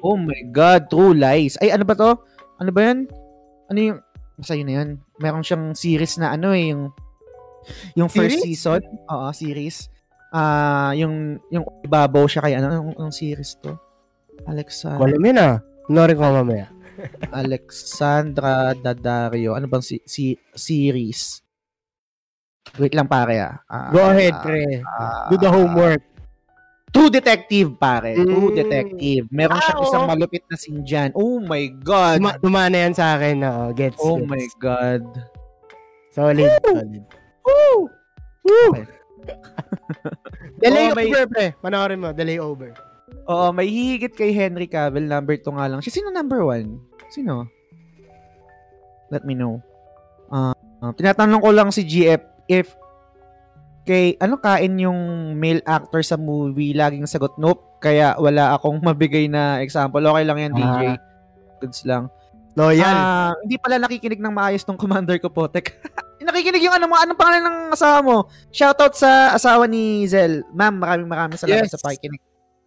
oh. 0.00 0.16
My 0.16 0.40
God, 0.48 0.88
True 0.88 1.12
Lies. 1.12 1.60
Ay, 1.60 1.68
ano 1.70 1.84
ba 1.84 1.92
to? 1.92 2.16
Ano 2.56 2.72
ba 2.72 2.80
yan? 2.88 3.04
Ano 3.68 3.78
yung... 3.78 3.98
Basta 4.40 4.56
yun 4.56 4.66
na 4.66 4.74
yun. 4.80 4.88
Meron 5.20 5.44
siyang 5.44 5.76
series 5.76 6.16
na 6.16 6.32
ano 6.32 6.56
eh, 6.56 6.72
yung... 6.72 6.88
Yung 7.94 8.08
first 8.08 8.40
Series? 8.40 8.58
season. 8.58 8.80
Oo, 9.06 9.28
series. 9.30 9.92
Ah, 10.32 10.96
yung 10.96 11.36
yung 11.52 11.62
ibabaw 11.84 12.24
siya 12.24 12.40
kay 12.40 12.56
ano, 12.56 12.72
anong, 12.72 12.96
anong 12.96 13.14
series 13.14 13.54
to? 13.60 13.76
Alexandra, 14.48 14.98
Wala 14.98 15.20
mo 15.20 15.26
yun 15.28 15.38
ah. 15.38 15.54
Norin 15.86 16.16
ko 16.16 16.24
mamaya. 16.24 16.71
Alexandra 17.32 18.74
Daddario. 18.74 19.54
Ano 19.54 19.66
bang 19.66 19.80
si, 19.80 20.00
si 20.04 20.24
series? 20.52 21.40
Wait 22.76 22.92
lang 22.92 23.06
pare 23.06 23.36
ah. 23.38 23.54
Ah, 23.64 23.90
Go 23.90 24.00
ahead, 24.00 24.32
ah, 24.32 24.42
pre. 24.42 24.62
ah, 24.80 25.26
Do 25.28 25.36
the 25.36 25.48
homework. 25.48 26.00
True 26.92 27.08
Detective, 27.08 27.72
pare. 27.74 28.12
True 28.14 28.52
Mm. 28.52 28.56
Detective. 28.56 29.24
Meron 29.28 29.56
Ah, 29.56 29.64
siyang 29.64 29.80
isang 29.82 30.02
oo. 30.04 30.10
malupit 30.12 30.44
na 30.44 30.56
sinjan. 30.56 31.10
Oh 31.12 31.40
my 31.40 31.64
God. 31.80 32.20
Duma- 32.20 32.36
dumana 32.38 32.76
yan 32.78 32.92
sa 32.92 33.16
akin. 33.16 33.40
Oo, 33.42 33.72
gets. 33.72 33.96
oh 33.98 34.20
gets. 34.20 34.28
my 34.28 34.44
God. 34.60 35.02
Solid. 36.12 36.52
solid. 36.60 37.02
Woo! 37.42 37.88
Woo! 38.44 38.70
Delay 40.62 40.92
Oo, 40.92 40.94
may- 40.94 41.08
over, 41.08 41.24
pre. 41.26 41.46
Panoorin 41.58 41.98
mo, 41.98 42.12
delay 42.12 42.36
over. 42.36 42.70
Oo, 43.24 43.54
may 43.54 43.66
hihigit 43.66 44.12
kay 44.12 44.30
Henry 44.30 44.66
Cavill. 44.66 45.06
Number 45.06 45.36
2 45.36 45.46
nga 45.54 45.66
lang. 45.70 45.80
Siya, 45.80 46.02
sino 46.02 46.10
number 46.10 46.42
1? 46.42 46.66
Sino? 47.08 47.46
Let 49.08 49.22
me 49.22 49.36
know. 49.36 49.60
Ah, 50.32 50.56
ah, 50.80 50.92
tinatanong 50.96 51.44
ko 51.44 51.50
lang 51.52 51.68
si 51.68 51.84
GF 51.84 52.22
if 52.48 52.72
kay 53.84 54.16
ano 54.16 54.38
kain 54.38 54.78
yung 54.78 54.96
male 55.36 55.60
actor 55.66 56.00
sa 56.00 56.14
movie 56.14 56.72
laging 56.72 57.02
sagot 57.04 57.34
nope 57.34 57.82
kaya 57.82 58.14
wala 58.16 58.54
akong 58.54 58.78
mabigay 58.86 59.26
na 59.26 59.58
example 59.58 60.00
okay 60.00 60.22
lang 60.22 60.38
yan 60.38 60.52
DJ 60.54 60.78
Ah. 60.86 60.96
goods 61.58 61.82
lang 61.82 62.06
Loyal. 62.52 62.84
Ah, 62.84 63.32
hindi 63.40 63.56
pala 63.56 63.80
nakikinig 63.80 64.20
ng 64.20 64.28
maayos 64.36 64.60
tong 64.60 64.76
commander 64.76 65.16
ko, 65.16 65.32
Potek. 65.32 65.72
nakikinig 66.20 66.60
yung 66.60 66.76
ano 66.76 66.84
mo, 66.84 67.00
anong 67.00 67.16
pangalan 67.16 67.44
ng 67.48 67.58
asawa 67.72 67.98
mo? 68.04 68.16
Shoutout 68.52 68.92
sa 68.92 69.32
asawa 69.32 69.64
ni 69.64 70.04
Zel. 70.04 70.44
Ma'am, 70.52 70.76
maraming 70.76 71.08
maraming 71.08 71.40
salamat 71.40 71.64
Yes. 71.64 71.72
sa 71.72 71.80
pakikinig. 71.80 72.20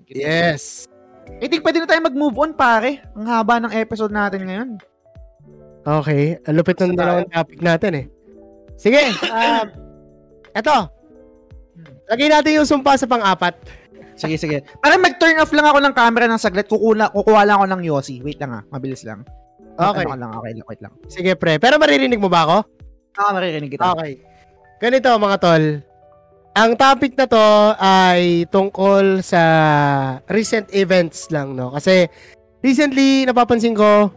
Yes. 0.09 0.85
I 1.42 1.50
think 1.50 1.66
pwede 1.66 1.82
na 1.82 1.90
tayo 1.90 2.06
mag-move 2.06 2.38
on, 2.38 2.53
pare. 2.53 3.01
Ang 3.17 3.25
haba 3.25 3.58
ng 3.58 3.74
episode 3.74 4.14
natin 4.14 4.45
ngayon. 4.45 4.69
Okay. 5.85 6.38
Ang 6.45 6.56
lupit 6.58 6.77
ng 6.82 6.98
dalawang 6.98 7.30
topic 7.30 7.59
natin 7.61 7.92
eh. 7.93 8.06
Sige. 8.77 9.01
Um, 9.30 9.66
eto. 10.53 10.90
Lagay 12.06 12.30
natin 12.30 12.61
yung 12.61 12.69
sumpa 12.69 12.98
sa 12.98 13.09
pang-apat. 13.09 13.58
Sige, 14.16 14.38
sige. 14.38 14.64
Parang 14.80 15.01
mag-turn 15.01 15.38
off 15.42 15.51
lang 15.51 15.67
ako 15.67 15.80
ng 15.82 15.93
camera 15.98 16.25
ng 16.30 16.42
saglit. 16.42 16.69
Kukula, 16.69 17.11
kukuha 17.11 17.42
lang 17.43 17.58
ako 17.61 17.66
ng 17.74 17.82
Yossi. 17.84 18.22
Wait 18.22 18.40
lang 18.40 18.61
ah. 18.61 18.64
Mabilis 18.69 19.03
lang. 19.03 19.25
Okay. 19.75 20.08
Ano 20.08 20.16
lang, 20.16 20.32
okay 20.40 20.51
lang, 20.56 20.66
wait 20.72 20.82
lang. 20.82 20.93
Sige, 21.11 21.32
pre. 21.35 21.59
Pero 21.59 21.75
maririnig 21.75 22.22
mo 22.22 22.32
ba 22.32 22.48
ako? 22.48 22.58
Ah, 23.19 23.32
maririnig 23.35 23.75
kita. 23.75 23.92
Okay. 23.92 24.24
Ganito 24.80 25.09
mga 25.19 25.38
tol. 25.40 25.64
Ang 26.56 26.80
topic 26.80 27.19
na 27.19 27.27
to 27.27 27.75
ay 27.75 28.48
tungkol 28.48 29.19
sa 29.19 29.43
recent 30.32 30.72
events 30.72 31.27
lang, 31.27 31.51
no? 31.51 31.75
Kasi 31.75 32.08
recently, 32.64 33.27
napapansin 33.27 33.75
ko, 33.75 34.08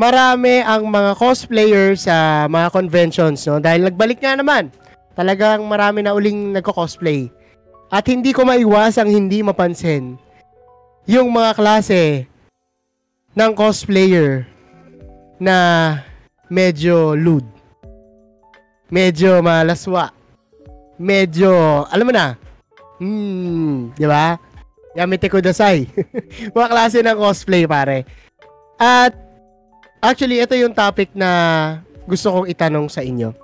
marami 0.00 0.64
ang 0.64 0.88
mga 0.88 1.12
cosplayers 1.20 2.08
sa 2.08 2.48
mga 2.48 2.72
conventions, 2.72 3.44
no? 3.44 3.60
Dahil 3.60 3.84
nagbalik 3.84 4.24
nga 4.24 4.32
naman. 4.32 4.72
Talagang 5.12 5.60
marami 5.68 6.00
na 6.00 6.16
uling 6.16 6.56
nagko-cosplay. 6.56 7.28
At 7.92 8.08
hindi 8.08 8.32
ko 8.32 8.48
maiwasang 8.48 9.12
hindi 9.12 9.44
mapansin 9.44 10.16
yung 11.04 11.30
mga 11.30 11.52
klase 11.52 12.26
ng 13.36 13.52
cosplayer 13.52 14.48
na 15.36 15.56
medyo 16.48 17.12
lewd 17.12 17.44
medyo 18.90 19.42
malaswa. 19.42 20.15
Medyo, 20.96 21.84
alam 21.92 22.06
mo 22.08 22.12
na, 22.12 22.40
hmm, 22.96 23.92
di 23.92 24.08
ba? 24.08 24.40
Yamite 24.96 25.28
kudasai. 25.28 25.84
Mga 26.56 26.68
klase 26.72 26.98
ng 27.04 27.20
cosplay, 27.20 27.68
pare. 27.68 28.08
At, 28.80 29.12
actually, 30.00 30.40
ito 30.40 30.56
yung 30.56 30.72
topic 30.72 31.12
na 31.12 31.28
gusto 32.08 32.32
kong 32.32 32.48
itanong 32.48 32.88
sa 32.88 33.04
inyo. 33.04 33.36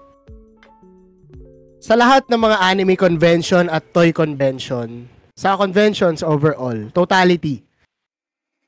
Sa 1.83 1.99
lahat 1.99 2.31
ng 2.31 2.39
mga 2.39 2.63
anime 2.63 2.95
convention 2.95 3.67
at 3.67 3.83
toy 3.91 4.15
convention, 4.15 5.11
sa 5.35 5.59
conventions 5.59 6.23
overall, 6.23 6.79
totality, 6.95 7.67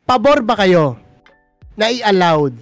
pabor 0.03 0.43
ba 0.43 0.59
kayo 0.59 0.99
na 1.79 1.95
i-allowed 1.95 2.59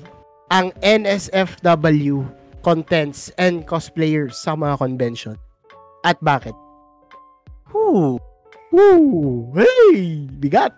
ang 0.52 0.76
NSFW 0.84 2.28
contents 2.60 3.32
and 3.40 3.64
cosplayers 3.64 4.36
sa 4.36 4.52
mga 4.52 4.76
convention? 4.76 5.40
At 6.02 6.18
bakit? 6.18 6.54
Whew. 7.70 8.18
Woo! 8.74 9.54
Hey! 9.54 10.26
Bigat! 10.42 10.74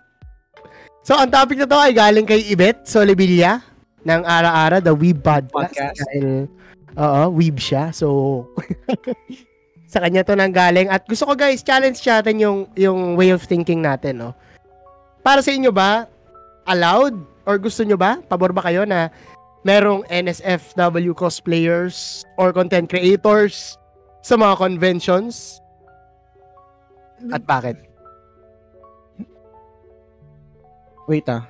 So, 1.04 1.16
ang 1.16 1.32
topic 1.32 1.60
na 1.60 1.68
to 1.68 1.76
ay 1.76 1.92
galing 1.96 2.28
kay 2.28 2.44
Ibet 2.52 2.84
Solivilla 2.84 3.64
ng 4.04 4.20
Ara-Ara, 4.24 4.84
the 4.84 4.92
Weeb 4.92 5.24
Podcast. 5.24 5.52
Podcast. 5.52 5.98
Dahil, 6.00 6.48
oo, 6.96 7.20
Weeb 7.32 7.56
siya. 7.56 7.92
So, 7.92 8.08
sa 9.92 10.04
kanya 10.04 10.24
to 10.28 10.36
nang 10.36 10.52
galing. 10.52 10.92
At 10.92 11.08
gusto 11.08 11.24
ko 11.24 11.32
guys, 11.38 11.64
challenge 11.64 12.02
natin 12.04 12.36
yung, 12.40 12.58
yung 12.76 13.16
way 13.16 13.32
of 13.32 13.44
thinking 13.44 13.80
natin, 13.80 14.20
no? 14.20 14.30
Para 15.24 15.40
sa 15.40 15.52
inyo 15.52 15.72
ba, 15.72 16.04
allowed? 16.68 17.16
Or 17.48 17.56
gusto 17.60 17.84
nyo 17.84 17.96
ba? 17.96 18.20
Pabor 18.28 18.52
ba 18.52 18.64
kayo 18.64 18.84
na 18.84 19.08
merong 19.64 20.04
NSFW 20.08 21.16
cosplayers 21.16 22.24
or 22.36 22.52
content 22.52 22.88
creators 22.88 23.80
sa 24.24 24.40
mga 24.40 24.56
conventions? 24.56 25.60
At 27.28 27.44
bakit? 27.44 27.76
Wait 31.04 31.28
ah. 31.28 31.44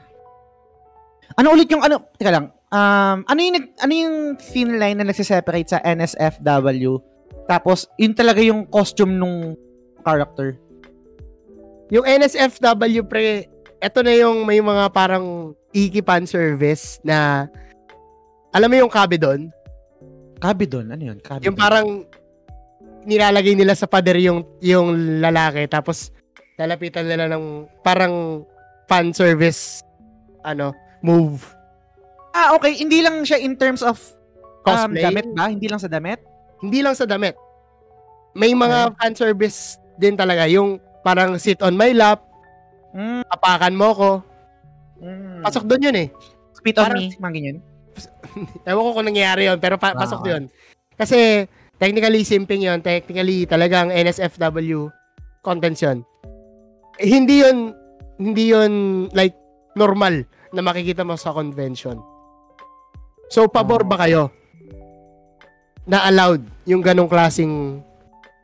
Ano 1.39 1.55
ulit 1.55 1.71
yung 1.71 1.87
ano? 1.87 2.11
Teka 2.19 2.35
lang. 2.35 2.51
Um, 2.75 3.23
ano 3.31 3.39
yung 3.39 3.57
ano 3.79 3.93
yung 3.95 4.17
thin 4.43 4.83
line 4.83 4.99
na 4.99 5.07
nagse-separate 5.07 5.71
sa 5.71 5.79
NSFW? 5.87 6.99
Tapos 7.47 7.87
yun 7.95 8.19
talaga 8.19 8.43
yung 8.43 8.67
costume 8.67 9.15
nung 9.15 9.55
character. 10.03 10.59
Yung 11.95 12.03
NSFW 12.03 13.07
pre, 13.07 13.47
eto 13.79 14.03
na 14.03 14.19
yung 14.19 14.43
may 14.43 14.59
mga 14.59 14.91
parang 14.91 15.55
ikipan 15.71 16.27
service 16.27 16.99
na 17.07 17.47
alam 18.51 18.67
mo 18.67 18.77
yung 18.79 18.91
kabe 18.91 19.15
doon? 19.15 19.55
Kabi 20.43 20.67
doon. 20.67 20.91
Ano 20.91 21.03
yun? 21.15 21.19
Kabi 21.23 21.47
Yung 21.47 21.59
parang 21.59 22.07
nilalagay 23.05 23.53
nila 23.53 23.73
sa 23.73 23.85
pader 23.85 24.19
yung 24.19 24.43
yung 24.59 24.93
lalaki 25.21 25.65
tapos 25.65 26.11
lalapitan 26.55 27.05
nila 27.05 27.29
ng 27.29 27.69
parang 27.81 28.45
fan 28.85 29.11
service 29.11 29.81
ano 30.41 30.73
move 31.01 31.41
Ah, 32.35 32.51
okay. 32.51 32.75
Hindi 32.75 32.99
lang 32.99 33.23
siya 33.23 33.39
in 33.39 33.55
terms 33.55 33.79
of 33.79 33.95
um, 33.95 34.67
cosplay 34.67 35.07
damit 35.07 35.23
ba? 35.31 35.47
Hindi 35.47 35.71
lang 35.71 35.79
sa 35.79 35.87
damit? 35.87 36.19
hindi 36.59 36.81
lang 36.81 36.97
sa 36.97 37.05
damit 37.05 37.37
may 38.33 38.51
mga 38.51 38.97
fan 38.97 39.13
service 39.13 39.77
din 39.95 40.17
talaga 40.17 40.49
yung 40.49 40.81
parang 41.01 41.37
sit 41.37 41.61
on 41.61 41.75
my 41.75 41.93
lap 41.93 42.25
Mm, 42.91 43.27
apakan 43.27 43.75
mo 43.75 43.91
ko 43.91 44.11
mm. 44.99 45.43
pasok 45.43 45.67
doon 45.67 45.91
yun 45.91 45.97
eh 45.99 46.09
Spit 46.55 46.79
on 46.79 46.87
parang- 46.87 47.03
me. 47.03 47.13
Mga 47.13 47.33
ganyan. 47.35 47.57
Ewan 48.65 48.83
ko 48.83 48.91
kung 48.95 49.05
nangyari 49.05 49.43
yun, 49.45 49.59
pero 49.59 49.77
pa- 49.77 49.93
Ah, 49.93 50.01
pasok 50.01 50.23
okay. 50.23 50.31
yun. 50.33 50.43
Kasi, 50.97 51.19
technically, 51.79 52.23
simping 52.23 52.65
yun. 52.65 52.81
Technically, 52.81 53.45
talagang 53.45 53.91
NSFW 53.91 54.89
contents 55.45 55.85
yun. 55.85 56.03
Eh, 56.99 57.11
hindi 57.11 57.43
yun, 57.43 57.75
hindi 58.19 58.55
yun, 58.55 58.73
like, 59.13 59.35
normal 59.75 60.23
na 60.55 60.63
makikita 60.63 61.03
mo 61.03 61.19
sa 61.19 61.35
convention. 61.35 61.99
So, 63.29 63.51
pabor 63.51 63.83
ba 63.83 63.99
kayo 64.07 64.31
na 65.85 66.07
allowed 66.07 66.47
yung 66.65 66.81
ganong 66.81 67.11
klaseng 67.11 67.83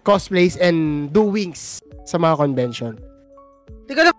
cosplays 0.03 0.59
and 0.59 1.09
doings 1.15 1.79
sa 2.03 2.19
mga 2.19 2.35
convention? 2.43 2.99
Teka 3.87 4.11
lang. 4.11 4.17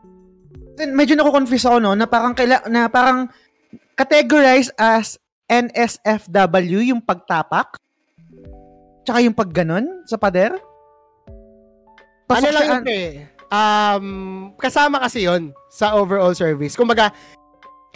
Medyo 0.81 1.13
nako-confuse 1.19 1.67
ako 1.67 1.77
no 1.83 1.93
na 1.93 2.07
parang 2.09 2.33
kaila, 2.33 2.65
na 2.71 2.87
parang 2.87 3.29
categorized 3.93 4.73
as 4.79 5.19
NSFW 5.45 6.95
yung 6.95 7.03
pagtapak. 7.03 7.77
Tsaka 9.01 9.17
yung 9.23 9.35
pagganon 9.35 10.05
sa 10.05 10.17
pader. 10.17 10.53
ano 10.55 12.29
Pasok 12.29 12.51
lang 12.53 12.63
siya, 12.63 12.77
yun 12.77 12.87
eh. 12.89 13.09
Um, 13.51 14.07
kasama 14.55 15.03
kasi 15.03 15.27
yon 15.27 15.51
sa 15.67 15.99
overall 15.99 16.31
service. 16.31 16.79
Kumbaga, 16.79 17.11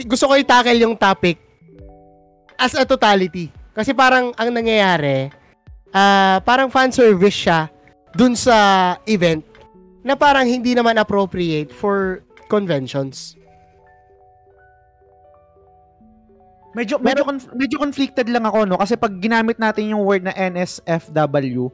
gusto 0.04 0.28
ko 0.28 0.36
i-tackle 0.36 0.82
yung 0.84 1.00
topic 1.00 1.40
as 2.60 2.76
a 2.76 2.84
totality. 2.84 3.48
Kasi 3.72 3.96
parang 3.96 4.36
ang 4.36 4.50
nangyayari, 4.52 5.32
ah 5.96 6.44
parang 6.44 6.68
fan 6.68 6.92
service 6.92 7.36
siya 7.36 7.72
dun 8.16 8.36
sa 8.36 8.96
event 9.08 9.44
na 10.04 10.16
parang 10.16 10.48
hindi 10.48 10.76
naman 10.76 11.00
appropriate 11.00 11.72
for 11.72 12.24
conventions. 12.48 13.36
Medyo 16.76 17.00
medyo 17.00 17.24
conf- 17.24 17.52
medyo 17.56 17.80
conflicted 17.80 18.28
lang 18.28 18.44
ako 18.44 18.68
no 18.68 18.76
kasi 18.76 19.00
pag 19.00 19.16
ginamit 19.18 19.56
natin 19.56 19.96
yung 19.96 20.04
word 20.04 20.28
na 20.28 20.36
NSFW 20.36 21.72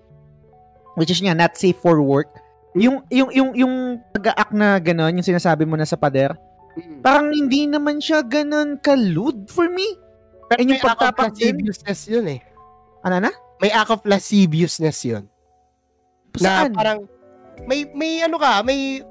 which 0.96 1.10
is 1.10 1.20
nga 1.20 1.34
not 1.34 1.58
safe 1.58 1.78
for 1.82 1.98
work 2.00 2.30
yung 2.78 3.04
yung 3.10 3.34
yung 3.34 3.50
yung 3.58 3.74
pag-act 4.14 4.54
na 4.54 4.78
ganon 4.78 5.18
yung 5.18 5.26
sinasabi 5.26 5.66
mo 5.66 5.76
na 5.76 5.84
sa 5.84 5.98
pader 5.98 6.32
parang 7.02 7.34
hindi 7.34 7.68
naman 7.68 8.00
siya 8.00 8.22
ganon 8.24 8.80
ka-lewd 8.80 9.50
for 9.50 9.68
me 9.68 9.98
Pero 10.48 10.64
yung 10.64 10.80
act 10.80 10.86
of 10.86 10.90
pagtapak 10.96 11.28
din? 11.36 11.58
lasciviousness 11.60 12.02
yun 12.08 12.26
eh. 12.32 12.40
ano 13.02 13.18
na 13.20 13.32
May 13.62 13.70
act 13.70 13.94
of 13.94 14.02
lasciviousness 14.10 15.06
yun. 15.06 15.30
Na 16.42 16.66
saan 16.66 16.74
parang 16.74 17.06
may 17.70 17.86
may 17.94 18.26
ano 18.26 18.42
ka, 18.42 18.66
may 18.66 19.06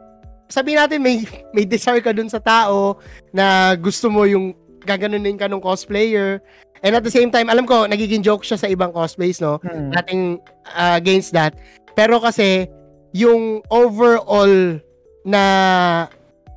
sabi 0.50 0.74
natin 0.74 0.98
may 0.98 1.22
may 1.54 1.62
desire 1.62 2.02
ka 2.02 2.10
dun 2.10 2.26
sa 2.26 2.42
tao 2.42 2.98
na 3.30 3.70
gusto 3.78 4.10
mo 4.10 4.26
yung 4.26 4.50
gaganunin 4.84 5.38
ka 5.38 5.46
ng 5.46 5.62
cosplayer. 5.62 6.40
And 6.80 6.96
at 6.96 7.04
the 7.04 7.12
same 7.12 7.28
time, 7.28 7.52
alam 7.52 7.68
ko 7.68 7.84
nagiging 7.84 8.24
joke 8.24 8.42
siya 8.42 8.56
sa 8.56 8.68
ibang 8.68 8.92
cosplays, 8.92 9.38
no? 9.38 9.60
Hmm. 9.60 9.92
Nothing 9.92 10.40
uh, 10.72 10.96
against 10.96 11.36
that. 11.36 11.56
Pero 11.92 12.18
kasi 12.18 12.68
yung 13.12 13.60
overall 13.68 14.80
na 15.26 15.42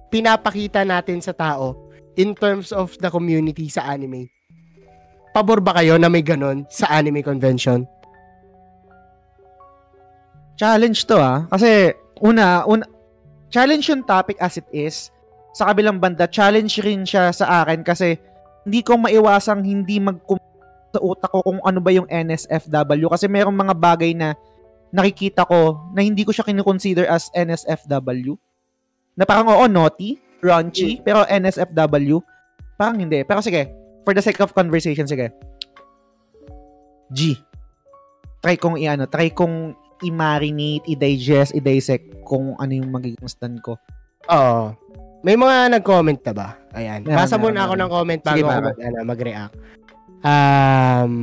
pinapakita 0.08 0.88
natin 0.88 1.20
sa 1.20 1.36
tao 1.36 1.76
in 2.16 2.32
terms 2.38 2.72
of 2.72 2.96
the 3.04 3.10
community 3.12 3.68
sa 3.68 3.84
anime. 3.90 4.30
Pabor 5.34 5.60
ba 5.60 5.74
kayo 5.82 5.98
na 5.98 6.08
may 6.08 6.22
ganon 6.22 6.64
sa 6.70 6.88
anime 6.94 7.26
convention? 7.26 7.90
challenge 10.64 11.06
to 11.10 11.18
ah. 11.18 11.46
Kasi, 11.50 11.94
una, 12.22 12.64
una, 12.66 12.86
challenge 13.50 13.90
yung 13.90 14.06
topic 14.06 14.38
as 14.40 14.58
it 14.58 14.68
is. 14.72 15.12
Sa 15.54 15.70
kabilang 15.70 16.02
banda, 16.02 16.26
challenge 16.26 16.82
rin 16.82 17.06
siya 17.06 17.30
sa 17.30 17.62
akin 17.62 17.86
kasi 17.86 18.18
hindi 18.66 18.82
ko 18.82 18.98
maiwasang 18.98 19.62
hindi 19.62 20.02
mag 20.02 20.18
sa 20.94 21.00
utak 21.02 21.30
ko 21.34 21.42
kung 21.42 21.62
ano 21.66 21.82
ba 21.82 21.90
yung 21.90 22.06
NSFW 22.06 23.10
kasi 23.10 23.26
mayroong 23.26 23.58
mga 23.58 23.76
bagay 23.78 24.14
na 24.14 24.38
nakikita 24.94 25.42
ko 25.50 25.90
na 25.98 26.06
hindi 26.06 26.22
ko 26.22 26.30
siya 26.30 26.46
kinoconsider 26.46 27.10
as 27.10 27.34
NSFW. 27.34 28.38
Na 29.18 29.26
parang 29.26 29.50
oo, 29.50 29.66
naughty, 29.66 30.22
raunchy, 30.42 31.02
pero 31.02 31.26
NSFW, 31.26 32.22
parang 32.78 33.02
hindi. 33.02 33.26
Pero 33.26 33.42
sige, 33.42 33.74
for 34.06 34.14
the 34.14 34.22
sake 34.22 34.38
of 34.42 34.54
conversation, 34.54 35.10
sige. 35.10 35.34
G. 37.10 37.38
Try 38.46 38.58
kong 38.58 38.78
i-ano, 38.78 39.10
try 39.10 39.34
kong 39.34 39.74
i-marinate, 40.06 40.86
i-digest, 40.86 41.58
i-dissect 41.58 42.22
kung 42.22 42.54
ano 42.62 42.72
yung 42.74 42.94
magiging 42.94 43.26
stand 43.26 43.64
ko. 43.66 43.80
Oo. 44.30 44.78
May 45.24 45.40
mga 45.40 45.80
nag-comment 45.80 46.20
na 46.20 46.34
ba? 46.36 46.48
Ayan. 46.76 47.08
Meron, 47.08 47.16
Basa 47.16 47.40
muna 47.40 47.64
ako 47.64 47.74
ng 47.80 47.90
comment 47.90 48.22
bago 48.22 48.36
Sige, 48.36 48.44
ako 48.44 48.60
mag, 48.60 48.78
ano, 48.84 48.98
mag-react. 49.08 49.56
Um, 50.24 51.14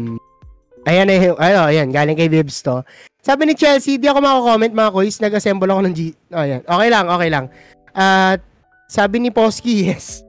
ayan 0.88 1.04
na 1.04 1.14
yung, 1.20 1.36
ano, 1.36 1.60
ayan, 1.68 1.88
galing 1.92 2.16
kay 2.16 2.32
Bibs 2.32 2.64
to. 2.64 2.80
Sabi 3.20 3.44
ni 3.44 3.52
Chelsea, 3.52 4.00
di 4.00 4.08
ako 4.08 4.24
mako-comment 4.24 4.72
mga 4.72 4.90
quiz, 4.96 5.20
nag-assemble 5.20 5.68
ako 5.68 5.80
ng 5.84 5.94
G. 5.94 6.16
Oh, 6.32 6.40
ayan. 6.40 6.64
Okay 6.64 6.88
lang, 6.88 7.06
okay 7.12 7.28
lang. 7.28 7.44
At 7.92 8.40
sabi 8.88 9.20
ni 9.20 9.28
Posky, 9.28 9.84
yes. 9.92 10.24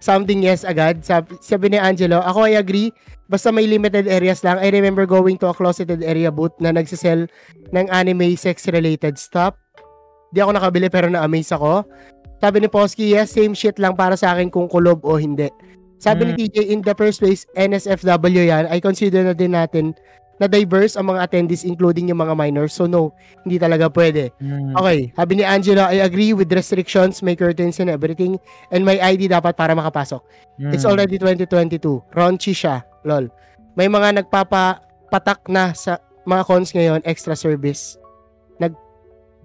Something 0.00 0.46
yes 0.46 0.62
agad. 0.62 1.02
Sabi, 1.02 1.34
sabi 1.42 1.74
ni 1.74 1.78
Angelo, 1.82 2.22
ako 2.22 2.46
I 2.46 2.56
agree. 2.56 2.94
Basta 3.26 3.50
may 3.50 3.66
limited 3.66 4.06
areas 4.06 4.40
lang. 4.46 4.56
I 4.62 4.70
remember 4.70 5.04
going 5.04 5.36
to 5.42 5.50
a 5.50 5.54
closeted 5.54 6.00
area 6.00 6.32
booth 6.32 6.56
na 6.62 6.72
nagsisell 6.72 7.28
ng 7.74 7.86
anime 7.90 8.32
sex-related 8.38 9.18
stuff. 9.18 9.58
Di 10.30 10.40
ako 10.40 10.56
nakabili 10.56 10.88
pero 10.88 11.10
na-amaze 11.10 11.52
ako. 11.52 11.84
Sabi 12.40 12.64
ni 12.64 12.68
Posky, 12.72 13.12
yes, 13.12 13.36
same 13.36 13.52
shit 13.52 13.76
lang 13.76 13.92
para 13.92 14.16
sa 14.16 14.32
akin 14.32 14.48
kung 14.48 14.64
kulob 14.64 15.04
o 15.04 15.20
hindi. 15.20 15.52
Sabi 16.00 16.24
ni 16.24 16.32
TJ, 16.32 16.72
in 16.72 16.80
the 16.80 16.96
first 16.96 17.20
place, 17.20 17.44
NSFW 17.52 18.48
yan. 18.48 18.64
I 18.72 18.80
consider 18.80 19.20
na 19.20 19.36
din 19.36 19.52
natin 19.52 19.92
na 20.40 20.48
diverse 20.48 20.96
ang 20.96 21.12
mga 21.12 21.28
attendees 21.28 21.68
including 21.68 22.08
yung 22.08 22.24
mga 22.24 22.32
minors. 22.32 22.72
So 22.72 22.88
no, 22.88 23.12
hindi 23.44 23.60
talaga 23.60 23.92
pwede. 23.92 24.32
Mm. 24.40 24.72
Okay, 24.72 24.98
sabi 25.12 25.32
ni 25.36 25.44
Angela, 25.44 25.92
I 25.92 26.00
agree 26.00 26.32
with 26.32 26.48
restrictions, 26.48 27.20
may 27.20 27.36
curtains 27.36 27.76
and 27.76 27.92
everything, 27.92 28.40
and 28.72 28.80
may 28.80 28.96
ID 28.96 29.28
dapat 29.28 29.52
para 29.52 29.76
makapasok. 29.76 30.24
Mm. 30.56 30.72
It's 30.72 30.88
already 30.88 31.20
2022. 31.20 31.76
Raunchy 32.16 32.56
siya. 32.56 32.80
Lol. 33.04 33.28
May 33.76 33.92
mga 33.92 34.24
nagpapapatak 34.24 35.44
na 35.52 35.76
sa 35.76 36.00
mga 36.24 36.42
cons 36.48 36.72
ngayon, 36.72 37.04
extra 37.04 37.36
service. 37.36 38.00
Nag 38.56 38.72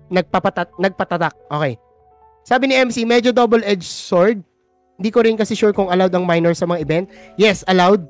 nagpapatat 0.07 0.71
nagpatatak. 0.79 1.35
Okay. 1.51 1.75
Sabi 2.45 2.69
ni 2.69 2.77
MC, 2.77 3.09
medyo 3.09 3.33
double-edged 3.33 3.89
sword. 3.89 4.37
Hindi 5.01 5.09
ko 5.09 5.25
rin 5.25 5.33
kasi 5.33 5.57
sure 5.57 5.73
kung 5.73 5.89
allowed 5.89 6.13
ang 6.13 6.29
minor 6.29 6.53
sa 6.53 6.69
mga 6.69 6.79
event. 6.85 7.05
Yes, 7.41 7.65
allowed. 7.65 8.05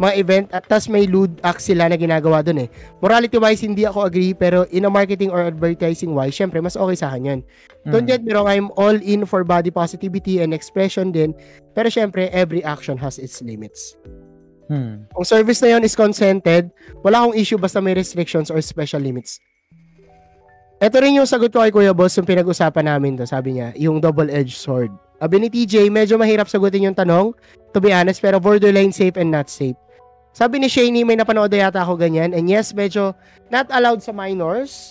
Mga 0.00 0.14
event 0.16 0.46
at 0.56 0.64
tas 0.64 0.88
may 0.88 1.04
lewd 1.04 1.36
acts 1.44 1.68
sila 1.68 1.84
na 1.84 2.00
ginagawa 2.00 2.40
dun 2.40 2.64
eh. 2.64 2.68
Morality 3.04 3.36
wise 3.36 3.60
hindi 3.60 3.84
ako 3.84 4.08
agree 4.08 4.32
pero 4.32 4.64
in 4.72 4.88
a 4.88 4.90
marketing 4.90 5.28
or 5.28 5.44
advertising 5.44 6.16
wise, 6.16 6.32
syempre 6.32 6.64
mas 6.64 6.80
okay 6.80 6.96
sa 6.96 7.12
akin 7.12 7.28
yun. 7.28 7.40
Don't 7.84 8.08
get 8.08 8.24
me 8.24 8.32
wrong, 8.32 8.48
I'm 8.48 8.72
all 8.80 8.96
in 8.96 9.28
for 9.28 9.44
body 9.44 9.68
positivity 9.68 10.40
and 10.40 10.56
expression 10.56 11.12
din. 11.12 11.36
Pero 11.76 11.92
syempre, 11.92 12.32
every 12.32 12.64
action 12.64 12.96
has 13.04 13.20
its 13.20 13.44
limits. 13.44 14.00
Hmm. 14.72 15.04
Kung 15.12 15.28
service 15.28 15.60
na 15.60 15.76
yon 15.76 15.84
is 15.84 15.92
consented, 15.92 16.72
wala 17.04 17.28
akong 17.28 17.36
issue 17.36 17.60
basta 17.60 17.84
may 17.84 17.92
restrictions 17.92 18.48
or 18.48 18.64
special 18.64 19.04
limits. 19.04 19.36
Ito 20.82 20.98
rin 20.98 21.14
yung 21.14 21.30
sagot 21.30 21.54
ko 21.54 21.62
kay 21.62 21.70
Kuya 21.70 21.94
Boss 21.94 22.18
yung 22.18 22.26
pinag-usapan 22.26 22.90
namin 22.90 23.14
to. 23.14 23.22
Sabi 23.22 23.54
niya, 23.54 23.70
yung 23.78 24.02
double-edged 24.02 24.58
sword. 24.58 24.90
Sabi 25.22 25.38
ni 25.38 25.46
TJ, 25.46 25.86
medyo 25.94 26.18
mahirap 26.18 26.50
sagutin 26.50 26.90
yung 26.90 26.98
tanong, 26.98 27.30
to 27.70 27.78
be 27.78 27.94
honest, 27.94 28.18
pero 28.18 28.42
borderline 28.42 28.90
safe 28.90 29.14
and 29.14 29.30
not 29.30 29.46
safe. 29.46 29.78
Sabi 30.34 30.58
ni 30.58 30.66
Shani, 30.66 31.06
may 31.06 31.14
napanood 31.14 31.54
na 31.54 31.70
yata 31.70 31.86
ako 31.86 31.94
ganyan. 31.94 32.34
And 32.34 32.50
yes, 32.50 32.74
medyo 32.74 33.14
not 33.46 33.70
allowed 33.70 34.02
sa 34.02 34.10
minors. 34.10 34.90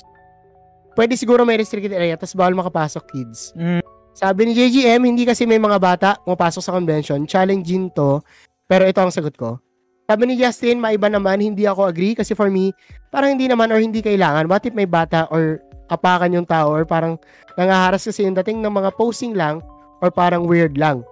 Pwede 0.96 1.20
siguro 1.20 1.44
may 1.44 1.60
restricted 1.60 1.92
area, 1.92 2.16
tapos 2.16 2.40
bawal 2.40 2.56
makapasok 2.56 3.04
kids. 3.12 3.52
Mm. 3.60 3.84
Sabi 4.16 4.48
ni 4.48 4.56
JGM, 4.56 5.04
hindi 5.04 5.28
kasi 5.28 5.44
may 5.44 5.60
mga 5.60 5.76
bata 5.76 6.16
pumapasok 6.24 6.64
sa 6.64 6.72
convention. 6.72 7.28
Challenging 7.28 7.92
to, 7.92 8.24
pero 8.64 8.88
ito 8.88 9.04
ang 9.04 9.12
sagot 9.12 9.36
ko. 9.36 9.60
Sabi 10.08 10.24
ni 10.28 10.40
Justin, 10.40 10.80
maiba 10.80 11.12
naman, 11.12 11.44
hindi 11.44 11.68
ako 11.68 11.88
agree 11.88 12.16
kasi 12.16 12.32
for 12.32 12.48
me, 12.48 12.72
parang 13.12 13.36
hindi 13.36 13.52
naman 13.52 13.72
or 13.76 13.80
hindi 13.84 14.00
kailangan. 14.00 14.48
What 14.48 14.64
if 14.64 14.72
may 14.72 14.88
bata 14.88 15.28
or 15.28 15.60
kapakan 15.92 16.32
yung 16.32 16.48
tao 16.48 16.72
or 16.72 16.88
parang 16.88 17.20
nangaharas 17.60 18.08
kasi 18.08 18.24
yung 18.24 18.38
dating 18.40 18.64
ng 18.64 18.72
mga 18.72 18.96
posing 18.96 19.36
lang 19.36 19.60
or 20.00 20.08
parang 20.08 20.48
weird 20.48 20.80
lang. 20.80 21.04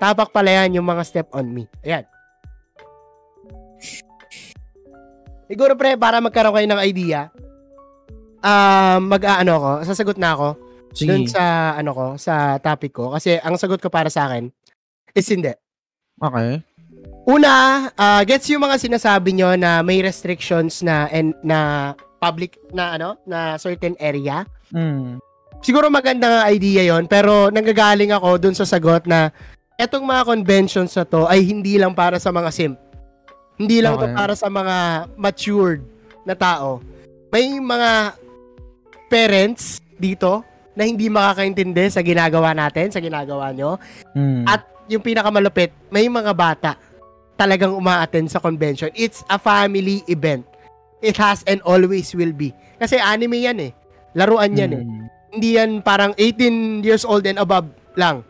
Tapak 0.00 0.32
pala 0.32 0.48
yan 0.64 0.80
yung 0.80 0.88
mga 0.88 1.04
step 1.04 1.28
on 1.36 1.52
me. 1.52 1.68
Ayan. 1.84 2.08
Siguro 5.46 5.76
pre, 5.76 5.94
para 6.00 6.18
magkaroon 6.18 6.56
kayo 6.56 6.68
ng 6.72 6.82
idea, 6.82 7.28
ah 8.40 8.98
mag-aano 8.98 9.52
ko, 9.60 9.72
sasagot 9.84 10.18
na 10.18 10.32
ako 10.34 10.48
Sige. 10.96 11.08
dun 11.12 11.22
sa 11.28 11.76
ano 11.76 11.92
ko, 11.92 12.06
sa 12.16 12.56
topic 12.58 12.96
ko 12.96 13.12
kasi 13.12 13.36
ang 13.44 13.60
sagot 13.60 13.78
ko 13.78 13.92
para 13.92 14.08
sa 14.08 14.26
akin 14.26 14.48
is 15.12 15.28
hindi. 15.28 15.52
Okay. 16.16 16.64
Una, 17.26 17.86
ah, 17.98 18.22
gets 18.22 18.46
yung 18.48 18.62
mga 18.62 18.78
sinasabi 18.78 19.34
nyo 19.34 19.58
na 19.58 19.82
may 19.82 19.98
restrictions 19.98 20.80
na 20.80 21.10
and 21.10 21.34
na 21.42 21.92
public 22.26 22.58
na 22.74 22.98
ano, 22.98 23.14
na 23.22 23.54
certain 23.56 23.94
area. 24.02 24.42
Mm. 24.74 25.22
Siguro 25.62 25.86
maganda 25.88 26.26
nga 26.26 26.42
idea 26.50 26.82
yon 26.84 27.06
pero 27.06 27.48
nanggagaling 27.54 28.12
ako 28.12 28.38
dun 28.42 28.54
sa 28.54 28.66
sagot 28.66 29.06
na 29.06 29.30
etong 29.78 30.04
mga 30.04 30.22
conventions 30.26 30.92
na 30.94 31.06
to 31.06 31.24
ay 31.30 31.46
hindi 31.46 31.78
lang 31.78 31.94
para 31.94 32.18
sa 32.18 32.34
mga 32.34 32.50
simp. 32.50 32.76
Hindi 33.56 33.80
lang 33.80 33.96
to 33.96 34.04
Okay. 34.10 34.16
para 34.16 34.34
sa 34.36 34.48
mga 34.52 34.76
matured 35.16 35.80
na 36.28 36.34
tao. 36.36 36.82
May 37.32 37.56
mga 37.56 38.20
parents 39.08 39.80
dito 39.96 40.44
na 40.76 40.84
hindi 40.84 41.08
makakaintindi 41.08 41.88
sa 41.88 42.04
ginagawa 42.04 42.52
natin, 42.52 42.92
sa 42.92 43.00
ginagawa 43.00 43.48
nyo. 43.56 43.80
Mm. 44.12 44.44
At 44.44 44.68
yung 44.92 45.00
pinakamalupit, 45.00 45.72
may 45.88 46.04
mga 46.04 46.36
bata 46.36 46.76
talagang 47.36 47.72
umaattend 47.72 48.28
sa 48.28 48.40
convention. 48.40 48.92
It's 48.92 49.24
a 49.28 49.40
family 49.40 50.04
event. 50.08 50.44
It 50.98 51.16
has 51.16 51.44
and 51.44 51.60
always 51.62 52.12
will 52.12 52.32
be. 52.32 52.50
Kasi 52.76 52.96
anime 52.96 53.36
yan 53.38 53.58
eh. 53.60 53.72
Laruan 54.12 54.52
yan 54.52 54.72
eh. 54.72 54.82
Mm. 54.82 55.04
Hindi 55.32 55.48
yan 55.54 55.70
parang 55.80 56.16
18 56.16 56.80
years 56.80 57.04
old 57.04 57.24
and 57.24 57.36
above 57.36 57.68
lang. 57.94 58.24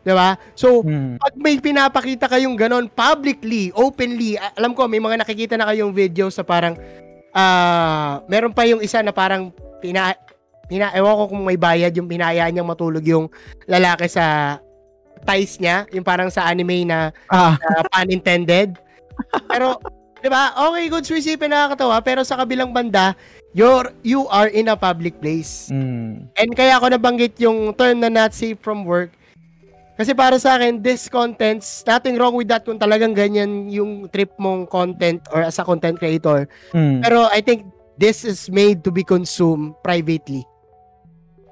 'Di 0.00 0.12
ba? 0.12 0.36
So, 0.52 0.80
Mm. 0.80 1.16
pag 1.16 1.34
may 1.34 1.56
pinapakita 1.56 2.28
kayong 2.28 2.56
ganon 2.56 2.88
publicly, 2.88 3.68
openly, 3.72 4.36
alam 4.36 4.72
ko 4.72 4.84
may 4.84 5.00
mga 5.00 5.20
nakikita 5.20 5.56
na 5.56 5.68
kayong 5.68 5.92
video 5.92 6.28
sa 6.28 6.40
parang 6.40 6.76
ah 7.32 8.22
meron 8.24 8.52
pa 8.52 8.62
yung 8.62 8.78
isa 8.78 9.02
na 9.02 9.10
parang 9.10 9.50
pina 9.82 10.14
pina 10.64 10.88
ewan 10.94 11.18
ko 11.18 11.24
kung 11.28 11.42
may 11.42 11.58
bayad 11.58 11.92
yung 11.92 12.06
pinaya 12.06 12.46
niyang 12.48 12.64
matulog 12.64 13.02
yung 13.02 13.28
lalaki 13.66 14.06
sa 14.06 14.56
thighs 15.24 15.56
niya, 15.56 15.88
yung 15.90 16.04
parang 16.04 16.28
sa 16.28 16.44
anime 16.44 16.84
na 16.84 17.08
Ah. 17.28 17.56
na 17.56 17.82
pun 17.82 18.08
intended. 18.08 18.76
Pero 19.48 19.80
'di 20.24 20.32
ba? 20.32 20.56
Okay, 20.56 20.88
good 20.88 21.04
isipin 21.04 21.52
nakakatawa, 21.52 22.00
pero 22.00 22.24
sa 22.24 22.40
kabilang 22.40 22.72
banda, 22.72 23.12
you're 23.52 23.92
you 24.00 24.24
are 24.32 24.48
in 24.48 24.72
a 24.72 24.76
public 24.76 25.20
place. 25.20 25.68
Mm. 25.68 26.32
And 26.32 26.50
kaya 26.56 26.80
ako 26.80 26.96
nabanggit 26.96 27.36
yung 27.44 27.76
term 27.76 28.00
na 28.00 28.08
not 28.08 28.32
safe 28.32 28.56
from 28.56 28.88
work. 28.88 29.12
Kasi 29.94 30.16
para 30.16 30.40
sa 30.40 30.58
akin, 30.58 30.80
this 30.82 31.06
contents, 31.06 31.84
nothing 31.86 32.16
wrong 32.18 32.34
with 32.34 32.50
that 32.50 32.66
kung 32.66 32.80
talagang 32.80 33.14
ganyan 33.14 33.70
yung 33.70 34.10
trip 34.10 34.32
mong 34.40 34.66
content 34.66 35.22
or 35.30 35.44
as 35.44 35.60
a 35.60 35.62
content 35.62 36.00
creator. 36.00 36.48
Mm. 36.72 37.04
Pero 37.04 37.28
I 37.28 37.44
think 37.44 37.68
this 38.00 38.24
is 38.24 38.48
made 38.48 38.82
to 38.82 38.90
be 38.90 39.04
consumed 39.04 39.76
privately, 39.84 40.42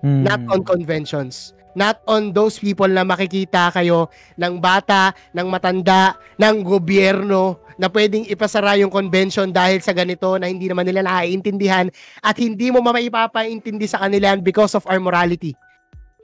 Mm. 0.00 0.26
not 0.26 0.40
on 0.48 0.64
conventions. 0.64 1.54
Not 1.72 2.04
on 2.04 2.36
those 2.36 2.60
people 2.60 2.90
na 2.90 3.00
makikita 3.00 3.72
kayo 3.72 4.12
ng 4.36 4.60
bata, 4.60 5.16
ng 5.32 5.48
matanda, 5.48 6.20
ng 6.36 6.60
gobyerno 6.60 7.62
na 7.82 7.90
pwedeng 7.90 8.22
ipasara 8.30 8.78
yung 8.78 8.94
convention 8.94 9.50
dahil 9.50 9.82
sa 9.82 9.90
ganito 9.90 10.38
na 10.38 10.46
hindi 10.46 10.70
naman 10.70 10.86
nila 10.86 11.02
naiintindihan 11.02 11.90
at 12.22 12.38
hindi 12.38 12.70
mo 12.70 12.78
maipapaintindi 12.78 13.90
sa 13.90 14.06
kanila 14.06 14.38
because 14.38 14.78
of 14.78 14.86
our 14.86 15.02
morality. 15.02 15.50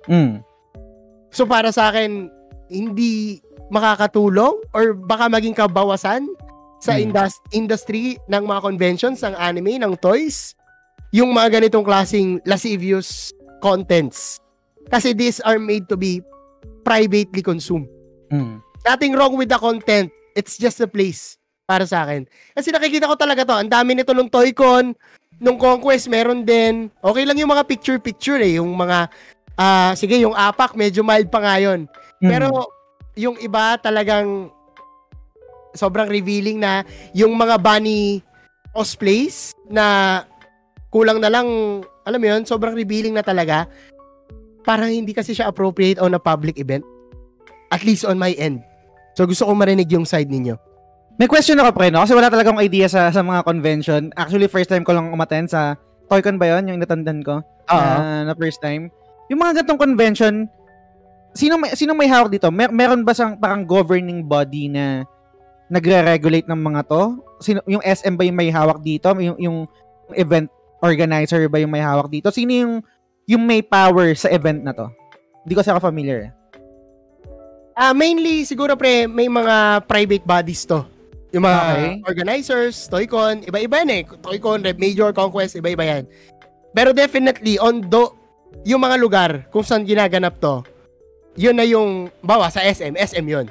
Mm. 0.07 0.39
So 1.35 1.51
para 1.51 1.75
sa 1.75 1.91
akin, 1.91 2.31
hindi 2.71 3.43
makakatulong 3.75 4.55
or 4.71 4.95
baka 4.95 5.27
maging 5.27 5.59
kabawasan 5.59 6.31
sa 6.79 6.95
Hmm. 6.95 7.11
indus- 7.11 7.43
industry 7.51 8.15
ng 8.31 8.47
mga 8.47 8.61
conventions, 8.63 9.19
ng 9.27 9.35
anime, 9.35 9.83
ng 9.83 9.99
toys, 9.99 10.55
yung 11.11 11.35
mga 11.35 11.59
ganitong 11.59 11.83
klaseng 11.83 12.39
lascivious 12.47 13.35
contents. 13.59 14.39
Kasi 14.87 15.11
these 15.11 15.43
are 15.43 15.59
made 15.59 15.91
to 15.91 15.99
be 15.99 16.23
privately 16.87 17.43
consumed. 17.43 17.91
Mm. 18.31 18.63
Nothing 18.87 19.13
wrong 19.19 19.35
with 19.35 19.51
the 19.51 19.59
content. 19.59 20.15
It's 20.39 20.55
just 20.55 20.79
a 20.79 20.87
place 20.87 21.38
para 21.69 21.85
sa 21.85 22.09
akin. 22.09 22.25
Kasi 22.57 22.73
nakikita 22.73 23.05
ko 23.05 23.13
talaga 23.21 23.45
to. 23.45 23.53
Ang 23.53 23.69
dami 23.69 23.93
nito 23.93 24.17
nung 24.17 24.33
Toy-Con, 24.33 24.97
nung 25.37 25.61
Conquest 25.61 26.09
meron 26.09 26.41
din. 26.41 26.89
Okay 27.05 27.29
lang 27.29 27.37
yung 27.37 27.53
mga 27.53 27.69
picture-picture 27.69 28.41
eh. 28.41 28.57
Yung 28.57 28.73
mga, 28.73 29.13
ah 29.61 29.93
sige, 29.93 30.17
yung 30.17 30.33
apak, 30.33 30.73
medyo 30.73 31.05
mild 31.05 31.29
pa 31.29 31.45
nga 31.45 31.61
yun. 31.61 31.85
Mm. 32.25 32.31
Pero 32.33 32.49
yung 33.21 33.37
iba 33.45 33.77
talagang 33.77 34.49
sobrang 35.77 36.09
revealing 36.09 36.57
na 36.57 36.89
yung 37.13 37.37
mga 37.37 37.61
bunny 37.61 38.25
cosplays 38.73 39.53
na 39.69 40.25
kulang 40.89 41.21
na 41.21 41.29
lang, 41.29 41.47
alam 42.09 42.19
mo 42.19 42.27
yun, 42.33 42.49
sobrang 42.49 42.73
revealing 42.73 43.13
na 43.13 43.21
talaga. 43.21 43.69
Parang 44.65 44.89
hindi 44.89 45.13
kasi 45.13 45.37
siya 45.37 45.53
appropriate 45.53 46.01
on 46.01 46.17
a 46.17 46.21
public 46.21 46.57
event. 46.57 46.81
At 47.69 47.85
least 47.85 48.09
on 48.09 48.17
my 48.17 48.33
end. 48.41 48.65
So 49.13 49.29
gusto 49.29 49.45
kong 49.45 49.61
marinig 49.61 49.93
yung 49.93 50.09
side 50.09 50.33
ninyo. 50.33 50.68
May 51.19 51.27
question 51.27 51.59
ako 51.59 51.75
pre, 51.75 51.91
no? 51.91 52.07
Kasi 52.07 52.15
wala 52.15 52.31
talaga 52.31 52.55
akong 52.55 52.63
idea 52.63 52.87
sa, 52.87 53.11
sa 53.11 53.27
mga 53.27 53.43
convention. 53.43 54.15
Actually, 54.15 54.47
first 54.47 54.71
time 54.71 54.87
ko 54.87 54.95
lang 54.95 55.11
umattend 55.11 55.51
sa 55.51 55.75
Toycon 56.07 56.39
ba 56.39 56.55
yun? 56.55 56.71
Yung 56.71 56.79
natandan 56.79 57.27
ko? 57.27 57.43
Na, 57.99 58.31
na 58.31 58.35
first 58.39 58.63
time. 58.63 58.87
Yung 59.27 59.43
mga 59.43 59.61
ganitong 59.61 59.83
convention, 59.83 60.35
sino 61.35 61.59
may, 61.59 61.75
sino 61.75 61.93
may 61.99 62.07
hawak 62.07 62.31
dito? 62.31 62.49
Mer- 62.55 62.71
meron 62.71 63.03
ba 63.03 63.13
sang 63.19 63.35
parang 63.35 63.67
governing 63.67 64.23
body 64.23 64.71
na 64.71 65.03
nagre-regulate 65.67 66.47
ng 66.47 66.61
mga 66.63 66.81
to? 66.87 67.03
Sino, 67.43 67.67
yung 67.67 67.83
SM 67.83 68.15
ba 68.15 68.23
yung 68.23 68.39
may 68.39 68.55
hawak 68.55 68.79
dito? 68.81 69.11
Yung, 69.19 69.37
yung 69.43 69.59
event 70.15 70.47
organizer 70.79 71.51
ba 71.51 71.59
yung 71.59 71.75
may 71.75 71.83
hawak 71.83 72.07
dito? 72.09 72.31
Sino 72.31 72.55
yung, 72.55 72.75
yung 73.27 73.43
may 73.43 73.59
power 73.61 74.15
sa 74.15 74.31
event 74.31 74.63
na 74.63 74.71
to? 74.71 74.87
Hindi 75.43 75.55
ko 75.59 75.67
sa 75.67 75.83
familiar. 75.83 76.31
eh. 76.31 76.33
Ah, 77.75 77.91
mainly 77.91 78.47
siguro 78.47 78.79
pre, 78.79 79.11
may 79.11 79.27
mga 79.27 79.83
private 79.87 80.23
bodies 80.23 80.63
to. 80.63 80.87
Yung 81.33 81.45
mga 81.45 81.61
Okay. 81.61 81.93
organizers, 82.09 82.89
Toycon, 82.89 83.45
iba-iba 83.45 83.85
yan 83.85 83.91
eh. 83.93 84.03
Toycon, 84.25 84.65
Red 84.65 84.81
Major, 84.81 85.13
Conquest, 85.13 85.61
iba-iba 85.61 85.85
yan. 85.85 86.05
Pero 86.73 86.97
definitely, 86.97 87.61
on 87.61 87.85
do, 87.85 88.13
yung 88.65 88.81
mga 88.81 88.97
lugar 88.97 89.31
kung 89.53 89.61
saan 89.61 89.85
ginaganap 89.85 90.41
to, 90.41 90.65
yun 91.37 91.55
na 91.57 91.69
yung, 91.69 92.09
bawa 92.25 92.49
sa 92.49 92.65
SM, 92.65 92.97
SM 92.97 93.27
yun. 93.29 93.47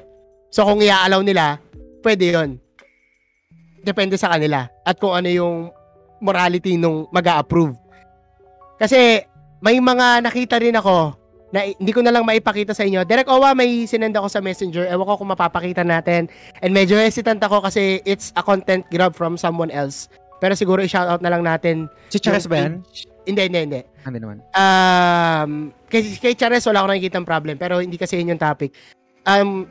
So 0.49 0.65
kung 0.65 0.81
i-allow 0.81 1.21
nila, 1.21 1.61
pwede 2.01 2.33
yun. 2.33 2.49
Depende 3.85 4.17
sa 4.17 4.33
kanila. 4.33 4.65
At 4.81 4.97
kung 4.97 5.13
ano 5.13 5.29
yung 5.29 5.69
morality 6.17 6.81
nung 6.81 7.05
mag 7.13 7.29
approve 7.29 7.77
Kasi, 8.81 9.21
may 9.61 9.77
mga 9.77 10.25
nakita 10.25 10.57
rin 10.61 10.77
ako 10.77 11.13
na 11.51 11.63
hindi 11.63 11.91
ko 11.95 12.03
na 12.03 12.11
lang 12.11 12.27
maipakita 12.27 12.75
sa 12.75 12.83
inyo. 12.83 13.07
Derek 13.07 13.31
Owa, 13.31 13.55
may 13.55 13.87
sinend 13.87 14.15
ako 14.15 14.27
sa 14.27 14.43
messenger. 14.43 14.83
Ewan 14.83 15.07
ko 15.07 15.13
kung 15.23 15.31
mapapakita 15.31 15.83
natin. 15.83 16.27
And 16.59 16.71
medyo 16.75 16.99
hesitant 16.99 17.39
ako 17.39 17.63
kasi 17.63 18.03
it's 18.03 18.35
a 18.35 18.43
content 18.43 18.83
grab 18.91 19.15
from 19.15 19.39
someone 19.39 19.71
else. 19.71 20.11
Pero 20.43 20.53
siguro 20.53 20.83
i-shoutout 20.83 21.23
na 21.23 21.31
lang 21.31 21.41
natin. 21.47 21.87
Si 22.11 22.19
Chares 22.19 22.45
ba 22.45 22.67
yan? 22.67 22.83
Hindi, 23.23 23.41
hindi, 23.47 23.59
hindi. 23.63 23.81
Hindi 24.03 24.19
naman. 24.19 24.37
Um, 24.53 25.51
kay, 25.87 26.03
kay 26.19 26.33
Chares 26.35 26.67
wala 26.67 26.83
ako 26.83 26.87
nakikita 26.91 27.23
problem. 27.23 27.55
Pero 27.55 27.79
hindi 27.79 27.95
kasi 27.95 28.19
yun 28.19 28.35
yung 28.35 28.41
topic. 28.43 28.75
Um, 29.23 29.65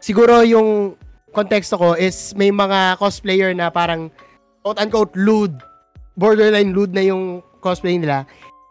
siguro 0.00 0.40
yung 0.42 0.96
konteksto 1.36 1.76
ko 1.76 1.94
is 1.94 2.32
may 2.32 2.48
mga 2.48 2.96
cosplayer 2.96 3.52
na 3.52 3.68
parang 3.68 4.08
quote-unquote 4.64 5.14
lewd. 5.20 5.52
Borderline 6.18 6.74
lewd 6.74 6.90
na 6.96 7.04
yung 7.04 7.44
cosplay 7.62 8.00
nila 8.00 8.26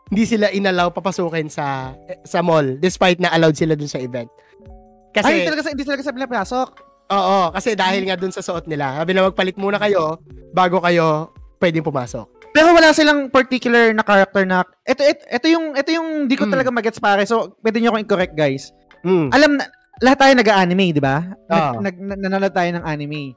hindi 0.08 0.24
sila 0.24 0.48
inalaw 0.48 0.90
papasukin 0.90 1.48
sa 1.48 1.92
sa 2.24 2.40
mall 2.40 2.78
despite 2.78 3.18
na 3.18 3.30
allowed 3.30 3.54
sila 3.54 3.74
dun 3.74 3.88
sa 3.88 3.98
event. 3.98 4.28
Ay, 4.28 5.14
Kasi 5.14 5.30
hindi 5.34 5.48
talaga, 5.48 5.62
sa- 5.62 5.72
hindi 5.72 5.86
talaga 5.86 6.04
sa 6.04 6.14
pinapasok. 6.14 6.68
oo, 7.08 7.40
kasi 7.50 7.70
dahil 7.74 8.04
nga 8.04 8.16
dun 8.16 8.30
sa 8.30 8.40
suot 8.40 8.66
nila. 8.66 8.98
Sabi 8.98 9.12
na 9.12 9.26
magpalit 9.26 9.56
muna 9.56 9.76
kayo 9.78 10.22
bago 10.52 10.78
kayo 10.80 11.32
pwedeng 11.58 11.82
pumasok. 11.82 12.28
Pero 12.50 12.72
wala 12.72 12.90
silang 12.90 13.28
particular 13.28 13.92
na 13.92 14.02
character 14.02 14.44
na 14.44 14.62
ito 14.82 15.02
ito, 15.02 15.24
ito 15.26 15.48
yung 15.48 15.74
ito 15.74 15.90
yung 15.90 16.26
di 16.26 16.34
ko 16.34 16.46
Hmm. 16.46 16.54
talaga 16.54 16.70
magets 16.70 16.98
pare. 16.98 17.22
So, 17.24 17.58
pwede 17.60 17.78
niyo 17.78 17.92
akong 17.92 18.04
i-correct, 18.04 18.34
guys. 18.34 18.72
Mm. 19.02 19.30
Alam 19.30 19.52
na 19.56 19.66
lahat 19.98 20.18
tayo 20.20 20.34
nag-anime, 20.34 20.90
di 20.90 21.00
ba? 21.00 21.22
Oo. 21.48 21.82
Nag, 21.82 21.96
nag, 21.96 22.20
nanonood 22.20 22.52
tayo 22.52 22.70
ng 22.72 22.84
anime. 22.84 23.34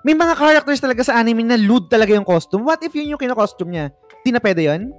May 0.00 0.14
mga 0.14 0.34
characters 0.34 0.80
talaga 0.80 1.02
sa 1.02 1.16
anime 1.16 1.42
na 1.42 1.56
lewd 1.56 1.88
talaga 1.88 2.12
yung 2.12 2.24
costume. 2.24 2.62
What 2.62 2.80
if 2.80 2.92
yun 2.92 3.12
yung 3.12 3.20
kino-costume 3.20 3.68
niya? 3.68 3.86
Di 4.20 4.30
na 4.30 4.38
pwede 4.38 4.64
yun? 4.64 4.92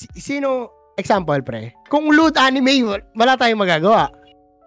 Si- 0.00 0.32
sino 0.32 0.72
example 0.96 1.44
pre? 1.44 1.76
Kung 1.86 2.08
lewd 2.08 2.32
anime, 2.36 2.80
wal- 2.82 3.04
wala 3.12 3.36
tayong 3.36 3.60
magagawa. 3.60 4.08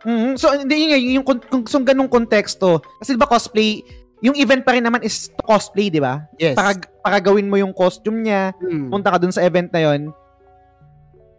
Mhm. 0.03 0.37
So, 0.37 0.53
hindi 0.53 0.75
yun 0.75 0.89
nga, 0.89 0.99
yung, 0.99 1.25
kung, 1.25 1.39
kung, 1.41 1.63
kung 1.63 1.85
ganung 1.87 2.11
konteksto. 2.11 2.83
Kasi 3.01 3.15
di 3.15 3.19
ba 3.19 3.25
cosplay, 3.25 3.81
yung 4.21 4.35
event 4.35 4.61
pa 4.61 4.75
rin 4.75 4.83
naman 4.83 5.01
is 5.01 5.27
to 5.27 5.41
cosplay, 5.41 5.89
di 5.89 5.97
ba? 5.97 6.27
Yes. 6.37 6.53
Para, 6.53 6.75
para 7.01 7.17
gawin 7.17 7.47
mo 7.47 7.55
yung 7.55 7.73
costume 7.73 8.21
niya, 8.21 8.51
Mm. 8.61 8.91
punta 8.91 9.09
ka 9.09 9.17
dun 9.17 9.31
sa 9.31 9.41
event 9.41 9.71
na 9.71 9.81
yon 9.81 10.01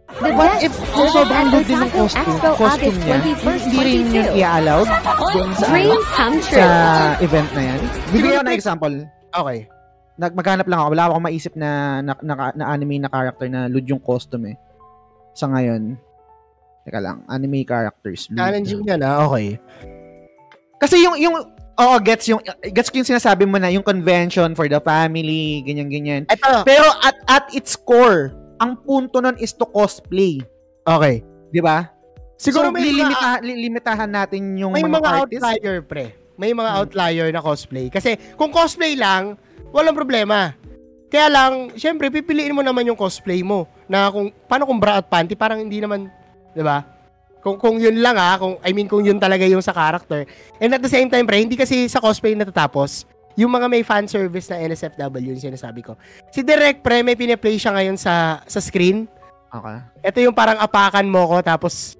The 0.05 0.29
What 0.31 0.61
best 0.61 0.63
if 0.63 0.73
kung 0.93 1.09
sobrang 1.09 1.49
lewd 1.49 1.65
din 1.65 1.81
yung 1.81 1.93
costume, 1.97 2.29
Expo 2.29 2.49
costume 2.53 2.93
August 2.93 2.99
niya, 3.01 3.17
21st, 3.17 3.63
hindi 3.65 3.79
rin 3.81 3.95
yung 3.97 4.09
22. 4.13 4.37
i-allowed 4.37 4.89
dun 5.33 5.49
sa, 5.51 5.65
Dream 5.65 5.89
ano, 5.97 6.37
sa 6.45 6.65
event 7.19 7.49
na 7.51 7.61
yan? 7.65 7.79
Bibigyan 8.13 8.37
ko 8.37 8.45
ng 8.45 8.53
example. 8.55 8.95
Okay. 9.33 9.59
Nag 10.15 10.31
maghanap 10.31 10.67
lang 10.67 10.79
ako. 10.79 10.87
Wala 10.95 11.03
akong 11.11 11.25
maisip 11.27 11.53
na, 11.59 11.99
na, 11.99 12.15
na, 12.23 12.33
na 12.55 12.65
anime 12.71 13.03
na 13.03 13.11
character 13.11 13.47
na 13.51 13.67
lewd 13.67 13.83
yung 13.83 13.99
costume 13.99 14.55
eh. 14.55 14.57
Sa 15.35 15.51
ngayon. 15.51 15.99
Teka 16.87 16.99
lang. 17.03 17.27
Anime 17.27 17.67
characters. 17.67 18.31
Challenging 18.31 18.87
yan 18.87 19.03
ah. 19.03 19.27
Okay. 19.27 19.59
Kasi 20.79 21.03
yung, 21.03 21.19
yung, 21.19 21.35
oo, 21.75 21.95
gets 21.99 22.29
yung, 22.31 22.39
gets 22.71 22.87
ko 22.87 23.01
yung 23.01 23.09
sinasabi 23.09 23.43
mo 23.43 23.59
na 23.59 23.67
yung 23.67 23.83
convention 23.83 24.55
for 24.55 24.69
the 24.69 24.79
family, 24.79 25.65
ganyan-ganyan. 25.67 26.23
Ito. 26.29 26.63
Pero 26.63 26.85
at, 27.03 27.17
at 27.27 27.45
its 27.51 27.75
core, 27.75 28.31
ang 28.61 28.79
punto 28.79 29.19
nun 29.19 29.35
is 29.35 29.51
to 29.51 29.67
cosplay. 29.67 30.39
Okay. 30.85 31.25
Di 31.51 31.59
ba? 31.59 31.91
Siguro 32.35 32.69
so, 32.69 32.71
may 32.71 32.83
mga, 32.83 32.91
lilimita, 32.91 33.27
lilimitahan 33.43 34.11
natin 34.11 34.41
yung 34.59 34.71
may 34.75 34.83
mga, 34.83 34.99
mga, 34.99 35.09
artists. 35.23 35.43
outlier 35.43 35.79
pre. 35.81 36.05
May 36.35 36.51
mga 36.51 36.71
Hmm. 36.71 36.79
outlier 36.83 37.27
na 37.31 37.41
cosplay. 37.41 37.87
Kasi 37.87 38.19
kung 38.35 38.51
cosplay 38.51 38.99
lang, 38.99 39.39
walang 39.75 39.91
problema. 39.91 40.55
Kaya 41.11 41.27
lang, 41.27 41.75
syempre, 41.75 42.07
pipiliin 42.07 42.55
mo 42.55 42.63
naman 42.63 42.87
yung 42.87 42.95
cosplay 42.95 43.43
mo. 43.43 43.67
Na 43.85 44.07
kung, 44.07 44.31
paano 44.47 44.63
kung 44.63 44.79
bra 44.79 45.03
at 45.03 45.07
panty, 45.11 45.35
parang 45.35 45.59
hindi 45.59 45.83
naman, 45.83 46.07
di 46.55 46.63
ba? 46.63 46.81
Kung, 47.43 47.61
kung 47.61 47.75
yun 47.77 47.99
lang 48.01 48.17
ha, 48.17 48.39
kung, 48.39 48.57
I 48.63 48.73
mean, 48.73 48.89
kung 48.89 49.05
yun 49.05 49.19
talaga 49.19 49.45
yung 49.45 49.61
sa 49.61 49.75
character. 49.75 50.25
And 50.57 50.73
at 50.73 50.81
the 50.81 50.89
same 50.89 51.11
time, 51.11 51.27
pre, 51.27 51.43
hindi 51.43 51.53
kasi 51.53 51.85
sa 51.85 52.01
cosplay 52.01 52.33
natatapos. 52.33 53.05
Yung 53.35 53.51
mga 53.51 53.67
may 53.67 53.83
fan 53.83 54.07
service 54.07 54.47
na 54.49 54.63
NSFW, 54.63 55.35
yung 55.35 55.43
sinasabi 55.43 55.83
ko. 55.83 55.99
Si 56.31 56.39
Direct, 56.41 56.81
pre, 56.81 57.03
may 57.03 57.19
piniplay 57.19 57.59
siya 57.59 57.75
ngayon 57.75 57.99
sa, 57.99 58.39
sa 58.47 58.63
screen. 58.63 59.05
Okay. 59.51 59.77
Ito 60.01 60.17
yung 60.23 60.35
parang 60.35 60.57
apakan 60.57 61.05
mo 61.05 61.27
ko, 61.29 61.37
tapos, 61.45 61.99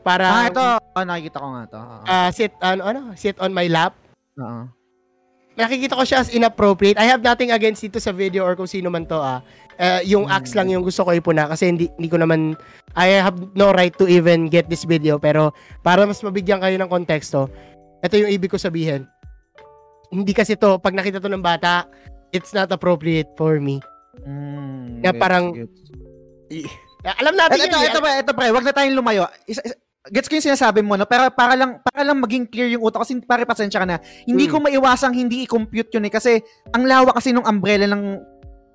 parang, 0.00 0.32
Ah, 0.32 0.48
ito. 0.48 0.64
Oh, 0.96 1.04
nakikita 1.04 1.42
ko 1.42 1.48
nga 1.52 1.62
to. 1.68 1.78
Oo. 1.78 2.02
ah, 2.08 2.30
sit, 2.32 2.52
ano, 2.62 2.80
ano, 2.86 3.00
sit 3.12 3.36
on 3.42 3.52
my 3.52 3.66
lap. 3.68 3.92
Oo. 4.40 4.77
Nakikita 5.58 5.98
ko 5.98 6.06
siya 6.06 6.22
as 6.22 6.30
inappropriate. 6.30 6.94
I 6.94 7.04
have 7.04 7.20
nothing 7.20 7.50
against 7.50 7.82
dito 7.82 7.98
sa 7.98 8.14
video 8.14 8.46
or 8.46 8.54
kung 8.54 8.70
sino 8.70 8.88
man 8.88 9.04
to 9.04 9.18
ah. 9.18 9.42
Eh, 9.74 10.10
yung 10.10 10.26
axe 10.26 10.54
lang 10.54 10.66
yung 10.68 10.82
gusto 10.82 11.02
ko 11.02 11.10
ipuna 11.10 11.46
kasi 11.46 11.66
hindi, 11.66 11.86
hindi 11.94 12.06
ko 12.06 12.18
naman 12.18 12.58
I 12.94 13.14
have 13.14 13.38
no 13.54 13.70
right 13.70 13.94
to 13.94 14.06
even 14.06 14.46
get 14.46 14.66
this 14.66 14.82
video 14.82 15.18
pero 15.18 15.54
para 15.82 16.02
mas 16.02 16.18
mabigyan 16.18 16.58
kayo 16.58 16.74
ng 16.74 16.90
konteksto 16.90 17.46
ito 18.02 18.14
yung 18.18 18.26
ibig 18.26 18.50
ko 18.50 18.58
sabihin 18.58 19.06
hindi 20.10 20.34
kasi 20.34 20.58
to 20.58 20.82
pag 20.82 20.98
nakita 20.98 21.22
to 21.22 21.30
ng 21.30 21.38
bata 21.38 21.86
it's 22.34 22.50
not 22.50 22.66
appropriate 22.70 23.30
for 23.34 23.62
me 23.62 23.78
Mm, 24.18 24.98
Na 24.98 25.14
parang- 25.14 25.54
gets. 25.54 25.78
Eh, 26.50 26.66
alam 27.14 27.38
natin 27.38 27.54
Ito, 27.54 27.64
ito, 27.64 27.70
yun, 27.70 27.78
eh. 27.78 27.88
ito, 27.88 28.00
pre, 28.02 28.12
ito, 28.18 28.32
pre, 28.34 28.48
wag 28.50 28.66
na 28.66 28.74
tayong 28.74 28.98
lumayo. 28.98 29.30
Isa, 29.46 29.62
isa- 29.62 29.78
gets 30.06 30.30
ko 30.30 30.38
yung 30.38 30.46
sinasabi 30.46 30.80
mo, 30.80 30.94
no? 30.94 31.04
Pero 31.04 31.28
para 31.30 31.52
lang, 31.54 31.82
para 31.82 32.02
lang 32.02 32.22
maging 32.22 32.46
clear 32.46 32.70
yung 32.70 32.82
utak. 32.82 33.02
Kasi 33.02 33.18
pare, 33.20 33.42
pasensya 33.42 33.82
ka 33.82 33.86
na. 33.86 33.98
Hindi 34.24 34.46
Mm. 34.46 34.50
ko 34.50 34.56
maiwasang 34.60 35.12
hindi 35.12 35.42
i-compute 35.42 35.90
yun 35.92 36.06
eh. 36.06 36.12
Kasi 36.12 36.38
ang 36.70 36.86
lawak 36.86 37.18
kasi 37.18 37.34
nung 37.34 37.44
umbrella 37.44 37.84
ng 37.86 38.04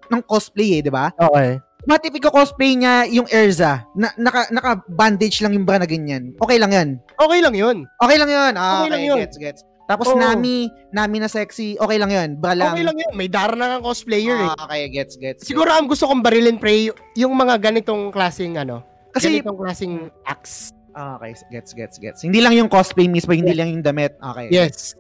ng 0.04 0.22
cosplay 0.28 0.78
eh, 0.78 0.84
di 0.84 0.92
ba? 0.92 1.10
okay 1.16 1.58
What 1.84 2.00
if 2.08 2.16
cosplay 2.24 2.80
niya 2.80 3.08
yung 3.08 3.28
Erza, 3.28 3.84
na, 3.92 4.08
naka, 4.16 4.48
naka-bandage 4.52 5.44
lang 5.44 5.52
yung 5.52 5.68
bra 5.68 5.76
na 5.76 5.88
ganyan? 5.88 6.32
Okay 6.40 6.56
lang 6.56 6.72
yan. 6.72 6.90
okay 7.20 7.40
lang 7.44 7.52
yun 7.52 7.84
Okay 8.00 8.16
lang 8.16 8.30
yun. 8.32 8.54
Ah, 8.56 8.80
Okay 8.80 8.80
okay, 8.80 8.92
lang 8.92 9.04
yun. 9.04 9.18
gets, 9.20 9.36
gets. 9.36 9.62
Tapos 9.84 10.08
Oo. 10.08 10.16
Nami, 10.16 10.72
Nami 10.96 11.18
na 11.20 11.28
sexy, 11.28 11.76
okay 11.76 12.00
lang 12.00 12.08
yun. 12.08 12.40
Bra 12.40 12.56
lang. 12.56 12.72
okay 12.72 12.84
lang 12.84 12.96
yun 12.96 13.12
may 13.14 13.28
dara 13.28 13.52
na 13.52 13.76
kang 13.76 13.84
cosplayer 13.84 14.38
eh 14.38 14.50
Ah, 14.50 14.64
okay, 14.64 14.88
gets, 14.90 15.16
gets. 15.18 15.44
siguro 15.44 15.72
ang 15.72 15.88
gusto 15.88 16.08
kong 16.08 16.24
barilin 16.24 16.56
pre 16.56 16.88
yung 17.16 17.34
mga 17.34 17.60
ganitong 17.60 18.12
klaseng 18.12 18.56
ano 18.56 18.84
Kasi, 19.12 19.40
ganitong 19.40 19.60
klaseng 19.60 19.96
axe 20.24 20.73
ah, 20.94 21.16
okay, 21.16 21.34
gets, 21.50 21.74
gets, 21.74 21.96
gets. 21.98 22.22
Hindi 22.22 22.40
lang 22.40 22.54
yung 22.54 22.68
cosplay 22.68 23.06
mismo, 23.06 23.34
hindi 23.34 23.54
lang 23.54 23.70
yung 23.70 23.82
damit. 23.82 24.16
Okay. 24.18 24.48
yes 24.50 24.94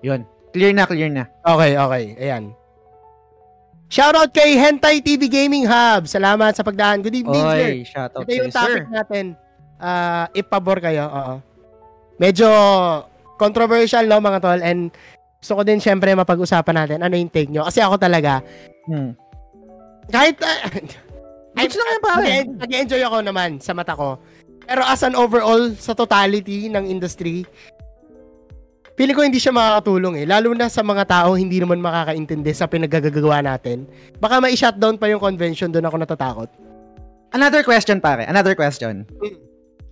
Yun. 0.00 0.22
Clear 0.50 0.72
na, 0.72 0.86
clear 0.86 1.10
na. 1.10 1.26
Okay, 1.42 1.74
okay. 1.74 2.04
Ayan. 2.16 2.44
Shoutout 3.88 4.30
kay 4.30 4.52
Hentai 4.54 5.00
TV 5.00 5.26
Gaming 5.26 5.64
Hub. 5.64 6.04
Salamat 6.04 6.52
sa 6.52 6.62
pagdaan. 6.62 7.00
Good 7.00 7.24
evening, 7.24 7.40
sir. 7.42 7.64
Oy, 7.66 7.78
shoutout 7.82 8.22
Ito 8.22 8.32
yung 8.32 8.52
sa'yo, 8.52 8.64
sir. 8.64 8.78
topic 8.78 8.88
natin. 8.90 9.24
Ah, 9.76 10.28
ipabor 10.32 10.78
kayo. 10.78 11.04
Oo. 11.04 11.34
Medyo 12.16 12.48
controversial, 13.36 14.04
no, 14.04 14.20
mga 14.20 14.38
tol? 14.38 14.60
And 14.60 14.92
gusto 15.38 15.52
ko 15.54 15.62
din, 15.64 15.80
syempre, 15.80 16.12
mapag-usapan 16.12 16.74
natin. 16.76 16.98
Ano 17.00 17.14
yung 17.14 17.32
take 17.32 17.48
nyo? 17.48 17.64
Kasi 17.64 17.80
ako 17.80 17.96
talaga, 17.96 18.44
Hmm. 18.86 19.12
kahit, 20.08 20.36
uh, 20.40 20.58
Gets 21.54 21.74
lang 21.74 21.88
yan, 21.88 22.00
pare. 22.00 22.32
nag-enjoy 22.60 23.02
ako 23.02 23.16
naman 23.20 23.58
sa 23.58 23.72
mata 23.72 23.92
ko. 23.92 24.16
Pero 24.68 24.84
as 24.84 25.00
an 25.00 25.16
overall, 25.16 25.72
sa 25.80 25.96
totality 25.96 26.68
ng 26.68 26.84
industry, 26.84 27.48
Feeling 28.98 29.14
ko 29.14 29.22
hindi 29.22 29.38
siya 29.38 29.54
makakatulong 29.54 30.18
eh. 30.18 30.26
Lalo 30.26 30.50
na 30.58 30.66
sa 30.66 30.82
mga 30.82 31.06
tao 31.06 31.38
hindi 31.38 31.62
naman 31.62 31.78
makakaintindi 31.78 32.50
sa 32.50 32.66
pinagagagawa 32.66 33.38
natin. 33.46 33.86
Baka 34.18 34.42
ma-shutdown 34.42 34.98
pa 34.98 35.06
yung 35.06 35.22
convention, 35.22 35.70
doon 35.70 35.86
ako 35.86 36.02
natatakot. 36.02 36.50
Another 37.30 37.62
question, 37.62 38.02
pare. 38.02 38.26
Another 38.26 38.58
question. 38.58 39.06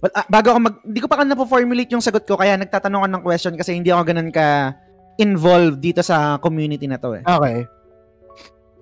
Well, 0.02 0.10
ah, 0.10 0.26
bago 0.26 0.50
ako 0.50 0.58
mag... 0.58 0.74
Hindi 0.82 0.98
ko 0.98 1.06
pa 1.06 1.22
ka 1.22 1.24
na-formulate 1.24 1.94
yung 1.94 2.02
sagot 2.02 2.26
ko, 2.26 2.34
kaya 2.34 2.58
nagtatanong 2.58 3.06
ako 3.06 3.08
ng 3.14 3.22
question 3.22 3.54
kasi 3.54 3.78
hindi 3.78 3.94
ako 3.94 4.02
ganun 4.10 4.34
ka 4.34 4.74
involved 5.22 5.78
dito 5.78 6.02
sa 6.02 6.42
community 6.42 6.90
na 6.90 6.98
to 6.98 7.14
eh. 7.14 7.22
Okay. 7.22 7.62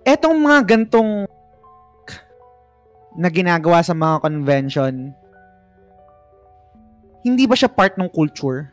Etong 0.08 0.40
mga 0.40 0.60
gantong 0.64 1.28
na 3.20 3.28
ginagawa 3.28 3.84
sa 3.84 3.92
mga 3.92 4.24
convention, 4.24 5.12
hindi 7.25 7.49
ba 7.49 7.57
siya 7.57 7.73
part 7.73 7.97
ng 7.97 8.07
culture? 8.12 8.69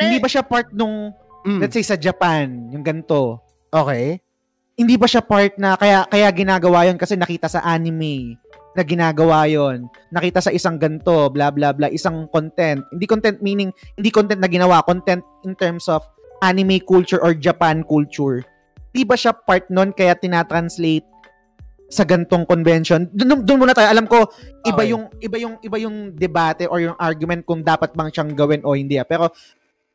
Hindi 0.00 0.16
ba 0.16 0.28
siya 0.32 0.40
part 0.40 0.72
nung, 0.72 1.12
Mm. 1.44 1.60
let's 1.60 1.76
say 1.76 1.84
sa 1.84 2.00
Japan, 2.00 2.72
yung 2.72 2.80
ganito? 2.80 3.44
Okay. 3.68 4.20
Hindi 4.80 4.96
ba 4.96 5.04
siya 5.04 5.20
part 5.20 5.60
na 5.60 5.76
kaya 5.76 6.08
kaya 6.08 6.28
ginagawa 6.32 6.88
yon 6.88 6.96
kasi 6.96 7.12
nakita 7.12 7.52
sa 7.52 7.60
anime 7.60 8.40
na 8.72 8.80
ginagawa 8.80 9.44
yon 9.44 9.90
nakita 10.08 10.40
sa 10.40 10.54
isang 10.54 10.78
ganto 10.80 11.28
blah 11.28 11.50
blah 11.50 11.74
blah 11.74 11.90
isang 11.90 12.24
content 12.30 12.80
hindi 12.94 13.04
content 13.04 13.42
meaning 13.42 13.74
hindi 13.98 14.08
content 14.14 14.40
na 14.40 14.48
ginawa 14.48 14.80
content 14.86 15.20
in 15.44 15.52
terms 15.58 15.90
of 15.90 16.00
anime 16.40 16.80
culture 16.80 17.20
or 17.20 17.34
Japan 17.34 17.82
culture 17.84 18.46
di 18.94 19.02
ba 19.02 19.18
siya 19.18 19.34
part 19.34 19.66
nun 19.68 19.90
kaya 19.90 20.14
tinatranslate 20.14 21.04
sa 21.90 22.06
gantong 22.06 22.46
convention 22.46 23.10
doon 23.10 23.42
doon 23.42 23.58
muna 23.66 23.74
tayo 23.74 23.90
alam 23.90 24.06
ko 24.06 24.30
iba 24.62 24.80
Okay. 24.80 24.94
yung 24.94 25.04
iba 25.18 25.36
yung 25.36 25.54
iba 25.58 25.76
yung 25.76 25.96
debate 26.14 26.70
or 26.70 26.78
yung 26.78 26.94
argument 26.96 27.42
kung 27.42 27.60
dapat 27.60 27.90
bang 27.92 28.14
siyang 28.14 28.30
gawin 28.32 28.62
o 28.62 28.78
hindi 28.78 28.94
ah. 28.94 29.04
pero 29.04 29.28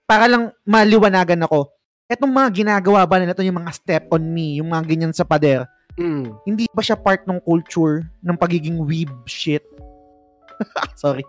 para 0.04 0.28
lang 0.28 0.52
maliwanagan 0.68 1.48
ako 1.48 1.72
etong 2.06 2.30
mga 2.30 2.50
ginagawa 2.54 3.08
ba 3.08 3.18
nila 3.18 3.32
ito 3.32 3.42
yung 3.42 3.64
mga 3.64 3.72
step 3.74 4.04
on 4.12 4.28
me 4.28 4.60
yung 4.60 4.70
mga 4.70 4.84
ganyan 4.86 5.16
sa 5.16 5.24
pader 5.24 5.64
Mm. 5.96 6.28
hindi 6.44 6.68
ba 6.76 6.84
siya 6.84 7.00
part 7.00 7.24
ng 7.24 7.40
culture 7.40 8.04
ng 8.20 8.36
pagiging 8.36 8.84
weeb 8.84 9.08
shit 9.24 9.64
sorry 11.00 11.24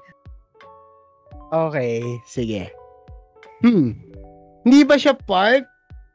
Okay. 1.46 2.02
Sige. 2.26 2.74
Hmm. 3.62 3.94
Hindi 4.66 4.82
ba 4.82 4.98
siya 4.98 5.14
part? 5.14 5.62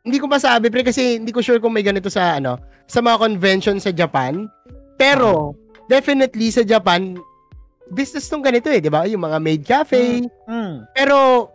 Hindi 0.02 0.18
ko 0.18 0.26
masabi 0.26 0.68
pre 0.68 0.82
kasi 0.82 1.18
hindi 1.18 1.30
ko 1.30 1.40
sure 1.40 1.62
kung 1.62 1.72
may 1.72 1.86
ganito 1.86 2.10
sa 2.10 2.36
ano 2.36 2.58
sa 2.86 3.00
mga 3.00 3.22
convention 3.22 3.78
sa 3.78 3.94
Japan. 3.94 4.50
Pero 4.98 5.54
definitely 5.86 6.50
sa 6.50 6.66
Japan 6.66 7.18
business 7.88 8.26
tong 8.26 8.42
ganito 8.42 8.66
eh, 8.68 8.82
'di 8.82 8.90
ba? 8.90 9.06
Yung 9.06 9.22
mga 9.22 9.38
maid 9.38 9.62
cafe. 9.62 10.26
mm. 10.26 10.90
Pero 10.92 11.50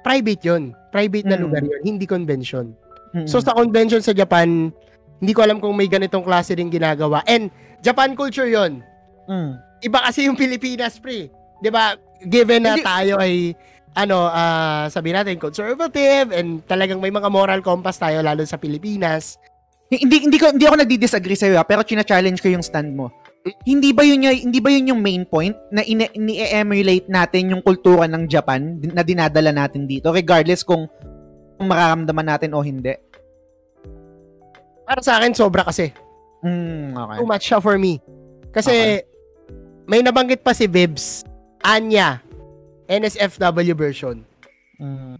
private 0.00 0.42
'yon. 0.42 0.62
Private 0.88 1.26
na 1.26 1.36
Mm. 1.36 1.42
lugar 1.42 1.62
'yon, 1.62 1.80
hindi 1.84 2.04
convention. 2.04 2.72
Mm. 3.12 3.26
So 3.26 3.36
sa 3.38 3.52
convention 3.52 4.00
sa 4.00 4.12
Japan, 4.12 4.72
hindi 5.18 5.32
ko 5.32 5.44
alam 5.44 5.60
kung 5.60 5.76
may 5.76 5.86
ganitong 5.86 6.24
klase 6.24 6.52
rin 6.52 6.68
ginagawa. 6.68 7.20
And 7.26 7.52
Japan 7.80 8.16
culture 8.16 8.48
'yon. 8.48 8.80
Mm. 9.26 9.60
Iba 9.82 10.00
kasi 10.02 10.24
yung 10.24 10.36
Pilipinas, 10.36 10.96
pre. 10.96 11.28
'Di 11.60 11.68
ba? 11.68 12.00
Given 12.22 12.64
na 12.64 12.72
Hindi- 12.72 12.86
tayo 12.86 13.14
ay 13.18 13.52
ano, 13.94 14.26
ah 14.26 14.90
sabi 14.90 15.14
natin 15.14 15.38
conservative 15.38 16.34
and 16.34 16.66
talagang 16.66 16.98
may 16.98 17.14
mga 17.14 17.30
moral 17.30 17.62
compass 17.62 17.98
tayo 17.98 18.20
lalo 18.20 18.42
sa 18.42 18.58
Pilipinas. 18.58 19.38
hindi 19.94 20.26
hindi 20.26 20.38
ko 20.40 20.50
hindi 20.50 20.66
ako 20.66 20.76
nagdi-disagree 20.80 21.38
sa 21.38 21.46
iyo 21.46 21.62
pero 21.62 21.86
china-challenge 21.86 22.42
ko 22.42 22.50
yung 22.50 22.64
stand 22.64 22.96
mo 22.98 23.14
hindi 23.68 23.92
ba 23.92 24.00
yun 24.00 24.24
yung, 24.24 24.36
hindi 24.48 24.58
ba 24.58 24.72
yun 24.72 24.96
yung 24.96 25.00
main 25.04 25.28
point 25.28 25.52
na 25.68 25.84
ine- 25.84 26.16
ni-emulate 26.16 27.04
natin 27.12 27.52
yung 27.52 27.60
kultura 27.60 28.08
ng 28.08 28.24
Japan 28.24 28.80
na 28.80 29.04
dinadala 29.04 29.52
natin 29.52 29.84
dito 29.84 30.08
regardless 30.08 30.64
kung, 30.64 30.88
kung 31.60 31.66
mararamdaman 31.68 32.24
natin 32.24 32.56
o 32.56 32.64
hindi 32.64 32.96
Para 34.88 35.00
sa 35.04 35.20
akin 35.20 35.36
sobra 35.36 35.64
kasi. 35.64 35.92
mm, 36.40 36.96
okay 36.96 37.16
Too 37.20 37.28
much 37.28 37.44
siya 37.44 37.60
for 37.60 37.76
me. 37.76 38.00
Kasi 38.52 39.00
may 39.84 40.00
nabanggit 40.00 40.40
pa 40.40 40.56
si 40.56 40.64
Bibs, 40.64 41.24
Anya, 41.60 42.24
NSFW 42.86 43.74
version. 43.74 44.22
Mm. 44.76 45.16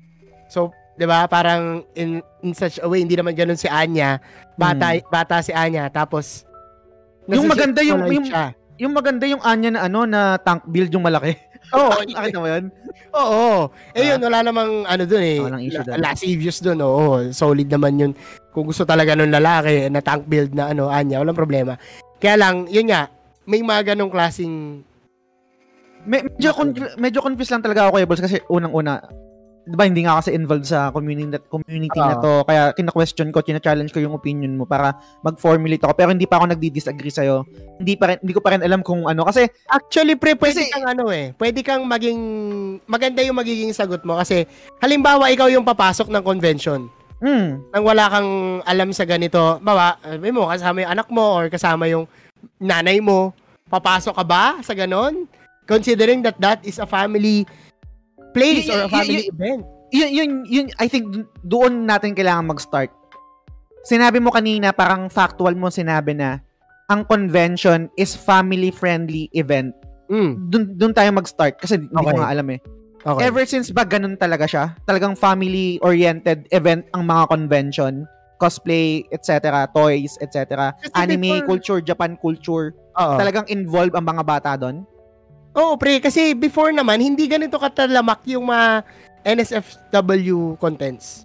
So, 0.49 0.70
'di 0.97 1.07
ba? 1.09 1.25
Parang 1.26 1.83
in 1.97 2.20
in 2.44 2.52
such 2.52 2.78
a 2.78 2.86
way 2.86 3.01
hindi 3.01 3.17
naman 3.17 3.34
ganoon 3.34 3.59
si 3.59 3.67
Anya. 3.67 4.20
Bata 4.55 4.94
bata 5.09 5.41
si 5.41 5.51
Anya 5.51 5.89
tapos. 5.89 6.44
Yung 7.25 7.49
maganda 7.49 7.81
yung- 7.81 8.05
yung- 8.10 8.28
siya. 8.28 8.52
yung 8.76 8.93
maganda 8.93 9.25
yung 9.25 9.41
anya 9.41 9.70
na 9.70 9.81
ano 9.86 10.02
na 10.05 10.34
tank 10.36 10.67
build 10.67 10.91
yung 10.91 11.07
malaki 11.07 11.39
Oo, 11.73 11.94
nakita 12.10 12.43
mo 12.43 12.51
yun 12.51 12.68
Oo. 13.15 13.70
Eh 13.94 14.10
yun, 14.10 14.18
wala 14.23 14.43
namang 14.43 14.83
ano 14.86 15.02
dun 15.07 15.23
eh. 15.23 15.39
Walang 15.39 15.62
issue 15.62 15.83
dun. 15.86 16.02
lascivious 16.02 16.59
dun, 16.59 16.83
oo. 16.83 17.31
Solid 17.31 17.70
naman 17.70 17.94
yun. 17.94 18.12
Kung 18.51 18.67
gusto 18.67 18.83
talaga 18.83 19.15
nung 19.15 19.31
lalaki 19.31 19.86
na 19.86 20.02
tank 20.02 20.26
build 20.26 20.51
na 20.51 20.75
ano, 20.75 20.91
anya, 20.91 21.23
walang 21.23 21.39
problema. 21.39 21.78
Kaya 22.18 22.34
lang, 22.34 22.67
yun 22.67 22.91
nga, 22.91 23.07
may 23.47 23.62
mga 23.62 23.94
ganong 23.94 24.10
klaseng 24.10 24.83
medyo, 26.05 26.50
conf- 26.50 26.97
medyo 26.97 27.18
confused 27.18 27.50
lang 27.50 27.60
talaga 27.60 27.86
ako 27.86 27.97
kay 27.97 28.07
Balls 28.07 28.23
kasi 28.23 28.36
unang-una, 28.47 29.00
di 29.65 29.73
ba 29.73 29.89
hindi 29.89 30.05
nga 30.05 30.20
kasi 30.20 30.36
involved 30.36 30.68
sa 30.68 30.92
community, 30.92 31.24
na- 31.26 31.41
community 31.41 31.97
na 31.97 32.15
Ah. 32.15 32.20
to. 32.20 32.33
Kaya 32.44 32.62
kina-question 32.73 33.33
ko, 33.33 33.41
kina-challenge 33.41 33.91
ko 33.91 33.99
yung 33.99 34.12
opinion 34.12 34.52
mo 34.52 34.68
para 34.68 34.92
mag-formulate 35.20 35.81
ako. 35.81 35.97
Pero 35.97 36.12
hindi 36.12 36.28
pa 36.28 36.36
ako 36.36 36.52
nagdi-disagree 36.52 37.08
sa'yo. 37.08 37.49
Hindi, 37.81 37.97
pa 37.97 38.12
rin, 38.12 38.20
hindi 38.20 38.33
ko 38.33 38.44
pa 38.44 38.52
rin 38.52 38.60
alam 38.60 38.84
kung 38.84 39.08
ano. 39.08 39.24
Kasi, 39.24 39.49
Actually, 39.66 40.20
pre, 40.20 40.36
pwede 40.36 40.60
Kasi- 40.60 40.68
kang 40.68 40.84
ano 40.86 41.08
eh. 41.08 41.33
Pwede 41.33 41.65
kang 41.65 41.81
maging, 41.83 42.20
maganda 42.84 43.24
yung 43.24 43.34
magiging 43.34 43.73
sagot 43.73 44.05
mo. 44.05 44.20
Kasi, 44.20 44.44
halimbawa, 44.78 45.33
ikaw 45.33 45.49
yung 45.49 45.65
papasok 45.65 46.12
ng 46.12 46.20
convention. 46.23 46.92
hmm, 47.24 47.73
Nang 47.73 47.84
wala 47.89 48.05
kang 48.10 48.31
alam 48.62 48.92
sa 48.92 49.08
ganito. 49.08 49.57
Bawa, 49.58 49.97
may 50.20 50.28
mo, 50.28 50.44
kasama 50.44 50.84
yung 50.84 50.92
anak 50.92 51.08
mo 51.08 51.24
or 51.33 51.49
kasama 51.49 51.89
yung 51.89 52.05
nanay 52.60 53.00
mo. 53.00 53.33
Papasok 53.65 54.12
ka 54.12 54.24
ba 54.28 54.60
sa 54.60 54.76
ganon? 54.76 55.24
Considering 55.65 56.20
that 56.20 56.36
that 56.39 56.60
is 56.62 56.76
a 56.76 56.84
family 56.84 57.49
place 58.33 58.65
Y- 58.65 58.70
or 58.70 58.81
a 58.81 58.86
y- 58.86 58.93
family 58.93 59.23
y- 59.23 59.31
event. 59.31 59.60
yun, 59.91 60.10
yun, 60.10 60.31
yun, 60.44 60.67
I 60.76 60.86
think 60.86 61.09
doon 61.41 61.84
natin 61.84 62.12
kailangan 62.12 62.49
mag-start. 62.49 62.91
Sinabi 63.83 64.17
mo 64.17 64.28
kanina, 64.28 64.73
parang 64.73 65.09
factual 65.09 65.52
mo 65.52 65.68
sinabi 65.68 66.12
na 66.12 66.41
ang 66.86 67.02
convention 67.02 67.89
is 67.94 68.12
family-friendly 68.12 69.33
event. 69.33 69.73
Mm, 70.07 70.36
Doon, 70.47 70.65
doon 70.75 70.93
tayo 70.93 71.09
mag-start 71.10 71.57
kasi 71.57 71.78
hindi 71.78 71.89
ko 71.91 72.01
Okay. 72.02 72.17
nga 72.18 72.28
alam 72.28 72.49
eh. 72.51 72.60
okay. 73.02 73.23
Ever 73.23 73.44
since 73.44 73.68
ba 73.70 73.84
ganun 73.84 74.17
talaga 74.17 74.44
siya? 74.44 74.76
Talagang 74.83 75.12
family-oriented 75.15 76.49
event 76.51 76.84
ang 76.91 77.05
mga 77.05 77.25
convention? 77.26 78.05
Cosplay, 78.34 79.01
etc., 79.09 79.33
toys, 79.70 80.18
etc., 80.18 80.75
anime 80.93 81.39
before- 81.39 81.47
culture, 81.47 81.81
Japan 81.81 82.17
culture. 82.17 82.76
Oo. 82.94 83.15
Talagang 83.17 83.49
involved 83.49 83.94
ang 83.94 84.05
mga 84.05 84.20
bata 84.23 84.51
doon? 84.55 84.84
Oo, 85.55 85.78
pre. 85.78 86.02
Kasi 86.02 86.34
before 86.34 86.74
naman, 86.74 86.99
hindi 86.99 87.31
ganito 87.31 87.58
katalamak 87.58 88.23
yung 88.26 88.50
mga 88.50 88.83
NSFW 89.24 90.58
contents. 90.60 91.24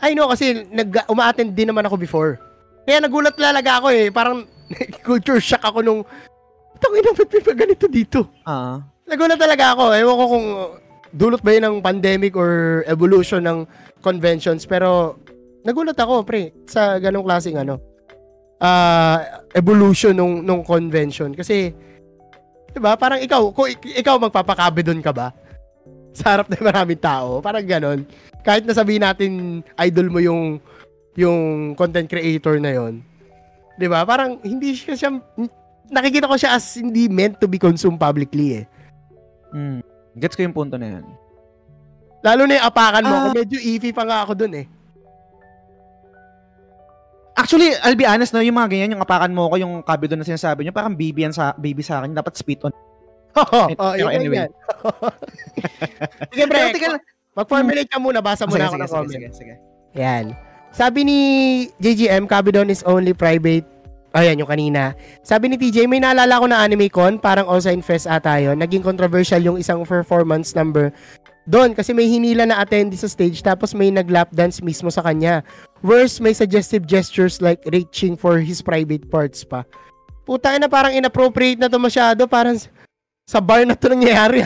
I 0.00 0.16
know 0.16 0.32
kasi 0.32 0.64
nag 0.72 1.04
uma-attend 1.12 1.52
din 1.52 1.68
naman 1.68 1.84
ako 1.84 2.00
before. 2.00 2.40
Kaya 2.88 3.04
nagulat 3.04 3.36
talaga 3.36 3.82
ako 3.82 3.92
eh. 3.92 4.08
Parang 4.08 4.48
culture 5.06 5.42
shock 5.42 5.60
ako 5.60 5.84
nung 5.84 6.02
Tangin 6.80 7.04
na, 7.04 7.12
ba't 7.12 7.28
may 7.28 7.44
pa 7.44 7.52
ganito 7.52 7.84
dito? 7.86 8.20
Ah. 8.48 8.80
Nagulat 9.04 9.36
talaga 9.36 9.76
ako. 9.76 9.92
Ewan 9.92 10.16
ko 10.16 10.24
kung 10.32 10.46
dulot 11.12 11.42
ba 11.44 11.52
yun 11.52 11.64
ng 11.68 11.76
pandemic 11.84 12.32
or 12.32 12.82
evolution 12.88 13.44
ng 13.44 13.68
conventions. 14.00 14.64
Pero 14.64 15.20
nagulat 15.60 16.00
ako, 16.00 16.24
pre, 16.24 16.56
sa 16.64 16.96
ganong 16.96 17.28
klaseng 17.28 17.60
ano, 17.60 17.76
ah 18.64 19.44
evolution 19.52 20.16
nung, 20.16 20.40
nung 20.40 20.64
convention. 20.64 21.36
Kasi, 21.36 21.76
di 22.70 22.78
ba, 22.78 22.94
parang 22.94 23.18
ikaw, 23.18 23.50
kung 23.50 23.68
ik- 23.68 23.98
ikaw 23.98 24.16
magpapakabe 24.16 24.82
doon 24.82 25.02
ka 25.02 25.10
ba? 25.10 25.34
Sa 26.10 26.34
harap 26.34 26.50
ng 26.50 26.62
maraming 26.62 26.98
tao. 26.98 27.38
Parang 27.38 27.62
ganon. 27.62 28.02
Kahit 28.42 28.66
nasabihin 28.66 29.04
natin, 29.04 29.30
idol 29.78 30.08
mo 30.10 30.18
yung 30.18 30.58
yung 31.14 31.38
content 31.74 32.06
creator 32.06 32.56
na 32.58 32.70
yon 32.70 33.02
Di 33.74 33.86
ba? 33.90 34.06
Parang 34.06 34.38
hindi 34.42 34.74
siya 34.74 34.94
siya, 34.94 35.10
nakikita 35.90 36.30
ko 36.30 36.38
siya 36.38 36.54
as 36.54 36.64
hindi 36.76 37.10
meant 37.10 37.38
to 37.38 37.50
be 37.50 37.58
consumed 37.58 37.98
publicly 37.98 38.62
eh. 38.62 38.64
Mm. 39.50 39.82
Gets 40.16 40.34
ko 40.34 40.42
yung 40.42 40.56
punto 40.56 40.78
na 40.78 40.98
yan. 40.98 41.04
Lalo 42.20 42.44
na 42.44 42.60
yung 42.60 42.66
apakan 42.66 43.02
mo, 43.02 43.14
Ah. 43.14 43.20
ako, 43.20 43.28
medyo 43.34 43.58
iffy 43.58 43.90
pa 43.90 44.04
nga 44.04 44.22
ako 44.22 44.32
dun 44.36 44.54
eh. 44.54 44.66
Actually, 47.40 47.72
I'll 47.80 47.96
be 47.96 48.04
honest, 48.04 48.36
no, 48.36 48.44
yung 48.44 48.60
mga 48.60 48.68
ganyan, 48.68 48.90
yung 48.96 49.04
apakan 49.04 49.32
mo 49.32 49.48
ko, 49.48 49.56
yung 49.56 49.80
kabi 49.80 50.12
doon 50.12 50.20
na 50.20 50.28
sinasabi 50.28 50.68
nyo, 50.68 50.76
parang 50.76 50.92
baby 50.92 51.24
yan 51.24 51.32
sa, 51.32 51.56
baby 51.56 51.80
sa 51.80 52.04
akin, 52.04 52.12
dapat 52.12 52.36
spit 52.36 52.60
on. 52.68 52.72
Oh, 53.30 53.70
pero 53.78 53.94
yun 53.94 54.10
anyway. 54.10 54.50
Sige, 56.34 56.44
pre, 56.50 56.74
lang. 56.74 56.98
mag-formulate 57.30 57.86
ka 57.86 58.02
muna, 58.02 58.18
basa 58.18 58.42
Sige, 58.42 58.58
muna 58.58 58.66
ako 58.66 58.74
sige, 58.74 58.82
ng 58.82 58.90
sige, 58.90 58.98
comment. 58.98 59.12
sige, 59.14 59.28
sige. 59.38 59.54
Yan. 59.94 60.24
Sabi 60.74 61.06
ni 61.06 61.18
JGM, 61.78 62.26
Cabidon 62.26 62.74
is 62.74 62.82
only 62.82 63.14
private 63.14 63.62
Ayan, 64.10 64.42
yung 64.42 64.50
kanina. 64.50 64.98
Sabi 65.22 65.46
ni 65.46 65.54
TJ, 65.54 65.86
may 65.86 66.02
naalala 66.02 66.42
ko 66.42 66.46
na 66.50 66.66
anime 66.66 66.90
con, 66.90 67.14
parang 67.22 67.46
Sign 67.62 67.78
Fest 67.78 68.10
ata 68.10 68.42
yun. 68.42 68.58
Naging 68.58 68.82
controversial 68.82 69.38
yung 69.38 69.54
isang 69.54 69.86
performance 69.86 70.50
number 70.58 70.90
doon 71.48 71.72
kasi 71.74 71.90
may 71.96 72.10
hinila 72.10 72.44
na 72.44 72.58
attendee 72.62 72.98
sa 72.98 73.10
stage 73.10 73.40
tapos 73.40 73.72
may 73.72 73.88
nag-lap 73.90 74.30
dance 74.34 74.58
mismo 74.62 74.90
sa 74.90 75.02
kanya. 75.06 75.46
Worse, 75.80 76.20
may 76.20 76.36
suggestive 76.36 76.84
gestures 76.84 77.40
like 77.40 77.64
reaching 77.72 78.16
for 78.16 78.40
his 78.40 78.60
private 78.60 79.08
parts 79.08 79.44
pa. 79.48 79.64
Puta 80.28 80.52
na 80.60 80.68
parang 80.68 80.92
inappropriate 80.92 81.56
na 81.56 81.72
to 81.72 81.80
masyado. 81.80 82.28
Parang 82.28 82.60
sa 83.24 83.40
bar 83.40 83.64
na 83.64 83.72
to 83.72 83.88
nangyayari. 83.88 84.44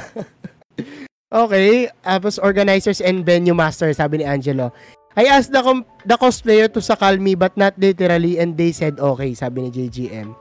okay. 1.44 1.90
Tapos 2.06 2.38
organizers 2.38 3.02
and 3.02 3.26
venue 3.26 3.56
master, 3.56 3.90
sabi 3.90 4.22
ni 4.22 4.24
Angelo. 4.24 4.70
I 5.14 5.30
asked 5.30 5.54
the, 5.54 5.62
com- 5.62 5.86
the 6.06 6.18
cosplayer 6.18 6.66
to 6.70 6.82
sakal 6.82 7.18
me 7.22 7.38
but 7.38 7.54
not 7.54 7.74
literally 7.78 8.38
and 8.38 8.58
they 8.58 8.74
said 8.74 8.98
okay, 8.98 9.34
sabi 9.34 9.66
ni 9.66 9.70
JGM. 9.70 10.34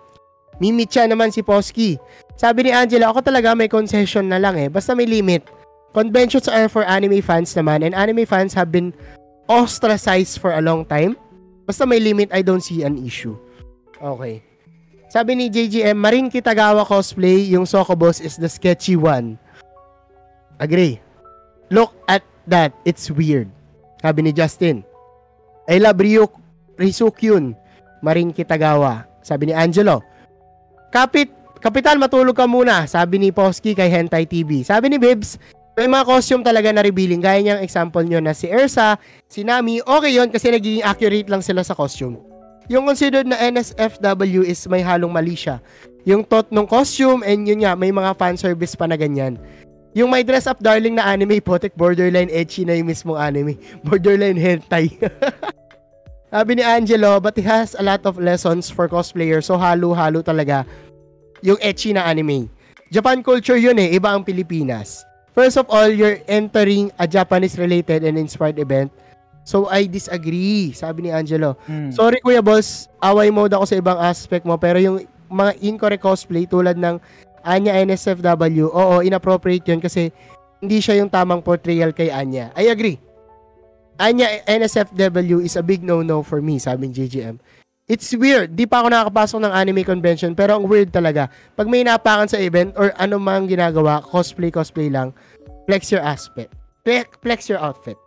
Mimit 0.62 0.94
siya 0.94 1.10
naman 1.10 1.34
si 1.34 1.42
Posky. 1.42 1.98
Sabi 2.38 2.70
ni 2.70 2.72
Angela, 2.74 3.10
ako 3.10 3.26
talaga 3.26 3.58
may 3.58 3.70
concession 3.70 4.30
na 4.30 4.38
lang 4.38 4.54
eh. 4.58 4.70
Basta 4.70 4.94
may 4.94 5.10
limit. 5.10 5.46
Conventions 5.94 6.50
are 6.50 6.70
for 6.70 6.86
anime 6.86 7.22
fans 7.22 7.54
naman 7.54 7.86
and 7.86 7.94
anime 7.94 8.26
fans 8.26 8.54
have 8.54 8.70
been 8.74 8.94
ostracized 9.48 10.40
for 10.40 10.56
a 10.56 10.62
long 10.64 10.86
time. 10.86 11.16
Basta 11.64 11.88
may 11.88 12.00
limit, 12.00 12.30
I 12.32 12.44
don't 12.44 12.64
see 12.64 12.84
an 12.84 13.00
issue. 13.00 13.36
Okay. 14.00 14.44
Sabi 15.08 15.38
ni 15.38 15.46
JGM, 15.48 15.96
Marin 15.96 16.28
Kitagawa 16.28 16.84
cosplay, 16.84 17.54
yung 17.54 17.70
Sokobos 17.70 18.20
is 18.20 18.36
the 18.36 18.50
sketchy 18.50 18.98
one. 18.98 19.38
Agree. 20.58 21.00
Look 21.70 21.94
at 22.10 22.26
that. 22.50 22.74
It's 22.84 23.08
weird. 23.14 23.48
Sabi 24.02 24.26
ni 24.26 24.32
Justin. 24.36 24.84
I 25.70 25.80
love 25.80 26.02
Ryuk, 26.02 26.34
Risukyun. 26.76 27.56
Marin 28.04 28.36
Kitagawa. 28.36 29.08
Sabi 29.24 29.48
ni 29.48 29.54
Angelo. 29.56 30.04
Kapit, 30.92 31.32
Kapitan, 31.64 31.96
matulog 31.96 32.36
ka 32.36 32.44
muna. 32.44 32.84
Sabi 32.84 33.16
ni 33.16 33.32
Posky 33.32 33.72
kay 33.72 33.88
Hentai 33.88 34.28
TV. 34.28 34.68
Sabi 34.68 34.92
ni 34.92 35.00
Bibs, 35.00 35.40
may 35.74 35.90
mga 35.90 36.06
costume 36.06 36.45
talaga 36.45 36.69
na 36.69 36.85
revealing. 36.85 37.18
Gaya 37.18 37.42
niyang 37.42 37.66
example 37.66 38.06
nyo 38.06 38.22
na 38.22 38.38
si 38.38 38.45
Ersa, 38.45 39.02
si 39.26 39.42
Nami, 39.42 39.82
okay 39.82 40.14
yon 40.14 40.30
kasi 40.30 40.53
nagiging 40.53 40.85
accurate 40.85 41.30
lang 41.30 41.42
sila 41.42 41.66
sa 41.66 41.74
costume. 41.74 42.22
Yung 42.69 42.85
considered 42.85 43.26
na 43.26 43.42
NSFW 43.42 44.45
is 44.45 44.61
may 44.69 44.85
halong 44.85 45.11
mali 45.11 45.34
siya. 45.34 45.60
Yung 46.06 46.22
thought 46.24 46.53
ng 46.53 46.69
costume 46.69 47.26
and 47.26 47.50
yun 47.50 47.66
nga, 47.66 47.74
may 47.74 47.90
mga 47.90 48.14
fan 48.16 48.38
service 48.38 48.77
pa 48.77 48.85
na 48.85 48.95
ganyan. 48.95 49.42
Yung 49.98 50.10
may 50.10 50.22
dress 50.22 50.45
up 50.45 50.61
darling 50.61 50.98
na 50.98 51.10
anime, 51.10 51.42
potek 51.42 51.74
borderline 51.74 52.30
ecchi 52.30 52.66
na 52.66 52.77
yung 52.77 52.90
mismong 52.90 53.18
anime. 53.19 53.58
Borderline 53.85 54.38
hentai. 54.38 54.90
Sabi 56.34 56.58
ni 56.58 56.64
Angelo, 56.66 57.22
but 57.22 57.38
he 57.38 57.45
has 57.45 57.77
a 57.77 57.85
lot 57.85 58.02
of 58.10 58.18
lessons 58.18 58.66
for 58.66 58.90
cosplayers, 58.90 59.45
so 59.45 59.53
halo-halo 59.53 60.26
talaga 60.26 60.66
yung 61.45 61.61
ecchi 61.61 61.93
na 61.93 62.10
anime. 62.10 62.50
Japan 62.90 63.22
culture 63.22 63.58
yun 63.58 63.77
eh, 63.77 63.93
iba 63.93 64.10
ang 64.10 64.26
Pilipinas. 64.26 65.06
First 65.34 65.58
of 65.58 65.66
all, 65.74 65.90
you're 65.90 66.22
entering 66.30 66.94
a 67.02 67.10
Japanese-related 67.10 68.06
and 68.06 68.22
inspired 68.22 68.62
event. 68.62 68.94
So, 69.44 69.68
I 69.68 69.90
disagree, 69.90 70.72
sabi 70.72 71.10
ni 71.10 71.12
Angelo. 71.12 71.60
Mm. 71.68 71.92
Sorry 71.92 72.22
Kuya 72.24 72.40
Boss, 72.40 72.88
away 73.02 73.28
mode 73.34 73.52
ako 73.52 73.66
sa 73.68 73.76
ibang 73.76 74.00
aspect 74.00 74.45
mo, 74.48 74.56
pero 74.56 74.80
yung 74.80 75.03
mga 75.28 75.58
incorrect 75.60 76.06
cosplay 76.06 76.45
tulad 76.48 76.78
ng 76.78 77.02
Anya 77.44 77.76
NSFW, 77.84 78.72
oo, 78.72 79.03
inappropriate 79.03 79.68
yun 79.68 79.84
kasi 79.84 80.16
hindi 80.64 80.80
siya 80.80 81.03
yung 81.03 81.12
tamang 81.12 81.44
portrayal 81.44 81.92
kay 81.92 82.08
Anya. 82.08 82.56
I 82.56 82.72
agree. 82.72 83.02
Anya 84.00 84.48
NSFW 84.48 85.44
is 85.44 85.60
a 85.60 85.66
big 85.66 85.84
no-no 85.84 86.24
for 86.24 86.40
me, 86.40 86.56
sabi 86.56 86.88
ni 86.88 86.95
JGM. 86.95 87.36
It's 87.84 88.16
weird. 88.16 88.56
Di 88.56 88.64
pa 88.64 88.80
ako 88.80 88.88
nakakapasok 88.95 89.40
ng 89.44 89.53
anime 89.53 89.84
convention, 89.84 90.32
pero 90.32 90.56
ang 90.56 90.64
weird 90.72 90.88
talaga. 90.95 91.28
Pag 91.60 91.68
may 91.68 91.84
napakan 91.84 92.32
sa 92.32 92.40
event 92.40 92.72
or 92.80 92.95
ano 92.95 93.20
mang 93.20 93.44
ginagawa, 93.44 94.00
cosplay, 94.00 94.48
cosplay 94.48 94.88
lang, 94.88 95.12
flex 95.68 95.92
your 95.92 96.00
aspect. 96.00 96.56
Flex, 96.88 97.12
flex 97.20 97.40
your 97.52 97.60
outfit. 97.60 98.00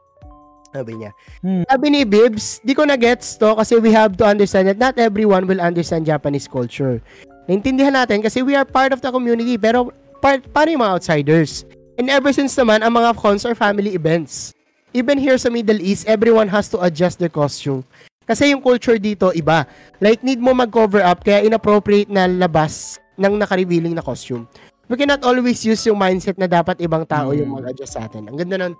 Sabi 0.73 0.97
niya. 0.97 1.13
Hmm. 1.45 1.65
Sabi 1.69 1.87
ni 1.93 2.01
Bibs, 2.09 2.61
di 2.65 2.73
ko 2.73 2.89
na 2.89 2.97
gets 2.97 3.37
to 3.37 3.53
kasi 3.53 3.77
we 3.77 3.93
have 3.93 4.17
to 4.17 4.25
understand 4.25 4.69
that 4.73 4.81
not 4.81 4.97
everyone 4.97 5.45
will 5.45 5.61
understand 5.61 6.09
Japanese 6.09 6.49
culture. 6.49 7.01
Naintindihan 7.45 7.93
natin 7.93 8.25
kasi 8.25 8.41
we 8.41 8.57
are 8.57 8.65
part 8.65 8.97
of 8.97 9.05
the 9.05 9.13
community 9.13 9.61
pero 9.61 9.93
part, 10.25 10.41
paano 10.57 10.73
yung 10.73 10.83
mga 10.89 10.95
outsiders? 11.01 11.69
And 12.01 12.09
ever 12.09 12.33
since 12.33 12.57
naman, 12.57 12.81
ang 12.81 12.97
mga 12.97 13.17
cons 13.17 13.45
are 13.45 13.57
family 13.57 13.93
events. 13.93 14.57
Even 14.97 15.21
here 15.21 15.37
sa 15.37 15.53
Middle 15.53 15.81
East, 15.81 16.09
everyone 16.09 16.49
has 16.49 16.69
to 16.73 16.81
adjust 16.81 17.21
their 17.21 17.33
costume. 17.33 17.85
Kasi 18.27 18.51
yung 18.51 18.61
culture 18.61 18.99
dito, 18.99 19.31
iba. 19.31 19.65
Like, 20.03 20.21
need 20.21 20.43
mo 20.43 20.51
mag-cover 20.51 21.01
up, 21.01 21.23
kaya 21.23 21.47
inappropriate 21.47 22.11
na 22.11 22.27
labas 22.27 22.99
ng 23.15 23.39
naka-revealing 23.39 23.95
na 23.95 24.03
costume. 24.03 24.51
We 24.87 24.99
cannot 24.99 25.23
always 25.23 25.63
use 25.63 25.83
yung 25.87 25.99
mindset 25.99 26.39
na 26.39 26.47
dapat 26.47 26.79
ibang 26.79 27.07
tao 27.07 27.31
yung 27.31 27.51
Mm. 27.51 27.57
mag-adjust 27.63 27.95
sa 27.95 28.07
atin. 28.07 28.27
Ang 28.27 28.39
ganda 28.39 28.59
nun. 28.59 28.75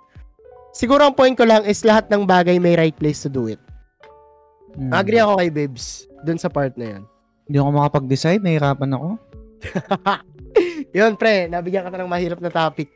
Siguro 0.71 1.03
ang 1.03 1.15
point 1.15 1.33
ko 1.33 1.47
lang 1.47 1.63
is 1.63 1.83
lahat 1.83 2.11
ng 2.11 2.23
bagay 2.23 2.59
may 2.59 2.75
right 2.75 2.95
place 2.95 3.23
to 3.23 3.31
do 3.31 3.47
it. 3.47 3.59
Mm. 4.77 4.91
Agree 4.93 5.19
ako 5.19 5.41
kay 5.41 5.49
Bibs 5.49 6.05
dun 6.21 6.37
sa 6.37 6.51
part 6.51 6.75
na 6.77 6.99
yun. 6.99 7.03
Hindi 7.47 7.57
ako 7.57 7.69
makapag-decide, 7.71 8.43
nahihirapan 8.43 8.91
ako. 8.93 9.07
Yun, 10.97 11.15
pre, 11.15 11.47
nabigyan 11.47 11.87
ka 11.87 11.97
ng 11.97 12.11
mahirap 12.11 12.39
na 12.43 12.51
topic. 12.51 12.91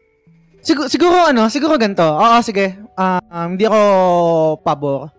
Siguro, 0.61 0.87
siguro 0.91 1.17
ano, 1.25 1.49
siguro 1.49 1.73
ganito. 1.79 2.05
Oo, 2.05 2.37
sige. 2.45 2.77
Ah, 2.93 3.17
um, 3.31 3.55
hindi 3.57 3.65
ako 3.65 3.79
pabor. 4.61 5.09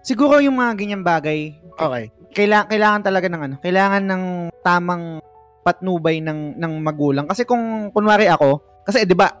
Siguro 0.00 0.40
yung 0.40 0.56
mga 0.56 0.72
ganyang 0.76 1.04
bagay, 1.04 1.56
Okay. 1.80 2.12
kailangan 2.36 2.66
kailangan 2.68 3.02
talaga 3.04 3.26
ng 3.32 3.42
ano, 3.42 3.54
kailangan 3.64 4.02
ng 4.04 4.22
tamang 4.60 5.04
patnubay 5.64 6.20
ng 6.20 6.56
ng 6.56 6.72
magulang. 6.80 7.24
Kasi 7.24 7.48
kung 7.48 7.88
kunwari 7.92 8.28
ako, 8.28 8.60
kasi 8.84 9.04
'di 9.04 9.16
ba, 9.16 9.32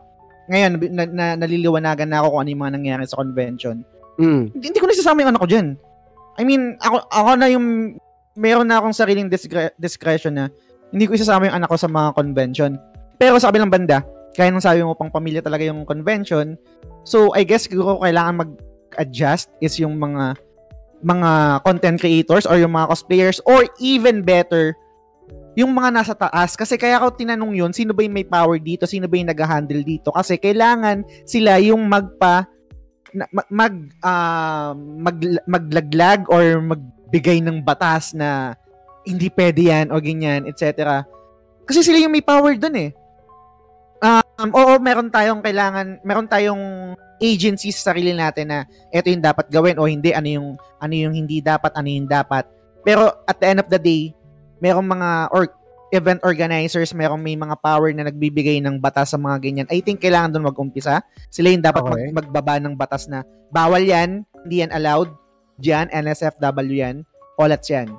ngayon 0.48 0.72
na, 0.92 1.04
na, 1.06 1.26
naliliwanagan 1.36 2.08
na 2.08 2.24
ako 2.24 2.36
kung 2.36 2.40
ano 2.40 2.50
yung 2.52 2.62
mga 2.64 2.74
nangyari 2.76 3.04
sa 3.04 3.20
convention. 3.20 3.76
Mm. 4.20 4.52
Hindi, 4.52 4.64
hindi 4.72 4.80
ko 4.80 4.86
na 4.88 4.96
isasama 4.96 5.20
yung 5.24 5.30
anak 5.32 5.42
ko 5.44 5.48
diyan. 5.48 5.68
I 6.40 6.42
mean, 6.44 6.76
ako 6.80 6.96
ako 7.08 7.30
na 7.36 7.46
yung 7.52 7.66
meron 8.36 8.68
na 8.68 8.80
akong 8.80 8.96
sariling 8.96 9.28
discre- 9.28 9.74
discretion 9.76 10.36
na 10.36 10.44
hindi 10.90 11.06
ko 11.06 11.14
isasama 11.14 11.48
yung 11.48 11.56
anak 11.60 11.68
ko 11.70 11.76
sa 11.76 11.88
mga 11.88 12.16
convention. 12.16 12.72
Pero 13.20 13.36
sa 13.36 13.52
kabilang 13.52 13.68
banda, 13.68 14.00
kaya 14.34 14.48
nang 14.48 14.64
sabi 14.64 14.80
mo 14.80 14.96
pang 14.96 15.12
pamilya 15.12 15.44
talaga 15.44 15.66
yung 15.66 15.84
convention. 15.84 16.56
So, 17.04 17.32
I 17.36 17.44
guess 17.44 17.68
siguro 17.68 18.00
kailangan 18.00 18.40
mag-adjust 18.44 19.52
is 19.60 19.76
yung 19.78 19.96
mga 20.00 20.36
mga 21.00 21.60
content 21.64 21.98
creators 22.00 22.44
or 22.44 22.60
yung 22.60 22.76
mga 22.76 22.92
cosplayers 22.92 23.38
or 23.48 23.64
even 23.80 24.20
better, 24.20 24.76
yung 25.56 25.72
mga 25.72 25.90
nasa 25.90 26.14
taas. 26.14 26.54
Kasi 26.54 26.76
kaya 26.76 27.00
ako 27.00 27.16
tinanong 27.16 27.56
yun, 27.56 27.72
sino 27.72 27.96
ba 27.96 28.04
yung 28.04 28.16
may 28.16 28.26
power 28.28 28.60
dito? 28.60 28.84
Sino 28.84 29.08
ba 29.08 29.16
yung 29.16 29.30
nag-handle 29.32 29.82
dito? 29.82 30.12
Kasi 30.12 30.36
kailangan 30.36 31.04
sila 31.24 31.58
yung 31.58 31.88
magpa 31.88 32.46
mag 33.50 33.74
ah, 34.06 34.70
mag- 34.78 35.42
maglaglag 35.50 36.30
or 36.30 36.62
magbigay 36.62 37.42
ng 37.42 37.58
batas 37.66 38.14
na 38.14 38.54
hindi 39.02 39.26
pwede 39.32 39.72
yan 39.72 39.90
o 39.90 39.98
ganyan, 39.98 40.46
etc. 40.46 41.02
Kasi 41.66 41.82
sila 41.82 41.98
yung 41.98 42.14
may 42.14 42.22
power 42.22 42.54
dun 42.54 42.76
eh. 42.78 42.90
Um, 44.00 44.50
oo, 44.56 44.80
meron 44.80 45.12
tayong 45.12 45.44
kailangan, 45.44 46.00
meron 46.06 46.28
tayong 46.30 46.94
agencies 47.20 47.78
sa 47.78 47.92
sarili 47.92 48.16
natin 48.16 48.48
na 48.48 48.58
ito 48.90 49.06
yung 49.12 49.22
dapat 49.22 49.46
gawin 49.52 49.76
o 49.76 49.86
hindi, 49.86 50.10
ano 50.16 50.28
yung, 50.28 50.48
ano 50.80 50.94
yung 50.96 51.14
hindi 51.14 51.44
dapat, 51.44 51.76
ano 51.76 51.86
yung 51.86 52.08
dapat. 52.08 52.48
Pero 52.80 53.12
at 53.28 53.36
the 53.38 53.46
end 53.46 53.60
of 53.60 53.68
the 53.68 53.78
day, 53.78 54.16
merong 54.58 54.88
mga 54.88 55.28
or 55.30 55.52
event 55.90 56.22
organizers, 56.22 56.94
merong 56.94 57.18
may 57.18 57.34
mga 57.34 57.58
power 57.58 57.90
na 57.90 58.06
nagbibigay 58.06 58.62
ng 58.62 58.78
batas 58.78 59.12
sa 59.12 59.18
mga 59.18 59.36
ganyan. 59.42 59.66
I 59.68 59.82
think 59.82 60.00
kailangan 60.00 60.32
doon 60.32 60.48
mag-umpisa. 60.48 61.02
Sila 61.28 61.50
yung 61.50 61.62
dapat 61.62 61.82
Okay. 61.82 62.10
mag- 62.14 62.30
magbaba 62.30 62.62
ng 62.62 62.74
batas 62.78 63.10
na 63.10 63.26
bawal 63.50 63.82
yan, 63.82 64.22
hindi 64.46 64.62
yan 64.62 64.70
allowed, 64.70 65.10
dyan, 65.58 65.90
NSFW 65.90 66.78
yan, 66.78 66.96
olats 67.36 67.68
yan. 67.68 67.90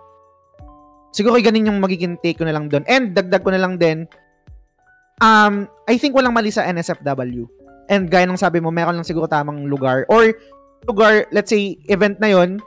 Siguro 1.12 1.36
ganun 1.44 1.68
yung 1.68 1.80
magiging 1.84 2.16
take 2.24 2.40
ko 2.40 2.48
na 2.48 2.56
lang 2.56 2.72
doon. 2.72 2.88
And 2.88 3.12
dagdag 3.12 3.44
ko 3.44 3.52
na 3.52 3.60
lang 3.60 3.76
din, 3.76 4.08
um, 5.20 5.68
I 5.86 6.00
think 6.00 6.16
walang 6.16 6.32
mali 6.32 6.50
sa 6.50 6.64
NSFW. 6.64 7.61
And 7.92 8.08
gaya 8.08 8.24
ng 8.24 8.40
sabi 8.40 8.64
mo, 8.64 8.72
meron 8.72 8.96
lang 8.96 9.04
siguro 9.04 9.28
tamang 9.28 9.68
lugar. 9.68 10.08
Or 10.08 10.32
lugar, 10.88 11.28
let's 11.36 11.52
say, 11.52 11.76
event 11.92 12.18
na 12.24 12.32
yon 12.32 12.64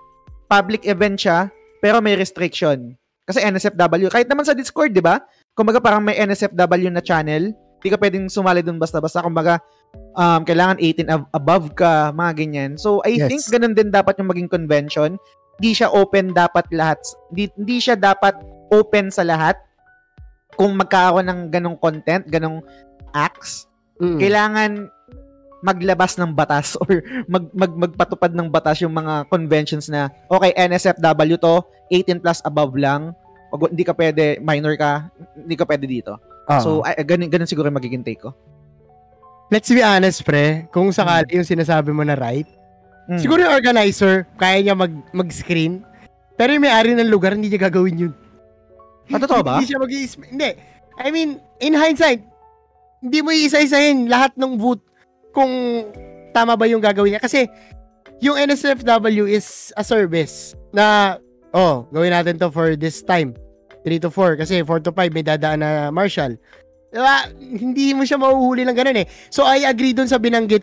public 0.46 0.84
event 0.84 1.16
siya, 1.16 1.48
pero 1.80 2.04
may 2.04 2.12
restriction. 2.14 2.92
Kasi 3.24 3.40
NSFW, 3.40 4.12
kahit 4.12 4.28
naman 4.28 4.44
sa 4.44 4.52
Discord, 4.52 4.92
di 4.92 5.00
ba? 5.00 5.24
Kumbaga 5.56 5.80
parang 5.80 6.04
may 6.04 6.20
NSFW 6.20 6.92
na 6.92 7.00
channel, 7.00 7.56
hindi 7.56 7.88
ka 7.88 7.96
pwedeng 7.96 8.28
sumali 8.28 8.60
dun 8.60 8.76
basta-basta. 8.76 9.24
Kumbaga, 9.24 9.64
um, 10.12 10.44
kailangan 10.44 10.76
18 10.76 11.08
ab- 11.08 11.28
above 11.32 11.72
ka, 11.72 12.12
mga 12.12 12.32
ganyan. 12.36 12.70
So, 12.76 13.00
I 13.00 13.16
Yes. 13.16 13.28
think 13.32 13.40
ganun 13.48 13.72
din 13.72 13.88
dapat 13.88 14.20
yung 14.20 14.28
maging 14.28 14.52
convention. 14.52 15.16
Hindi 15.56 15.70
siya 15.72 15.88
open 15.88 16.36
dapat 16.36 16.68
lahat. 16.68 17.00
Hindi, 17.32 17.48
hindi 17.56 17.76
siya 17.80 17.96
dapat 17.96 18.36
open 18.68 19.08
sa 19.08 19.24
lahat. 19.24 19.56
Kung 20.56 20.76
magkakaroon 20.76 21.26
ng 21.28 21.40
ganong 21.48 21.78
content, 21.80 22.28
ganong 22.28 22.60
acts, 23.12 23.66
Mm. 24.00 24.18
kailangan 24.18 24.70
maglabas 25.64 26.20
ng 26.20 26.28
batas 26.36 26.76
or 26.84 27.00
mag, 27.24 27.48
mag 27.56 27.72
magpatupad 27.72 28.36
ng 28.36 28.52
batas 28.52 28.84
yung 28.84 28.92
mga 28.92 29.24
conventions 29.32 29.88
na 29.88 30.12
okay 30.28 30.52
NSFW 30.52 31.40
to 31.40 31.64
18 31.88 32.20
plus 32.20 32.44
above 32.44 32.76
lang 32.76 33.16
Pag 33.54 33.70
hindi 33.70 33.86
ka 33.86 33.94
pwede, 33.94 34.42
minor 34.42 34.74
ka, 34.74 35.14
hindi 35.38 35.54
ka 35.54 35.62
pwede 35.62 35.86
dito. 35.86 36.18
Oo. 36.50 36.58
So, 36.58 36.70
ay, 36.82 37.06
ganun, 37.06 37.30
ganun 37.30 37.46
siguro 37.46 37.70
yung 37.70 37.78
magiging 37.78 38.02
take 38.02 38.18
ko. 38.18 38.34
let's 39.46 39.70
be 39.70 39.78
honest, 39.78 40.26
pre. 40.26 40.66
Kung 40.74 40.90
sakali 40.90 41.38
yung 41.38 41.46
sinasabi 41.46 41.94
mo 41.94 42.02
na 42.02 42.18
right, 42.18 42.50
Mm. 43.06 43.20
siguro 43.22 43.46
yung 43.46 43.54
organizer, 43.54 44.26
kaya 44.34 44.58
niya 44.58 44.74
mag, 44.74 44.90
mag-screen. 45.14 45.86
Pero 46.34 46.50
yung 46.50 46.66
may-ari 46.66 46.98
ng 46.98 47.06
lugar, 47.06 47.38
hindi 47.38 47.46
niya 47.46 47.70
gagawin 47.70 48.10
yun. 48.10 48.12
Ah, 49.14 49.22
totoo 49.22 49.46
ba? 49.46 49.62
Hindi 49.62 49.70
siya 49.70 49.78
mag 49.78 49.92
Hindi. 50.34 50.50
I 50.98 51.08
mean, 51.14 51.38
in 51.62 51.78
hindsight, 51.78 52.26
hindi 52.98 53.18
mo 53.22 53.30
iisa-isahin 53.30 54.10
lahat 54.10 54.34
ng 54.34 54.58
vote 54.58 54.82
kung 55.34 55.84
tama 56.30 56.54
ba 56.54 56.64
yung 56.64 56.80
gagawin 56.80 57.14
niya. 57.14 57.22
Kasi, 57.22 57.46
yung 58.22 58.38
NSFW 58.38 59.26
is 59.26 59.74
a 59.74 59.82
service 59.82 60.54
na, 60.70 61.18
oh, 61.50 61.84
gawin 61.90 62.14
natin 62.14 62.38
to 62.38 62.48
for 62.48 62.72
this 62.74 63.02
time. 63.02 63.34
3 63.84 64.00
to 64.00 64.08
4. 64.08 64.40
Kasi 64.40 64.62
4 64.62 64.80
to 64.80 64.94
5 64.94 65.12
may 65.12 65.20
dadaan 65.20 65.60
na 65.60 65.90
Marshall. 65.90 66.38
Diba? 66.88 67.26
Hindi 67.36 67.92
mo 67.92 68.06
siya 68.06 68.16
mahuhuli 68.16 68.62
ng 68.64 68.72
ganun 68.72 69.02
eh. 69.02 69.06
So, 69.28 69.44
I 69.44 69.66
agree 69.66 69.92
dun 69.92 70.06
sa 70.06 70.16
binanggit 70.16 70.62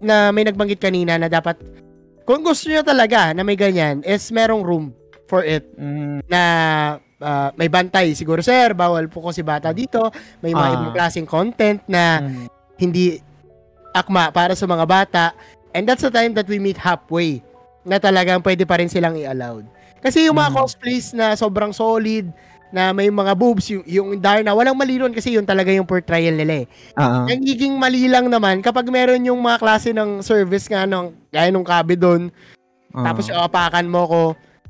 na 0.00 0.30
may 0.30 0.46
nagbanggit 0.46 0.78
kanina 0.78 1.18
na 1.18 1.26
dapat 1.26 1.58
kung 2.22 2.42
gusto 2.42 2.68
niya 2.68 2.82
talaga 2.82 3.30
na 3.32 3.42
may 3.42 3.54
ganyan 3.54 4.02
is 4.02 4.28
merong 4.30 4.60
room 4.60 4.86
for 5.26 5.40
it 5.42 5.66
Mm. 5.74 6.20
na 6.28 6.42
ah, 7.16 7.48
may 7.56 7.66
bantay. 7.66 8.12
Siguro, 8.12 8.44
sir, 8.44 8.76
bawal 8.76 9.08
po 9.08 9.24
kasi 9.24 9.40
bata 9.40 9.72
dito. 9.72 10.12
May 10.38 10.52
mga 10.52 10.68
Ah. 10.68 10.74
ibang 10.76 10.92
klaseng 10.92 11.24
content 11.24 11.80
na 11.88 12.20
Mm. 12.20 12.46
hindi 12.76 13.04
akma 13.96 14.28
para 14.28 14.52
sa 14.52 14.64
mga 14.64 14.84
bata. 14.84 15.24
And 15.72 15.84
that's 15.84 16.04
the 16.04 16.12
time 16.12 16.32
that 16.32 16.46
we 16.46 16.56
meet 16.56 16.76
halfway 16.76 17.40
na 17.82 17.96
talagang 17.96 18.40
pwede 18.40 18.64
pa 18.64 18.76
rin 18.76 18.88
silang 18.88 19.16
i-allowed. 19.16 19.64
Kasi 20.00 20.24
yung 20.24 20.36
mga 20.36 20.52
Mm. 20.52 20.56
cosplays 20.56 21.06
na 21.12 21.32
sobrang 21.34 21.72
solid, 21.72 22.28
na 22.68 22.90
may 22.90 23.06
mga 23.08 23.32
boobs, 23.32 23.70
yung, 23.70 23.84
yung 23.86 24.08
Darna, 24.18 24.50
walang 24.50 24.74
mali 24.74 24.98
ron 24.98 25.14
kasi 25.14 25.30
yun 25.32 25.46
talaga 25.46 25.70
yung 25.70 25.86
portrayal 25.86 26.34
nila 26.34 26.60
eh. 26.60 26.66
Ah. 26.98 27.22
Nagiging 27.24 27.78
mali 27.78 28.10
lang 28.10 28.26
naman 28.26 28.58
kapag 28.58 28.90
meron 28.90 29.22
yung 29.22 29.38
mga 29.38 29.62
klase 29.62 29.94
ng 29.94 30.18
service 30.20 30.66
nga 30.66 30.82
nung, 30.82 31.14
gaya 31.30 31.48
nung 31.48 31.62
kabe 31.64 31.94
doon, 31.94 32.28
Ah. 32.90 33.06
tapos 33.06 33.30
yung 33.30 33.38
apakan 33.38 33.86
mo 33.86 34.02
ko, 34.10 34.22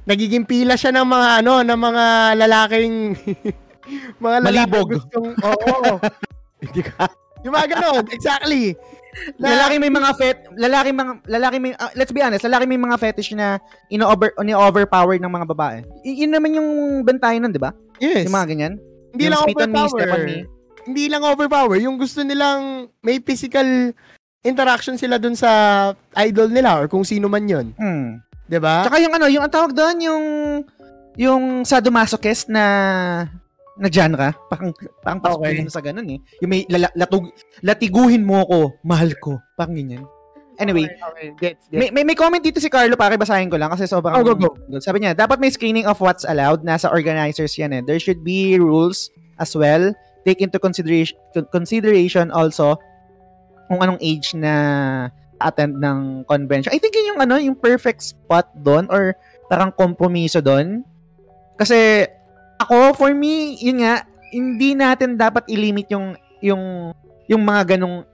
nagiging 0.04 0.44
pila 0.44 0.76
siya 0.76 0.92
ng 0.92 1.08
mga 1.08 1.28
ano, 1.40 1.52
ng 1.64 1.80
mga 1.80 2.04
lalaking 2.36 2.94
mga 4.24 4.36
lalaki 4.44 4.70
Malibog. 4.70 4.88
gustong 4.92 5.28
oo. 5.40 5.74
Hindi 6.62 6.80
ka. 6.84 7.06
Yung 7.42 7.54
mga 7.54 7.68
ganon, 7.74 8.04
exactly. 8.12 8.76
Lalaki 9.42 9.80
may 9.80 9.88
mga 9.88 10.10
fet 10.16 10.38
lalaki 10.54 10.90
mga 10.92 11.12
lalaki 11.24 11.56
may 11.56 11.72
ah, 11.76 11.88
let's 11.96 12.12
be 12.12 12.20
honest 12.20 12.44
lalaki 12.44 12.68
may 12.68 12.76
mga 12.76 12.96
fetish 13.00 13.32
na 13.32 13.56
ino-over 13.88 14.36
ni-overpower 14.40 15.16
ng 15.16 15.32
mga 15.32 15.46
babae 15.48 15.78
Y- 16.04 16.24
yun 16.24 16.32
naman 16.32 16.52
yung 16.52 16.68
bentayan 17.00 17.44
nun 17.44 17.52
di 17.52 17.60
ba 17.60 17.72
Yes. 17.96 18.28
yung 18.28 18.36
mga 18.36 18.48
ganyan 18.52 18.74
hindi 19.16 19.32
yung 19.32 19.32
lang 19.32 19.72
me, 19.72 19.80
overpower. 19.80 20.24
me. 20.28 20.38
Hindi 20.86 21.04
lang 21.08 21.22
overpower. 21.24 21.76
Yung 21.80 21.96
gusto 21.96 22.20
nilang 22.20 22.92
may 23.00 23.16
physical 23.18 23.96
interaction 24.44 24.94
sila 24.94 25.16
dun 25.16 25.32
sa 25.32 25.50
idol 26.20 26.52
nila 26.52 26.78
or 26.78 26.86
kung 26.86 27.02
sino 27.02 27.26
man 27.26 27.48
yun. 27.48 27.72
hmm. 27.74 28.20
'Di 28.46 28.60
ba? 28.60 28.84
Tsaka 28.86 29.00
yung 29.00 29.14
ano, 29.16 29.26
yung 29.26 29.42
ang 29.42 29.50
tawag 29.50 29.72
doon, 29.72 29.96
yung 29.98 30.24
yung 31.16 31.42
sadomasochist 31.64 32.52
na 32.52 32.64
na 33.76 33.88
genre, 33.92 34.32
parang 34.48 34.72
parang 35.04 35.20
pasok 35.20 35.40
Okay. 35.44 35.68
sa 35.68 35.84
ganun 35.84 36.08
eh. 36.08 36.18
Yung 36.40 36.50
may 36.50 36.64
lala, 36.66 36.88
latug, 36.96 37.28
latiguhin 37.60 38.24
mo 38.24 38.40
ako, 38.42 38.58
mahal 38.80 39.12
ko, 39.20 39.36
parang 39.52 39.76
ganyan. 39.76 40.04
Anyway, 40.56 40.88
Okay, 40.88 41.04
okay. 41.04 41.28
Gets, 41.36 41.68
gets. 41.68 41.76
may, 41.76 41.88
may, 41.92 42.04
may 42.08 42.16
comment 42.16 42.40
dito 42.40 42.56
si 42.56 42.72
Carlo, 42.72 42.96
pare 42.96 43.20
basahin 43.20 43.52
ko 43.52 43.60
lang 43.60 43.68
kasi 43.68 43.84
sobrang 43.84 44.16
Oh, 44.16 44.24
go, 44.24 44.32
go. 44.32 44.56
Sabi 44.80 45.04
niya, 45.04 45.12
dapat 45.12 45.36
may 45.36 45.52
screening 45.52 45.84
of 45.84 46.00
what's 46.00 46.24
allowed, 46.24 46.64
nasa 46.64 46.88
organizers 46.88 47.52
yan 47.60 47.76
eh. 47.76 47.82
There 47.84 48.00
should 48.00 48.24
be 48.24 48.56
rules 48.56 49.12
as 49.36 49.52
well. 49.52 49.92
Take 50.24 50.40
into 50.40 50.56
consideration 50.56 51.14
consideration 51.52 52.32
also 52.32 52.80
kung 53.68 53.84
anong 53.84 54.00
age 54.00 54.32
na 54.32 54.52
attend 55.36 55.76
ng 55.76 56.24
convention. 56.24 56.72
I 56.72 56.80
think 56.80 56.96
yun 56.96 57.12
yung 57.14 57.20
ano, 57.20 57.36
yung 57.36 57.54
perfect 57.54 58.00
spot 58.00 58.48
doon 58.56 58.88
or 58.88 59.12
parang 59.52 59.68
kompromiso 59.68 60.40
doon. 60.40 60.80
Kasi 61.60 62.08
ako 62.60 62.96
for 62.96 63.10
me, 63.12 63.56
yun 63.60 63.84
nga, 63.84 64.04
hindi 64.32 64.74
natin 64.74 65.16
dapat 65.16 65.46
i-limit 65.48 65.88
yung 65.92 66.16
yung 66.44 66.92
yung 67.26 67.42
mga 67.42 67.76
ganong 67.76 68.04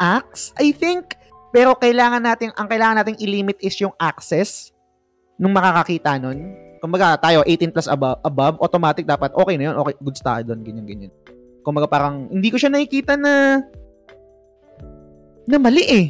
acts. 0.00 0.54
I 0.56 0.72
think 0.72 1.16
pero 1.50 1.74
kailangan 1.74 2.22
natin 2.22 2.54
ang 2.54 2.70
kailangan 2.70 3.02
nating 3.02 3.18
i-limit 3.20 3.58
is 3.58 3.74
yung 3.82 3.94
access 3.98 4.70
nung 5.34 5.54
makakakita 5.54 6.16
nun. 6.22 6.54
Kumbaga 6.80 7.18
tayo 7.20 7.44
18 7.44 7.74
plus 7.74 7.88
above, 7.90 8.18
above 8.24 8.56
automatic 8.64 9.04
dapat 9.04 9.34
okay 9.36 9.60
na 9.60 9.70
yun. 9.70 9.76
Okay, 9.84 9.94
goods 10.00 10.22
tayo 10.24 10.40
doon, 10.46 10.64
ganyan 10.64 10.86
ganyan. 10.86 11.12
Kumbaga 11.60 11.90
parang 11.90 12.30
hindi 12.32 12.48
ko 12.48 12.56
siya 12.56 12.72
nakikita 12.72 13.18
na 13.18 13.60
na 15.44 15.56
mali 15.58 15.84
eh. 15.84 16.06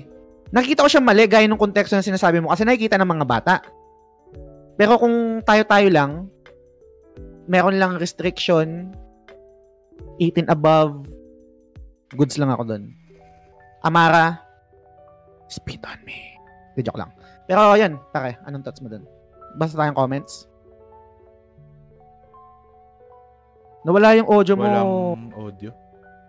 Nakikita 0.51 0.85
ko 0.86 0.91
siya 0.91 1.02
mali 1.02 1.25
gaya 1.27 1.47
ng 1.49 1.59
konteksto 1.59 1.97
na 1.97 2.05
sinasabi 2.05 2.43
mo 2.43 2.52
kasi 2.52 2.62
nakikita 2.62 3.01
ng 3.01 3.10
mga 3.10 3.27
bata. 3.27 3.55
Pero 4.77 4.99
kung 4.99 5.41
tayo-tayo 5.47 5.89
lang, 5.89 6.27
meron 7.51 7.83
lang 7.83 7.99
restriction, 7.99 8.95
18 10.23 10.47
above, 10.47 11.03
goods 12.15 12.39
lang 12.39 12.55
ako 12.55 12.62
doon. 12.62 12.95
Amara, 13.83 14.39
spit 15.51 15.83
on 15.83 15.99
me. 16.07 16.39
Di 16.79 16.87
joke 16.87 17.03
lang. 17.03 17.11
Pero 17.51 17.75
yan, 17.75 17.99
pare, 18.15 18.39
anong 18.47 18.62
thoughts 18.62 18.79
mo 18.79 18.87
doon? 18.87 19.03
Basta 19.59 19.75
tayong 19.75 19.99
comments. 19.99 20.47
Nawala 23.83 24.15
yung 24.15 24.31
audio 24.31 24.55
mo. 24.55 24.62
Walang 24.62 24.95
audio. 25.35 25.70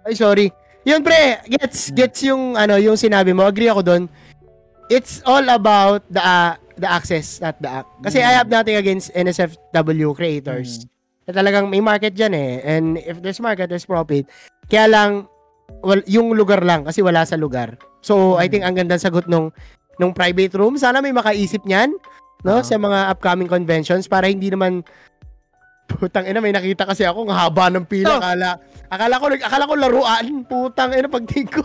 Ay, 0.02 0.18
sorry. 0.18 0.50
Yun, 0.82 1.06
pre. 1.06 1.38
Gets, 1.46 1.94
gets 1.94 2.26
yung, 2.26 2.58
ano, 2.58 2.82
yung 2.82 2.98
sinabi 2.98 3.36
mo. 3.38 3.46
Agree 3.46 3.70
ako 3.70 3.86
doon. 3.86 4.04
It's 4.90 5.22
all 5.24 5.46
about 5.46 6.02
the 6.10 6.20
uh, 6.20 6.58
the 6.76 6.90
access, 6.90 7.40
not 7.40 7.56
the 7.64 7.70
act. 7.70 7.88
Kasi 8.04 8.20
Mm. 8.20 8.28
I 8.28 8.32
have 8.36 8.50
nothing 8.52 8.76
against 8.76 9.08
NSFW 9.16 10.12
creators. 10.18 10.84
Na 10.84 11.01
talagang 11.32 11.68
may 11.68 11.80
market 11.80 12.12
dyan 12.12 12.32
eh. 12.32 12.52
And 12.62 12.96
if 12.98 13.20
there's 13.20 13.40
market, 13.40 13.68
there's 13.68 13.84
profit. 13.84 14.28
Kaya 14.66 14.86
lang, 14.86 15.10
wal, 15.80 16.04
yung 16.06 16.32
lugar 16.32 16.62
lang 16.62 16.84
kasi 16.84 17.00
wala 17.00 17.24
sa 17.24 17.36
lugar. 17.36 17.76
So, 18.00 18.36
I 18.36 18.46
Mm. 18.46 18.52
think 18.52 18.64
ang 18.64 18.76
ganda 18.78 18.96
sagot 18.98 19.26
nung 19.26 19.52
nung 19.96 20.12
private 20.12 20.56
room. 20.56 20.76
Sana 20.76 21.00
may 21.00 21.12
makaisip 21.12 21.62
niyan 21.62 21.94
no 22.42 22.58
Ah. 22.58 22.64
sa 22.64 22.74
mga 22.76 23.12
upcoming 23.12 23.46
conventions 23.46 24.06
para 24.06 24.26
hindi 24.26 24.50
naman 24.50 24.82
putang 25.86 26.24
ina 26.24 26.40
may 26.40 26.50
nakita 26.50 26.88
kasi 26.88 27.04
ako 27.04 27.28
ang 27.28 27.36
haba 27.36 27.68
ng 27.70 27.84
pila 27.84 28.16
Oh. 28.16 28.18
akala 28.18 28.58
akala 28.88 29.16
ko 29.16 29.26
akala 29.36 29.64
ko 29.64 29.74
laruan 29.76 30.26
putang 30.48 30.96
ina 30.96 31.06
pagtingin 31.06 31.52
ko 31.52 31.62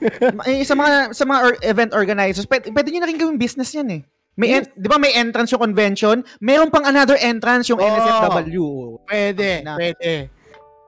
Eh, 0.46 0.62
sa 0.62 0.72
mga 0.72 1.10
sa 1.10 1.24
mga 1.24 1.40
or- 1.42 1.60
event 1.62 1.92
organizers, 1.92 2.46
pwede, 2.46 2.70
pwede 2.70 2.88
nyo 2.88 3.00
na 3.00 3.08
rin 3.08 3.18
gawing 3.18 3.36
business 3.36 3.72
yan 3.72 3.88
eh. 3.90 4.00
May 4.34 4.56
en- 4.56 4.70
'di 4.72 4.86
ba 4.86 4.96
may 4.96 5.12
entrance 5.12 5.50
yung 5.50 5.60
convention, 5.60 6.22
meron 6.38 6.70
pang 6.70 6.86
another 6.86 7.18
entrance 7.18 7.66
yung 7.68 7.78
Oo. 7.78 7.86
NSFW. 7.86 8.66
pwede 9.04 9.48
Na- 9.62 9.76
pwede 9.76 10.30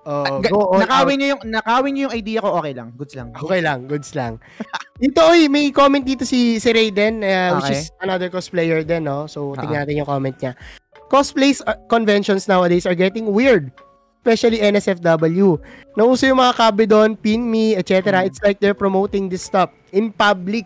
oh, 0.03 0.41
Ga- 0.41 0.51
go 0.51 0.61
out. 0.73 0.81
nakawin 0.83 1.17
niyo 1.17 1.29
yung 1.37 1.43
nakawin 1.47 1.91
niyo 1.93 2.03
yung 2.09 2.15
idea 2.17 2.39
ko, 2.41 2.49
okay 2.57 2.73
lang. 2.73 2.89
Goods 2.95 3.15
lang. 3.15 3.29
Okay 3.35 3.61
lang, 3.61 3.79
goods 3.87 4.11
lang. 4.15 4.33
Dito, 5.03 5.19
oy, 5.21 5.51
may 5.51 5.71
comment 5.71 6.01
dito 6.01 6.23
si, 6.23 6.63
si 6.63 6.69
Raiden, 6.71 7.23
uh, 7.23 7.59
which 7.59 7.75
Okay. 7.75 7.79
is 7.83 7.91
another 7.99 8.31
cosplayer 8.31 8.87
din, 8.87 9.03
no? 9.03 9.27
So, 9.27 9.51
Ah. 9.55 9.67
tingnan 9.67 9.83
natin 9.83 9.99
yung 9.99 10.07
comment 10.07 10.37
niya. 10.39 10.55
Cosplays 11.11 11.59
uh, 11.61 11.75
conventions 11.87 12.47
nowadays 12.47 12.87
are 12.87 12.95
getting 12.95 13.27
weird. 13.27 13.75
Especially 14.23 14.63
NSFW. 14.63 15.59
Nauso 15.99 16.31
yung 16.31 16.39
mga 16.39 16.55
kabe 16.55 16.87
doon, 16.87 17.19
pin 17.19 17.43
me, 17.43 17.75
etc. 17.75 18.23
Mm. 18.23 18.31
It's 18.31 18.39
like 18.39 18.63
they're 18.63 18.79
promoting 18.79 19.27
this 19.27 19.43
stuff 19.43 19.75
in 19.91 20.15
public 20.15 20.63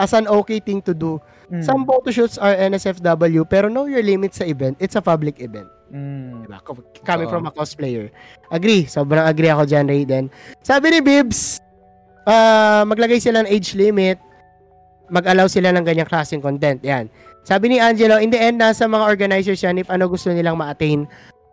as 0.00 0.16
an 0.16 0.24
okay 0.24 0.56
thing 0.58 0.80
to 0.80 0.96
do. 0.96 1.20
Mm. 1.54 1.62
Some 1.62 1.86
photoshoots 1.86 2.34
are 2.42 2.58
NSFW, 2.58 3.46
pero 3.46 3.70
know 3.70 3.86
your 3.86 4.02
limits 4.02 4.42
sa 4.42 4.44
event. 4.44 4.74
It's 4.82 4.98
a 4.98 5.04
public 5.04 5.38
event. 5.38 5.70
Mm. 5.94 6.50
Diba? 6.50 6.58
Coming 7.06 7.30
Oo. 7.30 7.32
from 7.32 7.46
a 7.46 7.52
cosplayer. 7.54 8.10
Agree. 8.50 8.90
Sobrang 8.90 9.22
agree 9.22 9.54
ako 9.54 9.62
dyan, 9.62 9.86
Raiden. 9.86 10.24
Sabi 10.66 10.90
ni 10.90 10.98
Bibs, 10.98 11.62
ah, 12.26 12.82
maglagay 12.82 13.22
sila 13.22 13.46
ng 13.46 13.50
age 13.54 13.78
limit, 13.78 14.18
mag-allow 15.14 15.46
sila 15.46 15.70
ng 15.70 15.86
ganyang 15.86 16.10
klaseng 16.10 16.42
content. 16.42 16.82
Yan. 16.82 17.06
Sabi 17.46 17.70
ni 17.70 17.78
Angelo, 17.78 18.18
in 18.18 18.34
the 18.34 18.40
end, 18.40 18.58
nasa 18.58 18.88
mga 18.88 19.04
organizers 19.04 19.60
yan 19.62 19.78
if 19.78 19.86
ano 19.92 20.08
gusto 20.10 20.32
nilang 20.32 20.58
ma-attain 20.58 21.06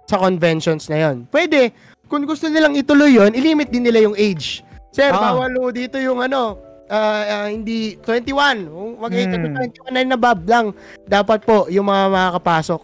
sa 0.09 0.17
conventions 0.17 0.87
na 0.87 0.97
yon. 1.03 1.27
Pwede. 1.29 1.75
Kung 2.07 2.23
gusto 2.25 2.47
nilang 2.47 2.73
ituloy 2.73 3.19
yon, 3.19 3.35
ilimit 3.35 3.69
din 3.69 3.85
nila 3.85 4.01
yung 4.09 4.15
age. 4.17 4.63
Sir, 4.91 5.11
Ah. 5.11 5.35
bawal 5.35 5.51
dito 5.71 5.99
yung 5.99 6.23
ano, 6.23 6.70
ah, 6.91 7.23
ah, 7.23 7.47
hindi 7.47 7.95
21. 8.03 8.67
Wag 8.99 9.11
Hmm. 9.15 9.47
hmm. 9.47 9.71
21 9.87 10.11
na 10.11 10.19
bab 10.19 10.43
lang. 10.43 10.75
Dapat 11.07 11.47
po 11.47 11.71
yung 11.71 11.87
mga 11.87 12.11
makakapasok 12.11 12.81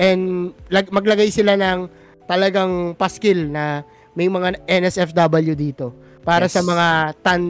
and 0.00 0.56
lag, 0.72 0.88
maglagay 0.88 1.28
sila 1.28 1.54
ng 1.60 1.86
talagang 2.24 2.96
paskil 2.96 3.52
na 3.52 3.84
may 4.16 4.26
mga 4.26 4.64
NSFW 4.64 5.52
dito 5.52 5.92
para 6.24 6.48
Yes. 6.48 6.56
sa 6.56 6.60
mga 6.64 6.86
tan 7.20 7.42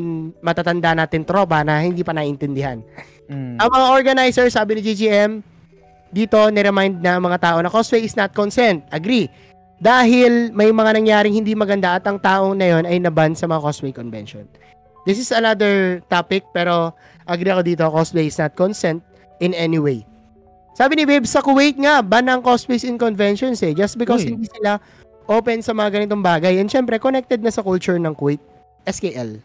matatanda 0.43 0.93
natin 0.95 1.23
tropa 1.23 1.63
na 1.63 1.79
hindi 1.81 2.03
pa 2.03 2.11
naiintindihan. 2.11 2.83
Mm. 3.31 3.63
Ang 3.63 3.69
mga 3.71 3.87
organizer, 3.95 4.47
sabi 4.51 4.79
ni 4.79 4.83
GGM, 4.83 5.39
dito, 6.11 6.39
niremind 6.51 6.99
na 6.99 7.23
mga 7.23 7.39
tao 7.39 7.57
na 7.63 7.71
cosplay 7.71 8.03
is 8.03 8.19
not 8.19 8.35
consent. 8.35 8.83
Agree. 8.91 9.31
dahil 9.81 10.53
may 10.53 10.69
mga 10.69 11.01
nangyaring 11.01 11.33
hindi 11.33 11.57
maganda 11.57 11.97
at 11.97 12.05
ang 12.05 12.21
taong 12.21 12.53
na 12.53 12.69
yon 12.69 12.85
ay 12.85 13.01
naban 13.01 13.33
sa 13.33 13.49
mga 13.49 13.65
cosplay 13.65 13.97
convention. 13.97 14.45
This 15.03 15.17
is 15.17 15.31
another 15.31 16.05
topic 16.07 16.45
pero 16.51 16.93
agree 17.25 17.51
ako 17.51 17.63
dito, 17.63 17.85
cosplay 17.89 18.27
is 18.27 18.37
not 18.37 18.53
consent 18.53 19.01
in 19.39 19.53
any 19.53 19.81
way. 19.81 20.05
Sabi 20.73 20.97
ni 20.97 21.05
Babe, 21.05 21.27
sa 21.27 21.43
Kuwait 21.43 21.77
nga, 21.77 22.01
ban 22.01 22.25
ang 22.25 22.41
cosplays 22.41 22.87
in 22.87 22.97
conventions 22.97 23.61
eh. 23.61 23.75
Just 23.75 23.99
because 23.99 24.25
Uy. 24.25 24.33
hindi 24.33 24.49
sila 24.49 24.81
open 25.27 25.61
sa 25.61 25.77
mga 25.77 26.01
ganitong 26.01 26.25
bagay. 26.25 26.57
And 26.57 26.71
syempre, 26.71 26.97
connected 26.97 27.45
na 27.45 27.53
sa 27.53 27.61
culture 27.61 28.01
ng 28.01 28.15
Kuwait. 28.17 28.41
SKL. 28.89 29.43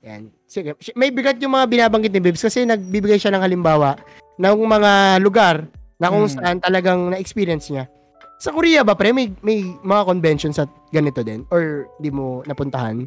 Yan. 0.00 0.32
Sige. 0.46 0.78
May 0.94 1.12
bigat 1.12 1.36
yung 1.38 1.52
mga 1.52 1.66
binabanggit 1.68 2.08
ni 2.08 2.22
Bibs 2.22 2.40
kasi 2.40 2.64
nagbibigay 2.64 3.20
siya 3.20 3.34
ng 3.34 3.42
halimbawa 3.42 4.00
ng 4.38 4.54
mga 4.54 4.92
lugar 5.20 5.66
na 5.98 6.08
kung 6.08 6.24
Hmm. 6.24 6.32
saan 6.32 6.56
talagang 6.62 7.10
na-experience 7.10 7.68
niya. 7.68 7.84
Sa 8.38 8.54
Korea 8.54 8.86
ba, 8.86 8.94
pre, 8.94 9.10
may, 9.10 9.34
may 9.42 9.66
mga 9.82 10.02
conventions 10.06 10.56
at 10.56 10.70
ganito 10.88 11.20
din? 11.20 11.42
Or 11.50 11.90
di 11.98 12.08
mo 12.08 12.46
napuntahan? 12.46 13.02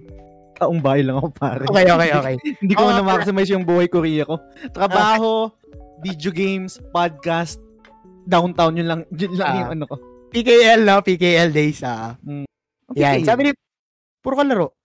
Taong 0.61 0.77
bahay 0.77 1.01
lang 1.01 1.17
ako, 1.17 1.27
pare. 1.33 1.65
Okay, 1.65 1.85
okay, 1.87 2.09
okay. 2.13 2.35
Hindi 2.61 2.73
ko 2.73 2.83
Oh, 2.83 2.93
na 2.93 3.01
maximize 3.01 3.49
yung 3.49 3.65
buhay 3.65 3.87
Korea 3.87 4.23
ko. 4.23 4.37
Trabaho, 4.69 5.49
video 5.99 6.29
games, 6.29 6.77
podcast, 6.87 7.57
downtown, 8.23 8.77
yun 8.77 8.85
lang, 8.85 9.01
yun 9.11 9.33
lang 9.33 9.47
Ah. 9.47 9.57
yung 9.59 9.71
ano 9.73 9.83
ko. 9.85 9.95
PKL, 10.29 10.81
no? 10.81 11.01
PKL 11.01 11.49
days, 11.49 11.81
ah. 11.81 12.13
Mm. 12.21 12.45
Yan. 12.93 13.17
Okay. 13.17 13.25
Sabi 13.25 13.41
ni, 13.43 13.51
puro 14.21 14.37
ka 14.37 14.45
laro. 14.45 14.77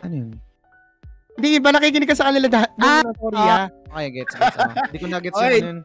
Ano 0.00 0.14
yun? 0.14 0.30
Hindi 1.32 1.58
ba 1.58 1.72
nakikinig 1.72 2.06
ka 2.06 2.14
sa 2.14 2.30
kanila 2.30 2.46
dahil 2.46 2.70
Ah, 2.78 3.02
sa 3.02 3.12
Korea? 3.12 3.56
Okay, 3.88 4.08
gets, 4.12 4.32
gets. 4.32 4.56
ah. 4.56 4.72
Hindi 4.86 4.98
ko 4.98 5.06
na 5.08 5.18
gets 5.18 5.34
Okay. 5.34 5.58
ano 5.58 5.66
yun. 5.66 5.80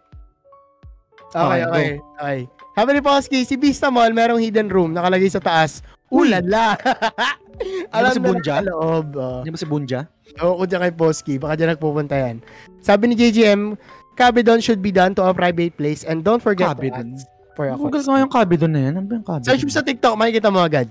Okay, 1.28 1.36
Okay, 1.36 1.62
okay. 1.62 1.88
Okay. 2.16 2.40
Sabi 2.72 2.90
ni 2.94 3.02
Posky, 3.02 3.40
si 3.44 3.56
Vista 3.58 3.90
Mall 3.90 4.14
merong 4.14 4.38
hidden 4.38 4.70
room 4.70 4.94
nakalagay 4.94 5.28
sa 5.28 5.42
taas. 5.42 5.82
Ulala! 6.08 6.80
Alam 7.96 8.12
si 8.14 8.20
na 8.22 8.28
Bunja? 8.30 8.56
nasa 8.62 8.70
loob. 8.70 9.08
Oh. 9.18 9.42
Ba 9.44 9.58
si 9.58 9.68
Bunja? 9.68 10.00
Oo, 10.46 10.62
dyan 10.64 10.82
kay 10.88 10.94
Posky. 10.94 11.36
Baka 11.42 11.58
dyan 11.58 11.74
nagpupunta 11.74 12.16
yan. 12.16 12.38
Sabi 12.80 13.12
ni 13.12 13.16
JGM, 13.18 13.76
Cabedon 14.14 14.62
should 14.62 14.82
be 14.82 14.94
done 14.94 15.14
to 15.18 15.26
a 15.26 15.34
private 15.34 15.74
place 15.76 16.06
and 16.06 16.22
don't 16.22 16.42
forget 16.42 16.74
to 16.78 16.90
ask 16.90 17.26
for 17.58 17.70
a 17.70 17.74
Google 17.74 18.02
ko 18.02 18.18
yung 18.18 18.32
Cabedon 18.32 18.72
na 18.72 18.82
yan. 18.88 18.94
Ano 19.02 19.06
ba 19.10 19.14
yung 19.18 19.28
Cabedon? 19.28 19.48
Search 19.50 19.64
mo 19.66 19.72
sa 19.74 19.84
TikTok, 19.84 20.14
makikita 20.16 20.50
mo 20.54 20.62
agad. 20.62 20.88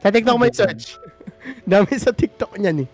Sa 0.00 0.08
TikTok 0.08 0.38
Cabedon. 0.38 0.56
search. 0.56 0.84
Dami 1.70 1.92
sa 1.98 2.12
TikTok 2.14 2.54
niyan 2.56 2.86
eh. 2.86 2.88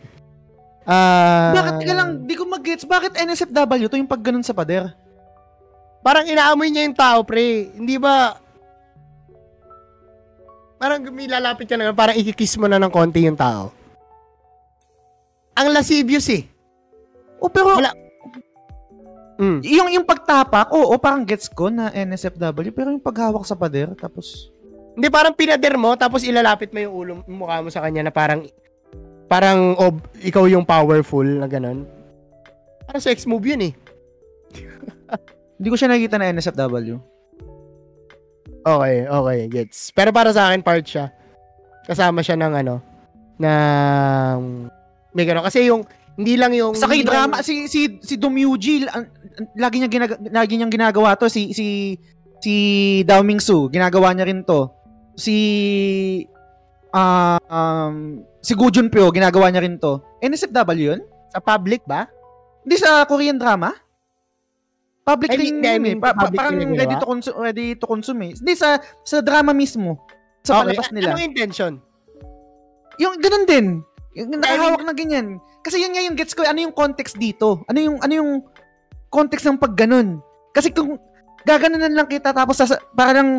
Ah, 0.86 1.50
Bakit, 1.50 1.72
teka 1.82 1.94
lang, 1.98 2.10
di 2.30 2.34
ko 2.38 2.46
mag-gets. 2.46 2.86
Bakit 2.86 3.18
NSFW 3.18 3.90
to 3.90 3.98
yung 3.98 4.06
pag 4.06 4.22
ganun 4.22 4.46
sa 4.46 4.54
pader? 4.54 4.94
Parang 6.06 6.22
inaamoy 6.22 6.70
niya 6.70 6.86
yung 6.86 6.94
tao, 6.94 7.26
pre. 7.26 7.74
Hindi 7.74 7.98
ba... 7.98 8.38
Parang 10.76 11.00
may 11.08 11.24
lalapit 11.24 11.64
ka 11.64 11.76
na, 11.80 11.92
parang 11.96 12.16
ikikiss 12.20 12.60
mo 12.60 12.68
na 12.68 12.76
ng 12.76 12.92
konti 12.92 13.24
yung 13.24 13.36
tao. 13.36 13.72
Ang 15.56 15.72
lascivious 15.72 16.28
eh. 16.28 16.44
O 17.40 17.48
pero, 17.48 17.80
Wala. 17.80 17.92
Mm. 19.36 19.60
yung, 19.64 19.88
yung 19.92 20.06
pagtapak, 20.08 20.72
oo, 20.72 20.96
parang 20.96 21.24
gets 21.24 21.48
ko 21.48 21.68
na 21.68 21.92
NSFW, 21.92 22.72
pero 22.72 22.88
yung 22.88 23.00
paghawak 23.00 23.44
sa 23.44 23.56
pader, 23.56 23.92
tapos, 23.96 24.52
Hindi, 24.96 25.12
parang 25.12 25.36
pinader 25.36 25.76
mo, 25.76 25.92
tapos 25.92 26.24
ilalapit 26.24 26.72
mo 26.72 26.80
yung 26.80 26.94
ulo, 26.96 27.10
yung 27.28 27.36
mukha 27.44 27.60
mo 27.60 27.68
sa 27.68 27.84
kanya 27.84 28.08
na 28.08 28.12
parang, 28.12 28.48
parang 29.28 29.76
ob, 29.76 30.00
ikaw 30.24 30.48
yung 30.48 30.64
powerful 30.64 31.20
na 31.20 31.44
ganun. 31.44 31.84
Parang 32.88 33.04
sex 33.04 33.28
move 33.28 33.44
yun 33.44 33.60
eh. 33.68 33.72
hindi 35.60 35.68
ko 35.68 35.76
siya 35.76 35.92
nakikita 35.92 36.16
na 36.16 36.32
NSFW. 36.32 36.96
Okay, 38.66 39.06
okay, 39.06 39.38
gets. 39.46 39.94
Pero 39.94 40.10
para 40.10 40.34
sa 40.34 40.50
akin, 40.50 40.58
part 40.58 40.82
siya. 40.82 41.14
Kasama 41.86 42.18
siya 42.18 42.34
ng 42.34 42.50
ano, 42.50 42.82
ng, 43.38 44.38
may 45.14 45.22
gano'n. 45.22 45.46
Kasi 45.46 45.70
yung, 45.70 45.86
hindi 46.18 46.34
lang 46.34 46.50
yung... 46.50 46.74
Sa 46.74 46.90
K-drama, 46.90 47.38
lang- 47.38 47.46
si, 47.46 47.70
si, 47.70 48.02
si 48.02 48.18
ang- 48.18 49.06
lagi 49.54 49.78
niya, 49.78 49.86
ginag- 49.86 50.18
lagi 50.34 50.58
niyang 50.58 50.74
ginagawa 50.74 51.14
to, 51.14 51.30
si, 51.30 51.54
si, 51.54 51.94
si 52.42 52.54
Dao 53.06 53.22
Mingsu, 53.22 53.70
ginagawa 53.70 54.10
niya 54.10 54.26
rin 54.26 54.42
to. 54.42 54.66
Si, 55.14 55.36
ah, 56.90 57.38
um, 57.46 58.26
si 58.42 58.50
Gu 58.58 58.66
Junpyo, 58.74 59.14
ginagawa 59.14 59.46
niya 59.54 59.62
rin 59.62 59.78
to. 59.78 60.02
NSFW 60.18 60.98
yun? 60.98 61.00
Sa 61.30 61.38
public 61.38 61.86
ba? 61.86 62.10
Hindi 62.66 62.82
sa 62.82 63.06
Korean 63.06 63.38
drama? 63.38 63.85
Public 65.06 65.30
I 65.30 65.36
rin 65.38 65.62
mean, 65.62 65.70
I 65.70 65.78
mean, 65.78 65.96
eh. 65.98 66.02
Pa- 66.02 66.18
public 66.18 66.34
parang 66.34 66.58
rin 66.58 66.74
ready 66.74 66.98
to, 66.98 67.06
consume, 67.06 67.38
ready 67.38 67.66
to 67.78 67.86
consume 67.86 68.20
eh. 68.26 68.32
Hindi, 68.34 68.58
sa, 68.58 68.82
sa 69.06 69.22
drama 69.22 69.54
mismo. 69.54 70.02
Sa 70.42 70.66
palabas 70.66 70.90
a- 70.90 70.94
nila. 70.98 71.14
Anong 71.14 71.30
intention? 71.30 71.72
Yung 72.98 73.14
ganun 73.22 73.46
din. 73.46 73.66
Yung 74.18 74.34
nakahawak 74.34 74.82
na 74.82 74.90
ganyan. 74.90 75.38
Kasi 75.62 75.78
yun 75.78 75.94
nga 75.94 76.02
yung 76.02 76.18
gets 76.18 76.34
ko, 76.34 76.42
ano 76.42 76.58
yung 76.58 76.74
context 76.74 77.14
dito? 77.22 77.62
Ano 77.70 77.78
yung 77.78 77.96
ano 78.02 78.12
yung 78.18 78.30
context 79.06 79.46
ng 79.46 79.62
pag 79.62 79.78
ganun? 79.78 80.18
Kasi 80.50 80.74
kung 80.74 80.98
gaganunan 81.46 81.94
lang 81.94 82.10
kita 82.10 82.34
tapos 82.34 82.58
sasa, 82.58 82.82
parang 82.96 83.38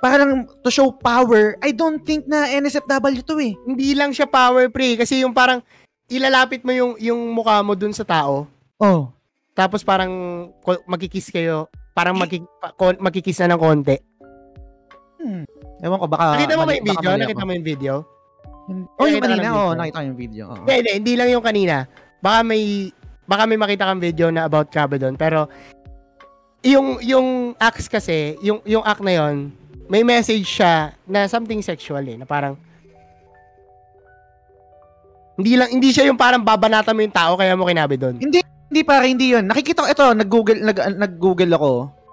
parang 0.00 0.48
to 0.64 0.72
show 0.72 0.88
power, 0.88 1.60
I 1.60 1.76
don't 1.76 2.00
think 2.08 2.24
na 2.24 2.48
NSFW 2.48 3.20
to 3.20 3.36
eh. 3.36 3.52
Hindi 3.68 3.92
lang 3.92 4.16
siya 4.16 4.24
power 4.24 4.72
pre 4.72 4.96
kasi 4.96 5.20
yung 5.20 5.36
parang 5.36 5.60
ilalapit 6.08 6.64
mo 6.64 6.72
yung 6.72 6.96
yung 6.96 7.20
mukha 7.36 7.60
mo 7.60 7.76
dun 7.76 7.92
sa 7.92 8.08
tao. 8.08 8.48
Oh. 8.80 9.12
Tapos 9.60 9.84
parang 9.84 10.12
magkikiss 10.88 11.28
kayo. 11.28 11.68
Parang 11.92 12.16
magki, 12.16 12.40
magkikiss 12.96 13.44
na 13.44 13.52
ng 13.52 13.60
konti. 13.60 14.00
Hmm. 15.20 15.44
Ewan 15.84 16.00
ko, 16.00 16.08
baka... 16.08 16.40
Nakita 16.40 16.56
mo 16.56 16.64
ba 16.64 16.72
yung 16.72 16.88
video? 16.88 17.10
Nakita 17.12 17.44
mo 17.44 17.52
yung 17.52 17.68
video? 17.68 17.94
Oh, 18.96 19.04
yung 19.04 19.20
kanina, 19.20 19.48
oh, 19.52 19.76
nakita 19.76 20.00
ko 20.00 20.06
yung 20.08 20.20
video. 20.20 20.44
oo. 20.48 20.64
Hindi, 20.64 20.72
hindi, 20.80 20.90
hindi 20.96 21.12
lang 21.20 21.28
yung 21.28 21.44
kanina. 21.44 21.84
Baka 22.24 22.38
may 22.40 22.88
baka 23.30 23.42
may 23.46 23.58
makita 23.60 23.86
kang 23.86 24.02
video 24.02 24.26
na 24.34 24.50
about 24.50 24.74
Cabedon 24.74 25.14
pero 25.14 25.46
yung 26.66 26.98
yung 26.98 27.54
acts 27.62 27.86
kasi, 27.86 28.34
yung 28.42 28.58
yung 28.66 28.84
act 28.84 29.02
na 29.02 29.14
yon, 29.16 29.50
may 29.90 30.02
message 30.02 30.46
siya 30.46 30.94
na 31.06 31.26
something 31.26 31.62
sexual 31.64 32.02
eh, 32.04 32.16
na 32.16 32.26
parang 32.28 32.54
hindi 35.40 35.56
lang 35.56 35.72
hindi 35.72 35.88
siya 35.90 36.06
yung 36.10 36.20
parang 36.20 36.44
babanatan 36.44 36.92
mo 36.92 37.00
yung 37.00 37.16
tao 37.16 37.32
kaya 37.34 37.56
mo 37.56 37.64
kinabi 37.64 37.96
doon. 37.96 38.20
Hindi, 38.20 38.44
hindi 38.70 38.86
para 38.86 39.02
hindi 39.02 39.34
yun. 39.34 39.50
Nakikita 39.50 39.82
ko, 39.82 39.88
ito, 39.90 40.04
nag-google, 40.14 40.62
nag, 40.62 40.78
nag-google 40.94 41.52
ako. 41.58 41.70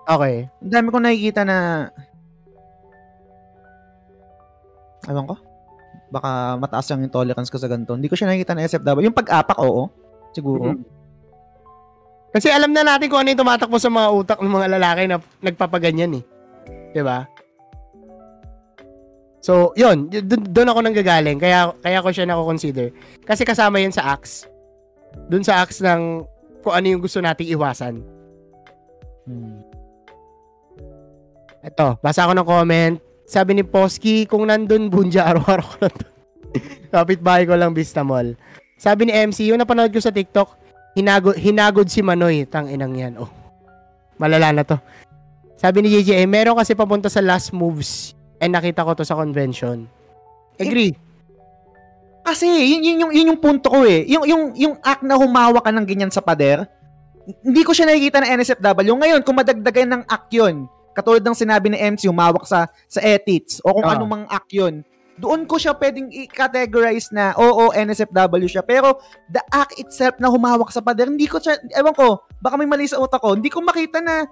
Okay. 0.10 0.50
Ang 0.66 0.74
dami 0.74 0.88
ko 0.90 0.98
nakikita 0.98 1.42
na... 1.46 1.88
Ewan 5.06 5.30
ko. 5.30 5.36
Baka 6.10 6.58
mataas 6.58 6.90
lang 6.90 7.06
yung 7.06 7.14
tolerance 7.14 7.54
ko 7.54 7.62
sa 7.62 7.70
ganito. 7.70 7.94
Hindi 7.94 8.10
ko 8.10 8.18
siya 8.18 8.34
nakikita 8.34 8.58
na 8.58 8.66
SFW. 8.66 9.06
Yung 9.06 9.16
pag-apak, 9.16 9.62
oo. 9.62 9.86
Siguro. 10.34 10.74
Mhm. 10.74 10.82
Kasi 12.34 12.50
alam 12.50 12.74
na 12.74 12.82
natin 12.82 13.06
kung 13.06 13.22
ano 13.22 13.30
yung 13.32 13.42
tumatakbo 13.46 13.78
sa 13.78 13.94
mga 13.94 14.08
utak 14.14 14.40
ng 14.42 14.52
mga 14.52 14.68
lalaki 14.82 15.04
na 15.06 15.18
nagpapaganyan 15.46 16.20
eh. 16.20 16.26
ba? 17.06 17.30
So, 19.46 19.72
yun, 19.78 20.10
doon 20.50 20.70
ako 20.74 20.80
nanggagaling. 20.82 21.38
Kaya, 21.38 21.72
kaya 21.80 22.02
ko 22.02 22.10
siya 22.10 22.26
nako-consider. 22.26 22.90
Kasi 23.24 23.46
kasama 23.46 23.78
yun 23.78 23.94
sa 23.94 24.18
acts. 24.18 24.50
Doon 25.30 25.46
sa 25.46 25.62
acts 25.62 25.80
ng 25.86 26.26
kung 26.68 26.76
ano 26.76 26.92
yung 26.92 27.00
gusto 27.00 27.24
nating 27.24 27.48
iwasan. 27.56 28.04
Hmm. 29.24 29.64
Ito, 31.64 31.96
basa 32.04 32.28
ako 32.28 32.36
ng 32.36 32.48
comment. 32.48 32.96
Sabi 33.24 33.56
ni 33.56 33.64
Posky, 33.64 34.28
kung 34.28 34.44
nandun 34.52 34.92
bunja, 34.92 35.24
araw-araw 35.32 35.64
ko 35.64 35.78
na 35.80 35.90
to. 35.96 36.06
Kapit-bahay 36.92 37.48
ko 37.48 37.56
lang 37.56 37.72
Vista 37.72 38.04
Mall. 38.04 38.36
Sabi 38.76 39.08
ni 39.08 39.16
MC, 39.16 39.48
yung 39.48 39.64
napanood 39.64 39.96
ko 39.96 40.04
sa 40.04 40.12
TikTok, 40.12 40.60
hinagod, 41.00 41.40
hinagod 41.40 41.88
si 41.88 42.04
Manoy. 42.04 42.44
Tang 42.44 42.68
inang 42.68 42.96
yan. 43.00 43.16
Oh, 43.16 43.32
malala 44.20 44.52
na 44.52 44.68
to. 44.68 44.76
Sabi 45.56 45.88
ni 45.88 45.90
JJ, 45.96 46.20
eh, 46.20 46.28
meron 46.28 46.60
kasi 46.60 46.76
papunta 46.76 47.08
sa 47.08 47.24
last 47.24 47.56
moves 47.56 48.12
and 48.44 48.52
nakita 48.52 48.84
ko 48.84 48.92
to 48.92 49.08
sa 49.08 49.16
convention. 49.16 49.88
Agree. 50.60 50.94
Kasi, 52.28 52.44
yun, 52.44 52.84
yun, 52.84 52.98
yung, 53.08 53.12
yun 53.16 53.30
yung 53.32 53.40
punto 53.40 53.72
ko 53.72 53.88
eh. 53.88 54.04
Yung, 54.12 54.28
yung, 54.28 54.44
yung 54.52 54.76
act 54.84 55.00
na 55.00 55.16
humawa 55.16 55.64
ka 55.64 55.72
ng 55.72 55.88
ganyan 55.88 56.12
sa 56.12 56.20
pader, 56.20 56.68
hindi 57.40 57.64
ko 57.64 57.72
siya 57.72 57.88
nakikita 57.88 58.20
ng 58.20 58.32
NSFW. 58.36 58.94
Ngayon, 59.00 59.22
kung 59.24 59.40
madagdagan 59.40 59.96
ng 59.96 60.04
act 60.04 60.28
yun, 60.36 60.68
katulad 60.92 61.24
ng 61.24 61.32
sinabi 61.32 61.72
ni 61.72 61.80
MC, 61.80 62.12
humawak 62.12 62.44
sa, 62.44 62.68
sa 62.92 63.00
ethics, 63.00 63.64
o 63.64 63.72
kung 63.72 63.88
Ah. 63.88 63.96
anumang 63.96 64.28
act 64.28 64.52
yun, 64.52 64.84
doon 65.16 65.48
ko 65.48 65.56
siya 65.56 65.72
pwedeng 65.80 66.12
i-categorize 66.12 67.16
na, 67.16 67.32
oo, 67.40 67.72
NSFW 67.72 68.48
siya. 68.52 68.62
Pero, 68.62 69.00
the 69.32 69.40
act 69.48 69.80
itself 69.80 70.20
na 70.20 70.28
humawak 70.28 70.68
sa 70.68 70.84
pader, 70.84 71.08
hindi 71.08 71.32
ko 71.32 71.40
siya, 71.40 71.56
ewan 71.80 71.96
ko, 71.96 72.28
baka 72.44 72.60
may 72.60 72.68
mali 72.68 72.92
sa 72.92 73.00
utak 73.00 73.24
ko, 73.24 73.40
hindi 73.40 73.48
ko 73.48 73.64
makita 73.64 74.04
na 74.04 74.28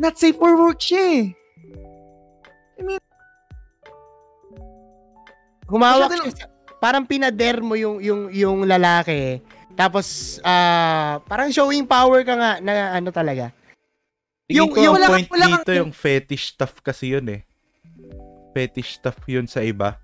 not 0.00 0.16
safe 0.16 0.40
for 0.40 0.56
work 0.56 0.80
siya 0.80 1.04
eh. 1.20 1.24
Humawak 5.68 6.08
Masyado 6.08 6.16
siya 6.28 6.32
sa- 6.36 6.51
parang 6.82 7.06
pinader 7.06 7.62
mo 7.62 7.78
yung 7.78 8.02
yung 8.02 8.22
yung 8.28 8.58
lalaki. 8.66 9.38
Tapos 9.72 10.36
ah 10.42 11.22
parang 11.24 11.48
showing 11.48 11.86
power 11.86 12.20
ka 12.20 12.34
nga 12.34 12.52
na 12.58 12.72
ano 12.92 13.08
talaga. 13.08 13.54
Yung, 14.50 14.68
Yung- 14.68 14.84
yung 14.84 14.94
wala- 14.98 15.08
point 15.08 15.28
wala 15.30 15.46
kang- 15.46 15.54
dito, 15.62 15.72
yung 15.72 15.92
fetish 15.94 16.52
stuff 16.52 16.82
kasi 16.82 17.14
yun 17.14 17.24
eh. 17.30 17.40
fetish 18.52 19.00
stuff 19.00 19.16
yun 19.24 19.48
sa 19.48 19.64
iba 19.64 19.96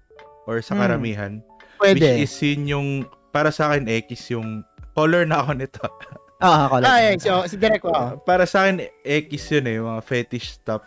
or 0.48 0.62
sa 0.62 0.72
Hmm. 0.72 0.80
karamihan. 0.80 1.32
Pwede. 1.76 2.00
Which 2.00 2.24
is 2.24 2.32
yun 2.40 2.62
yung, 2.64 2.88
para 3.28 3.52
sa 3.52 3.68
akin, 3.68 3.84
X 3.84 4.32
yung 4.32 4.64
color 4.94 5.28
na 5.28 5.44
ako 5.44 5.52
nito. 5.54 5.84
Ah, 6.38 6.64
ako 6.64 6.74
Ah, 6.80 7.02
eh, 7.02 7.18
so, 7.18 7.42
si 7.44 7.58
Derek 7.58 7.82
ko. 7.82 7.90
Ah, 7.90 8.14
para 8.14 8.46
sa 8.46 8.62
akin, 8.62 8.78
X 9.02 9.50
yun 9.50 9.66
eh, 9.66 9.74
yung 9.76 9.90
mga 9.90 10.00
fetish 10.00 10.54
stuff 10.54 10.86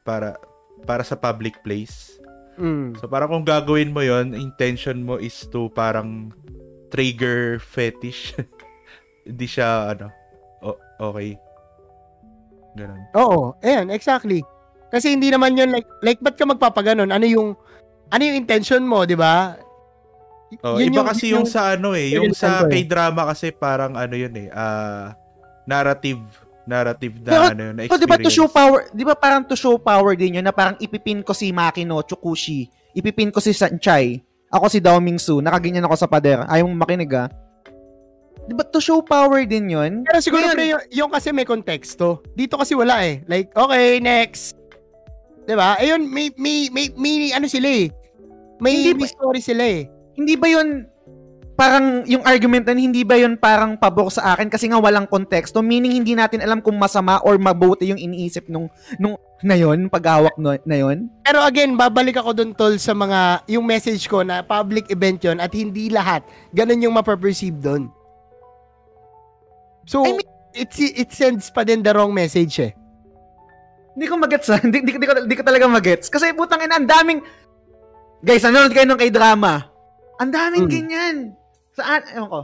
para 0.00 0.38
para 0.80 1.02
sa 1.02 1.14
public 1.14 1.58
place. 1.60 2.21
Mm. 2.56 2.98
So 3.00 3.08
parang 3.08 3.30
kung 3.30 3.46
gagawin 3.46 3.90
mo 3.90 4.00
yon 4.00 4.32
intention 4.32 5.00
mo 5.00 5.16
is 5.16 5.34
to 5.48 5.72
parang 5.72 6.32
trigger 6.88 7.56
fetish. 7.58 8.36
Hindi 9.28 9.46
siya 9.46 9.94
ano, 9.94 10.12
o- 10.60 10.80
okay. 11.00 11.38
Ganun. 12.74 13.00
Oo, 13.14 13.52
ayan, 13.60 13.88
exactly. 13.88 14.40
Kasi 14.88 15.12
hindi 15.12 15.32
naman 15.32 15.56
yun 15.56 15.72
like, 15.72 15.88
like 16.04 16.20
ba't 16.20 16.36
ka 16.36 16.44
magpapaganon? 16.44 17.08
Ano 17.08 17.24
yung, 17.24 17.56
ano 18.08 18.22
yung 18.24 18.36
intention 18.36 18.84
mo, 18.84 19.04
di 19.04 19.16
ba? 19.16 19.56
Oh, 20.60 20.76
Yun 20.76 20.92
iba 20.92 21.00
yung- 21.00 21.08
kasi 21.08 21.24
yun 21.32 21.36
yung, 21.40 21.48
sa 21.48 21.76
ano 21.76 21.96
eh, 21.96 22.12
yung 22.12 22.28
yun 22.28 22.36
sa 22.36 22.68
eh. 22.68 22.84
K-drama 22.84 23.24
kasi 23.24 23.52
parang 23.52 23.96
ano 23.96 24.12
yun 24.12 24.32
eh, 24.36 24.48
ah 24.52 25.16
narrative 25.64 26.20
narrative 26.64 27.18
na 27.20 27.30
Pero- 27.30 27.50
ano 27.50 27.62
yun, 27.64 27.74
na 27.74 27.82
So, 27.84 27.96
di 27.96 28.06
ba 28.06 28.14
to 28.14 28.22
experience. 28.22 28.34
show 28.34 28.48
power, 28.48 28.78
di 28.88 29.04
ba 29.04 29.14
parang 29.14 29.42
to 29.42 29.54
show 29.54 29.74
power 29.76 30.12
din 30.14 30.38
yun 30.38 30.44
na 30.44 30.50
parang 30.50 30.78
ipipin 30.78 31.20
ko 31.20 31.32
si 31.32 31.50
Makino 31.50 31.98
Tsukushi, 32.00 32.66
ipipin 32.92 33.30
ko 33.30 33.38
si 33.38 33.50
Sanchai, 33.50 34.22
ako 34.46 34.68
si 34.68 34.78
Dao 34.78 34.98
Mingsu, 34.98 35.40
nakaganyan 35.40 35.82
ako 35.82 35.96
sa 35.96 36.06
pader, 36.06 36.44
ayaw 36.46 36.64
mo 36.64 36.76
makinig 36.76 37.10
ah. 37.12 37.26
Di 38.42 38.52
ba 38.52 38.62
to 38.64 38.78
show 38.78 38.98
power 39.00 39.42
din 39.42 39.70
yun? 39.70 40.02
Pero 40.02 40.18
siguro 40.18 40.42
Ngayon- 40.44 40.54
pre, 40.54 40.66
yung, 40.68 40.82
yung 40.92 41.10
kasi 41.10 41.30
may 41.30 41.46
konteksto. 41.46 42.26
Dito 42.32 42.58
kasi 42.58 42.74
wala 42.74 42.98
eh. 43.00 43.22
Like, 43.24 43.54
okay, 43.54 44.02
next. 44.02 44.58
'Di 45.42 45.54
ba? 45.54 45.78
Ayun, 45.78 46.06
may, 46.06 46.30
may, 46.34 46.66
may, 46.66 46.90
may, 46.92 47.30
ano 47.30 47.46
sila 47.46 47.66
eh. 47.66 47.86
May, 48.58 48.82
Hindi 48.82 48.98
may 48.98 49.08
story 49.08 49.38
sila 49.38 49.62
eh. 49.62 49.86
Hindi 50.14 50.34
ba 50.34 50.46
yun 50.46 50.86
parang 51.62 52.02
yung 52.10 52.26
argument 52.26 52.66
na 52.66 52.74
hindi 52.74 53.06
ba 53.06 53.14
yun 53.14 53.38
parang 53.38 53.78
pabor 53.78 54.10
sa 54.10 54.34
akin 54.34 54.50
kasi 54.50 54.66
nga 54.66 54.82
walang 54.82 55.06
konteksto 55.06 55.62
meaning 55.62 55.94
hindi 55.94 56.18
natin 56.18 56.42
alam 56.42 56.58
kung 56.58 56.74
masama 56.74 57.22
or 57.22 57.38
mabuti 57.38 57.86
yung 57.86 58.02
iniisip 58.02 58.50
nung 58.50 58.66
nung 58.98 59.14
na 59.46 59.54
yun 59.54 59.86
paghawak 59.86 60.34
no, 60.38 60.58
na 60.66 60.76
yun 60.78 61.06
Pero 61.22 61.42
again, 61.42 61.74
babalik 61.74 62.18
ako 62.18 62.30
dun 62.34 62.54
tol 62.54 62.74
sa 62.78 62.94
mga, 62.94 63.42
yung 63.50 63.66
message 63.66 64.06
ko 64.06 64.22
na 64.22 64.42
public 64.42 64.86
event 64.90 65.18
yon 65.18 65.42
at 65.42 65.50
hindi 65.50 65.90
lahat. 65.90 66.22
Ganun 66.54 66.78
yung 66.78 66.94
mapaperceive 66.94 67.58
dun. 67.58 67.90
So, 69.82 70.06
I 70.06 70.14
mean- 70.14 70.30
it, 70.54 70.70
it 70.78 71.10
sends 71.10 71.50
pa 71.50 71.66
din 71.66 71.82
the 71.82 71.90
wrong 71.90 72.14
message 72.14 72.54
eh. 72.62 72.70
Hindi 73.98 74.06
ko 74.06 74.14
magets 74.14 74.46
ha. 74.46 74.60
Hindi, 74.64 74.78
hindi, 74.78 74.94
ko- 74.94 74.98
hindi, 75.02 75.08
ko, 75.10 75.14
hindi 75.26 75.36
ko 75.42 75.44
talaga 75.44 75.66
magets. 75.66 76.06
Kasi 76.06 76.30
putang 76.38 76.62
ina, 76.62 76.78
ang 76.78 76.86
daming... 76.86 77.18
Guys, 78.22 78.46
nanonood 78.46 78.70
kayo 78.70 78.86
nung 78.86 79.00
kay 79.00 79.10
drama. 79.10 79.66
Ang 80.22 80.30
daming 80.30 80.70
Mm. 80.70 80.70
ganyan. 80.70 81.16
Saan? 81.72 82.00
Ewan 82.12 82.28
ko. 82.28 82.40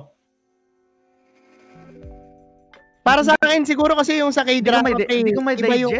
Para 3.04 3.24
sa 3.24 3.32
akin, 3.40 3.64
siguro 3.64 3.96
kasi 3.96 4.20
yung 4.20 4.32
sa 4.32 4.44
Hindi 4.44 4.68
ko 4.68 4.80
K-drama, 4.84 4.88
may, 4.92 5.08
hindi 5.08 5.32
ko 5.32 5.40
may 5.40 5.56
iba 5.56 5.76
yung, 5.80 5.92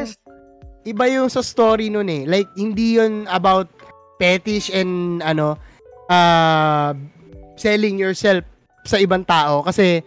iba 0.85 1.05
yung 1.09 1.29
sa 1.33 1.41
story 1.41 1.89
nun 1.89 2.09
eh. 2.09 2.29
Like, 2.29 2.53
hindi 2.53 3.01
yun 3.01 3.25
about 3.33 3.73
fetish 4.21 4.69
and 4.69 5.25
ano, 5.25 5.57
uh, 6.13 6.93
selling 7.57 7.97
yourself 7.97 8.45
sa 8.85 9.01
ibang 9.01 9.25
tao. 9.25 9.65
Kasi, 9.65 10.05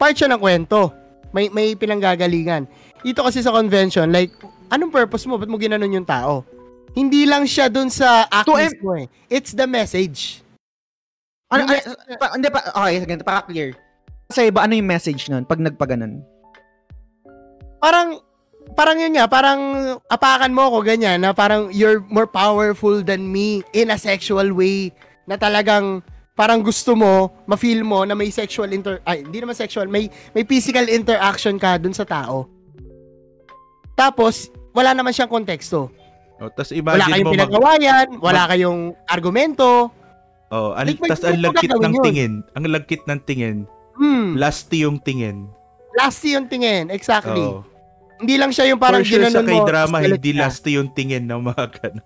part 0.00 0.16
siya 0.16 0.32
ng 0.32 0.40
kwento. 0.40 0.96
May, 1.36 1.52
may 1.52 1.76
pinanggagalingan. 1.76 2.64
Dito 3.04 3.20
kasi 3.20 3.44
sa 3.44 3.52
convention, 3.52 4.08
like, 4.08 4.32
anong 4.72 4.92
purpose 4.92 5.28
mo? 5.28 5.36
Ba't 5.36 5.48
mo 5.48 5.60
ginanon 5.60 5.92
yung 5.92 6.08
tao? 6.08 6.48
Hindi 6.96 7.28
lang 7.28 7.44
siya 7.44 7.68
dun 7.68 7.92
sa 7.92 8.26
act 8.26 8.48
mismo 8.48 8.96
eh. 8.96 9.06
It's 9.30 9.52
the 9.52 9.68
message. 9.68 10.42
Ano, 11.50 11.66
ay, 11.66 11.82
pa, 12.14 12.26
hindi 12.38 12.48
pa, 12.48 12.60
okay, 12.74 12.94
sige, 13.02 13.14
para 13.26 13.42
clear. 13.42 13.74
Sa 14.30 14.46
iba, 14.46 14.62
ano 14.62 14.78
yung 14.78 14.86
message 14.86 15.26
nun 15.26 15.42
pag 15.42 15.58
nagpaganon? 15.58 16.22
parang 17.80 18.20
parang 18.76 18.96
yun 19.00 19.16
nga, 19.16 19.26
parang 19.26 19.60
apakan 20.06 20.52
mo 20.52 20.68
ako 20.68 20.84
ganyan 20.84 21.18
na 21.24 21.32
parang 21.32 21.72
you're 21.72 22.04
more 22.12 22.28
powerful 22.28 23.00
than 23.00 23.24
me 23.24 23.64
in 23.72 23.90
a 23.90 23.98
sexual 23.98 24.52
way 24.52 24.92
na 25.24 25.40
talagang 25.40 26.04
parang 26.36 26.62
gusto 26.62 26.94
mo, 26.94 27.32
ma-feel 27.48 27.82
mo 27.82 28.04
na 28.04 28.14
may 28.14 28.30
sexual 28.30 28.70
inter 28.70 29.00
ay 29.08 29.24
hindi 29.24 29.42
naman 29.42 29.56
sexual, 29.56 29.88
may 29.88 30.12
may 30.36 30.44
physical 30.44 30.86
interaction 30.86 31.56
ka 31.56 31.80
dun 31.80 31.96
sa 31.96 32.06
tao. 32.06 32.46
Tapos 33.96 34.52
wala 34.70 34.94
naman 34.94 35.10
siyang 35.10 35.32
konteksto. 35.32 35.90
Oh, 36.40 36.48
tas 36.48 36.72
Wala 36.72 36.78
imagine 36.80 37.12
kayong 37.12 37.26
mo 37.26 37.32
mag- 37.32 37.36
pinagawayan, 37.36 38.06
wala 38.16 38.42
kayong 38.48 38.80
argumento. 39.04 39.92
Oh, 40.50 40.74
an- 40.74 40.90
Like, 40.90 40.98
tas 41.06 41.22
ang 41.22 41.38
lagkit 41.38 41.70
ng 41.70 41.94
yun. 41.94 42.02
tingin. 42.02 42.32
Ang 42.52 42.64
lagkit 42.66 43.06
ng 43.06 43.20
tingin. 43.22 43.56
Hmm, 43.94 44.34
Lasty 44.34 44.82
yung 44.82 44.98
tingin. 44.98 45.46
last 45.90 46.22
yung 46.22 46.46
tingin, 46.46 46.88
exactly. 46.88 47.38
Oh. 47.38 47.66
Hindi 48.16 48.34
lang 48.36 48.50
siya 48.50 48.70
yung 48.70 48.78
parang 48.78 49.02
For 49.02 49.10
sure 49.10 49.26
sa. 49.26 49.42
K-drama, 49.42 49.96
tapos 49.98 50.16
hindi 50.16 50.30
ka. 50.32 50.38
lasty 50.40 50.70
yung 50.74 50.90
tingin 50.90 51.26
ng 51.26 51.40
mga 51.42 51.64
ganun. 51.76 52.04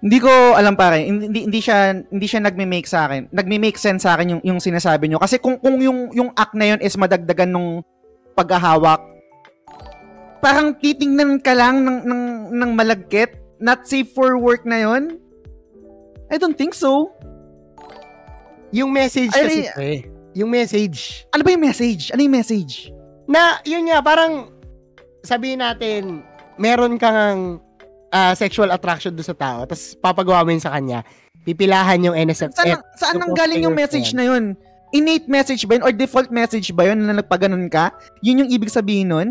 Hindi 0.00 0.16
ko 0.16 0.32
alam 0.56 0.74
pare, 0.74 1.04
hindi 1.04 1.28
hindi, 1.28 1.40
hindi 1.44 1.60
siya 1.60 1.92
hindi 1.92 2.24
siya 2.24 2.40
nagme-make 2.40 2.88
sa 2.88 3.04
akin. 3.04 3.28
Nagme-make 3.28 3.76
sense 3.76 4.02
sa 4.02 4.16
akin 4.16 4.32
yung 4.32 4.42
yung 4.42 4.58
sinasabi 4.58 5.06
nyo 5.06 5.20
kasi 5.20 5.36
kung 5.36 5.60
kung 5.60 5.76
yung 5.76 6.08
yung 6.10 6.32
act 6.32 6.56
na 6.56 6.72
yun 6.72 6.80
is 6.80 6.96
madagdagan 6.96 7.52
nung 7.52 7.84
paghahawak 8.32 9.04
parang 10.40 10.72
titingnan 10.72 11.36
ka 11.38 11.52
lang 11.52 11.84
ng 11.84 11.98
ng 12.02 12.22
ng 12.56 12.70
malagkit, 12.72 13.28
not 13.60 13.84
safe 13.84 14.08
for 14.10 14.40
work 14.40 14.64
na 14.64 14.80
yun. 14.80 15.20
I 16.32 16.40
don't 16.40 16.56
think 16.56 16.72
so. 16.72 17.12
Yung 18.70 18.90
message 18.90 19.30
Ay, 19.34 19.42
kasi, 19.42 19.60
pre. 19.74 19.92
Yung 20.34 20.50
message. 20.50 21.26
Ano 21.34 21.42
ba 21.42 21.50
yung 21.50 21.64
message? 21.64 22.14
Ano 22.14 22.22
yung 22.22 22.34
message? 22.34 22.94
Na, 23.26 23.58
yun 23.66 23.90
nga, 23.90 23.98
parang, 23.98 24.54
sabihin 25.26 25.58
natin, 25.58 26.22
meron 26.54 26.94
kang 26.96 27.58
ah, 28.10 28.34
sexual 28.34 28.70
attraction 28.70 29.14
do 29.14 29.22
sa 29.22 29.34
tao, 29.34 29.62
tapos 29.66 29.94
papagawa 29.98 30.42
mo 30.42 30.50
yun 30.50 30.62
sa 30.62 30.74
kanya, 30.74 31.06
pipilahan 31.42 32.02
yung 32.02 32.14
NSF. 32.14 32.54
Saan, 32.54 32.66
eh, 32.66 32.74
ang- 32.74 32.86
saan 32.94 33.14
yung 33.16 33.22
nang 33.22 33.34
galing 33.34 33.62
yung 33.62 33.74
message 33.74 34.10
yan. 34.12 34.18
na 34.18 34.24
yun? 34.26 34.44
Innate 34.90 35.30
message 35.30 35.62
ba 35.66 35.78
yun? 35.78 35.84
Or 35.86 35.94
default 35.94 36.30
message 36.34 36.74
ba 36.74 36.90
yun 36.90 36.98
na 36.98 37.14
nagpaganon 37.14 37.70
ka? 37.70 37.94
Yun 38.22 38.46
yung 38.46 38.50
ibig 38.50 38.70
sabihin 38.70 39.14
nun? 39.14 39.28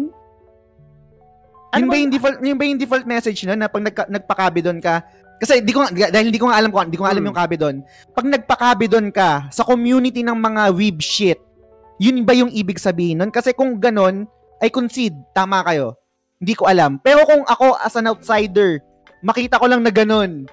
Ano 1.70 1.86
yun, 1.86 1.90
ba 1.92 1.96
ba- 1.96 2.02
yung 2.02 2.12
default, 2.12 2.38
yun 2.42 2.58
ba 2.58 2.64
yung 2.66 2.80
default 2.80 3.06
message 3.06 3.44
nun 3.44 3.60
na 3.60 3.68
pag 3.68 3.84
nagka, 3.84 4.04
nagpakabidon 4.08 4.80
ka? 4.80 5.04
Kasi 5.40 5.64
di 5.64 5.72
ko 5.72 5.82
nga- 5.82 6.12
dahil 6.12 6.28
hindi 6.28 6.38
ko 6.38 6.52
nga 6.52 6.60
alam 6.60 6.68
kung 6.70 6.84
hindi 6.84 7.00
ko 7.00 7.08
nga 7.08 7.16
alam 7.16 7.24
Hmm. 7.24 7.30
yung 7.32 7.40
kabidon. 7.40 7.76
Pag 8.12 8.26
nagpakabidon 8.28 9.08
ka 9.10 9.48
sa 9.50 9.64
community 9.64 10.20
ng 10.20 10.36
mga 10.36 10.76
weeb 10.76 11.00
shit, 11.00 11.40
yun 11.96 12.24
ba 12.24 12.36
yung 12.36 12.52
ibig 12.52 12.76
sabihin 12.76 13.24
nun? 13.24 13.32
Kasi 13.32 13.56
kung 13.56 13.80
ganon, 13.80 14.28
I 14.60 14.68
concede, 14.68 15.16
tama 15.32 15.64
kayo. 15.64 15.96
Hindi 16.40 16.56
ko 16.56 16.68
alam. 16.68 17.00
Pero 17.00 17.24
kung 17.24 17.44
ako 17.44 17.80
as 17.80 17.96
an 17.96 18.08
outsider, 18.08 18.84
makita 19.20 19.56
ko 19.56 19.68
lang 19.68 19.80
na 19.80 19.92
ganon, 19.92 20.44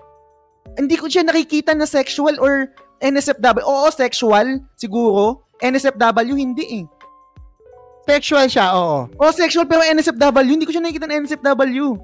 hindi 0.74 0.94
ko 0.94 1.06
siya 1.06 1.22
nakikita 1.22 1.74
na 1.74 1.86
sexual 1.86 2.38
or 2.38 2.70
NSFW. 2.98 3.62
Oo, 3.62 3.90
sexual, 3.90 4.62
siguro. 4.74 5.46
NSFW, 5.58 6.34
hindi 6.34 6.82
eh. 6.82 6.84
Sexual 8.06 8.46
siya, 8.46 8.70
oo. 8.72 9.10
Oo, 9.10 9.30
sexual 9.30 9.66
pero 9.66 9.82
NSFW, 9.82 10.46
hindi 10.46 10.62
ko 10.62 10.70
siya 10.70 10.82
nakikita 10.82 11.10
na 11.10 11.18
NSFW. 11.18 11.98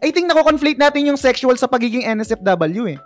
I 0.00 0.10
think 0.10 0.26
nako-conflate 0.26 0.80
natin 0.80 1.06
yung 1.06 1.16
sexual 1.16 1.54
sa 1.54 1.66
pagiging 1.66 2.04
NSFW 2.04 2.94
eh. 2.94 3.00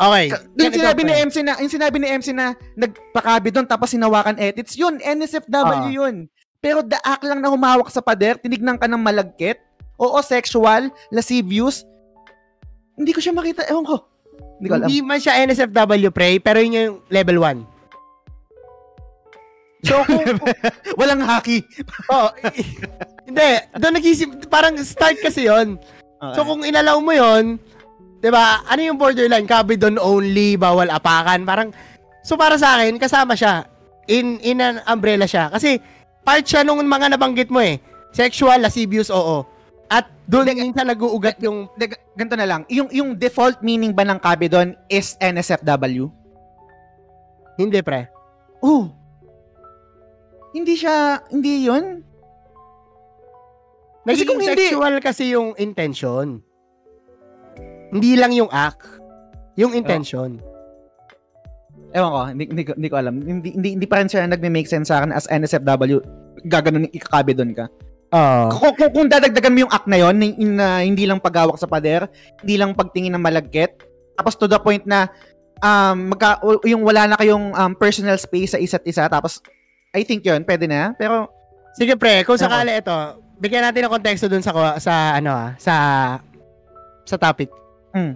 Okay. 0.00 0.32
Yung 0.56 0.72
sinabi 0.72 1.00
ni 1.04 1.12
pre. 1.12 1.22
MC 1.28 1.36
na, 1.44 1.60
yung 1.60 1.68
sinabi 1.68 1.96
ni 2.00 2.08
MC 2.08 2.32
na 2.32 2.56
nagpakabi 2.72 3.52
doon 3.52 3.68
tapos 3.68 3.92
sinawakan 3.92 4.40
edits, 4.40 4.72
yun, 4.72 4.96
NSFW 4.96 5.52
Ah. 5.52 5.92
yun. 5.92 6.24
Pero 6.56 6.80
the 6.80 6.96
act 7.00 7.20
lang 7.20 7.40
na 7.40 7.52
humawak 7.52 7.92
sa 7.92 8.00
pader, 8.00 8.40
tinignan 8.40 8.80
ka 8.80 8.88
ng 8.88 9.00
malagkit, 9.00 9.60
oo, 9.96 10.16
sexual, 10.20 10.88
lascivious, 11.12 11.84
hindi 12.96 13.12
ko 13.12 13.20
siya 13.20 13.36
makita, 13.36 13.68
ewan 13.68 13.84
ko. 13.84 13.96
Hindi 14.56 14.68
ko 14.68 14.74
alam. 14.76 14.88
Hindi 14.88 15.00
man 15.00 15.20
siya 15.20 15.40
NSFW, 15.40 16.08
pre, 16.12 16.36
pero 16.36 16.60
yun 16.60 16.76
yung 16.76 16.96
level 17.08 17.40
1. 17.40 17.64
So, 19.80 19.96
kung, 20.04 20.20
Walang 21.00 21.24
haki. 21.24 21.64
oh, 22.12 22.28
hindi, 23.30 23.50
doon 23.78 23.94
nag-isip, 23.94 24.28
parang 24.50 24.74
start 24.82 25.22
kasi 25.22 25.46
yon 25.46 25.78
So, 26.34 26.44
kung 26.44 26.66
inalaw 26.66 27.00
mo 27.00 27.14
yon 27.14 27.56
'di 28.20 28.28
ba? 28.28 28.60
Ano 28.68 28.80
yung 28.84 29.00
borderline? 29.00 29.48
Kabidon 29.48 29.96
only, 29.96 30.54
bawal 30.60 30.92
apakan. 30.92 31.42
Parang 31.48 31.72
So 32.20 32.36
para 32.36 32.60
sa 32.60 32.76
akin, 32.76 33.00
kasama 33.00 33.32
siya. 33.32 33.64
In 34.04 34.36
in 34.44 34.60
an 34.60 34.84
umbrella 34.84 35.24
siya 35.24 35.48
kasi 35.48 35.80
part 36.20 36.44
siya 36.44 36.60
nung 36.60 36.84
mga 36.84 37.16
nabanggit 37.16 37.48
mo 37.48 37.64
eh. 37.64 37.80
Sexual, 38.12 38.60
lascivious, 38.60 39.08
oo. 39.08 39.46
At 39.90 40.06
doon 40.26 40.50
minsan 40.54 40.86
nag-uugat 40.86 41.38
yung 41.42 41.70
De, 41.78 41.90
ganito 42.14 42.36
na 42.38 42.46
lang, 42.46 42.62
yung, 42.70 42.90
yung 42.90 43.14
default 43.14 43.62
meaning 43.62 43.94
ba 43.94 44.06
ng 44.06 44.18
kabidon 44.18 44.74
is 44.86 45.16
NSFW? 45.18 46.10
hindi 47.60 47.84
pre. 47.84 48.08
Oh. 48.64 48.88
Hindi 50.56 50.80
siya, 50.80 51.20
hindi 51.28 51.68
yun. 51.68 52.00
Kasi 54.10 54.24
kung 54.26 54.40
hindi- 54.42 54.70
sexual 54.70 54.94
kasi 54.98 55.22
yung 55.32 55.54
intention. 55.56 56.42
Hindi 57.90 58.14
lang 58.14 58.30
yung 58.34 58.50
act, 58.50 58.86
yung 59.58 59.74
intention. 59.74 60.38
Ewan 61.90 62.10
ko, 62.14 62.20
hindi, 62.30 62.44
hindi, 62.46 62.62
ko, 62.62 62.72
hindi 62.78 62.88
ko 62.90 62.96
alam. 63.02 63.14
Hindi, 63.18 63.50
hindi, 63.50 63.68
hindi 63.74 63.86
pa 63.90 63.98
rin 63.98 64.06
siya 64.06 64.30
nagme-make 64.30 64.70
sense 64.70 64.94
sa 64.94 65.02
akin 65.02 65.10
as 65.10 65.26
NSFW. 65.26 65.98
Gaganon, 66.46 66.86
ikakabe 66.94 67.34
doon 67.34 67.50
ka. 67.50 67.66
Oo. 68.14 68.46
Kung, 68.54 68.74
kung, 68.78 68.90
kung 68.94 69.06
dadagdagan 69.10 69.54
mo 69.54 69.58
yung 69.66 69.74
act 69.74 69.90
na 69.90 69.98
yon 69.98 70.14
na, 70.18 70.26
na 70.38 70.66
hindi 70.86 71.02
lang 71.06 71.18
paghawak 71.18 71.58
sa 71.58 71.66
pader, 71.66 72.06
hindi 72.42 72.58
lang 72.58 72.78
pagtingin 72.78 73.14
ng 73.18 73.22
malagkit, 73.22 73.82
tapos 74.14 74.38
to 74.38 74.46
the 74.46 74.58
point 74.58 74.86
na 74.86 75.10
um, 75.62 76.14
magka, 76.14 76.38
yung 76.66 76.82
wala 76.86 77.10
na 77.10 77.16
kayong 77.18 77.54
um, 77.54 77.72
personal 77.74 78.18
space 78.18 78.54
sa 78.54 78.58
isa't 78.58 78.86
isa, 78.86 79.06
tapos 79.10 79.42
I 79.90 80.06
think 80.06 80.22
yon 80.22 80.46
pwede 80.46 80.70
na. 80.70 80.94
Pero, 80.94 81.30
Sige 81.70 81.94
pre, 81.94 82.26
kung 82.26 82.34
sakali 82.34 82.82
ito, 82.82 82.92
bigyan 83.40 83.64
natin 83.64 83.88
ng 83.88 83.92
konteksto 83.92 84.28
dun 84.28 84.44
sa 84.44 84.52
sa 84.76 85.16
ano 85.16 85.30
ah, 85.32 85.50
sa 85.56 85.74
sa 87.02 87.16
topic. 87.16 87.48
Hmm. 87.90 88.14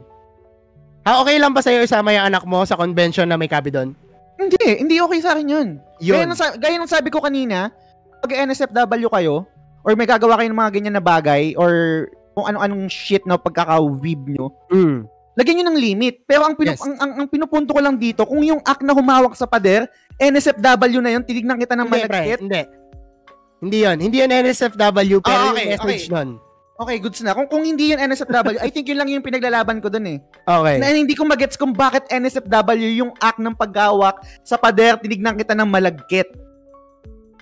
Ah, 1.03 1.21
okay 1.21 1.37
lang 1.37 1.53
ba 1.53 1.61
sa'yo 1.61 1.83
isama 1.83 2.13
yung 2.13 2.29
anak 2.29 2.45
mo 2.45 2.63
sa 2.63 2.77
convention 2.77 3.27
na 3.27 3.37
may 3.37 3.49
kabi 3.49 3.69
doon? 3.69 3.93
hindi, 4.35 4.57
hindi 4.77 4.97
okay 4.99 5.21
sa 5.21 5.33
akin 5.33 5.47
yun. 5.47 5.69
Gaya 5.97 6.21
Yun. 6.21 6.27
ng, 6.27 6.37
sa- 6.37 6.57
gaya 6.57 6.75
ng 6.75 6.91
sabi 6.91 7.09
ko 7.09 7.23
kanina, 7.23 7.71
pag 8.19 8.35
NSFW 8.35 9.07
kayo, 9.09 9.47
or 9.81 9.95
may 9.95 10.05
gagawa 10.05 10.37
kayo 10.37 10.51
ng 10.51 10.59
mga 10.59 10.73
ganyan 10.75 10.95
na 10.97 11.05
bagay, 11.05 11.55
or 11.55 11.71
kung 12.35 12.51
ano-anong 12.51 12.91
shit 12.91 13.23
na 13.25 13.39
pagkaka-weeb 13.39 14.27
nyo, 14.27 14.51
Mm. 14.69 15.07
lagyan 15.35 15.55
nyo 15.55 15.67
ng 15.71 15.79
limit. 15.79 16.15
Pero 16.27 16.45
ang, 16.45 16.59
pinu- 16.59 16.75
Yes. 16.75 16.83
ang, 16.83 16.99
ang, 16.99 17.13
ang 17.15 17.27
pinupunto 17.31 17.73
ko 17.73 17.81
lang 17.81 17.95
dito, 17.95 18.27
kung 18.27 18.43
yung 18.43 18.59
act 18.61 18.83
na 18.83 18.91
humawak 18.91 19.33
sa 19.33 19.47
pader, 19.47 19.87
NSFW 20.19 20.99
na 20.99 21.15
yun, 21.15 21.23
tinignan 21.23 21.57
kita 21.57 21.79
ng 21.79 21.87
Hindi, 21.87 22.01
pre, 22.01 22.11
malagkit. 22.11 22.39
hindi. 22.43 22.63
Hindi 23.63 23.79
yun. 23.87 23.97
Hindi 24.01 24.17
yun 24.23 24.31
NSFW, 24.31 25.19
pero 25.23 25.37
Ah, 25.37 25.53
okay, 25.53 25.63
yung 25.63 25.71
message 25.79 26.07
okay. 26.09 26.15
nun. 26.15 26.31
Okay, 26.75 26.99
goods 26.99 27.23
na. 27.23 27.39
Kung, 27.39 27.47
kung 27.47 27.63
hindi 27.63 27.95
yun 27.95 28.03
NSFW, 28.03 28.59
I 28.59 28.67
think 28.67 28.91
yun 28.91 28.99
lang 28.99 29.07
yung 29.07 29.23
pinaglalaban 29.23 29.79
ko 29.79 29.87
dun 29.87 30.11
eh. 30.11 30.19
Okay. 30.43 30.83
Na 30.83 30.91
hindi 30.91 31.15
ko 31.15 31.23
magets 31.23 31.55
kung 31.55 31.71
bakit 31.71 32.03
NSFW 32.11 32.99
yung 32.99 33.15
act 33.23 33.39
ng 33.39 33.55
paghawak 33.55 34.19
sa 34.43 34.59
pader, 34.59 34.99
tinignan 34.99 35.39
kita 35.39 35.55
ng 35.55 35.71
malagkit. 35.71 36.27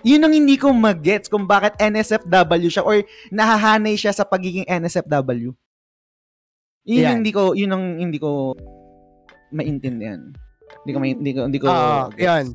Yun 0.05 0.21
ang 0.21 0.35
hindi 0.37 0.61
ko 0.61 0.69
magets 0.77 1.33
kung 1.33 1.49
bakit 1.49 1.79
NSFW 1.81 2.69
siya 2.69 2.85
or 2.85 3.01
nahahanay 3.33 3.97
siya 3.97 4.13
sa 4.13 4.29
pagiging 4.29 4.69
NSFW. 4.69 5.57
Yun 6.85 7.01
yung 7.01 7.19
hindi 7.25 7.33
ko, 7.33 7.57
yun 7.57 7.73
ang 7.73 7.85
hindi 7.97 8.19
ko 8.21 8.53
maintindihan. 9.49 10.35
Hindi 10.83 10.91
ko, 10.93 10.99
hindi 11.01 11.33
ko, 11.33 11.41
hindi 11.47 11.61
ko, 11.63 11.69
gets. 12.13 12.21
yun. 12.21 12.47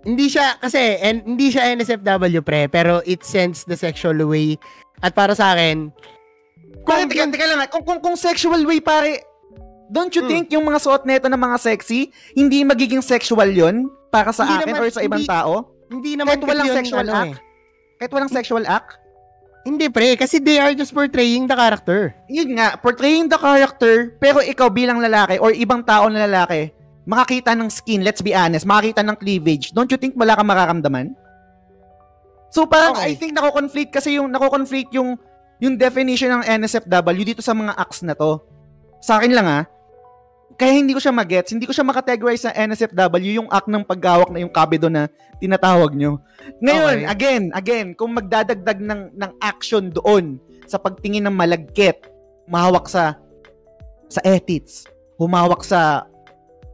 Hindi 0.00 0.28
siya, 0.28 0.56
kasi, 0.56 0.78
en, 0.98 1.24
hindi 1.26 1.48
siya 1.48 1.72
NSFW, 1.72 2.40
pre, 2.40 2.68
pero 2.68 3.00
it 3.02 3.22
sends 3.22 3.64
the 3.64 3.74
sexual 3.74 4.16
way. 4.22 4.60
At 4.98 5.12
para 5.12 5.32
sa 5.32 5.52
akin, 5.52 5.88
Kung, 6.84 7.08
teka, 7.08 7.28
teka 7.28 7.46
lang, 7.46 7.60
ah. 7.60 7.68
kung, 7.68 7.82
kung, 7.82 8.00
kung 8.00 8.16
sexual 8.16 8.60
way, 8.64 8.80
pare, 8.80 9.24
don't 9.88 10.12
you 10.12 10.20
Mm. 10.20 10.28
think 10.28 10.44
yung 10.50 10.64
mga 10.64 10.78
suot 10.78 11.02
neto 11.04 11.28
ng 11.28 11.36
mga 11.38 11.56
sexy, 11.58 12.08
hindi 12.32 12.60
magiging 12.62 13.00
sexual 13.00 13.48
yon 13.48 13.88
para 14.08 14.32
sa 14.32 14.44
Hindi 14.44 14.56
akin 14.58 14.68
naman- 14.72 14.82
or 14.82 14.88
sa 14.88 15.00
ibang 15.00 15.20
hindi- 15.20 15.28
tao? 15.30 15.52
hindi 15.88 16.12
naman 16.14 16.36
Kahit 16.36 16.48
walang 16.48 16.68
sexual 16.70 17.06
ano, 17.06 17.12
act? 17.14 17.28
eh. 17.30 17.36
Kahit 17.98 18.12
walang 18.12 18.32
sexual 18.32 18.64
act? 18.64 18.90
Hindi, 19.64 19.86
pre, 19.88 20.16
kasi 20.16 20.38
they 20.38 20.56
are 20.56 20.72
just 20.72 20.92
portraying 20.92 21.44
the 21.44 21.52
character. 21.52 22.16
Yun 22.26 22.56
nga, 22.56 22.76
portraying 22.76 23.28
the 23.28 23.36
character, 23.36 24.16
pero 24.16 24.40
ikaw 24.40 24.68
bilang 24.68 24.96
lalaki 24.96 25.36
or 25.36 25.52
ibang 25.52 25.80
tao 25.82 26.08
na 26.08 26.24
lalaki, 26.24 26.72
makakita 27.08 27.56
ng 27.56 27.72
skin, 27.72 28.04
let's 28.04 28.20
be 28.20 28.36
honest, 28.36 28.68
makakita 28.68 29.00
ng 29.00 29.16
cleavage, 29.16 29.72
don't 29.72 29.88
you 29.88 29.96
think 29.96 30.12
wala 30.12 30.36
kang 30.36 30.44
makaramdaman? 30.44 31.16
So 32.52 32.68
parang 32.68 32.96
Okay. 33.00 33.12
I 33.12 33.16
think 33.16 33.32
nako-conflict 33.32 33.96
kasi 33.96 34.20
yung 34.20 34.28
nako-conflict 34.28 34.92
yung 34.92 35.16
yung 35.58 35.74
definition 35.74 36.38
ng 36.38 36.44
NSFW 36.44 37.22
dito 37.24 37.40
sa 37.40 37.56
mga 37.56 37.74
acts 37.74 38.04
na 38.04 38.12
to. 38.12 38.38
Sa 39.00 39.18
akin 39.18 39.32
lang 39.32 39.48
ah, 39.48 39.64
kaya 40.58 40.74
hindi 40.74 40.90
ko 40.92 41.00
siya 41.00 41.14
magets, 41.14 41.50
hindi 41.54 41.64
ko 41.64 41.72
siya 41.72 41.86
makategorize 41.86 42.44
sa 42.44 42.52
NSFW 42.52 43.40
yung 43.42 43.48
act 43.48 43.70
ng 43.70 43.84
paggawak 43.86 44.28
na 44.30 44.42
yung 44.42 44.52
kabido 44.52 44.90
na 44.90 45.06
tinatawag 45.38 45.94
nyo. 45.94 46.18
Ngayon, 46.58 47.04
Okay. 47.04 47.08
again, 47.08 47.44
again, 47.54 47.86
kung 47.94 48.10
magdadagdag 48.10 48.78
ng, 48.82 49.02
ng 49.14 49.32
action 49.38 49.86
doon 49.92 50.42
sa 50.66 50.76
pagtingin 50.76 51.24
ng 51.30 51.34
malagkit, 51.34 52.10
mahawak 52.50 52.90
sa 52.90 53.14
sa 54.08 54.18
ethics, 54.24 54.88
humawak 55.20 55.62
sa 55.62 56.08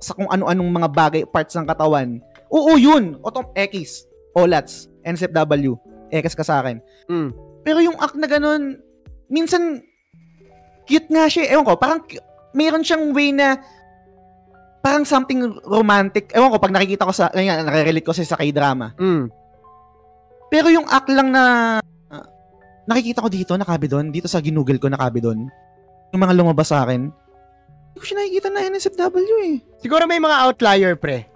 sa 0.05 0.12
kung 0.12 0.28
ano-anong 0.28 0.70
mga 0.70 0.89
bagay, 0.92 1.23
parts 1.24 1.57
ng 1.57 1.65
katawan. 1.65 2.20
Oo, 2.52 2.76
yun. 2.76 3.16
Otom 3.24 3.49
X, 3.57 4.05
OLATS, 4.36 4.92
NSFW, 5.00 5.81
X 6.12 6.36
ka 6.36 6.44
sa 6.44 6.60
akin. 6.60 6.84
Mm. 7.08 7.33
Pero 7.65 7.81
yung 7.81 7.97
act 7.97 8.20
na 8.20 8.28
ganun, 8.28 8.76
minsan, 9.33 9.81
cute 10.84 11.08
nga 11.08 11.24
siya. 11.24 11.57
Ewan 11.57 11.65
ko, 11.65 11.81
parang, 11.81 12.05
mayroon 12.52 12.84
siyang 12.84 13.16
way 13.16 13.33
na, 13.33 13.57
parang 14.84 15.08
something 15.08 15.57
romantic. 15.65 16.28
Ewan 16.36 16.52
ko, 16.52 16.60
pag 16.60 16.76
nakikita 16.76 17.08
ko 17.08 17.12
sa, 17.16 17.33
ganyan, 17.33 17.65
nare-relate 17.65 18.05
ko 18.05 18.12
sa, 18.12 18.20
sa 18.20 18.36
k-drama. 18.36 18.92
Mm. 19.00 19.33
Pero 20.52 20.68
yung 20.68 20.84
act 20.86 21.08
lang 21.08 21.33
na, 21.33 21.42
ah, 22.12 22.26
nakikita 22.84 23.24
ko 23.24 23.33
dito, 23.33 23.57
nakabi 23.57 23.89
doon, 23.89 24.12
dito 24.12 24.28
sa 24.28 24.44
ginugol 24.44 24.76
ko, 24.76 24.92
nakabi 24.92 25.24
doon, 25.24 25.49
yung 26.12 26.20
mga 26.20 26.36
lumabas 26.36 26.68
sa 26.68 26.84
akin, 26.84 27.08
hindi 27.94 28.02
ko 28.02 28.05
siya 28.05 28.18
nakikita 28.18 28.48
na 28.50 28.66
NSFW 28.66 29.34
eh. 29.47 29.56
Siguro 29.78 30.02
may 30.05 30.18
mga 30.18 30.36
outlier, 30.42 30.98
pre. 30.98 31.31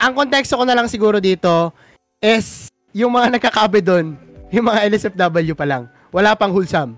Ang 0.00 0.16
konteksto 0.16 0.56
ko 0.56 0.64
na 0.64 0.72
lang 0.72 0.88
siguro 0.88 1.20
dito 1.20 1.76
is 2.18 2.72
yung 2.90 3.12
mga 3.12 3.36
nagkakabe 3.36 3.84
doon, 3.84 4.16
yung 4.48 4.64
mga 4.64 4.88
NSFW 4.88 5.52
pa 5.52 5.68
lang. 5.68 5.84
Wala 6.08 6.32
pang 6.32 6.50
wholesome. 6.50 6.96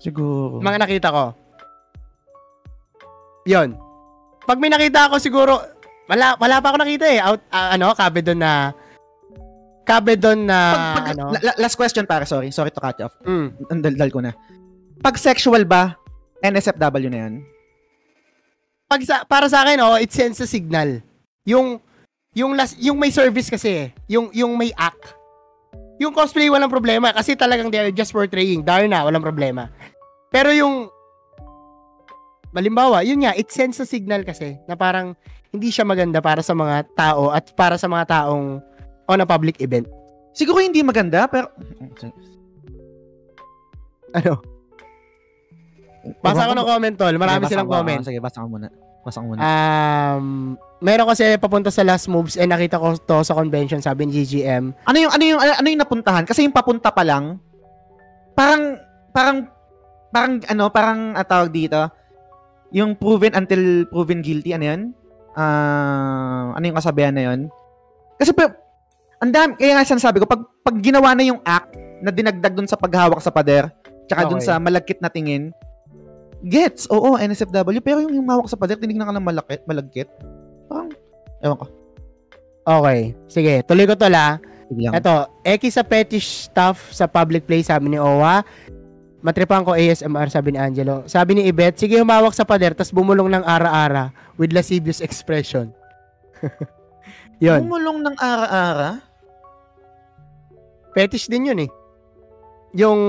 Siguro. 0.00 0.58
Mga 0.58 0.80
nakita 0.80 1.08
ko. 1.12 1.24
Yon. 3.44 3.76
Pag 4.42 4.58
may 4.58 4.72
nakita 4.72 5.06
ako 5.06 5.20
siguro, 5.20 5.60
wala, 6.08 6.34
wala 6.40 6.56
pa 6.58 6.72
ako 6.72 6.76
nakita 6.80 7.06
eh. 7.06 7.20
Out, 7.20 7.40
ah, 7.52 7.76
ano, 7.76 7.92
kabe 7.92 8.24
doon 8.24 8.40
na, 8.40 8.72
kabe 9.84 10.16
doon 10.16 10.46
na, 10.46 10.58
pag, 10.72 10.82
pag, 10.96 11.06
ano, 11.14 11.24
la- 11.30 11.44
la- 11.44 11.58
last 11.60 11.76
question 11.76 12.06
para, 12.06 12.24
sorry. 12.24 12.50
Sorry 12.50 12.72
to 12.72 12.80
cut 12.80 12.96
you 12.96 13.06
off. 13.06 13.14
mm, 13.22 13.68
Ang 13.68 13.82
daldal 13.82 14.10
ko 14.10 14.18
na. 14.18 14.32
Pag 14.98 15.18
sexual 15.18 15.62
ba, 15.62 15.94
NSFW 16.42 17.08
na 17.08 17.20
yan? 17.28 17.34
pag 18.92 19.00
sa, 19.08 19.16
para 19.24 19.48
sa 19.48 19.64
akin, 19.64 19.80
oh, 19.80 19.96
it 19.96 20.12
sends 20.12 20.36
a 20.44 20.44
signal. 20.44 21.00
Yung, 21.48 21.80
yung, 22.36 22.52
last, 22.52 22.76
yung 22.76 23.00
may 23.00 23.08
service 23.08 23.48
kasi 23.48 23.88
eh. 23.88 23.88
Yung, 24.04 24.28
yung 24.36 24.52
may 24.52 24.68
act. 24.76 25.16
Yung 25.96 26.12
cosplay, 26.12 26.52
walang 26.52 26.68
problema. 26.68 27.08
Kasi 27.08 27.32
talagang 27.32 27.72
they 27.72 27.80
are 27.80 27.88
just 27.88 28.12
portraying. 28.12 28.60
Darna, 28.60 29.08
walang 29.08 29.24
problema. 29.24 29.72
Pero 30.28 30.52
yung, 30.52 30.92
malimbawa, 32.52 33.00
yun 33.00 33.24
nga, 33.24 33.32
it 33.32 33.48
sends 33.48 33.80
a 33.80 33.88
signal 33.88 34.28
kasi 34.28 34.60
na 34.68 34.76
parang 34.76 35.16
hindi 35.48 35.72
siya 35.72 35.88
maganda 35.88 36.20
para 36.20 36.44
sa 36.44 36.52
mga 36.52 36.84
tao 36.92 37.32
at 37.32 37.48
para 37.56 37.80
sa 37.80 37.88
mga 37.88 38.04
taong 38.12 38.60
on 39.08 39.24
a 39.24 39.28
public 39.28 39.56
event. 39.64 39.88
Siguro 40.36 40.60
hindi 40.60 40.84
maganda, 40.84 41.24
pero... 41.32 41.48
Ano? 44.12 44.51
Basa 46.18 46.46
ko 46.46 46.54
ng 46.54 46.66
comment, 46.66 46.94
tol. 46.94 47.14
Marami 47.14 47.46
Sige, 47.46 47.52
silang 47.54 47.68
ko. 47.68 47.74
comment. 47.78 48.02
Sige, 48.02 48.18
basa 48.18 48.42
ko 48.42 48.48
muna. 48.48 48.68
Basa 49.02 49.18
ko 49.18 49.26
muna. 49.28 49.40
Um, 49.40 50.26
meron 50.78 51.06
kasi 51.06 51.38
papunta 51.38 51.70
sa 51.70 51.82
last 51.82 52.06
moves 52.06 52.34
eh 52.34 52.46
nakita 52.46 52.78
ko 52.78 52.94
to 52.96 53.22
sa 53.22 53.34
convention 53.34 53.78
sabi 53.78 54.06
ni 54.06 54.18
GGM. 54.18 54.74
ano 54.82 54.96
yung 54.98 55.12
ano 55.12 55.22
yung 55.22 55.40
ano 55.40 55.66
yung 55.66 55.80
napuntahan? 55.80 56.26
Kasi 56.26 56.42
yung 56.42 56.50
papunta 56.50 56.90
pa 56.90 57.02
lang 57.02 57.38
parang 58.32 58.78
parang 59.12 59.38
parang 60.10 60.32
ano, 60.44 60.64
parang 60.68 61.00
ah, 61.14 61.22
tawag 61.22 61.50
dito. 61.50 61.78
Yung 62.72 62.96
proven 62.96 63.36
until 63.36 63.84
proven 63.86 64.24
guilty 64.24 64.52
ano 64.52 64.64
'yan? 64.64 64.80
Ah, 65.32 66.52
ano 66.52 66.64
yung 66.64 66.76
kasabihan 66.76 67.12
na 67.12 67.30
'yon? 67.30 67.46
Kasi 68.16 68.32
pa 68.32 68.50
ang 69.18 69.30
dami, 69.30 69.54
kaya 69.54 69.78
nga 69.78 69.86
sinasabi 69.86 70.18
ko, 70.18 70.26
pag, 70.26 70.42
pag 70.66 70.82
ginawa 70.82 71.14
na 71.14 71.22
yung 71.22 71.38
act 71.46 71.70
na 72.02 72.10
dinagdag 72.10 72.58
dun 72.58 72.66
sa 72.66 72.74
paghawak 72.74 73.22
sa 73.22 73.30
pader, 73.30 73.70
tsaka 74.10 74.26
dun 74.26 74.42
Okay. 74.42 74.50
sa 74.50 74.58
malagkit 74.58 74.98
na 74.98 75.06
tingin, 75.06 75.54
gets, 76.42 76.90
oo, 76.90 77.14
NSFW, 77.16 77.80
pero 77.80 78.02
yung 78.02 78.18
humawak 78.18 78.50
sa 78.50 78.58
pader, 78.58 78.76
tinignan 78.76 79.06
ka 79.06 79.14
ng 79.14 79.26
malakit, 79.26 79.60
malagkit, 79.64 80.08
parang, 80.66 80.90
ewan 81.40 81.56
ko. 81.62 81.66
Okay. 82.62 83.00
Sige, 83.26 83.54
tuloy 83.66 83.86
ko 83.86 83.94
to 83.98 84.06
la. 84.06 84.38
Ito, 84.72 85.28
Eki 85.44 85.68
sa 85.68 85.84
fetish 85.84 86.48
stuff 86.48 86.94
sa 86.94 87.04
public 87.10 87.44
place 87.44 87.68
sabi 87.68 87.92
ni 87.92 87.98
Owa. 87.98 88.40
Matripan 89.22 89.62
ko 89.62 89.76
ASMR 89.76 90.30
sabi 90.30 90.54
ni 90.54 90.58
Angelo. 90.58 91.06
Sabi 91.06 91.38
ni 91.38 91.42
Ibet, 91.46 91.78
sige 91.78 91.98
humawak 91.98 92.34
sa 92.34 92.42
pader 92.42 92.74
tas 92.74 92.90
bumulong 92.90 93.30
ng 93.30 93.44
ara-ara 93.46 94.10
with 94.34 94.50
lascivious 94.50 94.98
expression. 94.98 95.70
Yun. 97.44 97.66
Bumulong 97.66 98.02
ng 98.02 98.16
ara-ara? 98.18 98.98
Fetish 100.94 101.30
din 101.30 101.48
yun 101.48 101.58
eh. 101.66 101.70
Yung 102.72 103.00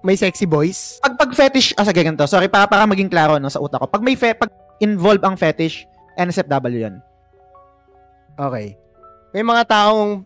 may 0.00 0.16
sexy 0.16 0.48
voice. 0.48 0.96
pag 0.98 1.16
pag 1.16 1.30
fetish, 1.32 1.76
ah 1.76 1.84
sige 1.84 2.00
ganito, 2.00 2.24
sorry, 2.24 2.48
para, 2.48 2.64
para 2.64 2.88
maging 2.88 3.12
klaro 3.12 3.36
no, 3.36 3.52
sa 3.52 3.60
utak 3.60 3.80
ko. 3.80 3.86
Pag 3.86 4.00
may 4.00 4.16
fe, 4.16 4.32
pag 4.32 4.48
involve 4.80 5.20
ang 5.20 5.36
fetish, 5.36 5.84
NSFW 6.16 6.80
yan. 6.80 6.96
Okay. 8.34 8.76
May 9.32 9.44
mga 9.44 9.68
taong 9.68 10.24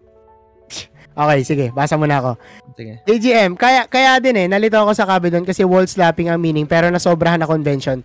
Okay, 1.17 1.41
sige. 1.43 1.67
Basa 1.73 1.97
muna 1.97 2.21
ako. 2.21 2.33
Sige. 2.77 3.01
AGM, 3.09 3.57
kaya 3.57 3.89
kaya 3.89 4.21
din 4.21 4.37
eh, 4.37 4.47
nalito 4.47 4.77
ako 4.77 4.93
sa 4.93 5.09
Cabedon 5.09 5.49
kasi 5.49 5.65
wall 5.65 5.89
slapping 5.89 6.29
ang 6.29 6.37
meaning 6.37 6.69
pero 6.69 6.93
nasobrahan 6.93 7.41
na 7.41 7.49
convention. 7.49 8.05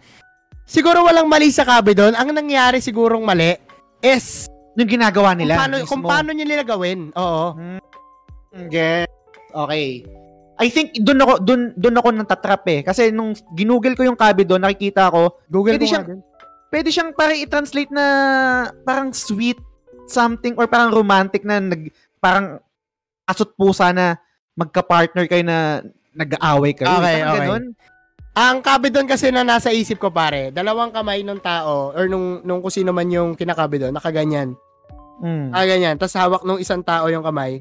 Siguro 0.64 1.04
walang 1.04 1.28
mali 1.28 1.52
sa 1.52 1.68
Cabedon. 1.68 2.16
Ang 2.16 2.32
nangyari 2.32 2.80
sigurong 2.80 3.28
mali 3.28 3.60
is 4.00 4.48
Yung 4.80 4.88
ginagawa 4.88 5.36
kung 5.36 5.44
nila. 5.44 5.54
paano, 5.60 5.76
mismo. 5.84 5.90
kung 5.92 6.04
paano 6.08 6.30
nila 6.32 6.64
gawin. 6.64 7.12
Oo. 7.12 7.52
Get. 8.72 9.12
Okay. 9.52 10.08
I 10.62 10.70
think 10.70 10.94
doon 10.96 11.20
ako 11.20 11.34
doon 11.42 11.62
doon 11.74 11.96
ako 11.98 12.08
natatrap 12.14 12.64
eh 12.70 12.80
kasi 12.82 13.10
nung 13.10 13.34
ginugol 13.52 13.98
ko 13.98 14.06
yung 14.06 14.16
kabi 14.16 14.46
doon 14.46 14.62
nakikita 14.62 15.10
ko 15.10 15.42
Google 15.50 15.76
Pwede 15.76 15.84
ko 15.84 15.92
siyang- 15.92 16.08
din. 16.08 16.20
pwede 16.70 16.88
siyang 16.88 17.12
parang 17.12 17.38
i-translate 17.38 17.92
na 17.92 18.06
parang 18.86 19.10
sweet 19.10 19.58
something 20.06 20.54
or 20.56 20.70
parang 20.70 20.94
romantic 20.94 21.42
na 21.42 21.58
nag 21.58 21.90
parang 22.18 22.62
asot 23.26 23.50
pusa 23.54 23.90
na 23.90 24.22
magka-partner 24.54 25.26
kayo 25.26 25.42
na 25.42 25.82
nag-aaway 26.12 26.76
kayo. 26.76 26.92
Okay, 26.92 27.18
Parang 27.18 27.32
okay. 27.32 27.40
ganun. 27.42 27.64
Ang 28.32 28.58
Cabedon 28.60 29.08
kasi 29.08 29.28
na 29.28 29.44
nasa 29.44 29.72
isip 29.72 30.00
ko 30.00 30.08
pare, 30.08 30.52
dalawang 30.52 30.92
kamay 30.92 31.20
ng 31.20 31.40
tao 31.40 31.92
or 31.92 32.08
nung, 32.08 32.40
nung 32.44 32.60
kung 32.60 32.72
sino 32.72 32.92
man 32.92 33.08
yung 33.08 33.36
kinakabedon, 33.36 33.92
nakaganyan. 33.92 34.56
Mm. 35.20 35.52
Nakaganyan. 35.52 35.96
Tapos 35.96 36.16
hawak 36.16 36.44
nung 36.44 36.60
isang 36.60 36.80
tao 36.80 37.08
yung 37.08 37.24
kamay. 37.24 37.60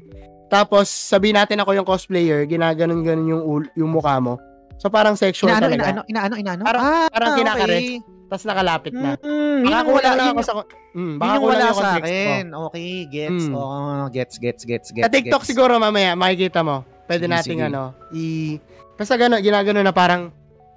Tapos 0.51 0.91
sabihin 0.91 1.39
natin 1.39 1.63
ako 1.63 1.71
yung 1.79 1.87
cosplayer, 1.87 2.43
ginaganon-ganon 2.43 3.23
yung, 3.23 3.43
ul- 3.47 3.71
yung 3.79 3.87
mukha 3.95 4.19
mo. 4.19 4.35
So 4.75 4.91
parang 4.91 5.15
sexual 5.15 5.55
Inaano, 5.55 5.65
talaga. 5.71 5.79
inaano, 5.79 6.01
inaano, 6.11 6.35
inaano? 6.35 6.61
Parang- 6.67 6.83
ah, 6.83 7.07
parang 7.07 7.31
kinakare. 7.39 7.77
okay. 7.79 8.19
Tapos 8.31 8.45
nakalapit 8.47 8.93
na. 8.95 9.19
Mm, 9.19 9.63
Baka 9.67 9.79
kulang 9.83 9.95
wala, 9.95 10.11
lang 10.15 10.27
ako 10.31 10.41
sa... 10.43 10.53
Mm, 10.91 11.15
baka 11.19 11.33
wala 11.35 11.51
yung 11.51 11.59
sa 11.59 11.83
context 11.83 12.07
ko. 12.07 12.15
akin. 12.31 12.45
Okay, 12.51 12.91
gets. 13.11 13.43
Mm. 13.43 13.53
Oh, 13.55 14.05
gets, 14.07 14.35
gets, 14.39 14.61
gets, 14.63 14.87
gets. 14.91 15.03
Sa 15.03 15.11
TikTok 15.11 15.43
gets. 15.43 15.49
siguro 15.51 15.73
mamaya, 15.75 16.15
makikita 16.15 16.63
mo. 16.63 16.87
Pwede 17.07 17.27
Sige, 17.27 17.35
nating 17.35 17.59
sige. 17.59 17.67
ano, 17.67 17.91
i... 18.15 18.55
Basta 18.95 19.15
gano'n, 19.19 19.39
ginagano 19.43 19.79
na 19.83 19.91
parang... 19.91 20.31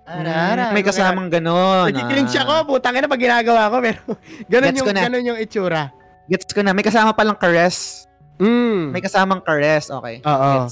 Mm, 0.05 0.75
may 0.77 0.83
kasamang 0.85 1.31
ganon. 1.33 1.89
Nag-cringe 1.95 2.37
ah. 2.37 2.43
ako, 2.45 2.77
putang 2.77 2.93
ina 2.99 3.09
pag 3.09 3.23
ginagawa 3.23 3.71
ko, 3.73 3.77
pero 3.81 4.01
Gets 4.51 4.79
yung, 4.83 4.91
ganun 4.93 5.25
yung 5.25 5.39
itsura. 5.41 5.95
Gets 6.29 6.53
ko 6.53 6.61
na. 6.61 6.75
May 6.77 6.85
kasama 6.85 7.15
palang 7.17 7.39
caress. 7.39 8.05
Mm. 8.37 8.91
May 8.91 9.01
kasamang 9.01 9.41
caress. 9.41 9.89
Okay. 9.89 10.19
Oo. 10.21 10.67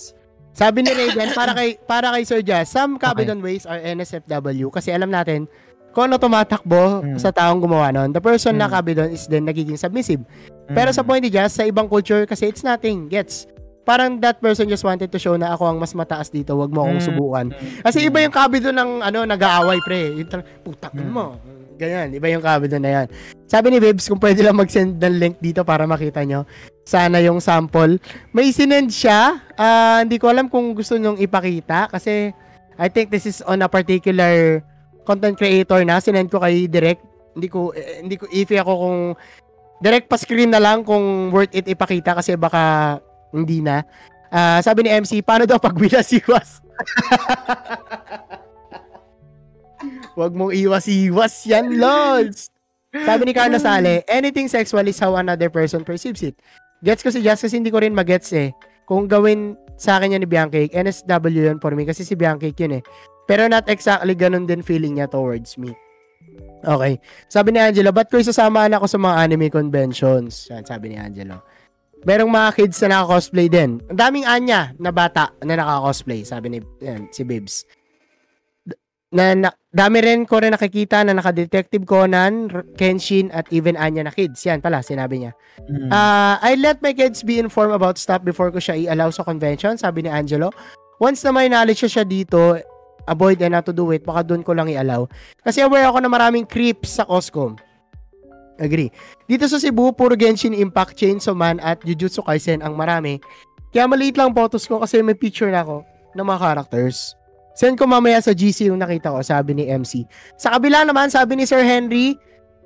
Sabi 0.53 0.85
ni 0.85 0.91
Raven, 0.91 1.33
para 1.33 1.53
kay 1.53 1.81
para 1.91 2.13
kay 2.13 2.23
Sir 2.23 2.41
Jazz, 2.41 2.69
some 2.69 2.97
Cabedon 2.97 3.41
ways 3.41 3.65
are 3.65 3.81
NSFW 3.81 4.69
kasi 4.69 4.91
alam 4.91 5.09
natin 5.09 5.49
kung 5.93 6.09
ano 6.09 6.17
tumatakbo 6.17 7.01
Mm. 7.01 7.17
sa 7.17 7.29
taong 7.29 7.61
gumawa 7.61 7.89
nun. 7.89 8.11
The 8.11 8.21
person 8.21 8.57
na 8.57 8.65
Mm. 8.65 8.73
Cabedon 8.73 9.09
is 9.11 9.25
then 9.27 9.45
nagiging 9.45 9.77
submissive. 9.77 10.21
Pero 10.67 10.89
sa 10.91 11.01
Mm. 11.01 11.09
point 11.09 11.23
ni 11.23 11.31
Jazz, 11.31 11.53
sa 11.53 11.65
ibang 11.65 11.87
culture 11.87 12.25
kasi 12.25 12.49
it's 12.49 12.61
nothing. 12.61 13.09
Gets? 13.09 13.49
Parang 13.83 14.15
that 14.19 14.39
person 14.39 14.67
just 14.67 14.87
wanted 14.87 15.11
to 15.11 15.19
show 15.19 15.35
na 15.35 15.53
ako 15.53 15.67
ang 15.67 15.77
mas 15.77 15.91
mataas 15.91 16.31
dito, 16.31 16.55
wag 16.55 16.71
mo 16.71 16.87
akong 16.87 17.01
Mm. 17.01 17.07
subukan. 17.07 17.47
Mm. 17.51 17.83
Kasi 17.83 17.99
iba 18.03 18.19
yung 18.21 18.31
Cabedon 18.31 18.73
ng 18.73 18.91
ano, 19.03 19.19
nag-aaway 19.25 19.79
pre. 19.83 20.17
Yung 20.17 20.29
putang 20.63 20.95
ina 20.95 21.03
Mm. 21.03 21.13
mo. 21.13 21.27
Ganyan, 21.75 22.09
iba 22.15 22.29
yung 22.31 22.41
Cabedon 22.41 22.79
na 22.79 22.91
yan. 22.95 23.07
Sabi 23.45 23.67
ni 23.69 23.83
Bibs, 23.83 24.07
kung 24.07 24.17
pwede 24.17 24.39
lang 24.39 24.55
mag-send 24.55 24.97
ng 24.97 25.17
link 25.19 25.37
dito 25.41 25.61
para 25.61 25.83
makita 25.83 26.23
nyo. 26.23 26.47
Sana 26.83 27.23
yung 27.23 27.39
sample. 27.39 28.03
May 28.35 28.51
sinend 28.51 28.91
siya. 28.91 29.39
Ah, 29.55 30.03
hindi 30.03 30.19
ko 30.19 30.27
alam 30.29 30.51
kung 30.51 30.75
gusto 30.75 30.99
nyong 30.99 31.23
ipakita 31.23 31.87
kasi 31.87 32.35
I 32.75 32.89
think 32.91 33.15
this 33.15 33.27
is 33.29 33.39
on 33.47 33.63
a 33.63 33.71
particular 33.71 34.63
content 35.07 35.39
creator 35.39 35.79
na. 35.87 36.03
Sinend 36.03 36.31
ko 36.31 36.43
kay 36.43 36.67
direct. 36.67 37.03
Hindi 37.33 37.49
ko, 37.49 37.71
eh, 37.73 38.03
hindi 38.03 38.19
ko 38.19 38.27
iffy 38.29 38.59
ako 38.59 38.73
kung 38.77 38.99
direct 39.83 40.07
pa 40.11 40.19
screen 40.19 40.51
na 40.51 40.63
lang 40.63 40.83
kung 40.83 41.31
worth 41.31 41.55
it 41.55 41.67
ipakita 41.71 42.19
kasi 42.19 42.35
baka 42.35 42.99
hindi 43.31 43.63
na. 43.63 43.87
Ah, 44.33 44.59
sabi 44.65 44.83
ni 44.83 44.91
MC, 44.91 45.23
paano 45.23 45.47
daw 45.47 45.61
pag 45.63 45.77
binasiwas? 45.77 46.61
Huwag 50.17 50.33
mong 50.37 50.53
iwas-iwas 50.53 51.47
yan, 51.49 51.77
Lods. 51.81 52.53
Sabi 52.93 53.25
ni 53.25 53.33
Carla 53.33 53.57
Sale, 53.57 54.05
anything 54.05 54.53
sexual 54.53 54.85
is 54.85 55.01
how 55.01 55.17
another 55.17 55.49
person 55.49 55.81
perceives 55.81 56.21
it. 56.21 56.37
Gets 56.83 57.03
ko 57.07 57.15
si 57.15 57.23
Jazz 57.23 57.39
kasi 57.39 57.63
hindi 57.63 57.71
ko 57.71 57.79
rin 57.79 57.95
magets 57.95 58.35
eh. 58.35 58.51
Kung 58.85 59.07
gawin 59.07 59.55
sa 59.79 60.03
akin 60.03 60.19
yan 60.19 60.23
ni 60.27 60.29
Bianca, 60.29 60.59
NSW 60.59 61.47
yun 61.47 61.63
for 61.63 61.73
me 61.79 61.87
kasi 61.87 62.03
si 62.03 62.19
Bianca 62.19 62.51
yun 62.51 62.79
eh. 62.79 62.83
Pero 63.31 63.47
not 63.47 63.71
exactly 63.71 64.19
ganun 64.19 64.51
din 64.51 64.67
feeling 64.67 64.99
niya 64.99 65.07
towards 65.07 65.55
me. 65.55 65.71
Okay. 66.63 66.99
Sabi 67.27 67.55
ni 67.55 67.59
Angelo, 67.59 67.91
ba't 67.91 68.11
ko 68.11 68.19
isasamaan 68.19 68.75
ako 68.75 68.87
sa 68.87 68.99
mga 68.99 69.15
anime 69.27 69.47
conventions? 69.51 70.47
Yan, 70.51 70.63
sabi 70.63 70.95
ni 70.95 70.97
Angelo. 70.99 71.43
Merong 72.03 72.31
mga 72.31 72.51
kids 72.59 72.83
na 72.83 72.99
naka-cosplay 72.99 73.47
din. 73.47 73.79
Ang 73.87 73.99
daming 73.99 74.27
anya 74.27 74.75
na 74.79 74.91
bata 74.91 75.31
na 75.43 75.55
naka-cosplay, 75.55 76.27
sabi 76.27 76.51
ni 76.51 76.59
yan, 76.83 77.07
si 77.15 77.23
Bibs. 77.23 77.67
Na, 79.13 79.37
na, 79.37 79.53
dami 79.69 80.01
rin 80.01 80.25
ko 80.25 80.41
rin 80.41 80.57
nakikita 80.57 81.05
na 81.05 81.13
naka-Detective 81.13 81.85
Conan, 81.85 82.49
Kenshin, 82.81 83.29
at 83.37 83.45
even 83.53 83.77
Anya 83.77 84.09
na 84.09 84.13
kids. 84.13 84.41
Yan 84.49 84.65
pala, 84.65 84.81
sinabi 84.81 85.21
niya. 85.21 85.33
Mm. 85.69 85.93
Ah, 85.93 86.41
I 86.41 86.57
let 86.57 86.81
my 86.81 86.97
kids 86.97 87.21
be 87.21 87.37
informed 87.37 87.77
about 87.77 88.01
stuff 88.01 88.25
before 88.25 88.49
ko 88.49 88.57
siya 88.57 88.89
i-allow 88.89 89.13
sa 89.13 89.21
convention, 89.21 89.77
sabi 89.77 90.09
ni 90.09 90.11
Angelo. 90.11 90.49
Once 90.97 91.21
na 91.29 91.31
may 91.31 91.53
knowledge 91.53 91.85
siya, 91.85 92.01
siya 92.01 92.05
dito, 92.09 92.57
avoid 93.05 93.37
and 93.45 93.53
not 93.53 93.69
to 93.69 93.75
do 93.77 93.91
it, 93.93 94.01
baka 94.01 94.25
doon 94.25 94.41
ko 94.41 94.57
lang 94.57 94.73
i-allow. 94.73 95.05
Kasi 95.45 95.61
aware 95.61 95.93
ako 95.93 96.01
na 96.01 96.09
maraming 96.09 96.49
creeps 96.49 96.97
sa 96.97 97.05
Coscom. 97.05 97.61
Agree. 98.63 98.89
Dito 99.27 99.45
sa 99.49 99.59
Cebu, 99.59 99.93
puro 99.93 100.15
Genshin 100.17 100.55
Impact, 100.55 100.97
Chainsaw 100.97 101.35
Man, 101.35 101.59
at 101.61 101.83
Jujutsu 101.83 102.23
Kaisen 102.25 102.63
ang 102.63 102.79
marami. 102.79 103.19
Kaya 103.73 103.89
maliit 103.89 104.21
lang 104.21 104.37
photos 104.37 104.69
ko 104.69 104.81
kasi 104.81 105.01
may 105.01 105.17
picture 105.17 105.49
na 105.49 105.65
ako 105.65 105.83
ng 106.15 106.25
mga 106.25 106.41
characters. 106.41 107.17
Send 107.53 107.77
ko 107.77 107.85
mamaya 107.85 108.19
sa 108.25 108.33
GC 108.33 108.73
yung 108.73 108.81
nakita 108.81 109.13
ko, 109.13 109.21
sabi 109.21 109.53
ni 109.53 109.65
MC. 109.69 110.09
Sa 110.41 110.57
kabila 110.57 110.89
naman, 110.89 111.13
sabi 111.13 111.37
ni 111.37 111.45
Sir 111.45 111.61
Henry, 111.61 112.17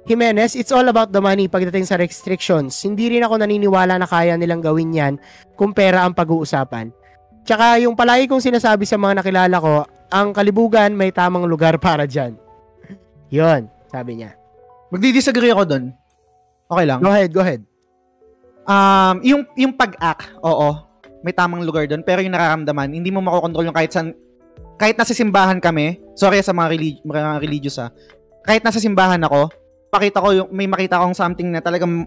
Jimenez, 0.06 0.54
it's 0.54 0.70
all 0.70 0.86
about 0.86 1.10
the 1.10 1.18
money 1.18 1.50
pagdating 1.50 1.82
sa 1.82 1.98
restrictions. 1.98 2.78
Hindi 2.86 3.18
rin 3.18 3.26
ako 3.26 3.42
naniniwala 3.42 3.98
na 3.98 4.06
kaya 4.06 4.38
nilang 4.38 4.62
gawin 4.62 4.94
yan 4.94 5.14
kung 5.58 5.74
pera 5.74 6.06
ang 6.06 6.14
pag-uusapan. 6.14 6.94
Tsaka 7.42 7.82
yung 7.82 7.98
palagi 7.98 8.30
kong 8.30 8.42
sinasabi 8.42 8.86
sa 8.86 8.94
mga 8.94 9.22
nakilala 9.22 9.56
ko, 9.58 9.82
ang 10.10 10.30
kalibugan 10.30 10.94
may 10.94 11.10
tamang 11.10 11.50
lugar 11.50 11.74
para 11.82 12.06
dyan. 12.06 12.38
Yon, 13.34 13.66
sabi 13.90 14.22
niya. 14.22 14.38
Magdi-disagree 14.94 15.50
ako 15.50 15.66
doon. 15.66 15.84
Okay 16.70 16.86
lang. 16.86 17.02
Go 17.02 17.10
ahead, 17.10 17.30
go 17.34 17.42
ahead. 17.42 17.62
Um, 18.66 19.22
yung 19.22 19.42
yung 19.58 19.74
pag-act, 19.74 20.38
oo, 20.42 20.86
may 21.26 21.34
tamang 21.34 21.62
lugar 21.66 21.86
doon, 21.90 22.06
pero 22.06 22.22
yung 22.22 22.34
nararamdaman, 22.34 22.94
hindi 22.94 23.10
mo 23.10 23.22
makokontrol 23.22 23.66
yung 23.66 23.74
kahit 23.74 23.90
saan 23.90 24.14
kahit 24.76 24.96
nasa 24.96 25.16
simbahan 25.16 25.56
kami, 25.58 26.00
sorry 26.12 26.40
sa 26.44 26.52
mga, 26.52 26.68
relig- 26.72 27.02
mga 27.04 27.40
religious 27.40 27.80
ah, 27.80 27.90
kahit 28.44 28.62
nasa 28.62 28.78
simbahan 28.78 29.20
ako, 29.24 29.48
pakita 29.88 30.20
ko 30.20 30.28
yung 30.32 30.48
may 30.52 30.68
makita 30.68 31.00
akong 31.00 31.16
something 31.16 31.48
na 31.48 31.64
talagang 31.64 32.04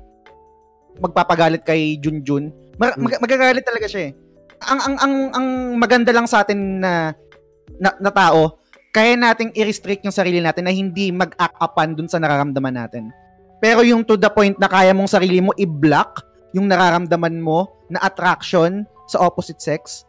magpapagalit 1.02 1.66
kay 1.66 1.98
Junjun. 1.98 2.54
Mag- 2.78 2.96
Hmm. 2.96 3.06
mag- 3.10 3.22
magagalit 3.22 3.66
talaga 3.66 3.88
siya 3.90 4.02
eh. 4.10 4.12
Ang 4.60 4.80
ang 4.80 4.96
ang 5.00 5.14
ang 5.32 5.48
maganda 5.80 6.12
lang 6.12 6.28
sa 6.28 6.44
atin 6.44 6.84
na 6.84 7.16
na, 7.80 7.96
na 7.96 8.12
tao, 8.12 8.60
kaya 8.92 9.16
nating 9.16 9.56
i-restrict 9.56 10.04
yung 10.04 10.16
sarili 10.16 10.44
natin 10.44 10.68
na 10.68 10.74
hindi 10.74 11.14
mag-act 11.16 11.56
upan 11.62 11.96
dun 11.96 12.12
sa 12.12 12.20
nararamdaman 12.20 12.76
natin. 12.76 13.08
Pero 13.64 13.84
yung 13.84 14.04
to 14.04 14.20
the 14.20 14.28
point 14.28 14.56
na 14.60 14.68
kaya 14.68 14.92
mong 14.92 15.08
sarili 15.08 15.40
mo 15.40 15.56
i-block 15.56 16.24
yung 16.52 16.68
nararamdaman 16.68 17.40
mo 17.40 17.72
na 17.88 18.04
attraction 18.04 18.84
sa 19.08 19.24
opposite 19.24 19.62
sex, 19.62 20.04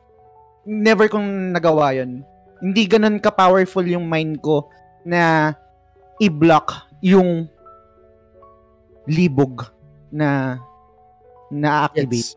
never 0.66 1.06
kong 1.06 1.54
nagawa 1.54 1.94
yun. 1.94 2.26
Hindi 2.60 2.84
ganun 2.84 3.16
ka-powerful 3.18 3.84
yung 3.84 4.04
mind 4.04 4.40
ko 4.40 4.68
na 5.02 5.52
i-block 6.20 6.92
yung 7.00 7.48
libog 9.08 9.64
na 10.12 10.60
na-activate. 11.48 12.36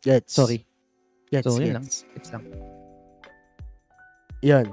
Gets. 0.00 0.32
Sorry. 0.32 0.64
Gets, 1.28 1.44
So, 1.44 1.60
yun 1.60 1.76
lang. 1.78 1.86
It's 1.86 2.30
lang. 2.32 2.44
Yun. 4.40 4.66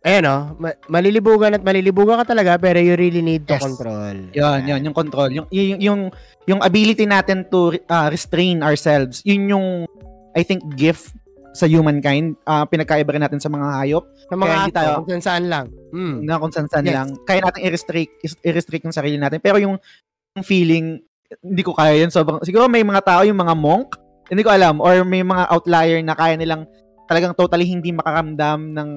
Ayan 0.00 0.24
o, 0.24 0.56
ma- 0.56 0.80
malilibugan 0.88 1.52
at 1.52 1.60
malilibugan 1.60 2.16
ka 2.24 2.32
talaga 2.32 2.56
pero 2.56 2.80
you 2.80 2.96
really 2.96 3.20
need 3.20 3.44
to 3.44 3.52
Yes. 3.52 3.60
control. 3.60 4.16
Yun, 4.32 4.60
yun, 4.64 4.80
yung 4.88 4.96
control. 4.96 5.28
Yung, 5.28 5.46
yung, 5.52 5.80
yung, 5.80 6.00
yung 6.48 6.60
ability 6.64 7.04
natin 7.04 7.44
to 7.44 7.76
uh, 7.84 8.08
restrain 8.08 8.64
ourselves, 8.64 9.20
yun 9.28 9.52
yung, 9.52 9.66
I 10.32 10.40
think, 10.40 10.64
gift 10.72 11.12
sa 11.50 11.66
humankind. 11.66 12.38
Uh, 12.42 12.62
pinagkaiba 12.64 13.10
rin 13.10 13.22
natin 13.22 13.38
sa 13.38 13.48
mga 13.48 13.66
hayop. 13.76 14.04
Sa 14.26 14.34
mga 14.34 14.46
Kaya 14.46 14.70
tayo- 14.70 14.96
kung 14.98 15.08
saan 15.10 15.22
saan 15.22 15.44
lang. 15.46 15.66
Mm. 15.90 16.16
na 16.22 16.38
kung 16.38 16.52
saan-saan 16.54 16.86
Yes. 16.86 16.94
lang. 16.94 17.08
Kaya 17.26 17.40
natin 17.42 17.60
i-restrict, 17.66 18.12
i-restrict 18.40 18.84
yung 18.86 18.94
sarili 18.94 19.18
natin. 19.18 19.42
Pero 19.42 19.58
yung, 19.58 19.74
yung 20.32 20.44
feeling, 20.46 21.02
hindi 21.42 21.62
ko 21.62 21.74
kaya 21.74 21.98
yun. 21.98 22.10
Sobrang, 22.10 22.38
siguro 22.42 22.70
may 22.70 22.82
mga 22.82 23.02
tao, 23.02 23.22
yung 23.26 23.38
mga 23.38 23.54
monk, 23.54 23.98
hindi 24.30 24.46
ko 24.46 24.50
alam. 24.50 24.78
Or 24.78 25.02
may 25.02 25.26
mga 25.26 25.50
outlier 25.50 25.98
na 26.00 26.14
kaya 26.14 26.38
nilang 26.38 26.70
talagang 27.10 27.34
totally 27.34 27.66
hindi 27.66 27.90
makaramdam 27.90 28.70
ng 28.70 28.90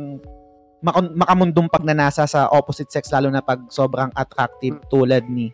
makamundong 1.15 1.71
pagnanasa 1.71 2.27
sa 2.27 2.51
opposite 2.51 2.91
sex, 2.91 3.09
lalo 3.09 3.31
na 3.31 3.41
pag 3.41 3.65
sobrang 3.71 4.11
attractive 4.13 4.77
tulad 4.91 5.25
ni. 5.25 5.49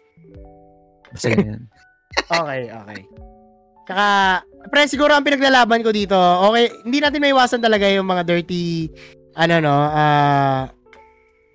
Basta 1.07 1.29
ganyan. 1.33 1.69
Okay, 2.27 2.67
okay. 2.67 2.99
Tsaka, 3.89 4.45
Pre, 4.69 4.85
siguro 4.85 5.15
ang 5.17 5.25
pinaglalaban 5.25 5.81
ko 5.81 5.89
dito, 5.89 6.13
okay, 6.45 6.69
hindi 6.85 7.01
natin 7.01 7.25
maiwasan 7.25 7.63
talaga 7.63 7.89
yung 7.89 8.05
mga 8.05 8.21
dirty, 8.21 8.91
ano 9.33 9.55
no, 9.63 9.71
ah, 9.73 10.69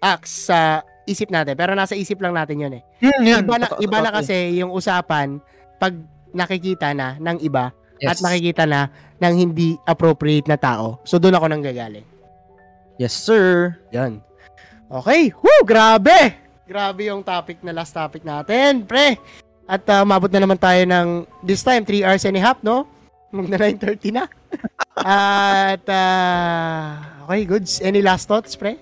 acts 0.03 0.51
sa 0.51 0.83
isip 1.07 1.31
natin. 1.31 1.55
Pero 1.55 1.77
nasa 1.77 1.95
isip 1.95 2.19
lang 2.19 2.35
natin 2.35 2.65
yun 2.65 2.73
eh. 2.81 2.83
Hmm, 3.05 3.45
Iba 3.45 3.55
na, 3.61 3.67
iba 3.79 3.99
na 4.03 4.11
kasi 4.11 4.59
yung 4.59 4.75
usapan 4.75 5.39
pag 5.79 5.95
nakikita 6.35 6.91
na 6.97 7.21
ng 7.23 7.39
iba 7.45 7.71
at 8.03 8.19
nakikita 8.19 8.67
na 8.67 8.91
ng 9.23 9.35
hindi 9.39 9.79
appropriate 9.87 10.51
na 10.51 10.59
tao. 10.59 10.99
So, 11.07 11.23
doon 11.23 11.39
ako 11.39 11.47
nang 11.47 11.63
gagaling. 11.63 12.05
Yes, 12.99 13.15
sir. 13.15 13.79
Yan. 13.95 14.19
Okay. 14.91 15.31
Woo! 15.39 15.63
Grabe! 15.63 16.35
Grabe 16.65 17.13
yung 17.13 17.23
topic 17.23 17.61
na 17.63 17.71
last 17.77 17.95
topic 17.95 18.25
natin, 18.27 18.83
pre. 18.89 19.21
At 19.65 19.84
uh, 19.89 20.05
mabot 20.05 20.28
na 20.28 20.44
naman 20.44 20.60
tayo 20.60 20.84
ng, 20.84 21.09
this 21.41 21.65
time, 21.65 21.89
3 21.89 22.05
hours 22.05 22.25
and 22.25 22.36
a 22.36 22.43
half, 22.43 22.60
no? 22.60 22.84
Mag 23.33 23.49
na 23.49 23.57
9.30 23.57 24.12
na. 24.12 24.25
At, 25.01 25.84
uh, 25.89 26.89
okay, 27.26 27.44
goods. 27.49 27.81
Any 27.81 28.05
last 28.05 28.28
thoughts, 28.28 28.55
pre? 28.55 28.76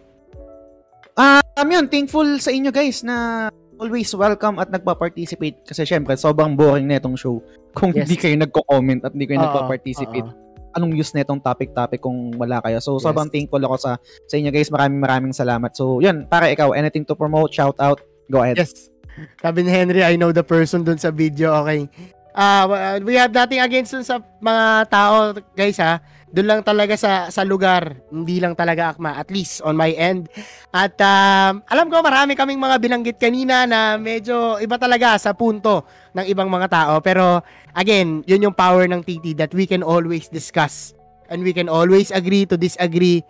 Um, 1.15 1.69
yun, 1.69 1.87
thankful 1.87 2.27
sa 2.41 2.51
inyo 2.51 2.73
guys 2.73 3.05
na 3.05 3.47
always 3.77 4.09
welcome 4.15 4.57
at 4.57 4.71
nagpa-participate 4.71 5.61
kasi 5.67 5.85
syempre 5.85 6.15
sobrang 6.17 6.55
boring 6.57 6.87
na 6.89 6.97
itong 6.97 7.19
show 7.19 7.43
kung 7.75 7.91
Yes. 7.93 8.07
hindi 8.09 8.17
kayo 8.17 8.37
nagko-comment 8.41 9.05
at 9.05 9.13
hindi 9.13 9.27
kayo 9.29 9.43
Oo, 9.43 9.45
nagpa-participate. 9.45 10.25
oo. 10.25 10.39
Anong 10.73 10.97
use 10.97 11.13
na 11.13 11.21
itong 11.21 11.43
topic-topic 11.45 12.01
kung 12.01 12.33
wala 12.41 12.65
kayo? 12.65 12.81
So, 12.81 12.97
Yes. 12.97 13.05
sobrang 13.05 13.29
thankful 13.29 13.61
ako 13.61 13.77
sa 13.77 13.91
sa 14.25 14.35
inyo 14.41 14.49
guys. 14.49 14.73
Maraming 14.73 15.01
maraming 15.05 15.35
salamat. 15.37 15.77
So, 15.77 16.01
yun, 16.01 16.25
para 16.25 16.49
ikaw, 16.49 16.73
anything 16.73 17.05
to 17.05 17.13
promote, 17.13 17.53
shout 17.53 17.77
out, 17.77 18.01
go 18.33 18.41
ahead. 18.41 18.57
Yes. 18.57 18.92
Sabi 19.41 19.67
ni 19.67 19.71
Henry, 19.71 20.01
I 20.05 20.17
know 20.17 20.33
the 20.33 20.45
person 20.45 20.85
dun 20.85 20.99
sa 20.99 21.13
video. 21.13 21.53
Okay. 21.65 21.89
Ah, 22.33 22.97
we 23.05 23.13
have 23.21 23.33
nothing 23.33 23.61
against 23.61 23.93
dun 23.93 24.05
sa 24.05 24.25
mga 24.41 24.89
tao, 24.89 25.37
guys 25.53 25.77
ha. 25.77 26.01
Doon 26.33 26.49
lang 26.49 26.61
talaga 26.65 26.97
sa 26.97 27.29
sa 27.29 27.45
lugar, 27.45 27.93
hindi 28.09 28.41
lang 28.41 28.57
talaga 28.57 28.97
akma, 28.97 29.21
at 29.21 29.29
least 29.29 29.61
on 29.69 29.77
my 29.77 29.93
end. 29.93 30.33
At 30.73 30.97
um, 30.97 31.61
alam 31.69 31.93
ko 31.93 32.01
marami 32.01 32.33
kaming 32.33 32.57
mga 32.57 32.81
bilanggit 32.81 33.21
kanina 33.21 33.69
na 33.69 34.01
medyo 34.01 34.57
iba 34.57 34.81
talaga 34.81 35.21
sa 35.21 35.37
punto 35.37 35.85
ng 36.17 36.25
ibang 36.25 36.49
mga 36.49 36.73
tao. 36.73 37.05
Pero 37.05 37.45
again, 37.77 38.25
yun 38.25 38.49
yung 38.49 38.57
power 38.57 38.89
ng 38.89 39.05
TT 39.05 39.37
that 39.37 39.53
we 39.53 39.69
can 39.69 39.85
always 39.85 40.33
discuss 40.33 40.97
and 41.29 41.45
we 41.45 41.53
can 41.53 41.69
always 41.69 42.09
agree 42.09 42.49
to 42.49 42.57
disagree 42.57 43.21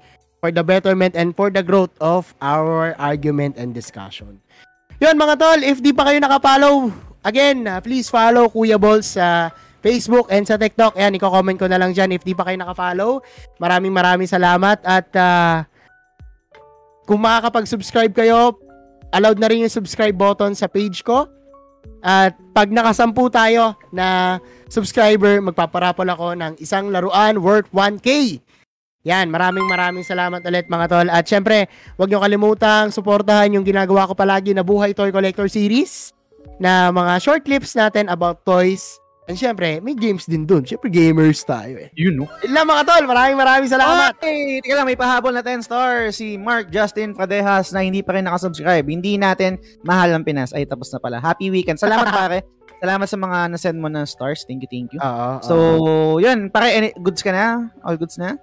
for 0.43 0.51
the 0.51 0.67
betterment 0.67 1.15
and 1.15 1.39
for 1.39 1.55
the 1.55 1.63
growth 1.63 1.95
of 2.03 2.35
our 2.43 2.99
argument 2.99 3.55
and 3.55 3.75
discussion. 3.75 4.42
Yun 5.03 5.19
mga 5.19 5.35
tol, 5.35 5.61
if 5.67 5.83
di 5.83 5.91
pa 5.91 6.07
kayo 6.07 6.23
nakapollow, 6.23 6.87
again, 7.27 7.67
uh, 7.67 7.83
please 7.83 8.07
follow 8.07 8.47
Kuya 8.47 8.79
Balls 8.79 9.19
sa 9.19 9.51
Facebook 9.83 10.31
and 10.31 10.47
sa 10.47 10.55
TikTok. 10.55 10.95
Ayan, 10.95 11.19
i-comment 11.19 11.59
ko 11.59 11.67
na 11.67 11.75
lang 11.75 11.91
dyan 11.91 12.15
if 12.15 12.23
di 12.23 12.39
pa 12.39 12.47
kayo 12.47 12.55
nakafollow. 12.55 13.19
Maraming 13.59 13.91
maraming 13.91 14.31
salamat 14.31 14.79
at 14.87 15.11
uh, 15.19 15.67
kung 17.03 17.19
makakapag-subscribe 17.19 18.15
kayo, 18.15 18.55
allowed 19.11 19.43
na 19.43 19.51
rin 19.51 19.67
yung 19.67 19.75
subscribe 19.75 20.15
button 20.15 20.55
sa 20.55 20.71
page 20.71 21.03
ko. 21.03 21.27
At 21.99 22.39
pag 22.55 22.71
nakasampu 22.71 23.27
tayo 23.27 23.75
na 23.91 24.39
subscriber, 24.71 25.43
magpaparapol 25.43 26.07
ako 26.15 26.27
ng 26.39 26.53
isang 26.63 26.95
laruan 26.95 27.43
worth 27.43 27.67
1K. 27.75 28.39
Yan, 29.03 29.35
maraming 29.35 29.67
maraming 29.67 30.07
salamat 30.07 30.47
ulit 30.47 30.71
mga 30.71 30.87
tol. 30.87 31.09
At 31.11 31.27
syempre, 31.27 31.67
huwag 31.99 32.07
nyo 32.07 32.23
kalimutang 32.23 32.95
suportahan 32.95 33.51
yung 33.51 33.67
ginagawa 33.67 34.07
ko 34.07 34.15
palagi 34.15 34.55
na 34.55 34.63
Buhay 34.63 34.95
Toy 34.95 35.11
Collector 35.11 35.51
Series 35.51 36.15
na 36.63 36.95
mga 36.95 37.19
short 37.19 37.43
clips 37.43 37.75
natin 37.75 38.07
about 38.07 38.47
toys. 38.47 39.03
And 39.27 39.39
syempre, 39.39 39.79
may 39.83 39.95
games 39.95 40.27
din 40.27 40.47
dun. 40.47 40.67
Syempre, 40.67 40.91
gamers 40.91 41.43
tayo 41.47 41.79
eh. 41.79 41.91
Yun, 41.95 42.23
no? 42.23 42.27
Yun 42.43 42.55
lang 42.55 42.67
mga 42.67 42.83
tol, 42.87 43.05
maraming 43.07 43.39
maraming 43.39 43.71
salamat. 43.71 44.19
Okay, 44.19 44.59
tika 44.63 44.75
lang, 44.75 44.87
may 44.87 44.99
pahabol 44.99 45.31
na 45.35 45.43
10 45.47 45.63
stars. 45.63 46.19
Si 46.19 46.35
Mark 46.39 46.71
Justin 46.75 47.15
Fradejas 47.15 47.71
na 47.71 47.87
hindi 47.87 48.03
pa 48.03 48.19
rin 48.19 48.27
nakasubscribe. 48.27 48.87
Hindi 48.87 49.19
natin 49.19 49.59
mahal 49.87 50.11
ang 50.15 50.27
Pinas. 50.27 50.51
Ay, 50.51 50.67
tapos 50.67 50.91
na 50.91 50.99
pala. 50.99 51.23
Happy 51.23 51.51
weekend. 51.55 51.79
Salamat, 51.79 52.07
pare. 52.19 52.43
Salamat 52.83 53.07
sa 53.07 53.15
mga 53.15 53.39
nasend 53.51 53.79
mo 53.79 53.87
ng 53.87 54.03
stars. 54.07 54.43
Thank 54.43 54.67
you, 54.67 54.71
thank 54.71 54.91
you. 54.91 54.99
Oo. 54.99 55.39
So, 55.43 55.55
yun. 56.19 56.51
Pare, 56.51 56.75
any- 56.75 56.95
goods 56.99 57.23
ka 57.23 57.31
na? 57.31 57.71
All 57.87 57.95
goods 57.95 58.19
na? 58.19 58.35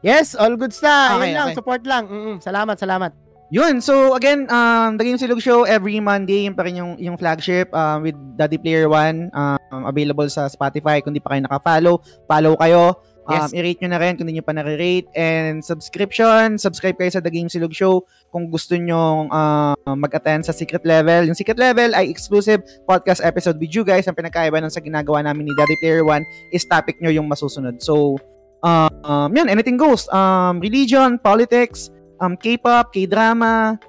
Yes, 0.00 0.34
all 0.34 0.56
good 0.56 0.74
na. 0.84 1.16
Okay, 1.16 1.32
Yun 1.32 1.36
lang, 1.36 1.48
okay. 1.50 1.58
support 1.58 1.82
lang. 1.84 2.04
Mm-mm, 2.08 2.36
salamat, 2.40 2.76
salamat. 2.76 3.12
Yun, 3.50 3.82
so 3.82 4.14
again, 4.14 4.46
um, 4.46 4.94
The 4.94 5.02
Game 5.02 5.18
Silog 5.18 5.42
Show 5.42 5.66
every 5.66 5.98
Monday, 5.98 6.46
yun 6.46 6.54
pa 6.54 6.62
rin 6.62 6.78
yung, 6.78 6.94
yung 7.02 7.18
flagship 7.18 7.66
um, 7.74 8.06
with 8.06 8.14
Daddy 8.38 8.62
Player 8.62 8.86
One, 8.86 9.26
um, 9.34 9.90
available 9.90 10.30
sa 10.30 10.46
Spotify. 10.46 11.02
Kung 11.02 11.10
di 11.10 11.18
pa 11.18 11.34
kayo 11.34 11.42
naka-follow, 11.50 11.98
follow 12.30 12.54
kayo. 12.54 12.94
Um, 13.26 13.34
Yes. 13.46 13.50
I-rate 13.54 13.78
nyo 13.82 13.90
na 13.94 14.00
rin 14.02 14.14
kung 14.14 14.26
di 14.30 14.38
nyo 14.38 14.46
pa 14.46 14.54
nare-rate. 14.54 15.10
And 15.18 15.66
subscription, 15.66 16.62
subscribe 16.62 16.94
kayo 16.94 17.10
sa 17.10 17.18
The 17.18 17.30
Game 17.30 17.50
Silog 17.50 17.74
Show 17.74 18.06
kung 18.30 18.46
gusto 18.54 18.78
nyo 18.78 19.26
uh, 19.26 19.74
mag-attend 19.98 20.46
sa 20.46 20.54
secret 20.54 20.86
level. 20.86 21.26
Yung 21.26 21.34
secret 21.34 21.58
level 21.58 21.90
ay 21.98 22.06
exclusive 22.06 22.62
podcast 22.86 23.18
episode 23.22 23.58
with 23.58 23.74
you 23.74 23.82
guys. 23.82 24.06
Ang 24.06 24.14
pinagkaiba 24.14 24.62
nun 24.62 24.70
sa 24.70 24.78
ginagawa 24.78 25.26
namin 25.26 25.50
ni 25.50 25.52
Daddy 25.58 25.74
Player 25.82 26.06
One 26.06 26.22
is 26.54 26.62
topic 26.62 27.02
nyo 27.02 27.10
yung 27.10 27.26
masusunod. 27.26 27.82
So, 27.82 28.14
um, 28.62 28.92
um, 29.04 29.30
yun, 29.34 29.48
anything 29.48 29.76
goes. 29.76 30.08
Um, 30.12 30.60
religion, 30.60 31.18
politics, 31.18 31.90
um, 32.20 32.36
K-pop, 32.36 32.92
K-drama, 32.92 33.80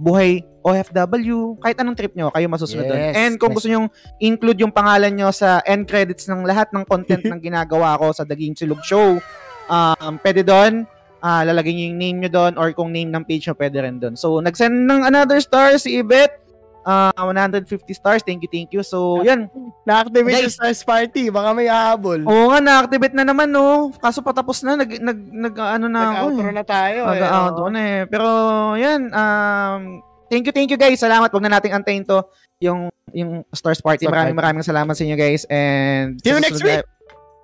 buhay 0.00 0.42
OFW, 0.64 1.60
kahit 1.60 1.76
anong 1.76 1.92
trip 1.92 2.16
nyo, 2.16 2.32
kayo 2.32 2.48
masusunod 2.48 2.88
doon. 2.88 2.96
Yes, 2.96 3.14
And 3.20 3.32
kung 3.36 3.52
gusto 3.52 3.68
nyo 3.68 3.92
include 4.16 4.64
yung 4.64 4.72
pangalan 4.72 5.12
nyo 5.12 5.28
sa 5.28 5.60
end 5.68 5.84
credits 5.84 6.24
ng 6.24 6.40
lahat 6.48 6.72
ng 6.72 6.88
content 6.88 7.20
ng 7.30 7.36
ginagawa 7.36 8.00
ko 8.00 8.16
sa 8.16 8.24
The 8.24 8.32
Game 8.32 8.56
Silog 8.56 8.80
Show, 8.80 9.20
um, 9.68 10.14
pwede 10.24 10.40
doon, 10.40 10.88
ah 11.20 11.44
lalagay 11.44 11.72
nyo 11.76 11.84
yung 11.92 12.00
name 12.00 12.16
nyo 12.24 12.30
doon 12.32 12.52
or 12.56 12.72
kung 12.72 12.96
name 12.96 13.12
ng 13.12 13.28
page 13.28 13.44
nyo, 13.44 13.54
pwede 13.60 13.76
rin 13.84 14.00
doon. 14.00 14.16
So, 14.16 14.40
nag-send 14.40 14.88
ng 14.88 15.04
another 15.04 15.36
star 15.44 15.76
si 15.76 16.00
Ibet. 16.00 16.43
Ah 16.84 17.10
150 17.16 17.64
stars. 17.90 18.20
Thank 18.20 18.40
you, 18.40 18.50
thank 18.50 18.70
you. 18.70 18.80
So, 18.80 19.20
yan. 19.20 19.48
Na-activate 19.82 20.36
yung. 20.38 20.52
Stars 20.52 20.80
Party. 20.80 21.28
Baka 21.28 21.50
may 21.50 21.66
hahabol. 21.66 22.20
Oo 22.22 22.48
nga, 22.48 22.60
na-activate 22.60 23.12
na 23.12 23.24
naman, 23.24 23.48
no? 23.48 23.88
Kaso 23.94 24.20
patapos 24.20 24.60
na, 24.60 24.76
nag, 24.76 24.90
nag, 24.94 25.18
nag 25.18 25.54
ano 25.56 25.86
na 25.86 26.00
eh. 26.00 26.08
Nag-outro 26.14 26.50
na 26.50 26.64
tayo. 26.64 27.00
eh. 27.02 27.10
Mag-out 27.10 27.56
Oo. 27.58 27.68
na 27.68 27.80
eh. 27.80 28.00
Pero, 28.04 28.28
yan. 28.76 29.08
Um, 29.08 29.80
thank 30.28 30.44
you, 30.44 30.52
thank 30.52 30.68
you 30.68 30.76
guys. 30.76 31.00
Salamat. 31.00 31.28
Huwag 31.28 31.44
na 31.44 31.56
nating 31.56 31.72
antayin 31.72 32.04
to. 32.04 32.20
Yung, 32.60 32.88
yung 33.10 33.44
Stars 33.50 33.80
Party. 33.80 34.04
Maraming 34.04 34.34
maraming 34.34 34.62
salamat 34.62 34.92
sa 34.92 35.04
inyo 35.04 35.14
guys. 35.14 35.44
And 35.48 36.16
See 36.20 36.30
you 36.30 36.38
next 36.38 36.60
susunod 36.60 36.80
na- 36.80 36.88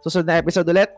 susunod 0.01 0.27
na 0.27 0.37
episode 0.37 0.67
ulit. 0.67 0.91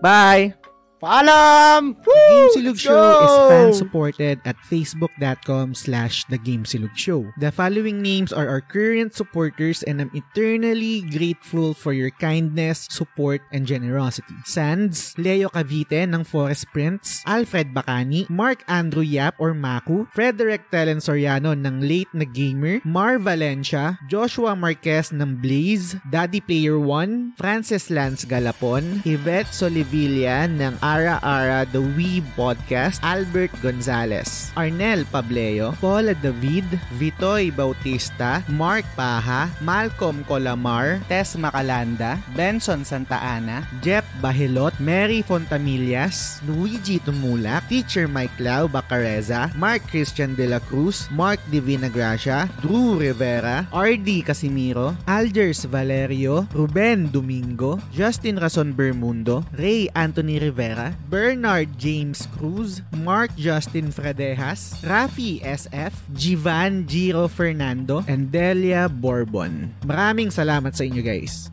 Bye! 0.00 0.65
Paalam! 1.06 1.94
The 2.02 2.10
Woo! 2.10 2.18
Game 2.18 2.50
Silog 2.50 2.74
Let's 2.74 2.82
Show 2.82 2.98
is 2.98 3.30
go! 3.30 3.46
fan 3.46 3.70
supported 3.70 4.36
at 4.42 4.58
facebook.com 4.66 5.78
slash 5.78 6.26
The 6.26 6.34
Game 6.34 6.66
Silog 6.66 6.98
Show. 6.98 7.30
The 7.38 7.54
following 7.54 8.02
names 8.02 8.34
are 8.34 8.50
our 8.50 8.58
current 8.58 9.14
supporters 9.14 9.86
and 9.86 10.02
I'm 10.02 10.10
eternally 10.18 11.06
grateful 11.06 11.78
for 11.78 11.94
your 11.94 12.10
kindness, 12.10 12.90
support, 12.90 13.38
and 13.54 13.70
generosity. 13.70 14.34
Sands, 14.50 15.14
Leo 15.14 15.46
Cavite 15.54 16.10
ng 16.10 16.26
Forest 16.26 16.74
Prince, 16.74 17.22
Alfred 17.22 17.70
Bacani, 17.70 18.26
Mark 18.26 18.66
Andrew 18.66 19.06
Yap 19.06 19.38
or 19.38 19.54
Maku, 19.54 20.10
Frederick 20.10 20.74
Telen 20.74 20.98
Soriano 20.98 21.54
ng 21.54 21.86
Late 21.86 22.10
na 22.18 22.26
Gamer, 22.26 22.82
Mar 22.82 23.22
Valencia, 23.22 23.94
Joshua 24.10 24.58
Marquez 24.58 25.14
ng 25.14 25.38
Blaze, 25.38 26.02
Daddy 26.10 26.42
Player 26.42 26.82
1, 26.82 27.38
Francis 27.38 27.94
Lance 27.94 28.26
Galapon, 28.26 29.06
Yvette 29.06 29.54
Solivilla 29.54 30.50
ng 30.50 30.82
Ara 30.96 31.20
Ara 31.20 31.68
The 31.68 31.84
Wee 31.92 32.24
Podcast, 32.40 33.04
Albert 33.04 33.52
Gonzalez, 33.60 34.48
Arnel 34.56 35.04
Pableo, 35.12 35.76
Paula 35.76 36.16
David, 36.16 36.64
Vitoy 36.96 37.52
Bautista, 37.52 38.40
Mark 38.48 38.88
Paha, 38.96 39.52
Malcolm 39.60 40.24
Colamar, 40.24 41.04
Tess 41.04 41.36
Macalanda, 41.36 42.16
Benson 42.32 42.80
Santa 42.80 43.20
Ana, 43.20 43.68
Jeff 43.84 44.08
Bahilot, 44.24 44.72
Mary 44.80 45.20
Fontamillas, 45.20 46.40
Luigi 46.48 46.96
Tumulak, 47.04 47.68
Teacher 47.68 48.08
Mike 48.08 48.40
Lau 48.40 48.64
Bacareza, 48.64 49.52
Mark 49.52 49.84
Christian 49.92 50.32
De 50.32 50.48
La 50.48 50.64
Cruz, 50.64 51.12
Mark 51.12 51.40
Divina 51.52 51.92
Gracia, 51.92 52.48
Drew 52.64 52.96
Rivera, 52.96 53.68
RD 53.68 54.24
Casimiro, 54.24 54.96
Algers 55.04 55.68
Valerio, 55.68 56.48
Ruben 56.56 57.12
Domingo, 57.12 57.76
Justin 57.92 58.40
Rason 58.40 58.72
Bermundo, 58.72 59.44
Ray 59.58 59.92
Anthony 59.92 60.38
Rivera, 60.38 60.75
Bernard 61.08 61.80
James 61.80 62.28
Cruz, 62.36 62.84
Mark 62.92 63.32
Justin 63.40 63.88
Fradejas, 63.88 64.76
Rafi 64.84 65.40
SF, 65.40 65.92
Jivan 66.12 66.84
Giro 66.84 67.26
Fernando, 67.26 68.04
and 68.04 68.28
Delia 68.28 68.86
Bourbon. 68.86 69.72
Maraming 69.82 70.28
salamat 70.28 70.76
sa 70.76 70.84
inyo 70.84 71.00
guys. 71.00 71.48